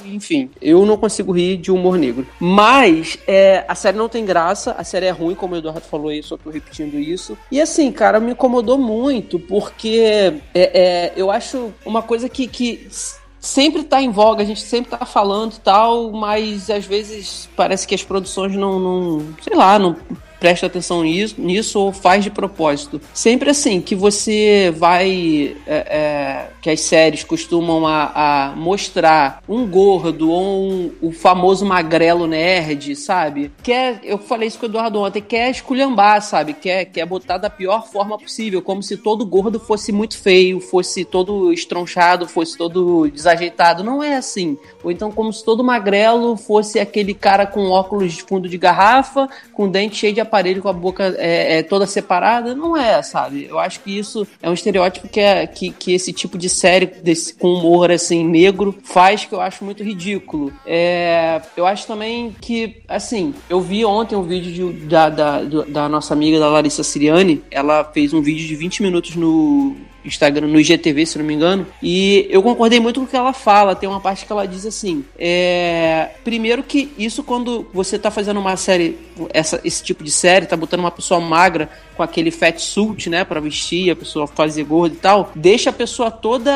enfim. 0.05 0.49
Eu 0.61 0.85
não 0.85 0.97
consigo 0.97 1.31
rir 1.31 1.57
de 1.57 1.71
humor 1.71 1.97
negro. 1.97 2.25
Mas 2.39 3.17
é, 3.27 3.65
a 3.67 3.75
série 3.75 3.97
não 3.97 4.09
tem 4.09 4.25
graça, 4.25 4.75
a 4.77 4.83
série 4.83 5.05
é 5.05 5.11
ruim, 5.11 5.35
como 5.35 5.55
o 5.55 5.57
Eduardo 5.57 5.81
falou 5.81 6.09
aí, 6.09 6.21
só 6.21 6.37
tô 6.37 6.49
repetindo 6.49 6.99
isso. 6.99 7.37
E 7.51 7.61
assim, 7.61 7.91
cara, 7.91 8.19
me 8.19 8.31
incomodou 8.31 8.77
muito, 8.77 9.39
porque 9.39 10.33
é, 10.53 10.61
é, 10.79 11.13
eu 11.15 11.31
acho 11.31 11.73
uma 11.85 12.01
coisa 12.01 12.27
que. 12.29 12.47
que 12.47 12.87
sempre 13.39 13.83
tá 13.83 14.01
em 14.01 14.11
voga, 14.11 14.41
a 14.41 14.45
gente 14.45 14.61
sempre 14.61 14.91
tá 14.91 15.05
falando 15.05 15.57
tal, 15.59 16.11
mas 16.11 16.69
às 16.69 16.85
vezes 16.85 17.47
parece 17.55 17.87
que 17.87 17.95
as 17.95 18.03
produções 18.03 18.53
não, 18.55 18.79
não 18.79 19.35
sei 19.41 19.55
lá, 19.55 19.79
não 19.79 19.95
presta 20.39 20.67
atenção 20.67 21.03
nisso, 21.03 21.35
nisso 21.37 21.79
ou 21.79 21.91
faz 21.91 22.23
de 22.23 22.29
propósito. 22.29 23.01
Sempre 23.13 23.49
assim, 23.49 23.81
que 23.81 23.95
você 23.95 24.73
vai. 24.75 25.55
é, 25.65 25.75
é, 25.75 26.47
que 26.67 26.71
as 26.71 26.81
séries 26.81 27.23
costumam 27.23 27.87
a, 27.87 28.49
a 28.49 28.55
mostrar 28.55 29.41
um 29.47 29.65
gordo 29.65 30.29
ou 30.29 30.69
um, 30.69 30.91
o 31.01 31.13
famoso 31.13 31.65
magrelo 31.65 32.27
nerd, 32.27 32.93
sabe? 32.95 33.51
Quer, 33.63 34.01
eu 34.03 34.17
falei 34.17 34.49
isso 34.49 34.59
com 34.59 34.65
o 34.65 34.69
Eduardo 34.69 34.99
ontem, 34.99 35.21
quer 35.21 35.49
esculhambar, 35.49 36.21
sabe? 36.21 36.53
Quer, 36.53 36.83
quer 36.85 37.05
botar 37.05 37.37
da 37.37 37.49
pior 37.49 37.87
forma 37.87 38.17
possível, 38.17 38.61
como 38.61 38.83
se 38.83 38.97
todo 38.97 39.25
gordo 39.25 39.61
fosse 39.61 39.93
muito 39.93 40.17
feio, 40.17 40.59
fosse 40.59 41.05
todo 41.05 41.53
estronchado, 41.53 42.27
fosse 42.27 42.57
todo 42.57 43.09
desajeitado. 43.09 43.81
Não 43.81 44.03
é 44.03 44.17
assim. 44.17 44.57
Ou 44.83 44.91
então 44.91 45.09
como 45.09 45.31
se 45.31 45.45
todo 45.45 45.63
magrelo 45.63 46.35
fosse 46.35 46.81
aquele 46.81 47.13
cara 47.13 47.47
com 47.47 47.69
óculos 47.69 48.11
de 48.11 48.23
fundo 48.23 48.49
de 48.49 48.57
garrafa, 48.57 49.29
com 49.53 49.69
dente 49.69 49.95
cheio 49.95 50.13
de 50.13 50.19
aparelho, 50.27 50.61
com 50.61 50.69
a 50.69 50.73
boca 50.73 51.15
é, 51.17 51.57
é, 51.59 51.63
toda 51.63 51.85
separada. 51.87 52.53
Não 52.53 52.75
é, 52.77 53.01
sabe? 53.01 53.45
Eu 53.49 53.57
acho 53.59 53.79
que 53.79 53.97
isso 53.97 54.27
é 54.41 54.49
um 54.49 54.53
estereótipo 54.53 55.07
que, 55.07 55.19
é, 55.19 55.47
que, 55.47 55.71
que 55.71 55.93
esse 55.93 56.13
tipo 56.13 56.37
de 56.37 56.49
série 56.49 56.85
desse, 56.85 57.33
com 57.33 57.47
humor 57.53 57.91
assim 57.91 58.23
negro 58.25 58.75
faz 58.83 59.25
que 59.25 59.33
eu 59.33 59.41
acho 59.41 59.63
muito 59.63 59.83
ridículo. 59.83 60.51
É, 60.65 61.41
eu 61.55 61.65
acho 61.65 61.87
também 61.87 62.35
que, 62.39 62.77
assim, 62.87 63.33
eu 63.49 63.59
vi 63.61 63.83
ontem 63.85 64.15
um 64.15 64.23
vídeo 64.23 64.71
de- 64.73 64.85
da, 64.85 65.09
da, 65.09 65.41
da 65.41 65.89
nossa 65.89 66.13
amiga 66.13 66.39
da 66.39 66.49
Larissa 66.49 66.83
Siriani. 66.83 67.41
Ela 67.49 67.83
fez 67.83 68.13
um 68.13 68.21
vídeo 68.21 68.47
de 68.47 68.55
20 68.55 68.83
minutos 68.83 69.15
no 69.15 69.75
Instagram, 70.07 70.47
no 70.47 70.59
IGTV, 70.59 71.05
se 71.05 71.17
não 71.17 71.25
me 71.25 71.33
engano. 71.33 71.65
E 71.81 72.27
eu 72.29 72.41
concordei 72.43 72.79
muito 72.79 72.99
com 72.99 73.05
o 73.05 73.09
que 73.09 73.15
ela 73.15 73.33
fala. 73.33 73.75
Tem 73.75 73.87
uma 73.87 73.99
parte 73.99 74.25
que 74.25 74.31
ela 74.31 74.47
diz 74.47 74.65
assim: 74.65 75.03
é, 75.17 76.09
primeiro 76.23 76.63
que 76.63 76.91
isso 76.97 77.23
quando 77.23 77.67
você 77.73 77.97
tá 77.99 78.09
fazendo 78.11 78.39
uma 78.39 78.55
série, 78.57 78.97
essa, 79.33 79.59
esse 79.63 79.83
tipo 79.83 80.03
de 80.03 80.11
série, 80.11 80.45
tá 80.45 80.55
botando 80.57 80.81
uma 80.81 80.91
pessoa 80.91 81.19
magra 81.19 81.69
com 81.95 82.03
aquele 82.03 82.31
fat 82.31 82.59
suit, 82.59 83.09
né, 83.09 83.23
pra 83.23 83.39
vestir, 83.39 83.89
a 83.91 83.95
pessoa 83.95 84.27
fazer 84.27 84.63
gorda 84.63 84.95
e 84.95 84.99
tal, 84.99 85.31
deixa 85.35 85.69
a 85.69 85.73
pessoa 85.73 86.11
toda 86.11 86.51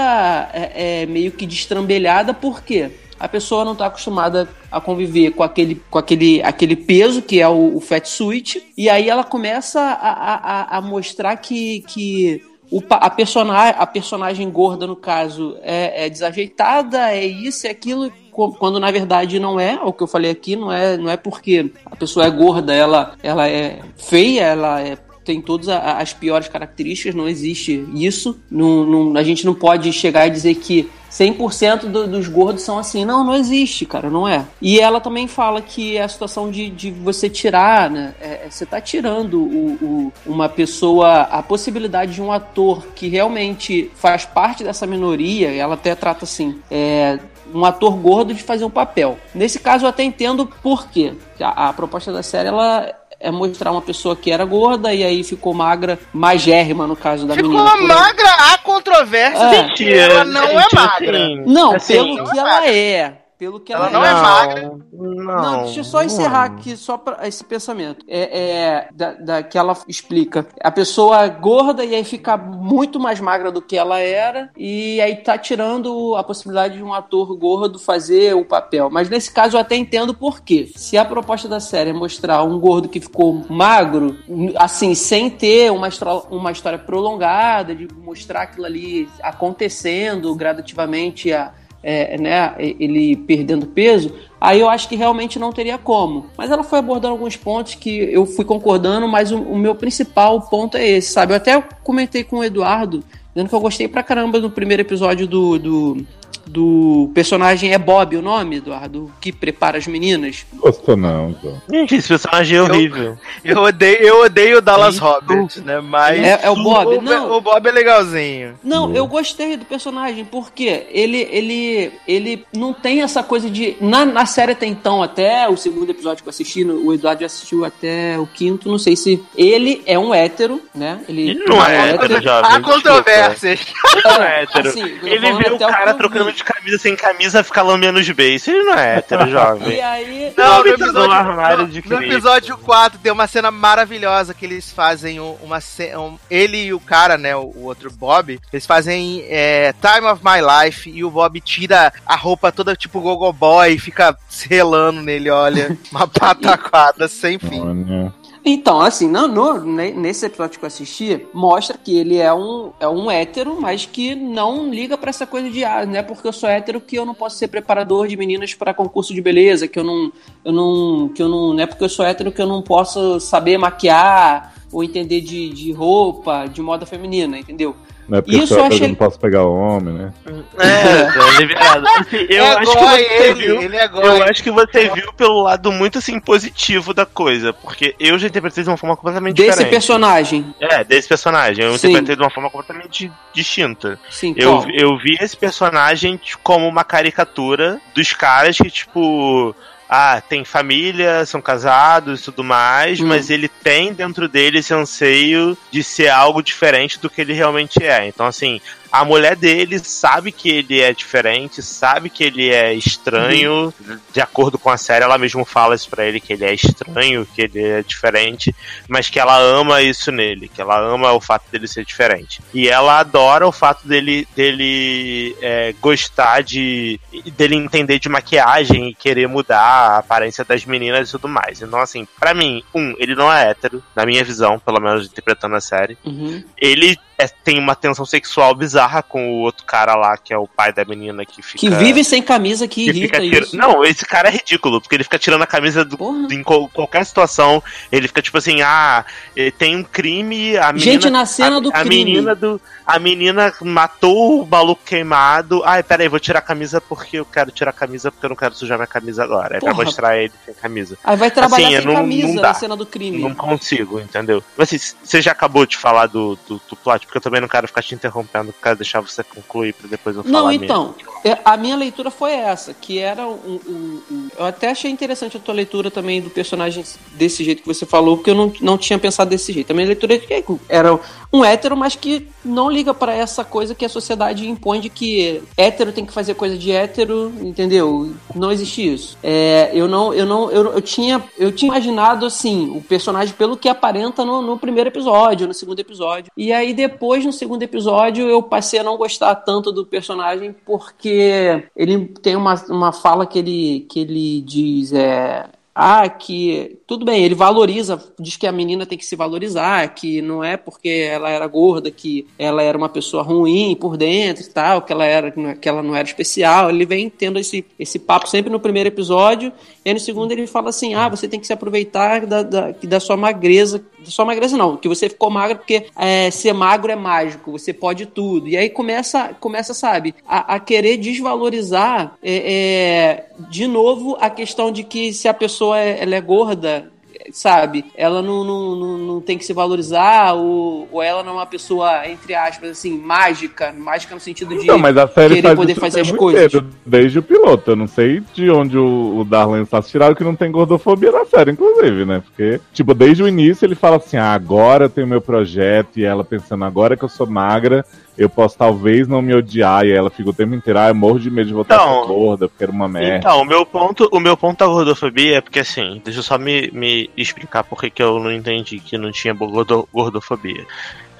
é, 0.53 1.01
é, 1.01 1.05
meio 1.05 1.31
que 1.31 1.45
destrambelhada, 1.45 2.33
por 2.33 2.61
quê? 2.63 2.91
a 3.19 3.27
pessoa 3.29 3.63
não 3.63 3.73
está 3.73 3.85
acostumada 3.85 4.49
a 4.71 4.81
conviver 4.81 5.29
com 5.33 5.43
aquele, 5.43 5.79
com 5.91 5.99
aquele, 5.99 6.41
aquele 6.41 6.75
peso 6.75 7.21
que 7.21 7.39
é 7.39 7.47
o, 7.47 7.75
o 7.77 7.79
fat 7.79 8.07
suit, 8.09 8.63
e 8.75 8.89
aí 8.89 9.07
ela 9.09 9.23
começa 9.23 9.79
a, 9.79 9.93
a, 9.93 10.35
a- 10.35 10.77
a 10.77 10.81
mostrar 10.81 11.35
que, 11.37 11.81
que 11.87 12.41
o, 12.71 12.81
a, 12.89 13.09
personagem, 13.09 13.75
a 13.77 13.85
personagem 13.85 14.49
gorda, 14.49 14.87
no 14.87 14.95
caso, 14.95 15.57
é, 15.61 16.05
é 16.05 16.09
desajeitada, 16.09 17.11
é 17.11 17.25
isso, 17.25 17.67
é 17.67 17.69
aquilo, 17.69 18.11
quando 18.31 18.79
na 18.79 18.89
verdade 18.89 19.39
não 19.39 19.59
é, 19.59 19.77
o 19.83 19.91
que 19.91 20.01
eu 20.01 20.07
falei 20.07 20.31
aqui, 20.31 20.55
não 20.55 20.71
é, 20.71 20.95
não 20.95 21.09
é 21.09 21.17
porque 21.17 21.69
a 21.85 21.95
pessoa 21.97 22.25
é 22.25 22.29
gorda, 22.29 22.73
ela, 22.73 23.13
ela 23.21 23.49
é 23.49 23.81
feia, 23.97 24.43
ela 24.43 24.81
é 24.81 24.97
tem 25.23 25.39
todas 25.39 25.69
as 25.69 26.13
piores 26.13 26.47
características, 26.47 27.13
não 27.13 27.29
existe 27.29 27.85
isso. 27.93 28.39
Não, 28.49 28.85
não- 28.85 29.17
a 29.17 29.23
gente 29.23 29.45
não 29.45 29.53
pode 29.53 29.93
chegar 29.93 30.25
e 30.25 30.31
dizer 30.31 30.55
que 30.55 30.89
100% 31.11 31.87
do- 31.87 32.07
dos 32.07 32.27
gordos 32.27 32.63
são 32.63 32.77
assim. 32.79 33.03
Não, 33.05 33.23
não 33.23 33.35
existe, 33.35 33.85
cara, 33.85 34.09
não 34.09 34.27
é. 34.27 34.45
E 34.61 34.79
ela 34.79 34.99
também 35.01 35.27
fala 35.27 35.61
que 35.61 35.97
a 35.99 36.07
situação 36.07 36.49
de, 36.49 36.69
de 36.69 36.89
você 36.89 37.29
tirar, 37.29 37.89
né? 37.89 38.13
é- 38.21 38.45
é- 38.45 38.49
você 38.49 38.65
tá 38.65 38.79
tirando 38.79 39.35
o- 39.41 39.77
o- 39.81 40.13
uma 40.25 40.47
pessoa, 40.47 41.23
a 41.23 41.43
possibilidade 41.43 42.13
de 42.13 42.21
um 42.21 42.31
ator 42.31 42.87
que 42.95 43.07
realmente 43.09 43.91
faz 43.95 44.25
parte 44.25 44.63
dessa 44.63 44.87
minoria, 44.87 45.51
ela 45.53 45.73
até 45.75 45.93
trata 45.95 46.23
assim, 46.23 46.59
é, 46.71 47.19
um 47.53 47.65
ator 47.65 47.95
gordo 47.97 48.33
de 48.33 48.41
fazer 48.41 48.63
um 48.63 48.69
papel. 48.69 49.17
Nesse 49.35 49.59
caso 49.59 49.83
eu 49.85 49.89
até 49.89 50.03
entendo 50.03 50.45
por 50.63 50.87
quê. 50.87 51.13
A, 51.39 51.69
a 51.69 51.73
proposta 51.73 52.11
da 52.13 52.23
série, 52.23 52.47
ela 52.47 52.89
é 53.21 53.29
mostrar 53.31 53.71
uma 53.71 53.81
pessoa 53.81 54.15
que 54.15 54.31
era 54.31 54.43
gorda 54.43 54.93
e 54.93 55.03
aí 55.03 55.23
ficou 55.23 55.53
magra, 55.53 55.99
magérrima 56.13 56.87
no 56.87 56.95
caso 56.95 57.25
da 57.27 57.35
Ficou 57.35 57.51
menina. 57.51 57.69
por- 57.71 57.81
magra, 57.87 58.29
há 58.29 58.57
controvérsia 58.57 59.43
É. 59.43 59.63
de 59.63 59.73
que 59.73 59.93
ela 59.93 60.23
não 60.23 60.43
é 60.43 60.61
Gente, 60.63 60.75
magra. 60.75 61.17
assim, 61.17 61.43
Não, 61.45 61.75
assim, 61.75 61.93
pelo 61.93 62.31
que 62.31 62.39
ela 62.39 62.67
é. 62.67 63.13
Pelo 63.41 63.59
que 63.59 63.73
ela, 63.73 63.87
Ela 63.87 63.93
não 63.93 64.05
é 64.05 64.13
magra. 64.13 64.79
Não, 64.93 65.13
Não, 65.15 65.63
deixa 65.63 65.79
eu 65.79 65.83
só 65.83 66.03
encerrar 66.03 66.43
aqui, 66.43 66.77
só 66.77 66.95
para 66.95 67.27
esse 67.27 67.43
pensamento. 67.43 68.05
É, 68.07 68.39
é 68.39 68.89
da, 68.93 69.13
da- 69.13 69.41
que 69.41 69.57
ela 69.57 69.75
explica. 69.87 70.45
A 70.61 70.69
pessoa 70.69 71.23
é 71.23 71.29
gorda 71.29 71.83
e 71.83 71.95
aí 71.95 72.03
fica 72.03 72.37
muito 72.37 72.99
mais 72.99 73.19
magra 73.19 73.51
do 73.51 73.59
que 73.59 73.75
ela 73.75 73.97
era, 73.99 74.51
e 74.55 75.01
aí 75.01 75.15
tá 75.15 75.39
tirando 75.39 76.15
a 76.15 76.23
possibilidade 76.23 76.77
de 76.77 76.83
um 76.83 76.93
ator 76.93 77.35
gordo 77.35 77.79
fazer 77.79 78.35
o 78.35 78.45
papel. 78.45 78.91
Mas 78.91 79.09
nesse 79.09 79.31
caso 79.33 79.57
eu 79.57 79.61
até 79.61 79.75
entendo 79.75 80.13
por 80.13 80.41
quê. 80.41 80.69
Se 80.75 80.95
a 80.95 81.03
proposta 81.03 81.47
da 81.47 81.59
série 81.59 81.89
é 81.89 81.93
mostrar 81.93 82.43
um 82.43 82.59
gordo 82.59 82.87
que 82.87 82.99
ficou 82.99 83.43
magro, 83.49 84.17
assim, 84.55 84.93
sem 84.93 85.31
ter 85.31 85.71
uma, 85.71 85.89
uma 86.29 86.51
história 86.51 86.77
prolongada, 86.77 87.73
de 87.73 87.87
mostrar 88.05 88.43
aquilo 88.43 88.67
ali 88.67 89.09
acontecendo 89.23 90.35
gradativamente 90.35 91.33
a 91.33 91.53
é, 91.83 92.17
né, 92.17 92.53
ele 92.59 93.15
perdendo 93.15 93.65
peso, 93.65 94.13
aí 94.39 94.59
eu 94.59 94.69
acho 94.69 94.87
que 94.87 94.95
realmente 94.95 95.39
não 95.39 95.51
teria 95.51 95.77
como. 95.77 96.27
Mas 96.37 96.51
ela 96.51 96.63
foi 96.63 96.79
abordando 96.79 97.13
alguns 97.13 97.35
pontos 97.35 97.75
que 97.75 97.97
eu 98.11 98.25
fui 98.25 98.45
concordando, 98.45 99.07
mas 99.07 99.31
o, 99.31 99.39
o 99.39 99.57
meu 99.57 99.75
principal 99.75 100.41
ponto 100.41 100.77
é 100.77 100.87
esse, 100.87 101.11
sabe? 101.11 101.33
Eu 101.33 101.37
até 101.37 101.61
comentei 101.83 102.23
com 102.23 102.37
o 102.37 102.43
Eduardo, 102.43 103.03
dizendo 103.33 103.49
que 103.49 103.55
eu 103.55 103.61
gostei 103.61 103.87
pra 103.87 104.03
caramba 104.03 104.39
do 104.39 104.49
primeiro 104.49 104.81
episódio 104.81 105.27
do, 105.27 105.57
do, 105.57 106.05
do 106.45 107.11
personagem 107.13 107.73
é 107.73 107.77
Bob 107.77 108.15
o 108.17 108.21
nome, 108.21 108.57
Eduardo, 108.57 109.11
que 109.21 109.31
prepara 109.31 109.77
as 109.77 109.87
meninas. 109.87 110.45
Gostou 110.53 110.95
não, 110.97 111.33
Zó. 111.41 111.53
Gente, 111.69 111.95
esse 111.95 112.07
personagem 112.07 112.57
é 112.57 112.61
horrível. 112.61 113.17
Eu 113.43 113.59
odeio, 113.61 113.97
eu 114.01 114.21
odeio 114.23 114.57
o 114.57 114.61
Dallas 114.61 114.97
Roberts, 114.97 115.63
né? 115.63 115.79
Mas. 115.81 116.19
É- 116.23 116.39
é 116.43 116.49
o 116.49 116.55
Bob? 116.55 116.97
O, 116.97 117.01
Não. 117.01 117.31
o 117.37 117.41
Bob 117.41 117.67
é 117.67 117.71
legalzinho. 117.71 118.55
Não, 118.63 118.93
eu 118.93 119.05
gostei 119.07 119.57
do 119.57 119.65
personagem, 119.65 120.25
porque 120.25 120.85
ele, 120.91 121.27
ele, 121.31 121.91
ele 122.07 122.45
não 122.53 122.73
tem 122.73 123.01
essa 123.01 123.23
coisa 123.23 123.49
de. 123.49 123.75
Na, 123.81 124.05
na 124.05 124.25
série 124.25 124.51
até 124.53 124.65
então, 124.65 125.01
até 125.01 125.47
o 125.49 125.55
segundo 125.57 125.89
episódio 125.89 126.23
que 126.23 126.27
eu 126.29 126.31
assisti, 126.31 126.63
no- 126.63 126.85
o 126.87 126.93
Eduardo 126.93 127.21
já 127.21 127.25
assistiu 127.27 127.63
até 127.65 128.17
o 128.19 128.25
quinto, 128.27 128.69
não 128.69 128.77
sei 128.79 128.95
se. 128.95 129.23
Ele 129.37 129.81
é 129.85 129.97
um 129.97 130.13
hétero, 130.13 130.61
né? 130.73 130.99
Ele, 131.07 131.29
Ele 131.31 131.45
não 131.45 131.65
é 131.65 131.89
hétero, 131.91 132.21
jovem. 132.21 132.51
Há 132.51 132.59
controvérsias. 132.61 133.59
Ele 133.93 134.01
não 134.03 134.23
é 134.23 134.43
hétero. 134.43 134.67
Assim, 134.69 134.81
eu 135.01 135.07
ele 135.07 135.33
vê 135.33 135.49
o 135.51 135.55
o 135.55 135.59
cara 135.59 135.91
eu 135.91 135.97
trocando 135.97 136.30
de 136.31 136.43
camisa 136.43 136.77
sem 136.77 136.95
camisa 136.95 137.43
ficar 137.43 137.61
lambendo 137.63 137.99
os 137.99 138.09
beijos. 138.09 138.47
Ele 138.47 138.63
não 138.63 138.73
é 138.73 138.97
hétero, 138.97 139.27
jovem. 139.31 139.77
E 139.77 139.81
aí. 139.81 140.33
Não, 140.37 140.45
no 140.45 140.53
Não, 140.53 140.63
no 140.63 140.69
episódio, 140.69 141.11
armário 141.11 141.57
no- 141.63 141.67
de 141.69 141.77
no 141.77 141.97
Cristo. 141.97 142.03
episódio 142.03 142.57
4 142.57 142.99
tem 142.99 143.11
uma 143.11 143.27
cena 143.27 143.51
maravilhosa 143.51 144.33
que 144.33 144.45
eles 144.45 144.71
fazem 144.71 145.19
um- 145.19 145.37
uma 145.41 145.59
um, 145.97 146.17
ele 146.29 146.65
e 146.65 146.73
o 146.73 146.79
cara, 146.79 147.17
né, 147.17 147.35
o, 147.35 147.41
o 147.55 147.63
outro 147.65 147.91
Bob, 147.91 148.39
eles 148.51 148.65
fazem 148.65 149.23
é, 149.29 149.73
Time 149.73 150.07
of 150.07 150.21
My 150.23 150.39
Life 150.65 150.89
e 150.89 151.03
o 151.03 151.09
Bob 151.11 151.39
tira 151.41 151.91
a 152.05 152.15
roupa 152.15 152.51
toda 152.51 152.75
tipo 152.75 152.99
gogo 153.01 153.31
boy 153.33 153.73
e 153.73 153.79
fica 153.79 154.17
se 154.29 154.47
relando 154.47 155.01
nele, 155.01 155.29
olha, 155.29 155.77
uma 155.91 156.07
pataquada 156.07 157.07
sem 157.07 157.37
fim. 157.39 157.61
Olha. 157.61 158.13
Então, 158.43 158.81
assim, 158.81 159.07
no, 159.07 159.27
no- 159.27 159.63
ne- 159.63 159.91
nesse 159.91 160.25
episódio 160.25 160.57
que 160.57 160.65
eu 160.65 160.67
assisti, 160.67 161.27
mostra 161.31 161.77
que 161.77 161.95
ele 161.95 162.17
é 162.17 162.33
um, 162.33 162.71
é 162.79 162.87
um 162.87 163.09
hétero, 163.11 163.61
mas 163.61 163.85
que 163.85 164.15
não 164.15 164.67
liga 164.71 164.97
pra 164.97 165.11
essa 165.11 165.27
coisa 165.27 165.47
de, 165.49 165.63
ah, 165.63 165.85
não 165.85 165.95
é 165.97 166.01
porque 166.01 166.27
eu 166.27 166.33
sou 166.33 166.49
hétero 166.49 166.81
que 166.81 166.95
eu 166.97 167.05
não 167.05 167.13
posso 167.13 167.37
ser 167.37 167.49
preparador 167.49 168.07
de 168.07 168.17
meninas 168.17 168.55
para 168.55 168.73
concurso 168.73 169.13
de 169.13 169.21
beleza, 169.21 169.67
que 169.67 169.77
eu 169.77 169.83
não, 169.83 170.11
eu 170.43 170.51
não, 170.51 171.09
que 171.09 171.21
eu 171.21 171.29
não, 171.29 171.53
não 171.53 171.59
é 171.61 171.67
porque 171.67 171.83
eu 171.83 171.89
sou 171.89 172.03
hétero 172.03 172.31
que 172.31 172.41
eu 172.41 172.47
não 172.47 172.63
posso 172.63 173.19
saber 173.19 173.59
maquiar 173.59 174.55
ou 174.71 174.83
entender 174.83 175.21
de, 175.21 175.49
de 175.49 175.71
roupa, 175.71 176.47
de 176.47 176.61
moda 176.63 176.83
feminina, 176.85 177.37
entendeu? 177.37 177.75
Não 178.07 178.17
é 178.17 178.21
porque 178.21 178.37
Isso 178.37 178.53
eu, 178.55 178.63
achei- 178.65 178.83
eu 178.83 178.87
não 178.89 178.95
posso 178.95 179.19
pegar 179.19 179.43
o 179.45 179.53
homem, 179.55 179.93
né? 179.93 180.13
É, 180.59 181.35
é 181.35 181.39
liberado. 181.39 181.87
Assim, 181.87 182.17
eu 182.29 182.43
é 182.43 182.55
acho 182.57 182.71
que 182.77 183.13
ele, 183.23 183.33
viu. 183.33 183.61
ele 183.61 183.75
é 183.77 183.85
Eu 183.85 184.23
acho 184.23 184.43
que 184.43 184.51
você 184.51 184.89
viu 184.89 185.13
pelo 185.13 185.43
lado 185.43 185.71
muito 185.71 185.97
assim 185.99 186.19
positivo 186.19 186.93
da 186.93 187.05
coisa, 187.05 187.53
porque 187.53 187.95
eu 187.99 188.17
já 188.19 188.27
interpretei 188.27 188.63
de 188.63 188.69
uma 188.69 188.77
forma 188.77 188.95
completamente 188.97 189.37
Desse 189.37 189.49
diferente. 189.51 189.71
personagem. 189.71 190.53
É, 190.59 190.83
desse 190.83 191.07
personagem. 191.07 191.63
Eu 191.63 191.77
Sim. 191.77 191.87
interpretei 191.89 192.15
de 192.15 192.21
uma 192.21 192.29
forma 192.31 192.49
completamente 192.49 193.11
distinta. 193.33 193.97
Sim, 194.09 194.33
Eu, 194.37 194.57
qual? 194.57 194.69
eu 194.71 194.97
vi 194.97 195.15
esse 195.21 195.37
personagem 195.37 196.17
tipo, 196.17 196.39
como 196.43 196.67
uma 196.67 196.83
caricatura 196.83 197.79
dos 197.95 198.11
caras 198.13 198.57
que, 198.57 198.69
tipo. 198.69 199.55
Ah, 199.93 200.21
tem 200.21 200.45
família, 200.45 201.25
são 201.25 201.41
casados 201.41 202.21
e 202.21 202.23
tudo 202.23 202.45
mais, 202.45 203.01
Hum. 203.01 203.07
mas 203.07 203.29
ele 203.29 203.49
tem 203.49 203.91
dentro 203.93 204.29
dele 204.29 204.59
esse 204.59 204.73
anseio 204.73 205.57
de 205.69 205.83
ser 205.83 206.07
algo 206.07 206.41
diferente 206.41 206.97
do 206.97 207.09
que 207.09 207.19
ele 207.19 207.33
realmente 207.33 207.83
é. 207.83 208.07
Então, 208.07 208.25
assim, 208.25 208.61
a 208.91 209.05
mulher 209.05 209.35
dele 209.35 209.79
sabe 209.79 210.31
que 210.31 210.49
ele 210.49 210.81
é 210.81 210.93
diferente, 210.93 211.61
sabe 211.61 212.09
que 212.09 212.23
ele 212.23 212.49
é 212.49 212.73
estranho. 212.73 213.73
De 214.11 214.19
acordo 214.19 214.59
com 214.59 214.69
a 214.69 214.77
série, 214.77 215.03
ela 215.03 215.17
mesmo 215.17 215.45
fala 215.45 215.75
isso 215.75 215.89
pra 215.89 216.05
ele, 216.05 216.19
que 216.19 216.33
ele 216.33 216.45
é 216.45 216.53
estranho, 216.53 217.27
que 217.33 217.41
ele 217.43 217.61
é 217.63 217.81
diferente, 217.81 218.53
mas 218.87 219.09
que 219.09 219.19
ela 219.19 219.37
ama 219.37 219.81
isso 219.81 220.11
nele, 220.11 220.47
que 220.47 220.61
ela 220.61 220.79
ama 220.79 221.11
o 221.13 221.21
fato 221.21 221.43
dele 221.51 221.67
ser 221.67 221.85
diferente. 221.85 222.41
E 222.53 222.67
ela 222.67 222.99
adora 222.99 223.47
o 223.47 223.51
fato 223.51 223.87
dele, 223.87 224.27
dele 224.35 225.35
é, 225.41 225.73
gostar 225.79 226.41
de. 226.43 226.99
dele 227.37 227.55
entender 227.55 227.99
de 227.99 228.09
maquiagem 228.09 228.89
e 228.89 228.95
querer 228.95 229.27
mudar 229.27 229.59
a 229.61 229.97
aparência 229.97 230.43
das 230.43 230.65
meninas 230.65 231.09
e 231.09 231.11
tudo 231.11 231.27
mais. 231.27 231.61
Então, 231.61 231.79
assim, 231.79 232.07
pra 232.19 232.33
mim, 232.33 232.63
um, 232.73 232.93
ele 232.97 233.15
não 233.15 233.31
é 233.31 233.49
hétero, 233.49 233.83
na 233.95 234.05
minha 234.05 234.23
visão, 234.23 234.59
pelo 234.59 234.79
menos 234.79 235.05
interpretando 235.05 235.55
a 235.55 235.61
série 235.61 235.97
Uhum. 236.05 236.43
ele 236.57 236.97
é- 237.21 237.27
tem 237.43 237.59
uma 237.59 237.75
tensão 237.75 238.05
sexual 238.05 238.53
bizarra 238.55 239.01
com 239.03 239.31
o 239.33 239.39
outro 239.41 239.63
cara 239.65 239.95
lá, 239.95 240.17
que 240.17 240.33
é 240.33 240.37
o 240.37 240.47
pai 240.47 240.71
da 240.73 240.83
menina 240.85 241.25
que 241.25 241.41
fica. 241.41 241.59
Que 241.59 241.69
vive 241.69 242.03
sem 242.03 242.21
camisa, 242.21 242.67
que 242.67 242.83
que 242.85 242.89
irrita 242.89 243.15
fica 243.17 243.21
tira- 243.21 243.45
isso. 243.45 243.55
Não, 243.57 243.83
esse 243.83 244.05
cara 244.05 244.29
é 244.29 244.31
ridículo, 244.31 244.81
porque 244.81 244.95
ele 244.95 245.03
fica 245.03 245.19
tirando 245.19 245.41
a 245.43 245.47
camisa 245.47 245.83
do- 245.85 245.97
Porra. 245.97 246.27
em 246.31 246.43
qual- 246.43 246.67
qualquer 246.69 247.05
situação. 247.05 247.63
Ele 247.91 248.07
fica 248.07 248.21
tipo 248.21 248.37
assim, 248.37 248.61
ah, 248.61 249.05
eh, 249.35 249.51
tem 249.51 249.75
um 249.75 249.83
crime, 249.83 250.57
a 250.57 250.71
menina. 250.73 250.91
Gente 250.91 251.09
na 251.09 251.25
cena 251.25 251.57
a, 251.57 251.59
do 251.59 251.69
a 251.69 251.81
crime. 251.81 252.05
menina 252.05 252.35
do 252.35 252.59
A 252.85 252.99
menina 252.99 253.53
matou 253.61 254.41
o 254.43 254.47
maluco 254.47 254.81
queimado. 254.83 255.61
Ai, 255.63 255.81
peraí, 255.81 256.09
vou 256.09 256.19
tirar 256.19 256.39
a 256.39 256.41
camisa 256.41 256.81
porque 256.81 257.17
eu 257.19 257.25
quero 257.25 257.49
tirar 257.51 257.69
a 257.69 257.73
camisa 257.73 258.11
porque 258.11 258.25
eu 258.25 258.29
não 258.29 258.35
quero 258.35 258.53
sujar 258.55 258.77
minha 258.77 258.87
camisa 258.87 259.23
agora. 259.23 259.57
É 259.57 259.59
pra 259.59 259.71
Porra. 259.71 259.85
mostrar 259.85 260.17
ele 260.17 260.33
sem 260.45 260.53
camisa. 260.55 260.97
Aí 261.03 261.15
vai 261.15 261.31
trabalhar 261.31 261.67
Assim, 261.67 261.77
sem 261.77 261.85
não- 261.85 261.93
camisa 261.95 262.27
não 262.27 262.35
dá. 262.35 262.41
na 262.49 262.53
cena 262.53 262.75
do 262.75 262.85
crime. 262.85 263.19
Não 263.19 263.33
consigo, 263.33 263.99
entendeu? 263.99 264.43
Mas 264.57 264.73
assim, 264.73 264.95
você 265.03 265.21
já 265.21 265.31
acabou 265.31 265.65
de 265.65 265.77
falar 265.77 266.07
do, 266.07 266.37
do, 266.47 266.61
do 266.69 266.75
plot, 266.75 267.07
porque 267.11 267.17
eu 267.17 267.21
também 267.21 267.41
não 267.41 267.47
quero 267.49 267.67
ficar 267.67 267.83
te 267.83 267.93
interrompendo, 267.93 268.53
quero 268.63 268.77
deixar 268.77 269.01
você 269.01 269.21
concluir 269.21 269.73
pra 269.73 269.85
depois 269.89 270.15
eu 270.15 270.23
falar 270.23 270.43
Não, 270.43 270.51
então, 270.51 270.95
é, 271.25 271.37
a 271.43 271.57
minha 271.57 271.75
leitura 271.75 272.09
foi 272.09 272.31
essa, 272.31 272.73
que 272.73 272.99
era 272.99 273.27
um, 273.27 273.59
um- 273.67 274.01
um- 274.09 274.27
Eu 274.39 274.45
até 274.45 274.71
achei 274.71 274.89
interessante 274.89 275.35
a 275.35 275.39
tua 275.39 275.53
leitura 275.53 275.91
também 275.91 276.21
do 276.21 276.29
personagem 276.29 276.85
desse 277.13 277.43
jeito 277.43 277.63
que 277.63 277.67
você 277.67 277.85
falou, 277.85 278.15
porque 278.15 278.29
eu 278.31 278.35
não, 278.35 278.53
não 278.61 278.77
tinha 278.77 278.97
pensado 278.97 279.29
desse 279.29 279.51
jeito. 279.51 279.71
A 279.71 279.73
minha 279.73 279.87
leitura 279.87 280.15
é 280.15 280.43
era 280.69 280.97
um 281.33 281.43
hétero, 281.43 281.75
mas 281.75 281.95
que 281.95 282.27
não 282.43 282.69
liga 282.69 282.93
pra 282.93 283.13
essa 283.13 283.43
coisa 283.43 283.75
que 283.75 283.85
a 283.85 283.89
sociedade 283.89 284.47
impõe 284.47 284.79
de 284.79 284.89
que 284.89 285.43
hétero 285.57 285.91
tem 285.91 286.05
que 286.05 286.13
fazer 286.13 286.33
coisa 286.33 286.57
de 286.57 286.71
hétero, 286.71 287.31
entendeu? 287.41 288.13
Não 288.33 288.51
existe 288.51 288.93
isso. 288.93 289.17
É, 289.21 289.69
eu 289.73 289.87
não, 289.87 290.13
eu 290.13 290.25
não, 290.25 290.49
eu, 290.49 290.73
eu 290.73 290.81
tinha, 290.81 291.21
eu 291.37 291.51
tinha 291.51 291.69
imaginado 291.69 292.25
assim 292.25 292.69
o 292.75 292.81
personagem 292.81 293.33
pelo 293.35 293.57
que 293.57 293.67
aparenta 293.69 294.23
no, 294.25 294.41
no 294.41 294.57
primeiro 294.57 294.89
episódio, 294.89 295.47
no 295.47 295.53
segundo 295.53 295.79
episódio. 295.79 296.31
E 296.35 296.51
aí 296.51 296.73
depois 296.73 296.90
no 297.25 297.33
segundo 297.33 297.63
episódio 297.63 298.27
eu 298.27 298.41
passei 298.41 298.79
a 298.79 298.83
não 298.83 298.97
gostar 298.97 299.35
tanto 299.35 299.71
do 299.71 299.85
personagem 299.85 300.55
porque 300.65 301.63
ele 301.75 302.07
tem 302.21 302.35
uma, 302.35 302.55
uma 302.69 302.91
fala 302.91 303.25
que 303.25 303.39
ele 303.39 303.81
que 303.89 303.99
ele 303.99 304.41
diz 304.41 304.93
é 304.93 305.49
ah, 305.73 306.07
que 306.09 306.77
tudo 306.85 307.05
bem, 307.05 307.23
ele 307.23 307.33
valoriza, 307.33 308.03
diz 308.19 308.35
que 308.35 308.45
a 308.45 308.51
menina 308.51 308.85
tem 308.85 308.97
que 308.97 309.05
se 309.05 309.15
valorizar, 309.15 309.87
que 309.95 310.21
não 310.21 310.43
é 310.43 310.57
porque 310.57 310.89
ela 310.89 311.29
era 311.29 311.47
gorda 311.47 311.89
que 311.89 312.27
ela 312.37 312.61
era 312.61 312.77
uma 312.77 312.89
pessoa 312.89 313.23
ruim 313.23 313.75
por 313.79 313.95
dentro 313.95 314.43
e 314.43 314.49
tal, 314.49 314.81
que 314.81 314.91
ela 314.91 315.05
era 315.05 315.31
que 315.55 315.69
ela 315.69 315.81
não 315.81 315.95
era 315.95 316.07
especial. 316.07 316.69
Ele 316.69 316.85
vem 316.85 317.09
tendo 317.09 317.39
esse, 317.39 317.65
esse 317.79 317.97
papo 317.97 318.27
sempre 318.27 318.51
no 318.51 318.59
primeiro 318.59 318.89
episódio, 318.89 319.51
e 319.85 319.89
aí 319.89 319.93
no 319.93 319.99
segundo 319.99 320.33
ele 320.33 320.45
fala 320.45 320.69
assim: 320.69 320.93
"Ah, 320.93 321.07
você 321.07 321.27
tem 321.27 321.39
que 321.39 321.47
se 321.47 321.53
aproveitar 321.53 322.25
da, 322.25 322.43
da, 322.43 322.75
da 322.83 322.99
sua 322.99 323.15
magreza, 323.15 323.81
da 323.99 324.11
sua 324.11 324.25
magreza 324.25 324.57
não, 324.57 324.75
que 324.75 324.89
você 324.89 325.07
ficou 325.07 325.29
magra 325.29 325.55
porque 325.55 325.85
é, 325.97 326.29
ser 326.31 326.53
magro 326.53 326.91
é 326.91 326.95
mágico, 326.97 327.51
você 327.51 327.71
pode 327.71 328.05
tudo". 328.07 328.49
E 328.49 328.57
aí 328.57 328.69
começa 328.69 329.33
começa, 329.39 329.73
sabe, 329.73 330.13
a, 330.27 330.55
a 330.55 330.59
querer 330.59 330.97
desvalorizar 330.97 332.17
é, 332.21 332.35
é, 332.53 333.25
de 333.49 333.67
novo 333.67 334.17
a 334.19 334.29
questão 334.29 334.71
de 334.71 334.83
que 334.83 335.13
se 335.13 335.27
a 335.27 335.33
pessoa 335.33 335.60
é, 335.75 336.01
ela 336.01 336.15
é 336.15 336.21
gorda, 336.21 336.91
sabe, 337.31 337.85
ela 337.95 338.21
não, 338.21 338.43
não, 338.43 338.75
não, 338.75 338.97
não 338.97 339.21
tem 339.21 339.37
que 339.37 339.45
se 339.45 339.53
valorizar, 339.53 340.33
ou, 340.33 340.87
ou 340.91 341.03
ela 341.03 341.23
não 341.23 341.33
é 341.33 341.35
uma 341.35 341.45
pessoa, 341.45 342.07
entre 342.07 342.33
aspas, 342.33 342.71
assim, 342.71 342.97
mágica, 342.97 343.71
mágica 343.71 344.15
no 344.15 344.21
sentido 344.21 344.55
de 344.55 344.63
Então, 344.63 344.77
mas 344.77 344.97
a 344.97 345.07
série 345.07 345.35
querer 345.35 345.47
faz 345.47 345.55
poder 345.55 345.75
fazer 345.75 345.99
o 345.99 346.01
as 346.03 346.11
coisas. 346.11 346.45
inteiro, 346.45 346.67
desde 346.85 347.19
o 347.19 347.23
piloto. 347.23 347.71
Eu 347.71 347.75
não 347.75 347.87
sei 347.87 348.21
de 348.33 348.49
onde 348.49 348.77
o, 348.77 349.19
o 349.19 349.25
Darlan 349.25 349.61
está 349.61 349.81
tiraram 349.81 350.15
que 350.15 350.23
não 350.23 350.35
tem 350.35 350.51
gordofobia 350.51 351.11
na 351.11 351.25
série, 351.25 351.51
inclusive, 351.51 352.05
né? 352.05 352.21
Porque, 352.25 352.59
tipo, 352.73 352.93
desde 352.93 353.23
o 353.23 353.27
início 353.27 353.65
ele 353.65 353.75
fala 353.75 353.97
assim: 353.97 354.17
ah, 354.17 354.33
agora 354.33 354.85
eu 354.85 354.89
tenho 354.89 355.07
meu 355.07 355.21
projeto, 355.21 355.97
e 355.97 356.03
ela 356.03 356.23
pensando, 356.23 356.63
agora 356.65 356.95
que 356.95 357.03
eu 357.03 357.09
sou 357.09 357.27
magra, 357.27 357.85
eu 358.17 358.29
posso 358.29 358.57
talvez 358.57 359.07
não 359.07 359.21
me 359.21 359.33
odiar, 359.33 359.85
e 359.85 359.91
ela 359.91 360.09
fica 360.09 360.29
o 360.29 360.33
tempo 360.33 360.53
inteiro, 360.53 360.79
ah, 360.79 360.89
eu 360.89 360.95
morro 360.95 361.19
de 361.19 361.29
medo 361.31 361.47
de 361.47 361.53
voltar 361.53 361.75
Então, 361.75 362.07
gorda, 362.07 362.47
porque 362.47 362.63
era 362.63 362.71
uma 362.71 362.87
merda. 362.87 363.17
Então, 363.17 363.41
o 363.41 363.45
meu 363.45 363.65
ponto, 363.65 364.09
o 364.11 364.19
meu 364.19 364.35
ponto 364.37 364.59
da 364.59 364.67
gordofobia 364.67 365.37
é 365.37 365.41
porque 365.41 365.59
assim, 365.59 366.01
deixa 366.03 366.19
eu 366.19 366.23
só 366.23 366.37
me, 366.37 366.69
me 366.71 367.09
explicar 367.15 367.63
por 367.63 367.79
que 367.79 367.89
que 367.89 368.03
eu 368.03 368.19
não 368.19 368.31
entendi 368.31 368.79
que 368.79 368.97
não 368.97 369.11
tinha 369.11 369.33
gordo- 369.33 369.87
gordofobia. 369.93 370.65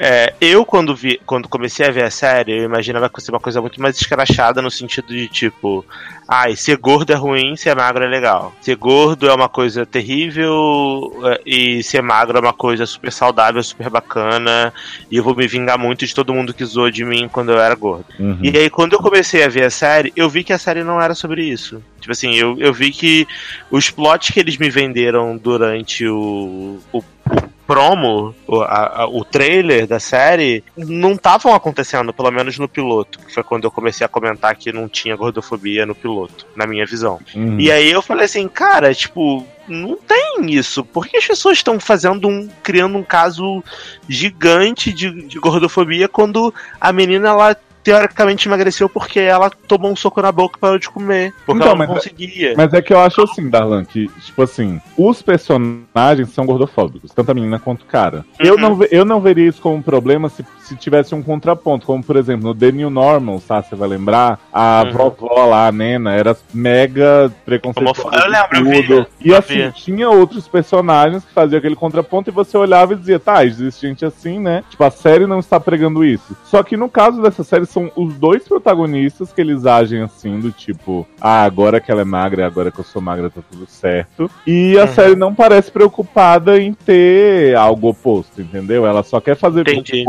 É, 0.03 0.33
eu, 0.41 0.65
quando 0.65 0.95
vi, 0.95 1.21
quando 1.27 1.47
comecei 1.47 1.85
a 1.85 1.91
ver 1.91 2.03
a 2.03 2.09
série, 2.09 2.57
eu 2.57 2.63
imaginava 2.63 3.07
que 3.07 3.13
fosse 3.13 3.29
uma 3.29 3.39
coisa 3.39 3.61
muito 3.61 3.79
mais 3.79 3.95
escrachada 3.95 4.59
no 4.59 4.71
sentido 4.71 5.09
de 5.09 5.27
tipo, 5.27 5.85
ai, 6.27 6.55
ser 6.55 6.75
gordo 6.77 7.13
é 7.13 7.15
ruim, 7.15 7.55
ser 7.55 7.75
magro 7.75 8.03
é 8.03 8.07
legal. 8.07 8.51
Ser 8.61 8.75
gordo 8.77 9.29
é 9.29 9.33
uma 9.33 9.47
coisa 9.47 9.85
terrível 9.85 11.13
é, 11.23 11.41
e 11.45 11.83
ser 11.83 12.01
magro 12.01 12.35
é 12.35 12.41
uma 12.41 12.51
coisa 12.51 12.83
super 12.87 13.11
saudável, 13.11 13.61
super 13.61 13.91
bacana. 13.91 14.73
E 15.11 15.17
eu 15.17 15.23
vou 15.23 15.35
me 15.35 15.45
vingar 15.45 15.77
muito 15.77 16.03
de 16.03 16.15
todo 16.15 16.33
mundo 16.33 16.51
que 16.51 16.65
zoou 16.65 16.89
de 16.89 17.05
mim 17.05 17.29
quando 17.31 17.51
eu 17.51 17.59
era 17.59 17.75
gordo. 17.75 18.05
Uhum. 18.19 18.39
E 18.41 18.57
aí, 18.57 18.71
quando 18.71 18.93
eu 18.93 18.99
comecei 18.99 19.43
a 19.43 19.49
ver 19.49 19.65
a 19.65 19.69
série, 19.69 20.11
eu 20.15 20.27
vi 20.27 20.43
que 20.43 20.51
a 20.51 20.57
série 20.57 20.83
não 20.83 20.99
era 20.99 21.13
sobre 21.13 21.43
isso. 21.43 21.79
Tipo 21.99 22.11
assim, 22.11 22.33
eu, 22.33 22.57
eu 22.57 22.73
vi 22.73 22.89
que 22.89 23.27
os 23.69 23.91
plots 23.91 24.31
que 24.31 24.39
eles 24.39 24.57
me 24.57 24.71
venderam 24.71 25.37
durante 25.37 26.07
o, 26.07 26.79
o, 26.91 26.97
o 26.97 27.50
promo, 27.73 28.35
o, 28.47 28.61
a- 28.61 29.07
o 29.09 29.23
trailer 29.23 29.87
da 29.87 29.99
série, 29.99 30.63
não 30.75 31.13
estavam 31.13 31.53
acontecendo, 31.55 32.13
pelo 32.13 32.29
menos 32.31 32.57
no 32.59 32.67
piloto. 32.67 33.17
Que 33.19 33.33
foi 33.33 33.43
quando 33.43 33.63
eu 33.63 33.71
comecei 33.71 34.05
a 34.05 34.09
comentar 34.09 34.55
que 34.55 34.73
não 34.73 34.89
tinha 34.89 35.15
gordofobia 35.15 35.85
no 35.85 35.95
piloto, 35.95 36.45
na 36.55 36.67
minha 36.67 36.85
visão. 36.85 37.19
Uhum. 37.33 37.59
E 37.59 37.71
aí 37.71 37.89
eu 37.91 38.01
falei 38.01 38.25
assim, 38.25 38.47
cara, 38.47 38.93
tipo, 38.93 39.45
não 39.67 39.95
tem 39.95 40.51
isso. 40.53 40.83
Por 40.83 41.07
que 41.07 41.17
as 41.17 41.25
pessoas 41.25 41.57
estão 41.57 41.79
fazendo 41.79 42.27
um. 42.27 42.49
criando 42.61 42.97
um 42.97 43.03
caso 43.03 43.63
gigante 44.09 44.91
de, 44.91 45.27
de 45.27 45.39
gordofobia 45.39 46.07
quando 46.07 46.53
a 46.79 46.91
menina 46.91 47.29
ela 47.29 47.55
teoricamente 47.83 48.47
emagreceu 48.47 48.87
porque 48.87 49.19
ela 49.19 49.49
tomou 49.49 49.91
um 49.91 49.95
soco 49.95 50.21
na 50.21 50.31
boca 50.31 50.57
e 50.57 50.59
parou 50.61 50.77
de 50.79 50.89
comer. 50.89 51.33
Porque 51.45 51.59
Então, 51.61 51.71
ela 51.73 51.79
não 51.85 51.93
mas- 51.93 52.03
conseguia. 52.03 52.53
Mas 52.55 52.73
é 52.73 52.81
que 52.81 52.93
eu 52.93 52.99
acho 52.99 53.21
assim, 53.23 53.49
Darlan, 53.49 53.83
que, 53.85 54.07
tipo 54.25 54.41
assim, 54.43 54.79
os 54.97 55.21
personagens 55.21 56.29
são 56.33 56.45
gordofóbicos, 56.45 57.11
tanto 57.11 57.31
a 57.31 57.33
menina 57.33 57.59
quanto 57.59 57.81
o 57.83 57.85
cara. 57.85 58.25
Eu, 58.39 58.55
Uhum. 58.55 58.59
não, 58.61 58.75
ve- 58.75 58.87
eu 58.91 59.05
não 59.05 59.19
veria 59.21 59.47
isso 59.49 59.61
como 59.61 59.75
um 59.75 59.81
problema 59.81 60.29
se, 60.29 60.45
se 60.71 60.77
tivesse 60.77 61.13
um 61.13 61.21
contraponto, 61.21 61.85
como 61.85 62.01
por 62.03 62.15
exemplo, 62.15 62.47
no 62.47 62.55
The 62.55 62.71
New 62.71 62.89
Normal, 62.89 63.39
sabe? 63.41 63.67
Você 63.67 63.75
vai 63.75 63.89
lembrar? 63.89 64.39
A 64.53 64.83
Uhum. 64.85 64.91
vovó 64.93 65.45
lá, 65.45 65.67
a 65.67 65.71
Nena, 65.71 66.13
era 66.13 66.35
mega 66.53 67.31
preconceituosa. 67.45 68.01
Eu 68.17 68.29
lembro, 68.31 68.73
eu 68.73 69.03
vi. 69.03 69.29
E 69.29 69.35
assim, 69.35 69.67
vi. 69.67 69.71
tinha 69.73 70.09
outros 70.09 70.47
personagens 70.47 71.25
que 71.25 71.33
faziam 71.33 71.57
aquele 71.59 71.75
contraponto 71.75 72.29
e 72.29 72.33
você 72.33 72.57
olhava 72.57 72.93
e 72.93 72.95
dizia, 72.95 73.19
tá, 73.19 73.43
existe 73.45 73.85
gente 73.87 74.05
assim, 74.05 74.39
né? 74.39 74.63
Tipo, 74.69 74.83
a 74.83 74.91
série 74.91 75.27
não 75.27 75.39
está 75.39 75.59
pregando 75.59 76.05
isso. 76.05 76.35
Só 76.45 76.63
que 76.63 76.77
no 76.77 76.89
caso 76.89 77.21
dessa 77.21 77.43
série, 77.43 77.65
são 77.65 77.91
os 77.95 78.13
dois 78.15 78.47
protagonistas 78.47 79.33
que 79.33 79.41
eles 79.41 79.65
agem 79.65 80.01
assim, 80.01 80.39
do 80.39 80.51
tipo, 80.51 81.05
ah, 81.19 81.43
agora 81.43 81.79
que 81.81 81.91
ela 81.91 82.01
é 82.01 82.05
magra, 82.05 82.45
agora 82.47 82.71
que 82.71 82.79
eu 82.79 82.83
sou 82.85 83.01
magra, 83.01 83.29
tá 83.29 83.41
tudo 83.51 83.65
certo. 83.67 84.29
E 84.47 84.77
a 84.77 84.81
Uhum. 84.83 84.87
série 84.87 85.15
não 85.15 85.33
parece 85.35 85.69
preocupada 85.71 86.59
em 86.59 86.73
ter 86.73 87.55
algo 87.55 87.89
oposto, 87.89 88.41
entendeu? 88.41 88.85
Ela 88.85 89.03
só 89.03 89.19
quer 89.19 89.35
fazer 89.35 89.61
Entendi. 89.61 90.03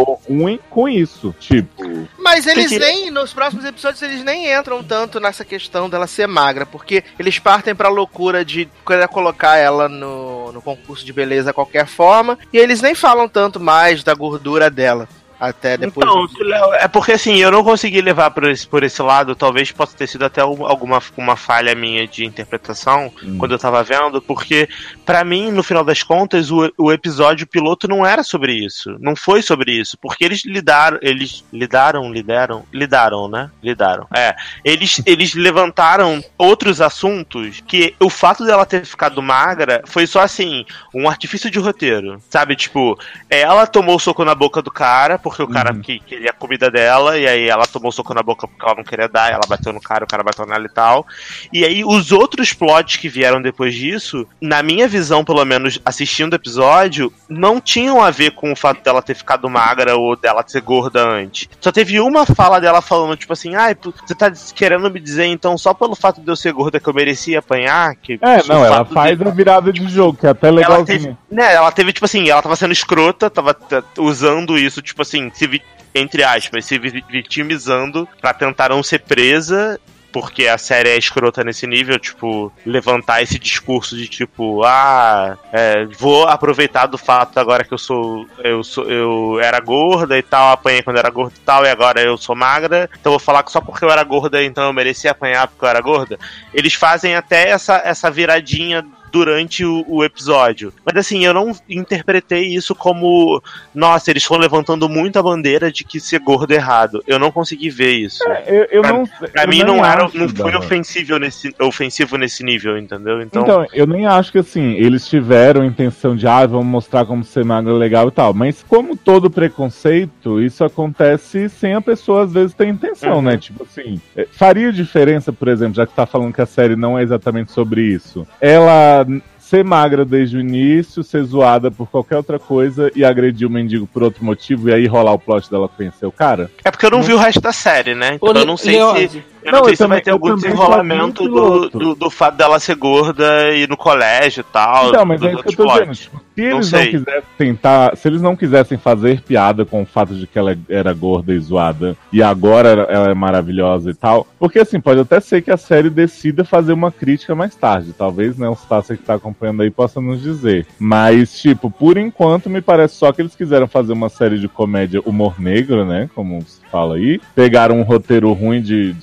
Ruim 0.52 0.60
com 0.70 0.88
isso. 0.88 1.34
Tipo, 1.38 2.08
Mas 2.18 2.46
eles 2.46 2.70
Porque- 2.70 2.78
nem, 2.78 3.10
nos 3.10 3.32
próximos 3.32 3.64
episódios, 3.64 4.02
eles 4.02 4.22
nem 4.24 4.52
entram 4.52 4.82
tanto 4.82 5.18
nessa 5.20 5.44
questão 5.44 5.88
dela 5.88 6.06
ser 6.06 6.26
magra, 6.26 6.64
porque 6.66 7.02
eles 7.18 7.38
partem 7.38 7.74
pra 7.74 7.88
loucura 7.88 8.44
de 8.44 8.68
querer 8.86 9.08
colocar 9.08 9.56
ela 9.56 9.88
no, 9.88 10.52
no 10.52 10.62
concurso 10.62 11.04
de 11.04 11.12
beleza 11.12 11.52
qualquer 11.52 11.86
forma, 11.86 12.38
e 12.52 12.58
eles 12.58 12.80
nem 12.80 12.94
falam 12.94 13.28
tanto 13.28 13.58
mais 13.60 14.02
da 14.02 14.14
gordura 14.14 14.70
dela. 14.70 15.08
Até 15.40 15.76
depois. 15.76 16.06
Então, 16.08 16.46
Léo, 16.46 16.72
é 16.74 16.86
porque 16.86 17.10
assim, 17.10 17.34
eu 17.38 17.50
não 17.50 17.64
consegui 17.64 18.00
levar 18.00 18.30
por 18.30 18.44
esse, 18.48 18.64
por 18.64 18.84
esse 18.84 19.02
lado, 19.02 19.34
talvez 19.34 19.72
possa 19.72 19.96
ter 19.96 20.06
sido 20.06 20.24
até 20.24 20.44
um- 20.44 20.64
alguma 20.64 21.02
uma 21.16 21.34
falha 21.34 21.74
minha 21.74 22.06
de 22.06 22.24
interpretação 22.24 23.12
Hum. 23.20 23.38
quando 23.38 23.50
eu 23.50 23.58
tava 23.58 23.82
vendo, 23.82 24.22
porque 24.22 24.68
pra 25.04 25.24
mim, 25.24 25.50
no 25.50 25.62
final 25.62 25.84
das 25.84 26.02
contas, 26.02 26.50
o, 26.50 26.72
o 26.78 26.92
episódio 26.92 27.46
piloto 27.46 27.88
não 27.88 28.04
era 28.06 28.22
sobre 28.22 28.52
isso. 28.54 28.96
Não 29.00 29.14
foi 29.16 29.42
sobre 29.42 29.72
isso, 29.72 29.96
porque 30.00 30.24
eles 30.24 30.44
lidaram, 30.44 30.98
eles 31.02 31.44
lidaram, 31.52 32.12
lideram, 32.12 32.64
lidaram, 32.72 33.28
né? 33.28 33.50
Lidaram. 33.62 34.06
É, 34.16 34.34
eles 34.64 35.00
eles 35.06 35.34
levantaram 35.34 36.22
outros 36.38 36.80
assuntos 36.80 37.62
que 37.66 37.94
o 38.00 38.08
fato 38.08 38.44
dela 38.44 38.64
ter 38.66 38.84
ficado 38.84 39.22
magra 39.22 39.82
foi 39.86 40.06
só 40.06 40.20
assim, 40.20 40.64
um 40.94 41.08
artifício 41.08 41.50
de 41.50 41.58
roteiro, 41.58 42.20
sabe? 42.28 42.54
Tipo, 42.56 42.98
ela 43.28 43.66
tomou 43.66 43.96
o 43.96 44.00
soco 44.00 44.24
na 44.24 44.34
boca 44.34 44.62
do 44.62 44.70
cara, 44.70 45.18
porque 45.18 45.42
o 45.42 45.48
cara 45.48 45.72
Uhum. 45.72 45.80
que 45.80 45.98
queria 46.00 46.30
a 46.30 46.34
comida 46.34 46.70
dela, 46.70 47.18
e 47.18 47.26
aí 47.26 47.48
ela 47.48 47.66
tomou 47.66 47.88
o 47.88 47.92
soco 47.92 48.12
na 48.14 48.22
boca 48.22 48.46
porque 48.46 48.64
ela 48.64 48.74
não 48.76 48.84
queria 48.84 49.08
dar, 49.08 49.30
ela 49.32 49.46
bateu 49.48 49.72
no 49.72 49.80
cara, 49.80 50.04
o 50.04 50.08
cara 50.08 50.22
bateu 50.22 50.46
nela 50.46 50.66
e 50.66 50.68
tal. 50.68 51.06
E 51.52 51.64
aí 51.64 51.84
os 51.84 52.12
outros 52.12 52.52
plots 52.52 52.96
que 52.96 53.08
vieram 53.08 53.40
depois 53.40 53.74
disso, 53.74 54.26
na 54.40 54.62
minha 54.62 54.86
visão, 54.92 55.24
pelo 55.24 55.44
menos 55.44 55.80
assistindo 55.84 56.32
o 56.32 56.36
episódio, 56.36 57.12
não 57.28 57.60
tinham 57.60 58.00
a 58.00 58.10
ver 58.10 58.30
com 58.32 58.52
o 58.52 58.56
fato 58.56 58.82
dela 58.84 59.02
ter 59.02 59.14
ficado 59.14 59.48
magra 59.50 59.96
ou 59.96 60.14
dela 60.16 60.44
ser 60.46 60.60
gorda 60.60 61.02
antes. 61.02 61.48
Só 61.60 61.72
teve 61.72 61.98
uma 61.98 62.24
fala 62.26 62.60
dela 62.60 62.80
falando, 62.80 63.16
tipo 63.16 63.32
assim, 63.32 63.54
ai, 63.54 63.74
você 64.06 64.14
tá 64.14 64.30
querendo 64.54 64.90
me 64.90 65.00
dizer 65.00 65.24
então 65.26 65.56
só 65.58 65.72
pelo 65.74 65.96
fato 65.96 66.20
de 66.20 66.28
eu 66.28 66.36
ser 66.36 66.52
gorda 66.52 66.78
que 66.78 66.88
eu 66.88 66.94
merecia 66.94 67.38
apanhar? 67.40 67.96
Que 67.96 68.18
é, 68.22 68.42
não, 68.46 68.64
ela 68.64 68.76
fato 68.78 68.88
de- 68.88 68.94
faz 68.94 69.20
a 69.20 69.30
virada 69.30 69.72
de 69.72 69.88
jogo, 69.88 70.18
que 70.18 70.26
é 70.26 70.30
até 70.30 70.48
ela 70.48 70.84
teve, 70.84 71.16
né, 71.30 71.54
ela 71.54 71.72
teve, 71.72 71.92
tipo 71.92 72.04
assim, 72.04 72.28
ela 72.28 72.42
tava 72.42 72.54
sendo 72.56 72.72
escrota, 72.72 73.30
tava 73.30 73.56
usando 73.98 74.58
isso, 74.58 74.82
tipo 74.82 75.02
assim, 75.02 75.30
se 75.34 75.60
entre 75.94 76.24
aspas, 76.24 76.64
se 76.64 76.78
vi- 76.78 77.04
vitimizando 77.10 78.08
pra 78.20 78.32
tentar 78.32 78.70
não 78.70 78.82
ser 78.82 79.00
presa. 79.00 79.78
Porque 80.12 80.46
a 80.46 80.58
série 80.58 80.90
é 80.90 80.98
escrota 80.98 81.42
nesse 81.42 81.66
nível, 81.66 81.98
tipo, 81.98 82.52
levantar 82.66 83.22
esse 83.22 83.38
discurso 83.38 83.96
de 83.96 84.06
tipo, 84.06 84.62
ah, 84.62 85.38
é, 85.52 85.86
vou 85.86 86.28
aproveitar 86.28 86.86
do 86.86 86.98
fato 86.98 87.38
agora 87.38 87.64
que 87.64 87.72
eu 87.72 87.78
sou, 87.78 88.26
eu 88.44 88.62
sou, 88.62 88.84
eu 88.84 89.40
era 89.40 89.58
gorda 89.58 90.18
e 90.18 90.22
tal, 90.22 90.52
apanhei 90.52 90.82
quando 90.82 90.98
era 90.98 91.08
gorda 91.08 91.34
e 91.36 91.40
tal, 91.40 91.64
e 91.64 91.70
agora 91.70 92.02
eu 92.02 92.18
sou 92.18 92.36
magra, 92.36 92.90
então 93.00 93.12
vou 93.12 93.18
falar 93.18 93.42
que 93.42 93.50
só 93.50 93.60
porque 93.60 93.84
eu 93.84 93.90
era 93.90 94.04
gorda, 94.04 94.42
então 94.44 94.64
eu 94.64 94.72
merecia 94.72 95.12
apanhar 95.12 95.48
porque 95.48 95.64
eu 95.64 95.68
era 95.68 95.80
gorda. 95.80 96.18
Eles 96.52 96.74
fazem 96.74 97.16
até 97.16 97.48
essa, 97.48 97.80
essa 97.82 98.10
viradinha 98.10 98.84
durante 99.12 99.64
o, 99.64 99.84
o 99.86 100.02
episódio. 100.02 100.72
Mas 100.84 100.96
assim, 100.96 101.24
eu 101.24 101.34
não 101.34 101.52
interpretei 101.68 102.46
isso 102.54 102.74
como, 102.74 103.42
nossa, 103.74 104.10
eles 104.10 104.22
estão 104.22 104.38
levantando 104.38 104.88
muito 104.88 105.18
a 105.18 105.22
bandeira 105.22 105.70
de 105.70 105.84
que 105.84 106.00
ser 106.00 106.18
gordo 106.20 106.50
é 106.52 106.56
errado. 106.56 107.02
Eu 107.06 107.18
não 107.18 107.30
consegui 107.30 107.68
ver 107.70 107.92
isso. 107.92 108.24
Eu, 108.46 108.66
eu 108.70 108.82
Pra- 108.82 108.92
não 108.92 109.06
Pra 109.06 109.44
eu 109.44 109.48
mim 109.48 109.62
não 109.62 109.84
era, 109.84 110.08
não 110.14 110.28
foi 110.28 110.54
ofensivo 110.56 111.18
nesse, 111.18 111.54
ofensivo 111.60 112.16
nesse 112.16 112.42
nível, 112.42 112.78
entendeu? 112.78 113.20
Então, 113.20 113.42
Então, 113.42 113.66
eu 113.74 113.86
nem 113.86 114.06
acho 114.06 114.32
que 114.32 114.38
assim, 114.38 114.72
eles 114.72 115.06
tiveram 115.06 115.60
a 115.62 115.66
intenção 115.66 116.16
de, 116.16 116.26
ah, 116.26 116.46
vamos 116.46 116.66
mostrar 116.66 117.04
como 117.04 117.22
ser 117.22 117.44
magra 117.44 117.72
é 117.72 117.76
legal 117.76 118.08
e 118.08 118.10
tal. 118.10 118.32
Mas 118.32 118.64
como 118.66 118.96
todo 118.96 119.30
preconceito, 119.30 120.40
isso 120.40 120.64
acontece 120.64 121.48
sem 121.48 121.74
a 121.74 121.80
pessoa 121.80 122.24
às 122.24 122.32
vezes 122.32 122.54
ter 122.54 122.66
intenção, 122.68 123.16
Uhum. 123.16 123.22
né? 123.22 123.36
Tipo 123.36 123.64
assim, 123.64 124.00
é, 124.16 124.26
faria 124.30 124.72
diferença, 124.72 125.32
por 125.32 125.48
exemplo, 125.48 125.74
já 125.74 125.86
que 125.86 125.94
tá 125.94 126.06
falando 126.06 126.32
que 126.32 126.40
a 126.40 126.46
série 126.46 126.76
não 126.76 126.98
é 126.98 127.02
exatamente 127.02 127.52
sobre 127.52 127.82
isso. 127.82 128.26
Ela 128.40 129.01
ser 129.38 129.64
magra 129.64 130.04
desde 130.04 130.36
o 130.36 130.40
início, 130.40 131.02
ser 131.02 131.22
zoada 131.24 131.70
por 131.70 131.86
qualquer 131.88 132.16
outra 132.16 132.38
coisa 132.38 132.90
e 132.94 133.04
agredir 133.04 133.46
o 133.46 133.50
mendigo 133.50 133.86
por 133.86 134.02
outro 134.02 134.24
motivo 134.24 134.68
e 134.68 134.72
aí 134.72 134.86
rolar 134.86 135.12
o 135.12 135.18
plot 135.18 135.50
dela 135.50 135.68
conhecer 135.68 136.06
o 136.06 136.12
cara? 136.12 136.50
é 136.64 136.70
porque 136.70 136.86
eu 136.86 136.90
não 136.90 137.02
vi 137.02 137.12
o 137.12 137.18
resto 137.18 137.40
da 137.40 137.52
série, 137.52 137.94
né? 137.94 138.14
Então 138.14 138.30
Ô, 138.30 138.32
eu 138.32 138.46
não 138.46 138.56
sei 138.56 138.80
se. 139.08 139.22
Eu 139.44 139.52
Não, 139.52 139.58
não, 139.58 139.64
sei 139.64 139.72
eu 139.72 139.76
se 139.76 139.82
vai 139.86 139.88
também- 140.00 140.02
ter 140.04 140.10
eu 140.10 140.14
algum 140.14 140.34
desenrolamento 140.36 141.28
do, 141.28 141.68
do, 141.68 141.94
do 141.94 142.10
fato 142.10 142.36
dela 142.36 142.58
ser 142.60 142.76
gorda 142.76 143.50
e 143.50 143.62
ir 143.62 143.68
no 143.68 143.76
colégio 143.76 144.40
e 144.40 144.52
tal. 144.52 144.88
Então, 144.88 145.04
mas 145.04 145.20
dos 145.20 145.28
é 145.30 145.32
isso 145.34 145.42
que 145.42 145.48
eu 145.50 145.56
tô 145.56 145.72
dizendo. 145.72 145.94
se 145.94 146.10
eles 146.36 146.54
não, 146.54 146.62
sei. 146.62 146.90
quisessem 146.90 147.22
tentar, 147.36 147.96
se 147.96 148.08
eles 148.08 148.22
não 148.22 148.36
quisessem 148.36 148.78
fazer 148.78 149.20
piada 149.22 149.64
com 149.64 149.82
o 149.82 149.86
fato 149.86 150.14
de 150.14 150.26
que 150.26 150.38
ela 150.38 150.56
era 150.68 150.92
gorda 150.94 151.32
e 151.34 151.38
zoada 151.38 151.96
e 152.12 152.22
agora 152.22 152.68
ela- 152.88 153.10
é 153.10 153.14
maravilhosa 153.14 153.90
e 153.90 153.94
tal, 153.94 154.26
porque 154.38 154.58
assim, 154.58 154.80
pode 154.80 155.00
até 155.00 155.20
ser 155.20 155.42
que 155.42 155.50
a 155.50 155.56
série 155.56 155.90
decida 155.90 156.44
fazer 156.44 156.72
uma 156.72 156.90
crítica 156.90 157.34
mais 157.34 157.54
tarde. 157.54 157.92
Talvez, 157.92 158.38
né, 158.38 158.48
o 158.48 158.54
Stassi 158.54 158.96
que 158.96 159.02
tá 159.02 159.14
acompanhando 159.14 159.62
aí 159.62 159.70
possa 159.70 160.00
nos 160.00 160.22
dizer. 160.22 160.66
Mas, 160.78 161.40
tipo, 161.40 161.70
por 161.70 161.96
enquanto 161.98 162.48
me 162.48 162.60
parece 162.60 162.94
só 162.96 163.12
que 163.12 163.20
eles 163.22 163.34
quiseram 163.34 163.66
fazer 163.66 163.92
uma 163.92 164.08
série 164.08 164.38
de 164.38 164.48
comédia 164.48 165.00
humor 165.04 165.40
negro, 165.40 165.84
né, 165.84 166.08
como 166.14 166.40
se 166.42 166.60
fala 166.70 166.94
aí. 166.96 167.20
Pegaram 167.34 167.78
um 167.78 167.82
roteiro 167.82 168.32
ruim 168.32 168.62
de, 168.62 168.92
de 168.94 169.02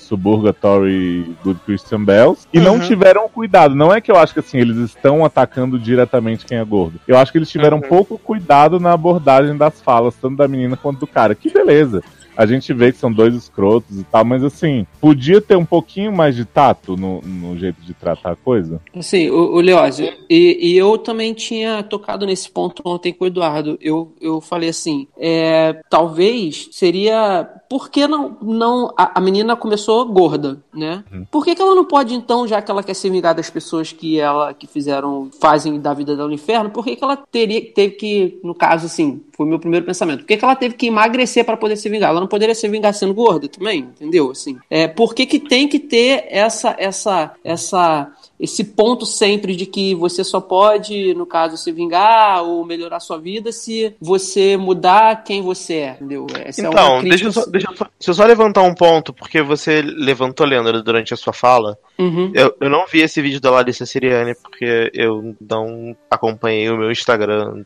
e 0.87 1.35
Good 1.43 1.59
Christian 1.65 2.03
Bells 2.03 2.47
e 2.53 2.59
não 2.59 2.73
Uhum. 2.75 2.79
tiveram 2.79 3.27
cuidado. 3.29 3.73
Não 3.75 3.93
é 3.93 3.99
que 4.01 4.11
eu 4.11 4.15
acho 4.17 4.33
que 4.33 4.39
assim, 4.39 4.57
eles 4.57 4.77
estão 4.77 5.23
atacando 5.25 5.79
diretamente 5.79 6.45
quem 6.45 6.57
é 6.57 6.63
gordo. 6.65 6.99
Eu 7.07 7.17
acho 7.17 7.31
que 7.31 7.37
eles 7.37 7.49
tiveram 7.49 7.77
Uhum. 7.77 7.83
pouco 7.87 8.17
cuidado 8.17 8.79
na 8.79 8.93
abordagem 8.93 9.55
das 9.57 9.81
falas, 9.81 10.15
tanto 10.15 10.37
da 10.37 10.47
menina 10.47 10.75
quanto 10.77 10.99
do 10.99 11.07
cara. 11.07 11.33
Que 11.35 11.49
beleza. 11.49 12.01
A 12.39 12.45
gente 12.45 12.73
vê 12.73 12.89
que 12.89 12.97
são 12.97 13.11
dois 13.11 13.35
escrotos 13.35 13.99
e 13.99 14.03
tal, 14.05 14.23
mas 14.23 14.45
assim, 14.45 14.87
podia 15.01 15.41
ter 15.41 15.57
um 15.57 15.65
pouquinho 15.65 16.09
mais 16.09 16.33
de 16.33 16.45
tato 16.45 16.95
no, 16.95 17.19
no 17.21 17.57
jeito 17.57 17.81
de 17.81 17.93
tratar 17.93 18.31
a 18.31 18.35
coisa. 18.37 18.79
Assim, 18.95 19.29
o, 19.29 19.55
o 19.55 19.59
Leózio, 19.59 20.09
e, 20.29 20.57
e 20.61 20.77
eu 20.77 20.97
também 20.97 21.33
tinha 21.33 21.83
tocado 21.83 22.25
nesse 22.25 22.49
ponto 22.49 22.81
ontem 22.85 23.11
com 23.11 23.25
o 23.25 23.27
Eduardo. 23.27 23.77
Eu, 23.81 24.13
eu 24.21 24.39
falei 24.39 24.69
assim: 24.69 25.05
é, 25.17 25.81
talvez 25.89 26.69
seria. 26.71 27.43
Por 27.69 27.89
que 27.89 28.07
não. 28.07 28.37
não 28.41 28.93
a, 28.97 29.19
a 29.19 29.21
menina 29.21 29.57
começou 29.57 30.05
gorda, 30.05 30.63
né? 30.73 31.03
Por 31.29 31.43
que, 31.43 31.53
que 31.53 31.61
ela 31.61 31.75
não 31.75 31.83
pode, 31.83 32.15
então, 32.15 32.47
já 32.47 32.61
que 32.61 32.71
ela 32.71 32.81
quer 32.81 32.93
se 32.93 33.09
vingar 33.09 33.35
das 33.35 33.49
pessoas 33.49 33.91
que 33.91 34.17
ela 34.17 34.53
que 34.53 34.65
fizeram, 34.65 35.29
fazem 35.41 35.77
da 35.77 35.93
vida 35.93 36.15
dela 36.15 36.29
um 36.29 36.33
inferno, 36.33 36.69
por 36.69 36.85
que, 36.85 36.95
que 36.95 37.03
ela 37.03 37.17
teria, 37.17 37.61
teve 37.73 37.95
que, 37.95 38.39
no 38.43 38.55
caso, 38.55 38.85
assim, 38.85 39.21
foi 39.35 39.45
o 39.45 39.49
meu 39.49 39.59
primeiro 39.59 39.85
pensamento, 39.85 40.19
por 40.19 40.27
que, 40.27 40.37
que 40.37 40.45
ela 40.45 40.55
teve 40.55 40.75
que 40.75 40.87
emagrecer 40.87 41.43
para 41.43 41.57
poder 41.57 41.75
se 41.75 41.89
vingar? 41.89 42.11
Ela 42.11 42.21
não 42.21 42.27
poderia 42.29 42.55
se 42.55 42.67
vingar 42.67 42.93
sendo 42.93 43.13
gorda 43.13 43.47
também, 43.47 43.79
entendeu? 43.79 44.31
Assim, 44.31 44.57
é, 44.69 44.87
por 44.87 45.13
que, 45.13 45.25
que 45.25 45.39
tem 45.39 45.67
que 45.67 45.79
ter 45.79 46.25
essa, 46.29 46.75
essa, 46.77 47.33
essa 47.43 48.11
esse 48.39 48.63
ponto 48.63 49.05
sempre 49.05 49.53
de 49.53 49.65
que 49.65 49.93
você 49.93 50.23
só 50.23 50.39
pode, 50.39 51.13
no 51.13 51.25
caso, 51.25 51.57
se 51.57 51.71
vingar 51.73 52.41
ou 52.43 52.63
melhorar 52.65 53.01
sua 53.01 53.17
vida 53.17 53.51
se 53.51 53.93
você 53.99 54.55
mudar 54.55 55.23
quem 55.25 55.41
você 55.41 55.73
é, 55.73 55.91
entendeu? 55.91 56.25
Essa 56.45 56.61
é 56.61 56.67
Então, 56.67 57.01
crítica- 57.01 57.09
deixa 57.09 57.25
eu, 57.25 57.31
só, 57.33 57.45
deixa, 57.45 57.67
eu 57.69 57.75
só, 57.75 57.83
deixa 57.99 58.11
eu 58.11 58.13
só 58.13 58.25
levantar 58.25 58.61
um 58.63 58.73
ponto, 58.73 59.11
porque 59.11 59.41
você 59.41 59.81
levantou, 59.81 60.45
Leandro, 60.47 60.81
durante 60.81 61.13
a 61.13 61.17
sua 61.17 61.33
fala. 61.33 61.77
Uhum. 61.97 62.31
Eu, 62.33 62.55
eu 62.61 62.69
não 62.69 62.85
vi 62.87 63.01
esse 63.01 63.21
vídeo 63.21 63.41
da 63.41 63.51
Larissa 63.51 63.85
Siriane, 63.85 64.33
porque 64.41 64.89
eu 64.93 65.35
não 65.41 65.93
acompanhei 66.09 66.69
o 66.69 66.77
meu 66.77 66.91
Instagram. 66.91 67.65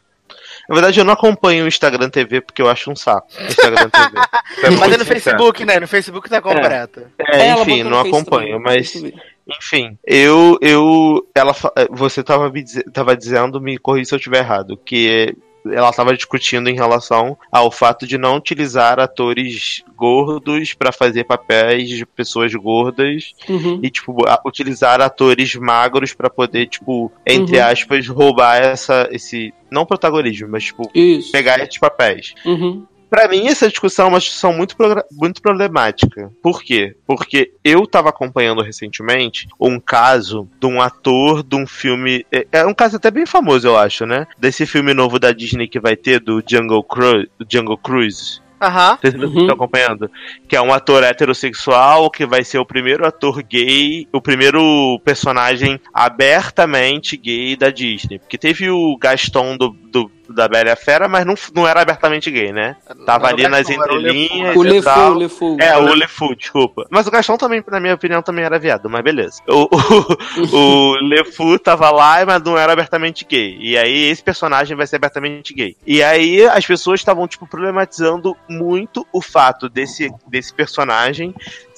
Na 0.68 0.76
verdade, 0.76 1.00
eu 1.00 1.04
não 1.04 1.14
acompanho 1.14 1.66
o 1.66 1.68
Instagram 1.68 2.10
TV 2.10 2.42
porque 2.42 2.62
eu 2.62 2.70
acho 2.70 2.90
um 2.90 2.96
saco. 2.96 3.28
o 3.38 3.44
Instagram 3.44 3.90
TV. 3.90 4.12
Mas 4.80 4.94
é 4.94 4.98
no. 4.98 5.06
Facebook, 5.06 5.66
né? 5.66 5.80
No 5.80 5.88
Facebook 5.88 6.30
tá 6.30 6.42
completo. 6.42 7.08
É, 7.20 7.48
ela 7.48 7.62
enfim, 7.62 7.84
não 7.84 8.00
acompanho, 8.00 8.60
mas 8.60 8.94
enfim, 9.48 9.98
eu, 10.06 10.58
eu, 10.62 11.28
ela, 11.36 11.54
eh, 11.76 11.88
você 11.92 12.24
tava 12.24 12.50
me 12.50 12.64
tava 12.94 13.16
dizendo, 13.16 13.60
me 13.60 13.78
corrija 13.78 14.10
se 14.10 14.16
eu 14.16 14.18
estiver 14.18 14.40
errado, 14.40 14.78
que 14.78 15.36
ela 15.72 15.90
estava 15.90 16.16
discutindo 16.16 16.70
em 16.70 16.76
relação 16.76 17.38
ao 17.52 17.72
fato 17.72 18.06
de 18.06 18.18
não 18.18 18.36
utilizar 18.38 19.00
atores 19.00 19.84
gordos 19.96 20.74
pra 20.74 20.92
fazer 20.92 21.24
papéis 21.24 21.90
de 21.90 22.06
pessoas 22.06 22.54
gordas 22.54 23.34
Uhum. 23.48 23.80
e 23.82 23.90
tipo 23.90 24.16
utilizar 24.46 25.00
atores 25.02 25.56
magros 25.56 26.14
pra 26.14 26.30
poder 26.30 26.68
tipo 26.68 27.12
entre 27.26 27.58
Uhum. 27.58 27.66
aspas 27.66 28.08
roubar 28.08 28.58
essa 28.58 29.08
esse 29.12 29.54
não 29.72 29.86
protagonismo, 29.86 30.48
mas 30.50 30.66
tipo 30.66 30.90
Isso. 30.94 31.32
pegar 31.32 31.60
esses 31.60 31.78
papéis. 31.80 32.34
Uhum. 32.46 32.86
Pra 33.14 33.28
mim, 33.28 33.46
essa 33.48 33.70
discussão 33.70 34.08
é 34.08 34.10
uma 34.10 34.18
discussão 34.20 34.52
muito, 34.52 34.76
muito 35.12 35.40
problemática. 35.40 36.32
Por 36.42 36.64
quê? 36.64 36.96
Porque 37.06 37.52
eu 37.64 37.86
tava 37.86 38.10
acompanhando 38.10 38.64
recentemente 38.64 39.48
um 39.60 39.80
caso 39.80 40.50
de 40.60 40.66
um 40.66 40.82
ator 40.82 41.44
de 41.44 41.56
um 41.56 41.68
filme. 41.68 42.26
É 42.32 42.48
é 42.52 42.66
um 42.66 42.74
caso 42.74 42.96
até 42.96 43.12
bem 43.12 43.28
famoso, 43.28 43.68
eu 43.68 43.78
acho, 43.78 44.08
né? 44.08 44.26
Desse 44.40 44.66
filme 44.66 44.96
novo 44.96 45.20
da 45.20 45.32
Disney 45.32 45.68
que 45.68 45.80
vai 45.80 45.96
ter, 45.96 46.20
do 46.20 46.44
Jungle, 46.44 46.84
Cru 46.84 47.28
Jungle 47.48 47.78
Cruise. 47.78 48.42
Aham. 48.60 48.98
Vocês 49.00 49.14
Uhum. 49.14 49.42
estão 49.42 49.56
acompanhando. 49.56 50.10
Que 50.48 50.56
é 50.56 50.62
um 50.62 50.74
ator 50.74 51.04
heterossexual 51.04 52.10
que 52.10 52.26
vai 52.26 52.44
ser 52.44 52.58
o 52.60 52.66
primeiro 52.66 53.06
ator 53.06 53.44
gay, 53.44 54.08
o 54.12 54.22
primeiro 54.22 55.00
personagem 55.06 55.80
abertamente 55.94 57.18
gay 57.18 57.56
da 57.56 57.70
Disney. 57.70 58.20
Porque 58.20 58.38
teve 58.38 58.70
o 58.70 58.98
Gaston 58.98 59.58
do, 59.58 59.70
do- 59.70 60.10
da 60.30 60.48
Bela 60.48 60.70
e 60.70 60.72
a 60.72 60.76
Fera, 60.76 61.08
mas 61.08 61.26
não, 61.26 61.36
não 61.54 61.68
era 61.68 61.82
abertamente 61.82 62.32
gay, 62.32 62.52
né? 62.52 62.76
Tava 63.06 63.28
Não, 63.28 63.34
ali 63.34 63.44
não, 63.44 63.50
nas 63.52 63.68
não, 63.68 63.76
entrelinhas 63.76 64.56
O 64.56 64.66
e 64.66 64.70
Lefou, 64.70 64.94
tal. 64.94 65.12
o 65.12 65.16
Lefou. 65.16 65.58
É, 65.60 65.78
o 65.78 65.94
LeFou, 65.94 66.36
desculpa. 66.36 66.88
Mas 66.90 67.08
o 67.08 67.12
Gastão 67.12 67.38
também, 67.38 67.64
na 67.68 67.80
minha 67.80 67.94
opinião, 67.94 68.22
também 68.22 68.46
era 68.46 68.58
viado, 68.60 68.90
mas 68.90 69.04
beleza. 69.04 69.42
O, 69.48 69.70
o, 69.72 70.56
o 70.56 70.96
LeFou 71.02 71.60
tava 71.60 71.90
lá, 71.90 72.26
mas 72.26 72.42
não 72.44 72.58
era 72.58 72.74
abertamente 72.74 73.26
gay. 73.26 73.58
E 73.60 73.78
aí 73.78 74.10
esse 74.10 74.24
personagem 74.24 74.76
vai 74.76 74.88
ser 74.88 74.98
abertamente 74.98 75.54
gay. 75.54 75.76
E 75.86 76.02
aí 76.02 76.46
as 76.46 76.66
pessoas 76.66 77.00
estavam, 77.00 77.28
tipo, 77.28 77.48
problematizando 77.48 78.36
muito 78.48 79.06
o 79.12 79.22
fato 79.22 79.70
desse, 79.70 80.12
desse 80.28 80.54
personagem 80.54 81.34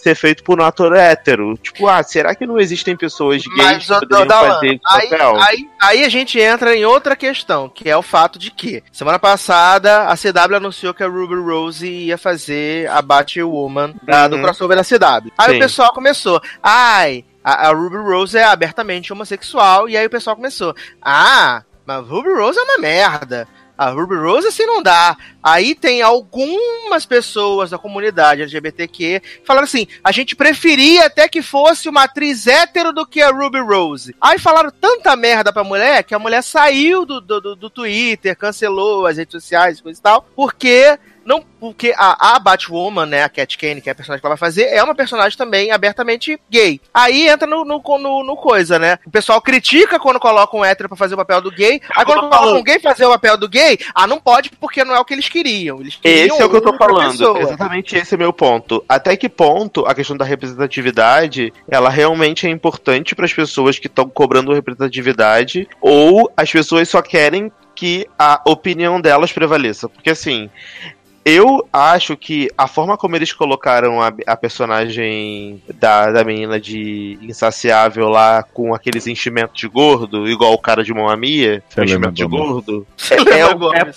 ser 0.05 0.13
feito 0.15 0.43
por 0.43 0.61
um 0.61 0.63
ator 0.63 0.95
hétero. 0.95 1.57
Tipo, 1.57 1.87
ah, 1.87 2.03
será 2.03 2.35
que 2.35 2.45
não 2.45 2.59
existem 2.59 2.95
pessoas 2.95 3.41
gays 3.43 3.57
Mas, 3.57 3.87
que 3.87 3.93
poderiam 4.07 4.27
Dalan, 4.27 4.53
fazer 4.53 4.79
aí, 4.85 5.09
papel? 5.09 5.35
aí, 5.41 5.69
aí 5.81 6.03
a 6.03 6.09
gente 6.09 6.39
entra 6.39 6.75
em 6.75 6.85
outra 6.85 7.15
questão, 7.15 7.67
que 7.67 7.89
é 7.89 7.97
o 7.97 8.03
fato 8.03 8.37
de 8.37 8.51
que, 8.51 8.83
semana 8.91 9.17
passada, 9.17 10.03
a 10.03 10.15
CW 10.15 10.57
anunciou 10.57 10.93
que 10.93 11.03
a 11.03 11.07
Ruby 11.07 11.35
Rose 11.35 11.87
ia 11.87 12.17
fazer 12.19 12.87
a 12.89 13.01
Batwoman 13.01 13.95
da- 14.03 14.27
do 14.27 14.35
Uhum. 14.35 14.43
crossover 14.43 14.77
da 14.77 14.83
CW. 14.83 15.31
Aí 15.37 15.51
Sim. 15.51 15.55
o 15.57 15.59
pessoal 15.59 15.91
começou, 15.91 16.39
ai, 16.61 17.25
a, 17.43 17.67
a 17.69 17.73
Ruby 17.73 17.97
Rose 17.97 18.37
é 18.37 18.43
abertamente 18.43 19.11
homossexual, 19.11 19.89
e 19.89 19.97
aí 19.97 20.05
o 20.05 20.09
pessoal 20.09 20.35
começou, 20.35 20.75
ah, 21.01 21.63
mas 21.83 22.05
Ruby 22.07 22.29
Rose 22.33 22.59
é 22.59 22.61
uma 22.61 22.77
merda. 22.77 23.47
A 23.77 23.89
Ruby 23.89 24.15
Rose 24.15 24.47
assim 24.47 24.65
não 24.65 24.81
dá. 24.81 25.17
Aí 25.43 25.75
tem 25.75 26.01
algumas 26.01 27.05
pessoas 27.05 27.69
da 27.71 27.77
comunidade 27.77 28.41
LGBTQ 28.41 29.21
falando 29.43 29.65
assim: 29.65 29.87
a 30.03 30.11
gente 30.11 30.35
preferia 30.35 31.05
até 31.05 31.27
que 31.27 31.41
fosse 31.41 31.89
uma 31.89 32.03
atriz 32.03 32.47
hétero 32.47 32.93
do 32.93 33.05
que 33.05 33.21
a 33.21 33.31
Ruby 33.31 33.59
Rose. 33.59 34.15
Aí 34.21 34.39
falaram 34.39 34.71
tanta 34.71 35.15
merda 35.15 35.51
pra 35.51 35.63
mulher 35.63 36.03
que 36.03 36.15
a 36.15 36.19
mulher 36.19 36.41
saiu 36.41 37.05
do, 37.05 37.19
do, 37.19 37.55
do- 37.55 37.69
Twitter, 37.69 38.37
cancelou 38.37 39.05
as 39.05 39.17
redes 39.17 39.33
sociais, 39.33 39.81
coisa 39.81 39.99
e 39.99 40.01
tal, 40.03 40.21
porque 40.35 40.97
não 41.25 41.43
porque 41.59 41.93
a, 41.97 42.35
a 42.35 42.39
Batwoman, 42.39 43.07
né, 43.07 43.23
a 43.23 43.29
Cat 43.29 43.57
Kane, 43.57 43.81
que 43.81 43.89
é 43.89 43.91
a 43.91 43.95
personagem 43.95 44.21
que 44.21 44.25
ela 44.25 44.35
vai 44.35 44.39
fazer, 44.39 44.65
é 44.65 44.83
uma 44.83 44.93
personagem 44.93 45.35
também 45.35 45.71
abertamente 45.71 46.39
gay. 46.49 46.79
Aí 46.93 47.27
entra 47.27 47.47
no, 47.47 47.65
no, 47.65 47.81
no, 47.81 48.23
no 48.23 48.35
coisa, 48.35 48.77
né? 48.77 48.99
O 49.05 49.09
pessoal 49.09 49.41
critica 49.41 49.99
quando 49.99 50.19
coloca 50.19 50.55
um 50.55 50.63
hétero 50.63 50.87
pra 50.87 50.97
fazer 50.97 51.15
o 51.15 51.17
papel 51.17 51.41
do 51.41 51.51
gay. 51.51 51.81
Aí 51.95 52.05
quando 52.05 52.29
coloca 52.29 52.59
um 52.59 52.63
gay 52.63 52.79
fazer 52.79 53.05
o 53.05 53.09
papel 53.09 53.37
do 53.37 53.49
gay, 53.49 53.79
ah, 53.95 54.05
não 54.05 54.19
pode 54.19 54.51
porque 54.51 54.83
não 54.83 54.95
é 54.95 54.99
o 54.99 55.05
que 55.05 55.13
eles 55.13 55.27
queriam. 55.27 55.79
Eles 55.81 55.95
queriam 55.95 56.35
Esse 56.35 56.41
é 56.41 56.45
o 56.45 56.49
que 56.49 56.55
eu 56.57 56.61
tô 56.61 56.77
falando. 56.77 57.11
pessoa. 57.11 57.41
Exatamente 57.41 57.97
esse 57.97 58.13
é 58.13 58.17
meu 58.17 58.31
ponto. 58.31 58.83
Até 58.87 59.17
que 59.17 59.27
ponto 59.27 59.85
a 59.87 59.95
questão 59.95 60.15
da 60.15 60.25
representatividade 60.25 61.51
ela 61.67 61.89
realmente 61.89 62.45
é 62.45 62.49
importante 62.49 63.15
para 63.15 63.25
as 63.25 63.33
pessoas 63.33 63.79
que 63.79 63.87
estão 63.87 64.07
cobrando 64.07 64.53
representatividade 64.53 65.67
ou 65.81 66.31
as 66.37 66.51
pessoas 66.51 66.87
só 66.87 67.01
querem 67.01 67.51
que 67.75 68.07
a 68.17 68.41
opinião 68.45 69.01
delas 69.01 69.31
prevaleça? 69.31 69.89
Porque 69.89 70.09
assim. 70.09 70.49
Eu 71.25 71.67
acho 71.73 72.15
que 72.15 72.51
a 72.55 72.67
forma 72.67 72.95
como 72.95 73.15
eles 73.15 73.33
colocaram 73.33 73.99
a, 73.99 74.13
a 74.27 74.37
personagem 74.37 75.59
da, 75.73 76.11
da 76.11 76.23
menina 76.23 76.59
de 76.59 77.17
insaciável 77.19 78.09
lá 78.09 78.43
com 78.43 78.75
aqueles 78.75 79.07
enchimentos 79.07 79.59
de 79.59 79.67
gordo, 79.67 80.29
igual 80.29 80.53
o 80.53 80.59
cara 80.59 80.83
de 80.83 80.93
Mamma 80.93 81.17
Mia, 81.17 81.63
com 81.65 81.73
Selena 81.73 81.91
enchimento 81.91 82.13
de 82.13 82.25
gordo, 82.25 82.87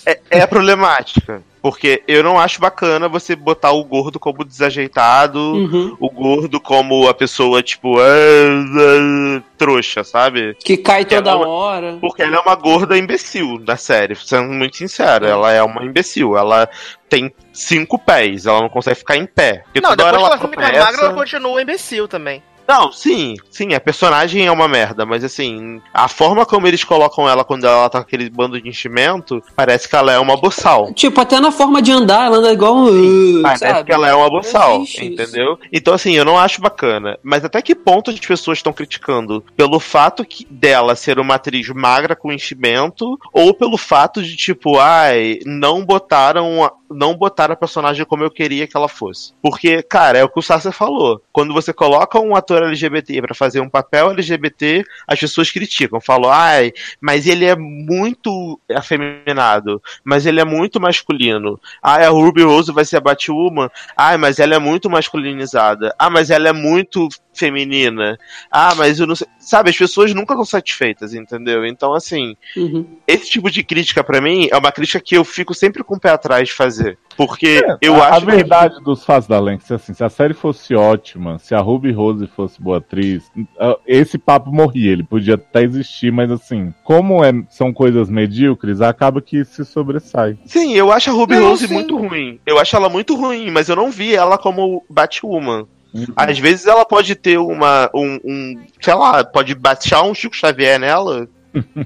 é, 0.07 0.11
é, 0.11 0.21
é, 0.31 0.39
é 0.39 0.47
problemática. 0.47 1.43
Porque 1.61 2.03
eu 2.07 2.23
não 2.23 2.39
acho 2.39 2.61
bacana 2.61 3.09
você 3.09 3.35
botar 3.35 3.73
o 3.73 3.85
gordo 3.85 4.19
como 4.21 4.45
desajeitado, 4.45 5.39
Uhum. 5.39 5.97
o 5.99 6.11
gordo 6.11 6.61
como 6.61 7.09
a 7.09 7.15
pessoa, 7.15 7.63
tipo, 7.63 7.99
ah, 7.99 8.03
ah, 8.05 9.43
trouxa, 9.57 10.05
sabe? 10.05 10.55
Que 10.63 10.77
cai 10.77 11.05
toda 11.05 11.31
Ela- 11.31 11.49
hora. 11.49 11.99
Porque 12.01 12.23
ela 12.23 12.37
é 12.37 12.41
uma 12.41 12.55
gorda 12.55 12.97
imbecil 12.97 13.59
da 13.59 13.77
série, 13.77 14.15
sendo 14.15 14.53
muito 14.53 14.77
sincero. 14.77 15.27
Ela 15.27 15.53
é 15.53 15.63
uma 15.63 15.85
imbecil. 15.85 16.37
Ela 16.37 16.69
tem 17.09 17.33
cinco 17.53 17.99
pés, 17.99 18.47
ela 18.47 18.61
não 18.61 18.69
consegue 18.69 18.99
ficar 18.99 19.17
em 19.17 19.27
pé. 19.27 19.63
Porque 19.65 19.81
Não, 19.81 19.91
toda 19.91 20.05
depois 20.05 20.11
que 20.11 20.25
hora 20.25 20.35
ela 20.35 20.49
fica 20.51 20.61
magra, 20.61 21.05
ela 21.07 21.15
continua 21.15 21.63
imbecil 21.63 22.07
também. 22.07 22.43
Não, 22.69 22.93
sim, 22.93 23.35
sim, 23.51 23.73
a 23.73 23.81
personagem 23.81 24.47
é 24.47 24.53
uma 24.53 24.69
merda, 24.69 25.07
mas 25.07 25.25
assim, 25.25 25.81
a 25.93 26.07
forma 26.07 26.45
como 26.45 26.67
eles 26.67 26.85
colocam 26.85 27.27
ela 27.27 27.43
quando 27.43 27.67
ela 27.67 27.89
tá 27.89 27.99
com 28.01 28.05
aquele 28.05 28.29
bando 28.29 28.61
de 28.61 28.69
enchimento, 28.69 29.43
parece 29.57 29.89
que 29.89 29.97
ela 29.97 30.13
é 30.13 30.19
uma 30.19 30.37
boçal. 30.37 30.93
Tipo, 30.93 31.21
até 31.21 31.41
na 31.41 31.51
forma 31.51 31.81
de 31.81 31.91
andar, 31.93 32.27
ela 32.27 32.37
anda 32.37 32.53
igual 32.53 32.77
um. 32.77 33.41
Parece 33.43 33.67
sabe? 33.67 33.85
que 33.87 33.93
ela 33.93 34.07
é 34.09 34.15
uma 34.15 34.29
boçal, 34.29 34.77
existe 34.83 34.97
isso. 35.13 35.23
entendeu? 35.23 35.59
Então, 35.73 35.95
assim, 35.95 36.13
eu 36.13 36.25
não 36.27 36.37
acho 36.39 36.61
bacana. 36.61 37.19
Mas 37.23 37.43
até 37.45 37.63
que 37.63 37.75
ponto 37.75 38.11
as 38.11 38.21
pessoas 38.21 38.59
estão 38.59 38.73
criticando? 38.73 39.43
Pelo 39.57 39.81
fato 39.81 40.23
que 40.25 40.47
dela 40.51 40.95
ser 40.95 41.19
uma 41.19 41.37
atriz 41.37 41.67
magra 41.71 42.15
com 42.15 42.31
enchimento, 42.33 43.19
ou 43.33 43.55
pelo 43.55 43.79
fato 43.79 44.23
de, 44.23 44.37
tipo, 44.37 44.79
ai, 44.79 45.39
não 45.47 45.85
botaram. 45.85 46.65
a- 46.65 46.73
Não 46.91 47.15
botaram 47.15 47.53
a 47.53 47.57
personagem 47.57 48.03
como 48.07 48.25
eu 48.25 48.31
queria 48.31 48.67
que 48.67 48.75
ela 48.75 48.89
fosse. 48.89 49.35
Porque, 49.43 49.83
cara, 49.83 50.17
é 50.19 50.25
o 50.25 50.29
que 50.29 50.39
o 50.39 50.43
Sasser 50.43 50.73
falou. 50.73 51.21
Quando 51.31 51.53
você 51.53 51.71
coloca 51.71 52.19
um 52.19 52.35
ator 52.35 52.58
LGBT 52.67 53.23
pra 53.23 53.35
fazer 53.35 53.61
um 53.61 53.69
papel 53.69 54.11
LGBT, 54.11 54.85
as 55.07 55.19
pessoas 55.19 55.51
criticam. 55.51 56.01
Falam, 56.01 56.31
ai, 56.31 56.73
mas 57.01 57.27
ele 57.27 57.45
é 57.45 57.57
muito 57.57 58.61
afeminado. 58.75 59.83
Mas 60.05 60.27
ele 60.27 60.41
é 60.41 60.45
muito 60.45 60.81
masculino. 60.81 61.61
Ai, 61.83 62.05
a 62.05 62.11
Ruby 62.11 62.43
Rose 62.43 62.73
vai 62.73 62.85
ser 62.85 62.97
a 62.97 63.01
Batwoman. 63.01 63.71
Ai, 63.97 64.17
mas 64.17 64.39
ela 64.39 64.55
é 64.55 64.59
muito 64.59 64.91
masculinizada. 64.91 65.95
Ah, 65.99 66.11
mas 66.11 66.31
ela 66.31 66.49
é 66.49 66.53
muito 66.53 67.09
feminina. 67.39 68.19
Ah, 68.51 68.75
mas 68.75 68.99
eu 69.01 69.07
não 69.07 69.15
sei. 69.17 69.27
Sabe, 69.39 69.71
as 69.71 69.77
pessoas 69.79 70.13
nunca 70.13 70.35
estão 70.35 70.45
satisfeitas, 70.45 71.15
entendeu? 71.15 71.65
Então, 71.65 71.95
assim, 71.95 72.37
Uhum. 72.57 72.85
esse 73.07 73.31
tipo 73.31 73.51
de 73.51 73.63
crítica 73.63 74.05
pra 74.05 74.21
mim 74.21 74.49
é 74.51 74.57
uma 74.57 74.71
crítica 74.73 75.01
que 75.01 75.17
eu 75.17 75.25
fico 75.25 75.55
sempre 75.55 75.83
com 75.83 75.95
o 75.95 76.01
pé 76.01 76.11
atrás 76.11 76.49
de 76.49 76.55
fazer. 76.55 76.99
Porque 77.17 77.63
eu 77.81 77.97
É, 77.97 78.01
a, 78.01 78.09
acho 78.11 78.17
a 78.17 78.31
verdade 78.31 78.85
dos 78.85 79.05
fatos 79.05 79.27
da 79.27 79.41
Lenx 79.41 79.69
é 79.71 79.75
assim, 79.75 79.93
se 79.95 80.05
a 80.05 80.09
série 80.09 80.35
fosse 80.35 80.75
ótima, 80.75 81.39
se 81.39 81.53
a 81.55 81.59
Ruby 81.61 81.91
Rose 81.91 82.27
fosse 82.29 82.61
boa 82.63 82.79
atriz, 82.79 83.25
ah, 83.59 83.77
esse 83.87 84.19
papo 84.19 84.53
morria, 84.53 84.93
ele 84.93 85.03
podia 85.03 85.35
até 85.35 85.63
existir, 85.63 86.13
mas 86.13 86.31
assim, 86.31 86.73
como 86.85 87.25
é- 87.25 87.33
são 87.51 87.73
coisas 87.73 88.09
medíocres, 88.09 88.81
acaba 88.81 89.21
que 89.21 89.45
se 89.45 89.65
sobressai. 89.65 90.35
que. 90.35 90.49
Sim, 90.49 90.75
eu 90.75 90.93
acho 90.93 91.11
a 91.11 91.13
Ruby 91.13 91.37
Não, 91.37 91.49
Rose 91.49 91.67
sim. 91.67 91.75
muito 91.75 91.97
ruim. 91.97 92.39
Eu 92.47 92.59
acho 92.59 92.77
ela 92.77 92.89
muito 92.89 93.17
ruim, 93.17 93.51
mas 93.51 93.69
eu 93.69 93.75
não 93.77 93.91
vi 93.91 94.15
ela 94.15 94.37
como 94.39 94.85
Batwoman. 94.89 95.67
Uhum. 96.01 96.15
Às 96.17 96.39
vezes 96.39 96.67
ela 96.67 96.85
pode 96.85 97.15
ter 97.15 97.39
uma. 97.39 97.91
Um, 97.95 98.19
um- 98.25 98.67
sei 98.81 98.95
lá, 98.95 99.25
pode 99.25 99.55
baixar 99.55 100.03
um 100.03 100.15
Chico 100.15 100.37
Xavier 100.37 100.79
nela. 100.79 101.29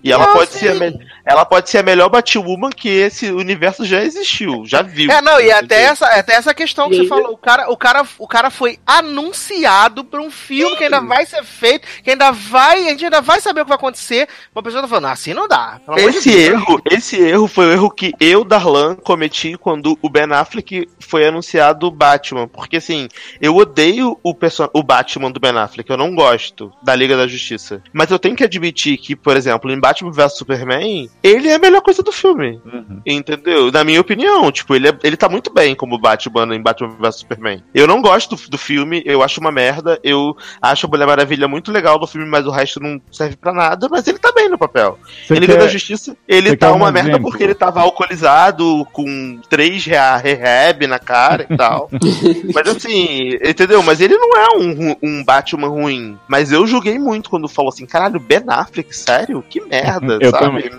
E 0.02 0.10
ela 0.12 0.26
Não, 0.26 0.32
pode, 0.34 0.51
sim. 0.52 0.59
ser 0.59 0.74
me- 0.74 0.98
ela 1.24 1.44
pode 1.44 1.70
ser 1.70 1.78
a 1.78 1.82
melhor 1.82 2.09
Batwoman 2.09 2.70
que 2.70 2.89
esse 2.89 3.30
universo 3.30 3.84
já 3.84 4.02
existiu, 4.02 4.64
já 4.66 4.82
viu. 4.82 5.10
É, 5.10 5.22
não, 5.22 5.40
e 5.40 5.51
até 5.51 5.64
entendeu? 5.76 5.93
essa, 5.93 6.06
até 6.06 6.34
essa 6.34 6.52
questão 6.55 6.89
que 6.89 6.94
E 6.94 6.98
você 6.98 7.02
aí- 7.02 7.09
falou. 7.09 7.32
O 7.32 7.36
cara, 7.36 7.70
o, 7.70 7.76
cara, 7.76 8.05
o 8.18 8.26
cara 8.28 8.51
foi 8.51 8.78
anunciado 8.86 10.05
pra 10.05 10.20
um 10.20 10.30
filme 10.30 10.76
que 10.76 10.84
ainda 10.84 11.01
vai 11.01 11.24
ser 11.26 11.44
feito, 11.44 11.86
que 12.02 12.10
ainda 12.10 12.30
vai. 12.32 12.86
A 12.86 12.90
gente 12.90 13.05
ainda 13.05 13.20
vai 13.20 13.40
saber 13.40 13.60
o 13.60 13.64
que 13.64 13.68
vai 13.68 13.76
acontecer. 13.76 14.28
Uma 14.55 14.62
pessoa 14.62 14.82
tá 14.82 14.89
falando, 14.89 15.06
ah, 15.06 15.12
assim 15.12 15.34
não 15.34 15.47
dá. 15.47 15.80
De 15.94 16.01
Esse 16.02 16.30
Deus. 16.30 16.52
erro, 16.62 16.82
esse 16.90 17.16
erro 17.20 17.47
foi 17.48 17.66
o 17.66 17.72
erro 17.72 17.90
que 17.90 18.12
eu, 18.20 18.44
Darlan, 18.44 18.94
cometi 18.97 19.56
quando 19.56 19.98
o 20.02 20.09
Ben 20.09 20.24
Affleck 20.32 20.89
foi 20.98 21.26
anunciado 21.26 21.86
o 21.86 21.90
Batman. 21.90 22.48
Porque 22.48 22.76
assim, 22.78 23.09
eu 23.40 23.56
odeio 23.56 24.18
o, 24.22 24.34
perso- 24.34 24.68
o 24.72 24.82
Batman 24.82 25.30
do 25.30 25.40
Ben 25.40 25.56
Affleck, 25.56 25.89
eu 25.89 25.97
não 25.97 26.14
gosto 26.14 26.72
da 26.82 26.94
Liga 26.94 27.16
da 27.16 27.26
Justiça. 27.26 27.82
Mas 27.93 28.10
eu 28.10 28.18
tenho 28.18 28.36
que 28.36 28.44
admitir 28.44 28.97
que, 28.97 29.14
por 29.14 29.36
exemplo, 29.36 29.61
em 29.70 29.78
Batman 29.80 30.10
vs 30.12 30.36
Superman, 30.39 31.09
ele 31.22 31.48
é 31.48 31.55
a 31.55 31.59
melhor 31.59 31.80
coisa 31.82 32.02
do 32.02 32.12
filme. 32.12 32.60
Entendeu? 33.06 33.70
Na 33.72 33.84
minha 33.84 34.01
opinião, 34.01 34.51
tipo, 34.51 34.74
ele, 34.74 34.89
é- 34.89 34.98
ele 35.02 35.16
tá 35.16 35.28
muito 35.28 35.52
bem 35.52 35.74
como 35.74 35.98
Batman 35.98 36.55
em 36.55 36.60
Batman 36.62 36.97
vs 36.98 37.16
Superman. 37.16 37.62
Eu 37.74 37.86
não 37.86 38.01
gosto 38.01 38.36
do, 38.36 38.51
do 38.51 38.59
filme, 38.59 39.02
eu 39.05 39.22
acho 39.22 39.40
uma 39.40 39.51
merda, 39.52 39.98
eu 40.02 40.36
acho 40.60 40.86
a 40.86 40.89
Mulher 40.89 41.06
Maravilha 41.06 41.48
muito 41.48 41.70
legal 41.72 41.98
no 41.98 42.06
filme, 42.06 42.26
mas 42.28 42.47
o 42.47 42.51
resto 42.51 42.80
não 42.80 43.01
serve 43.10 43.36
pra 43.36 43.52
nada, 43.52 43.89
mas 43.90 44.06
ele 44.06 44.18
tá 44.18 44.32
bem 44.32 44.48
no 44.48 44.59
papel. 44.59 44.98
Você 45.26 45.34
Em 45.34 45.39
Liga 45.39 45.55
quer- 45.55 45.60
da 45.60 45.68
Justiça, 45.68 46.16
ele 46.28 46.56
tá 46.56 46.68
quer 46.68 46.72
um 46.72 46.76
uma 46.76 46.93
merda 46.93 47.10
exemplo? 47.10 47.30
porque 47.30 47.43
ele 47.44 47.55
tava 47.55 47.80
alcoolizado, 47.80 48.86
com 48.93 49.40
três 49.48 49.84
rehab 49.84 50.86
na 50.86 50.98
cara 50.98 51.47
e 51.48 51.56
tal. 51.56 51.89
mas 52.55 52.68
assim, 52.68 53.30
entendeu? 53.44 53.82
Mas 53.82 54.01
ele 54.01 54.16
não 54.16 54.36
é 54.36 54.56
um, 54.59 54.97
um 55.02 55.24
Batman 55.24 55.68
ruim. 55.68 56.18
Mas 56.28 56.52
eu 56.52 56.66
julguei 56.66 56.98
muito 56.98 57.30
quando 57.30 57.48
falou 57.48 57.68
assim, 57.70 57.86
caralho, 57.86 58.20
Ben 58.20 58.43
Affleck, 58.48 58.94
sério? 58.97 59.41
Que 59.48 59.60
merda, 59.60 60.19
Eu 60.20 60.31
sabe? 60.31 60.44
também. 60.44 60.70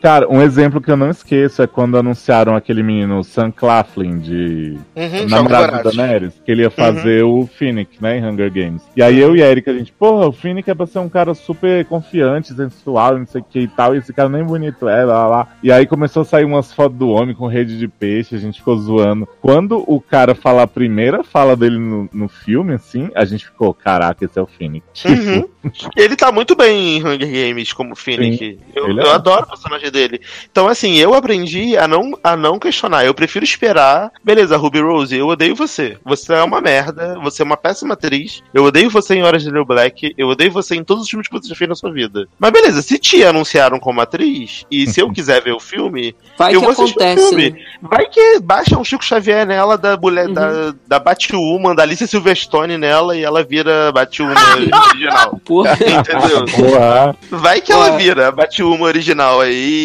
Cara, 0.00 0.28
um 0.28 0.40
exemplo 0.40 0.80
que 0.80 0.90
eu 0.90 0.96
não 0.96 1.10
esqueço 1.10 1.62
é 1.62 1.66
quando 1.66 1.98
anunciaram 1.98 2.54
aquele 2.54 2.82
menino 2.82 3.22
Sam 3.24 3.50
Claflin 3.50 4.18
de 4.18 4.78
Uhum, 4.94 5.28
namorado 5.28 5.82
da. 5.82 5.90
Daenerys, 5.90 6.34
que 6.44 6.50
ele 6.50 6.62
ia 6.62 6.70
fazer 6.70 7.22
o 7.24 7.46
Finnick, 7.46 8.02
né, 8.02 8.18
em 8.18 8.24
Hunger 8.24 8.52
Games. 8.52 8.82
E 8.96 9.02
aí 9.02 9.18
eu 9.18 9.36
e 9.36 9.42
a 9.42 9.46
Erika, 9.46 9.70
a 9.70 9.74
gente, 9.74 9.92
porra, 9.92 10.28
o 10.28 10.32
Finnick 10.32 10.70
é 10.70 10.74
pra 10.74 10.86
ser 10.86 10.98
um 10.98 11.08
cara 11.08 11.34
super 11.34 11.84
confiante, 11.86 12.54
sensual, 12.54 13.18
não 13.18 13.26
sei 13.26 13.40
o 13.40 13.44
que 13.44 13.60
e 13.60 13.68
tal, 13.68 13.94
e 13.94 13.98
esse 13.98 14.12
cara 14.12 14.28
nem 14.28 14.44
bonito 14.44 14.88
é, 14.88 15.04
lá, 15.04 15.26
lá. 15.26 15.48
E 15.62 15.70
aí 15.70 15.86
começou 15.86 16.22
a 16.22 16.24
sair 16.24 16.44
umas 16.44 16.72
fotos 16.72 16.98
do 16.98 17.08
homem 17.08 17.34
com 17.34 17.46
rede 17.46 17.78
de 17.78 17.88
peixe, 17.88 18.34
a 18.34 18.38
gente 18.38 18.58
ficou 18.58 18.76
zoando. 18.76 19.28
Quando 19.40 19.84
o 19.86 20.00
cara 20.00 20.34
fala 20.34 20.62
a 20.62 20.66
primeira 20.66 21.22
fala 21.22 21.56
dele 21.56 21.78
no, 21.78 22.08
no 22.12 22.28
filme, 22.28 22.74
assim, 22.74 23.10
a 23.14 23.24
gente 23.24 23.46
ficou, 23.46 23.72
caraca, 23.72 24.24
esse 24.24 24.38
é 24.38 24.42
o 24.42 24.46
Finnick. 24.46 24.86
Uhum. 25.06 25.48
Ele 25.96 26.16
tá 26.16 26.32
muito 26.32 26.56
bem 26.56 26.96
em 26.96 27.04
Hunger 27.04 27.30
Games 27.30 27.72
como 27.72 27.94
Finnick. 27.94 28.58
Eu, 28.74 28.88
ele 28.88 29.00
eu 29.00 29.06
é. 29.06 29.14
adoro 29.14 29.44
o 29.44 29.48
personagem 29.48 29.87
dele. 29.90 30.20
Então, 30.50 30.68
assim, 30.68 30.96
eu 30.96 31.14
aprendi 31.14 31.76
a 31.76 31.86
não, 31.88 32.18
a 32.22 32.36
não 32.36 32.58
questionar. 32.58 33.04
Eu 33.04 33.14
prefiro 33.14 33.44
esperar. 33.44 34.10
Beleza, 34.24 34.56
Ruby 34.56 34.80
Rose, 34.80 35.16
eu 35.16 35.28
odeio 35.28 35.54
você. 35.54 35.96
Você 36.04 36.32
é 36.32 36.42
uma 36.42 36.60
merda. 36.60 37.18
Você 37.22 37.42
é 37.42 37.44
uma 37.44 37.56
péssima 37.56 37.94
atriz. 37.94 38.42
Eu 38.52 38.64
odeio 38.64 38.90
você 38.90 39.14
em 39.14 39.22
Horas 39.22 39.42
de 39.42 39.50
New 39.52 39.64
Black. 39.64 40.14
Eu 40.16 40.28
odeio 40.28 40.50
você 40.52 40.74
em 40.74 40.84
todos 40.84 41.04
os 41.04 41.10
filmes 41.10 41.28
que 41.28 41.34
você 41.34 41.48
já 41.48 41.54
fez 41.54 41.68
na 41.68 41.74
sua 41.74 41.92
vida. 41.92 42.26
Mas 42.38 42.50
beleza, 42.50 42.82
se 42.82 42.98
te 42.98 43.22
anunciaram 43.24 43.78
como 43.78 44.00
atriz, 44.00 44.64
e 44.70 44.86
se 44.86 45.00
eu 45.00 45.10
quiser 45.12 45.42
ver 45.42 45.52
o 45.52 45.60
filme, 45.60 46.14
Vai 46.36 46.54
eu 46.54 46.60
que 46.60 46.66
vou 46.66 46.72
assistir 46.72 46.98
o 46.98 47.02
acontece. 47.02 47.28
filme. 47.28 47.50
né? 47.50 47.58
Vai 47.82 48.06
que 48.06 48.40
baixa 48.40 48.78
um 48.78 48.84
Chico 48.84 49.04
Xavier 49.04 49.46
nela 49.46 49.76
da 49.78 49.96
mulher 49.96 50.26
Uhum. 50.28 50.34
da, 50.34 50.74
da 50.86 50.98
Batwoman, 50.98 51.74
da 51.74 51.82
Alicia 51.82 52.06
Silverstone 52.06 52.76
nela 52.76 53.16
e 53.16 53.22
ela 53.24 53.42
vira 53.44 53.90
Batwoman 53.92 54.34
original. 54.56 55.40
Porra. 55.44 55.72
Entendeu? 55.74 56.44
Porra, 56.46 57.16
Vai 57.30 57.60
que 57.60 57.72
ela 57.72 57.96
vira 57.96 58.30
Batwoman 58.32 58.84
original 58.84 59.40
aí. 59.40 59.77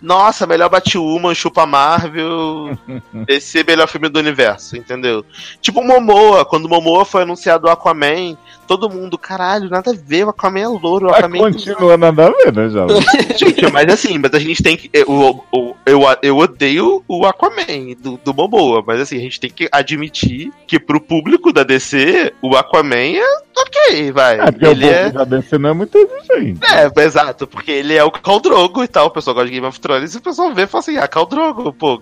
Nossa, 0.00 0.46
melhor 0.46 0.68
Batwoman, 0.68 1.34
chupa 1.34 1.66
Marvel. 1.66 2.78
Esse 3.28 3.58
é 3.58 3.62
o 3.62 3.66
melhor 3.66 3.88
filme 3.88 4.08
do 4.08 4.18
universo, 4.18 4.76
entendeu? 4.76 5.24
Tipo 5.60 5.82
Momoa, 5.82 6.44
quando 6.44 6.68
Momoa 6.68 7.04
foi 7.04 7.22
anunciado 7.22 7.66
o 7.66 7.70
Aquaman, 7.70 8.36
todo 8.70 8.88
mundo, 8.88 9.18
caralho, 9.18 9.68
nada 9.68 9.90
a 9.90 9.94
ver, 9.94 10.24
o 10.24 10.28
Aquaman 10.28 10.60
é 10.60 10.68
louro, 10.68 11.08
o 11.08 11.10
Aquaman 11.10 11.38
continua 11.38 11.96
nada 11.96 12.28
a 12.28 12.30
ver, 12.30 12.52
né, 12.52 12.68
Jovem? 12.68 13.02
Gente, 13.36 13.68
mas 13.72 13.92
assim, 13.92 14.16
mas 14.16 14.32
a 14.32 14.38
gente 14.38 14.62
tem 14.62 14.76
que. 14.76 14.88
Eu, 14.92 15.44
eu, 15.52 15.76
eu, 15.84 16.00
eu 16.22 16.38
odeio 16.38 17.02
o 17.08 17.26
Aquaman 17.26 17.96
do, 18.00 18.16
do 18.24 18.32
Momoa, 18.32 18.80
mas 18.86 19.00
assim, 19.00 19.16
a 19.16 19.20
gente 19.20 19.40
tem 19.40 19.50
que 19.50 19.68
admitir 19.72 20.52
que 20.68 20.78
pro 20.78 21.00
público 21.00 21.52
da 21.52 21.64
DC, 21.64 22.32
o 22.40 22.54
Aquaman 22.54 23.16
é 23.16 23.60
ok, 23.60 24.12
vai. 24.12 24.38
É, 24.38 24.52
porque 24.52 24.66
ele 24.66 24.86
o 24.86 24.88
é. 24.88 25.10
da 25.10 25.24
DC 25.24 25.58
não 25.58 25.70
é 25.70 25.72
muito 25.72 25.98
exigente. 25.98 26.60
É, 26.64 27.02
exato, 27.02 27.48
porque 27.48 27.72
ele 27.72 27.96
é 27.96 28.04
o 28.04 28.12
Khal-Drogo 28.12 28.84
e 28.84 28.88
tal. 28.88 29.08
O 29.08 29.10
pessoal 29.10 29.34
gosta 29.34 29.48
de 29.48 29.54
Game 29.54 29.66
of 29.66 29.80
Thrones 29.80 30.14
e 30.14 30.18
o 30.18 30.22
pessoal 30.22 30.54
vê 30.54 30.62
e 30.62 30.66
fala 30.68 30.80
assim: 30.80 30.96
ah, 30.96 31.08
Khal-Drogo, 31.08 31.72
pô, 31.72 32.00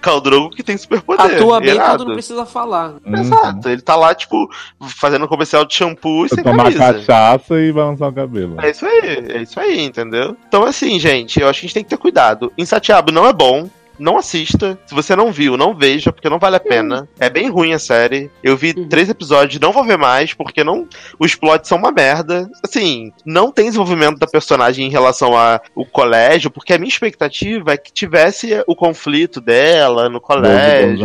Khal-Drogo 0.00 0.56
que 0.56 0.62
tem 0.62 0.78
superpoder. 0.78 1.36
Atua 1.36 1.60
bem 1.60 1.74
irado. 1.74 1.98
quando 1.98 2.08
não 2.08 2.14
precisa 2.14 2.46
falar. 2.46 2.94
Uhum. 3.04 3.14
Exato, 3.14 3.68
ele 3.68 3.82
tá 3.82 3.96
lá, 3.96 4.14
tipo, 4.14 4.50
fazendo 4.80 5.28
comercial 5.28 5.66
de 5.66 5.74
shampoo 5.74 6.05
e 6.24 6.28
sem 6.28 6.44
Tomar 6.44 6.64
camisa. 6.72 6.92
cachaça 6.94 7.60
e 7.60 7.72
balançar 7.72 8.08
o 8.08 8.12
cabelo. 8.12 8.56
É 8.60 8.70
isso 8.70 8.86
aí, 8.86 9.00
é 9.28 9.42
isso 9.42 9.58
aí, 9.60 9.80
entendeu? 9.84 10.36
Então, 10.46 10.64
assim, 10.64 10.98
gente, 10.98 11.40
eu 11.40 11.48
acho 11.48 11.60
que 11.60 11.66
a 11.66 11.68
gente 11.68 11.74
tem 11.74 11.84
que 11.84 11.90
ter 11.90 11.98
cuidado. 11.98 12.52
Insatiabo 12.56 13.10
não 13.12 13.26
é 13.26 13.32
bom. 13.32 13.68
Não 13.98 14.18
assista. 14.18 14.78
Se 14.84 14.94
você 14.94 15.16
não 15.16 15.32
viu, 15.32 15.56
não 15.56 15.74
veja, 15.74 16.12
porque 16.12 16.28
não 16.28 16.38
vale 16.38 16.56
a 16.56 16.60
pena. 16.60 17.08
É 17.18 17.30
bem 17.30 17.48
ruim 17.48 17.72
a 17.72 17.78
série. 17.78 18.30
Eu 18.42 18.54
vi 18.54 18.74
Uhum. 18.76 18.86
três 18.86 19.08
episódios, 19.08 19.58
não 19.58 19.72
vou 19.72 19.82
ver 19.84 19.96
mais, 19.96 20.34
porque 20.34 20.62
não. 20.62 20.86
Os 21.18 21.34
plots 21.34 21.66
são 21.66 21.78
uma 21.78 21.90
merda. 21.90 22.46
Assim, 22.62 23.10
não 23.24 23.50
tem 23.50 23.64
desenvolvimento 23.64 24.18
da 24.18 24.26
personagem 24.26 24.86
em 24.86 24.90
relação 24.90 25.32
ao 25.34 25.86
colégio, 25.86 26.50
porque 26.50 26.74
a 26.74 26.78
minha 26.78 26.90
expectativa 26.90 27.72
é 27.72 27.78
que 27.78 27.90
tivesse 27.90 28.62
o 28.66 28.76
conflito 28.76 29.40
dela 29.40 30.10
no 30.10 30.20
colégio. 30.20 30.98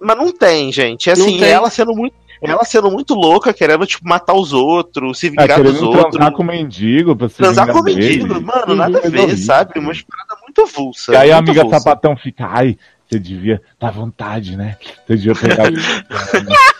Mas 0.00 0.16
não 0.16 0.32
tem, 0.32 0.72
gente. 0.72 1.08
É 1.08 1.14
Não 1.14 1.24
assim, 1.24 1.38
tem. 1.38 1.48
ela 1.50 1.70
sendo 1.70 1.94
muito. 1.94 2.16
Ela 2.50 2.64
sendo 2.64 2.90
muito 2.90 3.14
louca, 3.14 3.52
querendo, 3.52 3.86
tipo, 3.86 4.06
matar 4.08 4.34
os 4.34 4.52
outros, 4.52 5.18
se 5.18 5.28
É, 5.28 5.30
vingar 5.30 5.62
dos 5.62 5.72
querendo 5.72 5.86
outros. 5.88 6.10
transar 6.16 6.32
com 6.32 6.42
o 6.42 6.46
mendigo 6.46 7.14
pra 7.14 7.28
se 7.28 7.36
Transar 7.36 7.66
vingar 7.66 7.82
com 7.82 7.84
mendigo, 7.88 8.26
dele. 8.34 8.40
mano, 8.44 8.74
nada 8.74 8.98
a 8.98 9.00
Coisa 9.00 9.26
ver, 9.26 9.36
sabe? 9.36 9.78
Uma 9.78 9.92
parada 9.92 10.42
muito 10.42 10.60
avulsa. 10.62 11.12
E 11.12 11.16
aí 11.16 11.30
a 11.32 11.38
amiga 11.38 11.60
avulsa. 11.60 11.78
sapatão 11.78 12.16
fica, 12.16 12.46
ai, 12.46 12.76
você 13.08 13.18
devia 13.18 13.62
dar 13.78 13.90
vontade, 13.92 14.56
né? 14.56 14.76
Você 15.06 15.16
devia 15.16 15.34
pegar. 15.34 15.70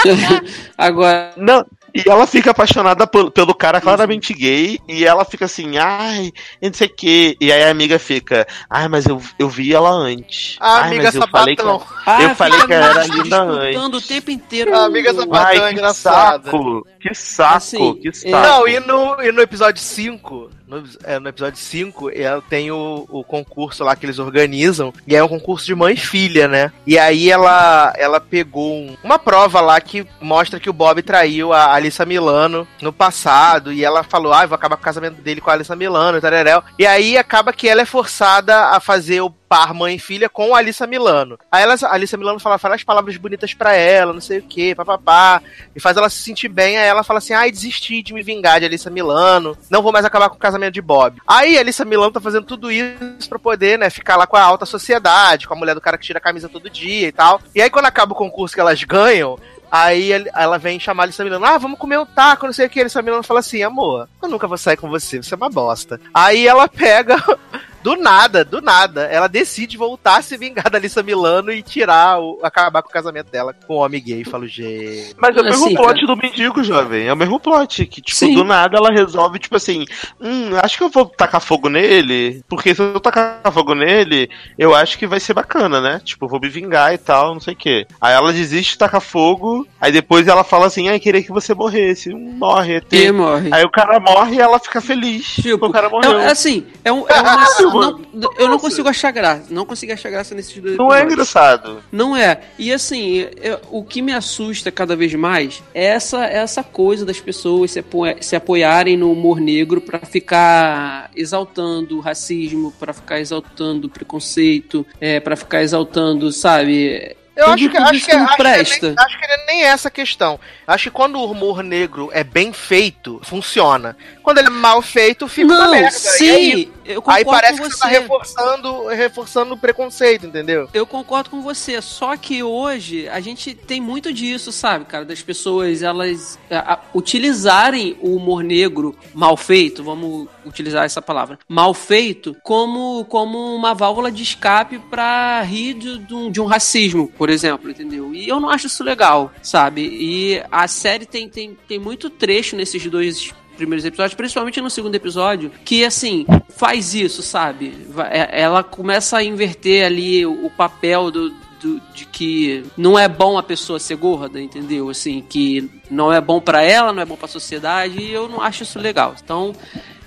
Agora, 0.78 1.32
Não, 1.36 1.64
e 1.94 2.08
ela 2.08 2.26
fica 2.26 2.50
apaixonada 2.50 3.06
pelo, 3.06 3.30
pelo 3.30 3.54
cara 3.54 3.80
claramente 3.80 4.32
gay, 4.34 4.78
e 4.88 5.04
ela 5.04 5.24
fica 5.24 5.44
assim, 5.44 5.78
ai, 5.78 6.32
eu 6.60 6.68
não 6.70 6.74
sei 6.74 6.86
o 6.86 6.94
quê. 6.94 7.36
E 7.40 7.52
aí 7.52 7.64
a 7.64 7.70
amiga 7.70 7.98
fica, 7.98 8.46
ai, 8.68 8.88
mas 8.88 9.06
eu, 9.06 9.20
eu 9.38 9.48
vi 9.48 9.74
ela 9.74 9.90
antes. 9.90 10.56
A 10.60 10.76
ai, 10.82 10.86
amiga 10.88 11.02
mas 11.04 11.14
eu 11.14 11.28
falei 11.28 11.56
que 11.56 11.62
sapatão. 11.62 11.86
ah, 12.06 12.22
Eu 12.22 12.34
falei 12.34 12.60
que 12.66 12.72
ela 12.72 12.86
era 12.86 13.06
linda 13.06 13.44
o 13.44 13.50
antes. 13.86 14.06
tempo 14.06 14.30
inteiro. 14.30 14.74
A 14.74 14.84
amiga 14.84 15.12
sapatão 15.14 15.36
é 15.40 15.58
Ai, 15.60 15.68
que 15.68 15.72
engraçada. 15.74 16.44
saco, 16.50 16.86
que 17.00 17.14
saco, 17.14 17.54
Assim, 17.56 17.94
que 17.96 18.08
é- 18.08 18.12
saco. 18.12 18.30
Não, 18.30 18.68
e 18.68 18.80
no, 18.80 19.22
e 19.22 19.32
no 19.32 19.40
episódio 19.42 19.82
5, 19.82 20.50
no, 20.70 20.84
é, 21.04 21.18
no 21.18 21.28
episódio 21.28 21.58
5, 21.58 22.10
ela 22.14 22.40
tem 22.48 22.70
o, 22.70 23.06
o 23.10 23.24
concurso 23.24 23.82
lá 23.82 23.96
que 23.96 24.06
eles 24.06 24.18
organizam, 24.18 24.92
e 25.06 25.16
é 25.16 25.22
um 25.24 25.28
concurso 25.28 25.66
de 25.66 25.74
mãe 25.74 25.94
e 25.94 25.96
filha, 25.96 26.46
né? 26.46 26.72
E 26.86 26.96
aí 26.98 27.28
ela, 27.30 27.92
ela 27.96 28.20
pegou 28.20 28.72
um- 28.72 28.96
uma 29.02 29.18
prova 29.18 29.60
lá 29.60 29.80
que 29.80 30.06
mostra 30.20 30.60
que 30.60 30.70
o 30.70 30.72
Bob 30.72 31.02
traiu 31.02 31.52
a 31.52 31.74
Alissa 31.74 32.06
Milano 32.06 32.66
no 32.80 32.92
passado, 32.92 33.72
e 33.72 33.84
ela 33.84 34.02
falou, 34.02 34.32
ah, 34.32 34.46
vou 34.46 34.54
acabar 34.54 34.76
com 34.76 34.82
o 34.82 34.84
casamento 34.84 35.20
dele 35.20 35.40
com 35.40 35.50
a 35.50 35.54
Alissa 35.54 35.74
Milano, 35.74 36.20
tareréu. 36.20 36.62
E 36.78 36.86
aí 36.86 37.18
acaba 37.18 37.52
que 37.52 37.68
ela 37.68 37.82
é 37.82 37.84
forçada 37.86 38.66
a 38.66 38.78
fazer 38.80 39.20
o 39.20 39.34
par 39.50 39.74
mãe 39.74 39.96
e 39.96 39.98
filha 39.98 40.28
com 40.28 40.54
a 40.54 40.58
Alissa 40.58 40.86
Milano. 40.86 41.36
Aí 41.50 41.64
ela, 41.64 41.74
a 41.74 41.92
Alissa 41.92 42.16
Milano 42.16 42.38
fala, 42.38 42.56
fala 42.56 42.76
as 42.76 42.84
palavras 42.84 43.16
bonitas 43.16 43.52
pra 43.52 43.74
ela, 43.74 44.12
não 44.12 44.20
sei 44.20 44.38
o 44.38 44.42
que, 44.42 44.76
papapá, 44.76 45.42
e 45.74 45.80
faz 45.80 45.96
ela 45.96 46.08
se 46.08 46.22
sentir 46.22 46.46
bem, 46.48 46.78
aí 46.78 46.86
ela 46.86 47.02
fala 47.02 47.18
assim, 47.18 47.32
ai, 47.32 47.50
desisti 47.50 48.00
de 48.00 48.14
me 48.14 48.22
vingar 48.22 48.60
de 48.60 48.66
Alissa 48.66 48.88
Milano, 48.88 49.58
não 49.68 49.82
vou 49.82 49.90
mais 49.90 50.04
acabar 50.04 50.28
com 50.28 50.36
o 50.36 50.38
casamento 50.38 50.74
de 50.74 50.80
Bob. 50.80 51.20
Aí 51.26 51.58
a 51.58 51.60
Alissa 51.62 51.84
Milano 51.84 52.12
tá 52.12 52.20
fazendo 52.20 52.46
tudo 52.46 52.70
isso 52.70 53.28
pra 53.28 53.40
poder, 53.40 53.76
né, 53.76 53.90
ficar 53.90 54.16
lá 54.16 54.24
com 54.24 54.36
a 54.36 54.42
alta 54.42 54.64
sociedade, 54.64 55.48
com 55.48 55.54
a 55.54 55.56
mulher 55.56 55.74
do 55.74 55.80
cara 55.80 55.98
que 55.98 56.06
tira 56.06 56.20
a 56.20 56.22
camisa 56.22 56.48
todo 56.48 56.70
dia 56.70 57.08
e 57.08 57.12
tal. 57.12 57.42
E 57.52 57.60
aí 57.60 57.68
quando 57.68 57.86
acaba 57.86 58.12
o 58.12 58.16
concurso 58.16 58.54
que 58.54 58.60
elas 58.60 58.84
ganham, 58.84 59.36
Aí 59.72 60.10
ela 60.34 60.58
vem 60.58 60.80
chamar 60.80 61.04
a 61.04 61.06
Alissa 61.06 61.22
Milano, 61.22 61.46
ah, 61.46 61.56
vamos 61.56 61.78
comer 61.78 61.96
um 61.96 62.04
taco, 62.04 62.44
não 62.44 62.52
sei 62.52 62.66
o 62.66 62.68
que. 62.70 62.80
A 62.80 62.82
Alissa 62.82 63.02
Milano 63.02 63.22
fala 63.22 63.38
assim, 63.38 63.62
amor, 63.62 64.08
eu 64.20 64.28
nunca 64.28 64.48
vou 64.48 64.58
sair 64.58 64.76
com 64.76 64.88
você, 64.88 65.22
você 65.22 65.32
é 65.32 65.36
uma 65.36 65.48
bosta. 65.48 66.00
Aí 66.12 66.48
ela 66.48 66.66
pega, 66.66 67.22
do 67.82 67.96
nada, 67.96 68.44
do 68.44 68.60
nada, 68.60 69.02
ela 69.04 69.26
decide 69.26 69.76
voltar 69.76 70.18
a 70.18 70.22
se 70.22 70.36
vingar 70.36 70.70
da 70.70 70.78
Alissa 70.78 71.02
Milano 71.02 71.52
e 71.52 71.62
tirar, 71.62 72.20
o, 72.20 72.38
acabar 72.42 72.82
com 72.82 72.88
o 72.88 72.92
casamento 72.92 73.30
dela 73.30 73.54
com 73.66 73.74
o 73.74 73.78
homem 73.78 74.02
gay. 74.02 74.24
Falo, 74.24 74.46
gente... 74.46 75.14
Mas 75.16 75.36
é 75.36 75.40
o 75.40 75.44
mesmo 75.44 75.66
Assim, 75.66 75.74
plot 75.74 75.94
cara. 75.94 76.06
do 76.06 76.16
mendigo, 76.16 76.62
jovem. 76.62 77.06
É 77.06 77.12
o 77.12 77.16
mesmo 77.16 77.40
plot. 77.40 77.86
Que, 77.86 78.00
tipo, 78.00 78.18
Sim. 78.18 78.34
do 78.34 78.44
nada 78.44 78.76
ela 78.76 78.90
resolve, 78.90 79.38
tipo 79.38 79.56
assim, 79.56 79.84
hum, 80.20 80.50
acho 80.62 80.76
que 80.76 80.84
eu 80.84 80.88
vou 80.88 81.06
tacar 81.06 81.40
fogo 81.40 81.68
nele. 81.68 82.42
Porque 82.48 82.74
se 82.74 82.82
eu 82.82 83.00
tacar 83.00 83.40
fogo 83.52 83.74
nele, 83.74 84.30
eu 84.58 84.74
acho 84.74 84.98
que 84.98 85.06
vai 85.06 85.20
ser 85.20 85.34
bacana, 85.34 85.80
né? 85.80 86.00
Tipo, 86.04 86.26
eu 86.26 86.28
vou 86.28 86.40
me 86.40 86.48
vingar 86.48 86.92
e 86.92 86.98
tal, 86.98 87.34
não 87.34 87.40
sei 87.40 87.54
o 87.54 87.56
quê. 87.56 87.86
Aí 88.00 88.14
ela 88.14 88.32
desiste, 88.32 88.78
taca 88.78 89.00
fogo. 89.00 89.66
Aí 89.80 89.92
depois 89.92 90.28
ela 90.28 90.44
fala 90.44 90.66
assim, 90.66 90.88
ai, 90.88 91.00
queria 91.00 91.22
que 91.22 91.32
você 91.32 91.54
morresse. 91.54 92.12
Hum, 92.12 92.36
Morre, 92.38 92.76
ET. 92.76 92.92
E 92.92 93.12
morre. 93.12 93.50
Aí 93.52 93.64
o 93.64 93.70
cara 93.70 94.00
morre 94.00 94.36
e 94.36 94.40
ela 94.40 94.58
fica 94.58 94.80
feliz. 94.80 95.26
Tipo, 95.34 95.66
o 95.66 95.72
cara 95.72 95.88
morreu. 95.88 96.18
É, 96.18 96.30
assim, 96.30 96.66
é, 96.84 96.92
um, 96.92 97.06
é 97.08 97.20
uma. 97.20 97.40
não- 97.74 98.30
eu 98.38 98.48
não 98.48 98.58
consigo 98.58 98.88
achar 98.88 99.10
graça. 99.10 99.44
Não 99.50 99.64
consigo 99.66 99.92
achar 99.92 100.10
graça 100.10 100.34
nesses 100.34 100.56
dois 100.60 100.76
Não 100.76 100.86
é 100.92 100.98
episódios. 101.02 101.12
engraçado. 101.12 101.82
Não 101.92 102.16
é. 102.16 102.40
E 102.58 102.72
assim, 102.72 103.26
eu- 103.42 103.60
o 103.70 103.84
que 103.84 104.02
me 104.02 104.12
assusta 104.12 104.70
cada 104.70 104.94
vez 104.96 105.14
mais 105.14 105.62
é 105.74 105.84
essa, 105.86 106.24
essa 106.24 106.62
coisa 106.62 107.04
das 107.04 107.20
pessoas 107.20 107.70
se, 107.72 107.78
apo- 107.80 108.04
se 108.20 108.34
apoiarem 108.36 108.96
no 108.96 109.12
humor 109.12 109.40
negro 109.40 109.80
pra 109.80 109.98
ficar 110.00 111.10
exaltando 111.14 111.96
o 111.98 112.00
racismo, 112.00 112.72
pra 112.78 112.92
ficar 112.92 113.20
exaltando 113.20 113.86
o 113.86 113.90
preconceito, 113.90 114.86
é, 115.00 115.20
para 115.20 115.36
ficar 115.36 115.62
exaltando, 115.62 116.30
sabe? 116.32 117.16
Eu 117.36 117.44
Tudo- 117.44 117.54
acho 117.54 117.70
que, 117.70 117.76
acho 117.76 118.04
que, 118.04 118.12
acho, 118.12 118.36
que 118.36 118.42
nem, 118.42 118.94
acho 118.98 119.18
que 119.18 119.24
é 119.24 119.46
nem 119.46 119.62
essa 119.64 119.88
a 119.88 119.90
questão. 119.90 120.38
Acho 120.66 120.84
que 120.84 120.90
quando 120.90 121.16
o 121.16 121.30
humor 121.30 121.62
negro 121.62 122.10
é 122.12 122.22
bem 122.24 122.52
feito, 122.52 123.20
funciona. 123.22 123.96
Quando 124.22 124.38
ele 124.38 124.48
é 124.48 124.50
mal 124.50 124.82
feito, 124.82 125.26
fica 125.28 125.46
uma 125.54 125.64
Não, 125.64 125.70
merda. 125.70 125.86
E 125.86 125.96
é 125.96 126.00
sim, 126.00 126.50
isso. 126.60 126.72
eu 126.84 127.00
concordo 127.00 127.18
Aí 127.18 127.24
parece 127.24 127.58
com 127.60 127.64
que 127.68 127.70
você. 127.70 127.76
você 127.78 127.82
tá 127.82 127.88
reforçando, 127.88 128.86
reforçando 128.88 129.54
o 129.54 129.56
preconceito, 129.56 130.26
entendeu? 130.26 130.68
Eu 130.74 130.86
concordo 130.86 131.30
com 131.30 131.40
você, 131.40 131.80
só 131.80 132.16
que 132.16 132.42
hoje 132.42 133.08
a 133.08 133.20
gente 133.20 133.54
tem 133.54 133.80
muito 133.80 134.12
disso, 134.12 134.50
sabe, 134.52 134.84
cara, 134.84 135.04
das 135.04 135.22
pessoas 135.22 135.82
elas 135.82 136.38
a- 136.50 136.74
a- 136.74 136.78
utilizarem 136.94 137.96
o 138.00 138.16
humor 138.16 138.42
negro 138.42 138.96
mal 139.14 139.36
feito, 139.36 139.82
vamos 139.84 140.28
utilizar 140.44 140.84
essa 140.84 141.00
palavra, 141.02 141.38
mal 141.48 141.72
feito, 141.74 142.36
como, 142.42 143.04
como 143.06 143.54
uma 143.54 143.74
válvula 143.74 144.10
de 144.10 144.22
escape 144.22 144.78
pra 144.90 145.42
rir 145.42 145.74
de, 145.74 145.98
de 145.98 146.14
um, 146.14 146.30
de 146.30 146.40
um 146.40 146.46
racismo, 146.46 147.08
por 147.18 147.28
exemplo, 147.30 147.70
entendeu? 147.70 148.14
E 148.14 148.28
eu 148.28 148.40
não 148.40 148.48
acho 148.50 148.66
isso 148.66 148.82
legal, 148.84 149.32
sabe? 149.42 149.82
E 149.82 150.42
a 150.50 150.66
série 150.68 151.06
tem, 151.06 151.28
tem, 151.28 151.56
tem 151.68 151.78
muito 151.78 152.08
trecho 152.10 152.56
nesses 152.56 152.84
dois 152.86 153.32
primeiros 153.56 153.84
episódios, 153.84 154.14
principalmente 154.14 154.60
no 154.60 154.70
segundo 154.70 154.94
episódio, 154.94 155.50
que 155.64 155.84
assim, 155.84 156.24
faz 156.56 156.94
isso, 156.94 157.22
sabe? 157.22 157.74
É- 158.10 158.40
Ela 158.42 158.62
começa 158.62 159.18
a 159.18 159.22
inverter 159.24 159.84
ali 159.84 160.24
o 160.24 160.48
papel 160.48 161.10
do, 161.10 161.28
do- 161.60 161.78
de 161.94 162.06
que 162.06 162.64
não 162.74 162.98
é 162.98 163.06
bom 163.06 163.36
a 163.36 163.42
pessoa 163.42 163.78
ser 163.78 163.96
gorda, 163.96 164.40
entendeu? 164.40 164.88
Assim, 164.88 165.22
que 165.28 165.70
não 165.90 166.10
é 166.10 166.18
bom 166.22 166.40
pra 166.40 166.62
ela, 166.62 166.90
não 166.90 167.02
é 167.02 167.04
bom 167.04 167.16
pra 167.16 167.28
sociedade, 167.28 168.00
e 168.00 168.10
eu 168.10 168.30
não 168.30 168.40
acho 168.40 168.62
isso 168.62 168.78
legal. 168.78 169.14
Então, 169.22 169.52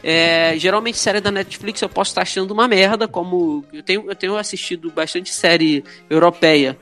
é, 0.04 0.56
geralmente 0.58 0.98
série 0.98 1.22
da 1.22 1.32
Netflix 1.32 1.82
eu 1.82 1.90
posso 1.90 2.12
estar 2.12 2.24
achando 2.24 2.52
uma 2.52 2.68
merda, 2.68 3.08
como 3.08 3.64
eu 3.72 3.82
tenho, 3.82 4.04
eu 4.08 4.16
tenho 4.16 4.36
assistido 4.36 4.92
bastante 4.92 5.34
série 5.34 5.84
europeia. 6.10 6.78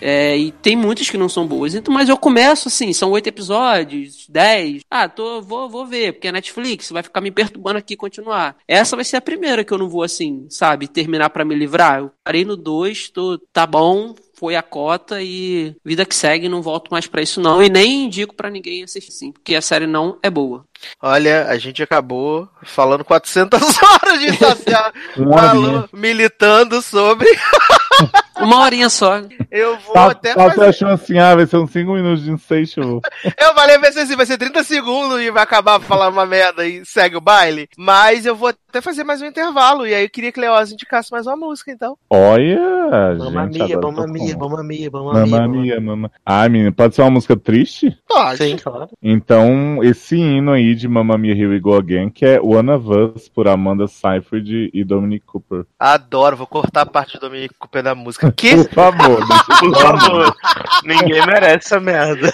É, 0.00 0.36
e 0.36 0.52
tem 0.52 0.76
muitas 0.76 1.08
que 1.08 1.18
não 1.18 1.28
são 1.28 1.46
boas. 1.46 1.74
Então, 1.74 1.92
mas 1.92 2.08
eu 2.08 2.16
começo 2.16 2.68
assim, 2.68 2.92
são 2.92 3.10
oito 3.12 3.28
episódios, 3.28 4.26
dez. 4.28 4.82
Ah, 4.90 5.08
tô, 5.08 5.40
vou, 5.40 5.68
vou 5.68 5.86
ver, 5.86 6.12
porque 6.12 6.28
é 6.28 6.32
Netflix, 6.32 6.90
vai 6.90 7.02
ficar 7.02 7.20
me 7.20 7.30
perturbando 7.30 7.78
aqui 7.78 7.94
e 7.94 7.96
continuar. 7.96 8.56
Essa 8.68 8.96
vai 8.96 9.04
ser 9.04 9.16
a 9.16 9.22
primeira 9.22 9.64
que 9.64 9.72
eu 9.72 9.78
não 9.78 9.88
vou 9.88 10.02
assim, 10.02 10.46
sabe, 10.50 10.88
terminar 10.88 11.30
pra 11.30 11.44
me 11.44 11.54
livrar. 11.54 12.00
Eu 12.00 12.10
parei 12.22 12.44
no 12.44 12.56
dois, 12.56 13.08
tô, 13.08 13.38
tá 13.52 13.66
bom, 13.66 14.14
foi 14.34 14.54
a 14.54 14.62
cota 14.62 15.22
e 15.22 15.74
vida 15.84 16.04
que 16.04 16.14
segue, 16.14 16.48
não 16.48 16.60
volto 16.60 16.90
mais 16.90 17.06
pra 17.06 17.22
isso 17.22 17.40
não. 17.40 17.62
E 17.62 17.68
nem 17.68 18.04
indico 18.04 18.34
pra 18.34 18.50
ninguém 18.50 18.84
assistir, 18.84 19.12
sim, 19.12 19.32
porque 19.32 19.54
a 19.54 19.62
série 19.62 19.86
não 19.86 20.18
é 20.22 20.28
boa. 20.28 20.64
Olha, 21.00 21.46
a 21.46 21.56
gente 21.56 21.82
acabou 21.82 22.48
falando 22.62 23.04
400 23.04 23.60
horas 23.82 24.20
de 24.20 24.32
social, 24.36 24.92
falou, 25.14 25.88
militando 25.92 26.82
sobre 26.82 27.28
Uma 28.38 28.60
horinha 28.60 28.88
só. 28.88 29.20
Eu 29.50 29.78
vou 29.78 29.94
Tá, 29.94 30.06
até 30.10 30.34
tá 30.34 30.50
fazer. 30.50 30.66
achando 30.66 30.92
assim, 30.92 31.18
ah, 31.18 31.34
vai 31.34 31.46
ser 31.46 31.56
uns 31.56 31.70
5 31.70 31.92
minutos 31.92 32.24
de 32.24 32.30
Insatiable. 32.30 33.00
Eu 33.40 33.54
falei, 33.54 33.78
vai 33.78 33.92
ser 33.92 34.00
assim, 34.00 34.16
vai 34.16 34.26
ser 34.26 34.36
30 34.38 34.62
segundos 34.64 35.20
e 35.20 35.30
vai 35.30 35.42
acabar 35.42 35.80
falando 35.80 36.12
uma 36.14 36.26
merda 36.26 36.66
e 36.66 36.84
segue 36.84 37.16
o 37.16 37.20
baile. 37.20 37.68
Mas 37.78 38.26
eu 38.26 38.34
vou 38.36 38.48
até 38.48 38.80
fazer 38.80 39.04
mais 39.04 39.22
um 39.22 39.26
intervalo. 39.26 39.86
E 39.86 39.94
aí 39.94 40.04
eu 40.04 40.10
queria 40.10 40.30
que 40.32 40.40
Leoz 40.40 40.70
indicasse 40.72 41.10
mais 41.10 41.26
uma 41.26 41.36
música, 41.36 41.70
então. 41.70 41.96
Olha, 42.10 43.14
Mamma 43.18 43.44
gente. 43.46 43.62
mia, 43.62 43.78
mamma 43.80 44.06
mia, 44.06 44.36
mamma 44.36 44.62
mia, 44.62 44.90
mamma 44.90 45.12
mia. 45.12 45.26
Mamma 45.26 45.48
mia, 45.48 45.80
mamma. 45.80 46.12
Ai, 46.24 46.48
menina, 46.48 46.72
pode 46.72 46.94
ser 46.94 47.02
uma 47.02 47.10
música 47.10 47.36
triste? 47.36 47.96
Pode. 48.08 48.38
Sim, 48.38 48.56
claro. 48.56 48.88
Então, 49.02 49.78
esse 49.82 50.16
hino 50.16 50.52
aí 50.52 50.74
de 50.74 50.86
Mamma 50.88 51.16
Mia 51.16 51.32
Here 51.32 51.46
We 51.48 51.58
Go 51.60 51.74
Again, 51.76 52.10
que 52.10 52.24
é 52.26 52.40
One 52.40 52.70
of 52.70 52.88
Us, 52.90 53.28
por 53.28 53.48
Amanda 53.48 53.86
Seyfried 53.86 54.70
e 54.72 54.84
Dominic 54.84 55.24
Cooper. 55.26 55.64
Adoro, 55.78 56.36
vou 56.36 56.46
cortar 56.46 56.82
a 56.82 56.86
parte 56.86 57.14
do 57.14 57.20
Dominic 57.20 57.54
Cooper 57.58 57.82
da 57.82 57.94
música. 57.94 58.25
Que? 58.34 58.56
Por 58.56 58.70
favor, 58.70 59.26
deixa 59.26 59.60
Por 59.60 59.80
favor. 59.80 60.36
Ninguém 60.84 61.26
merece 61.26 61.66
essa 61.66 61.80
merda. 61.80 62.32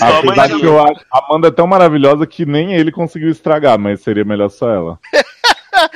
Apesar 0.00 0.48
que 0.48 0.64
eu 0.64 0.80
acho 0.80 1.04
a 1.12 1.24
Amanda 1.24 1.48
é 1.48 1.50
tão 1.50 1.66
maravilhosa 1.66 2.26
que 2.26 2.44
nem 2.44 2.74
ele 2.74 2.92
conseguiu 2.92 3.30
estragar, 3.30 3.78
mas 3.78 4.00
seria 4.00 4.24
melhor 4.24 4.48
só 4.48 4.70
ela. 4.70 4.98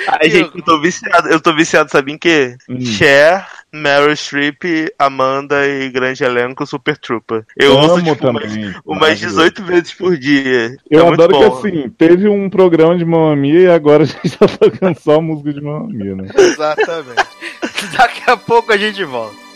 Ai, 0.06 0.30
gente, 0.30 0.56
eu 0.56 0.62
tô 0.62 0.80
viciado. 0.80 1.28
Eu 1.28 1.40
tô 1.40 1.54
viciado, 1.54 1.90
sabe 1.90 2.12
em 2.12 2.18
quê? 2.18 2.56
Hum. 2.68 2.80
Cher, 2.80 3.46
Meryl 3.72 4.14
Streep, 4.14 4.62
Amanda 4.98 5.66
e 5.66 5.90
grande 5.90 6.22
elenco 6.22 6.66
Super 6.66 6.96
Trooper. 6.96 7.44
Eu 7.56 7.78
Amo 7.78 7.94
uso 7.94 8.02
tipo, 8.02 8.26
umas, 8.26 8.42
também. 8.44 8.74
umas 8.84 9.00
maravilhoso. 9.00 9.36
18 9.36 9.62
vezes 9.64 9.94
por 9.94 10.16
dia. 10.16 10.76
Eu 10.90 11.06
é 11.06 11.12
adoro 11.12 11.38
que 11.38 11.44
assim, 11.44 11.90
teve 11.90 12.28
um 12.28 12.48
programa 12.48 12.96
de 12.96 13.04
Mamma 13.04 13.34
Mia 13.34 13.60
e 13.60 13.70
agora 13.70 14.04
a 14.04 14.06
gente 14.06 14.36
tá 14.36 14.46
tocando 14.46 14.98
só 15.00 15.20
música 15.20 15.52
de 15.52 15.60
Mamma 15.60 15.88
Mia, 15.88 16.14
né? 16.14 16.28
Exatamente. 16.36 17.26
Daqui 17.96 18.22
a 18.30 18.36
pouco 18.36 18.72
a 18.72 18.76
gente 18.76 19.02
volta. 19.04 19.51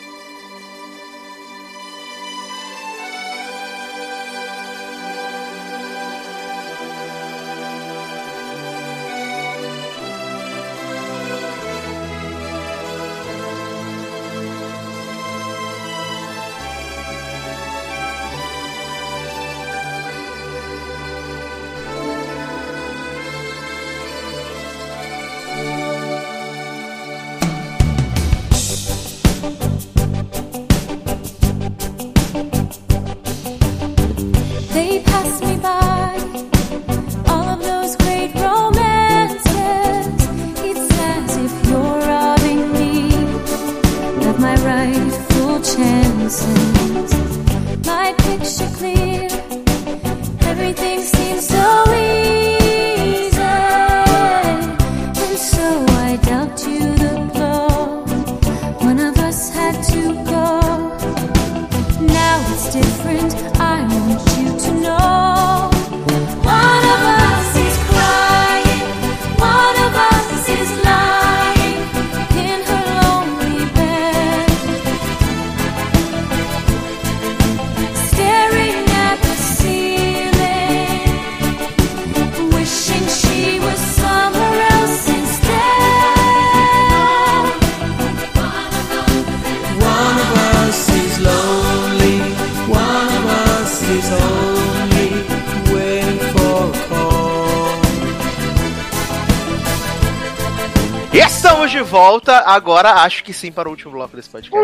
Agora 102.56 102.90
acho 102.94 103.22
que 103.22 103.32
sim 103.32 103.52
para 103.52 103.68
o 103.68 103.72
último 103.72 103.92
bloco 103.92 104.16
desse 104.16 104.28
podcast. 104.30 104.58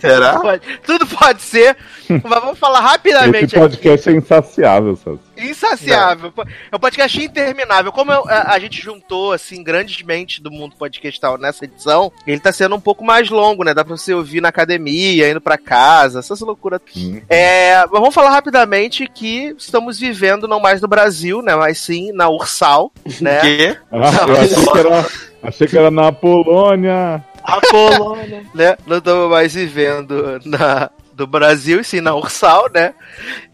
Será? 0.00 0.38
Pode- 0.40 0.62
tudo 0.86 1.06
pode 1.06 1.42
ser. 1.42 1.76
Mas 2.08 2.40
vamos 2.40 2.58
falar 2.58 2.80
rapidamente 2.80 3.44
Esse 3.46 3.58
podcast 3.58 4.08
é 4.08 4.12
insaciável, 4.12 4.96
sabe? 4.96 5.18
Insaciável. 5.36 6.32
É 6.70 6.76
um 6.76 6.78
podcast 6.78 7.22
interminável. 7.22 7.92
Como 7.92 8.12
eu- 8.12 8.24
a, 8.28 8.54
a 8.54 8.58
gente 8.58 8.80
juntou, 8.80 9.32
assim, 9.32 9.62
grandes 9.62 10.02
mentes 10.02 10.40
do 10.40 10.50
mundo 10.50 10.76
podcastal 10.76 11.36
nessa 11.38 11.64
edição, 11.64 12.10
ele 12.26 12.40
tá 12.40 12.52
sendo 12.52 12.74
um 12.76 12.80
pouco 12.80 13.04
mais 13.04 13.28
longo, 13.30 13.64
né? 13.64 13.74
Dá 13.74 13.84
pra 13.84 13.96
você 13.96 14.14
ouvir 14.14 14.40
na 14.40 14.48
academia, 14.48 15.30
indo 15.30 15.40
pra 15.40 15.58
casa, 15.58 16.18
essas 16.20 16.40
loucuras. 16.40 16.80
Hum. 16.96 17.20
É, 17.28 17.78
mas 17.80 17.90
vamos 18.00 18.14
falar 18.14 18.30
rapidamente 18.30 19.06
que 19.06 19.54
estamos 19.58 19.98
vivendo 19.98 20.48
não 20.48 20.60
mais 20.60 20.80
no 20.80 20.88
Brasil, 20.88 21.42
né? 21.42 21.54
Mas 21.54 21.78
sim 21.78 22.12
na 22.12 22.28
Ursal, 22.28 22.92
né? 23.20 23.40
Quê? 23.40 23.76
Ah, 23.92 24.26
eu 24.28 24.36
achei 24.40 24.64
que 24.72 24.78
era, 24.78 25.06
achei 25.44 25.66
que 25.66 25.78
era 25.78 25.90
na 25.90 26.10
Polônia. 26.10 27.24
A 27.42 27.60
Polônia, 27.60 28.44
né? 28.54 28.76
Não 28.86 28.98
estamos 28.98 29.30
mais 29.30 29.54
vivendo 29.54 30.40
na, 30.44 30.90
do 31.12 31.26
Brasil, 31.26 31.80
e 31.80 31.84
sim 31.84 32.00
na 32.00 32.14
Ursal, 32.14 32.68
né? 32.72 32.94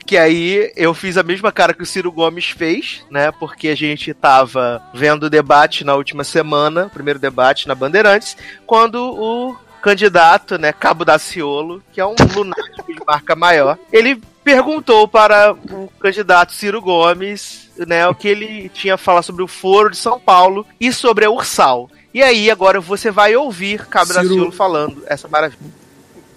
Que 0.06 0.16
aí 0.16 0.72
eu 0.76 0.94
fiz 0.94 1.16
a 1.16 1.22
mesma 1.22 1.52
cara 1.52 1.74
que 1.74 1.82
o 1.82 1.86
Ciro 1.86 2.10
Gomes 2.10 2.50
fez, 2.50 3.04
né? 3.10 3.30
Porque 3.32 3.68
a 3.68 3.74
gente 3.74 4.14
tava 4.14 4.82
vendo 4.94 5.24
o 5.24 5.30
debate 5.30 5.84
na 5.84 5.94
última 5.94 6.24
semana, 6.24 6.86
o 6.86 6.90
primeiro 6.90 7.18
debate 7.18 7.68
na 7.68 7.74
Bandeirantes, 7.74 8.36
quando 8.66 8.96
o 8.96 9.56
candidato, 9.80 10.58
né, 10.58 10.72
Cabo 10.72 11.06
Daciolo, 11.06 11.82
que 11.92 12.00
é 12.00 12.06
um 12.06 12.14
lunático 12.34 12.92
de 12.92 13.00
marca 13.06 13.34
maior, 13.34 13.78
ele 13.90 14.20
perguntou 14.54 15.06
para 15.06 15.52
o 15.52 15.88
candidato 16.00 16.52
Ciro 16.52 16.80
Gomes, 16.82 17.68
né, 17.86 18.06
o 18.08 18.14
que 18.14 18.26
ele 18.26 18.68
tinha 18.68 18.94
a 18.94 18.98
falar 18.98 19.22
sobre 19.22 19.44
o 19.44 19.46
Foro 19.46 19.90
de 19.90 19.96
São 19.96 20.18
Paulo 20.18 20.66
e 20.80 20.92
sobre 20.92 21.24
a 21.24 21.30
Ursal. 21.30 21.88
E 22.12 22.20
aí, 22.20 22.50
agora 22.50 22.80
você 22.80 23.12
vai 23.12 23.36
ouvir 23.36 23.86
Cabo 23.86 24.12
Ciro- 24.12 24.28
Daciolo 24.28 24.50
falando 24.52 25.04
essa 25.06 25.28
maravilha. 25.28 25.60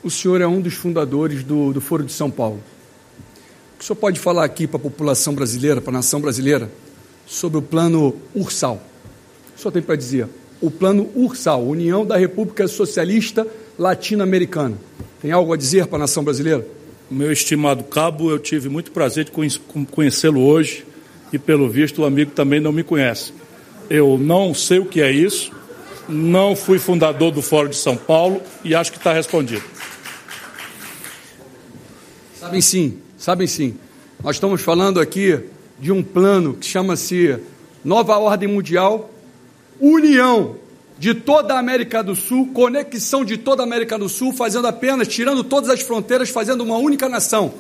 O 0.03 0.11
senhor 0.11 0.41
é 0.41 0.45
um 0.48 0.61
dos 0.61 0.76
fundadores 0.76 1.44
do, 1.44 1.73
do 1.73 1.81
Foro 1.81 2.03
de 2.03 2.11
São 2.11 2.30
Paulo. 2.30 2.61
O 3.73 3.77
que 3.80 3.84
o 3.84 3.88
senhor 3.88 3.95
pode 3.98 4.19
falar 4.19 4.44
aqui 4.45 4.68
para 4.68 4.77
a 4.77 4.84
população 4.84 5.34
brasileira, 5.34 5.81
para 5.81 5.91
a 5.91 5.94
nação 5.94 6.22
brasileira, 6.22 6.69
sobre 7.26 7.57
o 7.57 7.61
plano 7.64 8.15
Ursal? 8.35 8.76
O 8.76 9.52
que 9.53 9.57
o 9.57 9.61
senhor 9.61 9.72
tem 9.72 9.81
para 9.81 9.95
dizer? 9.95 10.27
O 10.61 10.69
plano 10.69 11.10
Ursal, 11.15 11.64
União 11.64 12.06
da 12.06 12.15
República 12.18 12.68
Socialista 12.68 13.48
Latino-Americana. 13.80 14.77
Tem 15.19 15.31
algo 15.31 15.52
a 15.52 15.57
dizer 15.57 15.88
para 15.88 15.95
a 15.95 15.99
nação 16.02 16.23
brasileira? 16.23 16.64
Meu 17.10 17.32
estimado 17.32 17.84
cabo, 17.84 18.32
eu 18.32 18.40
tive 18.40 18.70
muito 18.70 18.92
prazer 18.92 19.26
de 19.26 19.32
conhe- 19.32 19.60
conhecê-lo 19.92 20.42
hoje 20.42 20.86
e, 21.32 21.38
pelo 21.38 21.70
visto, 21.70 22.02
o 22.02 22.06
amigo 22.06 22.32
também 22.32 22.60
não 22.60 22.72
me 22.72 22.84
conhece. 22.84 23.34
Eu 23.90 24.18
não 24.18 24.54
sei 24.54 24.80
o 24.80 24.86
que 24.86 25.02
é 25.02 25.12
isso, 25.12 25.52
não 26.08 26.56
fui 26.56 26.80
fundador 26.80 27.32
do 27.32 27.42
Fórum 27.42 27.70
de 27.70 27.76
São 27.76 27.96
Paulo 27.96 28.42
e 28.64 28.74
acho 28.74 28.92
que 28.92 28.98
está 28.98 29.14
respondido. 29.14 29.64
Sabem 32.40 32.62
sim, 32.62 32.98
sabem 33.18 33.48
sim. 33.48 33.76
Nós 34.24 34.36
estamos 34.38 34.62
falando 34.62 35.00
aqui 35.00 35.40
de 35.80 35.92
um 35.92 36.02
plano 36.02 36.54
que 36.56 36.66
chama-se 36.66 37.38
Nova 37.84 38.18
Ordem 38.18 38.48
Mundial, 38.48 39.12
União 39.80 40.56
de 40.98 41.14
toda 41.14 41.56
a 41.56 41.60
América 41.60 42.03
do 42.03 42.15
Sul, 42.15 42.48
conexão 42.53 43.26
de 43.26 43.38
toda 43.38 43.64
a 43.64 43.65
América 43.65 43.98
do 43.98 44.07
Sul, 44.07 44.32
fazendo 44.32 44.68
apenas, 44.68 45.07
tirando 45.07 45.44
todas 45.44 45.70
as 45.70 45.82
fronteiras, 45.82 46.30
fazendo 46.30 46.61
uma 46.61 46.78
única 46.78 47.10
nação. 47.10 47.53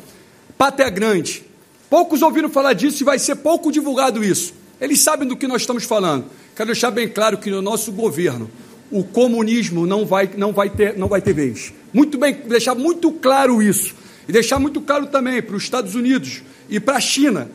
Pátria 0.57 0.89
Grande. 0.89 1.43
Poucos 1.89 2.21
ouviram 2.21 2.49
falar 2.49 2.73
disso 2.73 3.03
e 3.03 3.05
vai 3.05 3.19
ser 3.19 3.35
pouco 3.35 3.71
divulgado 3.71 4.23
isso. 4.23 4.53
Eles 4.79 4.99
sabem 4.99 5.27
do 5.27 5.35
que 5.35 5.47
nós 5.47 5.61
estamos 5.61 5.83
falando. 5.83 6.25
Quero 6.55 6.67
deixar 6.67 6.91
bem 6.91 7.07
claro 7.07 7.37
que 7.37 7.49
no 7.49 7.61
nosso 7.61 7.91
governo 7.91 8.49
o 8.91 9.03
comunismo 9.03 9.85
não 9.85 10.05
vai, 10.05 10.29
não 10.37 10.53
vai, 10.53 10.69
ter, 10.69 10.97
não 10.97 11.07
vai 11.07 11.21
ter 11.21 11.33
vez. 11.33 11.73
Muito 11.91 12.17
bem, 12.17 12.33
deixar 12.33 12.75
muito 12.75 13.11
claro 13.11 13.61
isso. 13.61 13.95
E 14.27 14.31
deixar 14.31 14.59
muito 14.59 14.79
claro 14.81 15.07
também 15.07 15.41
para 15.41 15.55
os 15.55 15.63
Estados 15.63 15.95
Unidos 15.95 16.41
e 16.69 16.79
para 16.79 16.97
a 16.97 16.99
China. 16.99 17.49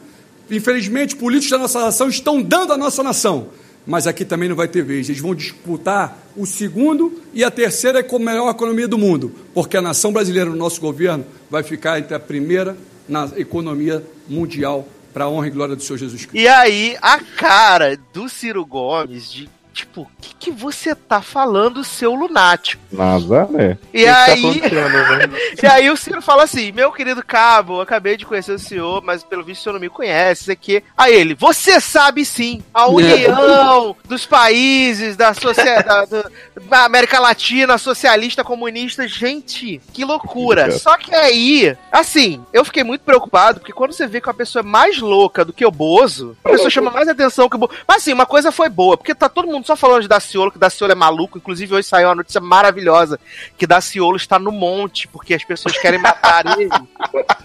Infelizmente, 0.50 1.16
políticos 1.16 1.50
da 1.50 1.59
nossa 1.59 1.80
nação 1.80 2.09
estão 2.09 2.42
dando 2.42 2.72
à 2.72 2.76
nossa 2.76 3.02
nação. 3.02 3.48
Mas 3.86 4.06
aqui 4.06 4.24
também 4.24 4.48
não 4.48 4.56
vai 4.56 4.68
ter 4.68 4.82
vez. 4.82 5.09
Eles 5.09 5.20
vão 5.20 5.34
disputar 5.34 6.18
o 6.36 6.46
segundo 6.46 7.22
e 7.32 7.42
a 7.42 7.50
terceira 7.50 8.02
com 8.02 8.16
a 8.16 8.20
melhor 8.20 8.50
economia 8.50 8.86
do 8.86 8.98
mundo, 8.98 9.34
porque 9.55 9.76
a 9.76 9.82
nação 9.82 10.12
brasileira, 10.12 10.50
no 10.50 10.56
nosso 10.56 10.80
governo, 10.80 11.24
vai 11.50 11.62
ficar 11.62 11.98
entre 11.98 12.14
a 12.14 12.20
primeira 12.20 12.76
na 13.09 13.30
economia 13.36 14.05
mundial, 14.28 14.86
para 15.12 15.24
a 15.24 15.28
honra 15.28 15.48
e 15.48 15.50
glória 15.50 15.74
do 15.74 15.82
Senhor 15.82 15.98
Jesus 15.98 16.26
Cristo. 16.26 16.36
E 16.36 16.46
aí, 16.46 16.96
a 17.00 17.18
cara 17.18 17.98
do 18.12 18.28
Ciro 18.28 18.64
Gomes 18.64 19.32
de. 19.32 19.48
Tipo, 19.78 20.02
o 20.02 20.10
que, 20.20 20.34
que 20.34 20.50
você 20.50 20.92
tá 20.92 21.22
falando, 21.22 21.84
seu 21.84 22.12
lunático? 22.12 22.82
Nazaré. 22.90 23.78
E 23.94 24.02
O 24.02 24.06
que 24.06 24.12
tá 24.12 24.24
aí, 24.24 24.40
acontecendo, 24.40 24.88
né? 24.88 25.38
e 25.62 25.66
aí 25.68 25.88
o 25.88 25.96
Ciro 25.96 26.20
fala 26.20 26.42
assim: 26.42 26.72
Meu 26.72 26.90
querido 26.90 27.24
Cabo, 27.24 27.80
acabei 27.80 28.16
de 28.16 28.26
conhecer 28.26 28.50
o 28.50 28.59
senhor, 28.59 29.00
mas 29.05 29.22
pelo 29.22 29.44
visto 29.44 29.60
o 29.60 29.62
senhor 29.62 29.74
não 29.74 29.80
me 29.80 29.88
conhece. 29.88 30.42
Isso 30.42 30.50
aqui. 30.50 30.82
Aí 30.96 31.14
ele, 31.14 31.32
você 31.32 31.80
sabe 31.80 32.24
sim, 32.24 32.60
a 32.74 32.88
união 32.88 33.94
dos 34.05 34.26
países 34.26 35.16
da 35.16 35.32
sociedade 35.32 36.24
da 36.68 36.84
América 36.84 37.20
Latina, 37.20 37.78
socialista, 37.78 38.42
comunista. 38.42 39.06
Gente, 39.06 39.80
que 39.92 40.05
loucura. 40.05 40.72
Só 40.72 40.96
que 40.96 41.14
aí, 41.14 41.76
assim, 41.92 42.44
eu 42.52 42.64
fiquei 42.64 42.82
muito 42.82 43.02
preocupado, 43.02 43.60
porque 43.60 43.72
quando 43.72 43.92
você 43.92 44.09
vê 44.09 44.20
que 44.20 44.26
uma 44.26 44.34
pessoa 44.34 44.60
é 44.60 44.66
mais 44.66 44.98
louca 44.98 45.44
do 45.44 45.52
que 45.52 45.64
o 45.64 45.70
Bozo, 45.70 46.36
a 46.42 46.48
pessoa 46.48 46.68
chama 46.68 46.90
mais 46.90 47.06
atenção 47.06 47.48
que 47.48 47.55
o 47.55 47.59
Bozo. 47.60 47.74
Mas 47.86 47.98
assim, 47.98 48.12
uma 48.12 48.26
coisa 48.26 48.50
foi 48.50 48.68
boa, 48.68 48.96
porque 48.96 49.14
tá 49.14 49.28
todo 49.28 49.46
mundo 49.46 49.68
só 49.69 49.77
falando 49.77 50.01
de 50.01 50.09
Daciolo, 50.09 50.51
que 50.51 50.59
Daciolo 50.59 50.93
é 50.93 50.97
maluco. 50.97 51.36
Inclusive, 51.36 51.74
hoje 51.74 51.86
saiu 51.86 52.09
uma 52.09 52.15
notícia 52.15 52.40
maravilhosa 52.40 53.20
que 53.59 53.66
Daciolo 53.66 54.16
está 54.16 54.39
no 54.39 54.51
monte, 54.51 55.07
porque 55.07 55.35
as 55.35 55.45
pessoas 55.45 55.77
querem 55.77 56.01
matar 56.01 56.59
ele. 56.59 56.70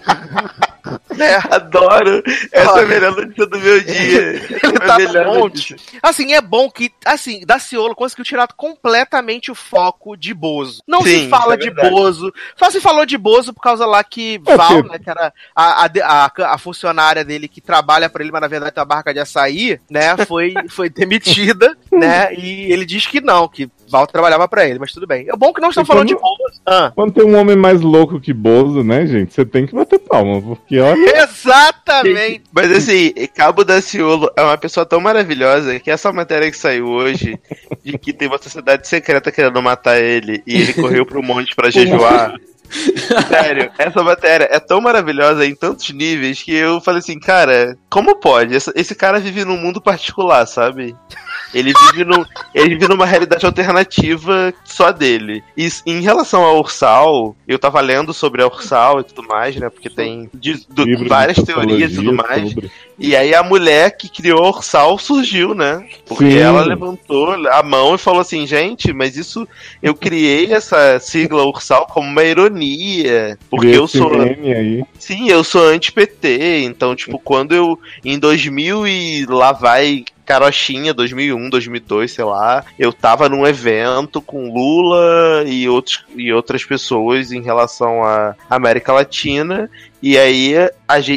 né? 1.15 1.39
Adoro. 1.49 2.21
Essa 2.51 2.79
é 2.79 2.83
a 2.83 2.85
melhor 2.87 3.15
notícia 3.15 3.45
do 3.45 3.59
meu 3.59 3.81
dia. 3.81 4.21
Ele 4.63 4.77
É 4.77 4.79
tá 4.79 4.97
melhor 4.97 5.25
no 5.27 5.33
monte. 5.39 5.75
Assim, 6.01 6.33
é 6.33 6.41
bom 6.41 6.69
que, 6.69 6.91
assim, 7.05 7.45
Daciolo 7.45 7.95
conseguiu 7.95 8.25
tirar 8.25 8.47
completamente 8.55 9.51
o 9.51 9.55
foco 9.55 10.15
de 10.17 10.33
Bozo. 10.33 10.81
Não 10.87 11.01
Sim, 11.01 11.23
se 11.25 11.29
fala 11.29 11.53
é 11.53 11.57
de 11.57 11.65
verdade. 11.67 11.89
Bozo. 11.89 12.33
Só 12.57 12.69
se 12.69 12.81
falou 12.81 13.05
de 13.05 13.17
Bozo 13.17 13.53
por 13.53 13.61
causa 13.61 13.85
lá 13.85 14.03
que 14.03 14.41
É, 14.45 14.57
Val, 14.57 14.69
porque- 14.75 14.89
né, 14.91 14.99
que 14.99 15.09
era 15.09 15.33
a, 15.55 15.85
a, 15.85 15.89
a, 16.03 16.53
a 16.53 16.57
funcionária 16.57 17.23
dele 17.23 17.47
que 17.47 17.61
trabalha 17.61 18.09
pra 18.09 18.21
ele, 18.23 18.31
mas 18.31 18.41
na 18.41 18.47
verdade 18.47 18.73
tem 18.73 18.81
uma 18.81 18.85
barca 18.85 19.13
de 19.13 19.19
açaí, 19.19 19.79
né, 19.89 20.17
foi, 20.27 20.53
foi 20.69 20.89
demitida, 20.89 21.75
né, 21.91 22.33
e 22.33 22.71
ele 22.71 22.85
diz 22.85 23.05
que 23.05 23.21
não, 23.21 23.47
que 23.47 23.69
Val 23.89 24.07
trabalhava 24.07 24.47
pra 24.47 24.65
ele, 24.65 24.79
mas 24.79 24.91
tudo 24.91 25.05
bem. 25.05 25.27
É 25.29 25.35
bom 25.35 25.53
que 25.53 25.61
não 25.61 25.69
estão 25.69 25.83
E 25.83 25.85
falando 25.85 26.07
de 26.07 26.15
Bozo. 26.15 26.42
Ah. 26.65 26.91
Quando 26.95 27.13
tem 27.13 27.25
um 27.25 27.37
homem 27.37 27.55
mais 27.55 27.81
louco 27.81 28.19
que 28.19 28.33
Bozo, 28.33 28.83
né, 28.83 29.05
gente? 29.05 29.33
Você 29.33 29.45
tem 29.45 29.65
que 29.65 29.75
bater 29.75 29.99
palma, 29.99 30.41
porque 30.41 30.79
olha. 30.79 31.23
Exatamente. 31.23 32.43
Mas 32.53 32.71
assim, 32.71 33.13
Cabo 33.35 33.65
Daciolo 33.65 34.31
é 34.35 34.41
uma 34.41 34.57
pessoa 34.57 34.85
tão 34.85 35.01
maravilhosa 35.01 35.79
que 35.79 35.91
essa 35.91 36.11
matéria 36.13 36.49
que 36.49 36.57
saiu 36.57 36.87
hoje, 36.87 37.37
de 37.83 37.97
que 37.97 38.13
tem 38.13 38.27
uma 38.27 38.37
sociedade 38.37 38.87
secreta 38.87 39.31
querendo 39.31 39.61
matar 39.61 39.99
ele 39.99 40.41
e 40.47 40.61
ele 40.61 40.73
correu 40.73 41.05
pro 41.05 41.23
monte 41.23 41.55
pra 41.55 41.69
jejuar. 41.69 42.33
Sério, 43.29 43.71
essa 43.77 44.01
matéria 44.01 44.47
é 44.49 44.59
tão 44.59 44.81
maravilhosa 44.81 45.45
em 45.45 45.55
tantos 45.55 45.91
níveis 45.91 46.41
que 46.41 46.53
eu 46.53 46.81
falei 46.81 46.99
assim, 46.99 47.19
cara, 47.19 47.77
como 47.89 48.15
pode? 48.15 48.55
Esse 48.55 48.95
cara 48.95 49.19
vive 49.19 49.45
num 49.45 49.57
mundo 49.57 49.81
particular, 49.81 50.45
sabe? 50.47 50.95
Ele 51.53 51.73
vive, 51.91 52.03
num, 52.03 52.25
ele 52.53 52.69
vive 52.75 52.87
numa 52.87 53.05
realidade 53.05 53.45
alternativa 53.45 54.53
só 54.65 54.91
dele. 54.91 55.43
E 55.55 55.67
em 55.85 56.01
relação 56.01 56.43
ao 56.43 56.59
Ursal, 56.59 57.35
eu 57.47 57.59
tava 57.59 57.79
lendo 57.81 58.13
sobre 58.13 58.41
a 58.41 58.47
Ursal 58.47 58.99
e 58.99 59.03
tudo 59.03 59.27
mais, 59.27 59.55
né? 59.55 59.69
Porque 59.69 59.89
tem 59.89 60.29
de- 60.33 60.65
do- 60.69 61.07
várias 61.07 61.37
teorias 61.37 61.91
e 61.91 61.95
tudo 61.95 62.13
mais. 62.13 62.49
sobre. 62.49 62.71
E 62.97 63.15
aí 63.15 63.33
a 63.33 63.43
mulher 63.43 63.97
que 63.97 64.07
criou 64.09 64.43
a 64.45 64.49
Ursal 64.49 64.97
surgiu, 64.97 65.53
né? 65.53 65.83
Porque 66.07 66.31
Sim. 66.31 66.37
ela 66.39 66.63
levantou 66.63 67.31
a 67.47 67.63
mão 67.63 67.95
e 67.95 67.97
falou 67.97 68.21
assim, 68.21 68.45
gente, 68.47 68.93
mas 68.93 69.17
isso 69.17 69.47
eu 69.81 69.93
criei 69.95 70.53
essa 70.53 70.99
sigla 70.99 71.43
Ursal 71.45 71.87
como 71.87 72.07
uma 72.07 72.23
ironia, 72.23 73.37
porque 73.49 73.67
eu 73.67 73.87
sou 73.87 74.11
aí. 74.21 74.83
Sim, 74.99 75.29
eu 75.29 75.43
sou 75.43 75.67
anti-PT, 75.67 76.63
então, 76.63 76.95
tipo, 76.95 77.19
quando 77.19 77.53
eu, 77.53 77.79
em 78.05 78.17
2000 78.17 78.87
e 78.87 79.25
lá 79.25 79.51
vai 79.51 80.03
carochinha, 80.25 80.93
2001, 80.93 81.49
2002, 81.49 82.11
sei 82.11 82.25
lá, 82.25 82.63
eu 82.77 82.91
tava 82.91 83.29
num 83.29 83.45
evento 83.45 84.21
com 84.21 84.51
Lula 84.51 85.43
e, 85.45 85.67
outros, 85.67 86.05
e 86.15 86.31
outras 86.31 86.63
pessoas 86.63 87.31
em 87.31 87.41
relação 87.41 88.03
à 88.03 88.35
América 88.49 88.93
Latina, 88.93 89.69
e 90.01 90.17
aí 90.17 90.53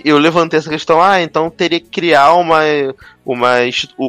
eu 0.05 0.19
levantei 0.19 0.59
essa 0.59 0.71
questão, 0.71 1.01
ah, 1.03 1.21
então 1.21 1.51
teria 1.51 1.81
que 1.81 1.89
criar 1.89 2.35
uma, 2.35 2.61
uma, 3.25 3.57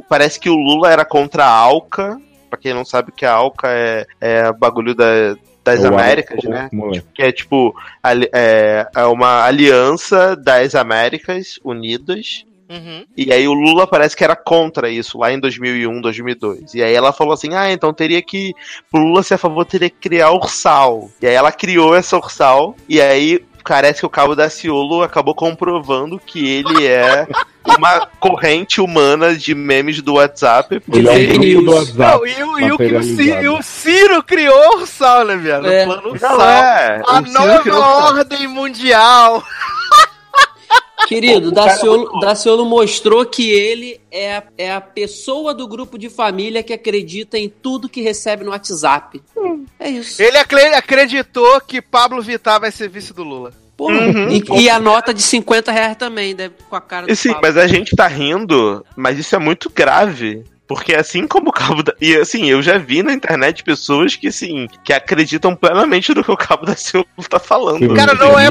parece 0.07 0.40
que 0.40 0.49
o 0.49 0.56
Lula 0.56 0.91
era 0.91 1.06
contra 1.06 1.45
a 1.45 1.52
ALCA, 1.52 2.19
pra 2.49 2.60
quem 2.60 2.74
não 2.74 2.86
sabe 2.86 3.11
que 3.11 3.26
a 3.26 3.34
ALCA 3.34 3.68
é, 3.69 4.06
é 4.22 4.52
bagulho 4.53 4.95
da, 4.95 5.36
das 5.68 5.84
É 5.84 5.90
o 5.90 5.94
Américas, 5.94 6.44
né? 6.45 6.69
moleque. 6.72 7.06
que 7.14 7.22
é 7.22 7.32
tipo 7.32 7.76
é, 8.34 8.88
é 8.95 9.06
uma 9.06 9.44
aliança 9.44 10.36
das 10.36 10.76
Américas 10.76 11.60
Unidas. 11.64 12.45
Uhum. 12.69 13.06
E 13.15 13.31
aí 13.31 13.48
o 13.48 13.53
Lula 13.53 13.88
parece 13.88 14.15
que 14.15 14.23
era 14.23 14.35
contra 14.35 14.89
isso 14.89 15.18
lá 15.18 15.31
em 15.31 15.39
2001, 15.39 16.02
2002. 16.02 16.73
E 16.73 16.84
aí 16.84 16.94
ela 16.94 17.14
falou 17.14 17.34
assim: 17.34 17.53
"Ah, 17.53 17.72
então 17.72 17.94
teria 17.94 18.22
que 18.22 18.53
pro 18.91 18.99
Lula 19.02 19.23
ser 19.23 19.35
a 19.35 19.38
favor 19.38 19.65
teria 19.65 19.89
que 19.89 19.95
criar 19.98 20.31
Ursal". 20.31 21.10
E 21.22 21.27
aí 21.27 21.34
ela 21.34 21.52
criou 21.52 21.95
essa 21.95 22.18
Ursal 22.18 22.76
e 22.89 22.99
aí 23.02 23.41
parece 23.64 23.99
que 23.99 24.06
o 24.06 24.10
Cabo 24.10 24.35
Daciolo 24.35 25.03
acabou 25.03 25.35
comprovando 25.35 26.18
que 26.19 26.48
ele 26.48 26.88
é 26.88 27.27
uma 27.77 28.06
corrente 28.19 28.80
humana 28.80 29.35
de 29.35 29.53
memes 29.53 30.02
do 30.02 30.14
WhatsApp. 30.14 30.81
Ele 30.91 31.07
é 31.07 31.11
um 31.11 31.27
grupo 31.27 31.61
do 31.64 31.76
WhatsApp. 31.76 31.98
Não, 31.98 32.26
e, 32.26 32.44
o, 32.44 32.60
e, 32.60 32.72
o, 32.72 32.81
e, 32.81 32.95
o. 32.95 33.03
Ciro, 33.03 33.44
e 33.44 33.49
o 33.49 33.61
Ciro 33.61 34.23
criou 34.23 34.56
o 34.56 34.80
Ursal, 34.80 35.26
né, 35.26 35.35
velho? 35.35 35.68
É. 35.68 35.84
O 35.84 35.85
plano 35.88 36.10
Ursal. 36.10 36.41
é, 36.41 37.02
A 37.06 37.22
nova 37.22 37.80
ordem 38.15 38.48
mundial. 38.48 39.44
Querido, 41.07 41.52
Daciolo, 41.52 42.19
Daciolo 42.19 42.65
mostrou 42.65 43.26
que 43.26 43.49
ele 43.49 44.02
é 44.11 44.35
a, 44.38 44.44
é 44.57 44.72
a 44.73 44.81
pessoa 44.81 45.53
do 45.53 45.65
grupo 45.68 45.98
de 45.98 46.10
família 46.10 46.61
que 46.64 46.73
acredita 46.73 47.38
em 47.38 47.48
tudo 47.48 47.88
que 47.88 48.02
recebe 48.02 48.44
no 48.44 48.52
WhatsApp. 48.52 49.22
É 49.80 49.89
isso. 49.89 50.22
Ele 50.22 50.38
acre- 50.38 50.76
acreditou 50.76 51.61
que 51.61 51.81
Pablo 51.81 52.22
Vittar 52.22 52.60
vai 52.60 52.72
ser 52.72 52.89
vice 52.89 53.14
do 53.14 53.23
Lula. 53.23 53.53
Porra. 53.77 53.94
Uhum. 53.99 54.30
E, 54.30 54.64
e 54.64 54.69
a 54.69 54.80
nota 54.80 55.14
de 55.14 55.22
50 55.22 55.72
reais 55.72 55.95
também, 55.95 56.35
deve 56.35 56.56
com 56.68 56.76
a 56.76 56.81
cara 56.81 57.06
do 57.06 57.14
E 57.14 57.15
Sim, 57.15 57.30
Pablo. 57.30 57.41
mas 57.44 57.57
a 57.57 57.68
gente 57.68 57.95
tá 57.95 58.07
rindo, 58.07 58.84
mas 58.95 59.18
isso 59.19 59.35
é 59.35 59.39
muito 59.39 59.69
grave. 59.69 60.44
Porque 60.68 60.94
assim 60.94 61.26
como 61.26 61.49
o 61.49 61.53
Cabo 61.53 61.81
da... 61.81 61.94
E 62.02 62.15
assim, 62.15 62.45
eu 62.49 62.61
já 62.61 62.77
vi 62.77 63.02
na 63.02 63.14
internet 63.14 63.64
pessoas 63.64 64.15
que, 64.15 64.27
assim, 64.27 64.68
que 64.84 64.91
acreditam 64.91 65.56
plenamente 65.56 66.14
no 66.14 66.23
que 66.23 66.31
o 66.31 66.38
Cabo 66.38 66.65
da 66.65 66.76
Silva 66.76 67.07
tá 67.30 67.39
falando. 67.39 67.80
Sim. 67.80 67.94
Cara, 67.95 68.14
não 68.14 68.38
é, 68.38 68.49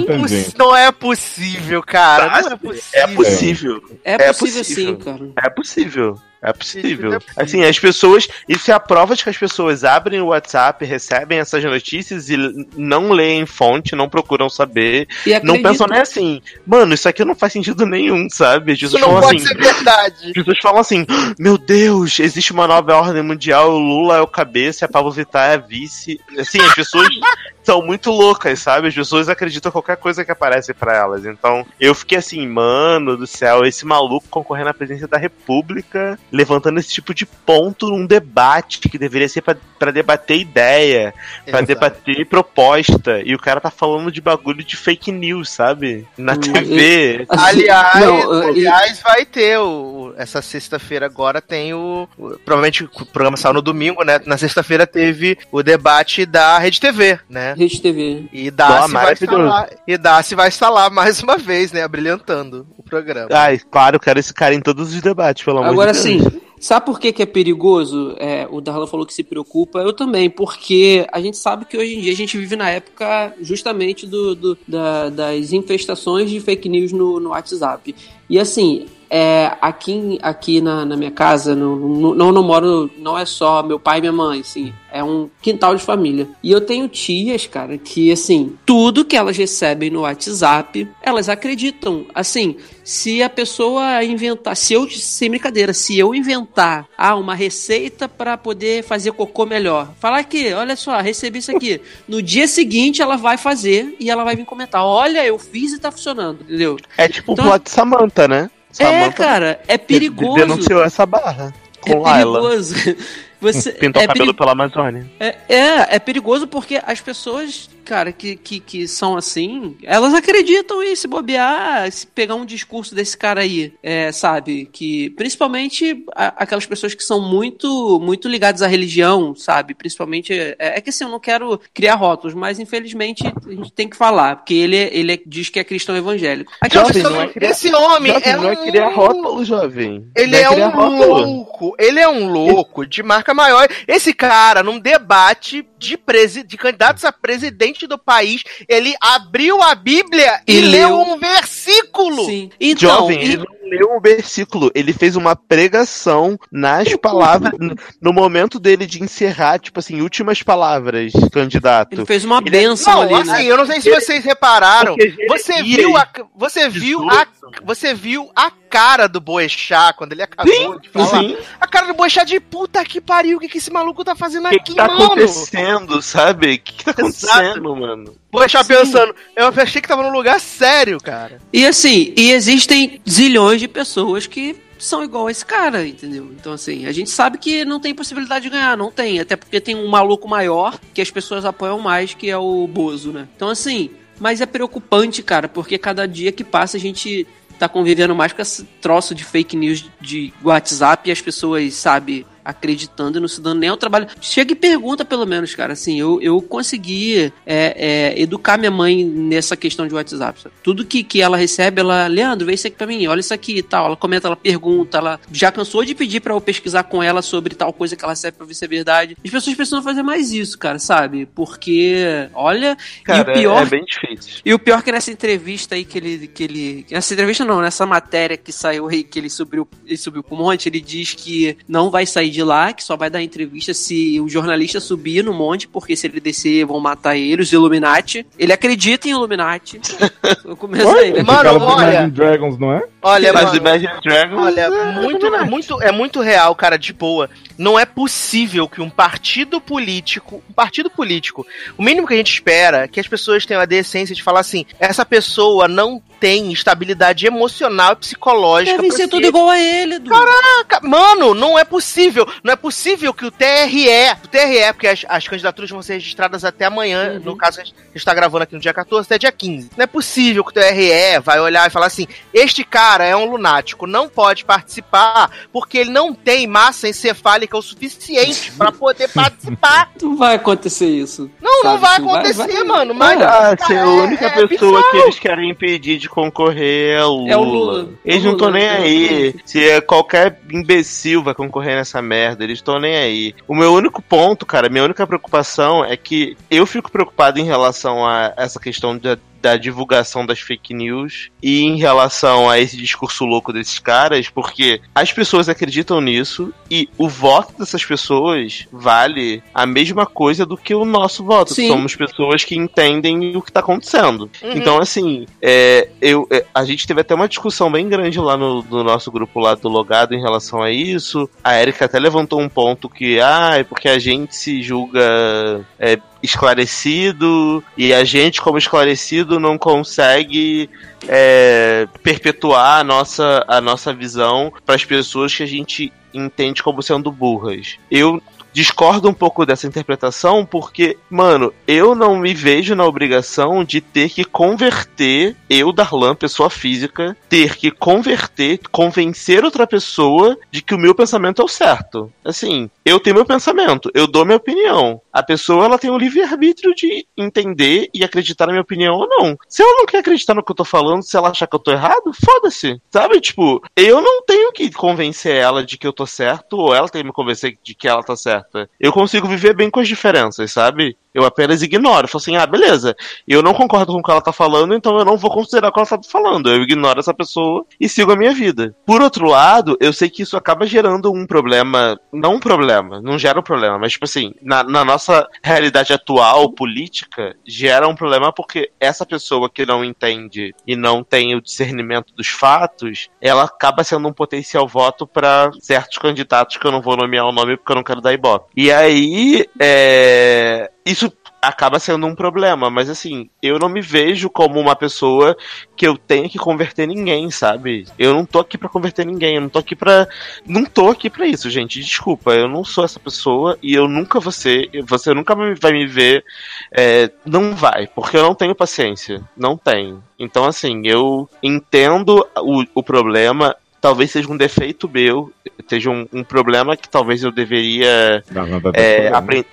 não 0.56 0.74
é 0.74 0.90
possível, 0.90 1.82
cara. 1.82 2.40
Não 2.42 2.52
é 2.52 2.56
possível. 2.56 2.92
É 2.94 3.06
possível. 3.08 3.82
É 4.04 4.14
é 4.14 4.32
possível, 4.32 4.58
possível. 4.60 4.64
sim, 4.64 4.96
cara. 4.96 5.30
É 5.36 5.50
possível. 5.50 6.18
É 6.46 6.52
possível. 6.52 7.08
Isso 7.08 7.16
é 7.16 7.18
possível. 7.18 7.42
Assim, 7.42 7.64
as 7.64 7.78
pessoas. 7.78 8.28
Isso 8.48 8.70
é 8.70 8.74
a 8.74 8.78
prova 8.78 9.16
de 9.16 9.24
que 9.24 9.30
as 9.30 9.36
pessoas 9.36 9.82
abrem 9.82 10.20
o 10.20 10.26
WhatsApp, 10.26 10.84
recebem 10.84 11.40
essas 11.40 11.64
notícias 11.64 12.30
e 12.30 12.36
não 12.76 13.10
leem 13.10 13.44
fonte, 13.44 13.96
não 13.96 14.08
procuram 14.08 14.48
saber. 14.48 15.08
E 15.26 15.38
Não 15.40 15.60
pensam 15.60 15.88
nem 15.88 16.00
assim, 16.00 16.40
mano, 16.64 16.94
isso 16.94 17.08
aqui 17.08 17.24
não 17.24 17.34
faz 17.34 17.52
sentido 17.52 17.84
nenhum, 17.84 18.28
sabe? 18.30 18.72
As 18.72 18.78
Isso 18.78 18.92
pessoas 18.92 19.02
não 19.02 19.20
falam 19.20 19.22
pode 19.22 19.42
assim. 19.42 19.46
ser 19.48 19.74
verdade. 19.74 20.26
As 20.28 20.32
pessoas 20.32 20.58
falam 20.62 20.80
assim: 20.80 21.04
Meu 21.36 21.58
Deus, 21.58 22.20
existe 22.20 22.52
uma 22.52 22.68
nova 22.68 22.94
ordem 22.94 23.22
mundial, 23.24 23.72
o 23.72 23.78
Lula 23.78 24.18
é 24.18 24.20
o 24.20 24.26
cabeça, 24.28 24.84
a 24.84 24.88
Pablo 24.88 25.10
Vittar 25.10 25.50
é 25.50 25.54
a 25.54 25.58
vice. 25.58 26.20
Assim, 26.38 26.60
as 26.60 26.74
pessoas 26.74 27.08
são 27.66 27.82
muito 27.82 28.10
loucas, 28.12 28.60
sabe? 28.60 28.86
As 28.86 28.94
pessoas 28.94 29.28
acreditam 29.28 29.70
em 29.70 29.72
qualquer 29.72 29.96
coisa 29.96 30.24
que 30.24 30.30
aparece 30.30 30.72
pra 30.72 30.94
elas. 30.94 31.24
Então, 31.26 31.66
eu 31.80 31.94
fiquei 31.94 32.18
assim, 32.18 32.46
mano 32.46 33.16
do 33.16 33.26
céu, 33.26 33.64
esse 33.64 33.84
maluco 33.84 34.28
concorrendo 34.30 34.68
à 34.70 34.74
presidência 34.74 35.08
da 35.08 35.18
República, 35.18 36.16
levantando 36.36 36.78
esse 36.78 36.90
tipo 36.92 37.14
de 37.14 37.24
ponto 37.26 37.88
num 37.88 38.06
debate 38.06 38.78
que 38.88 38.98
deveria 38.98 39.28
ser 39.28 39.40
pra, 39.42 39.56
pra 39.78 39.90
debater 39.90 40.38
ideia, 40.38 41.14
pra 41.44 41.58
Exato. 41.60 41.66
debater 41.66 42.26
proposta. 42.26 43.20
E 43.24 43.34
o 43.34 43.38
cara 43.38 43.60
tá 43.60 43.70
falando 43.70 44.10
de 44.12 44.20
bagulho 44.20 44.62
de 44.62 44.76
fake 44.76 45.10
news, 45.10 45.50
sabe? 45.50 46.06
Na 46.16 46.34
Hum, 46.34 46.40
TV. 46.40 47.26
Assim, 47.28 47.44
Aliás, 47.46 48.00
não, 48.04 48.42
e- 48.42 48.48
aliás, 48.50 49.00
vai 49.02 49.24
ter 49.24 49.58
o. 49.58 50.12
Essa 50.16 50.40
sexta-feira 50.42 51.06
agora 51.06 51.40
tem 51.40 51.74
o, 51.74 52.08
o- 52.18 52.38
Provavelmente 52.44 52.84
o 52.84 53.06
programa 53.06 53.36
saiu 53.36 53.54
no 53.54 53.62
domingo, 53.62 54.04
né? 54.04 54.20
Na 54.26 54.36
sexta-feira 54.36 54.86
teve 54.86 55.38
o 55.50 55.62
debate 55.62 56.24
da 56.26 56.58
Rede 56.58 56.80
TV, 56.80 57.18
né? 57.28 57.54
Rede 57.56 57.80
TV. 57.80 58.24
E 58.32 58.50
Darcy 58.50 58.92
vai 58.92 59.12
instalar. 59.12 59.68
E 59.86 59.96
Darcy 59.98 60.34
vai 60.34 60.48
instalar 60.48 60.90
mais 60.90 61.22
uma 61.22 61.36
vez, 61.38 61.72
né? 61.72 61.86
Brilhantando 61.88 62.66
o 62.76 62.82
programa. 62.82 63.28
Ai, 63.32 63.58
claro, 63.70 63.96
eu 63.96 64.00
quero 64.00 64.18
esse 64.18 64.32
cara 64.34 64.54
em 64.54 64.60
todos 64.60 64.94
os 64.94 65.00
debates, 65.00 65.44
pelo 65.44 65.58
amor 65.58 65.70
Agora 65.70 65.92
de 65.92 65.98
sim, 65.98 66.12
Deus. 66.15 66.15
Sabe 66.60 66.86
por 66.86 66.98
que, 67.00 67.12
que 67.12 67.22
é 67.22 67.26
perigoso? 67.26 68.14
É, 68.18 68.46
o 68.50 68.60
Darlan 68.60 68.86
falou 68.86 69.04
que 69.06 69.12
se 69.14 69.22
preocupa, 69.22 69.80
eu 69.80 69.92
também, 69.92 70.28
porque 70.30 71.06
a 71.12 71.20
gente 71.20 71.36
sabe 71.36 71.64
que 71.64 71.76
hoje 71.76 71.94
em 71.96 72.00
dia 72.00 72.12
a 72.12 72.16
gente 72.16 72.36
vive 72.36 72.56
na 72.56 72.70
época 72.70 73.34
justamente 73.40 74.06
do, 74.06 74.34
do- 74.34 74.58
da- 74.66 75.08
das 75.10 75.52
infestações 75.52 76.30
de 76.30 76.40
fake 76.40 76.68
news 76.68 76.92
no, 76.92 77.20
no 77.20 77.30
WhatsApp. 77.30 77.94
E 78.28 78.38
assim, 78.38 78.86
é, 79.10 79.52
aqui, 79.60 80.18
aqui 80.22 80.60
na, 80.60 80.84
na 80.84 80.96
minha 80.96 81.10
casa, 81.10 81.54
não, 81.54 81.76
não, 81.76 82.14
não, 82.14 82.32
não 82.32 82.42
moro, 82.42 82.90
não 82.98 83.18
é 83.18 83.24
só 83.24 83.62
meu 83.62 83.78
pai 83.78 83.98
e 83.98 84.00
minha 84.00 84.12
mãe, 84.12 84.40
assim, 84.40 84.72
é 84.92 85.02
um 85.02 85.28
quintal 85.40 85.74
de 85.74 85.82
família. 85.82 86.28
E 86.42 86.50
eu 86.50 86.60
tenho 86.60 86.88
tias, 86.88 87.46
cara, 87.46 87.76
que 87.78 88.10
assim, 88.10 88.56
tudo 88.64 89.04
que 89.04 89.16
elas 89.16 89.36
recebem 89.36 89.90
no 89.90 90.00
WhatsApp, 90.00 90.88
elas 91.02 91.28
acreditam. 91.28 92.06
Assim, 92.14 92.56
se 92.82 93.22
a 93.22 93.28
pessoa 93.28 94.02
inventar, 94.02 94.56
se 94.56 94.74
eu, 94.74 94.88
sem 94.90 95.30
brincadeira, 95.30 95.72
se 95.72 95.98
eu 95.98 96.14
inventar 96.14 96.86
ah, 96.96 97.14
uma 97.14 97.34
receita 97.34 98.08
para 98.08 98.36
poder 98.36 98.82
fazer 98.84 99.12
cocô 99.12 99.44
melhor, 99.44 99.92
falar 100.00 100.18
aqui, 100.18 100.52
olha 100.52 100.76
só, 100.76 100.98
recebi 101.00 101.38
isso 101.38 101.54
aqui. 101.54 101.80
No 102.08 102.22
dia 102.22 102.48
seguinte 102.48 103.02
ela 103.02 103.16
vai 103.16 103.36
fazer 103.36 103.96
e 104.00 104.10
ela 104.10 104.24
vai 104.24 104.34
vir 104.36 104.44
comentar: 104.44 104.84
olha, 104.84 105.24
eu 105.24 105.38
fiz 105.38 105.72
e 105.72 105.78
tá 105.78 105.90
funcionando, 105.90 106.42
entendeu? 106.42 106.76
É 106.96 107.08
tipo 107.08 107.32
Então- 107.32 107.44
o 107.44 107.48
plot 107.48 107.64
de 107.64 107.70
Samantha, 107.70 108.26
né? 108.28 108.50
É, 108.78 108.84
Samantha 108.84 109.12
cara, 109.12 109.60
é 109.66 109.78
perigoso. 109.78 110.34
Denunciou 110.34 110.82
essa 110.84 111.04
barra 111.06 111.52
É 111.84 111.92
com 111.92 112.02
Laila. 112.02 112.40
perigoso. 112.40 112.74
Você, 113.40 113.72
Pintou 113.78 114.00
é 114.02 114.04
o 114.04 114.08
cabelo 114.08 114.26
peri- 114.26 114.36
pela 114.38 114.52
Amazônia. 114.52 115.06
É, 115.20 115.36
é, 115.48 115.96
é 115.96 115.98
perigoso 115.98 116.46
porque 116.46 116.80
as 116.84 117.00
pessoas, 117.00 117.68
cara, 117.84 118.10
que, 118.12 118.36
que, 118.36 118.58
que 118.60 118.88
são 118.88 119.16
assim, 119.16 119.76
elas 119.82 120.14
acreditam 120.14 120.82
em 120.82 120.96
se 120.96 121.06
bobear, 121.06 121.90
se 121.92 122.06
pegar 122.06 122.34
um 122.34 122.44
discurso 122.46 122.94
desse 122.94 123.16
cara 123.16 123.42
aí, 123.42 123.72
é, 123.82 124.10
sabe? 124.12 124.68
Que 124.72 125.10
principalmente 125.10 126.04
a- 126.14 126.34
aquelas 126.42 126.66
pessoas 126.66 126.94
que 126.94 127.04
são 127.04 127.20
muito 127.20 128.00
muito 128.00 128.28
ligadas 128.28 128.62
à 128.62 128.66
religião, 128.66 129.34
sabe? 129.34 129.74
Principalmente. 129.74 130.32
É, 130.32 130.56
é 130.58 130.80
que 130.80 130.90
assim, 130.90 131.04
eu 131.04 131.10
não 131.10 131.20
quero 131.20 131.60
criar 131.74 131.94
rótulos, 131.94 132.34
mas 132.34 132.58
infelizmente 132.58 133.24
a 133.26 133.50
gente 133.50 133.72
tem 133.72 133.88
que 133.88 133.96
falar, 133.96 134.36
porque 134.36 134.54
ele, 134.54 134.76
é- 134.76 134.96
ele 134.96 135.12
é- 135.14 135.20
diz 135.26 135.48
que 135.48 135.58
é 135.60 135.64
cristão 135.64 135.96
evangélico. 135.96 136.52
Aquela 136.60 136.86
Jovem, 136.86 137.02
pessoa- 137.02 137.16
não 137.16 137.22
é 137.22 137.28
criar- 137.28 137.50
Esse 137.50 137.74
homem 137.74 138.12
Jovem, 138.12 138.32
é 138.32 138.36
não 138.36 138.48
é 138.48 138.52
um- 138.52 138.64
criar 138.64 138.88
rótulo, 138.88 139.44
jovem. 139.44 140.06
Ele 140.16 140.32
Não 140.32 140.38
é 140.38 140.44
criar 140.54 140.68
um 140.68 140.70
rótulo. 140.70 141.06
louco, 141.20 141.74
ele 141.78 142.00
é 142.00 142.08
um 142.08 142.28
louco 142.28 142.86
de 142.86 143.02
marca 143.02 143.25
maior. 143.34 143.68
Esse 143.86 144.12
cara, 144.12 144.62
num 144.62 144.78
debate 144.78 145.66
de, 145.78 145.96
presi 145.96 146.42
de 146.42 146.56
candidatos 146.56 147.04
a 147.04 147.12
presidente 147.12 147.86
do 147.86 147.98
país, 147.98 148.42
ele 148.68 148.94
abriu 149.00 149.62
a 149.62 149.74
Bíblia 149.74 150.40
e, 150.46 150.56
E 150.58 150.60
leu 150.62 150.98
um 151.00 151.18
versículo. 151.18 152.24
Sim. 152.24 152.50
Então, 152.60 153.00
Jovem, 153.00 153.18
e- 153.20 153.24
ele 153.24 153.36
não 153.38 153.56
leu 153.68 153.96
um 153.96 154.00
versículo, 154.00 154.70
ele 154.74 154.92
fez 154.92 155.16
uma 155.16 155.34
pregação 155.34 156.38
nas 156.52 156.94
palavras, 156.96 157.52
no, 158.00 158.12
momento 158.12 158.58
dele 158.60 158.86
de 158.86 159.02
encerrar, 159.02 159.58
tipo 159.58 159.78
assim, 159.80 160.00
últimas 160.00 160.42
palavras, 160.42 161.12
candidato. 161.32 161.92
ele 161.92 162.06
fez 162.06 162.24
uma 162.24 162.38
Ele- 162.38 162.50
benção 162.50 162.94
Não, 162.94 163.02
ali, 163.02 163.14
assim, 163.30 163.44
né? 163.44 163.44
eu 163.44 163.56
não 163.56 163.66
sei 163.66 163.80
se 163.80 163.90
vocês 163.90 164.24
repararam. 164.24 164.96
Você 165.28 165.62
viu 165.62 165.96
a, 165.96 166.08
você 166.34 166.68
viu 166.68 167.10
a, 167.10 167.26
você 167.64 167.92
viu 167.94 168.30
a 168.36 168.50
cara 168.68 169.06
do 169.06 169.20
Boechat 169.20 169.96
quando 169.96 170.12
ele 170.12 170.22
acabou 170.22 170.78
de 170.80 170.88
falar. 170.90 171.20
Sim. 171.20 171.36
A 171.60 171.66
cara 171.66 171.86
do 171.86 171.94
Boechat 171.94 172.26
de 172.26 172.38
puta 172.40 172.84
que 172.84 173.00
pariu, 173.00 173.36
o 173.38 173.40
que, 173.40 173.48
que 173.48 173.58
esse 173.58 173.70
maluco 173.72 174.04
tá 174.04 174.14
fazendo 174.14 174.48
que, 174.48 174.56
aqui, 174.56 174.72
que 174.72 174.76
tá 174.76 174.88
mano? 174.88 175.04
acontecendo, 175.04 175.75
sabe? 176.02 176.54
O 176.54 176.58
que, 176.58 176.72
que 176.72 176.84
tá 176.84 176.94
Exato. 176.98 177.32
acontecendo, 177.32 177.76
mano? 177.76 178.14
Boechat 178.30 178.66
pensando, 178.66 179.14
eu 179.34 179.48
achei 179.48 179.80
que 179.80 179.88
tava 179.88 180.02
num 180.02 180.12
lugar 180.12 180.38
sério, 180.40 180.98
cara. 180.98 181.40
E 181.52 181.66
assim, 181.66 182.12
e 182.16 182.32
existem 182.32 183.00
zilhões 183.08 183.60
de 183.60 183.68
pessoas 183.68 184.26
que 184.26 184.56
são 184.78 185.02
igual 185.02 185.26
a 185.26 185.30
esse 185.30 185.44
cara, 185.44 185.86
entendeu? 185.86 186.28
Então, 186.38 186.52
assim, 186.52 186.86
a 186.86 186.92
gente 186.92 187.10
sabe 187.10 187.38
que 187.38 187.64
não 187.64 187.80
tem 187.80 187.94
possibilidade 187.94 188.44
de 188.44 188.50
ganhar, 188.50 188.76
não 188.76 188.90
tem. 188.90 189.20
Até 189.20 189.36
porque 189.36 189.60
tem 189.60 189.74
um 189.74 189.88
maluco 189.88 190.28
maior 190.28 190.78
que 190.92 191.00
as 191.00 191.10
pessoas 191.10 191.44
apoiam 191.44 191.78
mais, 191.78 192.14
que 192.14 192.28
é 192.28 192.36
o 192.36 192.66
Bozo, 192.66 193.12
né? 193.12 193.26
Então, 193.34 193.48
assim, 193.48 193.90
mas 194.20 194.40
é 194.40 194.46
preocupante, 194.46 195.22
cara, 195.22 195.48
porque 195.48 195.78
cada 195.78 196.06
dia 196.06 196.32
que 196.32 196.44
passa 196.44 196.76
a 196.76 196.80
gente 196.80 197.26
tá 197.58 197.68
convivendo 197.68 198.14
mais 198.14 198.32
com 198.32 198.42
esse 198.42 198.64
troço 198.80 199.14
de 199.14 199.24
fake 199.24 199.56
news 199.56 199.86
de 200.00 200.32
WhatsApp 200.44 201.08
e 201.08 201.12
as 201.12 201.20
pessoas, 201.20 201.72
sabe, 201.74 202.26
acreditando 202.46 203.18
e 203.18 203.20
não 203.20 203.28
se 203.28 203.40
dando 203.40 203.60
nem 203.60 203.68
ao 203.68 203.76
trabalho. 203.76 204.06
Chega 204.20 204.52
e 204.52 204.56
pergunta, 204.56 205.04
pelo 205.04 205.26
menos, 205.26 205.54
cara. 205.54 205.72
Assim, 205.72 205.98
eu, 206.00 206.20
eu 206.22 206.40
consegui 206.40 207.32
é, 207.44 208.12
é, 208.16 208.20
educar 208.20 208.56
minha 208.58 208.70
mãe 208.70 209.04
nessa 209.04 209.56
questão 209.56 209.86
de 209.86 209.94
WhatsApp. 209.94 210.40
sabe? 210.40 210.54
Tudo 210.62 210.84
que, 210.84 211.02
que 211.02 211.20
ela 211.20 211.36
recebe, 211.36 211.80
ela, 211.80 212.06
Leandro, 212.06 212.46
vê 212.46 212.54
isso 212.54 212.66
aqui 212.66 212.76
pra 212.76 212.86
mim, 212.86 213.06
olha 213.06 213.20
isso 213.20 213.34
aqui 213.34 213.58
e 213.58 213.62
tal. 213.62 213.86
Ela 213.86 213.96
comenta, 213.96 214.28
ela 214.28 214.36
pergunta, 214.36 214.98
ela 214.98 215.20
já 215.32 215.50
cansou 215.50 215.84
de 215.84 215.94
pedir 215.94 216.20
pra 216.20 216.34
eu 216.34 216.40
pesquisar 216.40 216.84
com 216.84 217.02
ela 217.02 217.22
sobre 217.22 217.54
tal 217.54 217.72
coisa 217.72 217.96
que 217.96 218.04
ela 218.04 218.12
recebe 218.12 218.36
pra 218.36 218.46
ver 218.46 218.54
se 218.54 218.64
é 218.64 218.68
verdade. 218.68 219.16
As 219.24 219.30
pessoas 219.30 219.56
precisam 219.56 219.82
fazer 219.82 220.02
mais 220.02 220.32
isso, 220.32 220.58
cara, 220.58 220.78
sabe? 220.78 221.26
Porque, 221.34 222.28
olha, 222.34 222.76
Cara, 223.04 223.18
e 223.18 223.32
o 223.32 223.34
pior. 223.40 223.62
é 223.62 223.66
bem 223.66 223.84
difícil. 223.84 224.40
E 224.44 224.54
o 224.54 224.58
pior 224.58 224.82
que 224.82 224.92
nessa 224.92 225.10
entrevista 225.10 225.74
aí 225.74 225.84
que 225.84 225.98
ele. 225.98 226.26
Que 226.28 226.44
ele 226.44 226.86
nessa 226.90 227.12
entrevista 227.14 227.44
não, 227.44 227.60
nessa 227.60 227.86
matéria 227.86 228.36
que 228.36 228.52
saiu 228.52 228.88
aí, 228.88 229.02
que 229.02 229.18
ele 229.18 229.30
subiu, 229.30 229.66
ele 229.84 229.96
subiu 229.96 230.22
pro 230.22 230.36
monte, 230.36 230.68
ele 230.68 230.80
diz 230.80 231.14
que 231.14 231.56
não 231.68 231.90
vai 231.90 232.06
sair 232.06 232.30
de 232.36 232.42
lá, 232.42 232.72
que 232.72 232.84
só 232.84 232.96
vai 232.96 233.10
dar 233.10 233.22
entrevista 233.22 233.72
se 233.74 234.20
o 234.20 234.28
jornalista 234.28 234.78
subir 234.78 235.24
no 235.24 235.32
monte, 235.32 235.66
porque 235.66 235.96
se 235.96 236.06
ele 236.06 236.20
descer 236.20 236.64
vão 236.66 236.78
matar 236.78 237.16
ele, 237.16 237.42
os 237.42 237.52
Illuminati. 237.52 238.26
Ele 238.38 238.52
acredita 238.52 239.08
em 239.08 239.12
Illuminati. 239.12 239.80
Eu 240.44 240.56
começo 240.56 240.88
aí, 240.88 241.12
né? 241.12 241.22
Mano, 241.22 241.58
olha- 241.64 242.08
Dragons, 242.08 242.58
não 242.58 242.72
é? 242.72 242.82
Olha, 243.06 243.32
Mas 243.32 243.44
mano, 243.44 243.56
Imagine 243.56 243.92
Dragons. 244.02 244.40
Olha, 244.44 244.60
é, 244.62 244.92
muito, 244.92 245.26
é 245.34 245.44
muito, 245.44 245.82
é 245.82 245.92
muito 245.92 246.20
real, 246.20 246.54
cara, 246.54 246.76
de 246.78 246.92
boa. 246.92 247.30
Não 247.56 247.78
é 247.78 247.86
possível 247.86 248.68
que 248.68 248.80
um 248.82 248.90
partido 248.90 249.60
político, 249.60 250.42
um 250.50 250.52
partido 250.52 250.90
político, 250.90 251.46
o 251.78 251.82
mínimo 251.82 252.06
que 252.06 252.14
a 252.14 252.16
gente 252.16 252.32
espera 252.32 252.84
é 252.84 252.88
que 252.88 253.00
as 253.00 253.08
pessoas 253.08 253.46
tenham 253.46 253.62
a 253.62 253.64
decência 253.66 254.14
de 254.14 254.22
falar 254.22 254.40
assim, 254.40 254.66
essa 254.78 255.04
pessoa 255.06 255.66
não 255.68 256.02
tem 256.18 256.50
estabilidade 256.52 257.26
emocional 257.26 257.92
e 257.92 257.96
psicológica 257.96 258.82
ser 258.82 258.90
ser- 258.90 259.08
tudo 259.08 259.26
igual 259.26 259.50
a 259.50 259.58
ele, 259.58 259.98
Du. 259.98 260.10
Caraca, 260.10 260.80
mano, 260.82 261.34
não 261.34 261.58
é 261.58 261.64
possível. 261.64 262.26
Não 262.42 262.52
é 262.52 262.56
possível 262.56 263.12
que 263.14 263.24
o 263.26 263.30
TRE, 263.30 263.86
o 264.24 264.28
TRE, 264.28 264.72
porque 264.72 264.86
as, 264.88 265.04
as 265.08 265.28
candidaturas 265.28 265.70
vão 265.70 265.82
ser 265.82 265.94
registradas 265.94 266.44
até 266.44 266.64
amanhã, 266.64 267.12
Uhum. 267.14 267.20
no 267.20 267.36
caso 267.36 267.60
a 267.60 267.64
gente 267.64 267.74
está 267.94 268.12
gravando 268.14 268.44
aqui 268.44 268.54
no 268.54 268.60
dia 268.60 268.72
14 268.74 269.06
até 269.06 269.18
dia 269.18 269.30
15. 269.32 269.70
Não 269.76 269.84
é 269.84 269.86
possível 269.86 270.42
que 270.42 270.50
o 270.50 270.54
TRE 270.54 271.18
vai 271.22 271.38
olhar 271.38 271.66
e 271.66 271.70
falar 271.70 271.86
assim: 271.86 272.06
este 272.32 272.64
cara 272.64 272.95
é 273.04 273.16
um 273.16 273.30
lunático, 273.30 273.86
não 273.86 274.08
pode 274.08 274.44
participar 274.44 275.30
porque 275.52 275.78
ele 275.78 275.90
não 275.90 276.14
tem 276.14 276.46
massa 276.46 276.88
encefálica 276.88 277.56
o 277.56 277.62
suficiente 277.62 278.52
pra 278.52 278.70
poder 278.72 279.08
participar. 279.08 279.90
Não 280.02 280.16
vai 280.16 280.34
acontecer 280.36 280.86
isso. 280.88 281.30
Não, 281.40 281.62
não 281.64 281.78
Sabe, 281.78 281.80
vai 281.80 281.92
assim, 281.96 282.04
vai- 282.04 282.14
acontecer, 282.14 282.54
vai- 282.54 282.64
mano. 282.64 282.94
Mas, 282.94 283.20
Ah, 283.20 283.56
cara, 283.56 283.66
se 283.66 283.72
a 283.72 283.76
é- 283.80 283.84
única 283.84 284.26
é 284.26 284.30
pessoa 284.46 284.48
que 284.82 284.90
bizarro. 284.92 285.04
eles 285.04 285.18
querem 285.18 285.50
impedir 285.50 285.98
de 285.98 286.08
concorrer 286.08 286.96
é 286.98 287.04
o 287.04 287.08
Lula. 287.16 287.32
É 287.32 287.36
o 287.36 287.42
Lula. 287.44 287.88
Eles 288.04 288.18
É 288.18 288.20
o 288.20 288.24
não 288.28 288.32
estão 288.32 288.48
Lula, 288.48 288.58
nem 288.58 288.68
é. 288.68 288.76
aí. 288.76 289.34
Se 289.44 289.68
é 289.68 289.80
qualquer 289.80 290.40
imbecil 290.50 291.22
vai 291.22 291.34
concorrer 291.34 291.76
nessa 291.76 292.00
merda, 292.00 292.44
eles 292.44 292.58
estão 292.58 292.78
nem 292.78 292.96
aí. 292.96 293.34
O 293.48 293.54
meu 293.54 293.72
único 293.72 294.00
ponto, 294.02 294.44
cara, 294.46 294.68
minha 294.68 294.84
única 294.84 295.06
preocupação 295.06 295.84
é 295.84 295.96
que 295.96 296.36
eu 296.50 296.66
fico 296.66 296.90
preocupado 296.90 297.38
em 297.40 297.44
relação 297.44 298.06
a 298.06 298.32
essa 298.36 298.60
questão 298.60 298.96
da, 298.96 299.18
da 299.46 299.56
divulgação 299.56 300.26
das 300.26 300.40
fake 300.40 300.74
news 300.74 301.30
e 301.40 301.62
em 301.62 301.76
relação 301.76 302.50
a 302.50 302.58
esse 302.58 302.76
discurso 302.76 303.24
louco 303.24 303.52
desses 303.52 303.78
caras, 303.78 304.28
porque 304.28 304.80
as 304.92 305.12
pessoas 305.12 305.48
acreditam 305.48 306.00
nisso 306.00 306.52
e 306.68 306.88
o 306.98 307.08
voto 307.08 307.54
dessas 307.56 307.84
pessoas 307.84 308.66
vale 308.72 309.40
a 309.54 309.64
mesma 309.64 310.04
coisa 310.04 310.44
do 310.44 310.56
que 310.56 310.74
o 310.74 310.84
nosso 310.84 311.22
voto. 311.22 311.54
Sim. 311.54 311.68
Somos 311.68 311.94
pessoas 311.94 312.42
que 312.42 312.56
entendem 312.56 313.36
o 313.36 313.40
que 313.40 313.52
tá 313.52 313.60
acontecendo. 313.60 314.28
Uhum. 314.42 314.52
Então, 314.56 314.80
assim, 314.80 315.26
é, 315.40 315.90
eu, 316.00 316.26
é, 316.28 316.44
a 316.52 316.64
gente 316.64 316.84
teve 316.84 317.02
até 317.02 317.14
uma 317.14 317.28
discussão 317.28 317.70
bem 317.70 317.88
grande 317.88 318.18
lá 318.18 318.36
no, 318.36 318.64
no 318.64 318.82
nosso 318.82 319.12
grupo 319.12 319.38
lá 319.38 319.54
do 319.54 319.68
Logado 319.68 320.12
em 320.12 320.20
relação 320.20 320.60
a 320.60 320.72
isso. 320.72 321.30
A 321.44 321.60
Erika 321.62 321.84
até 321.84 322.00
levantou 322.00 322.40
um 322.40 322.48
ponto 322.48 322.88
que, 322.88 323.20
ah, 323.20 323.52
é 323.54 323.62
porque 323.62 323.88
a 323.88 323.98
gente 324.00 324.34
se 324.34 324.60
julga 324.60 325.64
é, 325.78 326.00
esclarecido 326.26 327.62
e 327.76 327.94
a 327.94 328.04
gente, 328.04 328.40
como 328.40 328.58
esclarecido, 328.58 329.40
não 329.40 329.56
consegue 329.56 330.68
é, 331.08 331.88
perpetuar 332.02 332.80
a 332.80 332.84
nossa, 332.84 333.44
a 333.48 333.60
nossa 333.60 333.92
visão 333.94 334.52
para 334.64 334.74
as 334.74 334.84
pessoas 334.84 335.34
que 335.34 335.42
a 335.42 335.46
gente 335.46 335.92
entende 336.12 336.62
como 336.62 336.82
sendo 336.82 337.10
burras. 337.10 337.76
Eu 337.90 338.22
discordo 338.56 339.06
um 339.06 339.12
pouco 339.12 339.44
dessa 339.44 339.66
interpretação 339.66 340.42
porque, 340.42 340.96
mano, 341.10 341.52
eu 341.66 341.94
não 341.94 342.16
me 342.16 342.32
vejo 342.32 342.74
na 342.74 342.86
obrigação 342.86 343.62
de 343.62 343.82
ter 343.82 344.08
que 344.08 344.24
converter, 344.24 345.36
eu, 345.50 345.70
Darlan, 345.74 346.14
pessoa 346.14 346.48
física, 346.48 347.14
ter 347.28 347.54
que 347.56 347.70
converter, 347.70 348.58
convencer 348.72 349.44
outra 349.44 349.66
pessoa 349.66 350.38
de 350.50 350.62
que 350.62 350.74
o 350.74 350.78
meu 350.78 350.94
pensamento 350.94 351.42
é 351.42 351.44
o 351.44 351.48
certo. 351.48 352.10
Assim, 352.24 352.70
eu 352.82 352.98
tenho 352.98 353.16
meu 353.16 353.26
pensamento, 353.26 353.90
eu 353.92 354.06
dou 354.06 354.24
minha 354.24 354.38
opinião. 354.38 355.02
A 355.12 355.22
pessoa, 355.22 355.66
ela 355.66 355.78
tem 355.78 355.90
o 355.90 355.98
livre-arbítrio 355.98 356.74
de 356.74 357.06
entender 357.14 357.90
e 357.92 358.02
acreditar 358.02 358.46
na 358.46 358.52
minha 358.52 358.62
opinião 358.62 358.94
ou 358.94 359.06
não. 359.06 359.36
Se 359.46 359.62
ela 359.62 359.76
não 359.78 359.84
quer 359.84 359.98
acreditar 359.98 360.32
no 360.32 360.42
que 360.42 360.52
eu 360.52 360.56
tô 360.56 360.64
falando, 360.64 361.02
se 361.02 361.14
ela 361.14 361.28
achar 361.28 361.46
que 361.46 361.56
eu 361.56 361.60
tô 361.60 361.72
errado, 361.72 362.10
foda-se. 362.24 362.80
Sabe? 362.90 363.20
Tipo, 363.20 363.62
eu 363.76 364.00
não 364.00 364.22
tenho 364.24 364.50
que 364.50 364.70
convencer 364.70 365.34
ela 365.34 365.62
de 365.62 365.76
que 365.76 365.86
eu 365.86 365.92
tô 365.92 366.06
certo, 366.06 366.56
ou 366.56 366.74
ela 366.74 366.88
tem 366.88 367.02
que 367.02 367.08
me 367.08 367.12
convencer 367.12 367.58
de 367.62 367.74
que 367.74 367.86
ela 367.86 368.02
tá 368.02 368.16
certa. 368.16 368.45
Eu 368.78 368.92
consigo 368.92 369.28
viver 369.28 369.54
bem 369.54 369.70
com 369.70 369.80
as 369.80 369.88
diferenças, 369.88 370.52
sabe? 370.52 370.96
Eu 371.16 371.24
apenas 371.24 371.62
ignoro. 371.62 372.04
Eu 372.04 372.08
falo 372.08 372.20
assim, 372.20 372.36
ah, 372.36 372.46
beleza. 372.46 372.94
Eu 373.26 373.42
não 373.42 373.54
concordo 373.54 373.90
com 373.90 374.00
o 374.00 374.02
que 374.02 374.10
ela 374.10 374.20
tá 374.20 374.34
falando, 374.34 374.74
então 374.74 374.98
eu 374.98 375.04
não 375.04 375.16
vou 375.16 375.30
considerar 375.30 375.70
o 375.70 375.72
que 375.72 375.80
ela 375.80 375.88
tá 375.88 375.98
falando. 376.06 376.50
Eu 376.50 376.62
ignoro 376.62 377.00
essa 377.00 377.14
pessoa 377.14 377.64
e 377.80 377.88
sigo 377.88 378.12
a 378.12 378.16
minha 378.16 378.34
vida. 378.34 378.76
Por 378.84 379.00
outro 379.00 379.26
lado, 379.26 379.78
eu 379.80 379.94
sei 379.94 380.10
que 380.10 380.22
isso 380.22 380.36
acaba 380.36 380.66
gerando 380.66 381.10
um 381.10 381.26
problema. 381.26 381.98
Não 382.12 382.34
um 382.34 382.40
problema, 382.40 383.00
não 383.00 383.18
gera 383.18 383.40
um 383.40 383.42
problema, 383.42 383.78
mas 383.78 383.92
tipo 383.92 384.04
assim, 384.04 384.34
na, 384.42 384.62
na 384.62 384.84
nossa 384.84 385.26
realidade 385.42 385.90
atual, 385.90 386.52
política, 386.52 387.34
gera 387.46 387.88
um 387.88 387.94
problema 387.94 388.30
porque 388.30 388.70
essa 388.78 389.06
pessoa 389.06 389.48
que 389.48 389.64
não 389.64 389.82
entende 389.82 390.54
e 390.66 390.76
não 390.76 391.02
tem 391.02 391.34
o 391.34 391.40
discernimento 391.40 392.12
dos 392.14 392.28
fatos, 392.28 393.08
ela 393.22 393.44
acaba 393.44 393.82
sendo 393.82 394.06
um 394.06 394.12
potencial 394.12 394.68
voto 394.68 395.06
para 395.06 395.50
certos 395.60 395.96
candidatos 395.96 396.58
que 396.58 396.66
eu 396.66 396.72
não 396.72 396.82
vou 396.82 396.94
nomear 396.94 397.24
o 397.24 397.32
nome 397.32 397.56
porque 397.56 397.72
eu 397.72 397.76
não 397.76 397.84
quero 397.84 398.02
dar 398.02 398.12
ibope. 398.12 398.50
E 398.54 398.70
aí, 398.70 399.46
é, 399.58 400.70
isso 400.86 401.12
acaba 401.42 401.80
sendo 401.80 402.06
um 402.06 402.14
problema, 402.14 402.70
mas 402.70 402.88
assim, 402.88 403.28
eu 403.42 403.58
não 403.58 403.68
me 403.68 403.80
vejo 403.80 404.30
como 404.30 404.60
uma 404.60 404.76
pessoa 404.76 405.36
que 405.76 405.86
eu 405.86 405.96
tenho 405.96 406.30
que 406.30 406.38
converter 406.38 406.86
ninguém, 406.86 407.28
sabe? 407.28 407.86
Eu 407.98 408.14
não 408.14 408.24
tô 408.24 408.38
aqui 408.38 408.56
pra 408.56 408.68
converter 408.68 409.04
ninguém, 409.04 409.34
eu 409.34 409.40
não 409.40 409.48
tô 409.48 409.58
aqui 409.58 409.74
pra. 409.74 410.06
Não 410.46 410.64
tô 410.64 410.88
aqui 410.88 411.10
pra 411.10 411.26
isso, 411.26 411.50
gente. 411.50 411.80
Desculpa, 411.80 412.32
eu 412.34 412.48
não 412.48 412.64
sou 412.64 412.84
essa 412.84 413.00
pessoa 413.00 413.58
e 413.60 413.74
eu 413.74 413.88
nunca 413.88 414.20
vou 414.20 414.30
ser. 414.30 414.70
Você 414.84 415.12
nunca 415.12 415.34
vai 415.34 415.72
me 415.72 415.86
ver. 415.86 416.24
é, 416.72 417.10
não 417.24 417.54
vai, 417.54 417.88
porque 417.88 418.16
eu 418.16 418.22
não 418.22 418.34
tenho 418.34 418.54
paciência. 418.54 419.22
Não 419.36 419.56
tenho. 419.56 420.02
Então, 420.18 420.44
assim, 420.44 420.82
eu 420.84 421.28
entendo 421.42 422.26
o, 422.38 422.64
o 422.76 422.82
problema. 422.82 423.56
Talvez 423.78 424.10
seja 424.10 424.32
um 424.32 424.36
defeito 424.36 424.88
meu, 424.88 425.32
seja 425.68 425.90
um, 425.90 426.08
um 426.12 426.24
problema 426.24 426.76
que 426.76 426.88
talvez 426.88 427.22
eu 427.22 427.30
deveria 427.30 428.24
tá 428.32 428.42
até 428.70 429.06
é, 429.06 429.12
aprender. 429.12 429.46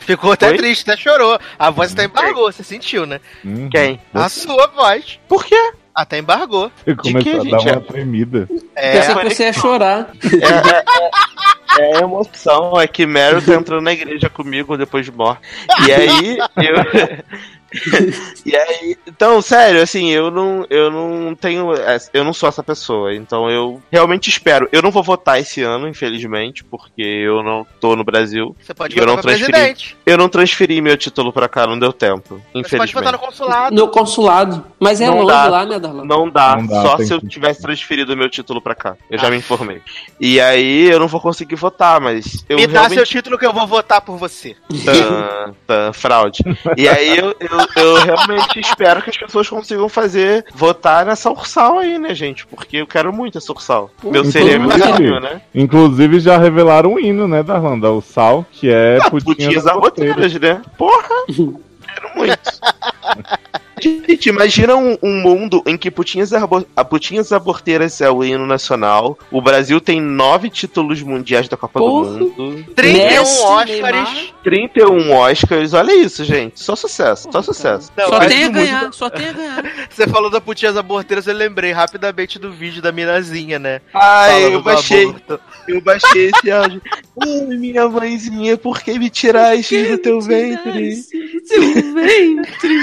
Ficou 0.00 0.32
até 0.32 0.48
Oi? 0.48 0.56
triste, 0.56 0.90
até 0.90 1.00
chorou. 1.00 1.38
A 1.58 1.70
voz 1.70 1.92
até 1.92 2.04
embargou, 2.04 2.50
você 2.50 2.62
sentiu, 2.62 3.06
né? 3.06 3.20
Uhum. 3.44 3.68
Quem? 3.70 4.00
A 4.12 4.28
sua 4.28 4.66
voz. 4.68 5.18
Por 5.28 5.44
quê? 5.44 5.72
Até 5.94 6.18
embargou. 6.18 6.70
Você 6.84 6.94
De 6.94 6.96
começou 6.96 7.22
que, 7.22 7.48
a 7.48 7.50
dar 7.50 7.58
gente? 7.60 7.72
uma 7.72 7.80
tremida. 7.80 8.48
É, 8.74 8.92
Pensei 8.92 9.14
que 9.14 9.34
você 9.34 9.42
ia 9.44 9.52
chorar. 9.52 10.10
É, 11.78 11.82
é, 11.82 11.98
é 11.98 11.98
emoção, 12.00 12.80
é 12.80 12.86
que 12.88 13.06
Meryl 13.06 13.40
tá 13.42 13.54
entrando 13.54 13.82
na 13.82 13.92
igreja 13.92 14.28
comigo 14.28 14.76
depois 14.76 15.04
de 15.04 15.12
morte. 15.12 15.42
E 15.86 15.92
aí, 15.92 16.38
eu. 16.56 17.24
e 18.44 18.56
aí, 18.56 18.96
então, 19.06 19.40
sério, 19.42 19.82
assim, 19.82 20.10
eu 20.10 20.30
não, 20.30 20.66
eu 20.70 20.90
não 20.90 21.34
tenho, 21.34 21.68
eu 22.12 22.24
não 22.24 22.32
sou 22.32 22.48
essa 22.48 22.62
pessoa, 22.62 23.14
então 23.14 23.50
eu 23.50 23.80
realmente 23.90 24.28
espero. 24.28 24.68
Eu 24.72 24.82
não 24.82 24.90
vou 24.90 25.02
votar 25.02 25.38
esse 25.40 25.62
ano, 25.62 25.88
infelizmente, 25.88 26.64
porque 26.64 27.02
eu 27.02 27.42
não 27.42 27.66
tô 27.80 27.94
no 27.96 28.04
Brasil. 28.04 28.56
você 28.60 28.74
pode 28.74 28.96
Eu 28.96 29.00
votar 29.02 29.06
não 29.16 29.22
pra 29.22 29.30
transferi. 29.32 29.52
presidente. 29.52 29.96
Eu 30.04 30.18
não 30.18 30.28
transferi 30.28 30.80
meu 30.80 30.96
título 30.96 31.32
pra 31.32 31.48
cá, 31.48 31.66
não 31.66 31.78
deu 31.78 31.92
tempo, 31.92 32.40
Você 32.54 32.76
pode 32.76 32.92
votar 32.92 33.12
no 33.12 33.18
infelizmente. 33.18 33.18
consulado. 33.20 33.74
No 33.76 33.88
consulado. 33.88 34.64
Mas 34.78 35.00
é 35.00 35.06
Não 35.06 35.16
longe 35.18 35.26
dá. 35.28 35.48
lá, 35.48 35.66
né, 35.66 35.78
Darlan? 35.78 36.04
Não 36.04 36.28
dá, 36.28 36.56
Não 36.56 36.66
dá, 36.66 36.82
só 36.82 36.98
se 36.98 37.12
eu 37.12 37.20
que- 37.20 37.28
tivesse 37.28 37.60
transferido 37.62 38.16
meu 38.16 38.28
título 38.28 38.60
pra 38.60 38.74
cá. 38.74 38.96
Eu 39.10 39.18
já 39.18 39.30
me 39.30 39.36
informei. 39.36 39.80
E 40.18 40.40
aí 40.40 40.88
eu 40.90 40.98
não 40.98 41.06
vou 41.08 41.20
conseguir 41.20 41.54
votar, 41.56 42.00
mas 42.00 42.44
eu 42.48 42.56
Me 42.56 42.66
dá 42.66 42.72
realmente 42.80 42.94
seu 42.98 43.06
título 43.06 43.38
que 43.38 43.46
eu 43.46 43.52
vou 43.52 43.66
votar 43.66 44.00
por 44.00 44.16
você. 44.16 44.56
Tã, 44.84 45.54
tã, 45.66 45.92
fraude. 45.92 46.42
E 46.76 46.88
aí 46.88 47.18
eu, 47.18 47.34
eu, 47.38 47.59
eu 47.76 47.94
realmente 47.96 48.60
espero 48.60 49.02
que 49.02 49.10
as 49.10 49.16
pessoas 49.16 49.48
consigam 49.48 49.88
fazer, 49.88 50.44
votar 50.54 51.04
nessa 51.06 51.30
Ursal 51.30 51.78
aí, 51.78 51.98
né, 51.98 52.14
gente? 52.14 52.46
Porque 52.46 52.78
eu 52.78 52.86
quero 52.86 53.12
muito 53.12 53.38
essa 53.38 53.52
Ursal. 53.52 53.90
Meu 54.02 54.24
seria 54.24 54.58
meu 54.58 54.70
sonho, 54.78 55.20
né? 55.20 55.40
Inclusive 55.54 56.20
já 56.20 56.38
revelaram 56.38 56.94
o 56.94 57.00
hino, 57.00 57.26
né? 57.28 57.42
Da 57.42 57.60
o 57.90 58.00
Sal, 58.00 58.44
que 58.52 58.70
é 58.70 58.98
Ah, 59.00 59.10
putinhas 59.10 59.66
arroteiras. 59.66 60.32
né? 60.34 60.60
Porra! 60.76 61.08
Quero 61.26 62.16
muito. 62.16 62.38
Gente, 63.82 64.28
imagina 64.28 64.76
um, 64.76 64.98
um 65.02 65.22
mundo 65.22 65.62
em 65.66 65.76
que 65.76 65.90
Putinhas, 65.90 66.34
Arbo- 66.34 66.66
a 66.76 66.84
Putinhas 66.84 67.32
Aborteiras 67.32 67.98
é 68.02 68.10
o 68.10 68.22
hino 68.22 68.46
nacional. 68.46 69.18
O 69.30 69.40
Brasil 69.40 69.80
tem 69.80 70.00
nove 70.02 70.50
títulos 70.50 71.02
mundiais 71.02 71.48
da 71.48 71.56
Copa 71.56 71.78
Porra. 71.80 72.10
do 72.18 72.26
Mundo. 72.36 72.64
31 72.76 73.06
Messi, 73.08 73.42
Oscars. 73.42 73.70
Neymar. 73.70 74.16
31 74.42 75.12
Oscars. 75.12 75.72
Olha 75.74 75.92
isso, 75.94 76.24
gente. 76.24 76.60
Só 76.62 76.74
sucesso, 76.74 77.28
só 77.30 77.42
sucesso. 77.42 77.90
Não, 77.96 78.08
Só 78.08 78.18
tem 78.20 78.38
a 78.38 78.40
muito- 78.42 78.52
ganhar, 78.54 78.92
só 78.92 79.10
tem 79.10 79.28
a 79.28 79.32
ganhar. 79.32 79.64
Você 79.90 80.06
falou 80.06 80.30
da 80.30 80.40
putinhas 80.40 80.76
aborteiras, 80.76 81.26
eu 81.26 81.34
lembrei 81.34 81.72
rapidamente 81.72 82.38
do 82.38 82.50
vídeo 82.50 82.80
da 82.82 82.90
minazinha, 82.92 83.58
né? 83.58 83.80
Ai, 83.92 84.30
Falando 84.30 84.44
eu 84.52 84.58
do 84.58 84.62
baixei. 84.64 85.04
aborto. 85.08 85.40
Eu 85.68 85.80
baixei 85.80 86.30
esse 86.34 86.50
áudio. 86.50 86.80
Ai, 87.22 87.56
minha 87.56 87.88
mãezinha, 87.88 88.56
por 88.56 88.80
que 88.80 88.98
me 88.98 89.10
tiraste 89.10 89.82
do 89.84 89.98
teu 89.98 90.20
ventre? 90.20 90.94
Seu 91.44 91.62
ventre. 91.94 92.78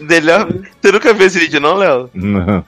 Melhor. 0.00 0.48
Você 0.80 0.92
nunca 0.92 1.14
viu 1.14 1.26
esse 1.26 1.38
vídeo, 1.38 1.60
não, 1.60 1.74
Léo? 1.76 2.10
Não. 2.14 2.64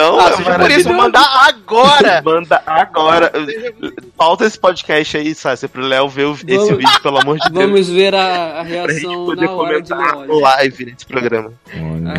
Não, 0.00 0.18
Ah, 0.20 0.30
é 0.30 0.58
por 0.58 0.70
isso, 0.70 0.92
mandar 0.92 1.46
agora! 1.48 2.22
Manda 2.24 2.62
agora. 2.66 3.30
Pauta 4.16 4.46
esse 4.46 4.58
podcast 4.58 5.16
aí, 5.18 5.34
Sácia, 5.34 5.68
pro 5.68 5.82
Léo 5.82 6.08
ver 6.08 6.24
o- 6.26 6.32
esse 6.32 6.44
Vamos- 6.46 6.68
vídeo, 6.78 7.02
pelo 7.02 7.18
amor 7.20 7.38
de 7.38 7.50
Deus. 7.50 7.64
Vamos 7.70 7.88
ver 7.88 8.14
a, 8.14 8.60
a 8.60 8.64
Pra 8.64 8.88
gente 8.88 9.02
reação 9.02 9.26
poder 9.26 9.44
na 9.46 9.52
hora 9.52 9.82
de 9.82 9.88
comentar 9.90 10.26
live 10.28 10.84
nesse 10.86 11.06
programa. 11.06 11.52
Olha. 11.74 12.14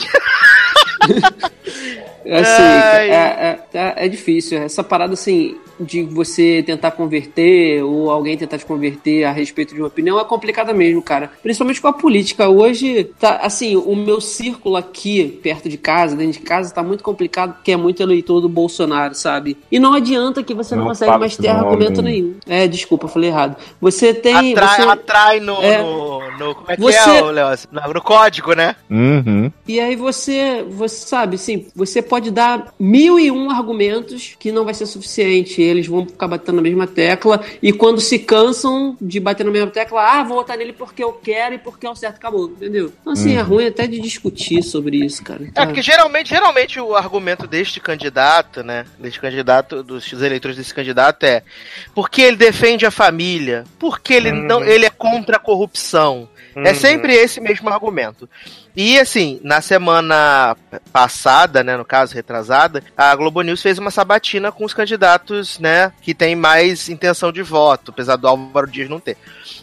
É 2.24 2.40
assim, 2.40 2.62
é, 2.62 3.06
é, 3.12 3.58
é- 3.78 3.94
é 4.06 4.08
difícil. 4.08 4.58
Essa 4.58 4.82
parada, 4.84 5.14
assim, 5.14 5.56
de 5.78 6.02
você 6.02 6.62
tentar 6.62 6.90
converter 6.90 7.82
ou 7.82 8.10
alguém 8.10 8.36
tentar 8.36 8.58
te 8.58 8.66
converter 8.66 9.24
a 9.24 9.32
respeito 9.32 9.74
de 9.74 9.80
uma 9.80 9.86
opinião 9.88 10.20
é 10.20 10.24
complicada 10.24 10.72
mesmo, 10.74 11.00
cara. 11.02 11.30
Principalmente 11.42 11.80
com 11.80 11.88
a 11.88 11.92
política. 11.92 12.48
Hoje, 12.48 13.04
tá, 13.18 13.36
assim, 13.42 13.76
o 13.76 13.96
meu 13.96 14.20
círculo 14.20 14.76
aqui, 14.76 15.26
perto 15.42 15.68
de 15.68 15.78
casa, 15.78 16.14
dentro 16.16 16.34
de 16.34 16.40
casa, 16.46 16.74
tá 16.74 16.82
muito 16.82 17.02
complicado 17.02 17.54
porque 17.54 17.72
é 17.72 17.76
muito 17.76 18.02
eleitor 18.02 18.40
do 18.42 18.48
Bolsonaro, 18.48 19.14
sabe? 19.14 19.56
E 19.72 19.78
não 19.78 19.94
adianta 19.94 20.42
que 20.42 20.52
você 20.52 20.74
não, 20.74 20.82
Não 20.82 20.88
consegue 20.90 21.16
mais 21.18 21.36
ter 21.36 21.48
argumento 21.48 22.02
nenhum. 22.02 22.34
É, 22.46 22.66
desculpa, 22.68 23.08
falei 23.08 23.30
errado. 23.30 23.56
Você 23.80 24.12
tem. 24.12 24.52
Atrai, 24.52 24.76
você- 24.82 24.88
atrai 24.88 25.40
no, 25.40 25.62
É. 25.62 25.78
no, 25.82 26.20
no- 26.38 26.54
Como 26.54 26.70
é 26.70 26.76
que 26.76 26.82
Você- 26.82 26.98
é, 27.16 27.22
Léo? 27.22 27.48
No, 27.72 27.94
no 27.94 28.02
código, 28.02 28.52
né? 28.54 28.76
Uhum. 28.90 29.50
E 29.66 29.80
aí 29.80 29.96
você, 29.96 30.64
você 30.68 31.06
sabe, 31.06 31.36
assim, 31.36 31.66
você 31.74 32.02
pode 32.10 32.32
dar 32.32 32.74
mil 32.76 33.20
e 33.20 33.30
um 33.30 33.52
argumentos 33.52 34.34
que 34.36 34.50
não 34.50 34.64
vai 34.64 34.74
ser 34.74 34.84
suficiente. 34.84 35.62
Eles 35.62 35.86
vão 35.86 36.04
ficar 36.04 36.26
batendo 36.26 36.56
na 36.56 36.62
mesma 36.62 36.84
tecla 36.84 37.40
e 37.62 37.72
quando 37.72 38.00
se 38.00 38.18
cansam 38.18 38.96
de 39.00 39.20
bater 39.20 39.46
na 39.46 39.52
mesma 39.52 39.70
tecla, 39.70 40.02
ah, 40.02 40.24
vou 40.24 40.38
votar 40.38 40.58
nele 40.58 40.72
porque 40.72 41.04
eu 41.04 41.12
quero 41.12 41.54
e 41.54 41.58
porque 41.58 41.86
é 41.86 41.90
o 41.90 41.94
certo, 41.94 42.16
acabou, 42.16 42.48
entendeu? 42.48 42.92
Então 43.00 43.12
assim, 43.12 43.36
é 43.36 43.40
ruim 43.40 43.68
até 43.68 43.86
de 43.86 44.00
discutir 44.00 44.60
sobre 44.64 44.96
isso, 44.96 45.22
cara. 45.22 45.48
É, 45.54 45.64
porque 45.64 45.82
geralmente, 45.82 46.30
geralmente 46.30 46.80
o 46.80 46.96
argumento 46.96 47.46
deste 47.46 47.78
candidato, 47.78 48.64
né? 48.64 48.86
Deste 48.98 49.20
candidato, 49.20 49.84
dos 49.84 50.12
eleitores 50.12 50.56
desse 50.56 50.74
candidato 50.74 51.22
é 51.22 51.44
porque 51.94 52.22
ele 52.22 52.36
defende 52.36 52.84
a 52.84 52.90
família, 52.90 53.64
porque 53.78 54.14
ele 54.14 54.32
não 54.32 54.64
ele 54.64 54.84
é 54.84 54.90
contra 54.90 55.36
a 55.36 55.40
corrupção. 55.40 56.28
É 56.64 56.70
Uhum. 56.70 56.74
sempre 56.74 57.14
esse 57.14 57.40
mesmo 57.40 57.68
argumento. 57.68 58.28
E 58.76 58.98
assim, 58.98 59.40
na 59.42 59.60
semana 59.60 60.56
passada, 60.92 61.62
né, 61.64 61.76
no 61.76 61.84
caso 61.84 62.14
retrasada, 62.14 62.82
a 62.96 63.14
Globo 63.14 63.42
News 63.42 63.62
fez 63.62 63.78
uma 63.78 63.90
sabatina 63.90 64.52
com 64.52 64.64
os 64.64 64.74
candidatos, 64.74 65.58
né, 65.58 65.92
que 66.02 66.14
têm 66.14 66.36
mais 66.36 66.88
intenção 66.88 67.32
de 67.32 67.42
voto, 67.42 67.90
apesar 67.90 68.16
do 68.16 68.28
Álvaro 68.28 68.66
Dias 68.70 68.88
não 68.88 69.00
ter. 69.00 69.16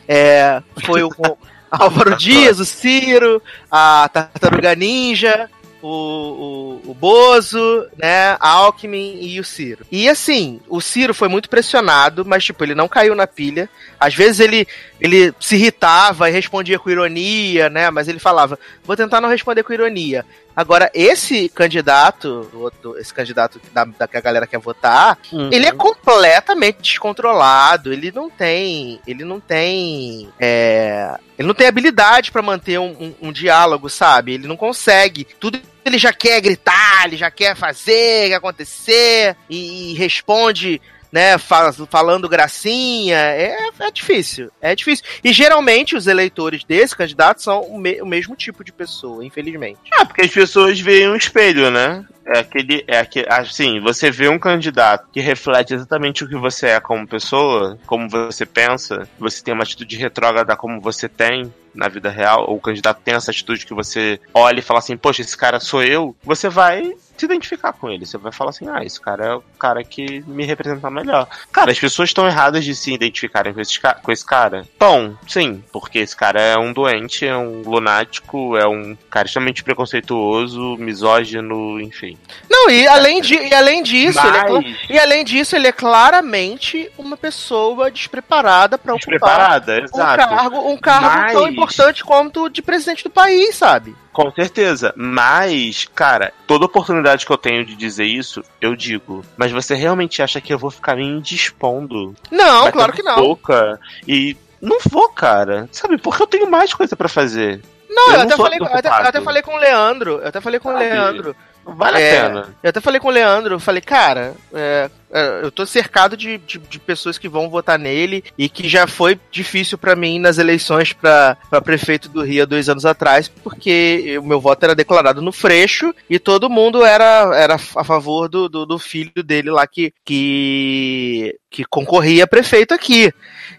É, 0.08 0.62
foi 0.86 1.04
o 1.04 1.12
Álvaro 1.72 2.16
Dias, 2.16 2.60
o 2.60 2.66
Ciro, 2.66 3.42
a 3.72 4.10
Tartaruga 4.12 4.74
Ninja, 4.76 5.50
o, 5.82 6.82
o, 6.86 6.92
o 6.92 6.94
Bozo, 6.94 7.86
né, 7.98 8.36
a 8.40 8.50
Alckmin 8.50 9.20
e 9.22 9.40
o 9.40 9.44
Ciro. 9.44 9.86
E 9.92 10.10
assim, 10.10 10.60
o 10.68 10.82
Ciro 10.82 11.14
foi 11.14 11.28
muito 11.28 11.50
pressionado, 11.50 12.26
mas 12.26 12.44
tipo, 12.44 12.64
ele 12.64 12.74
não 12.76 12.88
caiu 12.88 13.16
na 13.16 13.28
pilha. 13.28 13.70
Às 14.00 14.16
vezes 14.16 14.40
ele, 14.40 14.68
ele 15.00 15.34
se 15.40 15.56
irritava 15.56 16.30
e 16.30 16.34
respondia 16.34 16.80
com 16.80 16.90
ironia, 16.90 17.70
né, 17.70 17.90
mas 17.92 18.08
ele 18.08 18.20
falava, 18.20 18.58
vou 18.84 18.96
tentar 18.96 19.22
não 19.22 19.30
responder 19.30 19.64
com 19.64 19.74
ironia. 19.74 20.26
Agora, 20.56 20.90
esse 20.92 21.50
candidato, 21.50 22.50
outro- 22.52 22.98
esse 22.98 23.14
candidato 23.14 23.62
da, 23.72 23.86
da 23.86 24.08
que 24.08 24.18
a 24.18 24.22
galera 24.22 24.48
quer 24.48 24.58
votar, 24.60 25.16
Uhum. 25.32 25.50
ele 25.54 25.68
é 25.68 25.72
completamente 25.72 26.82
descontrolado. 26.82 27.94
Ele 27.94 28.12
não 28.12 28.28
tem, 28.28 29.00
ele 29.06 29.24
não 29.24 29.40
tem, 29.40 30.30
é, 30.40 31.16
ele 31.38 31.48
não 31.48 31.54
tem 31.54 31.68
habilidade 31.68 32.32
pra 32.32 32.42
manter 32.42 32.80
um, 32.80 32.90
um- 33.00 33.16
um 33.28 33.32
diálogo, 33.32 33.88
sabe? 33.88 34.34
Ele 34.34 34.48
não 34.48 34.58
consegue. 34.58 35.28
Tudo 35.40 35.60
ele 35.86 35.98
já 36.00 36.12
quer 36.12 36.42
gritar, 36.42 37.06
ele 37.06 37.16
já 37.18 37.32
quer 37.32 37.56
fazer, 37.56 38.28
quer 38.30 38.36
acontecer 38.36 39.38
e, 39.50 39.92
e 39.92 39.94
responde. 39.94 40.82
Né, 41.12 41.38
fa- 41.38 41.72
falando 41.90 42.28
gracinha, 42.28 43.16
é, 43.18 43.56
é 43.80 43.92
difícil, 43.92 44.52
é 44.62 44.76
difícil. 44.76 45.06
E 45.24 45.32
geralmente 45.32 45.96
os 45.96 46.06
eleitores 46.06 46.64
desse 46.66 46.96
candidato 46.96 47.42
são 47.42 47.62
o, 47.62 47.78
me- 47.80 48.02
o 48.02 48.06
mesmo 48.06 48.36
tipo 48.36 48.64
de 48.64 48.74
pessoa, 48.74 49.24
infelizmente. 49.26 49.80
Ah, 49.94 50.06
porque 50.06 50.24
as 50.24 50.32
pessoas 50.32 50.80
veem 50.80 51.08
um 51.10 51.16
espelho, 51.16 51.72
né? 51.72 52.06
É 52.28 52.40
aquele, 52.40 52.84
é 52.88 53.00
aquele, 53.00 53.28
assim, 53.30 53.80
você 53.80 54.12
vê 54.12 54.28
um 54.28 54.38
candidato 54.38 55.08
que 55.12 55.22
reflete 55.22 55.74
exatamente 55.74 56.24
o 56.24 56.28
que 56.28 56.36
você 56.36 56.68
é 56.68 56.80
como 56.80 57.08
pessoa, 57.08 57.80
como 57.86 58.10
você 58.10 58.46
pensa, 58.46 59.08
você 59.18 59.42
tem 59.42 59.54
uma 59.54 59.64
atitude 59.64 59.96
retrógrada 59.96 60.56
como 60.56 60.82
você 60.82 61.08
tem 61.08 61.54
na 61.74 61.88
vida 61.88 62.10
real, 62.10 62.46
ou 62.50 62.58
o 62.58 62.62
candidato 62.62 63.02
tem 63.04 63.14
essa 63.14 63.32
atitude 63.32 63.66
que 63.66 63.74
você 63.74 64.20
olha 64.34 64.60
e 64.60 64.64
fala 64.64 64.80
assim, 64.80 64.98
poxa, 64.98 65.22
esse 65.22 65.38
cara 65.38 65.60
sou 65.60 65.84
eu, 65.84 66.16
você 66.24 66.50
vai 66.50 66.94
se 67.18 67.26
identificar 67.26 67.74
com 67.74 67.90
ele. 67.90 68.06
Você 68.06 68.18
vai 68.18 68.32
falar 68.32 68.52
assim, 68.52 68.68
ah, 68.70 68.84
esse 68.84 69.00
cara 69.00 69.26
é 69.26 69.36
o 69.36 69.44
cara 69.60 69.84
que 69.84 70.22
me 70.28 70.46
representa 70.46 70.90
melhor. 70.90 71.28
Cara, 71.52 71.72
as 71.72 71.80
pessoas 71.80 72.10
estão 72.10 72.28
erradas 72.28 72.64
de 72.64 72.76
se 72.76 72.94
identificarem 72.94 73.54
com 73.54 73.62
esse, 73.62 73.80
com 73.80 74.12
esse 74.12 74.26
cara? 74.26 74.66
Bom, 74.80 75.16
sim, 75.28 75.64
porque 75.72 76.00
esse 76.00 76.16
cara 76.16 76.40
é 76.40 76.58
um 76.58 76.72
doente, 76.74 77.26
é 77.26 77.36
um 77.36 77.62
lunático, 77.62 78.56
é 78.58 78.68
um 78.68 78.96
cara 79.10 79.28
extremamente 79.28 79.64
preconceituoso, 79.64 80.78
misógino, 80.78 81.80
enfim. 81.82 82.17
Não, 82.50 82.70
e 82.70 82.88
além, 82.88 83.22
de, 83.22 83.36
e 83.36 83.54
além 83.54 83.84
disso, 83.84 84.20
ele 84.26 84.38
é 84.38 84.50
Mas- 84.50 84.78
e 84.90 85.00
além 85.00 85.24
disso, 85.24 85.56
ele 85.56 85.68
é 85.68 85.72
claramente 85.72 86.90
uma 86.98 87.16
pessoa 87.18 87.92
despreparada 87.92 88.78
para 88.78 88.94
ocupar 88.96 89.12
Despreparada, 89.12 89.74
um 89.74 89.84
exato. 89.84 90.18
cargo, 90.30 90.70
um 90.72 90.78
cargo 90.78 91.06
Mas- 91.06 91.34
tão 91.34 91.48
importante 91.48 92.04
quanto 92.04 92.44
o 92.46 92.50
de 92.50 92.62
presidente 92.62 93.04
do 93.04 93.10
país, 93.10 93.56
sabe? 93.56 93.96
Com 94.14 94.32
certeza. 94.32 94.94
Mas, 94.96 95.86
cara, 95.94 96.34
toda 96.48 96.66
oportunidade 96.66 97.26
que 97.26 97.32
eu 97.32 97.38
tenho 97.38 97.66
de 97.66 97.76
dizer 97.76 98.06
isso, 98.06 98.42
eu 98.60 98.76
digo. 98.76 99.24
Mas 99.38 99.52
você 99.52 99.76
realmente 99.76 100.22
acha 100.22 100.42
que 100.42 100.54
eu 100.54 100.58
vou 100.58 100.72
ficar 100.72 100.96
me 100.96 101.06
indispondo? 101.06 102.16
Não, 102.32 102.72
claro 102.72 102.94
que 102.94 103.04
não. 103.04 103.16
Boca 103.16 103.80
e. 104.08 104.36
Não 104.60 104.80
vou, 104.90 105.08
cara. 105.10 105.70
Sabe? 105.72 105.98
Porque 106.00 106.24
eu 106.24 106.28
tenho 106.28 106.50
mais 106.50 106.74
coisa 106.74 106.96
pra 106.96 107.08
fazer. 107.08 107.62
Não, 107.88 108.08
Eu 108.08 108.12
eu, 108.14 108.18
não 108.18 108.24
até 108.26 108.36
falei, 108.38 108.60
eu 108.60 108.66
até, 108.66 108.88
eu 108.90 108.94
até 108.94 109.22
falei 109.22 109.42
com 109.44 109.54
o 109.56 109.58
Leandro. 109.60 110.20
Eu 110.22 110.28
até 110.28 110.42
falei 110.42 110.60
com 110.60 110.70
o? 110.70 110.78
Leandro. 110.78 111.36
Vale 111.76 112.02
É, 112.02 112.20
a 112.20 112.28
pena. 112.30 112.56
Eu 112.64 112.70
até 112.70 112.80
falei 112.80 113.00
com 113.00 113.10
o 113.10 113.12
Leandro, 113.12 113.56
eu 113.56 113.60
falei, 113.60 113.82
cara, 113.82 114.34
é, 114.54 114.90
é, 115.12 115.40
eu 115.44 115.52
tô 115.52 115.66
cercado 115.66 116.16
de, 116.16 116.38
de, 116.38 116.58
de 116.58 116.80
pessoas 116.80 117.18
que 117.18 117.28
vão 117.28 117.50
votar 117.50 117.78
nele 117.78 118.24
e 118.38 118.48
que 118.48 118.68
já 118.68 118.88
foi 118.88 119.20
difícil 119.32 119.78
pra 119.78 119.96
mim 119.96 120.20
nas 120.20 120.38
eleições 120.38 120.94
pra 120.94 121.38
pra 121.50 121.62
prefeito 121.62 122.10
do 122.10 122.24
Rio 122.24 122.44
há 122.44 122.46
dois 122.46 122.70
anos 122.70 122.86
atrás, 122.86 123.28
porque 123.28 124.18
o 124.20 124.24
meu 124.24 124.40
voto 124.40 124.64
era 124.64 124.76
declarado 124.76 125.22
no 125.22 125.32
Freixo 125.32 125.94
e 126.10 126.20
todo 126.20 126.50
mundo 126.50 126.86
era, 126.86 127.32
era 127.36 127.56
a 127.56 127.84
favor 127.84 128.28
do, 128.30 128.48
do, 128.48 128.66
do 128.66 128.80
filho 128.80 129.24
dele 129.24 129.50
lá 129.50 129.68
que, 129.68 129.94
que, 130.04 131.38
que 131.50 131.66
concorria 131.66 132.24
a 132.24 132.28
prefeito 132.28 132.74
aqui. 132.74 133.12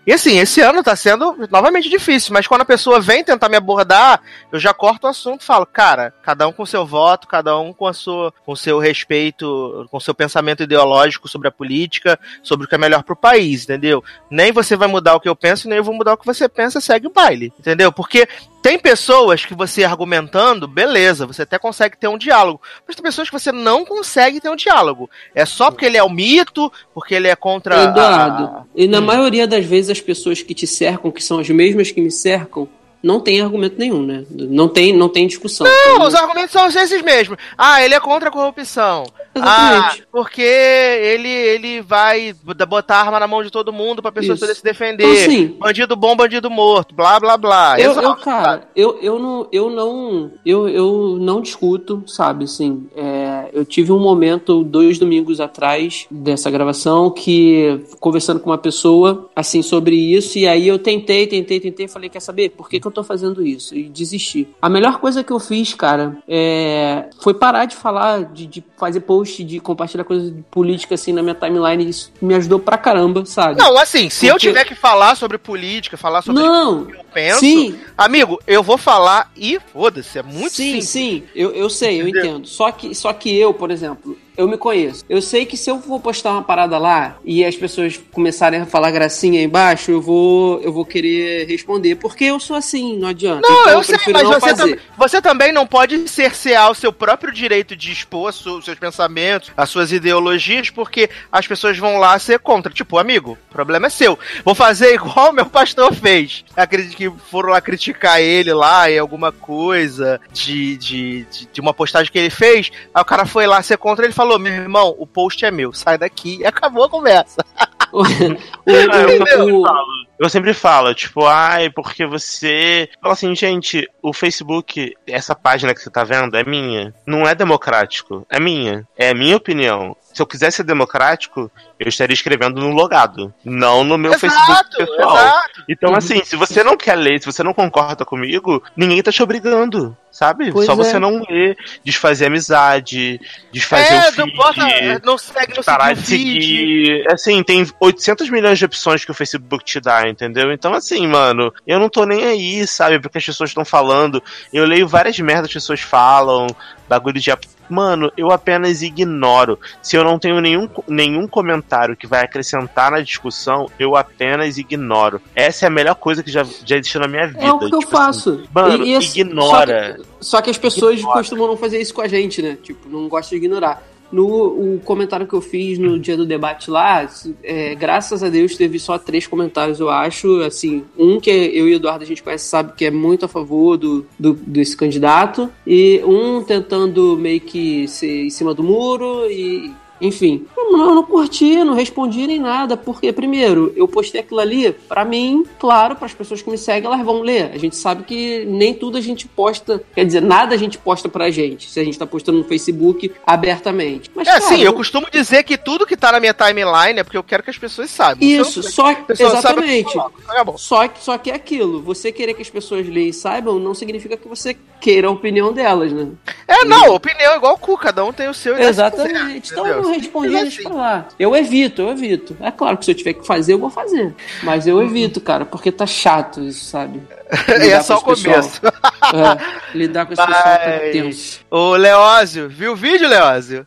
E 0.09 0.13
assim, 0.15 0.39
esse 0.39 0.63
ano 0.63 0.83
tá 0.83 0.97
sendo 0.97 1.37
novamente 1.51 1.87
difícil, 1.91 2.33
mas 2.33 2.47
quando 2.47 2.63
a 2.63 2.65
pessoa 2.65 2.99
vem 2.99 3.23
tentar 3.23 3.47
me 3.51 3.59
abordar, 3.59 4.23
eu 4.51 4.59
já 4.59 4.73
corto 4.73 5.07
o 5.07 5.11
assunto 5.11 5.43
e 5.43 5.45
falo, 5.45 5.67
cara, 5.67 6.15
cada 6.23 6.49
um 6.49 6.53
com 6.53 6.65
seu 6.65 6.87
voto, 6.87 7.29
cada 7.29 7.59
um 7.59 7.75
com 7.75 7.87
a 7.87 7.93
sua, 7.93 8.33
com 8.47 8.57
seu 8.57 8.79
respeito, 8.79 9.87
com 9.91 10.01
seu 10.01 10.15
pensamento 10.15 10.63
ideológico 10.63 11.29
sobre 11.29 11.49
a 11.49 11.53
política, 11.53 12.19
sobre 12.43 12.65
o 12.65 12.69
que 12.69 12.75
é 12.75 12.79
melhor 12.79 13.03
pro 13.03 13.15
país, 13.15 13.65
entendeu? 13.65 14.03
Nem 14.31 14.51
você 14.51 14.77
vai 14.77 14.89
mudar 14.89 15.15
o 15.15 15.21
que 15.21 15.29
eu 15.29 15.37
penso, 15.37 15.69
nem 15.69 15.77
eu 15.77 15.85
vou 15.85 15.93
mudar 15.95 16.15
o 16.15 16.17
que 16.17 16.25
você 16.25 16.49
pensa, 16.49 16.81
segue 16.81 17.07
o 17.07 17.13
baile, 17.13 17.53
entendeu? 17.59 17.93
Porque 17.93 18.27
tem 18.63 18.79
pessoas 18.79 19.45
que 19.45 19.55
você 19.55 19.85
argumentando, 19.85 20.67
beleza, 20.67 21.27
você 21.27 21.43
até 21.43 21.59
consegue 21.59 21.97
ter 21.97 22.09
um 22.09 22.19
diálogo, 22.19 22.61
mas 22.87 22.97
tem 22.97 23.03
pessoas 23.05 23.29
que 23.29 23.39
você 23.39 23.53
não 23.53 23.85
consegue 23.85 24.41
ter 24.41 24.49
um 24.49 24.57
diálogo. 24.57 25.09
É 25.35 25.45
só 25.45 25.71
porque 25.71 25.85
ele 25.87 25.97
é 25.97 26.03
o 26.03 26.09
mito, 26.11 26.73
porque 26.93 27.15
ele 27.15 27.29
é 27.29 27.37
contra 27.37 27.79
a- 27.79 27.85
Eduardo, 27.85 28.67
e 28.75 28.87
Hum. 28.87 28.91
na 28.91 29.01
maioria 29.01 29.47
das 29.47 29.65
vezes 29.65 29.91
as 29.91 29.98
pessoas 30.01 30.43
que 30.43 30.55
te 30.55 30.67
cercam, 30.67 31.11
que 31.11 31.23
são 31.23 31.39
as 31.39 31.49
mesmas 31.49 31.91
que 31.91 32.01
me 32.01 32.11
cercam, 32.11 32.69
não 33.03 33.21
tem 33.21 33.41
argumento 33.41 33.79
nenhum, 33.79 34.03
né? 34.03 34.25
Não 34.31 34.69
tem, 34.69 34.93
não 34.93 35.09
tem 35.09 35.27
discussão. 35.27 35.67
Não, 35.67 36.07
os 36.07 36.15
argumentos 36.15 36.51
são 36.51 36.67
esses 36.67 37.03
mesmos. 37.03 37.39
Ah, 37.57 37.83
ele 37.83 37.95
é 37.95 38.01
contra 38.01 38.29
a 38.29 38.33
corrupção. 38.33 39.05
Exatamente. 39.35 40.03
Ah, 40.03 40.07
porque 40.11 40.43
ele, 40.43 41.29
ele 41.29 41.81
vai 41.81 42.35
botar 42.69 42.97
arma 42.97 43.21
na 43.21 43.27
mão 43.27 43.43
de 43.43 43.51
todo 43.51 43.73
mundo 43.73 44.03
pra 44.03 44.11
pessoa 44.11 44.37
poder 44.37 44.55
se 44.55 44.65
defender. 44.65 45.05
Então, 45.05 45.23
assim, 45.23 45.47
bandido 45.59 45.95
bom, 45.97 46.17
bandido 46.17 46.51
morto, 46.51 46.95
blá 46.95 47.21
blá 47.21 47.37
blá. 47.37 47.81
Eu, 47.81 47.93
Exato, 47.93 48.07
eu, 48.07 48.17
cara, 48.17 48.69
eu, 48.75 48.99
eu 49.01 49.19
não, 49.19 49.49
eu 49.53 49.71
não, 49.71 50.33
eu, 50.45 50.69
eu 50.69 51.17
não 51.21 51.41
discuto, 51.41 52.03
sabe, 52.07 52.45
assim, 52.45 52.89
é, 52.97 53.51
eu 53.53 53.65
tive 53.65 53.93
um 53.93 54.01
momento 54.01 54.65
dois 54.65 54.99
domingos 54.99 55.41
atrás 55.41 56.07
dessa 56.11 56.51
gravação 56.51 57.11
que 57.11 57.81
conversando 58.01 58.41
com 58.41 58.51
uma 58.51 58.59
pessoa, 58.59 59.29
assim, 59.37 59.63
sobre 59.63 59.95
isso 59.95 60.39
e 60.39 60.49
aí 60.49 60.67
eu 60.67 60.79
tentei, 60.79 61.27
tentei, 61.27 61.61
tentei, 61.61 61.87
falei, 61.87 62.09
quer 62.09 62.21
saber, 62.21 62.51
por 62.51 62.69
que 62.69 62.81
que 62.81 62.88
eu 62.89 62.93
tô 62.93 63.05
fazendo 63.05 63.45
isso? 63.47 63.75
E 63.75 63.85
desisti. 63.89 64.49
A 64.61 64.69
melhor 64.69 64.99
coisa 64.99 65.23
que 65.23 65.33
eu 65.33 65.39
fiz, 65.39 65.75
cara, 65.75 66.17
é, 66.27 67.09
foi 67.21 67.35
parar 67.35 67.65
de 67.65 67.77
falar, 67.77 68.25
de, 68.25 68.47
de 68.47 68.65
fazer 68.77 69.01
post, 69.01 69.43
de 69.45 69.61
compartilhar 69.61 70.05
coisas 70.05 70.35
de 70.35 70.43
política, 70.51 70.95
assim, 70.95 71.13
na 71.13 71.23
minha 71.23 71.35
timeline, 71.35 71.89
isso 71.89 72.13
me 72.21 72.35
ajudou 72.35 72.59
pra 72.59 72.79
caramba, 72.79 73.25
sabe? 73.25 73.59
Não, 73.61 73.77
assim, 73.79 74.09
se 74.11 74.27
eu 74.27 74.35
Porque- 74.35 74.47
tiver 74.49 74.65
que 74.65 74.75
falar 74.75 75.15
sobre 75.17 75.39
política, 75.39 75.97
falar 75.97 76.23
sobre 76.23 76.43
Não, 76.43 76.83
o 76.83 76.87
que 76.87 76.97
eu 76.97 77.05
penso, 77.13 77.41
sim. 77.41 77.79
amigo, 77.97 78.39
eu 78.47 78.63
vou 78.63 78.79
falar 78.79 79.31
e 79.37 79.59
foda-se, 79.73 80.19
é 80.19 80.23
muito 80.23 80.51
sim, 80.55 80.65
simples. 80.81 80.89
sim, 80.89 81.23
eu, 81.35 81.51
eu 81.53 81.69
sei, 81.71 82.01
eu 82.01 82.09
Entendeu? 82.09 82.31
entendo. 82.31 82.49
Só 82.49 82.71
que, 82.73 82.95
só 82.95 83.13
que 83.13 83.35
eu, 83.37 83.53
por 83.55 83.71
exemplo, 83.71 84.17
eu 84.39 84.47
me 84.49 84.57
conheço. 84.57 85.05
Eu 85.09 85.21
sei 85.21 85.45
que 85.45 85.57
se 85.57 85.69
eu 85.71 85.81
for 85.83 86.01
postar 86.01 86.31
uma 86.33 86.43
parada 86.43 86.79
lá 86.79 87.19
e 87.25 87.45
as 87.45 87.57
pessoas 87.57 88.01
começarem 88.13 88.61
a 88.61 88.67
falar 88.67 88.91
gracinha 88.93 89.41
aí 89.41 89.45
embaixo, 89.45 89.91
eu 89.91 90.01
vou, 90.01 90.61
eu 90.63 90.73
vou 90.73 90.85
querer 90.85 91.47
responder. 91.47 91.97
Porque 91.97 92.25
eu 92.25 92.39
sou 92.39 92.55
assim, 92.57 92.97
não 92.97 93.09
adianta. 93.09 93.41
Não, 93.49 93.61
Então 93.63 93.73
eu 93.73 93.83
sei, 93.83 93.97
prefiro 93.97 94.19
mas 94.19 94.29
você, 94.41 94.55
tam- 94.55 94.77
você 94.97 95.21
também 95.21 95.53
não 95.53 95.67
pode 95.67 96.09
cercear 96.09 96.71
o 96.71 96.75
seu 96.75 96.93
próprio 96.93 97.33
direito 97.33 97.75
de 97.75 97.91
expor 97.91 98.31
os 98.31 98.65
seus 98.65 98.79
pensamentos, 98.79 99.51
as 99.57 99.69
suas 99.69 99.91
ideologias, 99.91 100.71
porque 100.71 101.11
as 101.33 101.47
pessoas 101.47 101.77
vão 101.77 101.99
lá 101.99 102.17
ser 102.19 102.39
contra. 102.39 102.73
Tipo, 102.73 102.97
amigo, 102.99 103.37
o 103.51 103.53
problema 103.53 103.89
é 103.89 103.91
seu. 103.91 104.17
Vou 104.45 104.55
fazer 104.55 104.95
igual 104.97 105.33
meu 105.33 105.47
pastor 105.47 105.93
fez. 105.93 106.45
Acredito 106.57 106.97
que 106.97 107.11
foram 107.31 107.51
lá 107.51 107.61
criticar 107.61 108.21
ele 108.21 108.53
lá 108.53 108.89
em 108.89 108.99
alguma 108.99 109.33
coisa 109.33 110.21
de, 110.33 110.77
de, 110.77 111.25
de, 111.25 111.47
de 111.55 111.61
uma 111.61 111.75
postagem 111.75 112.13
que 112.13 112.19
ele 112.19 112.31
fez. 112.31 112.71
Aí 112.95 113.03
o 113.03 113.05
cara 113.05 113.27
foi 113.27 113.45
lá 113.47 113.61
ser 113.63 113.77
contra 113.79 114.05
ele 114.05 114.13
falou: 114.15 114.28
meu 114.37 114.53
irmão, 114.53 114.97
o 114.99 115.07
post 115.07 115.45
é 115.45 115.51
meu, 115.53 115.73
sai 115.73 115.97
daqui 115.97 116.39
e 116.41 116.47
acabou 116.47 116.83
a 116.85 116.89
conversa. 116.89 117.37
O- 117.91 118.03
Ah, 118.03 118.99
eu, 119.01 119.07
o- 119.09 119.27
sempre 119.27 119.53
o- 119.53 119.63
falo, 119.63 119.87
eu 120.19 120.29
sempre 120.29 120.53
falo, 120.53 120.95
tipo, 120.95 121.25
ai, 121.25 121.71
porque 121.71 122.05
você. 122.05 122.87
Fala 123.01 123.15
assim, 123.15 123.35
gente, 123.35 123.89
o 124.03 124.13
Facebook, 124.13 124.95
essa 125.07 125.35
página 125.35 125.73
que 125.73 125.81
você 125.81 125.89
tá 125.89 126.05
vendo 126.05 126.37
é 126.37 126.45
minha. 126.45 126.93
Não 127.07 127.27
é 127.27 127.35
democrático, 127.35 128.27
é 128.29 128.39
minha. 128.39 128.87
É 128.95 129.09
a 129.09 129.15
minha 129.15 129.39
opinião. 129.39 129.97
Se 130.19 130.23
eu 130.23 130.27
quisesse 130.27 130.57
ser 130.57 130.65
democrático, 130.65 131.49
eu 131.79 131.89
estaria 131.89 132.13
escrevendo 132.13 132.61
no 132.61 132.73
logado, 132.73 133.33
não 133.45 133.85
no 133.85 133.97
meu 133.97 134.19
Facebook 134.19 134.77
pessoal. 134.77 135.17
exato. 135.17 135.63
Então, 135.69 135.95
assim, 135.95 136.25
se 136.25 136.35
você 136.35 136.65
não 136.65 136.77
quer 136.77 136.97
ler, 136.97 137.21
se 137.21 137.27
você 137.27 137.41
não 137.45 137.55
concorda 137.55 138.05
comigo, 138.05 138.61
ninguém 138.77 139.01
tá 139.01 139.13
te 139.13 139.23
obrigando, 139.23 139.97
sabe? 140.11 140.51
Pois 140.51 140.67
Só 140.67 140.73
é. 140.73 140.75
você 140.75 140.99
não 140.99 141.23
ler, 141.31 141.57
desfazer 141.85 142.27
amizade, 142.27 143.21
desfazer 143.53 143.95
É, 143.95 144.09
o 144.09 144.13
feed. 144.13 144.19
não 144.19 144.37
bota, 144.37 145.01
não 145.05 145.17
segue, 145.17 145.55
não 145.55 145.63
parar 145.63 145.95
de 145.95 146.05
seguir. 146.05 147.05
Assim, 147.13 147.41
tem 147.45 147.65
800 147.79 148.29
milhões 148.29 148.59
de 148.59 148.65
opções 148.65 149.05
que 149.05 149.13
o 149.13 149.15
Facebook 149.15 149.65
te 149.65 149.79
dá, 149.79 150.09
entendeu? 150.09 150.51
Então, 150.51 150.75
assim, 150.75 151.07
mano, 151.07 151.55
eu 151.65 151.79
não 151.79 151.89
tô 151.89 152.05
nem 152.05 152.25
aí, 152.25 152.67
sabe? 152.67 152.99
Porque 152.99 153.19
as 153.19 153.25
pessoas 153.25 153.51
estão 153.51 153.65
falando. 153.65 154.21
Eu 154.53 154.65
leio 154.65 154.89
várias 154.89 155.17
merdas 155.21 155.53
que 155.53 155.59
as 155.59 155.63
pessoas 155.63 155.81
falam, 155.81 156.49
bagulho 156.89 157.21
de. 157.21 157.31
Mano, 157.69 158.11
eu 158.17 158.31
apenas 158.31 158.83
ignoro. 158.83 159.59
Se 159.83 159.97
eu 159.97 160.05
não 160.05 160.19
tenho 160.19 160.41
nenhum, 160.41 160.69
nenhum 160.87 161.27
comentário 161.27 161.97
que 161.97 162.07
vai 162.07 162.23
acrescentar 162.25 162.91
na 162.91 163.01
discussão, 163.01 163.67
eu 163.79 163.97
apenas 163.97 164.59
ignoro. 164.59 165.21
Essa 165.35 165.67
é 165.67 165.69
a 165.69 165.71
melhor 165.71 165.95
coisa 165.97 166.23
que 166.23 166.31
já, 166.31 166.45
já 166.65 166.77
existiu 166.77 167.01
na 167.01 167.09
minha 167.09 167.27
vida. 167.27 167.41
É 167.45 167.53
o 167.53 167.59
que 167.59 167.65
eu 167.67 167.79
tipo 167.79 167.83
assim. 167.85 167.91
faço. 167.91 168.43
mano, 168.53 168.85
E- 168.85 168.91
e 168.93 168.97
assim, 168.97 169.21
ignora. 169.21 169.97
Só 169.99 170.03
que, 170.03 170.25
só 170.25 170.43
que 170.43 170.51
as 170.51 170.59
pessoas 170.59 170.99
Ignora. 170.99 171.19
costumam 171.19 171.47
não 171.49 171.57
fazer 171.57 171.81
isso 171.81 171.93
com 171.95 172.01
a 172.01 172.09
gente, 172.09 172.41
né? 172.43 172.57
Tipo, 172.63 172.89
não 172.89 173.09
gostam 173.09 173.39
de 173.39 173.45
ignorar. 173.45 173.83
No 174.11 174.27
o 174.27 174.81
comentário 174.85 175.27
que 175.27 175.35
eu 175.35 175.41
fiz 175.41 175.79
no 175.79 175.99
dia 175.99 176.17
do 176.17 176.25
debate 176.25 176.71
lá, 176.71 177.09
é, 177.43 177.75
graças 177.75 178.23
a 178.23 178.29
Deus 178.29 178.57
teve 178.57 178.79
só 178.79 178.99
três 178.99 179.27
comentários, 179.27 179.81
eu 179.81 179.91
acho. 179.91 180.41
Assim, 180.41 180.85
um 180.99 181.21
que 181.21 181.31
eu 181.31 181.69
e 181.69 181.73
o 181.73 181.77
Eduardo 181.77 182.05
a 182.05 182.07
gente 182.07 182.23
conhece, 182.23 182.47
sabe 182.47 182.73
que 182.77 182.85
é 182.87 182.91
muito 182.91 183.25
a 183.25 183.29
favor 183.29 183.77
do, 183.77 184.07
do- 184.19 184.35
desse 184.35 184.77
candidato, 184.77 185.51
e 185.67 186.01
um 186.07 186.43
tentando 186.43 187.17
meio 187.17 187.41
que 187.41 187.87
ser 187.89 188.25
em 188.27 188.31
cima 188.31 188.55
do 188.55 188.63
muro, 188.63 189.31
e 189.31 189.71
enfim. 190.01 190.45
Não, 190.57 190.73
não, 190.73 190.89
eu 190.91 190.95
não 190.97 191.03
curti, 191.03 191.57
não 191.65 191.75
respondi 191.75 192.27
nem 192.27 192.39
nada, 192.39 192.77
porque, 192.77 193.13
primeiro, 193.13 193.73
eu 193.77 193.89
postei 193.89 194.21
aquilo 194.21 194.41
ali, 194.41 194.73
pra 194.73 195.05
mim, 195.05 195.45
claro, 195.59 195.97
para 195.97 196.07
as 196.07 196.13
pessoas 196.15 196.43
que 196.43 196.51
me 196.51 196.59
seguem, 196.59 196.87
elas 196.87 197.05
vão 197.05 197.21
ler. 197.23 197.51
A 197.55 197.59
gente 197.59 197.77
sabe 197.77 198.03
que 198.05 198.45
nem 198.45 198.75
tudo 198.75 198.99
a 198.99 199.01
gente 199.01 199.27
posta, 199.27 199.83
quer 199.95 200.05
dizer, 200.05 200.21
nada 200.23 200.55
a 200.55 200.59
gente 200.59 200.77
posta 200.79 201.09
pra 201.09 201.31
gente, 201.31 201.69
se 201.71 201.81
a 201.81 201.85
gente 201.85 201.99
tá 201.99 202.07
postando 202.07 202.39
no 202.39 202.45
Facebook 202.45 203.11
abertamente. 203.27 204.11
Mas, 204.15 204.29
É, 204.29 204.33
cara, 204.33 204.43
sim, 204.43 204.61
eu 204.63 204.73
costumo 204.73 205.07
dizer 205.11 205.43
que 205.43 205.57
tudo 205.57 205.87
que 205.87 205.97
tá 205.97 206.13
na 206.13 206.21
minha 206.21 206.35
timeline 206.35 206.99
é 206.99 207.05
porque 207.05 207.17
eu 207.17 207.23
quero 207.23 207.43
que 207.43 207.51
as 207.51 207.59
pessoas 207.59 207.91
saibam. 207.91 208.27
Isso, 208.27 208.59
eu- 208.61 208.63
só 208.65 208.93
sabe, 208.93 209.05
exatamente. 209.11 209.97
eu. 209.97 210.03
Acabou. 210.29 210.59
Só 210.59 210.87
que, 210.89 211.03
só 211.03 211.17
que 211.19 211.31
é 211.31 211.35
aquilo. 211.35 211.81
Você 211.83 212.13
querer 212.13 212.35
que 212.35 212.43
as 212.43 212.51
pessoas 212.51 212.87
leiam 212.87 213.09
e 213.09 213.13
saibam 213.13 213.59
não 213.59 213.75
significa 213.75 214.17
que 214.17 214.29
você 214.29 214.57
queira 214.81 215.09
a 215.09 215.11
opinião 215.11 215.53
delas, 215.53 215.93
né? 215.93 216.09
É, 216.49 216.65
não, 216.65 216.95
opinião 216.95 217.35
é 217.35 217.37
igual 217.37 217.55
o 217.55 217.59
cu, 217.59 217.77
cada 217.77 218.03
um 218.03 218.11
tem 218.11 218.27
o 218.27 218.33
seu. 218.33 218.59
Exatamente. 218.59 219.53
Então 219.53 219.67
eu 219.67 219.83
não 219.83 219.93
respondi, 219.93 220.31
deixa 220.31 220.47
assim. 220.47 220.63
pra 220.63 220.73
lá. 220.73 221.09
Eu 221.19 221.37
evito, 221.37 221.83
eu 221.83 221.91
evito. 221.91 222.35
É 222.41 222.51
claro 222.51 222.79
que 222.79 222.87
se 222.87 222.91
eu 222.91 222.95
tiver 222.95 223.13
que 223.13 223.27
fazer, 223.27 223.53
eu 223.53 223.59
vou 223.59 223.69
fazer. 223.69 224.15
Mas 224.43 224.67
eu 224.67 224.83
evito, 224.83 225.21
cara, 225.21 225.45
porque 225.45 225.71
tá 225.71 225.87
chato 225.87 226.41
isso, 226.41 226.65
sabe? 226.65 227.03
É 227.49 227.59
Lidar 227.59 227.83
só 227.83 227.99
o 227.99 228.01
começo. 228.01 228.61
É, 228.65 229.77
lidar 229.77 230.07
com 230.07 230.15
esse 230.15 230.25
pessoal 230.25 230.43
tá 230.43 230.61
Mas- 230.83 230.93
tenso. 230.93 231.41
Ô, 231.51 231.77
Leózio, 231.77 232.49
viu 232.49 232.73
o 232.73 232.77
vídeo, 232.77 233.07
Leózio? 233.07 233.67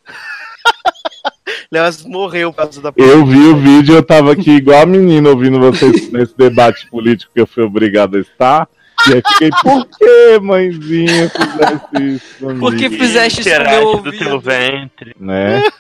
Leózio 1.72 2.10
morreu 2.10 2.52
por 2.52 2.64
causa 2.64 2.82
da 2.82 2.92
Eu 2.98 3.24
vi 3.24 3.38
o 3.38 3.58
vídeo, 3.58 3.96
eu 3.96 4.04
tava 4.04 4.32
aqui 4.32 4.52
igual 4.52 4.82
a 4.82 4.86
menina 4.86 5.30
ouvindo 5.30 5.60
vocês 5.60 6.10
nesse 6.12 6.36
debate 6.36 6.90
político 6.90 7.32
que 7.34 7.40
eu 7.42 7.46
fui 7.48 7.64
obrigado 7.64 8.18
a 8.18 8.20
estar. 8.22 8.68
E 9.10 9.14
aí 9.14 9.22
fiquei, 9.28 9.50
por 9.64 9.86
que, 9.88 10.40
mãezinha, 10.42 11.30
fizesse 11.30 12.16
isso 12.16 12.38
comigo? 12.40 12.60
Por 12.60 12.76
que 12.76 12.90
fizeste 12.90 13.42
isso 13.42 13.50
com 13.50 13.56
Tirate 13.56 13.76
meu 13.76 13.82
do 13.84 13.98
ouvido? 13.98 14.18
teu 14.18 14.40
ventre. 14.40 15.16
Né? 15.20 15.64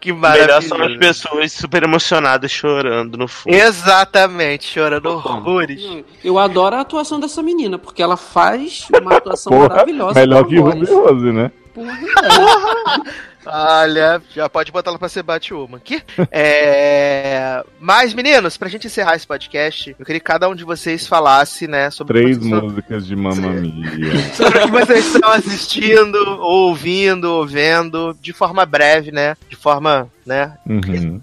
Que 0.00 0.12
Melhor 0.12 0.48
são 0.62 0.76
as 0.76 0.80
maravilha. 0.82 0.98
pessoas 0.98 1.52
super 1.52 1.82
emocionadas 1.82 2.50
chorando 2.50 3.16
no 3.16 3.28
fundo. 3.28 3.54
Exatamente, 3.54 4.64
chorando 4.64 5.06
horrores. 5.06 5.80
Eu 6.24 6.38
adoro 6.38 6.76
a 6.76 6.80
atuação 6.80 7.20
dessa 7.20 7.42
menina, 7.42 7.78
porque 7.78 8.02
ela 8.02 8.16
faz 8.16 8.88
uma 9.00 9.16
atuação 9.16 9.52
Porra, 9.52 9.68
maravilhosa. 9.68 10.18
melhor 10.20 10.44
que 10.46 10.58
voz. 10.58 10.88
Rose, 10.88 11.32
né? 11.32 11.50
Porra, 11.74 11.92
é. 11.92 13.22
Olha, 13.44 14.22
já 14.34 14.48
pode 14.48 14.70
botar 14.70 14.90
ela 14.90 14.98
pra 14.98 15.08
ser 15.08 15.22
Batwoman 15.22 15.76
aqui. 15.76 16.02
É... 16.30 17.64
Mas, 17.80 18.14
meninos, 18.14 18.56
pra 18.56 18.68
gente 18.68 18.86
encerrar 18.86 19.16
esse 19.16 19.26
podcast, 19.26 19.94
eu 19.98 20.04
queria 20.04 20.20
que 20.20 20.26
cada 20.26 20.48
um 20.48 20.54
de 20.54 20.64
vocês 20.64 21.06
falasse, 21.06 21.66
né, 21.66 21.90
sobre 21.90 22.18
o 22.18 22.22
Três 22.22 22.38
músicas 22.38 23.06
de 23.06 23.16
Mamma 23.16 23.48
Mia. 23.50 24.18
sobre 24.34 24.58
o 24.58 24.62
que 24.62 24.70
vocês 24.70 25.06
estão 25.14 25.30
assistindo, 25.30 26.18
ouvindo, 26.40 27.24
ou 27.24 27.46
vendo, 27.46 28.16
de 28.20 28.32
forma 28.32 28.64
breve, 28.64 29.10
né? 29.10 29.36
De 29.48 29.56
forma, 29.56 30.08
né? 30.24 30.56
Uhum. 30.66 31.20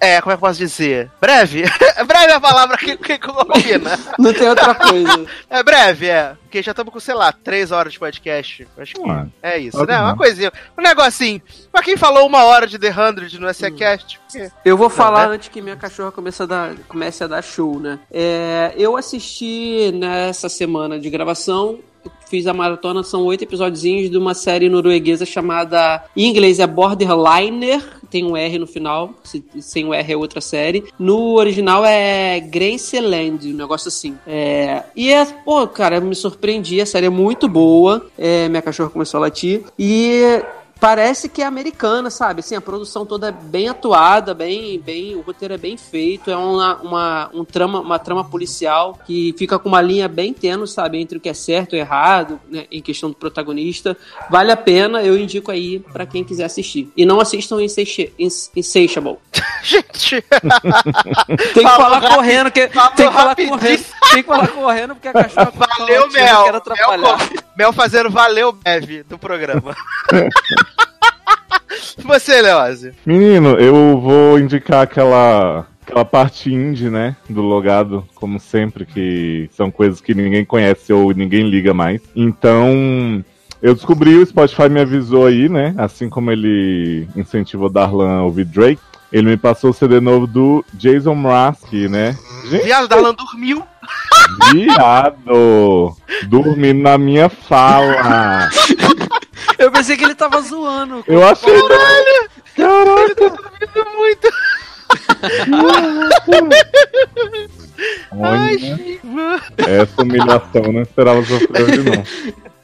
É, 0.00 0.20
como 0.20 0.32
é 0.32 0.36
que 0.36 0.44
eu 0.44 0.48
posso 0.48 0.58
dizer? 0.58 1.10
Breve? 1.20 1.64
breve 2.06 2.32
é 2.32 2.34
a 2.34 2.40
palavra 2.40 2.76
que, 2.76 2.96
que 2.96 3.18
combina. 3.18 3.98
Não 4.18 4.32
tem 4.32 4.48
outra 4.48 4.74
coisa. 4.74 5.26
É 5.50 5.62
breve, 5.62 6.08
é. 6.08 6.36
Porque 6.42 6.62
já 6.62 6.72
estamos 6.72 6.92
com, 6.92 7.00
sei 7.00 7.14
lá, 7.14 7.32
três 7.32 7.72
horas 7.72 7.92
de 7.92 7.98
podcast. 7.98 8.66
Acho 8.78 8.94
que 8.94 9.00
Ué, 9.00 9.26
é 9.42 9.58
isso, 9.58 9.84
né? 9.84 9.98
Uma 9.98 10.10
não. 10.10 10.16
coisinha. 10.16 10.52
Um 10.76 10.82
negocinho. 10.82 11.40
Pra 11.72 11.82
quem 11.82 11.96
falou 11.96 12.26
uma 12.26 12.44
hora 12.44 12.66
de 12.66 12.78
The 12.78 12.92
100 12.92 13.38
no 13.38 13.52
SCCast, 13.52 14.18
porque... 14.20 14.50
Eu 14.64 14.76
vou 14.76 14.90
falar 14.90 15.28
né? 15.28 15.34
antes 15.34 15.48
que 15.48 15.60
minha 15.60 15.76
cachorra 15.76 16.12
comece 16.12 16.42
a 16.42 16.46
dar, 16.46 16.74
comece 16.86 17.24
a 17.24 17.26
dar 17.26 17.42
show, 17.42 17.78
né? 17.80 17.98
É, 18.10 18.72
eu 18.76 18.96
assisti 18.96 19.90
nessa 19.92 20.48
semana 20.48 20.98
de 20.98 21.08
gravação, 21.10 21.80
fiz 22.28 22.46
a 22.46 22.52
maratona, 22.54 23.02
são 23.02 23.24
oito 23.24 23.42
episódios 23.44 23.80
de 23.80 24.16
uma 24.18 24.34
série 24.34 24.68
norueguesa 24.68 25.24
chamada, 25.24 26.04
em 26.16 26.26
inglês 26.28 26.58
é 26.58 26.66
Borderliner, 26.66 27.82
tem 28.10 28.24
um 28.24 28.36
R 28.36 28.58
no 28.58 28.66
final, 28.66 29.14
se- 29.24 29.44
sem 29.60 29.84
o 29.86 29.92
R 29.94 30.12
é 30.12 30.16
outra 30.16 30.40
série. 30.40 30.84
No 30.98 31.34
original 31.34 31.84
é 31.84 32.40
Graceland, 32.40 33.52
um 33.52 33.56
negócio 33.56 33.88
assim. 33.88 34.16
É, 34.26 34.82
e 34.94 35.10
é, 35.12 35.24
pô, 35.24 35.66
cara, 35.66 36.00
me 36.00 36.14
surpreendi, 36.14 36.80
a 36.80 36.86
série 36.86 37.06
é 37.06 37.10
muito 37.10 37.48
boa, 37.48 38.06
é, 38.18 38.48
minha 38.48 38.62
cachorra 38.62 38.90
começou 38.90 39.18
a 39.18 39.22
latir, 39.22 39.62
e 39.78 40.42
parece 40.80 41.28
que 41.28 41.42
é 41.42 41.46
americana, 41.46 42.10
sabe? 42.10 42.40
Assim, 42.40 42.54
a 42.54 42.60
produção 42.60 43.04
toda 43.04 43.28
é 43.28 43.32
bem 43.32 43.68
atuada, 43.68 44.34
bem, 44.34 44.78
bem, 44.80 45.14
o 45.16 45.20
roteiro 45.20 45.54
é 45.54 45.58
bem 45.58 45.76
feito, 45.76 46.30
é 46.30 46.36
uma, 46.36 46.76
uma, 46.76 47.30
um 47.34 47.44
trama, 47.44 47.80
uma 47.80 47.98
trama 47.98 48.24
policial 48.24 48.98
que 49.06 49.34
fica 49.38 49.58
com 49.58 49.68
uma 49.68 49.80
linha 49.82 50.08
bem 50.08 50.32
tênue, 50.32 50.66
sabe? 50.68 50.98
Entre 51.00 51.18
o 51.18 51.20
que 51.20 51.28
é 51.28 51.34
certo 51.34 51.74
e 51.74 51.78
errado, 51.78 52.40
né? 52.48 52.66
em 52.70 52.80
questão 52.80 53.08
do 53.10 53.16
protagonista. 53.16 53.96
Vale 54.30 54.52
a 54.52 54.56
pena, 54.56 55.02
eu 55.02 55.18
indico 55.18 55.50
aí 55.50 55.80
pra 55.80 56.06
quem 56.06 56.24
quiser 56.24 56.44
assistir. 56.44 56.90
E 56.96 57.04
não 57.04 57.20
assistam 57.20 57.60
Insati- 57.62 58.12
Ins- 58.18 58.50
Insatiable. 58.54 59.16
Gente, 59.62 60.22
Tem 61.54 61.64
que 61.64 61.70
falar 61.76 62.00
correndo, 62.00 62.50
que, 62.50 62.68
tem 62.68 63.08
que 63.08 63.12
falar 63.12 63.34
correndo, 63.34 63.58
tem 64.12 64.22
que 64.22 64.22
falar 64.22 64.48
correndo 64.48 64.94
porque 64.94 65.08
a 65.08 65.12
cachorra 65.12 65.52
valeu, 65.52 66.08
Mel. 66.10 66.44
Mel, 66.52 67.18
Mel 67.56 67.72
fazendo 67.72 68.08
valeu, 68.08 68.52
Bev, 68.52 69.02
do 69.08 69.18
programa. 69.18 69.76
Você, 72.04 72.40
Leózio. 72.40 72.92
Menino, 73.04 73.50
eu 73.58 74.00
vou 74.00 74.38
indicar 74.38 74.82
aquela, 74.82 75.66
aquela 75.86 76.04
parte 76.04 76.52
indie, 76.52 76.88
né? 76.90 77.16
Do 77.28 77.42
logado, 77.42 78.06
como 78.14 78.38
sempre, 78.38 78.84
que 78.86 79.48
são 79.52 79.70
coisas 79.70 80.00
que 80.00 80.14
ninguém 80.14 80.44
conhece 80.44 80.92
ou 80.92 81.12
ninguém 81.12 81.48
liga 81.48 81.74
mais. 81.74 82.00
Então, 82.14 83.24
eu 83.60 83.74
descobri, 83.74 84.14
o 84.16 84.26
Spotify 84.26 84.68
me 84.68 84.80
avisou 84.80 85.26
aí, 85.26 85.48
né? 85.48 85.74
Assim 85.76 86.08
como 86.08 86.30
ele 86.30 87.08
incentivou 87.16 87.68
Darlan 87.68 88.18
a 88.18 88.22
ouvir 88.22 88.44
Drake. 88.44 88.80
Ele 89.10 89.30
me 89.30 89.36
passou 89.38 89.70
o 89.70 89.74
CD 89.74 90.00
novo 90.00 90.26
do 90.26 90.62
Jason 90.74 91.14
Mraz, 91.14 91.58
que, 91.68 91.88
né? 91.88 92.16
Gente, 92.50 92.64
Viado, 92.64 92.86
Darlan 92.88 93.14
dormiu. 93.14 93.62
viado! 94.52 95.96
Dormindo 96.28 96.82
na 96.82 96.98
minha 96.98 97.28
fala! 97.30 98.48
Eu 99.58 99.70
pensei 99.72 99.96
que 99.96 100.04
ele 100.04 100.14
tava 100.14 100.40
zoando. 100.40 101.02
Eu 101.06 101.26
achei. 101.26 101.52
Ele 101.52 101.68
tá 103.14 103.28
dormindo 103.28 103.90
muito. 103.96 104.28
Ai, 108.20 108.56
Olha, 108.56 108.58
Chiva. 108.58 109.42
essa 109.58 110.02
humilhação 110.02 110.62
eu 110.64 110.72
não 110.72 110.82
esperava 110.82 111.22
sofrer 111.24 111.62
hoje, 111.62 111.82
não. 111.82 112.04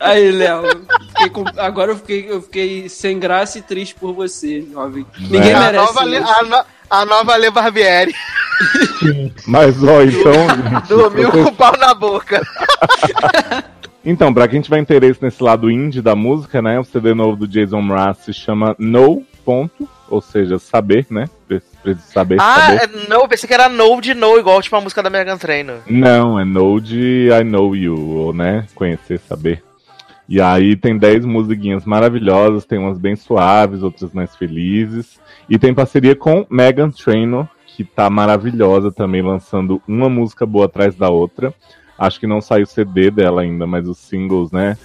Aí, 0.01 0.31
Léo, 0.33 0.63
com- 1.33 1.45
agora 1.57 1.93
eu 1.93 1.97
fiquei, 1.97 2.27
eu 2.29 2.43
fiquei 2.43 2.89
sem 2.89 3.19
graça 3.19 3.59
e 3.59 3.63
triste 3.63 3.95
por 3.95 4.13
você, 4.13 4.63
jovem. 4.73 5.07
Ninguém 5.19 5.51
É. 5.53 5.55
A 5.55 5.61
merece. 5.61 5.85
nova, 5.87 6.05
Le, 6.05 6.19
isso. 6.19 6.29
a, 6.33 6.43
no- 6.43 6.65
a 6.91 7.05
nova 7.07 7.37
Le 7.37 7.51
Barbieri. 7.51 8.15
Mas, 9.47 9.83
ó, 9.83 10.03
então. 10.03 10.33
Dormiu 10.89 11.31
com 11.31 11.43
o 11.45 11.55
pau 11.55 11.77
na 11.77 11.95
boca. 11.95 12.43
Então, 14.05 14.35
pra 14.35 14.47
quem 14.47 14.61
tiver 14.61 14.79
interesse 14.79 15.23
nesse 15.23 15.43
lado 15.43 15.71
indie 15.71 16.03
da 16.03 16.15
música, 16.15 16.61
né? 16.61 16.79
O 16.79 16.85
CD 16.85 17.15
novo 17.15 17.37
do 17.37 17.49
Jason 17.49 17.81
Mraz 17.81 18.19
se 18.19 18.33
chama 18.35 18.77
No 18.79 19.23
Ponto, 19.45 19.89
ou 20.11 20.21
seja, 20.21 20.59
saber, 20.59 21.07
né? 21.11 21.29
Pre- 21.49 21.63
Preciso 21.83 22.13
saber, 22.13 22.39
Ah, 22.41 22.61
saber. 22.79 22.83
é 22.83 23.09
no, 23.09 23.29
pensei 23.29 23.47
que 23.47 23.53
era 23.53 23.69
no 23.69 24.01
de 24.01 24.15
no, 24.15 24.39
igual 24.39 24.61
tipo 24.63 24.75
a 24.77 24.81
música 24.81 25.03
da 25.03 25.11
Megan 25.11 25.37
Trainor. 25.37 25.81
Não, 25.87 26.39
é 26.41 26.45
No 26.45 26.81
de 26.81 27.29
I 27.31 27.45
Know 27.45 27.77
You, 27.77 27.99
ou 28.17 28.33
né? 28.33 28.67
Conhecer, 28.75 29.19
saber. 29.21 29.63
E 30.27 30.41
aí 30.41 30.75
tem 30.77 30.97
10 30.97 31.27
musiquinhas 31.27 31.85
maravilhosas, 31.85 32.65
tem 32.65 32.79
umas 32.79 32.97
bem 32.99 33.15
suaves, 33.17 33.83
outras 33.83 34.13
mais 34.15 34.35
felizes. 34.35 35.21
E 35.49 35.59
tem 35.59 35.75
parceria 35.75 36.17
com 36.17 36.47
Megan 36.49 36.91
Trainor, 36.91 37.47
que 37.67 37.85
tá 37.85 38.09
maravilhosa 38.09 38.91
também, 38.91 39.21
lançando 39.21 39.83
uma 39.87 40.09
música 40.09 40.47
boa 40.47 40.65
atrás 40.65 40.95
da 40.95 41.11
outra. 41.11 41.53
Acho 41.99 42.21
que 42.21 42.27
não 42.27 42.41
saiu 42.41 42.65
o 42.65 42.67
CD 42.67 43.11
dela 43.11 43.43
ainda, 43.43 43.67
mas 43.67 43.89
os 43.89 43.99
singles, 43.99 44.51
né? 44.51 44.77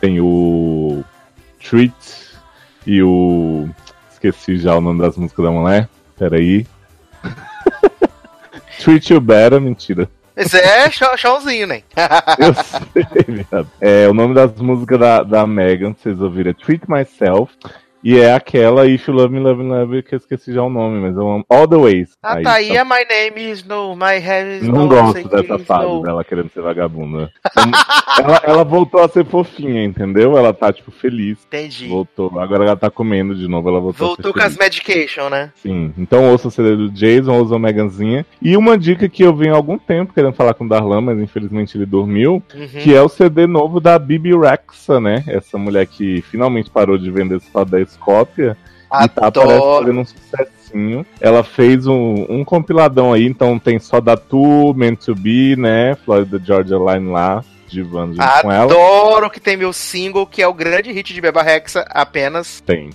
Tem 0.00 0.20
o 0.20 1.04
Treat 1.60 1.94
e 2.86 3.02
o. 3.02 3.68
Esqueci 4.10 4.58
já 4.58 4.76
o 4.76 4.80
nome 4.80 5.00
das 5.00 5.16
músicas 5.16 5.44
da 5.44 5.50
mulher. 5.50 5.88
Peraí. 6.16 6.66
Treat 8.82 9.12
You 9.12 9.20
Better, 9.20 9.60
mentira. 9.60 10.08
Esse 10.36 10.58
é 10.58 10.90
showzinho, 10.90 11.66
né? 11.66 11.82
Eu 12.38 12.54
sei, 12.54 13.24
viado. 13.28 13.70
É, 13.80 14.08
o 14.08 14.14
nome 14.14 14.34
das 14.34 14.52
músicas 14.56 14.98
da, 14.98 15.22
da 15.22 15.46
Megan, 15.46 15.94
vocês 15.94 16.20
ouviram, 16.20 16.50
é 16.50 16.54
Treat 16.54 16.84
Myself. 16.88 17.54
E 18.04 18.18
é 18.18 18.34
aquela 18.34 18.84
You 18.84 18.98
Love 19.08 19.32
Me, 19.32 19.40
Love 19.40 19.62
Me, 19.62 19.68
Love 19.70 20.02
que 20.02 20.14
eu 20.14 20.18
esqueci 20.18 20.52
já 20.52 20.62
o 20.62 20.68
nome, 20.68 21.00
mas 21.00 21.14
eu 21.16 21.28
amo. 21.30 21.44
All 21.48 21.68
the 21.68 21.76
Ways. 21.76 22.10
Ah, 22.22 22.34
Aí, 22.36 22.42
tá 22.42 22.52
aí, 22.54 22.66
só- 22.68 22.74
é 22.74 22.84
My 22.84 22.90
Name 23.08 23.50
is 23.52 23.64
No, 23.64 23.94
My 23.94 24.18
Head 24.18 24.56
is 24.62 24.68
Não 24.68 24.82
No, 24.82 24.88
gosto 24.88 25.28
dessa 25.28 25.58
fase 25.60 25.86
no. 25.86 26.02
dela 26.02 26.24
querendo 26.24 26.50
ser 26.50 26.62
vagabunda. 26.62 27.30
ela, 28.18 28.40
ela 28.44 28.64
voltou 28.64 29.00
a 29.02 29.08
ser 29.08 29.24
fofinha, 29.24 29.84
entendeu? 29.84 30.36
Ela 30.36 30.52
tá, 30.52 30.72
tipo, 30.72 30.90
feliz. 30.90 31.38
Entendi. 31.46 31.86
Voltou. 31.86 32.38
Agora 32.40 32.64
ela 32.64 32.76
tá 32.76 32.90
comendo 32.90 33.34
de 33.34 33.46
novo, 33.46 33.68
ela 33.68 33.78
voltou, 33.80 34.08
Voltou 34.08 34.32
com 34.32 34.40
as 34.40 34.56
feliz. 34.56 34.58
medication, 34.58 35.28
né? 35.28 35.52
Sim, 35.56 35.92
então 35.96 36.30
ouça 36.30 36.48
o 36.48 36.50
CD 36.50 36.74
do 36.76 36.90
Jason, 36.90 37.38
ouça 37.38 37.54
o 37.54 37.58
Meganzinha. 37.58 38.26
E 38.40 38.56
uma 38.56 38.76
dica 38.76 39.08
que 39.08 39.22
eu 39.22 39.34
venho 39.34 39.54
há 39.54 39.56
algum 39.56 39.78
tempo 39.78 40.12
querendo 40.12 40.34
falar 40.34 40.54
com 40.54 40.64
o 40.64 40.68
Darlan, 40.68 41.00
mas 41.02 41.18
infelizmente 41.20 41.76
ele 41.76 41.86
dormiu, 41.86 42.42
Uhum. 42.54 42.66
que 42.82 42.94
é 42.94 43.00
o 43.00 43.08
CD 43.08 43.46
novo 43.46 43.78
da 43.80 43.96
Bibi 43.98 44.32
Rexa, 44.36 45.00
né? 45.00 45.22
Essa 45.28 45.56
mulher 45.56 45.86
que 45.86 46.20
finalmente 46.22 46.68
parou 46.68 46.98
de 46.98 47.10
vender 47.10 47.40
só 47.40 47.64
10 47.64 47.91
Scópia. 47.92 48.56
E 49.00 49.08
tá, 49.08 49.26
Adoro. 49.26 49.48
parece, 49.48 49.78
fazendo 49.78 50.00
um 50.00 50.04
sucessinho. 50.04 51.06
Ela 51.20 51.42
fez 51.42 51.86
um, 51.86 52.26
um 52.28 52.44
compiladão 52.44 53.12
aí, 53.12 53.26
então 53.26 53.58
tem 53.58 53.78
só 53.78 54.00
da 54.00 54.16
Tu, 54.16 54.74
Meant 54.76 55.00
to 55.04 55.14
Be, 55.14 55.56
né? 55.56 55.94
Florida 56.04 56.40
Georgia 56.44 56.76
Line 56.76 57.10
lá, 57.10 57.42
divando 57.68 58.14
junto 58.14 58.42
com 58.42 58.52
ela. 58.52 58.64
Adoro 58.64 59.30
que 59.30 59.40
tem 59.40 59.56
meu 59.56 59.72
single, 59.72 60.26
que 60.26 60.42
é 60.42 60.46
o 60.46 60.52
grande 60.52 60.92
hit 60.92 61.14
de 61.14 61.20
Beba 61.20 61.42
Rexa, 61.42 61.86
apenas. 61.88 62.60
Tem. 62.66 62.90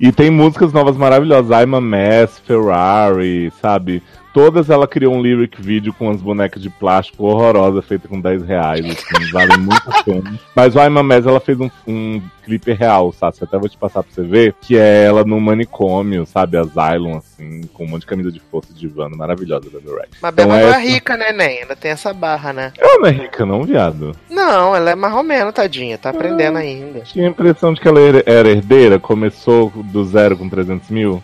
E 0.00 0.12
tem 0.12 0.30
músicas 0.30 0.72
novas 0.72 0.96
maravilhosas. 0.96 1.50
I'm 1.50 1.74
a 1.74 1.80
Mess, 1.80 2.38
Ferrari, 2.38 3.52
sabe? 3.60 4.02
Todas 4.32 4.70
ela 4.70 4.86
criou 4.86 5.14
um 5.14 5.22
lyric 5.22 5.60
vídeo 5.60 5.92
com 5.92 6.10
as 6.10 6.20
bonecas 6.20 6.62
de 6.62 6.70
plástico 6.70 7.24
horrorosa, 7.24 7.82
feita 7.82 8.08
com 8.08 8.20
10 8.20 8.42
reais, 8.42 8.84
assim, 8.84 9.30
vale 9.32 9.56
muito 9.56 9.82
a 9.86 10.02
pena. 10.02 10.38
Mas 10.54 10.74
o 10.74 10.78
I'm 10.78 10.98
a 10.98 11.02
Mess, 11.02 11.26
ela 11.26 11.40
fez 11.40 11.58
um, 11.60 11.70
um 11.86 12.22
clipe 12.44 12.72
real, 12.72 13.12
sabe? 13.12 13.36
Até 13.42 13.58
vou 13.58 13.68
te 13.68 13.76
passar 13.76 14.02
pra 14.02 14.12
você 14.12 14.22
ver, 14.22 14.54
que 14.60 14.76
é 14.76 15.04
ela 15.04 15.24
no 15.24 15.40
manicômio, 15.40 16.26
sabe? 16.26 16.56
Asylum, 16.56 17.18
assim, 17.18 17.62
com 17.74 17.84
um 17.84 17.88
monte 17.88 18.00
de 18.00 18.06
camisa 18.06 18.32
de 18.32 18.40
força 18.40 18.72
de 18.72 18.86
Ivana, 18.86 19.16
maravilhosa 19.16 19.68
da 19.70 19.78
Rex. 19.78 20.08
Mas 20.22 20.34
Beba 20.34 20.56
Então 20.56 20.70
não 20.70 20.74
é 20.74 20.80
rica, 20.80 21.16
né, 21.16 21.32
Nen? 21.32 21.60
Ainda 21.60 21.76
tem 21.76 21.90
essa 21.90 22.12
barra, 22.12 22.52
né? 22.52 22.72
Ela 22.78 22.98
não 23.00 23.06
é 23.06 23.10
rica, 23.10 23.44
não, 23.44 23.62
viado. 23.64 24.16
Não, 24.30 24.74
ela 24.74 24.90
é 24.90 24.94
marromeno, 24.94 25.52
tadinha. 25.52 25.98
Tá 25.98 26.10
aprendendo 26.10 26.58
ainda. 26.58 27.00
Tinha 27.00 27.26
a 27.26 27.30
impressão 27.30 27.72
de 27.72 27.80
que 27.80 27.88
ela 27.88 28.00
era 28.00 28.48
herdeira, 28.48 28.98
começou 28.98 29.70
do 29.70 30.04
zero 30.04 30.36
com 30.36 30.48
300 30.48 30.88
mil. 30.90 31.22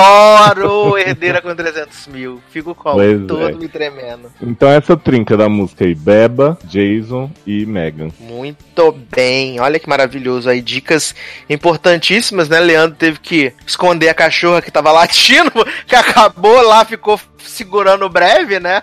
Adoro 0.00 0.98
herdeira 0.98 1.40
com 1.40 1.54
300 1.54 2.06
mil. 2.08 2.42
Fico 2.50 2.74
como? 2.74 2.96
Pois 2.96 3.26
todo 3.26 3.48
é. 3.48 3.52
me 3.52 3.68
tremendo. 3.68 4.30
Então 4.40 4.68
essa 4.68 4.96
trinca 4.96 5.36
da 5.36 5.48
música 5.48 5.84
aí, 5.84 5.94
Beba, 5.94 6.58
Jason 6.64 7.30
e 7.46 7.64
Megan. 7.66 8.10
Muito 8.18 8.92
bem, 9.14 9.60
olha 9.60 9.78
que 9.78 9.88
maravilhoso 9.88 10.48
aí, 10.48 10.60
dicas 10.60 11.14
importantíssimas, 11.48 12.48
né? 12.48 12.60
Leandro 12.60 12.96
teve 12.96 13.18
que 13.18 13.52
esconder 13.66 14.08
a 14.08 14.14
cachorra 14.14 14.62
que 14.62 14.70
tava 14.70 14.92
latindo, 14.92 15.52
que 15.86 15.96
acabou 15.96 16.60
lá, 16.62 16.84
ficou 16.84 17.20
segurando 17.38 18.04
o 18.04 18.10
breve, 18.10 18.58
né? 18.60 18.82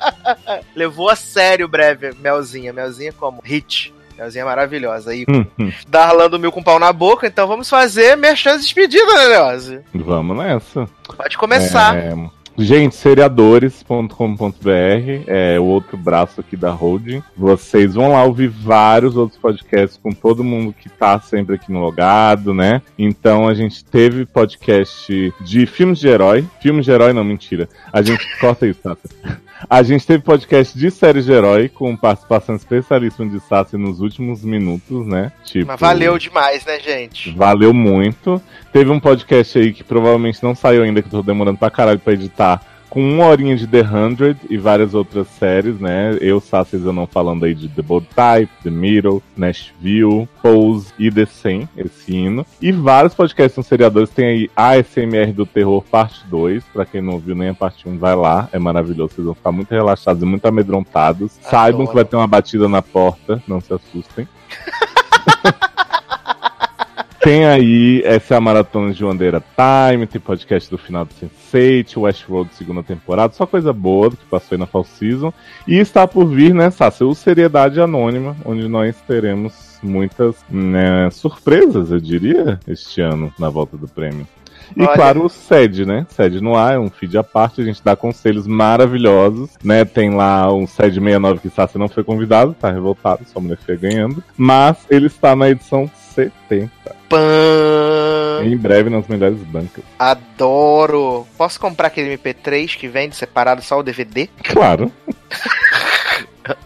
Levou 0.74 1.08
a 1.08 1.16
sério 1.16 1.66
o 1.66 1.68
breve, 1.68 2.12
Melzinha. 2.20 2.72
Melzinha 2.72 3.12
como? 3.12 3.40
Hit. 3.44 3.95
Melzinha 4.16 4.44
maravilhosa 4.44 5.10
aí. 5.10 5.24
Hum, 5.28 5.44
hum. 5.58 5.72
Darlando 5.88 6.38
mil 6.38 6.50
com 6.50 6.62
pau 6.62 6.78
na 6.78 6.92
boca, 6.92 7.26
então 7.26 7.46
vamos 7.46 7.68
fazer 7.68 8.16
merchan 8.16 8.56
despedida, 8.56 9.14
né, 9.14 9.24
Leose? 9.26 9.80
Vamos 9.94 10.36
nessa. 10.36 10.88
Pode 11.16 11.36
começar. 11.36 11.96
É, 11.96 12.14
gente, 12.56 12.94
seriadores.com.br 12.94 14.08
é 15.26 15.60
o 15.60 15.64
outro 15.64 15.98
braço 15.98 16.40
aqui 16.40 16.56
da 16.56 16.70
holding. 16.70 17.22
Vocês 17.36 17.94
vão 17.94 18.12
lá 18.12 18.24
ouvir 18.24 18.48
vários 18.48 19.16
outros 19.16 19.38
podcasts 19.38 19.98
com 20.02 20.12
todo 20.12 20.42
mundo 20.42 20.72
que 20.72 20.88
tá 20.88 21.20
sempre 21.20 21.56
aqui 21.56 21.70
no 21.70 21.80
logado, 21.80 22.54
né? 22.54 22.80
Então 22.98 23.46
a 23.46 23.54
gente 23.54 23.84
teve 23.84 24.24
podcast 24.24 25.34
de 25.42 25.66
filmes 25.66 25.98
de 25.98 26.08
herói. 26.08 26.46
Filmes 26.60 26.86
de 26.86 26.90
herói, 26.90 27.12
não, 27.12 27.24
mentira. 27.24 27.68
A 27.92 28.00
gente 28.00 28.24
corta 28.40 28.66
isso, 28.66 28.80
Tata. 28.82 29.08
A 29.68 29.82
gente 29.82 30.06
teve 30.06 30.22
podcast 30.22 30.78
de 30.78 30.90
séries 30.90 31.24
de 31.24 31.32
herói 31.32 31.68
com 31.68 31.96
participação 31.96 32.54
especialíssima 32.54 33.28
de 33.30 33.40
Sassi 33.40 33.76
nos 33.76 34.00
últimos 34.00 34.44
minutos, 34.44 35.06
né? 35.06 35.32
Tipo, 35.44 35.68
Mas 35.68 35.80
valeu 35.80 36.18
demais, 36.18 36.64
né, 36.66 36.78
gente? 36.78 37.30
Valeu 37.32 37.72
muito. 37.72 38.40
Teve 38.72 38.90
um 38.90 39.00
podcast 39.00 39.58
aí 39.58 39.72
que 39.72 39.82
provavelmente 39.82 40.42
não 40.42 40.54
saiu 40.54 40.82
ainda, 40.82 41.00
que 41.00 41.08
eu 41.08 41.12
tô 41.12 41.22
demorando 41.22 41.58
pra 41.58 41.70
caralho 41.70 41.98
pra 41.98 42.12
editar, 42.12 42.62
com 42.96 43.06
uma 43.06 43.26
horinha 43.26 43.54
de 43.54 43.66
The 43.66 43.84
100 43.84 44.48
e 44.48 44.56
várias 44.56 44.94
outras 44.94 45.28
séries, 45.28 45.78
né? 45.78 46.16
Eu, 46.18 46.40
Sassi, 46.40 46.80
eu 46.82 46.94
não 46.94 47.06
falando 47.06 47.44
aí 47.44 47.54
de 47.54 47.68
The 47.68 47.82
Bold 47.82 48.06
Type, 48.06 48.50
The 48.62 48.70
Middle, 48.70 49.22
Nashville, 49.36 50.26
Pose 50.40 50.94
e 50.98 51.10
The 51.10 51.26
100, 51.26 51.68
esse 51.76 52.16
hino. 52.16 52.46
E 52.58 52.72
vários 52.72 53.12
podcasts 53.12 53.58
nos 53.58 53.66
seriadores. 53.66 54.08
Tem 54.08 54.26
aí 54.26 54.50
ASMR 54.56 55.30
do 55.30 55.44
Terror, 55.44 55.82
parte 55.82 56.26
2. 56.26 56.64
Pra 56.72 56.86
quem 56.86 57.02
não 57.02 57.12
ouviu 57.12 57.34
nem 57.34 57.50
a 57.50 57.54
parte 57.54 57.86
1, 57.86 57.98
vai 57.98 58.16
lá. 58.16 58.48
É 58.50 58.58
maravilhoso. 58.58 59.16
Vocês 59.16 59.26
vão 59.26 59.34
ficar 59.34 59.52
muito 59.52 59.72
relaxados 59.72 60.22
e 60.22 60.24
muito 60.24 60.46
amedrontados. 60.46 61.32
Saibam 61.42 61.86
que 61.86 61.94
vai 61.94 62.06
ter 62.06 62.16
uma 62.16 62.26
batida 62.26 62.66
na 62.66 62.80
porta. 62.80 63.42
Não 63.46 63.60
se 63.60 63.74
assustem. 63.74 64.26
Tem 67.26 67.44
aí, 67.44 68.02
essa 68.04 68.34
é 68.34 68.36
a 68.36 68.40
Maratona 68.40 68.94
de 68.94 69.04
Wandeira 69.04 69.42
Time, 69.56 70.06
tem 70.06 70.20
podcast 70.20 70.70
do 70.70 70.78
final 70.78 71.04
do 71.04 71.12
Sense8, 71.12 72.02
Westworld 72.02 72.54
segunda 72.54 72.84
temporada, 72.84 73.32
só 73.32 73.44
coisa 73.44 73.72
boa 73.72 74.10
do 74.10 74.16
que 74.16 74.24
passou 74.26 74.54
aí 74.54 74.60
na 74.60 74.64
Fall 74.64 74.84
Season. 74.84 75.32
E 75.66 75.74
está 75.74 76.06
por 76.06 76.26
vir, 76.26 76.54
né, 76.54 76.70
Sassi, 76.70 77.02
o 77.02 77.16
Seriedade 77.16 77.80
Anônima, 77.80 78.36
onde 78.44 78.68
nós 78.68 78.94
teremos 79.08 79.76
muitas 79.82 80.36
né, 80.48 81.10
surpresas, 81.10 81.90
eu 81.90 81.98
diria, 81.98 82.60
este 82.68 83.00
ano, 83.00 83.34
na 83.36 83.48
volta 83.48 83.76
do 83.76 83.88
prêmio. 83.88 84.24
E 84.74 84.82
Olha. 84.82 84.94
claro, 84.94 85.24
o 85.24 85.28
SED, 85.28 85.84
né? 85.84 86.06
SED 86.10 86.40
no 86.40 86.56
ar, 86.56 86.74
é 86.74 86.78
um 86.78 86.90
feed 86.90 87.16
à 87.18 87.22
parte, 87.22 87.60
a 87.60 87.64
gente 87.64 87.82
dá 87.82 87.94
conselhos 87.94 88.46
maravilhosos, 88.46 89.50
né? 89.62 89.84
Tem 89.84 90.10
lá 90.10 90.52
um 90.52 90.66
SED 90.66 90.94
69 90.94 91.40
que 91.40 91.50
Sassi 91.50 91.78
não 91.78 91.88
foi 91.88 92.02
convidado, 92.02 92.54
tá 92.54 92.70
revoltado, 92.70 93.24
só 93.26 93.40
mulher 93.40 93.58
feia 93.58 93.78
ganhando. 93.78 94.22
Mas 94.36 94.78
ele 94.90 95.06
está 95.06 95.36
na 95.36 95.50
edição 95.50 95.90
70. 96.14 96.70
Pã. 97.08 97.18
Em 98.42 98.56
breve 98.56 98.90
nas 98.90 99.06
melhores 99.06 99.38
bancas. 99.38 99.84
Adoro. 99.98 101.26
Posso 101.36 101.60
comprar 101.60 101.88
aquele 101.88 102.16
MP3 102.16 102.76
que 102.76 102.88
vende 102.88 103.14
separado 103.16 103.62
só 103.62 103.78
o 103.78 103.82
DVD? 103.82 104.28
Claro. 104.42 104.90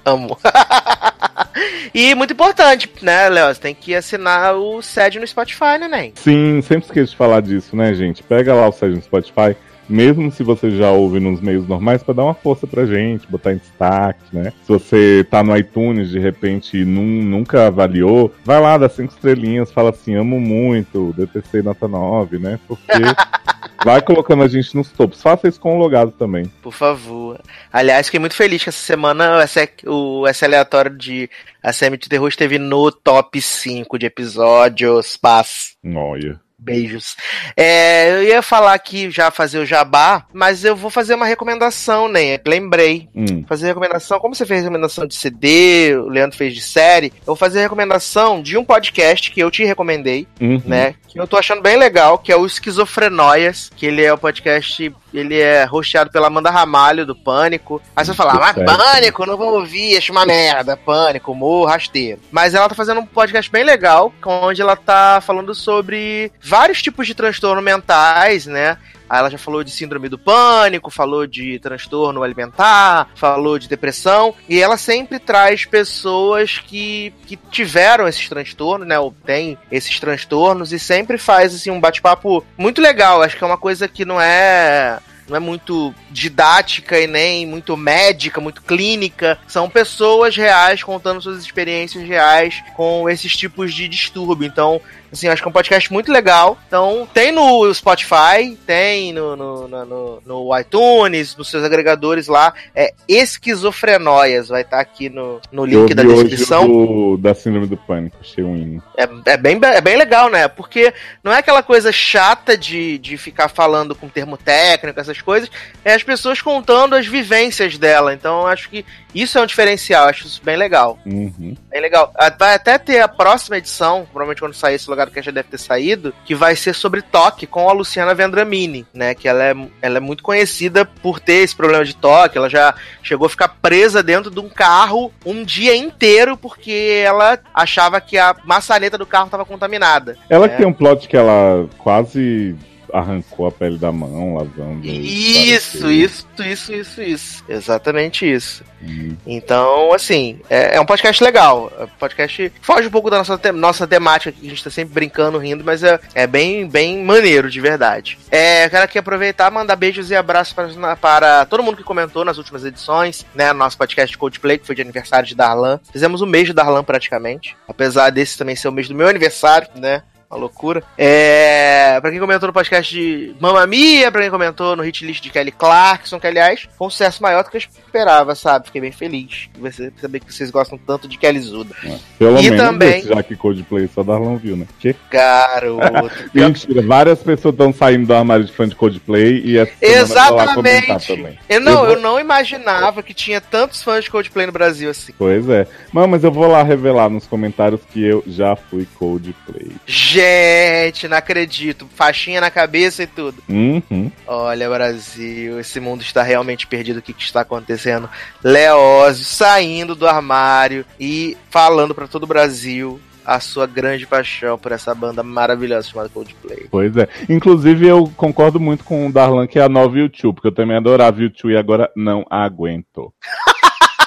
Amo. 0.05 0.37
e 1.95 2.15
muito 2.15 2.33
importante, 2.33 2.91
né, 3.03 3.29
Léo? 3.29 3.55
Você 3.55 3.61
tem 3.61 3.75
que 3.75 3.95
assinar 3.95 4.55
o 4.57 4.81
SED 4.83 5.19
no 5.21 5.27
Spotify, 5.27 5.79
né, 5.79 5.89
Nen? 5.89 6.13
Sim, 6.17 6.61
sempre 6.63 6.87
esqueço 6.87 7.13
de 7.13 7.17
falar 7.17 7.41
disso, 7.43 7.75
né, 7.77 7.95
gente? 7.95 8.23
Pega 8.23 8.55
lá 8.55 8.69
o 8.69 8.73
site 8.73 8.95
no 8.97 9.03
Spotify, 9.03 9.57
mesmo 9.89 10.31
se 10.31 10.43
você 10.45 10.71
já 10.71 10.91
ouve 10.93 11.19
nos 11.19 11.41
meios 11.41 11.67
normais, 11.67 12.03
pra 12.03 12.15
dar 12.15 12.25
uma 12.25 12.35
força 12.35 12.67
pra 12.67 12.87
gente, 12.87 13.27
botar 13.29 13.53
em 13.53 13.57
destaque, 13.57 14.21
né? 14.33 14.53
Se 14.65 14.69
você 14.73 15.27
tá 15.29 15.43
no 15.43 15.57
iTunes, 15.57 16.11
de 16.11 16.19
repente, 16.19 16.77
e 16.79 16.85
nun- 16.85 17.25
nunca 17.25 17.67
avaliou, 17.67 18.33
vai 18.45 18.61
lá, 18.61 18.79
dá 18.79 18.89
cinco 18.89 19.13
estrelinhas, 19.13 19.73
fala 19.73 19.91
assim, 19.91 20.15
amo 20.15 20.39
muito, 20.41 21.13
DTC 21.17 21.63
nota 21.63 21.89
9, 21.89 22.39
né? 22.39 22.59
Porque 22.69 22.85
vai 23.85 24.01
colocando 24.03 24.43
a 24.43 24.49
gente 24.49 24.75
nos 24.77 24.91
topos. 24.91 25.23
Faça 25.23 25.49
isso 25.49 25.61
com 25.61 25.75
o 25.77 25.79
logado 25.79 26.11
também. 26.13 26.47
Por 26.63 26.73
favor. 26.73 27.41
Aliás, 27.73 28.07
fiquei 28.07 28.21
muito 28.21 28.35
feliz 28.37 28.63
que 28.63 28.69
essa 28.69 28.79
semana 28.85 29.37
o 29.37 29.41
S- 29.41 29.71
o 29.87 30.25
aleatório 30.45 30.97
de 30.97 31.29
ACM 31.63 31.97
de 31.97 32.09
Terror 32.09 32.29
esteve 32.29 32.59
no 32.59 32.91
top 32.93 33.41
5 33.41 33.99
de 33.99 34.07
episódios. 34.07 35.17
Paz. 35.17 35.77
Olha. 35.85 36.41
Beijos. 36.61 37.17
É, 37.57 38.11
eu 38.11 38.23
ia 38.23 38.43
falar 38.43 38.75
aqui 38.75 39.11
já 39.11 39.31
fazer 39.31 39.59
o 39.59 39.67
jabá, 39.67 40.25
mas 40.33 40.65
eu 40.65 40.77
vou 40.77 40.91
fazer 40.91 41.15
uma 41.15 41.27
recomendação, 41.27 42.09
né? 42.09 42.39
Lembrei. 42.47 43.09
Hum. 43.15 43.45
Fazer 43.49 43.67
recomendação, 43.69 44.21
como 44.21 44.35
você 44.35 44.45
fez 44.47 44.61
recomendação 44.63 45.07
de 45.07 45.15
CD, 45.15 45.97
o 45.97 46.09
Leandro 46.09 46.37
fez 46.37 46.55
de 46.55 46.61
série, 46.61 47.07
eu 47.21 47.27
vou 47.27 47.37
fazer 47.37 47.61
recomendação 47.61 48.43
de 48.43 48.57
um 48.57 48.65
podcast 48.65 49.31
que 49.31 49.41
eu 49.41 49.51
te 49.51 49.65
recomendei, 49.65 50.27
Uhum. 50.41 50.63
né? 50.65 50.95
Que 51.09 51.19
eu 51.19 51.27
tô 51.27 51.37
achando 51.37 51.63
bem 51.63 51.77
legal, 51.77 52.19
que 52.19 52.31
é 52.31 52.37
o 52.37 52.47
Esquizofrenóias, 52.47 53.71
que 53.77 53.87
ele 53.87 54.03
é 54.05 54.13
o 54.13 54.19
podcast, 54.19 54.93
ele 55.13 55.41
é 55.41 55.67
hosteado 55.71 56.11
pela 56.11 56.27
Amanda 56.29 56.51
Ramalho, 56.51 57.05
do 57.07 57.17
Pânico. 57.17 57.81
Aí 57.97 58.05
você 58.05 58.13
vai 58.13 58.17
falar, 58.17 58.39
mas. 58.55 58.65
Pânico, 58.65 59.27
não 59.27 59.37
vou 59.37 59.55
ouvir, 59.55 59.97
acho 59.97 60.13
uma 60.13 60.27
merda, 60.27 60.77
Pânico, 60.77 61.33
humor, 61.33 61.69
rasteiro. 61.69 62.21
Mas 62.31 62.55
ela 62.55 62.69
tá 62.69 62.75
fazendo 62.75 63.01
um 63.01 63.07
podcast 63.07 63.51
bem 63.51 63.65
legal, 63.65 64.13
onde 64.25 64.61
ela 64.63 64.77
tá 64.77 65.21
falando 65.21 65.55
sobre 65.55 66.31
vários 66.51 66.83
tipos 66.83 67.07
de 67.07 67.15
transtorno 67.15 67.63
mentais, 67.63 68.45
né? 68.45 68.77
Aí 69.09 69.19
ela 69.21 69.31
já 69.31 69.39
falou 69.39 69.63
de 69.63 69.71
síndrome 69.71 70.09
do 70.09 70.19
pânico, 70.19 70.91
falou 70.91 71.27
de 71.29 71.61
transtorno 71.61 72.23
alimentar, 72.23 73.09
falou 73.15 73.57
de 73.57 73.69
depressão, 73.69 74.35
e 74.49 74.61
ela 74.61 74.77
sempre 74.77 75.19
traz 75.19 75.65
pessoas 75.65 76.59
que, 76.59 77.13
que 77.27 77.37
tiveram 77.37 78.07
esses 78.07 78.29
transtornos, 78.29 78.87
né, 78.87 78.99
ou 78.99 79.15
têm 79.25 79.59
esses 79.71 79.99
transtornos, 79.99 80.73
e 80.73 80.79
sempre 80.79 81.19
faz 81.19 81.55
assim 81.55 81.71
um 81.71 81.81
bate-papo 81.81 82.45
muito 82.57 82.81
legal. 82.81 83.23
Acho 83.23 83.37
que 83.37 83.43
é 83.43 83.47
uma 83.47 83.59
coisa 83.59 83.89
que 83.89 84.05
não 84.05 84.21
é 84.21 85.01
não 85.31 85.37
é 85.37 85.41
muito 85.41 85.95
didática 86.11 86.99
e 86.99 87.07
nem 87.07 87.47
muito 87.47 87.77
médica, 87.77 88.41
muito 88.41 88.63
clínica. 88.63 89.39
São 89.47 89.71
pessoas 89.71 90.37
reais 90.37 90.83
contando 90.83 91.23
suas 91.23 91.41
experiências 91.41 92.07
reais 92.07 92.61
com 92.75 93.09
esses 93.09 93.37
tipos 93.37 93.73
de 93.73 93.87
distúrbio. 93.89 94.47
Então, 94.47 94.81
assim, 95.13 95.29
acho 95.29 95.43
que 95.43 95.49
é 95.49 95.51
um 95.51 95.53
podcast 95.53 95.93
muito 95.93 96.11
legal. 96.13 96.59
Então, 96.67 97.09
tem 97.13 97.33
no 97.33 97.73
Spotify, 97.75 98.57
tem 98.67 99.13
no, 99.13 99.37
no, 99.37 99.69
no, 99.69 100.23
no- 100.25 100.59
iTunes, 100.59 101.37
nos 101.37 101.49
seus 101.51 101.63
agregadores 101.65 102.27
lá. 102.29 102.53
É 102.75 102.93
Esquizofrenóias, 103.09 104.49
vai 104.49 104.63
estar 104.63 104.81
aqui 104.81 105.09
no, 105.09 105.41
no 105.51 105.65
link 105.65 105.95
da 105.95 106.03
descrição. 106.03 106.65
o 106.71 107.17
do- 107.17 107.23
da 107.23 107.35
Síndrome 107.35 107.67
do 107.67 107.77
Pânico, 107.77 108.17
achei 108.21 108.43
um 108.45 108.57
hino. 108.57 108.83
É, 108.97 109.09
é, 109.33 109.37
bem, 109.37 109.59
é 109.63 109.81
bem 109.81 109.97
legal, 109.97 110.29
né? 110.31 110.49
Porque 110.49 110.93
não 111.23 111.33
é 111.33 111.39
aquela 111.39 111.63
coisa 111.63 111.93
chata 111.93 112.57
de, 112.57 112.99
de 112.99 113.17
ficar 113.17 113.49
falando 113.49 113.95
com 113.95 114.09
termo 114.09 114.37
técnico, 114.37 114.99
essas 115.01 115.21
coisas, 115.21 115.51
é 115.85 115.95
as 115.95 116.03
pessoas 116.03 116.41
contando 116.41 116.95
as 116.95 117.07
vivências 117.07 117.77
dela. 117.79 118.13
Então 118.15 118.47
acho 118.47 118.69
que 118.71 118.85
isso 119.15 119.39
é 119.39 119.43
um 119.43 119.47
diferencial, 119.47 120.07
acho 120.09 120.27
isso 120.27 120.41
bem 120.45 120.57
legal. 120.57 120.99
Uhum. 121.05 121.57
Bem 121.69 121.81
legal. 121.81 122.13
Vai 122.39 122.55
até 122.55 122.79
ter 122.79 123.01
a 123.01 123.09
próxima 123.09 123.59
edição, 123.59 124.07
provavelmente 124.13 124.41
quando 124.41 124.55
sair 124.55 124.75
esse 124.77 124.89
lugar 124.89 125.00
que 125.09 125.23
já 125.23 125.31
deve 125.31 125.49
ter 125.49 125.59
saído, 125.59 126.13
que 126.25 126.35
vai 126.35 126.57
ser 126.57 126.75
sobre 126.75 127.01
toque 127.01 127.47
com 127.47 127.69
a 127.69 127.73
Luciana 127.73 128.15
Vendramini, 128.15 128.85
né? 128.93 129.15
Que 129.15 129.29
ela 129.29 129.45
é, 129.45 129.55
ela 129.81 129.97
é 129.99 130.01
muito 130.01 130.23
conhecida 130.23 130.85
por 130.85 131.21
ter 131.21 131.43
esse 131.45 131.55
problema 131.55 131.85
de 131.85 131.95
toque. 131.95 132.37
Ela 132.37 132.51
já 132.51 132.75
chegou 133.03 133.27
a 133.27 133.31
ficar 133.31 133.49
presa 133.63 134.03
dentro 134.03 134.31
de 134.31 134.41
um 134.41 134.49
carro 134.49 135.13
um 135.25 135.45
dia 135.45 135.77
inteiro 135.77 136.37
porque 136.37 137.03
ela 137.05 137.39
achava 137.55 138.01
que 138.01 138.19
a 138.19 138.35
maçaneta 138.45 138.99
do 138.99 139.07
carro 139.07 139.27
estava 139.27 139.45
contaminada. 139.45 140.17
Ela 140.29 140.47
É. 140.47 140.49
que 140.49 140.57
tem 140.57 140.67
um 140.67 140.73
plot 140.73 141.09
que 141.09 141.17
ela 141.17 141.69
quase 141.79 142.57
arrancou 142.93 143.47
a 143.47 143.53
pele 143.53 143.79
da 143.79 143.91
mão, 143.93 144.35
lavando. 144.35 144.87
Isso, 144.87 145.91
isso, 145.91 146.27
isso, 146.43 146.73
isso, 146.73 147.03
isso. 147.03 147.45
Exatamente 147.49 148.31
isso. 148.31 148.65
Hum. 148.83 149.15
Então, 149.27 149.93
assim, 149.93 150.41
é, 150.49 150.77
é 150.77 150.81
um 150.81 150.87
podcast 150.87 151.23
legal. 151.23 151.71
É 151.79 151.85
um 151.85 151.89
podcast 151.99 152.53
foge 152.63 152.89
um 152.89 152.91
pouco 152.91 153.11
da 153.11 153.19
nossa, 153.19 153.37
te- 153.37 153.53
nossa 153.53 153.87
temática, 153.87 154.33
que 154.33 154.47
a 154.47 154.51
gente 154.51 154.65
tá 154.65 154.71
sempre 154.71 154.95
brincando, 154.95 155.39
rindo, 155.39 155.63
mas 155.65 155.83
é, 155.83 155.99
é 156.15 156.27
bem, 156.27 156.67
bem 156.67 157.05
maneiro, 157.05 157.51
de 157.51 157.61
verdade. 157.61 158.19
É, 158.31 158.69
quero 158.69 158.85
aqui 158.85 158.99
aproveitar 158.99 159.51
e 159.51 159.55
mandar 159.55 159.77
beijos 159.77 160.11
e 160.11 160.17
abraços 160.17 160.55
para, 160.55 160.97
para 160.97 161.45
todo 161.47 161.63
mundo 161.63 161.77
que 161.77 161.83
comentou 161.83 162.25
nas 162.25 162.39
últimas 162.39 162.65
edições, 162.65 163.27
né? 163.35 163.53
Nosso 163.53 163.77
podcast 163.77 164.17
Coldplay, 164.17 164.59
que 164.59 164.67
foi 164.67 164.75
de 164.75 164.83
aniversário 164.83 165.29
de 165.29 165.35
Darlan. 165.35 165.79
Fizemos 165.93 166.21
o 166.21 166.27
mês 166.27 166.47
de 166.47 166.53
Darlan 166.53 166.83
praticamente. 166.83 167.57
Apesar 167.69 168.11
desse 168.11 168.39
também 168.39 168.57
ser 168.57 168.69
o 168.69 168.73
mês 168.73 168.89
do 168.89 168.95
meu 168.95 169.09
aniversário, 169.09 169.69
né? 169.75 170.03
Uma 170.31 170.39
loucura. 170.39 170.83
É. 170.97 171.99
Pra 172.01 172.09
quem 172.11 172.21
comentou 172.21 172.47
no 172.47 172.53
podcast 172.53 172.95
de 172.95 173.35
Mamma 173.41 173.67
Mia, 173.67 174.13
pra 174.13 174.21
quem 174.23 174.31
comentou 174.31 174.77
no 174.77 174.83
hit 174.85 175.05
list 175.05 175.21
de 175.23 175.29
Kelly 175.29 175.51
Clarkson, 175.51 176.21
que 176.21 176.27
aliás 176.29 176.69
foi 176.79 176.87
um 176.87 176.91
sucesso 176.91 177.21
maior 177.21 177.43
do 177.43 177.51
que 177.51 177.57
eu 177.57 177.61
esperava, 177.61 178.35
sabe? 178.37 178.67
Fiquei 178.67 178.81
bem 178.81 178.93
feliz 178.93 179.49
de 179.53 179.61
você- 179.61 179.93
saber 180.01 180.21
que 180.21 180.33
vocês 180.33 180.49
gostam 180.53 180.79
tanto 180.79 181.09
de 181.09 181.19
Kelly 181.19 181.41
Zuda. 181.41 181.75
Pelo 182.17 182.39
E 182.39 182.43
menos 182.45 182.61
também- 182.61 183.03
já 183.03 183.21
que 183.25 183.35
Coldplay 183.35 183.89
só 183.93 184.05
Darlan 184.05 184.37
viu, 184.37 184.57
né? 184.57 184.67
Que? 184.79 184.95
Garoto. 185.11 185.81
Mentira, 186.33 186.83
várias 186.83 187.19
pessoas 187.23 187.53
estão 187.55 187.73
saindo 187.73 188.07
do 188.07 188.15
armário 188.15 188.45
de 188.45 188.53
fã 188.53 188.69
de 188.69 188.77
Coldplay 188.77 189.43
e 189.45 189.59
essa 189.59 189.73
vou 189.83 190.55
comentar 190.55 190.97
Exatamente. 190.97 191.39
Eu 191.49 191.61
não, 191.61 191.85
Eu 191.87 191.91
eu 191.95 192.01
não 192.01 192.21
imaginava 192.21 193.03
que 193.03 193.13
tinha 193.13 193.41
tantos 193.41 193.83
fãs 193.83 194.05
de 194.05 194.11
Coldplay 194.11 194.47
no 194.47 194.53
Brasil 194.53 194.91
assim. 194.91 195.13
Pois 195.19 195.49
é. 195.49 195.67
Mano, 195.93 196.07
mas 196.09 196.23
eu 196.23 196.31
vou 196.31 196.47
lá 196.47 196.63
revelar 196.63 197.09
nos 197.11 197.27
comentários 197.27 197.81
que 197.93 198.05
eu 198.05 198.23
já 198.29 198.55
fui 198.55 198.87
Coldplay. 198.97 199.73
Gente, 200.21 201.09
não 201.09 201.17
acredito. 201.17 201.89
Faixinha 201.95 202.41
na 202.41 202.51
cabeça 202.51 203.03
e 203.03 203.07
tudo. 203.07 203.43
Uhum. 203.49 204.11
Olha, 204.27 204.69
Brasil, 204.69 205.59
esse 205.59 205.81
mundo 205.81 206.03
está 206.03 206.23
realmente 206.23 206.67
perdido. 206.67 206.99
O 206.99 207.03
que, 207.03 207.15
que 207.15 207.23
está 207.23 207.41
acontecendo? 207.41 208.09
Leózio 208.45 209.25
saindo 209.25 209.95
do 209.95 210.07
armário 210.07 210.85
e 210.99 211.37
falando 211.49 211.95
para 211.95 212.07
todo 212.07 212.25
o 212.25 212.27
Brasil 212.27 213.01
a 213.25 213.41
sua 213.41 213.67
grande 213.67 214.07
paixão 214.07 214.59
por 214.59 214.73
essa 214.73 214.95
banda 214.95 215.23
maravilhosa 215.23 215.89
chamada 215.89 216.09
Coldplay. 216.09 216.67
Pois 216.71 216.95
é. 216.97 217.09
Inclusive, 217.29 217.87
eu 217.87 218.11
concordo 218.17 218.61
muito 218.61 218.85
com 218.85 219.07
o 219.07 219.13
Darlan 219.13 219.47
que 219.47 219.59
é 219.59 219.63
a 219.63 219.69
nova 219.69 219.99
YouTube, 219.99 220.35
porque 220.35 220.49
eu 220.49 220.55
também 220.55 220.77
adorava 220.77 221.23
YouTube 221.23 221.53
e 221.53 221.57
agora 221.57 221.91
não 221.97 222.27
aguento. 222.29 223.13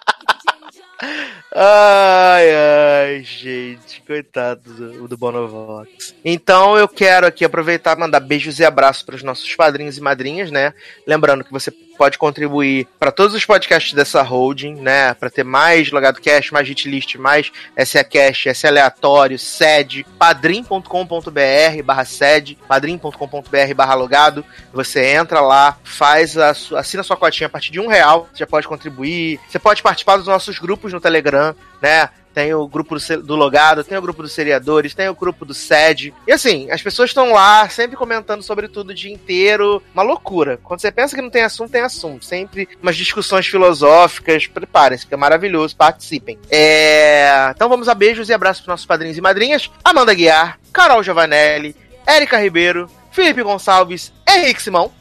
Ai, 1.55 2.49
ai, 2.55 3.23
gente, 3.23 4.03
coitado 4.07 4.73
do, 4.73 5.09
do 5.09 5.17
Bonovox. 5.17 6.15
Então 6.25 6.77
eu 6.77 6.89
quero 6.89 7.27
aqui 7.27 7.45
aproveitar 7.45 7.97
e 7.97 8.01
mandar 8.01 8.21
beijos 8.21 8.59
e 8.59 8.65
abraços 8.65 9.03
para 9.03 9.15
os 9.15 9.23
nossos 9.23 9.55
padrinhos 9.55 9.97
e 9.97 10.01
madrinhas, 10.01 10.51
né? 10.51 10.75
Lembrando 11.07 11.45
que 11.45 11.53
você 11.53 11.71
pode 11.99 12.17
contribuir 12.17 12.87
para 12.99 13.11
todos 13.11 13.35
os 13.35 13.45
podcasts 13.45 13.93
dessa 13.93 14.23
holding, 14.23 14.77
né? 14.77 15.13
Para 15.15 15.29
ter 15.29 15.43
mais 15.43 15.91
Logado 15.91 16.21
Cash, 16.21 16.53
mais 16.53 16.69
Hit 16.69 16.89
List, 16.89 17.17
mais 17.17 17.51
SA 17.85 18.05
Cash, 18.05 18.47
SA 18.55 18.69
Aleatório, 18.69 19.39
sede, 19.39 20.07
padrim.com.br 20.17 21.83
barra 21.85 22.05
sede, 22.05 22.57
padrim.com.br 22.69 23.75
barra 23.75 23.95
logado. 23.95 24.45
Você 24.73 25.05
entra 25.05 25.41
lá, 25.41 25.77
faz 25.83 26.39
a 26.39 26.55
sua, 26.55 26.81
assina 26.81 27.03
sua 27.03 27.17
cotinha 27.17 27.49
a 27.49 27.51
partir 27.51 27.73
de 27.73 27.81
um 27.81 27.89
real, 27.89 28.29
você 28.33 28.39
já 28.39 28.47
pode 28.47 28.69
contribuir. 28.69 29.41
Você 29.49 29.59
pode 29.59 29.83
participar 29.83 30.17
dos 30.17 30.27
nossos 30.27 30.59
grupos 30.59 30.93
no 30.93 31.01
Telegram, 31.01 31.55
né? 31.83 32.09
Tem 32.39 32.55
o 32.55 32.69
grupo 32.69 32.95
do, 33.21 33.35
Logado, 33.35 33.83
tem 33.83 33.99
o 33.99 34.01
grupo 34.01 34.23
dos 34.23 34.31
seriadores, 34.31 34.95
tem 34.95 35.09
o 35.09 35.15
grupo 35.15 35.45
do 35.45 35.53
SED. 35.53 36.15
E 36.25 36.31
assim, 36.31 36.71
as 36.71 36.81
pessoas 36.81 37.11
estão 37.11 37.33
lá 37.33 37.69
sempre 37.69 37.97
comentando 37.97 38.45
sobre 38.45 38.69
tudo 38.69 38.91
o 38.91 38.95
dia 38.95 39.13
inteiro. 39.13 39.83
Uma 39.93 40.05
loucura. 40.05 40.57
Quando 40.63 40.79
você 40.79 40.93
pensa 40.93 41.17
que 41.17 41.21
não 41.21 41.31
tem 41.31 41.43
assunto, 41.43 41.73
tem 41.73 41.81
assunto. 41.81 42.25
Sempre 42.25 42.69
umas 42.81 42.95
discussões 42.95 43.49
filosóficas. 43.49 44.47
Preparem-se, 44.47 45.05
que 45.05 45.15
é 45.15 45.17
maravilhoso. 45.17 45.75
Participem. 45.75 46.39
É... 46.49 47.51
Então 47.57 47.69
vamos 47.69 47.89
a 47.89 47.95
beijos 47.95 48.29
e 48.29 48.33
abraços 48.33 48.63
para 48.63 48.75
nossos 48.75 48.87
padrinhos 48.87 49.19
e 49.19 49.21
madrinhas. 49.21 49.69
Amanda 49.85 50.15
Guiar, 50.15 50.61
Carol 50.73 51.03
Giovanelli, 51.03 51.75
Érica 52.07 52.39
Ribeiro, 52.39 52.89
Felipe 53.11 53.43
Gonçalves, 53.43 54.13
Henrique 54.29 54.63
Simão. 54.63 54.93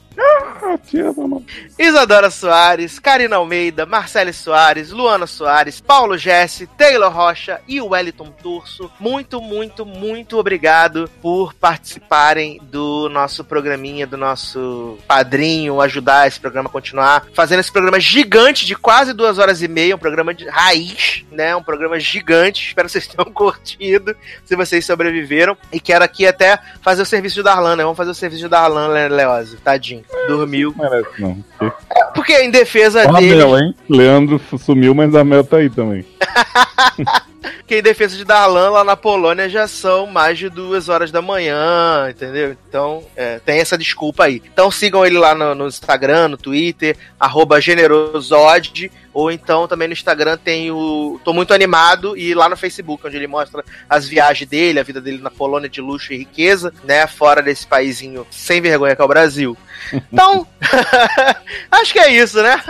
Mamãe. 1.16 1.46
Isadora 1.78 2.30
Soares, 2.30 3.00
Karina 3.00 3.36
Almeida, 3.38 3.86
Marcele 3.86 4.34
Soares, 4.34 4.92
Luana 4.92 5.28
Soares, 5.28 5.80
Paulo 5.82 6.18
Jesse, 6.18 6.68
Taylor 6.68 7.12
Rocha 7.12 7.60
e 7.68 7.80
o 7.82 7.90
Wellington 7.90 8.32
Turso. 8.42 8.92
Muito, 9.00 9.42
muito, 9.42 9.86
muito 9.86 10.38
obrigado 10.38 11.10
por 11.22 11.54
participarem 11.54 12.60
do 12.64 13.10
nosso 13.10 13.44
programinha, 13.44 14.06
do 14.08 14.18
nosso 14.18 14.98
padrinho, 15.08 15.82
ajudar 15.82 16.28
esse 16.28 16.40
programa 16.40 16.70
a 16.70 16.72
continuar 16.72 17.26
fazendo 17.34 17.60
esse 17.60 17.72
programa 17.72 18.00
gigante 18.00 18.66
de 18.66 18.76
quase 18.76 19.14
duas 19.14 19.38
horas 19.38 19.62
e 19.62 19.68
meia, 19.68 19.96
um 19.96 20.00
programa 20.00 20.34
de 20.34 20.48
raiz, 20.48 21.24
né? 21.32 21.56
Um 21.56 21.64
programa 21.64 22.00
gigante. 22.00 22.68
Espero 22.70 22.88
que 22.88 22.92
vocês 22.94 23.08
tenham 23.08 23.32
curtido, 23.32 24.16
se 24.46 24.56
vocês 24.56 24.86
sobreviveram. 24.86 25.58
E 25.72 25.80
quero 25.80 26.04
aqui 26.04 26.26
até 26.28 26.60
fazer 26.82 27.02
o 27.02 27.06
serviço 27.06 27.36
de 27.36 27.44
Darlan, 27.44 27.76
né? 27.76 27.84
Vamos 27.84 27.98
fazer 27.98 28.12
o 28.12 28.16
serviço 28.16 28.44
de 28.44 28.50
Darlan, 28.50 28.90
Le- 28.90 29.10
Leose. 29.10 29.58
Tadinho. 29.58 30.04
Dormiu. 30.28 30.67
Merece 30.78 31.10
não. 31.22 31.36
Que- 31.60 31.72
Porque 32.14 32.34
em 32.42 32.50
defesa 32.50 33.04
Ó 33.08 33.14
dele, 33.20 33.36
Mel, 33.36 33.58
hein? 33.60 33.76
Leandro 33.90 34.42
sumiu, 34.60 34.94
mas 34.96 35.14
a 35.16 35.24
Mel 35.24 35.44
tá 35.44 35.58
aí 35.58 35.70
também. 35.70 36.06
que 37.68 37.76
em 37.80 37.82
defesa 37.82 38.16
de 38.16 38.24
Darlan 38.24 38.70
lá 38.70 38.84
na 38.84 38.96
Polônia 38.96 39.50
já 39.50 39.68
são 39.68 40.08
mais 40.08 40.38
de 40.40 40.50
duas 40.50 40.90
horas 40.90 41.12
da 41.12 41.22
manhã, 41.22 42.10
entendeu? 42.10 42.56
Então 42.70 43.04
é, 43.16 43.40
tem 43.40 43.60
essa 43.60 43.78
desculpa 43.78 44.24
aí. 44.24 44.42
Então 44.52 44.72
sigam 44.72 45.06
ele 45.06 45.18
lá 45.18 45.36
no, 45.36 45.54
no 45.54 45.68
Instagram, 45.68 46.30
no 46.30 46.38
Twitter, 46.38 46.98
arroba 47.20 47.60
generosod, 47.60 48.92
ou 49.18 49.32
então 49.32 49.68
também 49.68 49.88
no 49.88 49.96
Instagram 49.96 50.38
tem 50.38 50.70
o 50.70 51.20
Tô 51.24 51.34
Muito 51.34 51.52
Animado 51.52 52.16
e 52.16 52.36
lá 52.36 52.48
no 52.48 52.56
Facebook, 52.56 53.08
onde 53.08 53.16
ele 53.16 53.26
mostra 53.26 53.66
as 53.90 54.08
viagens 54.08 54.48
dele, 54.48 54.80
a 54.80 54.84
vida 54.84 55.02
dele 55.02 55.18
na 55.18 55.32
Polônia 55.32 55.68
de 55.68 55.82
luxo 55.82 56.14
e 56.14 56.18
riqueza, 56.18 56.72
né? 56.84 57.08
Fora 57.08 57.42
desse 57.42 57.66
paizinho 57.66 58.28
sem 58.30 58.62
vergonha 58.62 58.96
que 58.96 59.02
é 59.02 59.06
o 59.06 59.08
Brasil. 59.08 59.58
Então, 60.12 60.46
acho 61.72 61.94
que 61.94 62.00
é 62.00 62.14
isso, 62.14 62.44
né? 62.44 62.62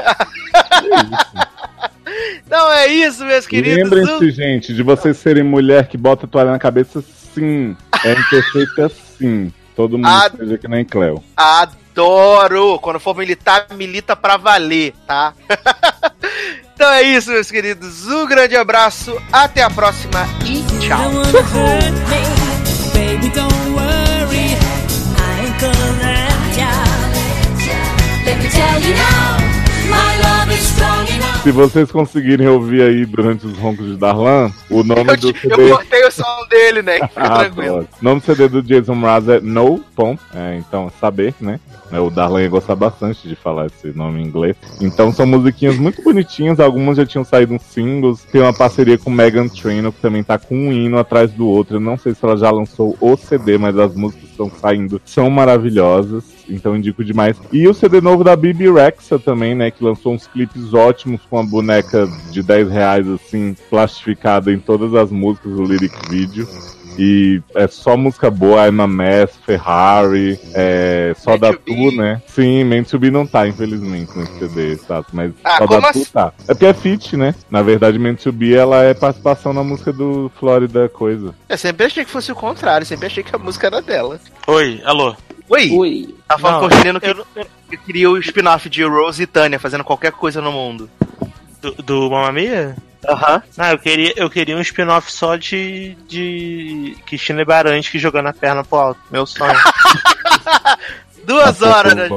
Então 2.45 2.71
é 2.71 2.87
isso, 2.87 3.25
meus 3.25 3.45
queridos. 3.45 3.83
Lembrem-se, 3.83 4.31
gente, 4.31 4.73
de 4.73 4.83
vocês 4.83 5.17
serem 5.17 5.43
mulher 5.43 5.87
que 5.87 5.97
bota 5.97 6.25
a 6.25 6.29
toalha 6.29 6.51
na 6.51 6.59
cabeça, 6.59 7.03
sim. 7.33 7.75
É 8.05 8.11
imperfeita, 8.13 8.89
sim. 9.17 9.51
Todo 9.75 9.97
mundo 9.97 10.37
seja 10.37 10.57
que 10.57 10.67
nem 10.67 10.85
Cleo. 10.85 11.21
Adoro! 11.35 12.79
Quando 12.79 12.99
for 12.99 13.17
militar, 13.17 13.67
milita 13.71 14.15
pra 14.15 14.37
valer, 14.37 14.93
tá? 15.05 15.33
então 16.77 16.91
é 16.91 17.01
isso, 17.01 17.31
meus 17.31 17.49
queridos. 17.49 18.05
Um 18.05 18.27
grande 18.27 18.55
abraço, 18.55 19.19
até 19.33 19.63
a 19.63 19.69
próxima 19.69 20.29
e 20.45 20.63
tchau. 20.79 21.11
Let 28.25 28.37
me 28.43 28.49
tell 28.49 28.79
you 28.81 28.93
now, 28.93 29.46
Se 31.43 31.51
vocês 31.51 31.89
conseguirem 31.91 32.47
ouvir 32.47 32.81
aí 32.81 33.05
durante 33.05 33.45
os 33.47 33.57
roncos 33.57 33.85
de 33.85 33.95
Darlan, 33.95 34.51
o 34.69 34.83
nome 34.83 35.01
Eu, 35.11 35.17
do 35.17 35.33
te- 35.33 35.47
eu 35.47 35.55
CD. 35.55 35.69
cortei 35.69 36.05
o 36.05 36.11
som 36.11 36.47
dele, 36.49 36.81
né? 36.81 36.95
Fica 37.07 37.11
Ah, 37.15 37.39
tranquilo. 37.39 37.87
O 38.01 38.03
nome 38.03 38.19
do 38.19 38.25
CD 38.25 38.47
do 38.49 38.61
Jason 38.61 38.95
Mraz 38.95 39.27
é 39.29 39.39
No 39.39 39.79
Pom. 39.95 40.17
É, 40.33 40.57
então, 40.57 40.91
saber, 40.99 41.33
né? 41.39 41.59
É, 41.91 41.99
O 41.99 42.09
Darlan 42.09 42.41
ia 42.41 42.49
gostar 42.49 42.75
bastante 42.75 43.27
de 43.27 43.35
falar 43.35 43.67
esse 43.67 43.95
nome 43.95 44.21
em 44.21 44.25
inglês. 44.25 44.57
Então, 44.81 45.11
são 45.13 45.25
musiquinhas 45.25 45.77
muito 45.77 46.01
bonitinhas. 46.03 46.59
Algumas 46.59 46.97
já 46.97 47.05
tinham 47.05 47.23
saído 47.23 47.53
uns 47.53 47.63
singles. 47.63 48.23
Tem 48.29 48.41
uma 48.41 48.53
parceria 48.53 48.97
com 48.97 49.09
Megan 49.09 49.47
Trainor, 49.47 49.93
que 49.93 50.01
também 50.01 50.23
tá 50.23 50.37
com 50.37 50.55
um 50.55 50.73
hino 50.73 50.97
atrás 50.97 51.31
do 51.31 51.47
outro. 51.47 51.77
Eu 51.77 51.81
não 51.81 51.97
sei 51.97 52.13
se 52.13 52.23
ela 52.25 52.35
já 52.35 52.51
lançou 52.51 52.97
o 52.99 53.15
CD, 53.15 53.57
mas 53.57 53.77
as 53.77 53.95
músicas 53.95 54.25
que 54.25 54.31
estão 54.31 54.51
saindo 54.59 55.01
são 55.05 55.29
maravilhosas. 55.29 56.23
Então, 56.49 56.75
indico 56.75 57.03
demais. 57.03 57.37
E 57.51 57.67
o 57.67 57.73
CD 57.73 58.01
novo 58.01 58.23
da 58.23 58.35
Bibi 58.35 58.71
Rexa 58.71 59.19
também, 59.19 59.55
né? 59.55 59.71
Que 59.71 59.83
lançou 59.83 60.13
uns 60.13 60.27
clipes 60.27 60.73
ótimos 60.73 61.21
com 61.29 61.39
a 61.39 61.43
boneca 61.43 62.07
de 62.31 62.41
10 62.41 62.69
reais, 62.69 63.07
assim, 63.07 63.55
plastificada 63.69 64.51
em 64.51 64.59
todas 64.59 64.93
as 64.93 65.11
músicas 65.11 65.53
do 65.53 65.63
lyric 65.63 65.95
video. 66.09 66.47
E 66.97 67.41
é 67.53 67.67
só 67.67 67.95
música 67.95 68.31
boa, 68.31 68.67
I'm 68.67 68.81
a 68.81 68.87
Mess, 68.87 69.37
Ferrari, 69.45 70.39
é, 70.53 71.13
só 71.15 71.37
da 71.37 71.53
Tu, 71.53 71.91
né? 71.91 72.21
Sim, 72.25 72.63
Meant 72.63 72.89
to 72.89 72.97
Be 72.97 73.11
não 73.11 73.27
tá, 73.27 73.47
infelizmente, 73.47 74.17
nesse 74.17 74.39
CD, 74.39 74.71
exato. 74.71 75.09
Mas 75.13 75.31
Ah, 75.43 75.59
só 75.59 75.65
da 75.67 75.93
Tu 75.93 76.05
tá. 76.11 76.33
É 76.47 76.53
porque 76.55 76.65
é 76.65 76.73
feat, 76.73 77.15
né? 77.15 77.35
Na 77.51 77.61
verdade, 77.61 77.99
Meant 77.99 78.23
to 78.23 78.31
Be, 78.31 78.55
ela 78.55 78.83
é 78.83 78.95
participação 78.95 79.53
na 79.53 79.63
música 79.63 79.93
do 79.93 80.31
Florida 80.39 80.89
Coisa. 80.89 81.35
Eu 81.47 81.57
sempre 81.57 81.85
achei 81.85 82.03
que 82.03 82.09
fosse 82.09 82.31
o 82.31 82.35
contrário, 82.35 82.85
sempre 82.85 83.05
achei 83.05 83.23
que 83.23 83.35
a 83.35 83.39
música 83.39 83.67
era 83.67 83.81
dela. 83.81 84.19
Oi, 84.47 84.81
alô. 84.83 85.15
Oi! 85.49 85.71
Oi. 85.71 86.15
Tá 86.27 86.37
falando 86.37 86.61
Não, 86.61 86.69
com 86.69 86.75
o 86.75 86.77
menino 86.77 86.99
que, 86.99 87.07
eu- 87.09 87.25
que 87.69 87.77
queria 87.77 88.09
o 88.09 88.17
spin-off 88.17 88.69
de 88.69 88.83
Rose 88.83 89.23
e 89.23 89.27
Tânia 89.27 89.59
fazendo 89.59 89.83
qualquer 89.83 90.11
coisa 90.11 90.41
no 90.41 90.51
mundo. 90.51 90.89
Do, 91.61 91.71
do 91.83 92.09
Mamma 92.11 92.31
Mia? 92.31 92.75
Aham. 93.07 93.41
Ah, 93.57 93.71
eu 93.71 93.77
queria, 93.79 94.13
eu 94.17 94.29
queria 94.29 94.57
um 94.57 94.61
spin-off 94.61 95.11
só 95.11 95.35
de, 95.37 95.95
de 96.07 96.97
Cristina 97.05 97.45
Baranski 97.45 97.97
jogando 97.97 98.27
a 98.27 98.33
perna 98.33 98.63
pro 98.63 98.77
alto. 98.79 98.99
Meu 99.09 99.25
sonho. 99.25 99.53
Duas 101.25 101.61
horas, 101.61 101.93
né? 101.93 102.07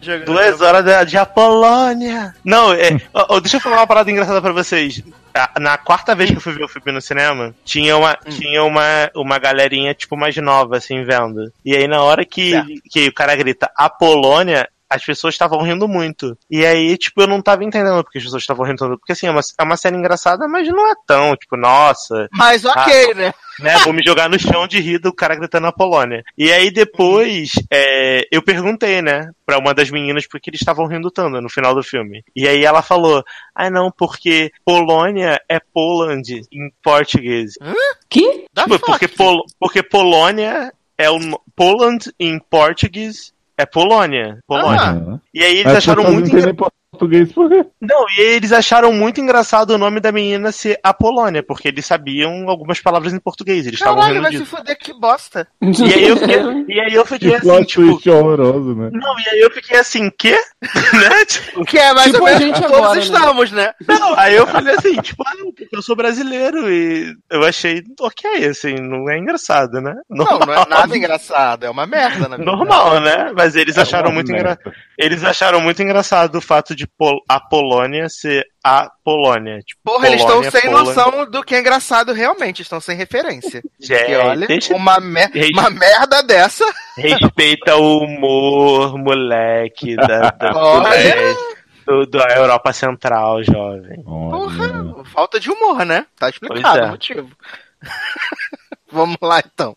Jogando- 0.00 0.24
Duas 0.26 0.60
horas 0.60 0.84
de, 0.84 1.04
de 1.10 1.16
Apolônia. 1.18 2.34
Não, 2.44 2.72
é. 2.72 3.00
ó, 3.14 3.38
deixa 3.40 3.56
eu 3.56 3.60
falar 3.60 3.76
uma 3.76 3.86
parada 3.86 4.10
engraçada 4.10 4.42
pra 4.42 4.52
vocês. 4.52 5.02
A- 5.34 5.58
Na 5.60 5.78
quarta 5.78 6.14
vez 6.14 6.30
que 6.30 6.36
eu 6.36 6.40
fui 6.40 6.52
ver 6.52 6.64
o 6.64 6.68
filme 6.68 6.92
no 6.92 7.00
cinema, 7.00 7.54
tinha 7.64 7.96
uma, 7.96 8.14
tinha 8.28 8.62
uma, 8.64 9.10
uma 9.14 9.38
galerinha, 9.38 9.94
tipo, 9.94 10.16
mais 10.16 10.36
nova, 10.36 10.76
assim, 10.76 11.04
vendo. 11.04 11.52
E 11.64 11.74
aí, 11.76 11.86
na 11.88 12.02
hora 12.02 12.24
que, 12.24 12.50
Certo. 12.50 12.68
que 12.90 13.08
o 13.08 13.12
cara 13.14 13.34
grita 13.36 13.70
Apolônia, 13.76 14.68
as 14.94 15.04
pessoas 15.04 15.34
estavam 15.34 15.62
rindo 15.62 15.88
muito. 15.88 16.36
E 16.50 16.64
aí, 16.64 16.96
tipo, 16.96 17.22
eu 17.22 17.26
não 17.26 17.40
tava 17.40 17.64
entendendo 17.64 18.02
porque 18.02 18.18
as 18.18 18.24
pessoas 18.24 18.42
estavam 18.42 18.66
rindo. 18.66 18.98
Porque, 18.98 19.12
assim, 19.12 19.26
é 19.26 19.30
uma, 19.30 19.40
é 19.58 19.62
uma 19.62 19.76
série 19.76 19.96
engraçada, 19.96 20.46
mas 20.48 20.68
não 20.68 20.90
é 20.90 20.94
tão, 21.06 21.36
tipo, 21.36 21.56
nossa, 21.56 22.28
Mas 22.32 22.64
ok, 22.64 23.14
né? 23.14 23.32
né? 23.58 23.78
Vou 23.78 23.92
me 23.92 24.02
jogar 24.04 24.28
no 24.28 24.38
chão 24.38 24.66
de 24.66 24.80
rir 24.80 24.98
do 24.98 25.12
cara 25.12 25.36
gritando 25.36 25.66
a 25.66 25.72
Polônia. 25.72 26.22
E 26.36 26.52
aí 26.52 26.70
depois, 26.70 27.52
é, 27.70 28.26
eu 28.30 28.42
perguntei, 28.42 29.02
né, 29.02 29.30
pra 29.46 29.58
uma 29.58 29.74
das 29.74 29.90
meninas 29.90 30.26
porque 30.26 30.50
eles 30.50 30.60
estavam 30.60 30.86
rindo 30.86 31.10
tanto 31.10 31.40
no 31.40 31.48
final 31.48 31.74
do 31.74 31.82
filme. 31.82 32.22
E 32.34 32.46
aí 32.48 32.64
ela 32.64 32.82
falou, 32.82 33.22
ah 33.54 33.70
não, 33.70 33.90
porque 33.90 34.50
Polônia 34.64 35.40
é 35.48 35.58
Poland 35.72 36.42
em 36.52 36.70
português. 36.82 37.52
Que? 38.08 38.46
Da 38.52 38.64
Tipo, 38.64 38.78
porque, 38.86 39.08
Pol 39.08 39.44
porque 39.58 39.82
Polônia 39.82 40.72
é 40.96 41.10
o 41.10 41.18
Poland 41.56 42.12
em 42.18 42.38
português 42.38 43.31
é 43.56 43.66
Polônia. 43.66 44.38
Polônia. 44.46 44.80
Ah. 44.80 45.18
E 45.32 45.42
aí 45.42 45.58
eles 45.58 45.76
acharam 45.76 46.04
muito 46.04 46.28
entendem 46.28 46.50
engra... 46.50 46.70
português 47.02 47.32
por 47.32 47.48
quê? 47.50 47.64
Não, 47.80 48.04
e 48.16 48.20
eles 48.20 48.52
acharam 48.52 48.92
muito 48.92 49.20
engraçado 49.20 49.70
o 49.70 49.78
nome 49.78 50.00
da 50.00 50.12
menina 50.12 50.52
ser 50.52 50.78
a 50.82 50.94
Polônia, 50.94 51.42
porque 51.42 51.68
eles 51.68 51.84
sabiam 51.84 52.48
algumas 52.48 52.80
palavras 52.80 53.12
em 53.12 53.18
português, 53.18 53.66
eles 53.66 53.78
estavam 53.80 53.96
Caralho, 54.00 54.14
rindo 54.14 54.22
vai 54.22 54.30
disso. 54.32 54.44
se 54.44 54.50
fuder, 54.50 54.78
que 54.78 54.92
bosta. 54.98 55.48
E 55.60 55.92
aí 55.94 56.08
eu 56.08 56.16
fiquei, 56.16 56.36
e 56.68 56.80
aí 56.80 56.94
eu 56.94 57.04
fiquei 57.04 57.30
Que 57.30 57.34
assim, 57.36 57.48
plot 57.48 57.66
tipo. 57.66 58.10
horroroso, 58.10 58.74
né? 58.74 58.90
Não, 58.92 59.18
e 59.18 59.28
aí 59.30 59.40
eu 59.40 59.50
fiquei 59.50 59.78
assim, 59.78 60.10
quê? 60.16 60.36
né? 60.62 61.24
Tipo, 61.26 61.64
Que 61.64 61.78
é 61.78 61.92
mais 61.92 62.12
Tipo 62.12 62.20
ou 62.20 62.26
a 62.26 62.38
menos 62.38 62.40
gente 62.40 62.60
todos 62.66 62.76
agora, 62.78 62.94
né? 62.94 63.00
estamos, 63.00 63.52
né? 63.52 63.72
não, 63.88 64.18
aí 64.18 64.34
eu 64.34 64.46
falei 64.46 64.74
assim, 64.74 64.94
tipo, 65.00 65.22
ah, 65.26 65.34
não, 65.38 65.52
porque 65.52 65.68
eu 65.76 65.82
sou 65.82 65.96
brasileiro 65.96 66.70
e 66.70 67.14
eu 67.30 67.42
achei 67.44 67.82
ok, 68.00 68.46
assim, 68.46 68.74
não 68.74 69.10
é 69.10 69.18
engraçado, 69.18 69.80
né? 69.80 69.94
Não, 70.08 70.24
Normal, 70.26 70.46
não 70.46 70.54
é 70.54 70.66
nada 70.68 70.96
engraçado, 70.96 71.64
é 71.64 71.70
uma 71.70 71.86
merda, 71.86 72.28
na 72.28 72.36
verdade. 72.36 72.44
Normal, 72.44 73.00
né? 73.00 73.32
Mas 73.36 73.56
eles 73.56 73.76
acharam 73.78 74.10
uma 74.10 74.14
muito 74.14 74.30
merda. 74.32 74.58
engra... 74.60 74.74
eles 74.98 75.24
acharam 75.24 75.60
muito 75.60 75.82
engraçado 75.82 76.36
o 76.36 76.40
fato 76.40 76.74
de 76.74 76.86
Pol- 76.98 77.22
a 77.28 77.40
Polônia 77.40 78.08
ser 78.08 78.44
a 78.62 78.88
Polônia. 79.04 79.58
Tipo, 79.60 79.80
Porra, 79.82 80.06
eles 80.06 80.20
estão 80.20 80.36
Polônia, 80.36 80.50
sem 80.52 80.70
Poland. 80.70 80.84
noção 80.86 81.30
do 81.30 81.42
que 81.42 81.54
é 81.54 81.60
engraçado 81.60 82.12
realmente, 82.12 82.62
estão 82.62 82.80
sem 82.80 82.96
referência. 82.96 83.62
Gente, 83.80 83.98
Porque 83.98 84.16
olha, 84.16 84.46
deixa- 84.46 84.74
uma, 84.74 85.00
mer- 85.00 85.30
uma 85.54 85.70
merda 85.70 86.22
dessa. 86.22 86.64
respeita 86.96 87.76
o 87.76 88.04
humor, 88.04 88.96
moleque, 88.98 89.96
da, 90.06 90.30
da, 90.30 90.52
Olha. 90.54 91.34
do- 91.86 92.06
da 92.06 92.26
Europa 92.36 92.72
Central, 92.72 93.42
jovem. 93.42 94.02
Porra, 94.04 95.04
falta 95.06 95.40
de 95.40 95.50
humor, 95.50 95.84
né? 95.84 96.06
Tá 96.18 96.28
explicado 96.30 96.78
é. 96.78 96.84
o 96.84 96.88
motivo. 96.90 97.30
Vamos 98.92 99.16
lá 99.20 99.40
então. 99.40 99.76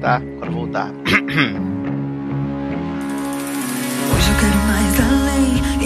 tá, 0.00 0.20
quando 0.38 0.50
voltar. 0.52 0.88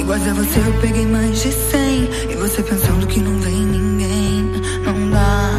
Iguais 0.08 0.26
a 0.26 0.32
você, 0.32 0.58
eu 0.60 0.72
peguei 0.80 1.06
mais 1.06 1.42
de 1.42 1.52
cem. 1.52 2.08
E 2.30 2.36
você 2.36 2.62
pensando 2.62 3.06
que 3.06 3.20
não 3.20 3.38
vem 3.40 3.60
ninguém. 3.60 4.42
Não 4.82 5.10
dá. 5.10 5.50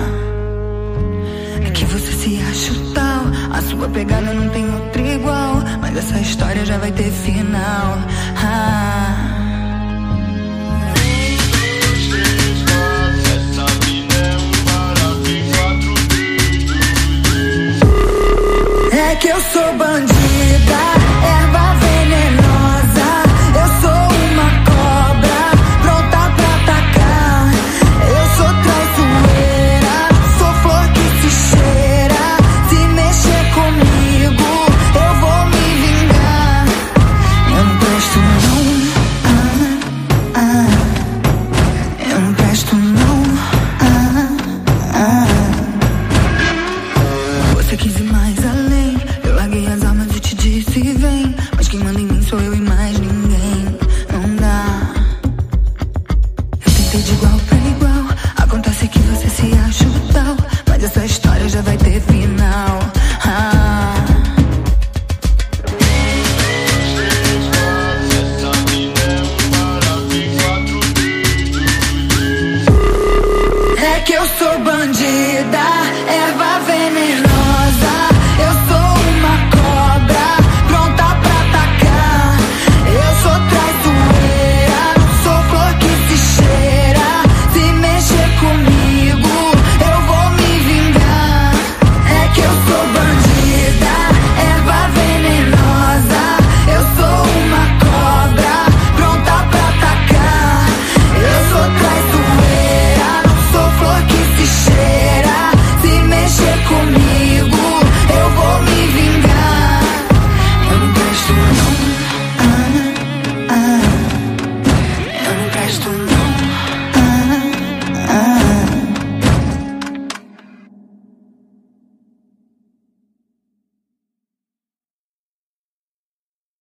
É 1.68 1.70
que 1.70 1.86
você 1.86 2.12
se 2.14 2.42
acha 2.42 2.72
o 2.74 2.94
tal. 2.96 3.26
A 3.52 3.62
sua 3.62 3.88
pegada 3.90 4.34
não 4.34 4.50
tem 4.50 4.68
outra 4.74 5.02
igual. 5.04 5.62
Mas 5.80 5.98
essa 5.98 6.20
história 6.20 6.66
já 6.66 6.80
vai 6.80 6.92
ter 6.92 7.12
final. 7.12 8.00
Ah. 8.38 9.36
É 18.92 19.16
que 19.16 19.28
eu 19.28 19.42
sou 19.54 19.78
bandido. 19.78 21.09